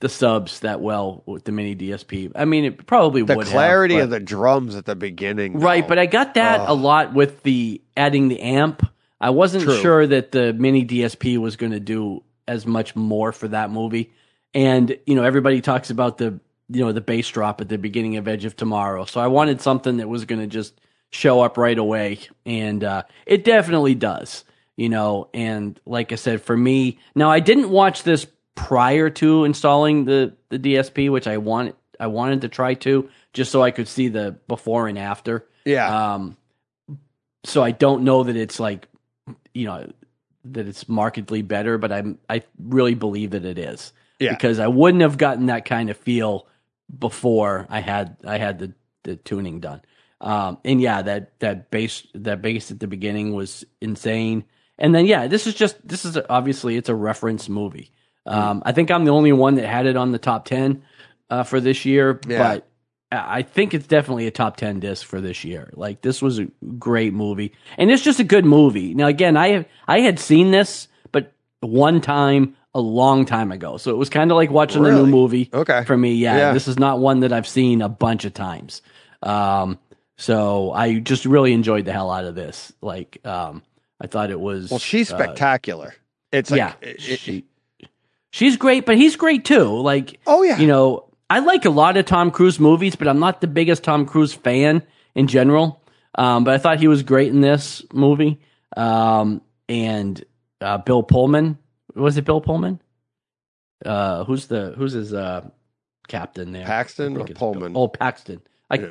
the 0.00 0.08
subs 0.08 0.60
that 0.60 0.80
well 0.80 1.22
with 1.26 1.44
the 1.44 1.52
mini 1.52 1.76
DSP. 1.76 2.32
I 2.34 2.44
mean, 2.46 2.64
it 2.64 2.86
probably 2.86 3.22
the 3.22 3.36
would 3.36 3.46
clarity 3.46 3.94
have, 3.96 4.04
of 4.04 4.10
the 4.10 4.20
drums 4.20 4.74
at 4.74 4.86
the 4.86 4.96
beginning, 4.96 5.54
but- 5.54 5.62
right. 5.62 5.86
But 5.88 5.98
I 5.98 6.06
got 6.06 6.34
that 6.34 6.60
a 6.60 6.68
Oh. 6.68 6.74
lot 6.74 7.14
with 7.14 7.42
the 7.42 7.80
adding 7.96 8.28
the 8.28 8.40
amp. 8.40 8.86
I 9.20 9.30
wasn't 9.30 9.64
True. 9.64 9.76
sure 9.80 10.06
that 10.06 10.32
the 10.32 10.52
mini 10.54 10.84
DSP 10.84 11.36
was 11.38 11.56
going 11.56 11.72
to 11.72 11.80
do 11.80 12.22
as 12.48 12.66
much 12.66 12.96
more 12.96 13.32
for 13.32 13.48
that 13.48 13.70
movie. 13.70 14.10
And 14.54 14.96
you 15.06 15.14
know, 15.14 15.22
everybody 15.22 15.60
talks 15.60 15.90
about 15.90 16.18
the 16.18 16.40
you 16.70 16.84
know 16.84 16.92
the 16.92 17.00
bass 17.02 17.28
drop 17.28 17.60
at 17.60 17.68
the 17.68 17.78
beginning 17.78 18.16
of 18.16 18.26
Edge 18.26 18.44
of 18.44 18.56
Tomorrow. 18.56 19.04
So 19.04 19.20
I 19.20 19.26
wanted 19.26 19.60
something 19.60 19.98
that 19.98 20.08
was 20.08 20.24
going 20.24 20.40
to 20.40 20.46
just 20.46 20.80
show 21.10 21.42
up 21.42 21.58
right 21.58 21.76
away, 21.76 22.20
and 22.46 22.82
uh, 22.82 23.02
it 23.26 23.44
definitely 23.44 23.94
does. 23.94 24.44
You 24.76 24.88
know, 24.88 25.28
and 25.34 25.78
like 25.84 26.10
I 26.10 26.14
said, 26.14 26.40
for 26.40 26.56
me, 26.56 26.98
now 27.14 27.28
I 27.30 27.40
didn't 27.40 27.68
watch 27.68 28.02
this 28.04 28.26
prior 28.66 29.10
to 29.10 29.44
installing 29.44 30.04
the 30.04 30.34
the 30.50 30.58
DSP, 30.58 31.10
which 31.10 31.26
I 31.26 31.38
wanted 31.38 31.74
I 31.98 32.06
wanted 32.06 32.42
to 32.42 32.48
try 32.48 32.74
to 32.74 33.08
just 33.32 33.50
so 33.50 33.62
I 33.62 33.70
could 33.70 33.88
see 33.88 34.08
the 34.08 34.36
before 34.48 34.88
and 34.88 34.98
after. 34.98 35.46
yeah, 35.64 36.14
Um, 36.14 36.36
so 37.44 37.62
I 37.62 37.70
don't 37.70 38.04
know 38.04 38.22
that 38.24 38.36
it's 38.36 38.60
like, 38.60 38.88
you 39.54 39.66
know, 39.66 39.90
that 40.44 40.66
it's 40.66 40.88
markedly 40.88 41.42
better, 41.42 41.78
but 41.78 41.92
I'm 41.92 42.18
I 42.28 42.42
really 42.58 42.94
believe 42.94 43.30
that 43.30 43.44
it 43.44 43.58
is. 43.58 43.92
Yeah. 44.18 44.30
Because 44.30 44.58
I 44.58 44.66
wouldn't 44.68 45.02
have 45.02 45.16
gotten 45.16 45.46
that 45.46 45.64
kind 45.64 45.88
of 45.90 45.96
feel 45.96 46.46
before 46.98 47.66
I 47.70 47.80
had 47.80 48.16
I 48.24 48.38
had 48.38 48.58
the 48.58 48.72
the 49.04 49.16
tuning 49.16 49.60
done. 49.60 49.80
Um, 50.20 50.58
and 50.64 50.80
yeah, 50.80 51.00
that 51.02 51.38
that 51.40 51.70
bass 51.70 52.06
that 52.14 52.42
bass 52.42 52.70
at 52.70 52.80
the 52.80 52.86
beginning 52.86 53.32
was 53.32 53.64
insane. 53.80 54.44
And 54.78 54.94
then 54.94 55.06
yeah, 55.06 55.26
this 55.26 55.46
is 55.46 55.54
just 55.54 55.76
this 55.86 56.04
is 56.04 56.18
obviously 56.28 56.76
it's 56.76 56.88
a 56.90 56.94
reference 56.94 57.48
movie. 57.48 57.90
Um, 58.30 58.62
I 58.64 58.72
think 58.72 58.90
I'm 58.90 59.04
the 59.04 59.10
only 59.10 59.32
one 59.32 59.56
that 59.56 59.66
had 59.66 59.86
it 59.86 59.96
on 59.96 60.12
the 60.12 60.18
top 60.18 60.44
ten 60.44 60.82
uh, 61.30 61.42
for 61.42 61.60
this 61.60 61.84
year, 61.84 62.20
Yeah. 62.28 62.38
but 62.38 62.66
I 63.12 63.42
think 63.42 63.74
it's 63.74 63.88
definitely 63.88 64.28
a 64.28 64.30
top 64.30 64.56
10 64.56 64.78
disc 64.78 65.04
for 65.04 65.20
this 65.20 65.42
year. 65.42 65.68
Like 65.74 66.00
this 66.00 66.22
was 66.22 66.38
a 66.38 66.44
great 66.78 67.12
movie 67.12 67.52
and 67.76 67.90
it's 67.90 68.04
just 68.04 68.20
a 68.20 68.24
good 68.24 68.44
movie. 68.44 68.94
Now 68.94 69.08
again, 69.08 69.36
I 69.36 69.66
I 69.88 69.98
had 69.98 70.20
seen 70.20 70.52
this 70.52 70.86
but 71.10 71.32
one 71.58 72.00
time 72.00 72.54
a 72.72 72.80
long 72.80 73.24
time 73.26 73.50
ago. 73.50 73.78
So 73.78 73.90
it 73.90 73.96
was 73.96 74.08
kind 74.10 74.30
of 74.30 74.36
like 74.36 74.52
watching 74.52 74.86
a 74.86 74.92
new 74.92 75.06
movie 75.06 75.50
Okay. 75.52 75.82
for 75.86 75.96
me. 75.96 76.14
Yeah, 76.14 76.36
Yeah. 76.36 76.52
This 76.52 76.68
is 76.68 76.78
not 76.78 77.00
one 77.00 77.18
that 77.20 77.32
I've 77.32 77.48
seen 77.48 77.82
a 77.82 77.88
bunch 77.88 78.24
of 78.24 78.32
times. 78.32 78.80
Um 79.24 79.80
so 80.16 80.70
I 80.70 81.00
just 81.00 81.24
really 81.24 81.52
enjoyed 81.52 81.86
the 81.86 81.92
hell 81.92 82.12
out 82.12 82.24
of 82.26 82.36
this. 82.36 82.72
Like 82.80 83.18
um 83.26 83.62
I 84.00 84.06
thought 84.06 84.30
it 84.30 84.38
was 84.38 84.70
well, 84.70 84.78
she's 84.78 85.12
uh, 85.12 85.16
spectacular. 85.18 85.94
it's 86.30 86.52
like, 86.52 86.58
yeah. 86.58 86.74
it- 86.80 87.08
it- 87.08 87.18
she, 87.18 87.44
she's 88.30 88.56
great, 88.56 88.86
but 88.86 88.96
he's 88.96 89.16
great 89.16 89.44
too. 89.44 89.64
Like 89.80 90.20
oh 90.26 90.42
yeah, 90.42 90.58
you 90.58 90.66
know, 90.66 91.08
I 91.28 91.40
like 91.40 91.64
a 91.64 91.70
lot 91.70 91.96
of 91.96 92.06
Tom 92.06 92.30
Cruise 92.30 92.58
movies, 92.58 92.96
but 92.96 93.08
I'm 93.08 93.18
not 93.18 93.40
the 93.40 93.46
biggest 93.46 93.84
Tom 93.84 94.06
Cruise 94.06 94.32
fan 94.32 94.82
in 95.14 95.26
general. 95.26 95.82
Um, 96.16 96.44
but 96.44 96.54
I 96.54 96.58
thought 96.58 96.80
he 96.80 96.88
was 96.88 97.02
great 97.02 97.28
in 97.28 97.40
this 97.40 97.84
movie. 97.92 98.40
Um, 98.76 99.42
and 99.68 100.22
uh, 100.60 100.78
Bill 100.78 101.02
Pullman 101.02 101.56
was 101.94 102.16
it 102.16 102.24
Bill 102.24 102.40
Pullman? 102.40 102.80
Uh, 103.84 104.24
who's 104.24 104.46
the 104.46 104.74
who's 104.76 104.92
his 104.92 105.12
uh, 105.12 105.48
captain 106.08 106.52
there? 106.52 106.66
Paxton 106.66 107.16
I 107.16 107.20
or 107.20 107.22
it's 107.22 107.28
Bill- 107.38 107.52
Pullman? 107.52 107.72
Oh, 107.76 107.88
Paxton. 107.88 108.40
I, 108.70 108.76
Yeah. 108.76 108.86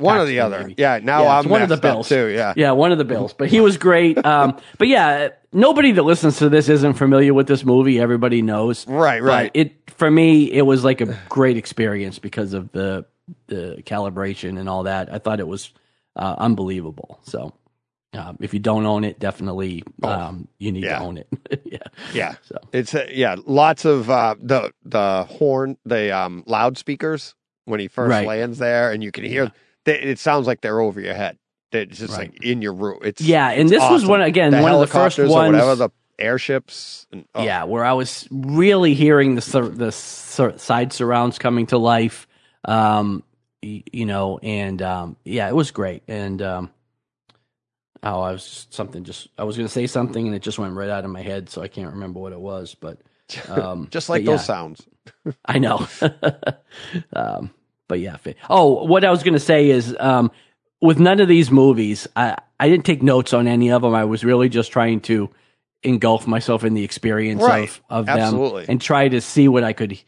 One 0.00 0.18
or 0.18 0.24
the 0.24 0.40
other. 0.40 0.60
maybe. 0.60 0.74
Yeah, 0.78 0.98
now 1.02 1.22
Yeah, 1.22 1.38
I'm 1.38 1.48
one 1.48 1.62
of 1.62 1.68
the 1.68 1.76
Bills. 1.76 2.08
too. 2.08 2.26
Yeah, 2.28 2.52
Yeah, 2.56 2.72
one 2.72 2.92
of 2.92 2.98
the 2.98 3.04
Bills, 3.04 3.32
but 3.32 3.48
he 3.48 3.60
was 3.60 3.76
great. 3.76 4.18
Um, 4.30 4.56
but 4.78 4.88
yeah, 4.88 5.28
nobody 5.52 5.92
that 5.92 6.02
listens 6.02 6.38
to 6.38 6.48
this 6.48 6.68
isn't 6.68 6.94
familiar 6.94 7.34
with 7.34 7.46
this 7.48 7.64
movie. 7.64 7.98
Everybody 8.00 8.42
knows. 8.42 8.86
right, 8.86 9.20
But 9.20 9.26
right. 9.26 9.50
it 9.54 9.90
for 9.90 10.10
me, 10.10 10.50
it 10.52 10.62
was 10.62 10.84
like 10.84 11.00
a 11.00 11.18
great 11.28 11.56
experience 11.56 12.18
because 12.18 12.52
of 12.54 12.70
the 12.72 13.04
the 13.48 13.82
calibration 13.86 14.58
and 14.58 14.68
all 14.68 14.84
that. 14.84 15.12
I 15.12 15.18
thought 15.18 15.40
it 15.40 15.46
was 15.48 15.72
uh, 16.16 16.34
unbelievable. 16.38 17.20
So, 17.22 17.52
um, 18.12 18.36
if 18.40 18.52
you 18.54 18.60
don't 18.60 18.86
own 18.86 19.04
it, 19.04 19.18
definitely 19.20 19.84
um, 20.02 20.48
you 20.58 20.72
need 20.72 20.84
Oh, 20.84 20.88
yeah. 20.88 20.98
to 20.98 21.04
own 21.04 21.16
it. 21.18 21.28
yeah. 21.64 21.78
Yeah. 22.12 22.34
So 22.42 22.56
It's 22.72 22.94
uh, 22.94 23.06
yeah, 23.12 23.36
lots 23.46 23.84
of 23.84 24.10
uh, 24.10 24.34
the 24.40 24.72
the 24.84 25.24
horn, 25.24 25.76
the 25.84 26.10
um, 26.16 26.42
loudspeakers 26.46 27.34
when 27.66 27.78
he 27.80 27.88
first 27.88 28.10
Right. 28.10 28.26
lands 28.26 28.58
there, 28.58 28.90
and 28.92 29.02
you 29.02 29.12
can 29.12 29.24
hear. 29.24 29.52
They, 29.84 29.98
it 30.00 30.18
sounds 30.18 30.46
like 30.46 30.60
they're 30.60 30.80
over 30.80 31.00
your 31.00 31.14
head. 31.14 31.38
It's 31.72 31.98
just 31.98 32.12
Right. 32.16 32.32
like 32.32 32.44
in 32.44 32.62
your 32.62 32.72
room. 32.74 32.98
It's 33.02 33.20
yeah, 33.22 33.50
and 33.50 33.70
it's 33.72 33.80
this 33.80 33.90
was 33.90 34.04
one 34.04 34.22
again 34.22 34.50
the 34.52 34.60
one 34.62 34.72
of 34.72 34.80
the 34.80 34.86
first 34.88 35.18
ones. 35.18 35.30
whatever 35.30 35.76
the 35.76 35.90
airships. 36.18 37.06
And, 37.12 37.24
oh, 37.34 37.44
Yeah, 37.44 37.64
where 37.64 37.84
I 37.84 37.92
was 37.92 38.26
really 38.30 38.94
hearing 38.94 39.36
the 39.36 39.40
sur- 39.40 39.68
the 39.68 39.92
sur- 39.92 40.58
side 40.58 40.92
surrounds 40.92 41.38
coming 41.38 41.66
to 41.68 41.78
life. 41.78 42.26
Um, 42.64 43.22
y- 43.62 43.84
you 43.92 44.04
know, 44.04 44.38
and 44.42 44.82
um, 44.82 45.16
yeah, 45.24 45.48
it 45.48 45.54
was 45.54 45.70
great. 45.70 46.02
And 46.08 46.42
um, 46.42 46.70
Oh, 48.02 48.20
I 48.22 48.32
was 48.32 48.44
just 48.44 48.74
something. 48.74 49.04
Just 49.04 49.28
I 49.38 49.44
was 49.44 49.56
going 49.56 49.66
to 49.68 49.72
say 49.72 49.86
something, 49.86 50.26
and 50.26 50.34
it 50.34 50.42
just 50.42 50.58
went 50.58 50.74
right 50.74 50.88
out 50.88 51.04
of 51.04 51.10
my 51.10 51.20
head, 51.22 51.50
so 51.50 51.60
I 51.62 51.68
can't 51.68 51.92
remember 51.92 52.18
what 52.18 52.32
it 52.32 52.40
was. 52.40 52.74
But 52.74 52.98
um, 53.48 53.88
Just 53.90 54.08
like 54.08 54.24
those 54.24 54.40
yeah, 54.40 54.44
sounds. 54.44 54.82
I 55.44 55.58
know. 55.58 55.86
um, 57.12 57.50
but 57.90 58.00
yeah. 58.00 58.16
Oh, 58.48 58.84
what 58.86 59.04
I 59.04 59.10
was 59.10 59.22
going 59.22 59.34
to 59.34 59.40
say 59.40 59.68
is, 59.68 59.94
um, 60.00 60.30
with 60.80 60.98
none 60.98 61.20
of 61.20 61.28
these 61.28 61.50
movies, 61.50 62.08
I 62.16 62.36
I 62.58 62.68
didn't 62.70 62.86
take 62.86 63.02
notes 63.02 63.34
on 63.34 63.46
any 63.46 63.70
of 63.70 63.82
them. 63.82 63.94
I 63.94 64.04
was 64.04 64.24
really 64.24 64.48
just 64.48 64.72
trying 64.72 65.00
to 65.02 65.28
engulf 65.82 66.26
myself 66.26 66.64
in 66.64 66.74
the 66.74 66.84
experience 66.84 67.42
Right. 67.42 67.68
of 67.68 67.80
of 67.90 68.08
Absolutely. 68.08 68.62
them 68.62 68.70
and 68.72 68.80
try 68.80 69.08
to 69.08 69.20
see 69.20 69.48
what 69.48 69.64
I 69.64 69.72
could. 69.74 69.98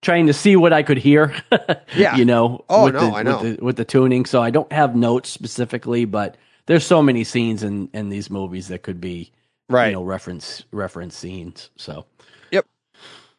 Trying 0.00 0.26
to 0.28 0.32
see 0.32 0.54
what 0.54 0.72
I 0.72 0.82
could 0.84 0.98
hear, 0.98 1.34
Yeah. 1.96 2.14
you 2.16 2.24
know. 2.24 2.64
Oh, 2.68 2.84
with 2.84 2.94
no, 2.94 3.00
the, 3.10 3.16
I 3.16 3.22
know. 3.24 3.40
With 3.42 3.56
the, 3.58 3.64
with 3.64 3.76
the 3.76 3.84
tuning, 3.84 4.26
so 4.26 4.40
I 4.40 4.50
don't 4.50 4.72
have 4.72 4.94
notes 4.94 5.28
specifically, 5.28 6.04
but 6.04 6.36
there's 6.66 6.86
so 6.86 7.02
many 7.02 7.24
scenes 7.24 7.62
in 7.64 7.88
in 7.94 8.08
these 8.08 8.30
movies 8.30 8.68
that 8.68 8.82
could 8.82 9.00
be, 9.00 9.32
Right. 9.68 9.88
you 9.88 9.92
know, 9.94 10.02
reference 10.04 10.64
reference 10.72 11.16
scenes. 11.16 11.70
So 11.76 12.04
yep. 12.52 12.64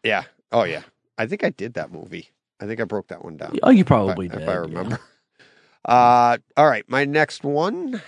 Yeah. 0.03 0.23
Oh 0.51 0.63
yeah. 0.63 0.81
I 1.17 1.27
think 1.27 1.43
I 1.43 1.49
did 1.49 1.73
that 1.75 1.91
movie. 1.91 2.29
I 2.59 2.65
think 2.65 2.79
I 2.81 2.83
broke 2.83 3.07
that 3.07 3.23
one 3.23 3.37
down. 3.37 3.57
oh, 3.63 3.69
you 3.69 3.81
if 3.81 3.87
I- 3.87 3.87
probably 3.87 4.25
if, 4.27 4.33
did. 4.33 4.47
I 4.47 4.51
yeah. 4.53 4.57
remember. 4.57 4.99
Uh, 5.85 6.37
all 6.57 6.67
right, 6.67 6.83
my 6.89 7.05
next 7.05 7.43
one. 7.43 8.01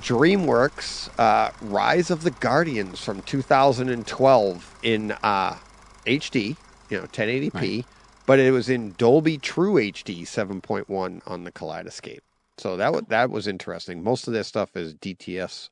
DreamWorks 0.00 1.08
uh, 1.18 1.50
Rise 1.60 2.10
of 2.10 2.22
the 2.22 2.30
Guardians 2.30 3.02
from 3.02 3.20
2012 3.22 4.74
in 4.82 5.12
uh, 5.22 5.56
HD, 6.06 6.56
you 6.88 6.98
know, 7.00 7.04
1080p, 7.06 7.52
Right. 7.54 7.86
but 8.26 8.38
it 8.38 8.52
was 8.52 8.68
in 8.68 8.94
Dolby 8.96 9.38
True 9.38 9.74
HD 9.74 10.22
7.1 10.22 11.20
on 11.26 11.44
the 11.44 11.50
Kaleidescape. 11.52 12.20
So 12.58 12.76
that 12.76 12.92
was 12.92 13.02
that 13.08 13.30
was 13.30 13.46
interesting. 13.46 14.02
Most 14.02 14.26
of 14.28 14.34
this 14.34 14.46
stuff 14.48 14.76
is 14.76 14.94
DTS 14.94 15.68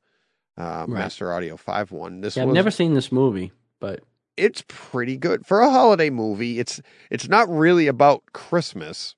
uh, 0.59 0.63
Right. 0.63 0.89
Master 0.89 1.33
Audio 1.33 1.57
5.1. 1.57 2.23
This 2.23 2.37
Yeah, 2.37 2.45
I've 2.45 2.49
never 2.51 2.71
seen 2.71 2.95
this 2.95 3.11
movie, 3.13 3.53
but 3.81 4.01
it's 4.37 4.65
pretty 4.69 5.17
good 5.17 5.47
for 5.47 5.61
a 5.61 5.71
holiday 5.71 6.11
movie. 6.11 6.59
It's 6.59 6.81
it's 7.11 7.29
not 7.29 7.49
really 7.49 7.87
about 7.87 8.23
Christmas, 8.33 9.15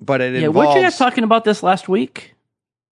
but 0.00 0.20
it 0.20 0.34
yeah, 0.34 0.46
involves. 0.46 0.68
weren't 0.68 0.76
you 0.78 0.82
guys 0.82 0.98
talking 0.98 1.24
about 1.24 1.44
this 1.44 1.62
last 1.62 1.88
week? 1.88 2.34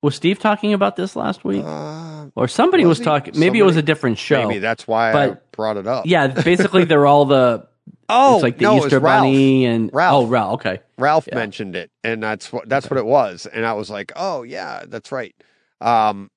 Was 0.03 0.15
Steve 0.15 0.39
talking 0.39 0.73
about 0.73 0.97
this 0.97 1.17
last 1.17 1.45
week? 1.45 1.65
Uh, 1.65 2.27
or 2.37 2.49
somebody 2.49 2.85
was 2.85 2.99
was, 2.99 3.05
talking. 3.05 3.35
Maybe 3.39 3.59
it 3.59 3.65
was 3.65 3.77
a 3.77 3.83
different 3.83 4.19
show. 4.19 4.47
maybe 4.47 4.61
that's 4.61 4.87
why 4.87 5.13
I 5.13 5.37
brought 5.53 5.77
it 5.77 5.87
up. 5.87 6.07
yeah, 6.07 6.29
basically 6.29 6.85
they're 6.87 7.07
all 7.07 7.25
the. 7.25 7.67
Oh, 8.09 8.35
it's 8.37 8.43
like 8.45 8.59
the 8.59 8.65
no, 8.65 8.77
Easter. 8.85 9.01
Bunny 9.01 9.65
and 9.65 9.91
Ralph. 9.93 10.27
oh, 10.27 10.29
Ralph. 10.29 10.55
Okay, 10.61 10.81
Ralph 10.97 11.27
Yeah. 11.27 11.35
mentioned 11.35 11.75
it, 11.75 11.91
and 12.05 12.23
that's 12.23 12.53
what 12.53 12.69
that's 12.69 12.89
what 12.89 12.99
it 12.99 13.07
was. 13.07 13.47
And 13.47 13.67
I 13.67 13.73
was 13.73 13.91
like, 13.91 14.13
oh 14.15 14.43
yeah, 14.45 14.85
that's 14.87 15.11
right. 15.11 15.35
Um, 15.81 16.31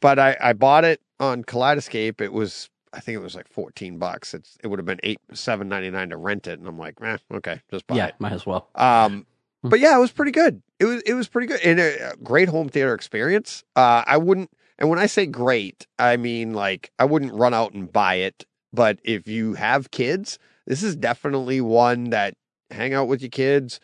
but 0.00 0.18
I 0.18 0.36
I 0.40 0.52
bought 0.54 0.84
it 0.84 1.02
on 1.20 1.44
Kaleidescape. 1.44 2.20
It 2.22 2.32
was 2.32 2.70
I 2.92 3.00
think 3.00 3.16
it 3.16 3.22
was 3.22 3.34
like 3.34 3.48
fourteen 3.48 3.98
bucks. 3.98 4.34
It's 4.34 4.56
it 4.62 4.66
would 4.68 4.78
have 4.78 4.86
been 4.86 5.00
eight 5.02 5.20
seven 5.32 5.68
ninety 5.68 5.90
nine 5.90 6.10
to 6.10 6.16
rent 6.16 6.46
it, 6.46 6.58
and 6.58 6.68
I'm 6.68 6.78
like, 6.78 6.94
eh, 7.02 7.16
okay, 7.32 7.60
just 7.70 7.86
buy 7.86 7.94
it. 7.94 7.98
yeah, 7.98 8.06
it. 8.08 8.14
might 8.18 8.32
as 8.32 8.46
well. 8.46 8.68
Um, 8.74 9.26
Hmm. 9.62 9.68
but 9.68 9.78
yeah, 9.78 9.96
it 9.96 10.00
was 10.00 10.10
pretty 10.10 10.32
good. 10.32 10.60
It 10.80 10.86
was 10.86 11.02
it 11.02 11.14
was 11.14 11.28
pretty 11.28 11.46
good 11.46 11.60
and 11.60 11.78
a 11.78 12.12
a 12.12 12.16
great 12.16 12.48
home 12.48 12.68
theater 12.68 12.94
experience. 12.94 13.62
Uh, 13.76 14.02
I 14.06 14.16
wouldn't, 14.16 14.50
and 14.78 14.90
when 14.90 14.98
I 14.98 15.06
say 15.06 15.24
great, 15.24 15.86
I 16.00 16.16
mean 16.16 16.52
like 16.52 16.90
I 16.98 17.04
wouldn't 17.04 17.32
run 17.32 17.54
out 17.54 17.72
and 17.72 17.90
buy 17.92 18.16
it. 18.16 18.44
But 18.72 18.98
if 19.04 19.28
you 19.28 19.54
have 19.54 19.90
kids, 19.92 20.38
this 20.66 20.82
is 20.82 20.96
definitely 20.96 21.60
one 21.60 22.10
that 22.10 22.34
hang 22.72 22.92
out 22.92 23.06
with 23.06 23.20
your 23.22 23.28
kids, 23.30 23.78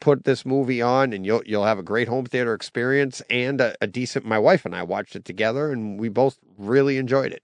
put 0.00 0.24
this 0.24 0.46
movie 0.46 0.80
on, 0.80 1.12
and 1.12 1.26
you'll 1.26 1.42
you'll 1.44 1.66
have 1.66 1.78
a 1.78 1.82
great 1.82 2.08
home 2.08 2.24
theater 2.24 2.54
experience 2.54 3.20
and 3.28 3.60
a, 3.60 3.74
a 3.82 3.86
decent. 3.86 4.24
My 4.24 4.38
wife 4.38 4.64
and 4.64 4.74
I 4.74 4.82
watched 4.84 5.14
it 5.16 5.24
together, 5.26 5.70
and 5.70 6.00
we 6.00 6.08
both 6.08 6.38
really 6.56 6.96
enjoyed 6.96 7.32
it. 7.32 7.42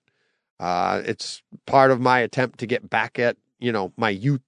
Uh, 0.58 1.02
it's 1.04 1.42
part 1.66 1.90
of 1.90 2.00
my 2.00 2.20
attempt 2.20 2.58
to 2.60 2.66
get 2.66 2.88
back 2.88 3.18
at 3.18 3.36
you 3.58 3.72
know 3.72 3.92
my 3.96 4.10
youth 4.10 4.40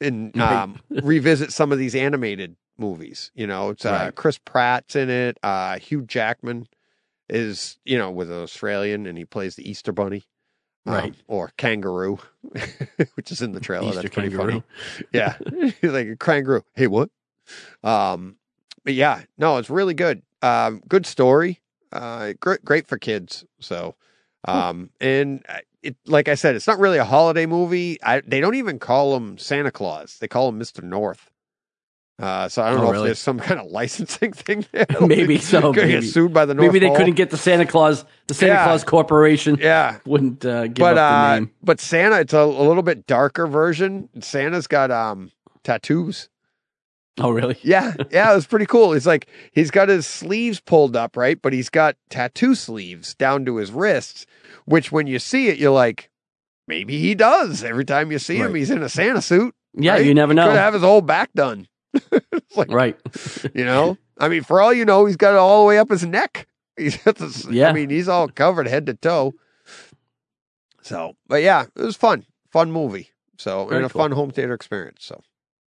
and 0.00 0.38
um, 0.40 0.80
revisit 0.90 1.52
some 1.52 1.72
of 1.72 1.78
these 1.78 1.94
animated 1.94 2.56
movies. 2.78 3.30
You 3.34 3.46
know, 3.46 3.70
it's 3.70 3.84
uh, 3.84 3.90
Right. 3.90 4.14
Chris 4.14 4.38
Pratt's 4.38 4.96
in 4.96 5.10
it. 5.10 5.38
Uh, 5.42 5.78
Hugh 5.78 6.02
Jackman 6.02 6.66
is 7.28 7.78
you 7.84 7.98
know 7.98 8.10
with 8.10 8.30
an 8.30 8.42
Australian, 8.42 9.06
and 9.06 9.18
he 9.18 9.24
plays 9.24 9.56
the 9.56 9.68
Easter 9.68 9.92
Bunny, 9.92 10.24
um, 10.86 10.94
Right. 10.94 11.14
or 11.26 11.50
kangaroo, 11.56 12.18
which 13.14 13.30
is 13.30 13.42
in 13.42 13.52
the 13.52 13.60
trailer. 13.60 13.88
Easter 13.90 14.02
That's 14.02 14.14
pretty 14.14 14.30
kangaroo. 14.30 14.62
funny. 14.98 15.06
Yeah, 15.12 15.36
he's 15.80 15.90
like 15.92 16.08
a 16.08 16.16
kangaroo. 16.16 16.64
Hey, 16.74 16.86
what? 16.86 17.10
Um, 17.82 18.36
but 18.84 18.94
yeah, 18.94 19.22
no, 19.38 19.58
it's 19.58 19.70
really 19.70 19.94
good. 19.94 20.22
Um, 20.42 20.82
good 20.88 21.06
story. 21.06 21.60
Uh, 21.92 22.32
great, 22.40 22.64
great 22.64 22.86
for 22.86 22.96
kids. 22.98 23.44
So, 23.60 23.96
um, 24.46 24.90
and 25.00 25.44
uh, 25.48 25.58
it, 25.82 25.96
like 26.06 26.28
I 26.28 26.34
said, 26.34 26.54
it's 26.56 26.66
not 26.66 26.78
really 26.78 26.98
a 26.98 27.04
holiday 27.04 27.46
movie. 27.46 27.98
I, 28.02 28.20
they 28.20 28.40
don't 28.40 28.54
even 28.54 28.78
call 28.78 29.16
him 29.16 29.38
Santa 29.38 29.70
Claus. 29.70 30.18
They 30.20 30.28
call 30.28 30.48
him 30.48 30.58
Mister 30.58 30.82
North. 30.82 31.30
Uh, 32.18 32.50
so 32.50 32.62
I 32.62 32.68
don't 32.68 32.80
Oh, 32.80 32.82
know 32.82 32.88
if 32.88 32.92
really? 32.92 33.08
there's 33.08 33.18
some 33.18 33.38
kind 33.38 33.58
of 33.58 33.66
licensing 33.70 34.32
thing 34.34 34.66
there. 34.72 34.84
Maybe 35.00 35.38
so, 35.38 35.72
Gonna 35.72 35.86
maybe. 35.86 36.00
get 36.02 36.04
sued 36.10 36.34
by 36.34 36.44
the 36.44 36.52
North 36.52 36.66
Maybe 36.66 36.78
they 36.78 36.88
Pole. 36.88 36.96
couldn't 36.96 37.14
get 37.14 37.30
the 37.30 37.38
Santa 37.38 37.64
Claus. 37.64 38.04
The 38.26 38.34
Santa 38.34 38.52
Yeah. 38.54 38.64
Claus 38.64 38.84
Corporation 38.84 39.56
Yeah, 39.58 40.00
wouldn't 40.06 40.44
uh, 40.44 40.66
give 40.66 40.74
but 40.76 40.98
up 40.98 41.10
the 41.10 41.16
uh, 41.16 41.34
name. 41.38 41.50
but 41.62 41.80
Santa, 41.80 42.20
it's 42.20 42.34
a, 42.34 42.38
a 42.40 42.44
little 42.44 42.82
bit 42.82 43.06
darker 43.06 43.46
version. 43.46 44.10
Santa's 44.20 44.66
got 44.66 44.90
um 44.90 45.30
tattoos. 45.64 46.28
Oh, 47.18 47.30
really? 47.30 47.58
Yeah, 47.62 47.94
yeah, 48.10 48.32
it 48.32 48.34
was 48.34 48.46
pretty 48.46 48.66
cool. 48.66 48.92
It's 48.92 49.06
like 49.06 49.28
he's 49.52 49.70
got 49.70 49.88
his 49.88 50.06
sleeves 50.06 50.60
pulled 50.60 50.96
up, 50.96 51.16
right? 51.16 51.40
But 51.40 51.52
he's 51.52 51.68
got 51.68 51.96
tattoo 52.08 52.54
sleeves 52.54 53.14
down 53.14 53.44
to 53.46 53.56
his 53.56 53.72
wrists, 53.72 54.26
which 54.64 54.90
when 54.92 55.06
you 55.06 55.18
see 55.18 55.48
it, 55.48 55.58
you're 55.58 55.70
like, 55.72 56.10
maybe 56.68 56.98
he 56.98 57.14
does. 57.14 57.62
Every 57.64 57.84
time 57.84 58.10
you 58.12 58.18
see 58.18 58.36
him, 58.36 58.52
Right. 58.52 58.56
he's 58.58 58.70
in 58.70 58.82
a 58.82 58.88
Santa 58.88 59.20
suit. 59.22 59.54
Yeah, 59.74 59.92
right? 59.94 60.04
you 60.06 60.14
never 60.14 60.34
know. 60.34 60.46
Could 60.48 60.56
have 60.56 60.74
his 60.74 60.82
whole 60.82 61.00
back 61.02 61.32
done. 61.34 61.66
it's 61.92 62.56
like, 62.56 62.70
Right. 62.70 62.96
you 63.54 63.64
know, 63.64 63.98
I 64.18 64.28
mean, 64.28 64.42
for 64.42 64.60
all 64.60 64.72
you 64.72 64.84
know, 64.84 65.06
he's 65.06 65.16
got 65.16 65.34
it 65.34 65.38
all 65.38 65.62
the 65.62 65.68
way 65.68 65.78
up 65.78 65.90
his 65.90 66.04
neck. 66.06 66.46
He's 66.76 66.96
got 66.96 67.16
this, 67.16 67.46
I 67.46 67.72
mean, 67.74 67.90
he's 67.90 68.08
all 68.08 68.26
covered 68.28 68.66
head 68.66 68.86
to 68.86 68.94
toe. 68.94 69.34
So, 70.82 71.14
but 71.26 71.42
yeah, 71.42 71.64
it 71.76 71.82
was 71.82 71.96
fun, 71.96 72.24
fun 72.50 72.72
movie. 72.72 73.10
So, 73.36 73.66
Very 73.66 73.78
and 73.78 73.86
a 73.86 73.88
cool. 73.90 74.00
fun 74.02 74.12
home 74.12 74.30
theater 74.30 74.54
experience. 74.54 75.04
So, 75.04 75.20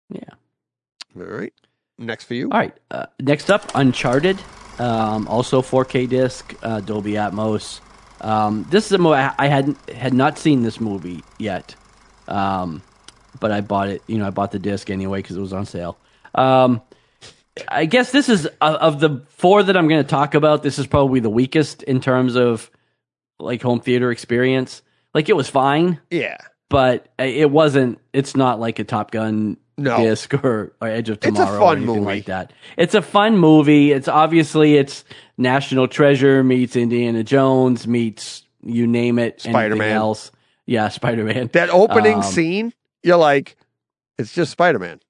Yeah. 0.08 0.22
All 1.16 1.22
right. 1.22 1.52
Next 1.98 2.24
for 2.24 2.34
you. 2.34 2.50
All 2.50 2.58
right. 2.58 2.74
Uh, 2.90 3.06
next 3.20 3.50
up, 3.50 3.70
Uncharted. 3.74 4.38
Um, 4.78 5.28
also 5.28 5.60
4K 5.62 6.08
disc, 6.08 6.54
uh, 6.62 6.80
Dolby 6.80 7.12
Atmos. 7.12 7.80
Um, 8.20 8.66
this 8.70 8.86
is 8.86 8.92
a 8.92 8.98
movie 8.98 9.16
I 9.16 9.46
hadn't 9.48 9.90
had 9.90 10.14
not 10.14 10.38
seen 10.38 10.62
this 10.62 10.80
movie 10.80 11.22
yet, 11.38 11.74
um, 12.28 12.82
but 13.40 13.50
I 13.52 13.60
bought 13.60 13.88
it. 13.88 14.02
You 14.06 14.18
know, 14.18 14.26
I 14.26 14.30
bought 14.30 14.52
the 14.52 14.58
disc 14.58 14.88
anyway 14.90 15.18
because 15.20 15.36
it 15.36 15.40
was 15.40 15.52
on 15.52 15.66
sale. 15.66 15.98
Um, 16.34 16.80
I 17.68 17.84
guess 17.84 18.12
this 18.12 18.28
is 18.28 18.46
of 18.46 18.74
of 18.76 19.00
the 19.00 19.22
four 19.28 19.62
that 19.62 19.76
I'm 19.76 19.88
going 19.88 20.02
to 20.02 20.08
talk 20.08 20.34
about. 20.34 20.62
This 20.62 20.78
is 20.78 20.86
probably 20.86 21.20
the 21.20 21.30
weakest 21.30 21.82
in 21.82 22.00
terms 22.00 22.36
of 22.36 22.70
like 23.38 23.60
home 23.60 23.80
theater 23.80 24.10
experience. 24.10 24.82
Like 25.14 25.28
it 25.28 25.36
was 25.36 25.50
fine, 25.50 26.00
Yeah. 26.10 26.38
but 26.70 27.08
it 27.18 27.50
wasn't. 27.50 27.98
It's 28.12 28.34
not 28.36 28.58
like 28.60 28.78
a 28.78 28.84
Top 28.84 29.10
Gun 29.10 29.58
No. 29.78 29.96
disc 29.98 30.32
or, 30.34 30.72
or 30.80 30.88
Edge 30.88 31.08
of 31.08 31.16
It's 31.18 31.26
a 31.26 31.30
Tomorrow 31.30 31.56
or 31.56 31.60
fun 31.60 31.84
movie. 31.84 32.00
like 32.00 32.24
that. 32.26 32.52
It's 32.76 32.94
a 32.94 33.02
fun 33.02 33.38
movie. 33.38 33.92
It's 33.92 34.06
obviously 34.08 34.76
it's 34.76 35.04
National 35.38 35.88
Treasure 35.88 36.44
meets 36.44 36.76
Indiana 36.76 37.24
Jones 37.24 37.86
meets 37.86 38.44
you 38.62 38.86
name 38.86 39.18
it, 39.18 39.40
Spider-Man. 39.40 39.90
else. 39.92 40.30
Yeah, 40.66 40.88
Spider 40.90 41.24
Man. 41.24 41.50
That 41.54 41.70
opening 41.70 42.16
Um, 42.18 42.22
scene, 42.22 42.72
you're 43.02 43.16
like, 43.16 43.56
it's 44.18 44.32
just 44.32 44.52
Spider 44.52 44.78
Man 44.78 45.00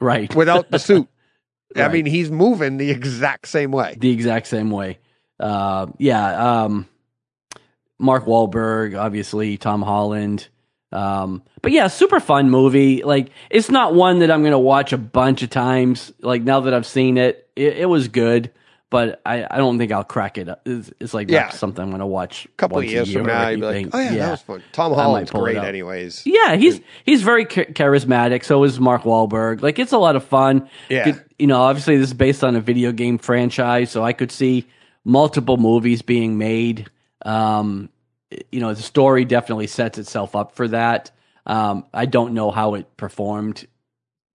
Right. 0.00 0.34
without 0.34 0.70
the 0.70 0.78
suit. 0.78 1.08
I 1.76 1.88
mean, 1.88 2.04
he's 2.06 2.30
moving 2.30 2.76
the 2.76 2.90
exact 2.90 3.46
same 3.48 3.70
way. 3.70 3.96
the 3.98 4.10
exact 4.10 4.46
same 4.48 4.70
way. 4.70 4.98
Uh, 5.38 5.86
yeah. 5.98 6.62
Um, 6.64 6.86
Mark 7.98 8.26
Wahlberg, 8.26 8.98
obviously 8.98 9.56
Tom 9.56 9.82
Holland. 9.82 10.48
Um, 10.92 11.42
but 11.62 11.72
yeah, 11.72 11.88
super 11.88 12.18
fun 12.20 12.48
movie. 12.50 13.02
Like 13.02 13.30
it's 13.50 13.70
not 13.70 13.94
one 13.94 14.20
that 14.20 14.30
I'm 14.30 14.42
gonna 14.42 14.58
watch 14.58 14.92
a 14.92 14.98
bunch 14.98 15.42
of 15.42 15.50
times. 15.50 16.12
Like 16.20 16.42
now 16.42 16.60
that 16.60 16.72
I've 16.74 16.86
seen 16.86 17.18
it, 17.18 17.48
it, 17.56 17.78
it 17.78 17.86
was 17.86 18.08
good, 18.08 18.50
but 18.88 19.20
I, 19.26 19.46
I 19.50 19.58
don't 19.58 19.76
think 19.76 19.92
I'll 19.92 20.02
crack 20.02 20.38
it. 20.38 20.48
up. 20.48 20.62
It's, 20.64 20.90
it's 20.98 21.12
like 21.12 21.30
Yeah. 21.30 21.50
something 21.50 21.82
I'm 21.84 21.90
gonna 21.90 22.06
watch 22.06 22.46
A 22.46 22.48
couple 22.56 22.78
of 22.78 22.84
once 22.84 22.92
years 22.92 23.08
a 23.08 23.10
year 23.12 23.20
from 23.20 23.26
now, 23.26 23.48
you'd 23.48 23.60
be 23.60 23.66
like, 23.66 23.86
oh 23.92 23.98
yeah, 23.98 24.14
that 24.14 24.30
was 24.30 24.40
fun. 24.42 24.62
Tom 24.72 24.94
Holland's 24.94 25.30
great, 25.30 25.58
anyways. 25.58 26.22
Yeah, 26.24 26.56
he's 26.56 26.80
he's 27.04 27.22
very 27.22 27.44
charismatic. 27.44 28.44
So 28.44 28.64
is 28.64 28.80
Mark 28.80 29.02
Wahlberg. 29.02 29.60
Like 29.62 29.78
it's 29.78 29.92
a 29.92 29.98
lot 29.98 30.16
of 30.16 30.24
fun. 30.24 30.70
Yeah. 30.88 31.04
Could- 31.04 31.24
you 31.38 31.46
know, 31.46 31.60
obviously 31.60 31.96
this 31.98 32.08
is 32.08 32.14
based 32.14 32.42
on 32.42 32.56
a 32.56 32.60
video 32.60 32.90
game 32.92 33.18
franchise, 33.18 33.90
so 33.90 34.02
I 34.02 34.12
could 34.14 34.32
see 34.32 34.66
multiple 35.04 35.56
movies 35.56 36.02
being 36.02 36.36
made. 36.38 36.88
Um, 37.24 37.90
you 38.50 38.60
know, 38.60 38.74
the 38.74 38.82
story 38.82 39.24
definitely 39.24 39.66
sets 39.66 39.98
itself 39.98 40.36
up 40.36 40.54
for 40.54 40.68
that. 40.68 41.10
Um, 41.46 41.86
I 41.94 42.06
don't 42.06 42.34
know 42.34 42.50
how 42.50 42.74
it 42.74 42.96
performed. 42.96 43.66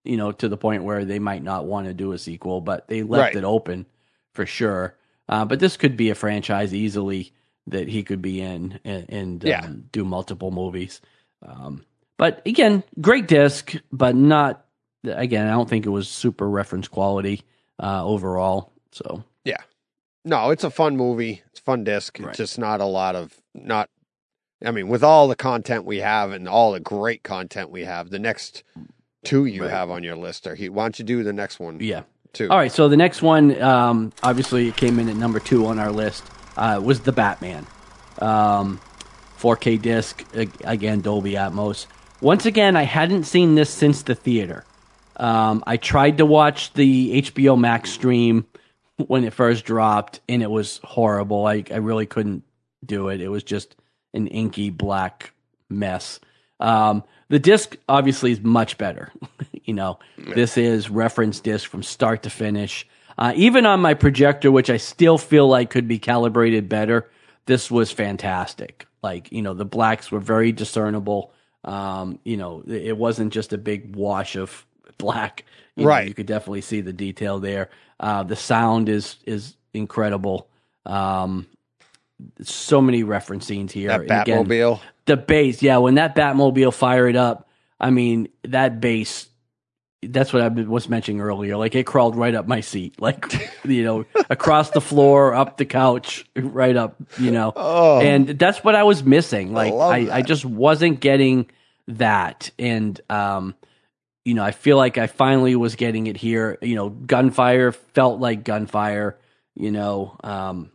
You 0.05 0.17
know, 0.17 0.33
to 0.33 0.49
the 0.49 0.57
point 0.57 0.83
where 0.83 1.05
they 1.05 1.19
might 1.19 1.43
not 1.43 1.65
want 1.65 1.87
to 1.87 1.93
do 1.93 2.11
a 2.11 2.17
sequel, 2.17 2.59
but 2.59 2.87
they 2.89 3.03
left 3.03 3.35
Right. 3.35 3.35
it 3.37 3.45
open 3.45 3.85
for 4.33 4.45
sure. 4.45 4.97
Uh, 5.29 5.45
but 5.45 5.59
this 5.61 5.77
could 5.77 5.95
be 5.95 6.09
a 6.09 6.15
franchise 6.15 6.73
easily 6.73 7.31
that 7.67 7.87
he 7.87 8.03
could 8.03 8.21
be 8.21 8.41
in 8.41 8.81
and, 8.83 9.05
and 9.09 9.43
Yeah. 9.45 9.61
um, 9.61 9.85
do 9.93 10.03
multiple 10.03 10.51
movies. 10.51 10.99
Um, 11.41 11.85
but 12.17 12.41
again, 12.45 12.83
great 12.99 13.29
disc, 13.29 13.75
but 13.93 14.13
not 14.15 14.65
again. 15.05 15.47
I 15.47 15.51
don't 15.51 15.69
think 15.69 15.85
it 15.85 15.89
was 15.89 16.09
super 16.09 16.49
reference 16.49 16.89
quality 16.89 17.43
uh, 17.81 18.05
overall. 18.05 18.73
So 18.91 19.23
No, 20.25 20.49
it's 20.51 20.63
a 20.63 20.69
fun 20.69 20.95
movie. 20.97 21.43
It's 21.51 21.59
a 21.59 21.63
fun 21.63 21.83
disc. 21.83 22.17
Right. 22.19 22.29
It's 22.29 22.37
just 22.37 22.57
not 22.59 22.81
a 22.81 22.85
lot 22.85 23.15
of 23.15 23.33
not. 23.53 23.89
I 24.65 24.71
mean, 24.71 24.87
with 24.87 25.03
all 25.03 25.27
the 25.27 25.35
content 25.35 25.83
we 25.83 25.97
have 25.97 26.31
and 26.31 26.47
all 26.47 26.71
the 26.71 26.79
great 26.79 27.23
content 27.23 27.69
we 27.69 27.83
have, 27.83 28.09
the 28.09 28.19
next 28.19 28.63
two 29.25 29.45
you 29.45 29.63
Right. 29.63 29.71
have 29.71 29.89
on 29.89 30.03
your 30.03 30.15
list 30.15 30.47
are. 30.47 30.55
he- 30.55 30.69
Why 30.69 30.83
don't 30.85 30.97
you 30.99 31.03
do 31.05 31.23
the 31.23 31.33
next 31.33 31.59
one 31.59 31.77
yeah. 31.81 32.03
too? 32.31 32.47
All 32.49 32.57
right, 32.57 32.71
so 32.71 32.87
the 32.87 32.95
next 32.95 33.21
one, 33.21 33.61
um, 33.61 34.13
obviously, 34.23 34.69
it 34.69 34.77
came 34.77 34.99
in 34.99 35.09
at 35.09 35.17
number 35.17 35.39
two 35.41 35.65
on 35.65 35.79
our 35.79 35.91
list, 35.91 36.23
uh, 36.55 36.79
was 36.81 37.01
the 37.01 37.11
Batman. 37.11 37.67
Um, 38.19 38.79
4K 39.37 39.75
disc, 39.81 40.23
again, 40.63 41.01
Dolby 41.01 41.33
Atmos. 41.33 41.87
Once 42.21 42.45
again, 42.45 42.77
I 42.77 42.83
hadn't 42.83 43.25
seen 43.25 43.55
this 43.55 43.69
since 43.69 44.03
the 44.03 44.15
theater. 44.15 44.63
Um, 45.17 45.61
I 45.67 45.75
tried 45.75 46.17
to 46.19 46.25
watch 46.25 46.71
the 46.73 47.21
HBO 47.21 47.57
Max 47.59 47.91
stream 47.91 48.45
when 48.97 49.23
it 49.23 49.33
first 49.33 49.65
dropped, 49.65 50.19
and 50.29 50.41
it 50.43 50.51
was 50.51 50.79
horrible. 50.83 51.45
I, 51.45 51.63
I 51.71 51.77
really 51.77 52.05
couldn't 52.05 52.43
do 52.85 53.09
it. 53.09 53.21
It 53.21 53.27
was 53.29 53.43
just 53.43 53.75
an 54.13 54.27
inky 54.27 54.69
black 54.69 55.33
mess. 55.69 56.19
Um, 56.59 57.03
the 57.29 57.39
disc 57.39 57.75
obviously 57.89 58.31
is 58.31 58.41
much 58.41 58.77
better. 58.77 59.11
you 59.63 59.73
know, 59.73 59.99
this 60.17 60.57
is 60.57 60.89
reference 60.89 61.39
disc 61.39 61.69
from 61.69 61.81
start 61.83 62.23
to 62.23 62.29
finish. 62.29 62.87
Uh, 63.17 63.33
even 63.35 63.65
on 63.65 63.79
my 63.79 63.93
projector, 63.93 64.51
which 64.51 64.69
I 64.69 64.77
still 64.77 65.17
feel 65.17 65.47
like 65.47 65.69
could 65.69 65.87
be 65.87 65.99
calibrated 65.99 66.69
better, 66.69 67.09
this 67.45 67.69
was 67.71 67.91
fantastic. 67.91 68.87
Like, 69.01 69.31
you 69.31 69.41
know, 69.41 69.53
the 69.53 69.65
blacks 69.65 70.11
were 70.11 70.19
very 70.19 70.51
discernible. 70.51 71.33
Um, 71.63 72.19
you 72.23 72.37
know, 72.37 72.63
it 72.67 72.97
wasn't 72.97 73.33
just 73.33 73.53
a 73.53 73.57
big 73.57 73.95
wash 73.95 74.35
of 74.35 74.65
black. 74.97 75.45
You 75.75 75.83
know, 75.83 75.89
Right. 75.89 76.07
you 76.07 76.13
could 76.13 76.27
definitely 76.27 76.61
see 76.61 76.81
the 76.81 76.93
detail 76.93 77.39
there. 77.39 77.69
Uh, 78.03 78.21
the 78.21 78.35
sound 78.35 78.89
is 78.89 79.15
is 79.25 79.55
incredible. 79.73 80.49
Um, 80.85 81.47
so 82.41 82.81
many 82.81 83.03
reference 83.03 83.45
scenes 83.45 83.71
here. 83.71 83.87
that 83.87 84.01
And 84.01 84.11
again, 84.11 84.45
Batmobile. 84.45 84.81
the 85.05 85.15
bass, 85.15 85.61
yeah, 85.61 85.77
when 85.77 85.95
that 85.95 86.13
Batmobile 86.13 86.73
fired 86.73 87.15
up, 87.15 87.47
I 87.79 87.91
mean, 87.91 88.27
that 88.43 88.81
bass, 88.81 89.27
that's 90.01 90.33
what 90.33 90.41
I 90.41 90.49
was 90.49 90.89
mentioning 90.89 91.21
earlier. 91.21 91.55
Like, 91.55 91.75
it 91.75 91.85
crawled 91.85 92.17
right 92.17 92.35
up 92.35 92.45
my 92.45 92.59
seat, 92.59 92.95
like, 93.01 93.25
you 93.63 93.85
know, 93.85 94.05
across 94.29 94.71
the 94.71 94.81
floor, 94.81 95.33
up 95.33 95.55
the 95.55 95.65
couch, 95.65 96.25
right 96.35 96.75
up, 96.75 96.97
you 97.17 97.31
know. 97.31 97.53
Oh. 97.55 98.01
And 98.01 98.27
that's 98.37 98.65
what 98.65 98.75
I 98.75 98.83
was 98.83 99.01
missing. 99.05 99.53
Like, 99.53 99.71
love 99.71 99.93
I, 99.93 100.17
I 100.17 100.21
just 100.23 100.43
wasn't 100.43 100.99
getting 100.99 101.49
that. 101.87 102.51
And, 102.59 102.99
um, 103.09 103.55
you 104.25 104.33
know, 104.33 104.43
I 104.43 104.51
feel 104.51 104.77
like 104.77 104.97
I 104.97 105.07
finally 105.07 105.55
was 105.55 105.75
getting 105.75 106.07
it 106.07 106.17
here. 106.17 106.57
You 106.61 106.75
know, 106.75 106.89
gunfire 106.89 107.71
felt 107.71 108.19
like 108.19 108.43
gunfire. 108.43 109.17
You 109.55 109.71
know, 109.71 110.15
um, 110.23 110.71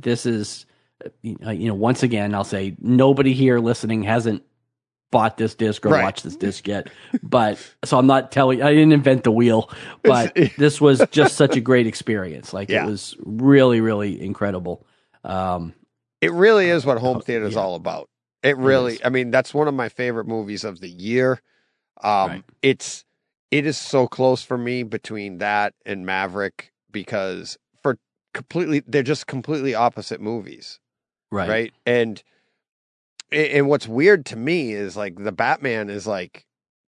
this 0.00 0.26
is, 0.26 0.66
uh, 1.04 1.08
you 1.22 1.68
know, 1.68 1.74
once 1.74 2.02
again, 2.02 2.34
I'll 2.34 2.44
say 2.44 2.76
nobody 2.80 3.32
here 3.32 3.58
listening 3.58 4.02
hasn't 4.04 4.42
bought 5.10 5.36
this 5.36 5.54
disc 5.54 5.84
or 5.84 5.90
Right. 5.90 6.02
watched 6.04 6.24
this 6.24 6.36
disc 6.36 6.66
yet. 6.66 6.88
But 7.22 7.58
so 7.84 7.98
I'm 7.98 8.06
not 8.06 8.32
telling, 8.32 8.62
I 8.62 8.70
didn't 8.72 8.92
invent 8.92 9.24
the 9.24 9.30
wheel, 9.32 9.70
but 10.02 10.34
this 10.56 10.80
was 10.80 11.02
just 11.10 11.36
such 11.36 11.54
a 11.56 11.60
great 11.60 11.86
experience. 11.86 12.52
Like 12.54 12.70
Yeah. 12.70 12.84
it 12.84 12.86
was 12.86 13.14
really, 13.20 13.80
really 13.82 14.22
incredible. 14.22 14.86
Um, 15.24 15.74
It 16.22 16.32
really 16.32 16.70
is 16.70 16.86
what 16.86 16.98
home 16.98 17.18
Oh, 17.18 17.20
theater 17.20 17.44
is 17.46 17.54
yeah. 17.54 17.60
all 17.60 17.74
about. 17.74 18.08
It 18.42 18.56
really, 18.56 18.94
is. 18.94 19.00
I 19.04 19.08
mean, 19.10 19.30
that's 19.30 19.52
one 19.52 19.68
of 19.68 19.74
my 19.74 19.88
favorite 19.88 20.26
movies 20.26 20.64
of 20.64 20.80
the 20.80 20.88
year. 20.88 21.40
Um, 22.02 22.30
Right. 22.30 22.44
It's 22.62 23.04
it 23.50 23.66
is 23.66 23.76
so 23.76 24.06
close 24.06 24.42
for 24.42 24.56
me 24.56 24.82
between 24.82 25.38
that 25.38 25.74
and 25.84 26.06
Maverick 26.06 26.72
because 26.90 27.58
for 27.82 27.98
completely, 28.32 28.82
they're 28.86 29.02
just 29.02 29.26
completely 29.26 29.74
opposite 29.74 30.20
movies, 30.20 30.80
right. 31.30 31.48
right? 31.48 31.72
And 31.84 32.22
and 33.30 33.68
what's 33.68 33.88
weird 33.88 34.26
to 34.26 34.36
me 34.36 34.72
is 34.72 34.96
like 34.96 35.22
the 35.22 35.32
Batman 35.32 35.90
is 35.90 36.06
like 36.06 36.46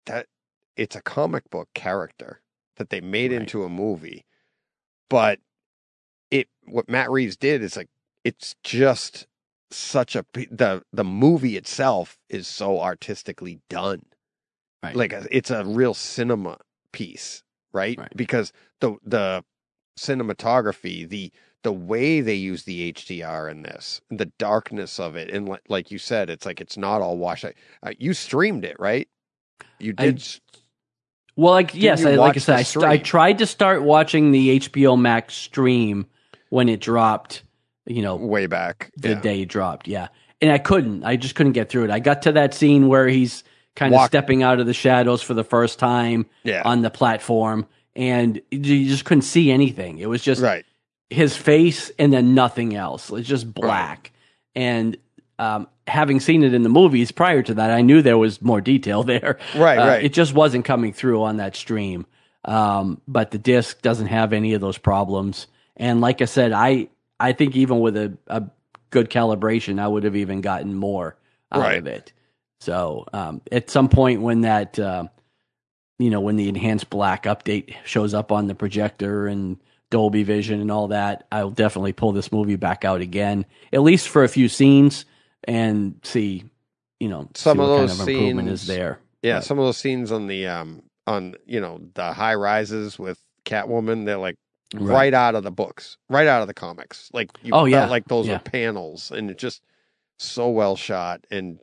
that. 0.07 0.27
It's 0.77 0.97
a 0.97 1.03
comic 1.03 1.51
book 1.51 1.69
character 1.75 2.41
that 2.77 2.91
they 2.91 3.01
made 3.01 3.33
Right. 3.33 3.41
into 3.41 3.65
a 3.65 3.69
movie, 3.69 4.25
but 5.11 5.41
it 6.31 6.49
what 6.65 6.89
Matt 6.89 7.11
Reeves 7.11 7.37
did 7.37 7.63
is 7.63 7.77
like 7.77 7.89
it's 8.25 8.55
just 8.63 9.27
such 9.71 10.17
a 10.17 10.25
the 10.51 10.83
the 10.93 11.05
movie 11.05 11.57
itself 11.57 12.19
is 12.29 12.47
so 12.47 12.81
artistically 12.81 13.61
done 13.69 14.03
Right. 14.83 14.97
like 14.97 15.13
a, 15.13 15.27
it's 15.31 15.51
a 15.51 15.65
real 15.65 15.95
cinema 15.95 16.59
piece 16.93 17.43
right? 17.73 17.99
Right. 17.99 18.13
because 18.17 18.53
the 18.81 18.97
the 19.05 19.45
cinematography 19.99 21.09
the 21.09 21.33
the 21.63 21.73
way 21.73 22.21
they 22.21 22.35
use 22.35 22.65
the 22.65 22.93
HDR 22.93 23.51
in 23.51 23.63
this 23.63 24.01
the 24.11 24.27
darkness 24.39 24.99
of 24.99 25.17
it 25.17 25.31
and 25.31 25.49
like, 25.49 25.63
like 25.69 25.91
you 25.91 25.99
said 25.99 26.31
it's 26.31 26.45
like 26.45 26.61
it's 26.61 26.77
not 26.77 27.01
all 27.01 27.19
washed 27.19 27.45
out. 27.45 27.55
Uh, 27.83 27.93
you 27.99 28.15
streamed 28.15 28.65
it 28.65 28.77
right 28.79 29.09
you 29.79 29.93
did 29.93 30.19
s- 30.19 30.41
Well, 31.37 31.53
like 31.53 31.75
yes, 31.75 32.05
I, 32.05 32.15
like 32.15 32.37
I 32.37 32.41
said, 32.41 32.57
I, 32.57 32.63
st- 32.63 32.85
I 32.85 32.99
tried 32.99 33.39
to 33.39 33.47
start 33.47 33.83
watching 33.83 34.31
the 34.31 34.61
HBO 34.61 34.99
Max 34.99 35.35
stream 35.35 36.07
when 36.51 36.69
it 36.69 36.81
dropped. 36.81 37.43
You 37.85 38.01
know, 38.01 38.15
way 38.15 38.47
back 38.47 38.93
the 38.97 39.11
yeah. 39.11 39.21
day 39.21 39.43
it 39.43 39.49
dropped. 39.49 39.89
Yeah, 39.89 40.09
and 40.41 40.53
I 40.53 40.59
couldn't. 40.59 41.05
I 41.05 41.17
just 41.17 41.35
couldn't 41.35 41.53
get 41.53 41.69
through 41.69 41.85
it. 41.85 41.91
I 41.91 41.99
got 41.99 42.23
to 42.23 42.33
that 42.33 42.55
scene 42.55 42.87
where 42.87 43.09
he's 43.09 43.43
kind 43.75 43.95
of 43.95 44.05
stepping 44.07 44.43
out 44.43 44.61
of 44.61 44.67
the 44.67 44.75
shadows 44.75 45.23
for 45.23 45.35
the 45.35 45.45
first 45.45 45.79
time 45.79 46.27
yeah 46.45 46.63
on 46.65 46.83
the 46.83 46.91
platform, 46.91 47.67
and 47.97 48.41
you 48.51 48.87
just 48.89 49.05
couldn't 49.05 49.23
see 49.23 49.51
anything. 49.51 49.99
It 49.99 50.09
was 50.09 50.23
just 50.23 50.43
right 50.43 50.65
his 51.11 51.37
face 51.37 51.91
and 51.99 52.11
then 52.11 52.35
nothing 52.35 52.75
else. 52.75 53.11
It's 53.11 53.29
just 53.29 53.53
black. 53.53 54.13
And 54.55 54.97
um, 55.39 55.69
having 55.87 56.21
seen 56.21 56.43
it 56.43 56.55
in 56.55 56.63
the 56.63 56.71
movies 56.71 57.13
prior 57.13 57.43
to 57.43 57.53
that, 57.55 57.71
I 57.71 57.83
knew 57.83 58.01
there 58.01 58.17
was 58.17 58.41
more 58.41 58.63
detail 58.63 59.03
there. 59.13 59.39
Right, 59.55 59.79
Uh, 59.79 59.87
right. 59.89 60.05
It 60.05 60.15
just 60.15 60.33
wasn't 60.33 60.65
coming 60.65 60.95
through 60.95 61.23
on 61.23 61.37
that 61.37 61.55
stream. 61.55 62.07
Um, 62.47 63.01
but 63.07 63.31
the 63.31 63.37
disc 63.37 63.83
doesn't 63.83 64.07
have 64.07 64.33
any 64.33 64.55
of 64.55 64.63
those 64.63 64.79
problems. 64.79 65.49
And 65.77 66.01
like 66.01 66.23
I 66.23 66.25
said, 66.25 66.53
I 66.53 66.89
I 67.21 67.33
think 67.33 67.57
even 67.57 67.81
with 67.81 67.97
a, 67.99 68.17
a 68.29 68.45
good 68.89 69.11
calibration, 69.11 69.79
I 69.79 69.89
would 69.89 70.05
have 70.05 70.17
even 70.17 70.41
gotten 70.41 70.75
more 70.75 71.17
out 71.53 71.61
Right. 71.61 71.79
of 71.79 71.87
it. 71.87 72.13
So 72.63 73.07
um, 73.13 73.43
at 73.51 73.71
some 73.71 73.89
point 73.89 74.23
when 74.23 74.43
that 74.43 74.79
uh, 74.79 75.09
you 75.99 76.11
know 76.11 76.21
when 76.21 76.37
the 76.37 76.49
enhanced 76.49 76.91
black 76.91 77.25
update 77.25 77.75
shows 77.85 78.15
up 78.15 78.31
on 78.31 78.47
the 78.47 78.55
projector 78.55 79.27
and 79.27 79.57
Dolby 79.91 80.23
Vision 80.23 80.61
and 80.61 80.71
all 80.71 80.89
that, 80.89 81.27
I'll 81.33 81.51
definitely 81.51 81.93
pull 81.93 82.13
this 82.13 82.31
movie 82.31 82.57
back 82.57 82.85
out 82.85 83.01
again, 83.01 83.47
at 83.73 83.83
least 83.83 84.09
for 84.09 84.23
a 84.23 84.29
few 84.29 84.49
scenes, 84.49 85.05
and 85.45 85.97
see, 86.05 86.45
you 87.01 87.09
know, 87.09 87.29
Some 87.35 87.59
of 87.61 87.67
those 87.69 87.91
kind 87.91 88.01
of 88.03 88.09
improvement 88.09 88.49
is 88.49 88.67
there. 88.67 89.01
Yeah, 89.23 89.35
Right. 89.35 89.45
some 89.45 89.59
of 89.59 89.65
those 89.65 89.77
scenes 89.79 90.13
on 90.13 90.29
the 90.29 90.47
um 90.47 90.83
on 91.09 91.35
you 91.47 91.61
know 91.61 91.81
the 91.95 92.13
high 92.13 92.37
rises 92.37 92.97
with 92.97 93.19
Catwoman, 93.45 94.07
they're 94.07 94.19
like 94.19 94.37
right, 94.75 94.89
Right. 94.95 95.15
out 95.15 95.35
of 95.35 95.43
the 95.43 95.51
books, 95.51 95.97
right 96.09 96.29
out 96.29 96.43
of 96.43 96.47
the 96.49 96.55
comics. 96.55 97.11
Like 97.13 97.31
you 97.43 97.53
Oh, 97.53 97.59
felt 97.63 97.71
yeah, 97.71 97.87
like 97.87 98.07
those 98.07 98.29
yeah. 98.29 98.35
were 98.35 98.39
panels, 98.39 99.11
and 99.11 99.31
it's 99.31 99.41
just 99.41 99.63
so 100.21 100.49
well 100.51 100.77
shot 100.77 101.27
and 101.33 101.59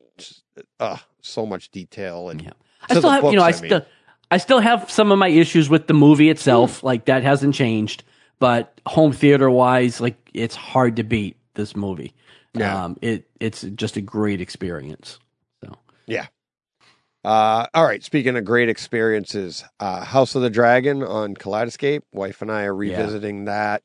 uh 0.80 0.98
so 1.22 1.46
much 1.46 1.70
detail 1.72 2.30
and 2.30 2.42
Yeah. 2.42 2.52
I 2.90 2.96
still 2.96 3.10
have, 3.10 3.24
you 3.26 3.34
know, 3.36 3.44
I, 3.44 3.50
I 3.50 3.52
mean. 3.52 3.66
still, 3.66 3.86
I 4.32 4.38
still 4.38 4.60
have 4.60 4.90
some 4.90 5.12
of 5.12 5.20
my 5.20 5.28
issues 5.28 5.70
with 5.70 5.88
the 5.88 5.94
movie 5.94 6.30
itself. 6.30 6.82
Like 6.84 7.06
that 7.06 7.24
hasn't 7.24 7.54
changed, 7.56 8.04
but 8.40 8.80
home 8.88 9.12
theater 9.12 9.50
wise, 9.50 10.00
like 10.00 10.16
it's 10.34 10.56
hard 10.56 10.96
to 10.96 11.04
beat 11.04 11.36
this 11.56 11.76
movie. 11.76 12.14
Yeah. 12.54 12.86
Um, 12.86 12.98
it 13.02 13.28
it's 13.40 13.62
just 13.62 13.98
a 13.98 14.02
great 14.02 14.40
experience. 14.42 15.20
So 15.64 15.74
yeah. 16.08 16.28
Uh, 17.26 17.68
all 17.74 17.84
right. 17.84 18.02
Speaking 18.04 18.38
of 18.38 18.46
great 18.46 18.70
experiences, 18.70 19.66
uh, 19.82 20.06
House 20.06 20.36
of 20.36 20.42
the 20.42 20.50
Dragon 20.50 21.04
on 21.04 21.36
Kaleidescape. 21.36 22.02
Wife 22.14 22.42
and 22.42 22.50
I 22.52 22.64
are 22.64 22.82
Yeah. 22.84 22.98
revisiting 22.98 23.46
that. 23.46 23.84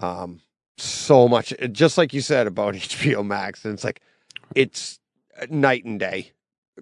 Um, 0.00 0.40
so 0.78 1.28
much, 1.28 1.54
just 1.72 1.96
like 1.96 2.12
you 2.12 2.20
said 2.20 2.46
about 2.48 2.74
HBO 2.76 3.24
Max, 3.24 3.64
and 3.64 3.72
it's 3.74 3.84
like 3.84 4.00
it's 4.54 4.98
night 5.50 5.84
and 5.84 5.98
day. 5.98 6.32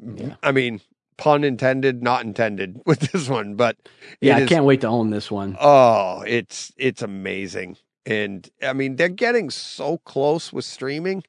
Yeah. 0.00 0.34
I 0.42 0.52
mean, 0.52 0.80
pun 1.16 1.44
intended, 1.44 2.02
not 2.02 2.24
intended 2.24 2.80
with 2.86 3.00
this 3.12 3.28
one, 3.28 3.54
but 3.54 3.76
yeah, 4.20 4.36
I 4.36 4.40
is- 4.40 4.48
can't 4.48 4.64
wait 4.64 4.80
to 4.82 4.88
own 4.88 5.10
this 5.10 5.30
one. 5.30 5.56
Oh, 5.60 6.22
it's 6.26 6.72
it's 6.76 7.02
amazing. 7.02 7.76
And 8.06 8.48
I 8.62 8.74
mean, 8.74 8.96
they're 8.96 9.08
getting 9.08 9.48
so 9.50 9.98
close 9.98 10.52
with 10.52 10.64
streaming, 10.66 11.24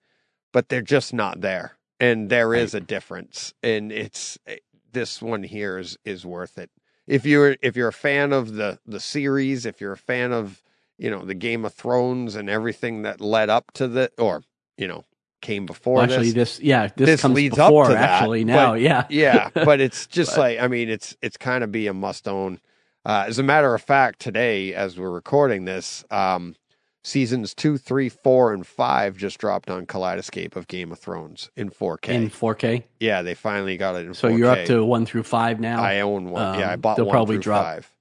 but 0.52 0.70
they're 0.70 0.82
just 0.82 1.14
not 1.14 1.42
there. 1.42 1.78
And 2.00 2.30
there 2.30 2.54
is 2.54 2.74
a 2.74 2.82
difference. 2.82 3.54
And 3.64 3.92
it's 3.92 4.38
eh, 4.46 4.58
this 4.92 5.22
one 5.22 5.44
here 5.44 5.78
is 5.78 5.98
is 6.04 6.26
worth 6.26 6.58
it. 6.58 6.70
If 7.08 7.26
you're 7.26 7.56
if 7.62 7.78
you're 7.78 7.88
a 7.88 7.94
fan 7.94 8.34
of 8.34 8.56
the 8.56 8.80
the 8.86 9.00
series, 9.00 9.66
if 9.66 9.80
you're 9.80 9.94
a 9.94 9.98
fan 9.98 10.34
of 10.34 10.62
you 10.98 11.10
know, 11.10 11.26
the 11.26 11.34
Game 11.34 11.66
of 11.66 11.74
Thrones 11.74 12.36
and 12.36 12.50
everything 12.50 13.02
that 13.02 13.20
led 13.20 13.50
up 13.50 13.72
to 13.74 13.88
the, 13.88 14.12
or 14.18 14.44
you 14.78 14.88
know, 14.88 15.04
came 15.42 15.66
before 15.66 15.96
Well, 15.96 16.04
actually, 16.04 16.32
this. 16.32 16.58
this 16.58 16.60
yeah, 16.62 16.88
this, 16.96 17.06
this 17.08 17.22
comes 17.22 17.36
leads 17.36 17.58
up 17.60 17.70
before 17.70 17.88
to 17.88 17.94
that, 17.94 18.10
actually 18.22 18.44
now. 18.46 18.72
but- 18.72 18.82
yeah, 18.82 19.06
yeah, 19.10 19.50
but 19.54 19.80
it's 19.82 20.08
just 20.08 20.32
But- 20.36 20.40
like 20.42 20.60
I 20.60 20.68
mean, 20.68 20.90
it's 20.90 21.16
it's 21.22 21.38
kind 21.38 21.64
of 21.64 21.72
be 21.72 21.88
a 21.88 21.94
must 21.94 22.28
own. 22.28 22.60
Uh, 23.06 23.26
as 23.28 23.38
a 23.38 23.44
matter 23.44 23.74
of 23.76 23.82
fact, 23.84 24.20
today 24.20 24.74
as 24.74 24.98
we're 24.98 25.12
recording 25.12 25.66
this, 25.66 26.04
um, 26.10 26.56
seasons 27.04 27.54
two, 27.54 27.78
three, 27.78 28.10
four, 28.10 28.52
and 28.52 28.66
five 28.66 29.16
just 29.16 29.38
dropped 29.38 29.70
on 29.70 29.86
Kaleidescape 29.86 30.56
of 30.56 30.68
Game 30.68 30.92
of 30.92 30.98
Thrones 30.98 31.52
in 31.56 31.70
4K. 31.70 32.10
in 32.10 32.30
4K. 32.32 32.84
yeah, 33.00 33.22
they 33.22 33.36
finally 33.36 33.78
got 33.78 33.94
it 33.96 34.08
in. 34.08 34.16
So 34.16 34.30
4K. 34.30 34.38
you're 34.40 34.50
up 34.50 34.66
to 34.66 34.84
one 34.84 35.06
through 35.06 35.22
five 35.22 35.60
now. 35.60 35.84
I 35.84 36.00
own 36.00 36.32
one. 36.32 36.58
yeah, 36.58 36.70
I 36.72 36.74
Um, 36.74 36.80
bought 36.82 36.98
they'll 36.98 37.06
one 37.06 37.14
probably 37.14 37.36
through 37.36 37.44
drop- 37.44 37.64
five. 37.66 37.92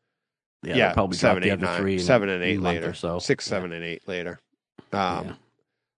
yeah, 0.63 0.77
Yeah, 0.77 0.93
probably 0.95 1.19
seven, 1.19 1.43
other 1.51 1.57
nine- 1.59 1.99
seven 1.99 2.31
and 2.31 2.43
eight 2.43 2.61
later. 2.63 2.95
so. 2.95 3.19
Six, 3.19 3.47
Yeah. 3.47 3.51
seven, 3.51 3.73
and 3.73 3.85
eight 3.85 4.09
later. 4.09 4.41
Um, 4.91 5.27
Yeah. 5.27 5.33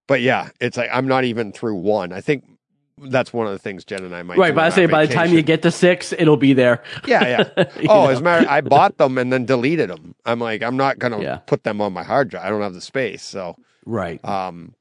But 0.06 0.20
yeah, 0.20 0.50
it's 0.60 0.76
like 0.76 0.90
I'm 0.92 1.08
not 1.08 1.24
even 1.24 1.52
through 1.52 1.76
one. 1.76 2.12
I 2.12 2.20
think 2.20 2.44
that's 2.98 3.32
one 3.32 3.46
of 3.46 3.52
the 3.52 3.58
things 3.58 3.84
Jen 3.84 4.04
and 4.04 4.14
I 4.14 4.22
might. 4.22 4.38
Right, 4.38 4.54
but 4.54 4.64
I 4.64 4.70
say 4.70 4.86
by 4.86 5.04
the 5.04 5.12
time 5.12 5.32
you 5.32 5.42
get 5.42 5.62
to 5.62 5.70
six, 5.70 6.12
it'll 6.12 6.36
be 6.38 6.52
there. 6.54 6.82
Yeah, 7.06 7.44
yeah. 7.56 7.64
Oh, 7.90 8.04
know? 8.04 8.08
as 8.08 8.20
a 8.20 8.22
matter, 8.22 8.48
I 8.48 8.60
bought 8.62 8.96
them 8.98 9.18
and 9.18 9.32
then 9.32 9.44
deleted 9.44 9.90
them. 9.90 10.14
I'm 10.24 10.38
like, 10.38 10.62
I'm 10.62 10.76
not 10.76 10.98
gonna 10.98 11.20
Yeah. 11.20 11.36
put 11.38 11.64
them 11.64 11.80
on 11.80 11.92
my 11.92 12.02
hard 12.04 12.30
drive. 12.30 12.44
I 12.46 12.48
don't 12.48 12.62
have 12.62 12.72
the 12.74 12.80
space. 12.80 13.22
So, 13.22 13.56
right. 13.84 14.24
um, 14.24 14.74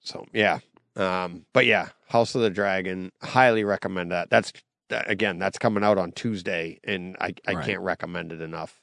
so 0.00 0.26
yeah. 0.32 0.58
Um, 0.96 1.44
but 1.52 1.66
yeah, 1.66 1.88
House 2.08 2.34
of 2.34 2.40
the 2.40 2.50
Dragon, 2.50 3.12
highly 3.22 3.64
recommend 3.64 4.10
that. 4.12 4.30
That's 4.30 4.52
again, 4.90 5.38
that's 5.38 5.58
coming 5.58 5.84
out 5.84 5.98
on 5.98 6.12
Tuesday, 6.12 6.80
and 6.84 7.16
I 7.20 7.34
I 7.46 7.54
Right. 7.54 7.66
can't 7.66 7.80
recommend 7.82 8.32
it 8.32 8.40
enough. 8.40 8.80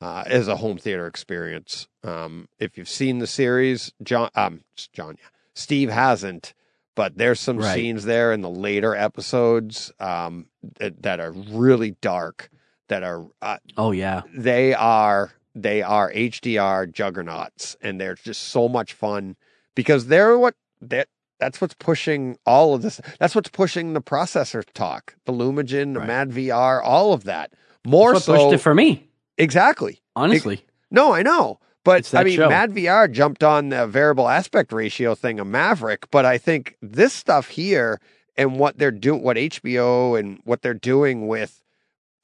Uh, 0.00 0.22
as 0.26 0.46
a 0.46 0.56
home 0.56 0.76
theater 0.76 1.06
experience. 1.06 1.88
Um, 2.04 2.48
if 2.58 2.76
you've 2.76 2.88
seen 2.88 3.18
the 3.18 3.26
series, 3.26 3.92
John, 4.02 4.28
um, 4.34 4.60
John, 4.92 5.16
yeah, 5.18 5.28
Steve 5.54 5.88
hasn't, 5.88 6.52
but 6.94 7.16
there's 7.16 7.40
some 7.40 7.56
Right. 7.56 7.74
scenes 7.74 8.04
there 8.04 8.30
in 8.30 8.42
the 8.42 8.50
later 8.50 8.94
episodes 8.94 9.90
um, 9.98 10.48
that, 10.78 11.02
that 11.02 11.18
are 11.18 11.32
really 11.32 11.92
dark. 12.02 12.50
That 12.88 13.02
are 13.04 13.26
uh, 13.40 13.56
Oh 13.78 13.90
yeah, 13.92 14.22
they 14.34 14.74
are 14.74 15.32
they 15.54 15.80
are 15.82 16.12
HDR 16.12 16.92
juggernauts, 16.92 17.74
and 17.80 17.98
they're 17.98 18.14
just 18.16 18.42
so 18.42 18.68
much 18.68 18.92
fun 18.92 19.34
because 19.74 20.08
they're 20.08 20.38
what 20.38 20.54
that 20.82 21.08
that's 21.40 21.58
what's 21.60 21.74
pushing 21.74 22.36
all 22.44 22.74
of 22.74 22.82
this. 22.82 23.00
That's 23.18 23.34
what's 23.34 23.48
pushing 23.48 23.94
the 23.94 24.02
processor 24.02 24.62
talk, 24.74 25.16
the 25.24 25.32
Lumagen, 25.32 25.94
the 25.94 26.00
Right. 26.00 26.06
Mad 26.06 26.30
VR, 26.32 26.80
all 26.84 27.12
of 27.14 27.24
that. 27.24 27.52
More 27.86 28.14
so, 28.20 28.32
pushed 28.34 28.52
it 28.52 28.58
for 28.58 28.74
me. 28.74 29.05
Exactly. 29.38 30.00
Honestly, 30.14 30.64
No, 30.90 31.12
I 31.12 31.22
know. 31.22 31.58
But 31.84 32.12
I 32.14 32.24
mean, 32.24 32.36
show. 32.36 32.48
Mad 32.48 32.72
VR 32.72 33.10
jumped 33.10 33.44
on 33.44 33.68
the 33.68 33.86
variable 33.86 34.28
aspect 34.28 34.72
ratio 34.72 35.14
thing 35.14 35.38
of 35.38 35.46
Maverick, 35.46 36.10
but 36.10 36.24
I 36.24 36.36
think 36.36 36.76
this 36.82 37.12
stuff 37.12 37.48
here 37.48 38.00
and 38.36 38.58
what 38.58 38.76
they're 38.76 38.90
doing, 38.90 39.22
what 39.22 39.36
HBO 39.36 40.18
and 40.18 40.40
what 40.44 40.62
they're 40.62 40.74
doing 40.74 41.28
with 41.28 41.62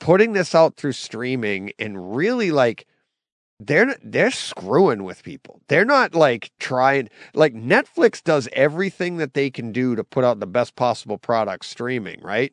putting 0.00 0.32
this 0.32 0.52
out 0.52 0.74
through 0.74 0.92
streaming 0.92 1.70
and 1.78 2.16
really 2.16 2.50
like 2.50 2.86
they're 3.60 3.96
they're 4.02 4.32
screwing 4.32 5.04
with 5.04 5.22
people. 5.22 5.60
They're 5.68 5.84
not 5.84 6.14
like 6.14 6.50
trying 6.58 7.08
like 7.34 7.54
Netflix 7.54 8.22
does 8.22 8.48
everything 8.52 9.18
that 9.18 9.34
they 9.34 9.48
can 9.48 9.70
do 9.70 9.94
to 9.94 10.02
put 10.02 10.24
out 10.24 10.40
the 10.40 10.46
best 10.46 10.74
possible 10.74 11.18
product 11.18 11.64
streaming, 11.64 12.20
right? 12.20 12.52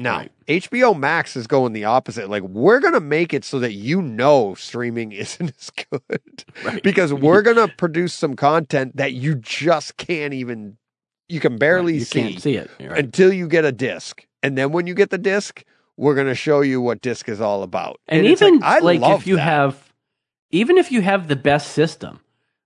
Now, 0.00 0.18
Right. 0.18 0.32
HBO 0.48 0.98
Max 0.98 1.36
is 1.36 1.46
going 1.46 1.72
the 1.74 1.84
opposite. 1.84 2.28
Like 2.30 2.42
we're 2.42 2.80
going 2.80 2.94
to 2.94 3.00
make 3.00 3.32
it 3.34 3.44
so 3.44 3.58
that 3.60 3.72
you 3.74 4.02
know 4.02 4.54
streaming 4.54 5.12
isn't 5.24 5.52
as 5.58 5.70
good 5.70 6.44
right. 6.64 6.82
because 6.82 7.12
we're 7.26 7.42
going 7.42 7.56
to 7.56 7.68
produce 7.76 8.14
some 8.14 8.34
content 8.34 8.96
that 8.96 9.12
you 9.12 9.34
just 9.36 9.96
can't 9.96 10.32
even 10.34 10.76
you 11.28 11.38
can 11.38 11.58
barely 11.58 11.94
you 11.94 12.00
see, 12.00 12.22
can't 12.22 12.42
see 12.42 12.56
it. 12.56 12.70
Right. 12.80 12.98
until 12.98 13.32
you 13.32 13.46
get 13.46 13.64
a 13.64 13.72
disc. 13.72 14.26
And 14.42 14.56
then 14.58 14.72
when 14.72 14.86
you 14.88 14.94
get 14.94 15.10
the 15.10 15.18
disc, 15.18 15.64
we're 15.96 16.14
going 16.14 16.26
to 16.26 16.34
show 16.34 16.62
you 16.62 16.80
what 16.80 17.02
disc 17.02 17.28
is 17.28 17.40
all 17.40 17.62
about. 17.62 18.00
and, 18.08 18.26
it's 18.26 18.42
even 18.42 18.62
I 18.64 18.78
like 18.80 19.00
love 19.00 19.20
if 19.20 19.26
you 19.26 19.36
that. 19.36 19.42
have 19.42 19.92
even 20.50 20.78
if 20.78 20.90
you 20.90 21.02
have 21.02 21.28
the 21.28 21.36
best 21.36 21.72
system 21.72 22.20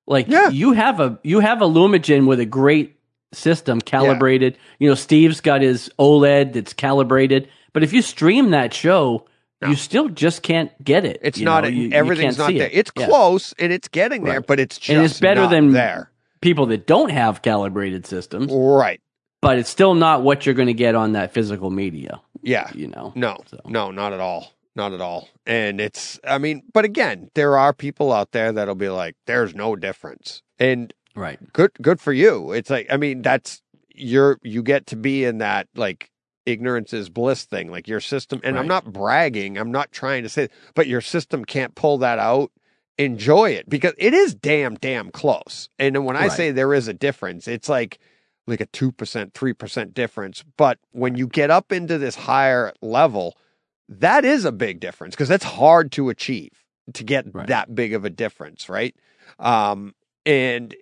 like 0.07 0.29
Yeah. 0.29 0.49
you 0.51 0.73
have 0.73 1.01
a 1.01 1.19
you 1.25 1.41
have 1.41 1.61
a 1.61 1.67
Lumagen 1.67 2.27
with 2.27 2.39
a 2.41 2.47
great 2.47 2.94
system 3.35 3.81
calibrated 3.81 4.57
you 4.79 4.89
know 4.89 4.95
steve's 4.95 5.41
got 5.41 5.61
his 5.63 5.91
oled 5.99 6.53
that's 6.53 6.73
calibrated 6.73 7.49
but 7.73 7.83
if 7.83 7.93
you 7.93 8.01
stream 8.03 8.51
that 8.51 8.73
show 8.73 9.27
No. 9.61 9.69
you 9.69 9.77
still 9.77 10.09
just 10.09 10.43
can't 10.43 10.71
get 10.83 11.05
it 11.05 11.19
It's 11.23 11.39
you 11.39 11.45
not 11.45 11.65
know? 11.65 11.71
You- 11.71 11.85
you 11.85 11.91
everything's 11.93 12.37
can't 12.37 12.57
there. 12.57 12.67
it. 12.67 12.73
It's 12.75 12.91
Yeah. 12.97 13.07
close 13.07 13.53
and 13.59 13.73
it's 13.73 13.89
getting 13.89 14.25
there, 14.25 14.35
Right. 14.39 14.47
but 14.47 14.61
it's 14.61 14.79
just 14.79 14.91
And 14.97 15.05
it's 15.05 15.21
better 15.21 15.43
not 15.43 15.51
than- 15.51 15.73
there. 15.73 16.11
people 16.41 16.67
that 16.67 16.87
don't 16.87 17.11
have 17.11 17.43
calibrated 17.43 18.07
systems 18.07 18.53
Right. 18.53 19.01
but 19.41 19.59
it's 19.59 19.71
still 19.71 19.95
not 19.95 20.23
what 20.23 20.45
you're 20.47 20.55
going 20.55 20.69
to 20.69 20.75
get 20.75 20.95
on 20.95 21.13
that 21.13 21.33
physical 21.33 21.71
media 21.71 22.21
Yeah. 22.43 22.69
you 22.75 22.89
know 22.89 23.13
No, 23.15 23.39
So. 23.47 23.59
no, 23.67 23.91
not 23.91 24.13
at 24.13 24.21
all. 24.21 24.53
Not 24.77 24.93
at 24.93 25.01
all. 25.01 25.29
And 25.47 25.81
it's, 25.81 26.19
I 26.27 26.39
mean, 26.39 26.63
but 26.73 26.85
again, 26.85 27.31
there 27.35 27.57
are 27.57 27.73
people 27.73 28.13
out 28.13 28.33
there 28.33 28.51
that'll 28.51 28.75
be 28.75 28.89
like, 28.89 29.15
there's 29.27 29.55
no 29.55 29.77
difference. 29.77 30.43
And 30.59 30.93
right 31.15 31.39
good, 31.53 31.73
good 31.81 32.01
for 32.01 32.13
you. 32.13 32.53
It's 32.53 32.71
like, 32.71 32.87
I 32.91 32.97
mean, 32.97 33.23
that's, 33.23 33.63
you're, 33.95 34.39
you 34.43 34.63
get 34.63 34.87
to 34.89 34.97
be 34.97 35.25
in 35.25 35.39
that 35.39 35.69
like 35.75 36.11
ignorance 36.47 36.93
is 36.93 37.09
bliss 37.09 37.45
thing, 37.45 37.71
like 37.71 37.89
your 37.89 38.01
system. 38.01 38.41
And 38.45 38.59
I'm 38.59 38.67
not 38.69 38.93
bragging. 38.93 39.57
I'm 39.57 39.71
not 39.73 39.93
trying 39.93 40.23
to 40.25 40.29
say, 40.29 40.49
but 40.75 40.87
your 40.87 41.01
system 41.01 41.45
can't 41.45 41.75
pull 41.75 41.99
that 41.99 42.19
out. 42.19 42.51
Enjoy 42.99 43.51
it 43.51 43.69
because 43.69 43.93
it 43.99 44.15
is 44.15 44.35
damn, 44.35 44.75
damn 44.77 45.11
close. 45.11 45.69
And 45.79 46.05
when 46.05 46.17
I 46.17 46.25
Right. 46.27 46.33
say 46.33 46.51
there 46.51 46.75
is 46.75 46.87
a 46.87 46.93
difference, 46.95 47.49
it's 47.49 47.69
like, 47.69 47.99
like 48.47 48.61
a 48.61 48.67
2%, 48.67 49.33
3% 49.33 49.95
difference. 49.95 50.45
But 50.57 50.79
when 50.93 51.17
you 51.17 51.27
get 51.27 51.51
up 51.51 51.73
into 51.73 51.99
this 51.99 52.15
higher 52.15 52.73
level, 52.83 53.37
that 53.89 54.25
is 54.25 54.45
a 54.45 54.53
big 54.53 54.81
difference 54.81 55.15
because 55.15 55.29
that's 55.29 55.45
hard 55.45 55.91
to 55.93 56.09
achieve 56.09 56.51
to 56.93 57.05
get 57.05 57.27
Right. 57.33 57.47
that 57.49 57.75
big 57.75 57.95
of 57.95 58.05
a 58.05 58.11
difference, 58.11 58.69
right? 58.69 58.95
Um, 59.39 59.95
and, 60.27 60.75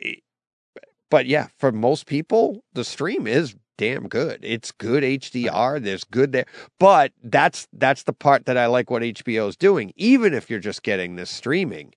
but 1.10 1.26
yeah, 1.26 1.48
for 1.58 1.72
most 1.72 2.06
people, 2.06 2.64
the 2.72 2.84
stream 2.84 3.26
is 3.26 3.54
damn 3.76 4.08
good. 4.08 4.38
It's 4.42 4.70
good 4.70 5.02
uh, 5.02 5.08
HDR. 5.08 5.82
There's 5.82 6.04
good 6.04 6.32
there, 6.32 6.46
but 6.78 7.12
that's 7.22 7.66
that's 7.72 8.04
the 8.04 8.12
part 8.12 8.46
that 8.46 8.56
I 8.56 8.66
like 8.66 8.90
what 8.90 9.02
HBO 9.02 9.48
is 9.48 9.56
doing. 9.56 9.92
Even 9.96 10.34
if 10.34 10.48
you're 10.48 10.60
just 10.60 10.82
getting 10.82 11.16
this 11.16 11.30
streaming, 11.30 11.94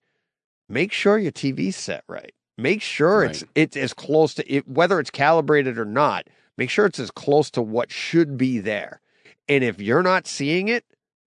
make 0.68 0.92
sure 0.92 1.18
your 1.18 1.32
TV's 1.32 1.76
set 1.76 2.04
right. 2.08 2.34
Make 2.58 2.82
sure 2.82 3.26
it's 3.26 3.44
it's 3.54 3.78
as 3.78 3.94
close 3.94 4.34
to 4.36 4.52
it, 4.52 4.68
whether 4.68 5.00
it's 5.00 5.12
calibrated 5.12 5.78
or 5.78 5.86
not. 5.86 6.28
Make 6.58 6.70
sure 6.70 6.86
it's 6.86 7.00
as 7.00 7.12
close 7.12 7.52
to 7.52 7.62
what 7.62 7.92
should 7.92 8.38
be 8.38 8.60
there. 8.60 9.02
And 9.48 9.64
if 9.64 9.82
you're 9.82 10.02
not 10.02 10.26
seeing 10.26 10.70
it, 10.70 10.86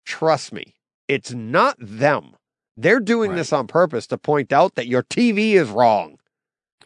trust 0.05 0.53
me, 0.53 0.75
it's 1.07 1.31
not 1.33 1.75
them. 1.79 2.35
They're 2.81 2.99
doing 3.01 3.31
Right. 3.31 3.37
this 3.37 3.51
on 3.53 3.67
purpose 3.67 4.07
to 4.07 4.17
point 4.17 4.53
out 4.53 4.75
that 4.75 4.87
your 4.87 5.03
TV 5.03 5.53
is 5.53 5.69
wrong. 5.69 6.17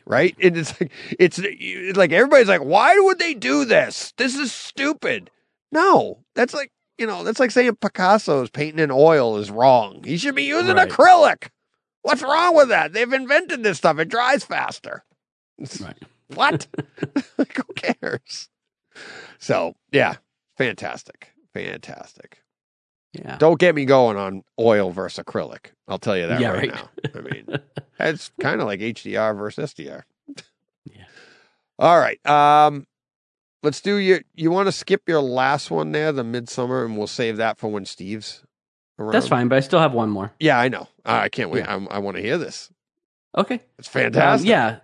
Right? 0.05 0.35
And 0.41 0.57
it's 0.57 0.79
like 0.81 0.91
it's 1.17 1.39
it's 1.41 1.97
like 1.97 2.11
everybody's 2.11 2.47
like, 2.49 2.61
why 2.63 2.97
would 2.99 3.19
they 3.19 3.33
do 3.33 3.63
this? 3.63 4.13
This 4.17 4.35
is 4.35 4.51
stupid. 4.51 5.29
No, 5.71 6.19
that's 6.35 6.53
like 6.53 6.71
you 6.97 7.07
know, 7.07 7.23
that's 7.23 7.39
like 7.39 7.51
saying 7.51 7.75
Picasso's 7.77 8.49
painting 8.49 8.79
in 8.83 8.91
oil 8.91 9.37
is 9.37 9.49
wrong. 9.49 10.03
He 10.03 10.17
should 10.17 10.35
be 10.35 10.43
using 10.43 10.75
Right. 10.75 10.89
acrylic. 10.89 11.49
What's 12.01 12.21
wrong 12.21 12.53
with 12.55 12.67
that? 12.69 12.91
They've 12.91 13.11
invented 13.13 13.63
this 13.63 13.77
stuff. 13.77 13.97
It 13.99 14.09
dries 14.09 14.43
faster. 14.43 15.05
right 15.81 15.97
What? 16.35 16.67
like, 17.37 17.55
who 17.55 17.73
cares? 17.75 18.49
So 19.39 19.75
yeah, 19.91 20.15
fantastic, 20.57 21.29
fantastic. 21.53 22.42
Yeah 23.13 23.37
Don't 23.37 23.59
get 23.59 23.75
me 23.75 23.85
going 23.85 24.17
on 24.17 24.43
oil 24.59 24.91
versus 24.91 25.23
acrylic. 25.23 25.67
I'll 25.87 25.99
tell 25.99 26.17
you 26.17 26.27
that 26.27 26.41
Yeah, 26.41 26.49
right, 26.51 26.71
right. 26.71 26.73
now. 26.73 26.89
I 27.15 27.21
mean, 27.21 27.47
it's 27.99 28.31
kind 28.41 28.59
of 28.59 28.67
like 28.67 28.79
HDR 28.79 29.37
versus 29.37 29.73
SDR. 29.73 30.03
Yeah. 30.85 31.03
All 31.79 31.99
right. 31.99 32.23
Um, 32.25 32.85
let's 33.61 33.81
do 33.81 33.95
your. 33.97 34.21
You 34.35 34.51
want 34.51 34.67
to 34.67 34.71
skip 34.71 35.03
your 35.07 35.21
last 35.21 35.69
one 35.71 35.91
there, 35.91 36.11
the 36.11 36.23
Midsommar, 36.23 36.85
and 36.85 36.97
we'll 36.97 37.07
save 37.07 37.37
that 37.37 37.57
for 37.57 37.67
when 37.69 37.85
Steve's 37.85 38.43
around. 38.99 39.11
that's 39.13 39.27
fine 39.27 39.47
but 39.47 39.55
i 39.55 39.59
still 39.59 39.79
have 39.79 39.93
one 39.93 40.09
more 40.09 40.31
Yeah, 40.39 40.59
I 40.59 40.69
know. 40.69 40.87
I 41.05 41.27
can't 41.29 41.49
wait. 41.49 41.65
Yeah. 41.65 41.79
I 41.89 41.99
want 41.99 42.15
to 42.17 42.21
hear 42.23 42.37
this. 42.37 42.69
okay 43.37 43.61
It's 43.79 43.87
Um, 43.95 44.01
fantastic. 44.03 44.47
yeah. 44.49 44.79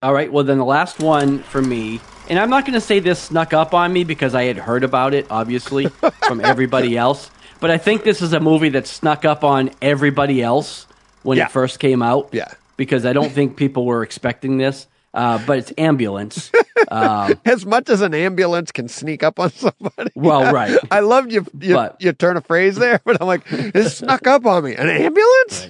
All 0.00 0.12
right. 0.14 0.32
Well, 0.32 0.44
then 0.44 0.58
the 0.58 0.64
last 0.64 1.00
one 1.00 1.40
for 1.42 1.60
me, 1.60 2.00
and 2.28 2.38
I'm 2.38 2.50
not 2.50 2.64
going 2.64 2.74
to 2.74 2.80
say 2.80 3.00
this 3.00 3.18
snuck 3.20 3.52
up 3.52 3.74
on 3.74 3.92
me 3.92 4.04
because 4.04 4.32
I 4.34 4.44
had 4.44 4.56
heard 4.56 4.84
about 4.84 5.12
it, 5.12 5.26
obviously, 5.28 5.86
from 6.26 6.40
everybody 6.44 6.96
else. 6.96 7.30
But 7.60 7.70
I 7.70 7.78
think 7.78 8.04
this 8.04 8.22
is 8.22 8.32
a 8.32 8.40
movie 8.40 8.68
that 8.70 8.86
snuck 8.86 9.24
up 9.24 9.42
on 9.44 9.70
everybody 9.82 10.42
else 10.42 10.86
when 11.22 11.38
Yeah. 11.38 11.46
it 11.46 11.50
first 11.50 11.78
came 11.80 12.02
out 12.02 12.28
Yeah. 12.32 12.48
because 12.76 13.04
I 13.04 13.12
don't 13.12 13.30
think 13.32 13.56
people 13.56 13.84
were 13.84 14.02
expecting 14.02 14.58
this. 14.58 14.86
uh, 15.14 15.38
but 15.46 15.58
it's 15.58 15.72
ambulance. 15.78 16.52
Um, 16.90 17.34
As 17.44 17.66
much 17.66 17.90
as 17.90 18.02
an 18.02 18.14
ambulance 18.14 18.70
can 18.72 18.88
sneak 18.88 19.22
up 19.24 19.40
on 19.40 19.50
somebody. 19.50 20.10
well, 20.14 20.52
right. 20.54 20.78
I 20.92 21.00
loved 21.00 21.32
you. 21.32 21.44
You, 21.60 21.74
But- 21.74 21.96
you 22.00 22.12
turn 22.12 22.36
a 22.36 22.40
phrase 22.40 22.76
there, 22.76 23.00
but 23.04 23.20
I'm 23.20 23.26
like, 23.26 23.42
it 23.50 23.90
snuck 23.90 24.26
up 24.28 24.46
on 24.46 24.62
me. 24.64 24.74
An 24.76 24.88
ambulance? 24.88 25.68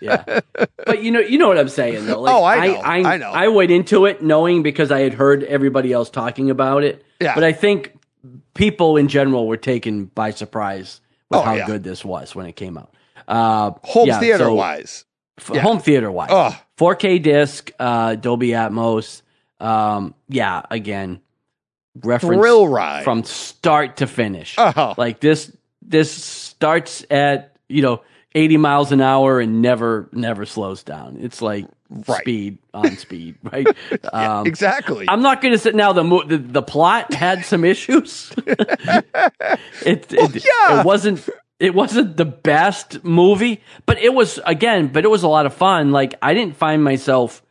yeah. 0.00 0.40
But 0.84 1.02
you 1.02 1.10
know, 1.10 1.20
you 1.20 1.38
know 1.38 1.48
what 1.48 1.58
I'm 1.58 1.68
saying 1.70 2.04
though. 2.06 2.20
Like, 2.20 2.34
Oh, 2.34 2.44
I 2.44 2.66
know, 2.66 2.74
I, 2.80 3.14
I 3.14 3.16
know. 3.16 3.30
I 3.30 3.48
went 3.48 3.70
into 3.70 4.04
it 4.04 4.22
knowing 4.22 4.62
because 4.62 4.92
I 4.92 5.00
had 5.00 5.14
heard 5.14 5.42
everybody 5.44 5.90
else 5.92 6.10
talking 6.10 6.50
about 6.50 6.84
it. 6.84 7.02
Yeah. 7.20 7.34
But 7.34 7.44
I 7.44 7.52
think 7.52 7.94
people 8.54 8.96
in 8.98 9.08
general 9.08 9.46
were 9.46 9.56
taken 9.56 10.04
by 10.06 10.30
surprise 10.32 11.00
with 11.32 11.40
Oh, 11.40 11.42
how 11.42 11.54
yeah. 11.54 11.66
good 11.66 11.82
this 11.82 12.04
was 12.04 12.34
when 12.34 12.46
it 12.46 12.54
came 12.56 12.78
out. 12.78 12.94
Uh, 13.26 13.72
Home 13.84 14.08
yeah, 14.08 14.20
theater 14.20 14.44
so- 14.44 14.54
wise. 14.54 15.04
f- 15.38 15.50
Yeah. 15.54 15.62
home 15.62 15.78
theater 15.80 16.10
wise. 16.10 16.28
Oh. 16.30 16.56
4K 16.78 17.18
disc, 17.22 17.70
uh, 17.78 18.14
Dolby 18.16 18.48
Atmos. 18.48 19.22
Um, 19.60 20.14
yeah, 20.28 20.62
again, 20.70 21.20
reference 22.02 22.40
Thrill 22.40 22.66
ride. 22.68 23.04
from 23.04 23.22
start 23.24 23.98
to 23.98 24.06
finish. 24.06 24.56
Oh. 24.58 24.94
Like 24.96 25.20
this, 25.20 25.54
this 25.82 26.10
starts 26.12 27.04
at 27.10 27.56
you 27.68 27.82
know 27.82 28.02
80 28.34 28.56
miles 28.56 28.92
an 28.92 29.00
hour 29.00 29.40
and 29.40 29.62
never, 29.62 30.08
never 30.12 30.44
slows 30.46 30.82
down. 30.82 31.18
It's 31.20 31.40
like 31.42 31.66
Right. 32.08 32.20
speed 32.22 32.58
on 32.72 32.96
speed, 32.96 33.36
right? 33.52 33.66
Um, 34.12 34.46
exactly. 34.46 35.06
I'm 35.08 35.20
not 35.22 35.42
going 35.42 35.52
to 35.52 35.58
sit 35.58 35.74
now. 35.74 35.92
The, 35.92 36.04
mo- 36.04 36.24
the 36.24 36.38
the 36.38 36.62
plot 36.62 37.12
had 37.12 37.44
some 37.44 37.64
issues. 37.64 38.32
it, 38.46 40.06
it, 40.12 40.44
yeah. 40.44 40.80
it 40.80 40.86
wasn't 40.86 41.28
it 41.60 41.74
wasn't 41.74 42.16
the 42.16 42.24
best 42.24 43.04
movie, 43.04 43.60
but 43.86 43.98
it 43.98 44.14
was 44.14 44.40
again. 44.46 44.88
But 44.88 45.04
it 45.04 45.08
was 45.08 45.22
a 45.22 45.28
lot 45.28 45.46
of 45.46 45.54
fun. 45.54 45.92
Like 45.92 46.14
I 46.22 46.34
didn't 46.34 46.56
find 46.56 46.82
myself 46.82 47.42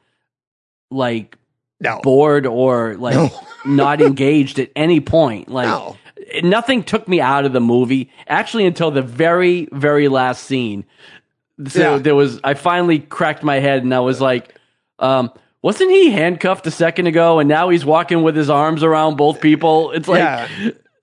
like 0.90 1.38
no. 1.80 2.00
bored 2.02 2.46
or 2.46 2.96
like 2.96 3.16
No. 3.16 3.30
not 3.66 4.02
engaged 4.02 4.60
at 4.60 4.72
any 4.76 5.02
point. 5.02 5.50
Like 5.50 5.68
No. 5.68 5.98
nothing 6.44 6.84
took 6.84 7.08
me 7.08 7.22
out 7.22 7.46
of 7.46 7.54
the 7.54 7.62
movie 7.62 8.10
actually 8.28 8.66
until 8.66 8.92
the 8.92 9.02
very 9.02 9.68
very 9.72 10.08
last 10.08 10.44
scene. 10.46 10.84
So 11.68 11.80
Yeah. 11.96 11.98
there 11.98 12.16
was 12.16 12.40
I 12.44 12.54
finally 12.54 13.00
cracked 13.00 13.44
my 13.44 13.60
head 13.60 13.84
and 13.84 13.94
I 13.94 14.00
was 14.00 14.20
like, 14.22 14.56
um, 15.00 15.32
wasn't 15.62 15.92
he 15.92 16.10
handcuffed 16.12 16.66
a 16.68 16.72
second 16.72 17.08
ago 17.08 17.40
and 17.40 17.48
now 17.50 17.70
he's 17.70 17.86
walking 17.86 18.24
with 18.24 18.36
his 18.36 18.50
arms 18.50 18.84
around 18.84 19.16
both 19.18 19.42
people? 19.42 19.92
It's 19.92 20.08
like 20.08 20.20
Yeah. 20.20 20.48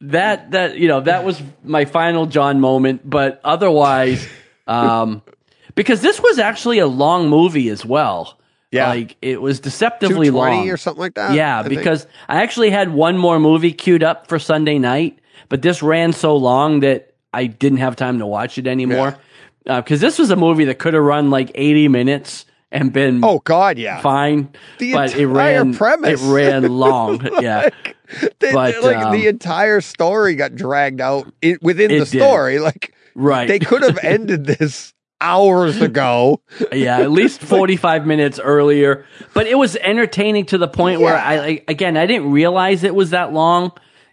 that 0.02 0.50
that 0.52 0.76
you 0.78 0.88
know 0.88 1.00
that 1.00 1.24
was 1.24 1.40
my 1.64 1.84
final 1.84 2.26
John 2.26 2.60
moment. 2.60 3.02
But 3.08 3.40
otherwise, 3.44 4.26
um, 4.66 5.22
because 5.74 6.00
this 6.00 6.20
was 6.20 6.38
actually 6.38 6.78
a 6.80 6.86
long 6.86 7.28
movie 7.28 7.68
as 7.68 7.84
well. 7.84 8.34
Yeah. 8.70 8.88
like 8.88 9.16
it 9.22 9.40
was 9.40 9.60
deceptively 9.60 10.28
long 10.28 10.68
or 10.68 10.76
something 10.76 11.00
like 11.00 11.14
that. 11.14 11.32
yeah, 11.32 11.60
I 11.60 11.62
think. 11.62 11.78
because 11.80 12.06
I 12.28 12.42
actually 12.42 12.68
had 12.68 12.92
one 12.92 13.16
more 13.16 13.38
movie 13.40 13.72
queued 13.72 14.02
up 14.02 14.26
for 14.26 14.38
Sunday 14.38 14.78
night, 14.78 15.18
but 15.48 15.62
this 15.62 15.82
ran 15.82 16.12
so 16.12 16.36
long 16.36 16.80
that 16.80 17.14
I 17.32 17.46
didn't 17.46 17.78
have 17.78 17.96
time 17.96 18.18
to 18.18 18.26
watch 18.26 18.58
it 18.58 18.66
anymore. 18.66 19.16
Because 19.68 20.00
this 20.00 20.18
was 20.18 20.30
a 20.30 20.36
movie 20.36 20.64
that 20.64 20.78
could 20.78 20.94
have 20.94 21.02
run 21.02 21.30
like 21.30 21.52
80 21.54 21.88
minutes 21.88 22.46
and 22.72 22.92
been 22.92 23.24
Oh 23.24 23.38
God, 23.40 23.78
yeah. 23.78 24.00
fine, 24.00 24.50
The 24.78 24.92
but 24.92 25.14
it 25.16 25.26
ran 25.26 25.74
premise. 25.74 26.20
It 26.22 26.26
ran 26.32 26.64
long. 26.68 27.20
yeah, 27.40 27.68
They- 28.40 28.52
but, 28.52 28.82
like 28.82 28.96
um, 28.96 29.12
the 29.12 29.26
entire 29.26 29.80
story 29.80 30.34
got 30.34 30.54
dragged 30.54 31.00
out 31.00 31.32
i 31.44 31.56
within 31.62 31.90
It 31.90 31.98
the 32.00 32.04
did. 32.06 32.20
story. 32.22 32.58
Like 32.58 32.92
right. 33.14 33.46
they 33.48 33.58
could 33.58 33.82
have 33.82 33.98
ended 34.02 34.44
this 34.46 34.92
hours 35.20 35.80
ago. 35.80 36.40
yeah, 36.72 36.98
at 37.00 37.10
least 37.10 37.40
45 37.42 38.06
minutes 38.06 38.38
earlier. 38.38 39.04
But 39.34 39.46
it 39.46 39.56
was 39.58 39.74
entertaining 39.76 40.46
to 40.46 40.58
the 40.58 40.68
point 40.68 41.00
where 41.00 41.16
I, 41.16 41.34
I, 41.38 41.64
again, 41.68 41.96
I 41.96 42.06
didn't 42.06 42.30
realize 42.30 42.84
it 42.84 42.94
was 42.94 43.10
that 43.10 43.32
long 43.32 43.72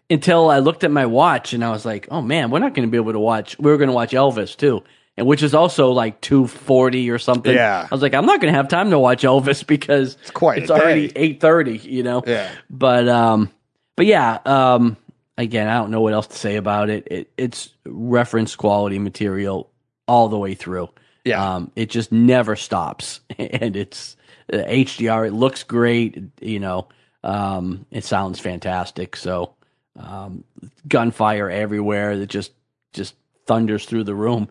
until 0.09 0.49
I 0.49 0.59
looked 0.59 0.83
at 0.83 0.91
my 0.91 1.05
watch 1.05 1.53
and 1.53 1.63
I 1.63 1.69
was 1.71 1.85
like, 1.85 2.07
oh 2.09 2.21
man, 2.21 2.51
we're 2.51 2.59
not 2.59 2.73
going 2.73 2.87
to 2.87 2.91
be 2.91 2.97
able 2.97 3.13
to 3.13 3.19
watch, 3.19 3.57
we 3.59 3.69
were 3.69 3.77
going 3.77 3.89
to 3.89 3.93
watch 3.93 4.11
Elvis 4.13 4.55
too. 4.55 4.83
And 5.17 5.25
which 5.27 5.43
is 5.43 5.53
also 5.53 5.91
like 5.91 6.19
240 6.19 7.09
or 7.09 7.19
something. 7.19 7.53
Yeah. 7.53 7.87
I 7.89 7.93
was 7.93 8.01
like, 8.01 8.13
I'm 8.13 8.25
not 8.25 8.41
going 8.41 8.51
to 8.51 8.57
have 8.57 8.67
time 8.67 8.89
to 8.89 8.99
watch 8.99 9.23
Elvis 9.23 9.65
because 9.65 10.17
it's 10.21 10.31
quite 10.31 10.63
it's 10.63 10.71
already 10.71 11.05
830, 11.15 11.77
you 11.77 12.03
know? 12.03 12.21
Yeah. 12.27 12.51
But, 12.69 13.07
um, 13.07 13.49
but 13.95 14.07
yeah, 14.07 14.39
um, 14.45 14.97
again, 15.37 15.67
I 15.67 15.75
don't 15.75 15.91
know 15.91 16.01
what 16.01 16.13
else 16.13 16.27
to 16.27 16.35
say 16.35 16.55
about 16.55 16.89
it. 16.89 17.07
it 17.09 17.31
it's 17.37 17.73
reference 17.85 18.55
quality 18.55 18.99
material 18.99 19.69
all 20.07 20.29
the 20.29 20.37
way 20.37 20.53
through. 20.53 20.89
Yeah. 21.23 21.55
Um, 21.55 21.71
it 21.75 21.89
just 21.89 22.11
never 22.11 22.55
stops, 22.55 23.21
and 23.37 23.75
it's 23.75 24.15
uh, 24.51 24.57
HDR. 24.57 25.27
It 25.27 25.33
looks 25.33 25.63
great. 25.63 26.21
You 26.39 26.59
know, 26.59 26.87
um, 27.23 27.85
it 27.91 28.03
sounds 28.03 28.39
fantastic. 28.39 29.15
So, 29.15 29.55
um, 29.97 30.43
gunfire 30.87 31.49
everywhere 31.49 32.17
that 32.17 32.27
just 32.27 32.51
just 32.93 33.15
thunders 33.45 33.85
through 33.85 34.03
the 34.03 34.15
room. 34.15 34.49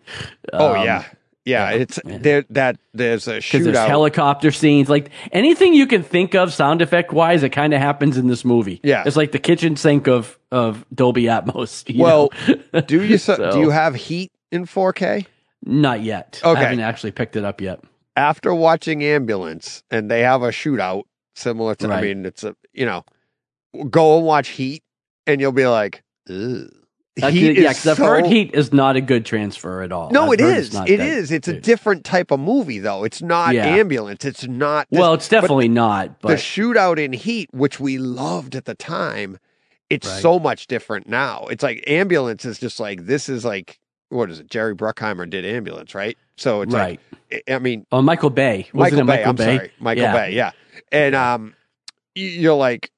oh 0.52 0.74
Um, 0.74 0.84
yeah. 0.84 1.04
Yeah, 1.46 1.72
it's 1.72 2.00
there 2.06 2.46
that 2.50 2.78
there's 2.94 3.28
a 3.28 3.34
Because 3.34 3.64
there's 3.64 3.76
helicopter 3.76 4.50
scenes, 4.50 4.88
like 4.88 5.10
anything 5.30 5.74
you 5.74 5.86
can 5.86 6.02
think 6.02 6.34
of 6.34 6.54
sound 6.54 6.80
effect 6.80 7.12
wise, 7.12 7.42
it 7.42 7.50
kind 7.50 7.74
of 7.74 7.80
happens 7.82 8.16
in 8.16 8.28
this 8.28 8.46
movie. 8.46 8.80
Yeah. 8.82 9.02
it's 9.04 9.14
like 9.16 9.32
the 9.32 9.38
kitchen 9.38 9.76
sink 9.76 10.08
of 10.08 10.38
of 10.50 10.86
Dolby 10.94 11.24
Atmos. 11.24 11.86
you 11.94 12.02
well, 12.02 12.30
do 12.86 13.02
you 13.02 13.18
so, 13.18 13.50
do 13.52 13.58
you 13.60 13.68
have 13.68 13.94
heat 13.94 14.32
in 14.50 14.64
4K? 14.64 15.26
not 15.66 16.02
yet. 16.02 16.40
Okay. 16.42 16.58
I 16.58 16.62
haven't 16.64 16.80
actually 16.80 17.10
picked 17.12 17.36
it 17.36 17.44
up 17.44 17.60
yet. 17.60 17.80
After 18.16 18.54
watching 18.54 19.02
Ambulance 19.04 19.82
and 19.90 20.10
they 20.10 20.20
have 20.22 20.42
a 20.42 20.48
shootout 20.48 21.02
similar 21.34 21.74
to 21.74 21.88
I 21.92 22.00
mean 22.00 22.24
it's 22.24 22.44
a 22.44 22.56
you 22.72 22.86
know 22.86 23.04
go 23.90 24.16
and 24.16 24.24
watch 24.26 24.48
Heat 24.48 24.82
and 25.26 25.42
you'll 25.42 25.52
be 25.52 25.66
like 25.66 26.02
Ugh. 26.30 26.70
Heat 27.16 27.56
yeah, 27.58 27.68
because 27.70 27.86
I've 27.86 27.98
heard 27.98 28.26
Heat 28.26 28.54
is 28.54 28.72
not 28.72 28.96
a 28.96 29.00
good 29.00 29.24
transfer 29.24 29.82
at 29.82 29.92
all. 29.92 30.10
No, 30.10 30.26
I've 30.32 30.32
it 30.34 30.40
is. 30.40 30.74
it's 30.74 30.90
It 30.90 30.96
that 30.96 31.06
is. 31.06 31.30
It's 31.30 31.46
a 31.46 31.60
different 31.60 32.04
type 32.04 32.32
of 32.32 32.40
movie, 32.40 32.80
though. 32.80 33.04
It's 33.04 33.22
not 33.22 33.54
Yeah. 33.54 33.66
ambulance. 33.66 34.24
It's 34.24 34.46
not. 34.48 34.88
this- 34.90 34.98
well, 34.98 35.14
it's 35.14 35.28
definitely 35.28 35.68
not. 35.68 36.20
But 36.20 36.28
the 36.30 36.34
shootout 36.34 36.98
in 36.98 37.12
Heat, 37.12 37.50
which 37.52 37.78
we 37.78 37.98
loved 37.98 38.56
at 38.56 38.64
the 38.64 38.74
time. 38.74 39.38
It's 39.90 40.08
Right. 40.08 40.22
so 40.22 40.40
much 40.40 40.66
different 40.66 41.06
now. 41.08 41.46
It's 41.50 41.62
like 41.62 41.84
ambulance 41.86 42.44
is 42.44 42.58
just 42.58 42.80
like 42.80 43.06
this 43.06 43.28
is 43.28 43.44
like 43.44 43.78
what 44.08 44.30
is 44.30 44.40
it? 44.40 44.48
Jerry 44.50 44.74
Bruckheimer 44.74 45.28
did 45.28 45.44
ambulance, 45.44 45.94
right? 45.94 46.16
So 46.36 46.62
it's 46.62 46.74
right. 46.74 46.98
like 47.32 47.42
I 47.48 47.58
mean 47.60 47.86
Oh, 47.92 48.02
Michael 48.02 48.30
Bay. 48.30 48.66
Wasn't 48.72 48.74
Michael 48.74 48.98
it 48.98 49.04
Bay. 49.04 49.06
Michael 49.06 49.30
I'm 49.30 49.36
Bay? 49.36 49.56
sorry, 49.56 49.70
Michael 49.78 50.02
Yeah. 50.02 50.12
Bay. 50.12 50.32
Yeah, 50.32 50.50
and 50.90 51.14
um, 51.14 51.54
you're 52.16 52.54
like 52.54 52.90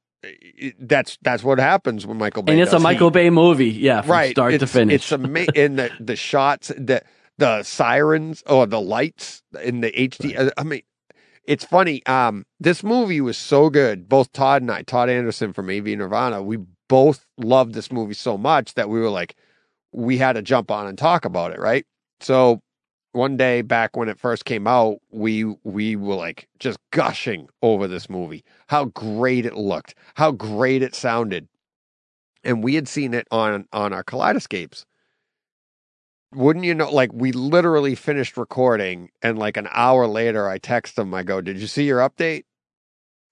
that's 0.78 1.18
that's 1.22 1.42
what 1.44 1.58
happens 1.58 2.06
when 2.06 2.18
Michael 2.18 2.42
Bay. 2.42 2.52
And 2.52 2.60
it's 2.60 2.72
a 2.72 2.78
Michael 2.78 3.08
Heat. 3.08 3.14
Bay 3.14 3.30
movie. 3.30 3.70
Yeah, 3.70 4.02
from 4.02 4.10
right 4.12 4.30
start 4.30 4.54
it's, 4.54 4.62
to 4.62 4.66
finish. 4.66 4.94
It's 4.94 5.12
ama- 5.12 5.46
in 5.54 5.76
the 5.76 5.90
the 6.00 6.16
shots, 6.16 6.68
the 6.68 7.02
the 7.38 7.62
sirens 7.62 8.42
or 8.46 8.66
the 8.66 8.80
lights 8.80 9.42
in 9.62 9.80
the 9.80 9.92
HD. 9.92 10.38
uh, 10.38 10.50
I 10.56 10.64
mean, 10.64 10.82
it's 11.44 11.64
funny. 11.64 12.04
Um, 12.06 12.44
this 12.58 12.82
movie 12.82 13.20
was 13.20 13.36
so 13.36 13.70
good. 13.70 14.08
Both 14.08 14.32
Todd 14.32 14.62
and 14.62 14.70
I, 14.70 14.82
Todd 14.82 15.08
Anderson 15.08 15.52
from 15.52 15.70
AV 15.70 15.86
Nirvana, 15.86 16.42
we 16.42 16.58
both 16.88 17.26
loved 17.38 17.74
this 17.74 17.92
movie 17.92 18.14
so 18.14 18.38
much 18.38 18.74
that 18.74 18.88
we 18.88 19.00
were 19.00 19.10
like, 19.10 19.36
we 19.92 20.18
had 20.18 20.34
to 20.34 20.42
jump 20.42 20.70
on 20.70 20.86
and 20.86 20.96
talk 20.96 21.24
about 21.24 21.52
it, 21.52 21.58
right? 21.58 21.84
So 22.20 22.62
one 23.16 23.36
day 23.36 23.62
back 23.62 23.96
when 23.96 24.08
it 24.08 24.20
first 24.20 24.44
came 24.44 24.66
out, 24.66 24.98
we 25.10 25.44
we 25.64 25.96
were 25.96 26.14
like 26.14 26.48
just 26.60 26.78
gushing 26.92 27.48
over 27.62 27.88
this 27.88 28.08
movie. 28.08 28.44
How 28.68 28.86
great 28.86 29.46
it 29.46 29.56
looked, 29.56 29.94
how 30.14 30.30
great 30.30 30.82
it 30.82 30.94
sounded. 30.94 31.48
And 32.44 32.62
we 32.62 32.76
had 32.76 32.86
seen 32.86 33.14
it 33.14 33.26
on 33.30 33.66
on 33.72 33.92
our 33.92 34.04
Kaleidescapes. 34.04 34.84
Wouldn't 36.34 36.64
you 36.64 36.74
know 36.74 36.90
like 36.90 37.12
we 37.12 37.32
literally 37.32 37.94
finished 37.94 38.36
recording 38.36 39.10
and 39.22 39.38
like 39.38 39.56
an 39.56 39.68
hour 39.72 40.06
later 40.06 40.48
I 40.48 40.58
text 40.58 40.96
them, 40.96 41.14
I 41.14 41.22
go, 41.22 41.40
Did 41.40 41.58
you 41.58 41.66
see 41.66 41.84
your 41.84 42.00
update? 42.00 42.44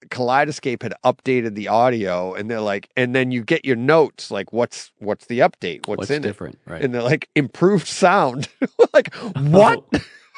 Kaleidescape 0.09 0.81
had 0.83 0.93
updated 1.03 1.55
the 1.55 1.67
audio 1.67 2.33
and 2.33 2.49
they're 2.49 2.61
like 2.61 2.89
and 2.95 3.15
then 3.15 3.31
you 3.31 3.43
get 3.43 3.65
your 3.65 3.75
notes 3.75 4.31
like 4.31 4.51
what's 4.53 4.91
what's 4.99 5.25
the 5.25 5.39
update? 5.39 5.87
What's, 5.87 5.99
What's 5.99 6.11
in 6.11 6.21
different? 6.21 6.59
Right. 6.65 6.81
And 6.81 6.93
they're 6.93 7.03
like 7.03 7.29
improved 7.35 7.87
sound. 7.87 8.47
like 8.93 9.13
oh. 9.21 9.31
what? 9.35 9.83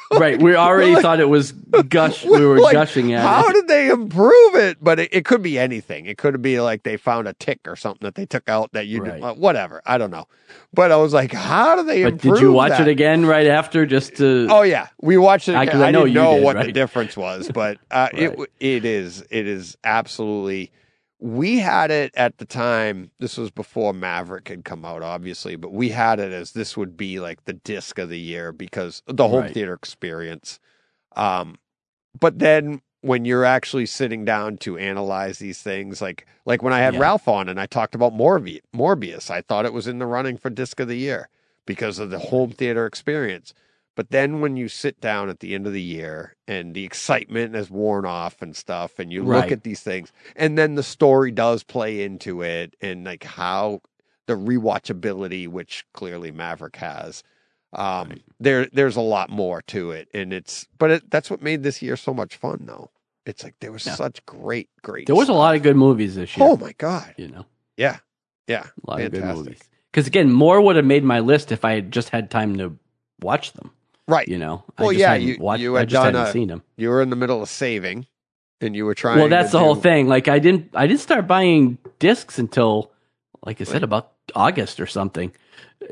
right. 0.19 0.42
We 0.42 0.56
already 0.56 0.94
Like- 0.94 1.02
thought 1.02 1.19
it 1.19 1.30
was 1.30 1.52
gush. 1.90 2.24
We 2.26 2.45
were 2.45 2.60
Like, 2.60 2.74
gushing 2.74 3.14
at 3.14 3.22
How 3.26 3.50
it. 3.50 3.53
did 3.53 3.68
they 3.68 3.90
improve 3.90 4.56
it? 4.56 4.77
But 4.82 5.00
it, 5.00 5.10
it 5.14 5.26
could 5.26 5.42
be 5.44 5.60
anything. 5.60 6.06
It 6.06 6.18
could 6.18 6.42
be 6.42 6.60
like 6.61 6.84
they 6.84 6.98
found 6.98 7.27
a 7.27 7.34
tick 7.34 7.60
or 7.68 7.76
something 7.76 8.06
that 8.06 8.16
they 8.16 8.26
took 8.26 8.48
out 8.48 8.72
that 8.74 8.88
you 8.88 9.03
did, 9.03 9.22
Right. 9.22 9.38
whatever. 9.38 9.82
I 9.86 9.98
don't 9.98 10.11
know. 10.11 10.27
But 10.74 10.92
I 10.92 10.98
was 10.98 11.14
like, 11.14 11.32
how 11.34 11.76
do 11.76 11.84
they 11.84 12.03
But 12.03 12.18
did 12.19 12.40
you 12.40 12.52
watch 12.52 12.72
that? 12.72 12.82
it 12.82 12.88
again 12.88 13.26
right 13.26 13.48
after 13.48 13.86
just 13.86 14.16
to? 14.18 14.48
Oh 14.50 14.61
yeah, 14.61 14.88
we 15.02 15.18
watched 15.18 15.50
it. 15.50 15.56
I- 15.56 15.61
I 15.61 15.92
know 15.92 16.03
didn't 16.06 16.08
you 16.10 16.14
know 16.22 16.36
did, 16.36 16.44
what 16.44 16.58
the 16.66 16.72
difference 16.72 17.18
was, 17.18 17.50
but 17.53 17.77
uh, 17.92 18.10
it 18.14 18.18
Right. 18.27 18.30
w 18.32 18.45
it 18.60 18.86
is 18.86 19.26
it 19.30 19.48
is 19.48 19.77
absolutely. 19.84 20.72
We 21.19 21.59
had 21.59 21.89
it 21.89 22.13
at 22.15 22.37
the 22.37 22.45
time. 22.45 23.11
This 23.19 23.37
was 23.37 23.49
before 23.49 23.93
Maverick 23.93 24.49
had 24.49 24.63
come 24.63 24.85
out, 24.85 25.01
obviously, 25.01 25.55
but 25.55 25.73
we 25.73 25.89
had 25.89 26.19
it 26.19 26.31
as 26.31 26.51
this 26.51 26.77
would 26.77 26.95
be 26.95 27.19
like 27.19 27.45
the 27.45 27.53
disc 27.53 27.97
of 27.97 28.09
the 28.09 28.19
year 28.19 28.51
because 28.51 29.01
the 29.07 29.27
home 29.27 29.41
Right. 29.43 29.53
theater 29.53 29.73
experience. 29.73 30.59
Um, 31.15 31.55
but 32.19 32.37
then 32.39 32.81
when 33.01 33.25
you're 33.25 33.45
actually 33.45 33.85
sitting 33.87 34.25
down 34.25 34.57
to 34.57 34.77
analyze 34.77 35.39
these 35.39 35.61
things, 35.61 36.01
like 36.01 36.27
like 36.45 36.61
when 36.61 36.73
I 36.73 36.79
had 36.79 36.93
Yeah. 36.95 36.99
Ralph 37.01 37.27
on 37.27 37.49
and 37.49 37.59
I 37.59 37.65
talked 37.65 37.95
about 37.95 38.13
Morbi- 38.13 38.61
Morbius, 38.75 39.31
I 39.31 39.41
thought 39.41 39.65
it 39.65 39.73
was 39.73 39.87
in 39.87 39.99
the 39.99 40.05
running 40.05 40.37
for 40.37 40.49
disc 40.51 40.79
of 40.79 40.87
the 40.87 40.97
year 40.97 41.29
because 41.65 41.99
of 41.99 42.09
the 42.11 42.19
home 42.19 42.51
theater 42.51 42.85
experience. 42.85 43.53
But 43.98 44.11
then 44.11 44.42
when 44.42 44.56
you 44.58 44.69
sit 44.69 45.01
down 45.01 45.27
at 45.27 45.40
the 45.40 45.56
end 45.56 45.66
of 45.66 45.74
the 45.74 45.82
year 45.82 46.35
and 46.48 46.76
the 46.76 46.85
excitement 46.85 47.56
has 47.56 47.72
worn 47.72 48.06
off 48.06 48.43
and 48.43 48.56
stuff, 48.56 49.00
and 49.00 49.11
you 49.11 49.24
look 49.24 49.30
Right. 49.45 49.51
at 49.51 49.64
these 49.64 49.82
things, 49.82 50.14
and 50.35 50.56
then 50.56 50.76
the 50.76 50.84
story 50.84 51.32
does 51.32 51.64
play 51.64 52.03
into 52.03 52.43
it, 52.43 52.76
and 52.80 53.06
like 53.06 53.24
how 53.24 53.82
the 54.27 54.35
rewatchability, 54.35 55.48
which 55.48 55.84
clearly 55.93 56.32
Maverick 56.32 56.76
has, 56.76 57.24
um, 57.74 58.09
Right. 58.09 58.22
there 58.40 58.67
there's 58.72 58.98
a 58.98 59.01
lot 59.01 59.32
more 59.32 59.64
to 59.64 59.90
it, 59.90 60.09
and 60.14 60.32
it's 60.32 60.67
but 60.77 60.92
it, 60.92 61.09
that's 61.09 61.32
what 61.32 61.42
made 61.42 61.64
this 61.64 61.82
year 61.82 61.95
so 61.98 62.14
much 62.14 62.35
fun, 62.35 62.66
though. 62.67 62.92
It's 63.26 63.43
like 63.43 63.56
there 63.61 63.72
was 63.72 63.84
Yeah. 63.84 63.95
such 63.95 64.24
great, 64.27 64.69
great. 64.84 65.08
There 65.08 65.16
was 65.16 65.27
a 65.27 65.34
lot 65.34 65.56
of 65.56 65.64
good 65.64 65.76
movies 65.76 66.14
this 66.16 66.38
year. 66.38 66.45
Oh 66.48 66.56
my 66.58 66.74
god! 66.74 67.16
You 67.17 67.30
know, 67.30 67.45
Yeah, 67.77 67.98
yeah, 68.48 68.67
a 68.67 68.92
lot 68.92 69.01
of 69.01 69.11
good 69.11 69.24
movies. 69.24 69.64
Because 69.92 70.06
again, 70.06 70.32
more 70.32 70.61
would 70.61 70.76
have 70.76 70.85
made 70.85 71.03
my 71.03 71.19
list 71.19 71.51
if 71.51 71.66
I 71.66 71.74
had 71.74 71.92
just 71.92 72.09
had 72.09 72.30
time 72.30 72.58
to 72.59 72.77
watch 73.22 73.53
them. 73.53 73.72
Right. 74.08 74.27
You 74.27 74.38
know, 74.38 74.64
Well, 74.77 74.90
I 74.90 74.94
just 74.94 75.00
yeah, 75.00 75.14
you- 75.16 75.38
watched, 75.40 75.61
you 75.61 75.76
I 75.76 75.80
had 75.80 75.90
just 75.90 76.03
done 76.03 76.14
hadn't 76.14 76.30
a- 76.30 76.32
seen 76.32 76.50
him. 76.50 76.64
You 76.77 76.90
were 76.90 77.02
in 77.02 77.10
the 77.10 77.16
middle 77.16 77.42
of 77.42 77.50
saving, 77.50 78.06
and 78.61 78.76
you 78.76 78.86
were 78.86 78.95
trying. 78.95 79.19
Well, 79.19 79.30
that's 79.30 79.52
the 79.52 79.60
whole 79.60 79.76
thing. 79.76 80.08
Like 80.08 80.27
I 80.27 80.40
didn't, 80.40 80.69
I 80.74 80.88
didn't 80.88 81.02
start 81.02 81.27
buying 81.27 81.77
discs 82.00 82.40
until, 82.40 82.92
like 83.45 83.61
I 83.61 83.64
said, 83.66 83.84
about 83.84 84.11
August 84.36 84.80
or 84.80 84.88
something. 84.88 85.32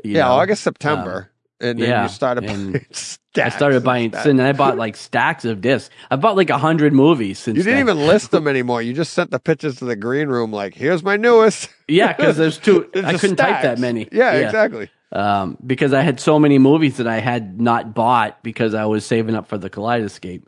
you 0.04 0.12
Yeah, 0.14 0.24
know. 0.24 0.32
August, 0.32 0.62
September, 0.62 1.30
um, 1.60 1.68
and 1.68 1.78
then 1.80 1.88
yeah, 1.88 2.02
you 2.02 2.08
started 2.08 2.44
and 2.44 2.72
buying 2.72 2.86
I 3.36 3.50
started 3.50 3.84
buying, 3.84 4.10
stacks. 4.12 4.26
and 4.26 4.40
I 4.40 4.52
bought 4.52 4.78
like 4.78 4.96
stacks 4.96 5.44
of 5.44 5.60
discs. 5.60 5.90
I 6.10 6.16
bought 6.16 6.36
like 6.36 6.48
a 6.50 6.56
hundred 6.58 6.92
movies 6.94 7.38
since. 7.38 7.56
You 7.58 7.62
didn't 7.64 7.86
then. 7.86 7.96
even 7.96 8.06
list 8.06 8.30
them 8.32 8.48
anymore. 8.48 8.80
You 8.82 8.94
just 8.94 9.12
sent 9.12 9.30
the 9.30 9.38
pictures 9.38 9.76
to 9.76 9.84
the 9.84 9.94
green 9.96 10.28
room, 10.28 10.52
like, 10.52 10.74
"Here's 10.74 11.02
my 11.02 11.16
newest." 11.18 11.68
Yeah, 11.86 12.12
because 12.14 12.36
there's 12.38 12.56
two. 12.58 12.88
I 12.94 13.12
couldn't 13.18 13.36
type 13.36 13.50
that 13.50 13.60
stacks. 13.60 13.80
many. 13.80 14.08
Yeah, 14.10 14.32
exactly. 14.32 14.90
Um, 15.12 15.56
because 15.64 15.92
I 15.92 16.02
had 16.02 16.18
so 16.18 16.38
many 16.38 16.58
movies 16.58 16.96
that 16.96 17.06
I 17.06 17.20
had 17.20 17.60
not 17.60 17.94
bought 17.94 18.42
because 18.42 18.74
I 18.74 18.86
was 18.86 19.06
saving 19.06 19.34
up 19.36 19.46
for 19.48 19.56
the 19.56 19.70
Kaleidescape. 19.70 20.42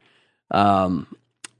Um, 0.51 1.07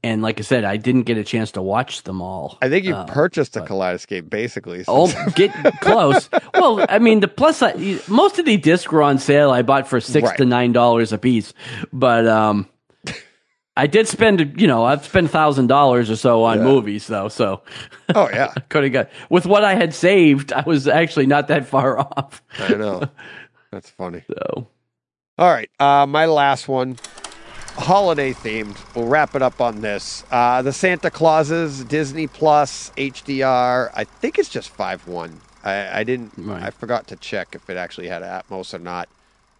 and 0.03 0.21
like 0.21 0.39
I 0.39 0.43
said, 0.43 0.63
I 0.63 0.77
didn't 0.77 1.03
get 1.03 1.17
a 1.17 1.23
chance 1.23 1.51
to 1.53 1.61
watch 1.61 2.03
them 2.03 2.21
all. 2.21 2.57
I 2.61 2.69
think 2.69 2.85
you 2.85 2.95
Uh, 2.95 3.05
purchased 3.05 3.55
a 3.57 3.61
Kaleidescape, 3.61 4.29
basically. 4.29 4.83
Oh, 4.87 5.11
get 5.35 5.51
close. 5.81 6.29
Well, 6.53 6.85
I 6.89 6.99
mean, 6.99 7.19
the 7.21 7.27
plus 7.27 7.57
side, 7.57 7.77
most 8.07 8.39
of 8.39 8.45
the 8.45 8.57
discs 8.57 8.91
were 8.91 9.01
on 9.03 9.17
sale. 9.17 9.51
I 9.51 9.61
bought 9.61 9.87
for 9.87 9.99
six 10.01 10.29
Right. 10.29 10.37
to 10.37 10.45
nine 10.45 10.71
dollars 10.71 11.11
a 11.13 11.17
piece, 11.17 11.53
but 11.91 12.25
um, 12.27 12.67
I 13.79 13.87
did 13.87 14.07
spend, 14.07 14.59
you 14.59 14.67
know, 14.67 14.83
I've 14.85 15.05
spent 15.05 15.29
thousand 15.31 15.67
dollars 15.67 16.09
or 16.09 16.15
so 16.15 16.43
on 16.43 16.57
Yeah. 16.59 16.63
movies 16.65 17.07
though. 17.07 17.29
So 17.29 17.61
oh 18.15 18.29
yeah, 18.29 18.53
could 18.69 18.83
have 18.83 18.93
got 18.93 19.09
with 19.29 19.45
what 19.45 19.63
I 19.63 19.75
had 19.75 19.93
saved. 19.93 20.51
I 20.53 20.63
was 20.65 20.87
actually 20.87 21.25
not 21.27 21.47
that 21.47 21.65
far 21.65 21.99
off. 22.17 22.41
I 22.59 22.73
know. 22.75 23.03
That's 23.71 23.89
funny. 23.89 24.23
So 24.27 24.67
All 25.37 25.49
right, 25.51 25.69
uh, 25.79 26.05
my 26.07 26.25
last 26.25 26.67
one, 26.67 26.97
holiday 27.75 28.33
themed. 28.33 28.77
We'll 28.95 29.07
wrap 29.07 29.35
it 29.35 29.41
up 29.41 29.61
on 29.61 29.81
this. 29.81 30.23
Uh, 30.31 30.61
the 30.61 30.73
Santa 30.73 31.09
Clauses 31.09 31.83
Disney 31.85 32.27
Plus 32.27 32.91
HDR. 32.97 33.91
I 33.95 34.03
think 34.03 34.37
it's 34.39 34.49
just 34.49 34.69
five 34.69 35.07
one. 35.07 35.39
I, 35.63 35.99
I 35.99 36.03
didn't. 36.03 36.33
Right. 36.37 36.63
I 36.63 36.69
forgot 36.71 37.07
to 37.07 37.15
check 37.15 37.49
if 37.55 37.69
it 37.69 37.77
actually 37.77 38.07
had 38.07 38.21
Atmos 38.23 38.73
or 38.73 38.79
not. 38.79 39.09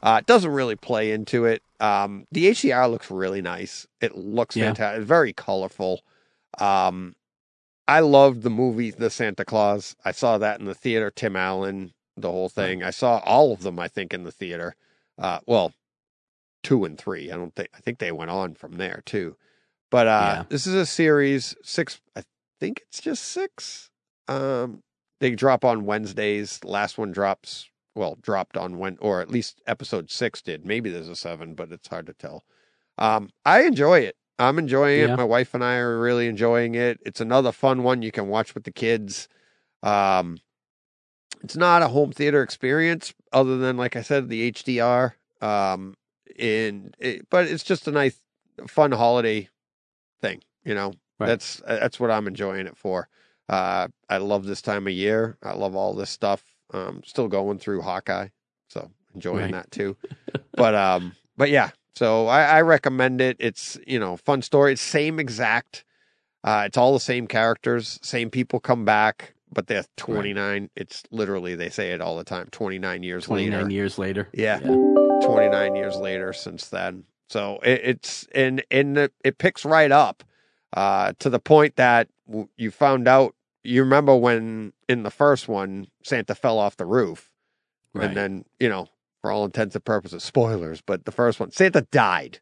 Uh, 0.01 0.17
it 0.19 0.25
doesn't 0.25 0.51
really 0.51 0.75
play 0.75 1.11
into 1.11 1.45
it. 1.45 1.61
Um, 1.79 2.25
the 2.31 2.47
HDR 2.47 2.89
looks 2.89 3.09
really 3.09 3.41
nice. 3.41 3.87
It 4.01 4.15
looks 4.17 4.55
Yeah. 4.55 4.65
fantastic. 4.67 5.03
Very 5.03 5.33
colorful. 5.33 6.01
Um, 6.59 7.15
I 7.87 8.01
loved 8.01 8.43
the 8.43 8.49
movie 8.49 8.91
The 8.91 9.09
Santa 9.09 9.45
Claus. 9.45 9.95
I 10.05 10.11
saw 10.11 10.37
that 10.37 10.59
in 10.59 10.65
the 10.65 10.75
theater. 10.75 11.09
Tim 11.09 11.35
Allen, 11.35 11.93
the 12.17 12.29
whole 12.31 12.49
thing. 12.49 12.83
I 12.83 12.89
saw 12.91 13.19
all 13.19 13.51
of 13.53 13.61
them. 13.61 13.79
I 13.79 13.87
think 13.87 14.13
in 14.13 14.23
the 14.23 14.31
theater. 14.31 14.75
Uh, 15.17 15.39
well, 15.47 15.73
two 16.63 16.85
and 16.85 16.97
three. 16.97 17.31
I 17.31 17.35
don't 17.35 17.55
think. 17.55 17.69
I 17.73 17.79
think 17.79 17.99
they 17.99 18.11
went 18.11 18.29
on 18.31 18.53
from 18.55 18.73
there 18.73 19.01
too. 19.05 19.37
But 19.89 20.07
uh, 20.07 20.33
Yeah. 20.39 20.43
this 20.49 20.67
is 20.67 20.75
a 20.75 20.85
series 20.85 21.55
six. 21.63 21.99
I 22.15 22.23
think 22.59 22.83
it's 22.89 23.01
just 23.01 23.23
six. 23.23 23.89
Um, 24.27 24.83
they 25.19 25.31
drop 25.31 25.65
on 25.65 25.85
Wednesdays. 25.85 26.63
Last 26.63 26.97
one 26.97 27.11
drops. 27.11 27.68
Well, 27.95 28.17
dropped 28.21 28.55
on 28.57 28.77
when, 28.77 28.97
or 29.01 29.21
at 29.21 29.29
least 29.31 29.61
episode 29.67 30.09
six 30.11 30.41
did. 30.41 30.65
Maybe 30.65 30.89
there's 30.89 31.09
a 31.09 31.15
seven, 31.15 31.53
but 31.55 31.71
it's 31.71 31.87
hard 31.87 32.05
to 32.07 32.13
tell. 32.13 32.43
Um, 32.97 33.29
I 33.45 33.63
enjoy 33.63 33.99
it. 33.99 34.15
I'm 34.37 34.57
enjoying 34.59 34.99
Yeah. 34.99 35.13
it. 35.13 35.17
My 35.17 35.23
wife 35.23 35.53
and 35.53 35.63
I 35.63 35.75
are 35.77 35.99
really 35.99 36.27
enjoying 36.27 36.75
it. 36.75 36.99
It's 37.05 37.19
another 37.19 37.51
fun 37.51 37.83
one 37.83 38.01
you 38.01 38.11
can 38.11 38.27
watch 38.27 38.53
with 38.53 38.63
the 38.63 38.71
kids. 38.71 39.27
Um, 39.83 40.37
it's 41.43 41.55
not 41.57 41.81
a 41.81 41.87
home 41.89 42.11
theater 42.11 42.41
experience 42.41 43.13
other 43.33 43.57
than, 43.57 43.75
like 43.77 43.95
I 43.95 44.01
said, 44.01 44.29
the 44.29 44.51
HDR. 44.51 45.13
Um, 45.41 45.95
and 46.37 46.95
it, 46.99 47.29
but 47.29 47.47
it's 47.47 47.63
just 47.63 47.87
a 47.87 47.91
nice, 47.91 48.21
fun 48.67 48.91
holiday 48.91 49.49
thing. 50.21 50.41
You 50.63 50.75
know, 50.75 50.93
Right. 51.17 51.27
that's 51.27 51.61
that's 51.67 51.99
what 51.99 52.11
I'm 52.11 52.27
enjoying 52.27 52.65
it 52.67 52.77
for. 52.77 53.09
Uh, 53.49 53.87
I 54.09 54.17
love 54.17 54.45
this 54.45 54.61
time 54.61 54.87
of 54.87 54.93
year. 54.93 55.37
I 55.43 55.53
love 55.53 55.75
all 55.75 55.93
this 55.93 56.09
stuff. 56.09 56.43
Um, 56.71 57.01
still 57.05 57.27
going 57.27 57.57
through 57.59 57.81
Hawkeye, 57.81 58.27
so 58.67 58.91
enjoying 59.15 59.37
Right. 59.45 59.51
that 59.53 59.71
too. 59.71 59.97
but 60.53 60.75
um, 60.75 61.15
but 61.37 61.49
yeah, 61.49 61.71
so 61.95 62.27
I, 62.27 62.43
I 62.43 62.61
recommend 62.61 63.21
it. 63.21 63.37
It's 63.39 63.77
you 63.87 63.99
know 63.99 64.17
fun 64.17 64.41
story. 64.41 64.73
It's 64.73 64.81
same 64.81 65.19
exact. 65.19 65.83
Uh, 66.43 66.63
it's 66.65 66.77
all 66.77 66.93
the 66.93 66.99
same 66.99 67.27
characters, 67.27 67.99
same 68.01 68.29
people 68.29 68.59
come 68.61 68.85
back, 68.85 69.33
but 69.51 69.67
they're 69.67 69.83
29. 69.97 70.69
It's 70.75 71.03
literally 71.11 71.55
they 71.55 71.69
say 71.69 71.91
it 71.91 71.99
all 71.99 72.15
the 72.17 72.23
time. 72.23 72.47
29 72.51 73.03
years 73.03 73.25
twenty 73.25 73.45
later. 73.49 73.61
nine 73.63 73.71
years 73.71 73.97
later. 73.97 74.29
Yeah. 74.33 74.59
29 74.59 75.75
years 75.75 75.97
later 75.97 76.31
since 76.33 76.67
then. 76.69 77.03
So 77.29 77.59
it, 77.63 77.81
it's 77.83 78.27
and 78.33 78.63
and 78.71 78.97
it, 78.97 79.13
it 79.23 79.37
picks 79.37 79.65
right 79.65 79.91
up 79.91 80.23
uh, 80.73 81.13
to 81.19 81.29
the 81.29 81.39
point 81.39 81.75
that 81.75 82.07
you 82.57 82.71
found 82.71 83.07
out. 83.07 83.35
You 83.69 83.83
remember 83.83 84.15
when 84.15 84.73
in 84.87 85.03
the 85.03 85.11
first 85.11 85.47
one 85.47 85.87
Santa 86.03 86.33
fell 86.35 86.57
off 86.57 86.77
the 86.77 86.85
roof, 86.85 87.29
Right. 87.93 88.05
and 88.07 88.17
then 88.17 88.45
you 88.59 88.69
know 88.69 88.87
for 89.21 89.31
all 89.31 89.45
intents 89.45 89.75
and 89.75 89.83
purposes, 89.85 90.23
spoilers. 90.23 90.81
But 90.81 91.05
the 91.05 91.11
first 91.11 91.39
one, 91.39 91.51
Santa 91.51 91.81
died, 91.91 92.39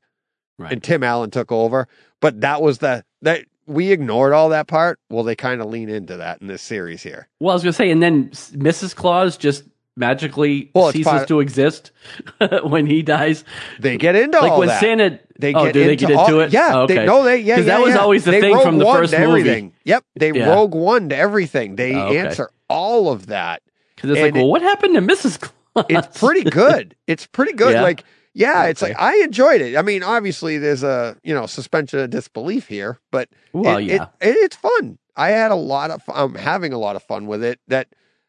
right. 0.58 0.72
and 0.72 0.84
Tim 0.84 1.04
Allen 1.04 1.32
took 1.32 1.52
over. 1.52 1.88
But 2.22 2.42
that 2.42 2.62
was 2.62 2.78
the 2.80 3.04
that 3.24 3.46
we 3.66 3.92
ignored 3.92 4.32
all 4.34 4.50
that 4.50 4.68
part. 4.68 5.00
Well, 5.10 5.24
they 5.24 5.36
kind 5.36 5.60
of 5.62 5.68
lean 5.68 5.90
into 5.90 6.18
that 6.18 6.40
in 6.42 6.48
this 6.48 6.62
series 6.62 7.04
here. 7.04 7.28
Well, 7.40 7.52
I 7.52 7.56
was 7.56 7.64
gonna 7.64 7.74
say, 7.74 7.90
and 7.92 8.02
then 8.02 8.30
Mrs. 8.30 8.96
Claus 8.96 9.36
just 9.38 9.64
magically 9.98 10.72
Well, 10.74 10.92
ceases 10.92 11.06
part- 11.12 11.28
to 11.28 11.40
exist 11.40 11.92
when 12.64 12.86
he 12.86 13.02
dies. 13.02 13.44
They 13.80 13.98
get 13.98 14.16
into 14.16 14.40
Like 14.40 14.52
all 14.52 14.60
when 14.60 14.68
that. 14.70 14.80
Santa, 14.80 15.20
They 15.40 15.54
oh, 15.54 15.66
get 15.66 15.74
do 15.74 15.80
into 15.82 15.90
they 15.90 15.96
get 15.98 16.10
into 16.12 16.22
all, 16.22 16.40
it? 16.42 16.54
Yeah, 16.54 16.72
Oh, 16.74 16.88
they 16.88 16.96
okay. 17.00 17.06
no, 17.06 17.24
they 17.24 17.40
yeah, 17.40 17.56
'Cause 17.58 17.66
yeah, 17.66 17.78
that 17.78 17.84
was 17.84 17.94
yeah. 17.96 18.00
always 18.02 18.24
the 18.24 18.32
They 18.32 18.42
thing 18.42 18.62
from 18.62 18.78
the 18.78 18.86
first 18.86 19.12
to 19.14 19.20
movie. 19.20 19.30
everything. 19.42 19.74
Yep, 19.84 20.04
they 20.16 20.32
Yeah. 20.32 20.50
rogue 20.54 20.74
one 20.76 21.10
to 21.10 21.18
everything. 21.18 21.76
They 21.76 21.96
Oh, 21.96 22.08
okay. 22.08 22.20
answer 22.20 22.50
all 22.70 23.10
of 23.12 23.28
that. 23.28 23.62
Because 23.96 24.12
it's 24.12 24.20
like, 24.22 24.28
and 24.30 24.38
well, 24.38 24.50
what 24.52 24.62
happened 24.62 24.94
to 24.96 25.02
Mrs. 25.02 25.40
Claus? 25.40 25.86
It's 25.90 26.20
pretty 26.20 26.44
good. 26.50 26.96
It's 27.08 27.26
pretty 27.26 27.54
good. 27.54 27.76
Like 27.76 28.04
yeah, 28.34 28.66
it's 28.66 28.84
Okay. 28.84 28.94
like 28.94 29.02
I 29.02 29.18
enjoyed 29.24 29.62
it. 29.62 29.76
I 29.76 29.82
mean, 29.82 30.04
obviously 30.04 30.58
there's 30.60 30.84
a 30.84 31.18
you 31.24 31.34
know 31.34 31.46
suspension 31.48 32.00
of 32.00 32.10
disbelief 32.12 32.68
here, 32.68 33.00
but 33.12 33.30
well, 33.54 33.78
it, 33.78 33.84
yeah, 33.86 34.08
it, 34.22 34.30
it, 34.30 34.36
it's 34.38 34.56
fun. 34.56 34.98
I 35.16 35.30
had 35.30 35.52
a 35.52 35.56
lot 35.56 35.90
of 35.90 36.04
I'm 36.14 36.36
having 36.36 36.74
a 36.74 36.78
lot 36.78 36.96
of 36.96 37.02
fun 37.04 37.26
with 37.26 37.44
it. 37.44 37.60
That 37.68 37.88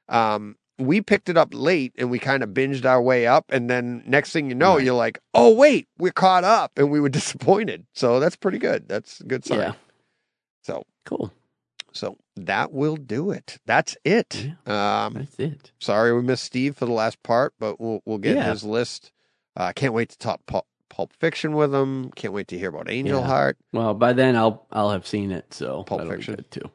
um 0.08 0.56
we 0.78 1.00
picked 1.00 1.28
it 1.28 1.36
up 1.36 1.48
late 1.52 1.92
and 1.98 2.10
we 2.10 2.18
kind 2.18 2.42
of 2.42 2.50
binged 2.50 2.84
our 2.84 3.02
way 3.02 3.26
up 3.26 3.46
and 3.50 3.68
then 3.68 4.02
next 4.06 4.32
thing 4.32 4.48
you 4.48 4.54
know 4.54 4.76
Right. 4.76 4.84
you're 4.84 4.94
like, 4.94 5.18
"Oh 5.34 5.52
wait, 5.54 5.88
we're 5.98 6.12
caught 6.12 6.44
up." 6.44 6.72
And 6.76 6.90
we 6.90 7.00
were 7.00 7.08
disappointed. 7.20 7.86
So 7.94 8.20
that's 8.20 8.36
pretty 8.36 8.58
good. 8.58 8.88
That's 8.88 9.20
a 9.20 9.24
good 9.24 9.44
sign. 9.44 9.58
yeah, 9.58 9.72
So 10.62 10.84
cool. 11.04 11.32
so 11.92 12.16
that 12.36 12.72
will 12.72 12.96
do 12.96 13.30
it. 13.32 13.58
That's 13.66 13.96
it. 14.04 14.50
Um 14.66 15.14
That's 15.14 15.38
it. 15.40 15.72
sorry 15.80 16.12
we 16.14 16.22
missed 16.22 16.44
Steve 16.44 16.76
for 16.76 16.86
the 16.86 16.92
last 16.92 17.20
part, 17.22 17.54
but 17.58 17.80
we'll 17.80 18.00
we'll 18.06 18.18
get 18.18 18.36
Yeah. 18.36 18.50
his 18.50 18.62
list. 18.62 19.10
Uh 19.56 19.72
can't 19.74 19.92
wait 19.94 20.10
to 20.10 20.18
talk 20.18 20.40
Pulp, 20.46 20.66
Pulp 20.88 21.12
Fiction 21.14 21.54
with 21.56 21.74
him. 21.74 22.10
Can't 22.12 22.32
wait 22.32 22.46
to 22.48 22.58
hear 22.58 22.68
about 22.68 22.88
Angel 22.88 23.20
Yeah. 23.20 23.26
Heart. 23.26 23.56
Well, 23.72 23.94
by 23.94 24.12
then 24.12 24.36
I'll 24.36 24.66
I'll 24.70 24.90
have 24.90 25.06
seen 25.08 25.32
it, 25.32 25.52
so 25.52 25.82
Pulp 25.82 26.06
Fiction. 26.08 26.44
too. 26.50 26.70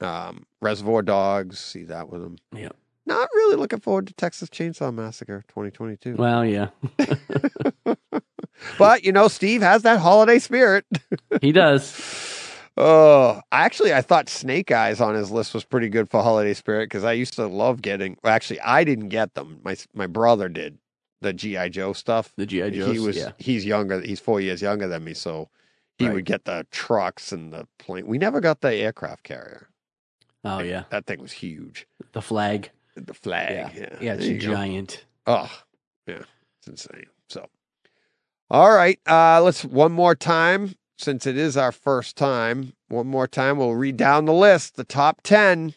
Um 0.00 0.44
Reservoir 0.60 1.02
Dogs, 1.02 1.58
see 1.58 1.84
that 1.84 2.08
with 2.10 2.22
him. 2.22 2.36
Yeah. 2.54 2.70
Not 3.04 3.28
really 3.34 3.56
looking 3.56 3.80
forward 3.80 4.06
to 4.06 4.14
Texas 4.14 4.48
Chainsaw 4.48 4.94
Massacre 4.94 5.44
2022. 5.48 6.14
Well, 6.16 6.44
yeah, 6.44 6.68
But 8.78 9.04
you 9.04 9.12
know, 9.12 9.28
Steve 9.28 9.60
has 9.62 9.82
that 9.82 9.98
holiday 9.98 10.38
spirit. 10.38 10.84
he 11.40 11.52
does. 11.52 12.38
Oh, 12.78 13.42
actually, 13.52 13.92
I 13.92 14.00
thought 14.00 14.30
Snake 14.30 14.70
Eyes 14.72 14.98
on 14.98 15.14
his 15.14 15.30
list 15.30 15.52
was 15.52 15.62
pretty 15.62 15.90
good 15.90 16.08
for 16.10 16.22
holiday 16.22 16.54
spirit 16.54 16.86
because 16.86 17.04
I 17.04 17.12
used 17.12 17.34
to 17.34 17.46
love 17.46 17.82
getting. 17.82 18.16
Well, 18.24 18.32
actually, 18.32 18.60
I 18.62 18.82
didn't 18.82 19.10
get 19.10 19.34
them. 19.34 19.60
My 19.62 19.76
my 19.92 20.06
brother 20.06 20.48
did 20.48 20.78
the 21.20 21.34
GI 21.34 21.68
Joe 21.68 21.92
stuff. 21.92 22.32
The 22.38 22.46
GI 22.46 22.70
Joe. 22.70 22.90
he 22.90 22.98
was 22.98 23.18
yeah. 23.18 23.32
he's 23.36 23.66
younger. 23.66 24.00
He's 24.00 24.20
four 24.20 24.40
years 24.40 24.62
younger 24.62 24.88
than 24.88 25.04
me, 25.04 25.12
so 25.12 25.50
He 25.98 26.06
Right. 26.06 26.14
would 26.14 26.24
get 26.24 26.46
the 26.46 26.66
trucks 26.70 27.30
and 27.30 27.52
the 27.52 27.68
plane. 27.78 28.06
We 28.06 28.16
never 28.16 28.40
got 28.40 28.62
the 28.62 28.74
aircraft 28.74 29.22
carrier. 29.22 29.68
Oh 30.42 30.60
yeah, 30.60 30.84
That 30.88 31.04
thing 31.04 31.20
was 31.20 31.32
huge. 31.32 31.86
the 32.12 32.22
flag. 32.22 32.70
The 32.94 33.14
flag. 33.14 33.50
Yeah, 33.74 33.80
Yeah, 33.80 33.98
yeah, 34.00 34.14
it's 34.14 34.26
you 34.26 34.38
go. 34.38 34.52
giant. 34.52 35.04
Oh, 35.26 35.50
yeah, 36.06 36.22
it's 36.58 36.68
insane. 36.68 37.06
So, 37.28 37.46
all 38.50 38.72
right, 38.74 38.98
uh, 39.08 39.40
let's 39.42 39.64
one 39.64 39.92
more 39.92 40.14
time 40.14 40.74
since 40.98 41.26
it 41.26 41.36
is 41.36 41.56
our 41.56 41.72
first 41.72 42.16
time. 42.16 42.74
One 42.88 43.06
more 43.06 43.26
time, 43.26 43.56
we'll 43.58 43.74
read 43.74 43.96
down 43.96 44.26
the 44.26 44.32
list. 44.34 44.76
The 44.76 44.84
top 44.84 45.20
ten. 45.22 45.74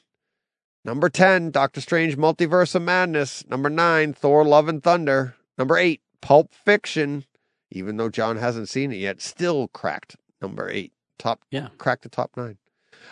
Number 0.83 1.09
ten, 1.09 1.51
Doctor 1.51 1.79
Strange: 1.81 2.17
Multiverse 2.17 2.75
of 2.75 2.81
Madness. 2.81 3.47
Number 3.47 3.69
nine, 3.69 4.13
Thor: 4.13 4.43
Love 4.43 4.67
and 4.67 4.83
Thunder. 4.83 5.35
Number 5.57 5.77
eight, 5.77 6.01
Pulp 6.21 6.53
Fiction. 6.53 7.25
Even 7.71 7.97
though 7.97 8.09
John 8.09 8.37
hasn't 8.37 8.69
seen 8.69 8.91
it 8.91 8.97
yet, 8.97 9.21
still 9.21 9.67
cracked 9.69 10.15
number 10.41 10.69
eight. 10.69 10.91
Top, 11.17 11.41
Yeah. 11.49 11.69
cracked 11.77 12.03
the 12.03 12.09
top 12.09 12.31
nine. 12.37 12.57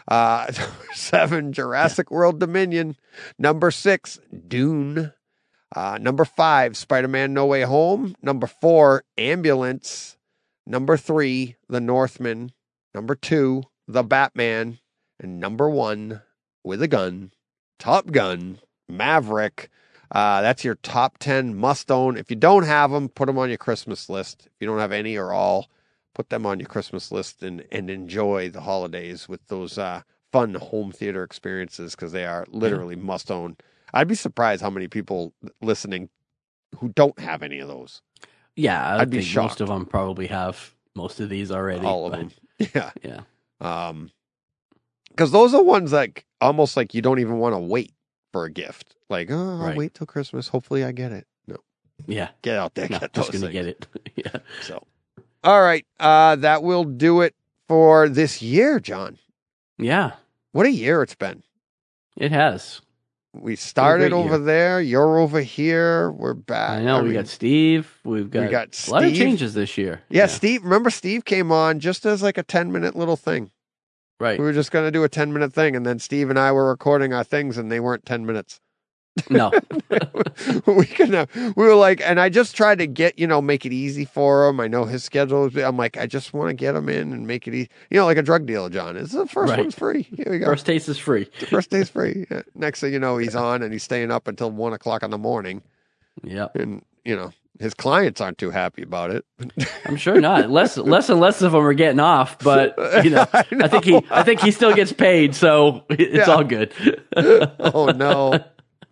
Uh, 0.08 0.52
seven, 0.94 1.54
Jurassic 1.54 2.12
World 2.12 2.40
Dominion. 2.40 2.96
Number 3.38 3.72
six, 3.72 4.20
Dune. 4.48 5.14
Uh, 5.76 5.98
number 6.00 6.26
five, 6.26 6.78
Spider 6.78 7.08
Man 7.08 7.34
No 7.34 7.46
Way 7.46 7.62
Home. 7.62 8.16
Number 8.22 8.48
four, 8.48 9.04
Ambulance. 9.18 10.18
Number 10.66 10.98
three, 10.98 11.56
The 11.68 11.82
Northman. 11.82 12.52
Number 12.94 13.16
two, 13.16 13.64
The 13.88 14.04
Batman. 14.04 14.80
And 15.20 15.40
number 15.40 15.70
one, 15.70 16.22
with 16.64 16.82
a 16.82 16.88
gun, 16.88 17.32
Top 17.80 18.12
Gun, 18.12 18.60
Maverick. 18.88 19.70
Uh, 20.12 20.42
that's 20.42 20.64
your 20.64 20.76
top 20.76 21.18
10 21.18 21.56
must 21.56 21.90
own. 21.90 22.18
If 22.18 22.30
you 22.30 22.36
don't 22.36 22.64
have 22.64 22.92
them, 22.92 23.10
put 23.10 23.26
them 23.26 23.40
on 23.40 23.50
your 23.50 23.58
Christmas 23.58 24.10
list. 24.10 24.44
If 24.46 24.54
you 24.60 24.68
don't 24.68 24.80
have 24.80 24.92
any 24.92 25.18
or 25.18 25.34
all, 25.34 25.70
put 26.14 26.30
them 26.30 26.46
on 26.46 26.60
your 26.60 26.68
Christmas 26.70 27.12
list 27.12 27.42
and, 27.44 27.66
and 27.72 27.90
enjoy 27.90 28.50
the 28.50 28.62
holidays 28.62 29.28
with 29.28 29.46
those 29.48 29.78
uh, 29.78 30.02
fun 30.32 30.54
home 30.56 30.92
theater 30.92 31.24
experiences 31.24 31.96
because 31.96 32.12
they 32.12 32.26
are 32.26 32.46
literally 32.50 32.96
must 32.96 33.32
own. 33.32 33.58
I'd 33.94 34.08
be 34.08 34.16
surprised 34.16 34.62
how 34.62 34.70
many 34.70 34.88
people 34.88 35.34
listening 35.62 36.10
who 36.80 36.90
don't 36.90 37.18
have 37.20 37.44
any 37.44 37.60
of 37.60 37.68
those. 37.68 38.02
Yeah, 38.56 38.84
I 38.96 39.02
I'd 39.02 39.10
be 39.10 39.22
shocked. 39.22 39.52
most 39.60 39.62
of 39.62 39.68
them 39.68 39.86
probably 39.86 40.28
have 40.28 40.74
most 40.96 41.20
of 41.20 41.30
these 41.30 41.52
already. 41.52 41.86
all 41.86 42.06
of 42.06 42.12
but- 42.12 42.20
them. 42.20 42.32
Yeah. 42.74 42.92
Yeah, 43.04 43.22
Um, 43.60 44.12
because 45.10 45.32
those 45.32 45.54
are 45.54 45.62
ones 45.64 45.92
like 45.92 46.26
almost 46.40 46.78
like 46.78 46.94
you 46.94 47.02
don't 47.02 47.20
even 47.20 47.38
want 47.40 47.54
to 47.54 47.60
wait 47.60 47.94
for 48.32 48.46
a 48.46 48.50
gift. 48.52 48.96
Like, 49.10 49.30
oh, 49.32 49.36
I'll 49.36 49.58
Right. 49.58 49.78
wait 49.78 49.94
till 49.96 50.08
Christmas. 50.08 50.48
Hopefully, 50.48 50.84
I 50.84 50.92
get 50.92 51.12
it. 51.12 51.28
No, 51.48 51.58
yeah. 52.08 52.30
get 52.42 52.56
out 52.58 52.74
there, 52.76 52.88
No, 52.90 53.00
get 53.00 53.14
just 53.14 53.32
gonna 53.32 53.48
things. 53.48 53.54
get 53.54 53.66
it. 53.68 53.88
yeah. 54.16 54.38
So, 54.62 54.84
all 55.44 55.62
right, 55.62 55.86
uh, 56.00 56.36
that 56.38 56.64
will 56.64 56.84
do 56.84 57.22
it 57.22 57.36
for 57.68 58.08
this 58.10 58.42
year, 58.42 58.80
John. 58.80 59.18
Yeah, 59.78 60.12
What 60.52 60.66
a 60.66 60.72
year 60.72 61.02
it's 61.02 61.16
been. 61.16 61.44
it 62.16 62.32
has. 62.32 62.82
We 63.36 63.56
started 63.56 64.14
over 64.14 64.36
year. 64.36 64.46
there. 64.46 64.82
You're 64.82 65.18
over 65.18 65.42
here. 65.42 66.12
We're 66.12 66.36
back. 66.36 66.70
I 66.70 66.84
know 66.84 67.00
we 67.00 67.06
mean, 67.10 67.14
got 67.16 67.28
Steve. 67.28 67.92
We've 68.04 68.30
got, 68.30 68.52
got 68.52 68.88
a 68.88 68.92
lot 68.92 69.04
of 69.04 69.16
changes 69.16 69.56
this 69.56 69.76
year. 69.76 70.04
Yeah, 70.10 70.28
Steve. 70.28 70.64
Remember, 70.64 70.92
Steve 70.92 71.26
came 71.26 71.52
on 71.52 71.80
just 71.80 72.06
as 72.06 72.22
like 72.22 72.38
a 72.38 72.44
ten 72.44 72.72
minute 72.72 72.96
little 72.96 73.18
thing. 73.18 73.50
right. 74.20 74.38
We 74.38 74.46
were 74.46 74.54
just 74.54 74.70
going 74.72 74.86
to 74.86 74.92
do 74.92 75.04
a 75.04 75.10
ten 75.10 75.34
minute 75.34 75.52
thing, 75.52 75.76
and 75.76 75.84
then 75.84 75.98
Steve 75.98 76.30
and 76.30 76.38
I 76.38 76.52
were 76.52 76.68
recording 76.70 77.12
our 77.12 77.24
things, 77.24 77.58
and 77.58 77.72
they 77.72 77.80
weren't 77.80 78.06
ten 78.06 78.24
minutes. 78.24 78.60
No, 79.30 79.52
we 80.66 80.86
can. 80.86 81.14
Uh, 81.14 81.26
we 81.56 81.66
were 81.66 81.76
like, 81.76 82.02
and 82.02 82.20
I 82.20 82.30
just 82.30 82.56
tried 82.58 82.80
to 82.80 82.88
get 82.88 83.18
you 83.20 83.28
know 83.28 83.42
make 83.42 83.66
it 83.66 83.72
easy 83.72 84.06
for 84.06 84.48
him. 84.48 84.60
I 84.60 84.68
know 84.68 84.86
his 84.86 85.04
schedule. 85.04 85.46
is- 85.46 85.56
I'm 85.56 85.78
like, 85.78 85.98
I 85.98 86.08
just 86.08 86.34
want 86.34 86.50
to 86.50 86.54
get 86.56 86.76
him 86.76 86.90
in 86.90 87.14
and 87.14 87.28
make 87.28 87.48
it 87.48 87.54
easy. 87.54 87.70
You 87.92 87.98
know, 88.00 88.06
like 88.06 88.18
a 88.18 88.24
drug 88.24 88.46
dealer, 88.48 88.70
John. 88.72 88.98
It's 88.98 89.12
the 89.12 89.28
first 89.28 89.52
Right. 89.52 89.60
one's 89.60 89.76
free. 89.76 90.04
Here 90.16 90.26
we 90.30 90.40
go. 90.40 90.46
first 90.46 90.66
taste 90.66 90.90
is 90.90 90.98
free. 90.98 91.26
First 91.48 91.70
day's 91.70 91.90
free. 91.90 92.26
Yeah. 92.32 92.42
Next 92.56 92.80
thing 92.82 92.92
you 92.92 93.00
know, 93.00 93.18
he's 93.18 93.36
on 93.36 93.62
and 93.62 93.72
he's 93.72 93.84
staying 93.84 94.10
up 94.12 94.28
until 94.28 94.50
one 94.50 94.74
o'clock 94.74 95.04
in 95.04 95.12
the 95.12 95.18
morning, 95.20 95.62
Yeah, 96.24 96.48
and 96.56 96.84
you 97.06 97.16
know 97.16 97.32
his 97.60 97.76
clients 97.76 98.20
aren't 98.20 98.40
too 98.40 98.50
happy 98.50 98.82
about 98.82 99.12
it. 99.12 99.24
I'm 99.86 99.96
sure 99.96 100.20
not. 100.20 100.50
Less, 100.50 100.76
less 100.96 101.08
and 101.10 101.20
less 101.20 101.40
of 101.44 101.52
them 101.52 101.64
are 101.64 101.74
getting 101.76 102.00
off, 102.00 102.40
but 102.40 102.76
you 103.04 103.12
know, 103.12 103.28
I 103.32 103.46
I, 103.62 103.68
think 103.68 103.86
he. 103.86 104.02
I 104.10 104.24
think 104.24 104.40
he 104.42 104.50
still 104.50 104.74
gets 104.74 104.92
paid, 104.92 105.36
so 105.36 105.84
it's 105.92 106.28
Yeah. 106.28 106.34
all 106.34 106.44
good. 106.44 106.74
oh 107.16 107.94
no. 107.96 108.44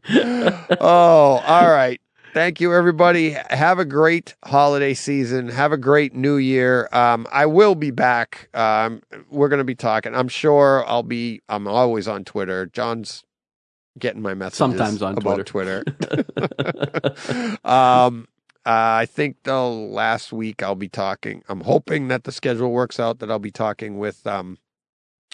oh, 0.10 1.44
all 1.46 1.70
right. 1.70 2.02
Thank 2.34 2.62
you, 2.62 2.74
everybody. 2.74 3.32
Have 3.50 3.78
a 3.78 3.86
great 3.86 4.36
holiday 4.46 4.94
season. 4.94 5.50
Have 5.50 5.74
a 5.74 5.78
great 5.78 6.16
new 6.16 6.38
year. 6.38 6.88
Um, 6.94 7.28
I 7.32 7.46
will 7.46 7.76
be 7.76 7.92
back. 7.92 8.50
Um, 8.54 9.02
we're 9.30 9.50
going 9.50 9.60
to 9.60 9.66
be 9.66 9.76
talking. 9.76 10.16
I'm 10.16 10.30
sure 10.30 10.86
I'll 10.88 11.04
be. 11.04 11.42
I'm 11.50 11.68
always 11.68 12.08
on 12.08 12.24
Twitter. 12.24 12.68
John's 12.68 13.26
getting 14.00 14.22
my 14.22 14.34
messages 14.34 14.58
Sometimes 14.58 15.02
on 15.02 15.18
about 15.18 15.46
Twitter. 15.46 15.84
um, 17.66 18.28
uh, 18.66 19.04
I 19.04 19.08
think 19.08 19.44
the 19.44 19.60
last 19.60 20.32
week 20.32 20.64
I'll 20.64 20.76
be 20.76 20.90
talking. 20.90 21.44
I'm 21.50 21.62
hoping 21.62 22.08
that 22.08 22.24
the 22.24 22.32
schedule 22.32 22.72
works 22.72 23.00
out. 23.00 23.20
That 23.20 23.30
I'll 23.30 23.40
be 23.40 23.52
talking 23.52 23.98
with 23.98 24.26
um, 24.26 24.58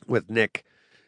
with 0.08 0.32
Nick 0.32 0.64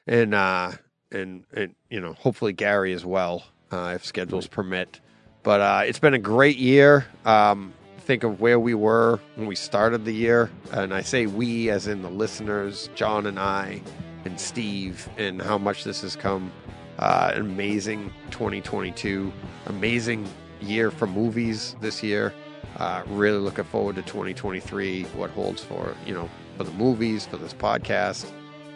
and 0.06 0.36
uh, 0.36 0.74
and 1.12 1.44
and 1.54 1.76
you 1.90 2.00
know 2.00 2.14
hopefully 2.14 2.54
Gary 2.54 2.94
as 2.94 3.06
well 3.06 3.44
uh, 3.72 3.94
if 3.96 4.06
schedules 4.06 4.48
permit. 4.48 5.00
But 5.44 5.62
uh, 5.62 5.82
it's 5.86 6.00
been 6.00 6.14
a 6.14 6.20
great 6.20 6.58
year. 6.58 7.06
Um, 7.26 7.74
think 8.00 8.24
of 8.24 8.42
where 8.42 8.60
we 8.60 8.74
were 8.74 9.20
when 9.36 9.48
we 9.48 9.56
started 9.56 10.06
the 10.06 10.14
year, 10.14 10.50
and 10.72 10.94
I 10.94 11.02
say 11.02 11.26
we 11.26 11.70
as 11.70 11.88
in 11.88 12.02
the 12.02 12.10
listeners, 12.10 12.90
John 12.96 13.26
and 13.26 13.40
I, 13.40 13.82
and 14.26 14.40
Steve, 14.40 15.08
and 15.18 15.42
how 15.42 15.58
much 15.58 15.84
this 15.84 16.02
has 16.02 16.16
come. 16.16 16.52
Uh, 16.98 17.32
an 17.34 17.42
amazing 17.42 18.12
2022, 18.30 19.32
amazing 19.68 20.28
year 20.60 20.92
for 20.92 21.08
movies 21.08 21.78
this 21.80 22.04
year. 22.04 22.34
Uh, 22.78 23.04
really 23.08 23.38
looking 23.38 23.64
forward 23.64 23.96
to 23.96 24.02
2023. 24.02 25.04
What 25.16 25.30
holds 25.30 25.64
for 25.64 25.96
you 26.06 26.14
know 26.14 26.30
for 26.58 26.66
the 26.66 26.72
movies, 26.72 27.26
for 27.26 27.38
this 27.38 27.54
podcast, 27.54 28.30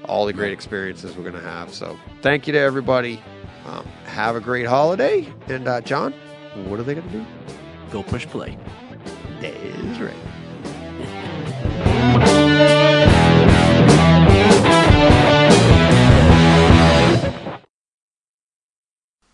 all 0.06 0.26
the 0.26 0.34
great 0.34 0.54
experiences 0.54 1.16
we're 1.16 1.24
going 1.24 1.36
to 1.36 1.42
have. 1.42 1.74
So 1.74 1.98
thank 2.22 2.48
you 2.48 2.54
to 2.54 2.60
everybody. 2.60 3.22
Um, 3.66 3.86
have 4.06 4.36
a 4.36 4.42
great 4.42 4.66
holiday. 4.66 5.28
And 5.48 5.68
uh, 5.68 5.82
John, 5.82 6.14
what 6.66 6.80
are 6.80 6.84
they 6.84 6.96
going 6.96 7.10
to 7.10 7.18
do? 7.18 7.26
Go 7.92 8.04
push 8.04 8.26
play. 8.26 8.58
That 9.42 9.54
is 9.54 10.00
right. 10.00 10.14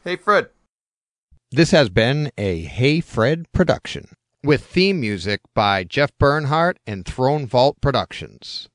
Hey, 0.03 0.15
Fred. 0.15 0.49
This 1.51 1.71
has 1.71 1.89
been 1.89 2.31
a 2.37 2.61
Hey 2.61 3.01
Fred 3.01 3.51
production 3.51 4.09
with 4.43 4.63
theme 4.63 4.99
music 4.99 5.41
by 5.53 5.83
Jeff 5.83 6.11
Bernhardt 6.17 6.77
and 6.87 7.05
Throne 7.05 7.45
Vault 7.45 7.81
Productions. 7.81 8.69